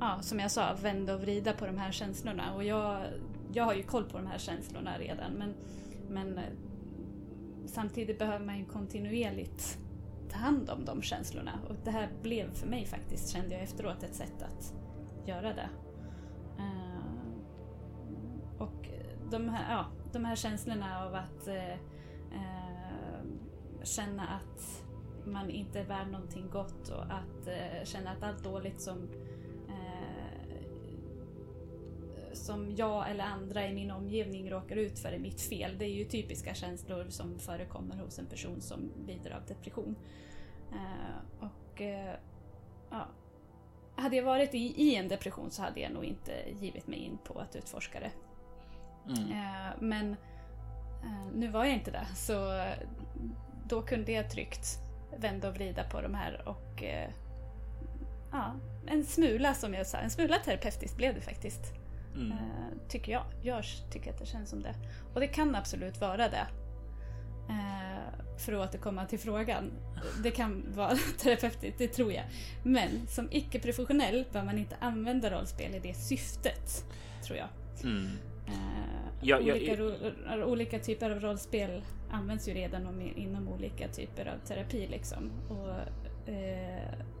ja, 0.00 0.18
som 0.22 0.40
jag 0.40 0.50
sa, 0.50 0.76
vända 0.82 1.14
och 1.14 1.20
vrida 1.20 1.52
på 1.52 1.66
de 1.66 1.78
här 1.78 1.92
känslorna. 1.92 2.54
Och 2.54 2.64
jag, 2.64 3.06
jag 3.52 3.64
har 3.64 3.74
ju 3.74 3.82
koll 3.82 4.04
på 4.04 4.18
de 4.18 4.26
här 4.26 4.38
känslorna 4.38 4.98
redan 4.98 5.32
men, 5.32 5.54
men 6.08 6.40
samtidigt 7.66 8.18
behöver 8.18 8.46
man 8.46 8.58
ju 8.58 8.64
kontinuerligt 8.64 9.78
ta 10.30 10.38
hand 10.38 10.70
om 10.70 10.84
de 10.84 11.02
känslorna. 11.02 11.58
Och 11.68 11.76
det 11.84 11.90
här 11.90 12.08
blev 12.22 12.54
för 12.54 12.66
mig 12.66 12.86
faktiskt, 12.86 13.32
kände 13.32 13.54
jag 13.54 13.62
efteråt, 13.62 14.02
ett 14.02 14.14
sätt 14.14 14.42
att 14.42 14.74
göra 15.28 15.54
det. 15.54 15.68
Uh, 16.58 17.42
och 18.58 18.88
de 19.30 19.48
här, 19.48 19.72
ja, 19.72 19.86
de 20.12 20.24
här 20.24 20.36
känslorna 20.36 21.04
av 21.06 21.14
att 21.14 21.48
uh, 21.48 21.76
känna 23.82 24.22
att 24.22 24.84
man 25.26 25.50
inte 25.50 25.80
är 25.80 25.84
värd 25.84 26.08
någonting 26.08 26.50
gott 26.50 26.88
och 26.88 27.04
att 27.04 27.48
uh, 27.48 27.84
känna 27.84 28.10
att 28.10 28.22
allt 28.22 28.44
dåligt 28.44 28.80
som 28.80 29.08
som 32.34 32.76
jag 32.76 33.10
eller 33.10 33.24
andra 33.24 33.68
i 33.68 33.74
min 33.74 33.90
omgivning 33.90 34.50
råkar 34.50 34.76
ut 34.76 34.98
för 34.98 35.12
är 35.12 35.18
mitt 35.18 35.40
fel. 35.40 35.78
Det 35.78 35.84
är 35.84 35.90
ju 35.90 36.04
typiska 36.04 36.54
känslor 36.54 37.06
som 37.08 37.38
förekommer 37.38 37.96
hos 37.96 38.18
en 38.18 38.26
person 38.26 38.60
som 38.60 38.92
lider 39.06 39.30
av 39.30 39.46
depression. 39.46 39.96
Uh, 40.72 41.44
och 41.44 41.80
uh, 41.80 42.14
ja. 42.90 43.06
Hade 43.96 44.16
jag 44.16 44.24
varit 44.24 44.54
i, 44.54 44.82
i, 44.82 44.96
en 44.96 45.08
depression 45.08 45.50
så 45.50 45.62
hade 45.62 45.80
jag 45.80 45.92
nog 45.92 46.04
inte 46.04 46.32
givit 46.60 46.86
mig 46.86 46.98
in 46.98 47.18
på 47.24 47.38
att 47.38 47.56
utforska 47.56 48.00
det. 48.00 48.10
Mm. 49.08 49.30
Uh, 49.30 49.72
men 49.80 50.16
nu 51.34 51.48
var 51.48 51.64
jag 51.64 51.74
inte 51.74 51.90
det, 51.90 52.06
så 52.16 52.64
då 53.68 53.82
kunde 53.82 54.12
jag 54.12 54.30
tryggt 54.30 54.78
vända 55.18 55.48
och 55.48 55.54
vrida 55.54 55.84
på 55.84 56.00
de 56.00 56.14
här 56.14 56.48
och 56.48 56.82
ja, 58.32 58.54
en 58.86 59.04
smula 59.04 59.54
som 59.54 59.74
jag 59.74 59.86
sa, 59.86 59.98
en 59.98 60.10
smula 60.10 60.38
terapeutiskt 60.38 60.96
blev 60.96 61.14
det 61.14 61.20
faktiskt. 61.20 61.83
Mm. 62.14 62.32
Eh, 62.32 62.88
tycker 62.88 63.12
jag. 63.12 63.24
Jag 63.42 63.64
tycker 63.90 64.10
att 64.10 64.18
det 64.18 64.26
känns 64.26 64.50
som 64.50 64.62
det. 64.62 64.74
Och 65.14 65.20
det 65.20 65.26
kan 65.26 65.54
absolut 65.54 66.00
vara 66.00 66.28
det. 66.28 66.46
Eh, 67.48 68.38
för 68.38 68.52
att 68.52 68.68
återkomma 68.68 69.06
till 69.06 69.18
frågan. 69.18 69.72
Det 70.22 70.30
kan 70.30 70.64
vara 70.74 70.96
terapeutiskt, 71.18 71.78
det 71.78 71.88
tror 71.88 72.12
jag. 72.12 72.24
Men 72.62 73.06
som 73.06 73.28
icke-professionell 73.30 74.24
bör 74.32 74.42
man 74.42 74.58
inte 74.58 74.76
använda 74.80 75.30
rollspel 75.30 75.74
i 75.74 75.78
det 75.78 75.94
syftet. 75.94 76.84
Tror 77.26 77.38
jag. 77.38 77.48
Mm. 77.82 78.06
Eh, 78.46 78.52
ja, 79.20 79.38
olika, 79.38 79.76
ja, 80.26 80.44
olika, 80.44 80.78
typer 80.78 81.10
av 81.10 81.20
rollspel 81.20 81.82
används 82.10 82.48
ju 82.48 82.54
redan 82.54 83.00
inom 83.00 83.48
olika 83.48 83.88
typer 83.88 84.26
av 84.26 84.46
terapi. 84.46 84.86
Liksom. 84.86 85.32
Och, 85.48 85.74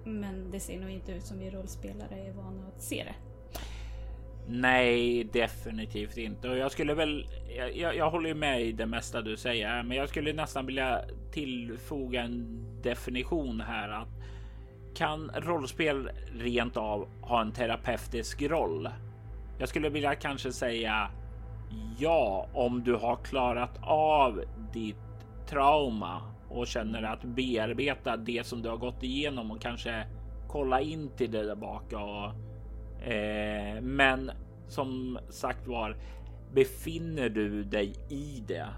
men 0.04 0.50
det 0.50 0.60
ser 0.60 0.80
nog 0.80 0.90
inte 0.90 1.12
ut 1.12 1.22
som 1.22 1.38
vi 1.38 1.50
rollspelare 1.50 2.26
är 2.28 2.32
vana 2.32 2.68
att 2.68 2.82
se 2.82 3.04
det. 3.04 3.33
Nej, 4.48 5.24
definitivt 5.24 6.16
inte. 6.16 6.48
Och 6.48 6.58
jag 6.58 6.72
skulle 6.72 6.94
väl. 6.94 7.26
Jag, 7.74 7.96
jag 7.96 8.10
håller 8.10 8.28
ju 8.28 8.34
med 8.34 8.62
i 8.62 8.72
det 8.72 8.86
mesta 8.86 9.22
du 9.22 9.36
säger, 9.36 9.82
men 9.82 9.96
jag 9.96 10.08
skulle 10.08 10.32
nästan 10.32 10.66
vilja 10.66 11.00
tillfoga 11.32 12.22
en 12.22 12.64
definition 12.82 13.60
här 13.60 13.88
att 13.88 14.08
kan 14.94 15.30
rollspel 15.34 16.10
rent 16.38 16.76
av 16.76 17.08
ha 17.20 17.40
en 17.40 17.52
terapeutisk 17.52 18.42
roll? 18.42 18.88
Jag 19.58 19.68
skulle 19.68 19.88
vilja 19.88 20.14
kanske 20.14 20.52
säga 20.52 21.10
ja, 21.98 22.46
om 22.54 22.84
du 22.84 22.94
har 22.94 23.16
klarat 23.16 23.78
av 23.82 24.44
ditt 24.72 24.96
trauma 25.48 26.22
och 26.48 26.66
känner 26.66 27.02
att 27.02 27.24
bearbeta 27.24 28.16
det 28.16 28.46
som 28.46 28.62
du 28.62 28.68
har 28.68 28.76
gått 28.76 29.02
igenom 29.02 29.50
och 29.50 29.60
kanske 29.60 30.06
kolla 30.48 30.80
in 30.80 31.10
till 31.16 31.30
det 31.30 31.42
där 31.42 31.54
bak 31.54 31.92
och 31.92 32.34
Eh, 33.04 33.82
men 33.82 34.30
som 34.68 35.18
sagt 35.28 35.66
var, 35.66 35.96
befinner 36.52 37.28
du 37.28 37.64
dig 37.64 37.92
i 38.08 38.42
det 38.46 38.68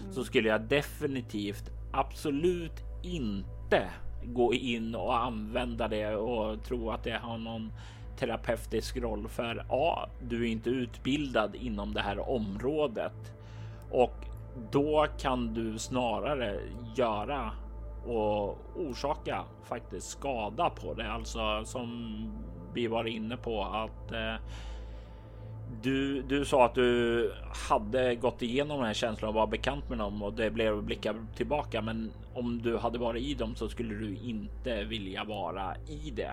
mm. 0.00 0.12
så 0.12 0.24
skulle 0.24 0.48
jag 0.48 0.60
definitivt 0.60 1.70
absolut 1.92 2.84
inte 3.02 3.90
gå 4.24 4.54
in 4.54 4.94
och 4.94 5.16
använda 5.16 5.88
det 5.88 6.16
och 6.16 6.64
tro 6.64 6.90
att 6.90 7.04
det 7.04 7.18
har 7.22 7.38
någon 7.38 7.72
terapeutisk 8.18 8.96
roll 8.96 9.28
för 9.28 9.66
A. 9.68 10.08
Du 10.22 10.42
är 10.42 10.48
inte 10.48 10.70
utbildad 10.70 11.54
inom 11.54 11.94
det 11.94 12.00
här 12.00 12.30
området 12.30 13.34
och 13.90 14.14
då 14.70 15.06
kan 15.18 15.54
du 15.54 15.78
snarare 15.78 16.60
göra 16.96 17.50
och 18.06 18.58
orsaka 18.76 19.44
faktiskt 19.64 20.08
skada 20.08 20.70
på 20.70 20.94
det. 20.94 21.12
Alltså 21.12 21.64
som 21.64 22.16
vi 22.74 22.86
var 22.86 23.04
inne 23.04 23.36
på 23.36 23.62
att 23.64 24.12
eh, 24.12 24.34
du, 25.82 26.22
du 26.22 26.44
sa 26.44 26.64
att 26.64 26.74
du 26.74 27.32
hade 27.68 28.14
gått 28.14 28.42
igenom 28.42 28.76
den 28.76 28.86
här 28.86 28.94
känslan 28.94 29.28
och 29.28 29.34
var 29.34 29.46
bekant 29.46 29.88
med 29.88 29.98
dem 29.98 30.22
och 30.22 30.32
det 30.32 30.50
blev 30.50 30.82
blicka 30.82 31.14
tillbaka. 31.36 31.82
Men 31.82 32.10
om 32.34 32.62
du 32.62 32.76
hade 32.76 32.98
varit 32.98 33.22
i 33.22 33.34
dem 33.34 33.54
så 33.54 33.68
skulle 33.68 33.94
du 33.94 34.16
inte 34.16 34.84
vilja 34.84 35.24
vara 35.24 35.76
i 35.86 36.10
det. 36.10 36.32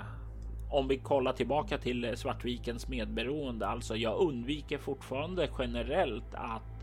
Om 0.70 0.88
vi 0.88 0.98
kollar 0.98 1.34
tillbaka 1.34 1.78
till 1.78 2.18
Svartvikens 2.18 2.88
medberoende, 2.88 3.68
alltså 3.68 3.96
jag 3.96 4.20
undviker 4.20 4.78
fortfarande 4.78 5.50
generellt 5.60 6.34
att 6.36 6.75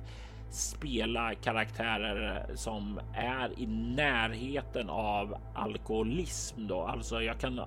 spela 0.55 1.35
karaktärer 1.35 2.47
som 2.55 3.01
är 3.15 3.61
i 3.61 3.67
närheten 3.67 4.91
av 4.91 5.37
alkoholism 5.55 6.67
då. 6.67 6.83
Alltså 6.83 7.23
jag 7.23 7.41
kan 7.41 7.61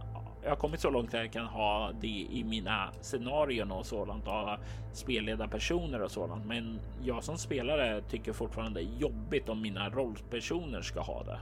jag 0.45 0.51
har 0.51 0.55
kommit 0.55 0.79
så 0.79 0.89
långt 0.89 1.13
att 1.13 1.19
jag 1.19 1.31
kan 1.31 1.45
ha 1.45 1.91
det 2.01 2.27
i 2.31 2.43
mina 2.43 2.91
scenarion 3.01 3.71
och 3.71 3.85
sådant 3.85 4.27
och 4.27 4.57
spelledarpersoner 4.93 6.01
och 6.01 6.11
sådant. 6.11 6.45
Men 6.45 6.79
jag 7.03 7.23
som 7.23 7.37
spelare 7.37 8.01
tycker 8.01 8.33
fortfarande 8.33 8.79
det 8.79 8.85
är 8.85 8.99
jobbigt 8.99 9.49
om 9.49 9.61
mina 9.61 9.89
rollpersoner 9.89 10.81
ska 10.81 11.01
ha 11.01 11.23
det. 11.23 11.39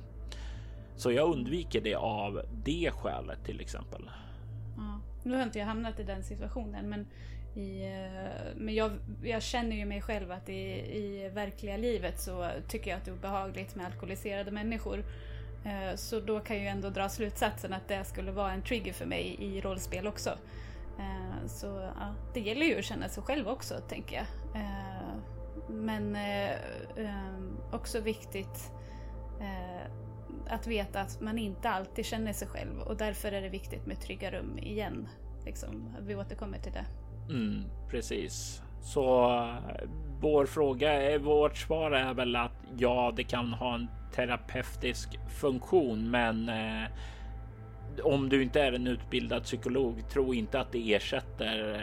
Så 0.95 1.11
jag 1.11 1.30
undviker 1.30 1.81
det 1.81 1.95
av 1.95 2.41
det 2.65 2.91
skälet 2.91 3.45
till 3.45 3.61
exempel. 3.61 4.09
Ja. 4.77 4.99
Nu 5.23 5.35
har 5.35 5.43
inte 5.43 5.59
jag 5.59 5.65
hamnat 5.65 5.99
i 5.99 6.03
den 6.03 6.23
situationen, 6.23 6.89
men, 6.89 7.07
i, 7.56 7.85
eh, 7.85 8.56
men 8.56 8.75
jag, 8.75 8.91
jag 9.23 9.41
känner 9.41 9.75
ju 9.75 9.85
mig 9.85 10.01
själv 10.01 10.32
att 10.32 10.49
i, 10.49 10.53
i 10.98 11.30
verkliga 11.33 11.77
livet 11.77 12.19
så 12.19 12.49
tycker 12.67 12.91
jag 12.91 12.98
att 12.98 13.06
det 13.06 13.11
är 13.11 13.15
obehagligt 13.15 13.75
med 13.75 13.85
alkoholiserade 13.85 14.51
människor. 14.51 15.06
Eh, 15.65 15.95
så 15.95 16.19
då 16.19 16.40
kan 16.40 16.56
jag 16.56 16.64
ju 16.64 16.69
ändå 16.69 16.90
dra 16.90 17.09
slutsatsen 17.09 17.73
att 17.73 17.88
det 17.88 18.06
skulle 18.06 18.32
vara 18.32 18.51
en 18.51 18.61
trigger 18.61 18.93
för 18.93 19.06
mig 19.06 19.38
i 19.40 19.61
rollspel 19.61 20.07
också. 20.07 20.30
Eh, 20.99 21.48
så 21.48 21.91
ja, 21.99 22.15
det 22.33 22.40
gäller 22.40 22.65
ju 22.65 22.80
att 22.80 22.85
känna 22.85 23.09
sig 23.09 23.23
själv 23.23 23.48
också, 23.48 23.80
tänker 23.90 24.15
jag. 24.15 24.25
Men 25.69 26.17
också 27.72 27.99
viktigt 27.99 28.72
att 30.48 30.67
veta 30.67 31.01
att 31.01 31.22
man 31.22 31.38
inte 31.38 31.69
alltid 31.69 32.06
känner 32.06 32.33
sig 32.33 32.48
själv 32.48 32.80
och 32.80 32.98
därför 32.98 33.32
är 33.32 33.41
det 33.41 33.49
viktigt 33.49 33.85
med 33.85 34.01
trygga 34.01 34.32
rum 34.32 34.59
igen. 34.59 35.07
Liksom, 35.45 35.95
vi 35.99 36.15
återkommer 36.15 36.59
till 36.59 36.72
det. 36.72 36.85
Mm, 37.30 37.64
precis. 37.90 38.61
Så 38.82 39.27
vår 40.19 40.45
fråga, 40.45 41.19
vårt 41.19 41.58
svar 41.58 41.92
är 41.92 42.14
väl 42.14 42.35
att 42.35 42.52
ja, 42.77 43.14
det 43.16 43.24
kan 43.24 43.53
ha 43.53 43.76
en 43.76 43.88
terapeutisk 44.16 45.19
funktion, 45.40 46.11
men 46.11 46.50
eh, 46.50 46.90
om 48.03 48.30
du 48.30 48.43
inte 48.43 48.61
är 48.61 48.74
en 48.74 48.88
utbildad 48.88 49.43
psykolog, 49.43 50.10
tro 50.10 50.34
inte 50.34 50.60
att 50.60 50.72
det 50.72 50.93
ersätter 50.93 51.74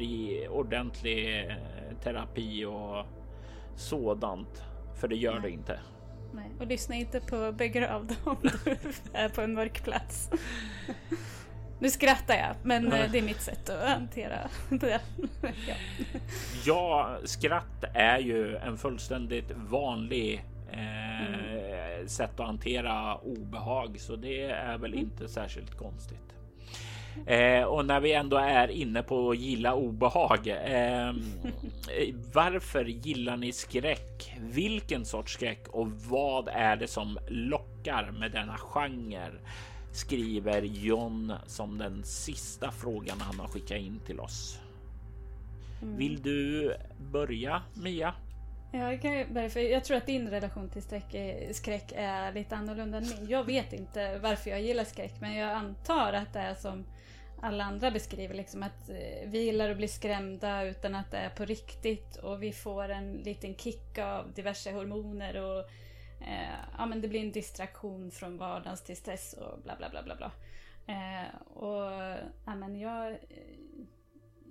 eh, 0.00 0.50
ordentlig 0.50 1.46
eh, 1.46 1.54
terapi 2.02 2.64
och 2.64 3.06
sådant. 3.76 4.62
För 5.00 5.08
det 5.08 5.16
gör 5.16 5.32
Nej. 5.32 5.42
det 5.42 5.50
inte. 5.50 5.80
Nej, 6.34 6.50
och 6.60 6.66
lyssna 6.66 6.94
inte 6.94 7.20
på 7.20 7.52
begravd 7.52 8.16
om 8.24 8.36
du 8.42 8.76
är 9.12 9.28
på 9.28 9.40
en 9.40 9.54
mörk 9.54 9.84
plats. 9.84 10.30
Nu 11.82 11.90
skrattar 11.90 12.34
jag, 12.34 12.56
men 12.62 12.92
eh, 12.92 13.10
det 13.12 13.18
är 13.18 13.22
mitt 13.22 13.40
sätt 13.40 13.70
att 13.70 13.88
hantera 13.88 14.38
det. 14.68 15.00
ja. 15.68 15.74
ja, 16.64 17.16
skratt 17.24 17.84
är 17.94 18.18
ju 18.18 18.56
en 18.56 18.78
fullständigt 18.78 19.50
vanlig 19.56 20.44
eh, 20.72 21.26
mm. 21.26 22.08
sätt 22.08 22.40
att 22.40 22.46
hantera 22.46 23.16
obehag, 23.16 24.00
så 24.00 24.16
det 24.16 24.42
är 24.44 24.78
väl 24.78 24.92
mm. 24.92 25.04
inte 25.04 25.28
särskilt 25.28 25.78
konstigt. 25.78 26.34
Eh, 27.26 27.64
och 27.64 27.86
när 27.86 28.00
vi 28.00 28.12
ändå 28.12 28.36
är 28.36 28.68
inne 28.68 29.02
på 29.02 29.30
att 29.30 29.38
gilla 29.38 29.74
obehag. 29.74 30.48
Eh, 30.48 31.12
varför 32.32 32.84
gillar 32.84 33.36
ni 33.36 33.52
skräck? 33.52 34.34
Vilken 34.40 35.04
sorts 35.04 35.32
skräck 35.32 35.68
och 35.68 35.90
vad 35.90 36.48
är 36.48 36.76
det 36.76 36.88
som 36.88 37.18
lockar 37.28 38.10
med 38.10 38.32
denna 38.32 38.56
genre? 38.56 39.32
Skriver 39.92 40.62
John 40.62 41.32
som 41.46 41.78
den 41.78 42.04
sista 42.04 42.70
frågan 42.70 43.20
han 43.20 43.40
har 43.40 43.48
skickat 43.48 43.78
in 43.78 44.00
till 44.06 44.20
oss. 44.20 44.58
Mm. 45.82 45.96
Vill 45.96 46.22
du 46.22 46.74
börja 46.98 47.62
Mia? 47.74 48.14
Ja, 48.72 48.92
jag 48.92 49.02
kan 49.02 49.34
börja 49.34 49.50
för 49.50 49.60
jag 49.60 49.84
tror 49.84 49.96
att 49.96 50.06
din 50.06 50.28
relation 50.28 50.68
till 50.68 50.82
skräck, 50.82 51.14
skräck 51.52 51.92
är 51.96 52.32
lite 52.32 52.56
annorlunda 52.56 52.98
än 52.98 53.08
min. 53.08 53.28
Jag 53.28 53.44
vet 53.44 53.72
inte 53.72 54.18
varför 54.18 54.50
jag 54.50 54.62
gillar 54.62 54.84
skräck, 54.84 55.14
men 55.20 55.34
jag 55.34 55.50
antar 55.50 56.12
att 56.12 56.32
det 56.32 56.38
är 56.38 56.54
som 56.54 56.84
alla 57.42 57.64
andra 57.64 57.90
beskriver, 57.90 58.34
liksom 58.34 58.62
att 58.62 58.88
eh, 58.88 59.28
vi 59.30 59.38
gillar 59.44 59.70
att 59.70 59.76
bli 59.76 59.88
skrämda 59.88 60.64
utan 60.64 60.94
att 60.94 61.10
det 61.10 61.16
är 61.16 61.30
på 61.30 61.44
riktigt 61.44 62.16
och 62.16 62.42
vi 62.42 62.52
får 62.52 62.88
en 62.88 63.12
liten 63.12 63.54
kick 63.54 63.98
av 63.98 64.32
diverse 64.32 64.72
hormoner 64.72 65.36
och 65.36 65.70
eh, 66.26 66.58
ja, 66.78 66.86
men 66.86 67.00
det 67.00 67.08
blir 67.08 67.20
en 67.20 67.32
distraktion 67.32 68.10
från 68.10 68.38
vardagens 68.38 68.84
till 68.84 68.96
stress 68.96 69.32
och 69.32 69.62
bla 69.62 69.76
bla 69.76 69.90
bla 69.90 70.02
bla 70.02 70.16
bla. 70.16 70.32
Eh, 70.86 71.40
och 71.54 71.92
ja, 72.46 72.54
men 72.54 72.76
jag, 72.76 73.12
eh, 73.12 73.18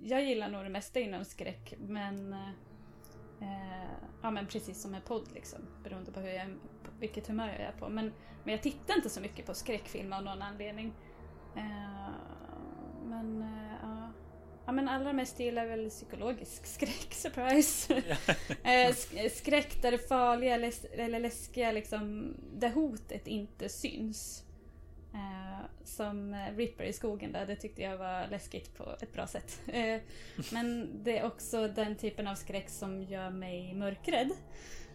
jag 0.02 0.24
gillar 0.24 0.48
nog 0.48 0.64
det 0.64 0.70
mesta 0.70 1.00
inom 1.00 1.24
skräck 1.24 1.74
men 1.78 2.32
eh, 2.32 3.90
ja 4.22 4.30
men 4.30 4.46
precis 4.46 4.82
som 4.82 4.90
med 4.90 5.04
podd 5.04 5.28
liksom 5.34 5.60
beroende 5.84 6.12
på 6.12 6.20
hur 6.20 6.30
jag, 6.30 6.46
på 6.82 6.90
vilket 6.98 7.26
humör 7.26 7.48
jag 7.48 7.60
är 7.60 7.72
på. 7.72 7.88
Men, 7.88 8.12
men 8.44 8.52
jag 8.52 8.62
tittar 8.62 8.96
inte 8.96 9.10
så 9.10 9.20
mycket 9.20 9.46
på 9.46 9.54
skräckfilm 9.54 10.12
av 10.12 10.22
någon 10.22 10.42
anledning. 10.42 10.94
Eh, 11.56 12.10
men 13.04 13.42
eh, 13.42 13.71
ja 14.66 14.72
men 14.72 14.88
allra 14.88 15.12
mest 15.12 15.40
gillar 15.40 15.66
väl 15.66 15.90
psykologisk 15.90 16.66
skräck, 16.76 17.14
surprise. 17.14 18.02
Eh, 18.64 18.94
skräck 19.30 19.82
där 19.82 19.90
det 19.90 20.08
farliga 20.08 20.54
eller 20.54 21.20
läskiga 21.20 21.72
liksom, 21.72 22.34
där 22.54 22.70
hotet 22.70 23.26
inte 23.26 23.68
syns. 23.68 24.44
Eh, 25.14 25.66
som 25.84 26.34
Ripper 26.56 26.84
i 26.84 26.92
skogen 26.92 27.32
där, 27.32 27.46
det 27.46 27.56
tyckte 27.56 27.82
jag 27.82 27.96
var 27.96 28.28
läskigt 28.28 28.74
på 28.76 28.96
ett 29.00 29.12
bra 29.12 29.26
sätt. 29.26 29.60
Eh, 29.66 30.00
men 30.52 30.90
det 31.04 31.18
är 31.18 31.26
också 31.26 31.68
den 31.68 31.96
typen 31.96 32.26
av 32.26 32.34
skräck 32.34 32.70
som 32.70 33.02
gör 33.02 33.30
mig 33.30 33.74
mörkrädd. 33.74 34.30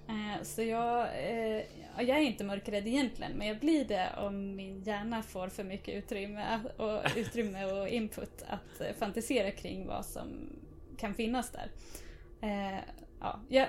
Eh, 0.10 0.44
så 0.44 0.62
jag, 0.62 1.06
eh, 1.06 1.64
jag 1.98 2.10
är 2.10 2.22
inte 2.22 2.44
mörkrädd 2.44 2.88
egentligen, 2.88 3.32
men 3.32 3.48
jag 3.48 3.60
blir 3.60 3.86
det 3.86 4.10
om 4.18 4.56
min 4.56 4.84
hjärna 4.84 5.24
får 5.24 5.48
för 5.50 5.64
mycket 5.64 5.96
utrymme 5.96 6.60
och, 6.78 7.02
utrymme 7.16 7.66
och 7.66 7.88
input 7.88 8.44
att 8.48 8.98
fantisera 9.00 9.52
kring 9.52 9.88
vad 9.88 10.06
som 10.06 10.50
kan 10.98 11.14
finnas 11.14 11.52
där. 11.52 11.72
Eh, 12.42 12.80
ja, 13.20 13.40
jag, 13.48 13.68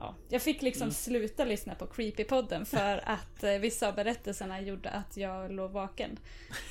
ja, 0.00 0.14
jag 0.28 0.42
fick 0.42 0.62
liksom 0.62 0.82
mm. 0.82 0.94
sluta 0.94 1.44
lyssna 1.44 1.74
på 1.74 1.86
Creepypodden 1.86 2.66
för 2.66 3.02
att 3.04 3.44
eh, 3.44 3.52
vissa 3.52 3.88
av 3.88 3.94
berättelserna 3.94 4.60
gjorde 4.60 4.90
att 4.90 5.16
jag 5.16 5.52
låg 5.52 5.70
vaken. 5.70 6.18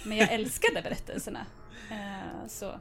Men 0.05 0.17
jag 0.17 0.31
älskade 0.33 0.81
berättelserna. 0.81 1.45
Eh, 1.91 2.47
så 2.47 2.79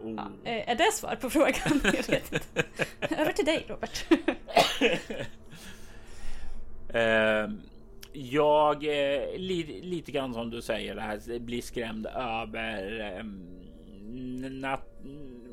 oh. 0.00 0.14
ja, 0.16 0.50
eh, 0.50 0.70
är 0.70 0.74
det 0.74 0.92
svar 0.92 1.16
på 1.16 1.30
frågan? 1.30 1.54
Jag 1.84 1.92
vet 1.92 2.32
inte. 2.32 2.64
Över 3.00 3.32
till 3.32 3.44
dig 3.44 3.66
Robert. 3.68 4.04
uh, 6.94 7.54
jag, 8.12 8.84
eh, 8.84 9.38
li, 9.38 9.80
lite 9.82 10.12
grann 10.12 10.34
som 10.34 10.50
du 10.50 10.62
säger, 10.62 10.94
det 10.94 11.00
här, 11.00 11.38
blir 11.38 11.62
skrämd 11.62 12.06
över 12.06 13.18
um, 13.20 14.60
nat, 14.60 14.88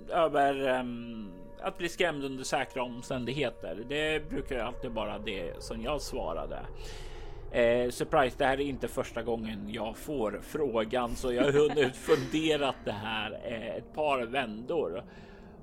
över 0.09 0.79
um, 0.79 1.31
att 1.61 1.77
bli 1.77 1.89
skrämd 1.89 2.23
under 2.23 2.43
säkra 2.43 2.83
omständigheter. 2.83 3.83
Det 3.89 4.29
brukar 4.29 4.59
alltid 4.59 4.91
vara 4.91 5.19
det 5.19 5.63
som 5.63 5.81
jag 5.81 6.01
svarade. 6.01 6.59
Eh, 7.51 7.89
surprise, 7.89 8.35
det 8.37 8.45
här 8.45 8.59
är 8.59 8.65
inte 8.65 8.87
första 8.87 9.23
gången 9.23 9.69
jag 9.73 9.97
får 9.97 10.39
frågan 10.43 11.15
så 11.15 11.33
jag 11.33 11.43
har 11.43 11.51
hunnit 11.51 11.95
funderat 11.95 12.75
det 12.85 12.91
här 12.91 13.39
eh, 13.43 13.75
ett 13.75 13.93
par 13.93 14.21
vändor. 14.21 15.03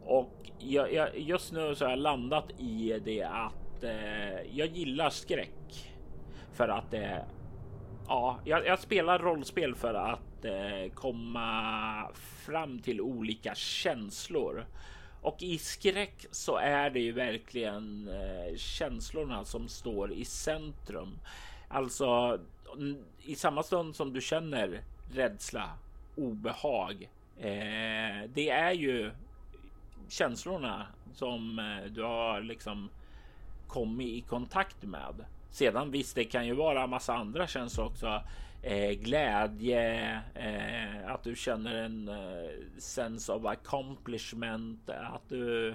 Och 0.05 0.51
jag, 0.59 0.93
jag, 0.93 1.19
just 1.19 1.53
nu 1.53 1.75
så 1.75 1.85
har 1.85 1.91
jag 1.91 1.99
landat 1.99 2.61
i 2.61 3.01
det 3.05 3.23
att 3.23 3.85
eh, 3.85 4.59
jag 4.59 4.69
gillar 4.69 5.11
skräck. 5.11 5.95
För 6.53 6.69
att 6.69 6.91
det 6.91 7.05
eh, 7.05 7.19
ja, 8.09 8.41
jag, 8.45 8.67
jag, 8.67 8.79
spelar 8.79 9.19
rollspel 9.19 9.75
för 9.75 9.95
att 9.95 10.45
eh, 10.45 10.93
komma 10.95 12.11
fram 12.15 12.79
till 12.79 13.01
olika 13.01 13.55
känslor. 13.55 14.67
Och 15.23 15.43
i 15.43 15.59
skräck 15.59 16.27
så 16.31 16.57
är 16.57 16.91
det 16.91 17.01
ju 17.01 17.13
verkligen 17.13 18.09
eh, 18.09 18.57
känslorna 18.57 19.45
som 19.45 19.69
står 19.69 20.13
i 20.13 20.25
centrum. 20.25 21.19
Alltså 21.69 22.41
i 23.23 23.35
samma 23.35 23.63
stund 23.63 23.97
som 23.97 24.13
du 24.13 24.21
känner 24.21 24.81
rädsla, 25.13 25.71
obehag. 26.17 27.11
Eh, 27.39 28.31
det 28.35 28.51
är 28.51 28.73
ju 28.73 29.11
känslorna 30.09 30.87
som 31.13 31.59
eh, 31.59 31.91
du 31.91 32.03
har 32.03 32.41
liksom 32.41 32.91
kommit 33.67 34.09
i 34.09 34.21
kontakt 34.21 34.83
med. 34.83 35.25
Sedan 35.51 35.91
visst, 35.91 36.15
det 36.15 36.25
kan 36.25 36.47
ju 36.47 36.55
vara 36.55 36.87
massa 36.87 37.15
andra 37.15 37.47
känslor 37.47 37.87
också 37.87 38.23
eh, 38.63 38.91
glädje, 38.91 40.13
eh, 40.35 41.13
att 41.13 41.23
du 41.23 41.37
känner 41.37 41.75
en 41.75 42.09
eh, 42.09 42.51
sense 42.79 43.33
of 43.33 43.45
accomplishment, 43.45 44.91
att 44.91 45.29
du 45.29 45.75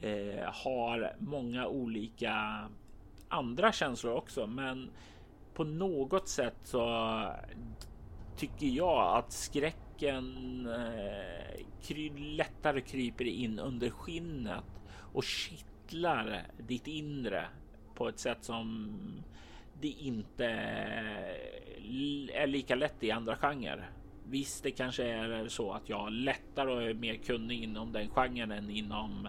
eh, 0.00 0.44
har 0.44 1.12
många 1.18 1.66
olika 1.66 2.68
andra 3.28 3.72
känslor 3.72 4.14
också. 4.14 4.46
Men 4.46 4.90
på 5.54 5.64
något 5.64 6.28
sätt 6.28 6.56
så 6.62 7.24
tycker 8.36 8.66
jag 8.66 9.16
att 9.16 9.32
skräcken 9.32 10.66
eh, 10.66 11.64
kry 11.82 12.10
lättare 12.36 12.80
kryper 12.80 13.24
in 13.24 13.58
under 13.58 13.90
skinnet 13.90 14.64
och 15.12 15.24
kittlar 15.24 16.42
ditt 16.58 16.86
inre 16.86 17.46
på 17.94 18.08
ett 18.08 18.18
sätt 18.18 18.44
som 18.44 18.92
det 19.80 19.88
inte 19.88 20.44
är 20.44 22.46
lika 22.46 22.74
lätt 22.74 23.04
i 23.04 23.10
andra 23.10 23.36
genrer. 23.36 23.90
Visst, 24.30 24.62
det 24.62 24.70
kanske 24.70 25.04
är 25.04 25.48
så 25.48 25.72
att 25.72 25.88
jag 25.88 26.12
lättare 26.12 26.72
och 26.72 26.82
är 26.82 26.94
mer 26.94 27.14
kunnig 27.14 27.62
inom 27.62 27.92
den 27.92 28.08
genren 28.08 28.50
än 28.50 28.70
inom 28.70 29.28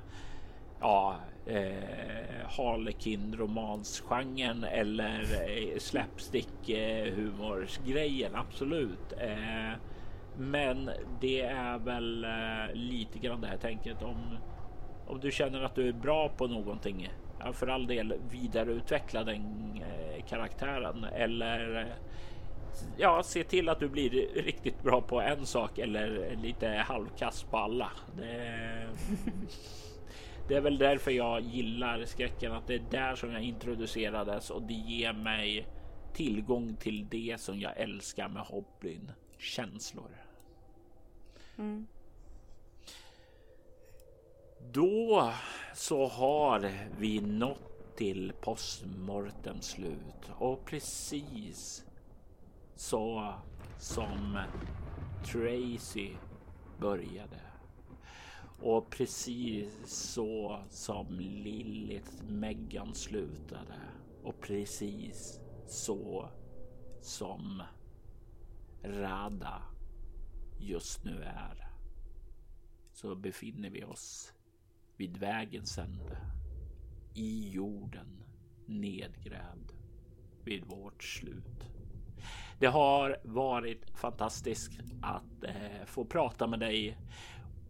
ja, 0.79 1.15
eh, 1.45 2.47
Harlequin 2.57 3.35
romansgenren 3.37 4.63
eller 4.63 5.19
eh, 5.21 5.79
slapstick 5.79 6.69
eh, 6.69 7.13
humorsgrejen. 7.13 8.35
Absolut. 8.35 9.13
Eh, 9.17 9.79
men 10.37 10.89
det 11.21 11.41
är 11.41 11.77
väl 11.79 12.23
eh, 12.23 12.73
lite 12.73 13.19
grann 13.19 13.41
det 13.41 13.47
här 13.47 13.57
tänket 13.57 14.01
om 14.01 14.37
om 15.07 15.19
du 15.19 15.31
känner 15.31 15.61
att 15.63 15.75
du 15.75 15.87
är 15.87 15.93
bra 15.93 16.29
på 16.29 16.47
någonting 16.47 17.09
ja, 17.39 17.53
för 17.53 17.67
all 17.67 17.87
del 17.87 18.13
vidareutveckla 18.31 19.23
den 19.23 19.71
eh, 19.75 20.25
karaktären 20.25 21.03
eller 21.03 21.79
eh, 21.79 21.93
ja, 22.97 23.23
se 23.23 23.43
till 23.43 23.69
att 23.69 23.79
du 23.79 23.89
blir 23.89 24.09
riktigt 24.43 24.83
bra 24.83 25.01
på 25.01 25.21
en 25.21 25.45
sak 25.45 25.77
eller 25.77 26.35
lite 26.41 26.67
halvkass 26.67 27.43
på 27.43 27.57
alla. 27.57 27.91
Det, 28.17 28.87
det 30.49 30.55
är 30.55 30.61
väl 30.61 30.77
därför 30.77 31.11
jag 31.11 31.41
gillar 31.41 32.05
skräcken, 32.05 32.51
att 32.51 32.67
det 32.67 32.75
är 32.75 32.85
där 32.91 33.15
som 33.15 33.31
jag 33.31 33.43
introducerades 33.43 34.49
och 34.49 34.61
det 34.61 34.73
ger 34.73 35.13
mig 35.13 35.67
tillgång 36.13 36.75
till 36.75 37.07
det 37.09 37.41
som 37.41 37.59
jag 37.59 37.77
älskar 37.77 38.29
med 38.29 38.41
hobbyn, 38.41 39.11
känslor. 39.37 40.11
Mm. 41.57 41.87
Då 44.71 45.33
så 45.73 46.07
har 46.07 46.71
vi 46.99 47.21
nått 47.21 47.95
till 47.97 48.33
postmortem 48.41 49.61
slut 49.61 50.31
och 50.37 50.65
precis 50.65 51.85
så 52.75 53.33
som 53.77 54.39
Tracy 55.25 56.09
började 56.79 57.48
och 58.61 58.89
precis 58.89 59.69
så 59.85 60.63
som 60.69 61.19
Lilith 61.19 62.23
Megan 62.27 62.93
slutade 62.93 63.79
och 64.23 64.41
precis 64.41 65.39
så 65.67 66.29
som 67.01 67.63
Rada 68.83 69.61
just 70.59 71.03
nu 71.03 71.23
är 71.23 71.69
så 72.93 73.15
befinner 73.15 73.69
vi 73.69 73.83
oss 73.83 74.33
vid 74.97 75.17
vägens 75.17 75.77
ände. 75.77 76.17
I 77.13 77.49
jorden, 77.49 78.23
nedgrävd 78.65 79.71
vid 80.43 80.65
vårt 80.65 81.03
slut. 81.03 81.69
Det 82.59 82.67
har 82.67 83.17
varit 83.23 83.89
fantastiskt 83.89 84.79
att 85.01 85.43
eh, 85.43 85.85
få 85.85 86.05
prata 86.05 86.47
med 86.47 86.59
dig 86.59 86.97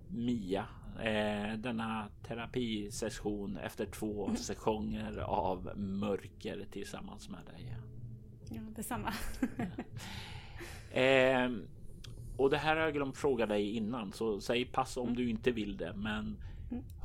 Mia. 0.08 0.68
Eh, 1.04 1.54
denna 1.58 2.10
terapisession 2.24 3.58
efter 3.58 3.86
två 3.86 4.26
mm. 4.26 4.38
sessioner 4.38 5.18
av 5.20 5.72
mörker 5.78 6.66
tillsammans 6.72 7.30
med 7.30 7.40
dig. 7.46 7.76
Ja, 8.50 8.62
detsamma. 8.76 9.14
eh, 10.92 11.52
och 12.38 12.50
det 12.50 12.58
här 12.58 12.76
har 12.76 12.84
jag 12.84 12.94
glömt 12.94 13.18
fråga 13.18 13.46
dig 13.46 13.76
innan, 13.76 14.12
så 14.12 14.42
säg 14.42 14.66
pass 14.66 14.98
om 14.98 15.04
mm. 15.04 15.16
du 15.16 15.30
inte 15.30 15.52
vill 15.52 15.78
det. 15.78 15.94
Men 15.96 16.38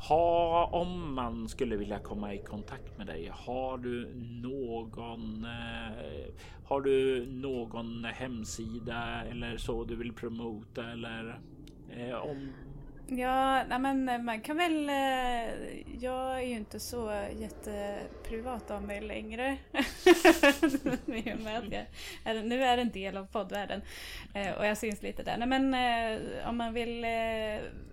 ha, 0.08 0.66
om 0.66 1.14
man 1.14 1.48
skulle 1.48 1.76
vilja 1.76 1.98
komma 1.98 2.34
i 2.34 2.38
kontakt 2.38 2.98
med 2.98 3.06
dig, 3.06 3.30
har 3.32 3.78
du 3.78 4.14
någon? 4.42 5.44
Eh, 5.44 6.34
har 6.64 6.80
du 6.80 7.26
någon 7.26 8.04
hemsida 8.04 9.22
eller 9.22 9.56
så 9.56 9.84
du 9.84 9.96
vill 9.96 10.12
promota 10.12 10.90
eller 10.90 11.40
eh, 11.90 12.14
om 12.14 12.52
Ja, 13.06 13.64
nej 13.64 13.78
men 13.78 14.08
eh, 14.08 14.18
man 14.18 14.40
kan 14.40 14.56
väl... 14.56 14.88
Eh, 14.88 14.94
jag 16.00 16.36
är 16.36 16.40
ju 16.40 16.54
inte 16.54 16.80
så 16.80 17.12
jätteprivat 17.38 18.70
av 18.70 18.82
mig 18.82 19.00
längre. 19.00 19.56
Är, 22.24 22.42
nu 22.42 22.64
är 22.64 22.78
en 22.78 22.90
del 22.90 23.16
av 23.16 23.26
poddvärlden 23.26 23.82
eh, 24.34 24.52
och 24.52 24.66
jag 24.66 24.78
syns 24.78 25.02
lite 25.02 25.22
där. 25.22 25.36
Nej 25.36 25.48
men 25.48 25.74
om 26.48 26.56
man 26.56 26.74
vill 26.74 27.06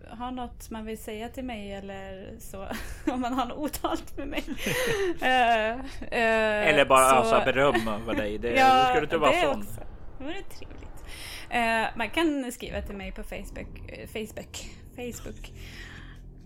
ha 0.10 0.32
något 0.32 0.70
man 0.70 0.86
vill 0.86 0.98
säga 0.98 1.30
till 1.30 1.44
mig 1.44 1.74
eller 1.74 2.36
så, 2.40 2.68
om 3.12 3.22
man 3.22 3.34
har 3.34 3.46
något 3.46 3.58
otalt 3.58 4.18
med 4.18 4.28
mig. 4.28 4.44
eller 5.22 6.86
bara 6.86 7.10
så, 7.10 7.16
ösa 7.16 7.46
beröm 7.46 7.88
över 7.88 8.14
dig. 8.14 8.38
Det, 8.38 8.52
ja, 8.52 8.86
ska 8.90 8.96
du 8.96 9.04
inte 9.04 9.18
vara 9.18 9.34
sån. 9.34 9.60
Också. 9.60 9.82
Det 10.18 10.24
vore 10.24 10.42
trevligt. 10.42 11.98
man 11.98 12.10
kan 12.10 12.52
skriva 12.52 12.82
till 12.82 12.96
mig 12.96 13.12
på 13.12 13.24
Facebook. 13.24 13.68
Facebook 14.14 14.81
Facebook. 14.96 15.54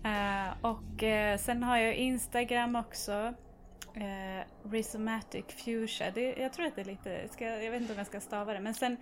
Uh, 0.04 0.70
och 0.72 1.02
uh, 1.02 1.38
sen 1.38 1.62
har 1.62 1.76
jag 1.76 1.94
Instagram 1.94 2.76
också. 2.76 3.34
Uh, 3.96 4.70
Rhizomatic 4.70 5.44
Fuchsia. 5.48 6.10
Det, 6.10 6.36
jag 6.36 6.52
tror 6.52 6.66
att 6.66 6.74
det 6.74 6.80
är 6.80 6.84
lite, 6.84 7.28
ska, 7.28 7.44
jag 7.44 7.70
vet 7.70 7.80
inte 7.80 7.92
om 7.92 7.98
jag 7.98 8.06
ska 8.06 8.20
stava 8.20 8.52
det, 8.52 8.60
men 8.60 8.74
sen 8.74 8.96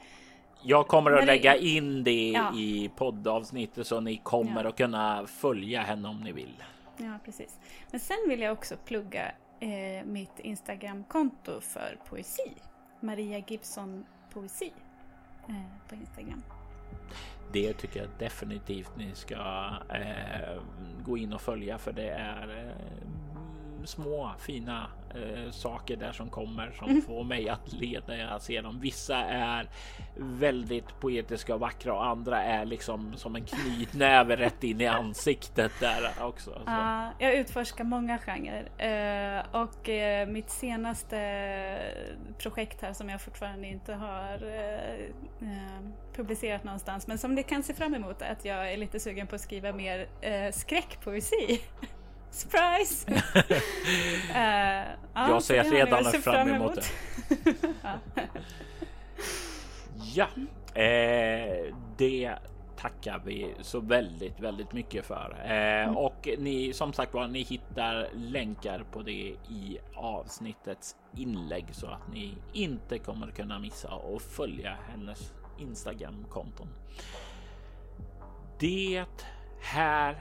jag 0.63 0.89
kommer 0.89 1.13
att 1.13 1.27
lägga 1.27 1.57
in 1.57 2.05
det 2.05 2.31
ja. 2.31 2.55
i 2.57 2.91
poddavsnittet 2.97 3.87
så 3.87 4.01
ni 4.01 4.17
kommer 4.17 4.63
ja. 4.63 4.69
att 4.69 4.77
kunna 4.77 5.27
följa 5.27 5.81
henne 5.81 6.09
om 6.09 6.21
ni 6.21 6.33
vill. 6.33 6.63
Ja, 6.97 7.19
precis. 7.25 7.59
Men 7.91 8.01
sen 8.01 8.17
vill 8.29 8.41
jag 8.41 8.53
också 8.53 8.77
plugga 8.85 9.33
eh, 9.61 10.05
mitt 10.05 10.41
Instagramkonto 10.41 11.61
för 11.61 11.99
poesi. 12.09 12.53
Maria 13.01 13.43
Gibson 13.47 14.05
Poesi 14.33 14.73
eh, 15.49 15.89
på 15.89 15.95
Instagram 15.95 16.43
det 17.53 17.73
tycker 17.73 18.01
jag 18.01 18.09
definitivt 18.19 18.97
ni 18.97 19.11
ska 19.15 19.35
eh, 19.89 20.61
gå 21.05 21.19
in 21.19 21.33
och 21.33 21.41
följa 21.41 21.79
för 21.79 21.93
det 21.93 22.09
är 22.09 22.49
eh, 22.49 23.09
små 23.87 24.31
fina 24.39 24.87
eh, 25.15 25.51
saker 25.51 25.97
där 25.97 26.13
som 26.13 26.31
kommer 26.31 26.71
som 26.71 26.89
mm. 26.89 27.03
får 27.03 27.25
mig 27.25 27.49
att 27.49 27.73
leda. 27.73 28.17
Jag 28.17 28.43
ser 28.43 28.63
dem. 28.63 28.81
Vissa 28.81 29.17
är 29.17 29.69
väldigt 30.17 31.01
poetiska 31.01 31.55
och 31.55 31.61
vackra 31.61 31.95
och 31.95 32.07
andra 32.07 32.43
är 32.43 32.65
liksom 32.65 33.13
som 33.17 33.37
en 33.37 33.45
knytnäve 33.45 34.37
rätt 34.37 34.65
in 34.65 34.81
i 34.81 34.87
ansiktet 34.87 35.73
där 35.81 36.13
också. 36.21 36.51
Så. 36.51 36.63
Ja, 36.67 37.13
jag 37.19 37.35
utforskar 37.35 37.85
många 37.85 38.19
genrer 38.19 38.69
eh, 38.79 39.63
och 39.63 39.89
eh, 39.89 40.29
mitt 40.29 40.51
senaste 40.51 41.19
projekt 42.39 42.83
här 42.83 42.93
som 42.93 43.09
jag 43.09 43.21
fortfarande 43.21 43.67
inte 43.67 43.95
har 43.95 44.35
eh, 44.35 45.49
publicerat 46.17 46.65
någonstans 46.65 47.07
men 47.07 47.19
som 47.19 47.35
ni 47.35 47.43
kan 47.43 47.63
se 47.63 47.75
fram 47.75 47.95
emot 47.95 48.23
är 48.23 48.33
att 48.33 48.45
jag 48.45 48.73
är 48.73 48.77
lite 48.77 49.01
sugen 49.01 49.27
på 49.27 49.35
att 49.35 49.41
skriva 49.41 49.73
mer 49.73 50.09
skräckpoesi. 50.51 51.61
Surprise! 52.35 53.07
uh, 54.31 55.29
jag 55.29 55.43
ser 55.43 55.65
redan 55.65 56.05
fram 56.05 56.49
emot 56.49 56.75
det. 56.75 57.55
ja, 60.15 60.29
eh, 60.83 61.75
det 61.97 62.35
tackar 62.77 63.23
vi 63.25 63.55
så 63.61 63.81
väldigt, 63.81 64.41
väldigt 64.41 64.73
mycket 64.73 65.07
för. 65.07 65.37
Eh, 65.45 65.85
mm. 65.85 65.97
Och 65.97 66.29
ni 66.39 66.73
som 66.73 66.93
sagt 66.93 67.15
var, 67.15 67.29
ni 67.29 67.43
hittar 67.43 68.09
länkar 68.15 68.85
på 68.93 69.03
det 69.03 69.37
i 69.49 69.79
avsnittets 69.95 70.97
inlägg 71.17 71.67
så 71.73 71.87
att 71.87 72.13
ni 72.13 72.35
inte 72.53 72.99
kommer 72.99 73.31
kunna 73.31 73.59
missa 73.59 73.95
och 73.95 74.23
följa 74.23 74.77
hennes 74.91 75.33
Instagram-konton. 75.59 76.69
Det 78.59 79.05
här 79.61 80.17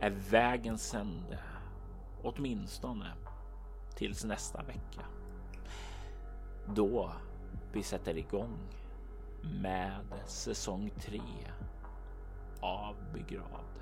är 0.00 0.10
vägens 0.10 0.94
ände 0.94 1.38
åtminstone 2.22 3.12
tills 3.94 4.24
nästa 4.24 4.62
vecka. 4.62 5.04
Då 6.66 7.12
vi 7.72 7.82
sätter 7.82 8.18
igång 8.18 8.58
med 9.42 10.04
säsong 10.26 10.90
3 10.98 11.20
av 12.60 12.96
Begravd. 13.12 13.80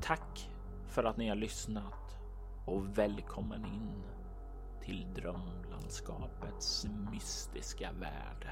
Tack 0.00 0.50
för 0.86 1.04
att 1.04 1.16
ni 1.16 1.28
har 1.28 1.36
lyssnat 1.36 2.18
och 2.64 2.98
välkommen 2.98 3.64
in 3.64 4.02
till 4.82 5.06
drömlandskapets 5.14 6.86
mystiska 7.12 7.92
värld. 7.92 8.48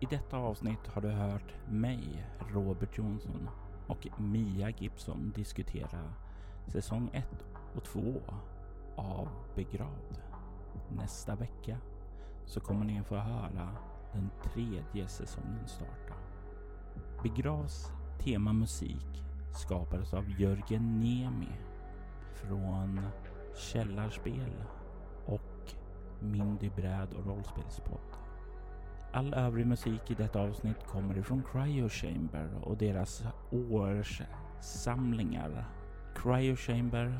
I 0.00 0.06
detta 0.06 0.36
avsnitt 0.36 0.86
har 0.86 1.02
du 1.02 1.08
hört 1.08 1.54
mig, 1.68 2.26
Robert 2.50 2.98
Jonsson 2.98 3.48
och 3.86 4.08
Mia 4.18 4.70
Gibson 4.70 5.32
diskutera 5.36 6.14
säsong 6.66 7.10
1 7.12 7.24
och 7.76 7.84
2 7.84 8.00
av 8.96 9.28
Begravd. 9.54 10.20
Nästa 10.88 11.34
vecka 11.34 11.76
så 12.46 12.60
kommer 12.60 12.84
ni 12.84 13.00
att 13.00 13.06
få 13.06 13.16
höra 13.16 13.76
den 14.12 14.30
tredje 14.42 15.08
säsongen 15.08 15.68
starta. 15.68 16.14
Begravs 17.22 17.92
temamusik 18.18 19.24
skapades 19.54 20.14
av 20.14 20.40
Jörgen 20.40 21.00
Niemi 21.00 21.52
från 22.34 23.00
Källarspel 23.56 24.64
och 25.26 25.74
Mindy 26.20 26.70
bräd 26.70 27.12
och 27.12 27.26
rollspelspodd. 27.26 28.00
All 29.12 29.34
övrig 29.34 29.66
musik 29.66 30.10
i 30.10 30.14
detta 30.14 30.40
avsnitt 30.40 30.86
kommer 30.86 31.18
ifrån 31.18 31.42
Cryo 31.52 31.88
Chamber 31.88 32.50
och 32.62 32.76
deras 32.76 33.24
årssamlingar 33.50 35.64
Cryo 36.14 36.56
Chamber 36.56 37.18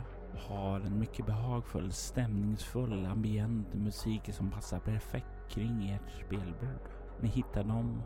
har 0.48 0.80
en 0.80 0.98
mycket 0.98 1.26
behagfull, 1.26 1.92
stämningsfull, 1.92 3.06
ambient 3.06 3.74
musik 3.74 4.34
som 4.34 4.50
passar 4.50 4.78
perfekt 4.78 5.48
kring 5.48 5.90
ert 5.90 6.26
spelbord. 6.26 6.88
Ni 7.20 7.28
hittar 7.28 7.64
dem 7.64 8.02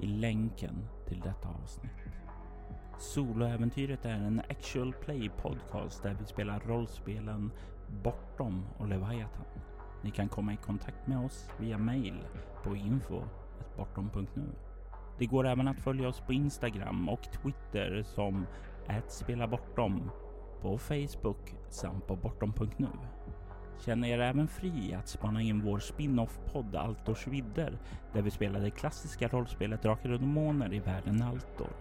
i 0.00 0.06
länken 0.06 0.88
till 1.06 1.20
detta 1.20 1.48
avsnitt. 1.48 1.90
Soloäventyret 2.98 4.04
är 4.04 4.14
en 4.14 4.40
actual 4.50 4.92
play 4.92 5.30
podcast 5.36 6.02
där 6.02 6.16
vi 6.20 6.26
spelar 6.26 6.60
rollspelen 6.60 7.50
Bortom 8.02 8.66
och 8.78 8.88
Leviathan. 8.88 9.46
Ni 10.02 10.10
kan 10.10 10.28
komma 10.28 10.52
i 10.52 10.56
kontakt 10.56 11.06
med 11.06 11.24
oss 11.24 11.50
via 11.60 11.78
mail 11.78 12.24
på 12.62 12.76
info.bortom.nu. 12.76 14.48
Det 15.18 15.26
går 15.26 15.46
även 15.46 15.68
att 15.68 15.80
följa 15.80 16.08
oss 16.08 16.20
på 16.20 16.32
Instagram 16.32 17.08
och 17.08 17.22
Twitter 17.22 18.02
som 18.02 18.46
@spelabortom 19.08 20.10
på 20.62 20.78
Facebook 20.78 21.54
samt 21.68 22.06
på 22.06 22.16
bortom.nu. 22.16 22.88
Känn 23.80 24.04
er 24.04 24.18
även 24.18 24.48
fri 24.48 24.94
att 24.94 25.08
spana 25.08 25.42
in 25.42 25.64
vår 25.64 25.78
spin-off-podd 25.78 26.76
Altors 26.76 27.26
vidder 27.26 27.78
där 28.12 28.22
vi 28.22 28.30
spelar 28.30 28.60
det 28.60 28.70
klassiska 28.70 29.28
rollspelet 29.28 29.82
Drakar 29.82 30.12
och 30.12 30.20
Demoner 30.20 30.74
i 30.74 30.78
världen 30.78 31.22
Altor. 31.22 31.72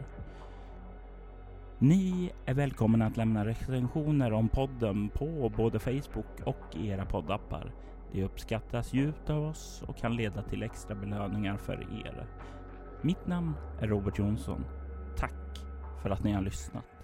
Ni 1.79 2.31
är 2.45 2.53
välkomna 2.53 3.05
att 3.05 3.17
lämna 3.17 3.45
recensioner 3.45 4.33
om 4.33 4.49
podden 4.49 5.09
på 5.09 5.51
både 5.57 5.79
Facebook 5.79 6.41
och 6.45 6.75
i 6.75 6.87
era 6.87 7.05
poddappar. 7.05 7.71
Det 8.11 8.23
uppskattas 8.23 8.93
djupt 8.93 9.29
av 9.29 9.43
oss 9.43 9.83
och 9.87 9.97
kan 9.97 10.15
leda 10.15 10.41
till 10.41 10.63
extra 10.63 10.95
belöningar 10.95 11.57
för 11.57 12.05
er. 12.05 12.27
Mitt 13.01 13.27
namn 13.27 13.53
är 13.79 13.87
Robert 13.87 14.19
Jonsson. 14.19 14.65
Tack 15.17 15.59
för 16.01 16.09
att 16.09 16.23
ni 16.23 16.31
har 16.31 16.41
lyssnat. 16.41 16.96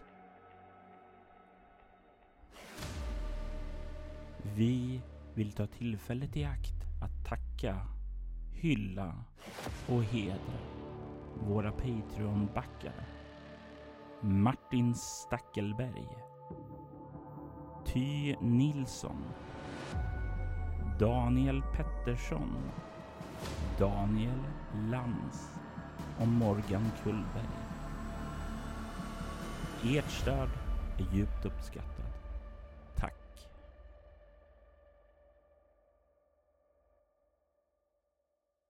Vi 4.43 5.01
vill 5.33 5.51
ta 5.51 5.67
tillfället 5.67 6.38
i 6.38 6.43
akt 6.43 6.85
att 7.01 7.25
tacka, 7.25 7.88
hylla 8.51 9.15
och 9.88 10.03
hedra 10.03 10.59
våra 11.47 11.72
Patreon-backar. 11.72 13.05
Martin 14.22 14.95
Stackelberg. 14.95 16.07
Ty 17.85 18.35
Nilsson. 18.41 19.23
Daniel 20.99 21.61
Pettersson. 21.61 22.72
Daniel 23.80 24.39
Lans 24.89 25.59
och 26.19 26.27
Morgan 26.27 26.91
Kullberg. 27.03 27.49
Ert 29.83 30.11
stöd 30.11 30.49
är 30.97 31.15
djupt 31.15 31.45
uppskattat. 31.45 31.92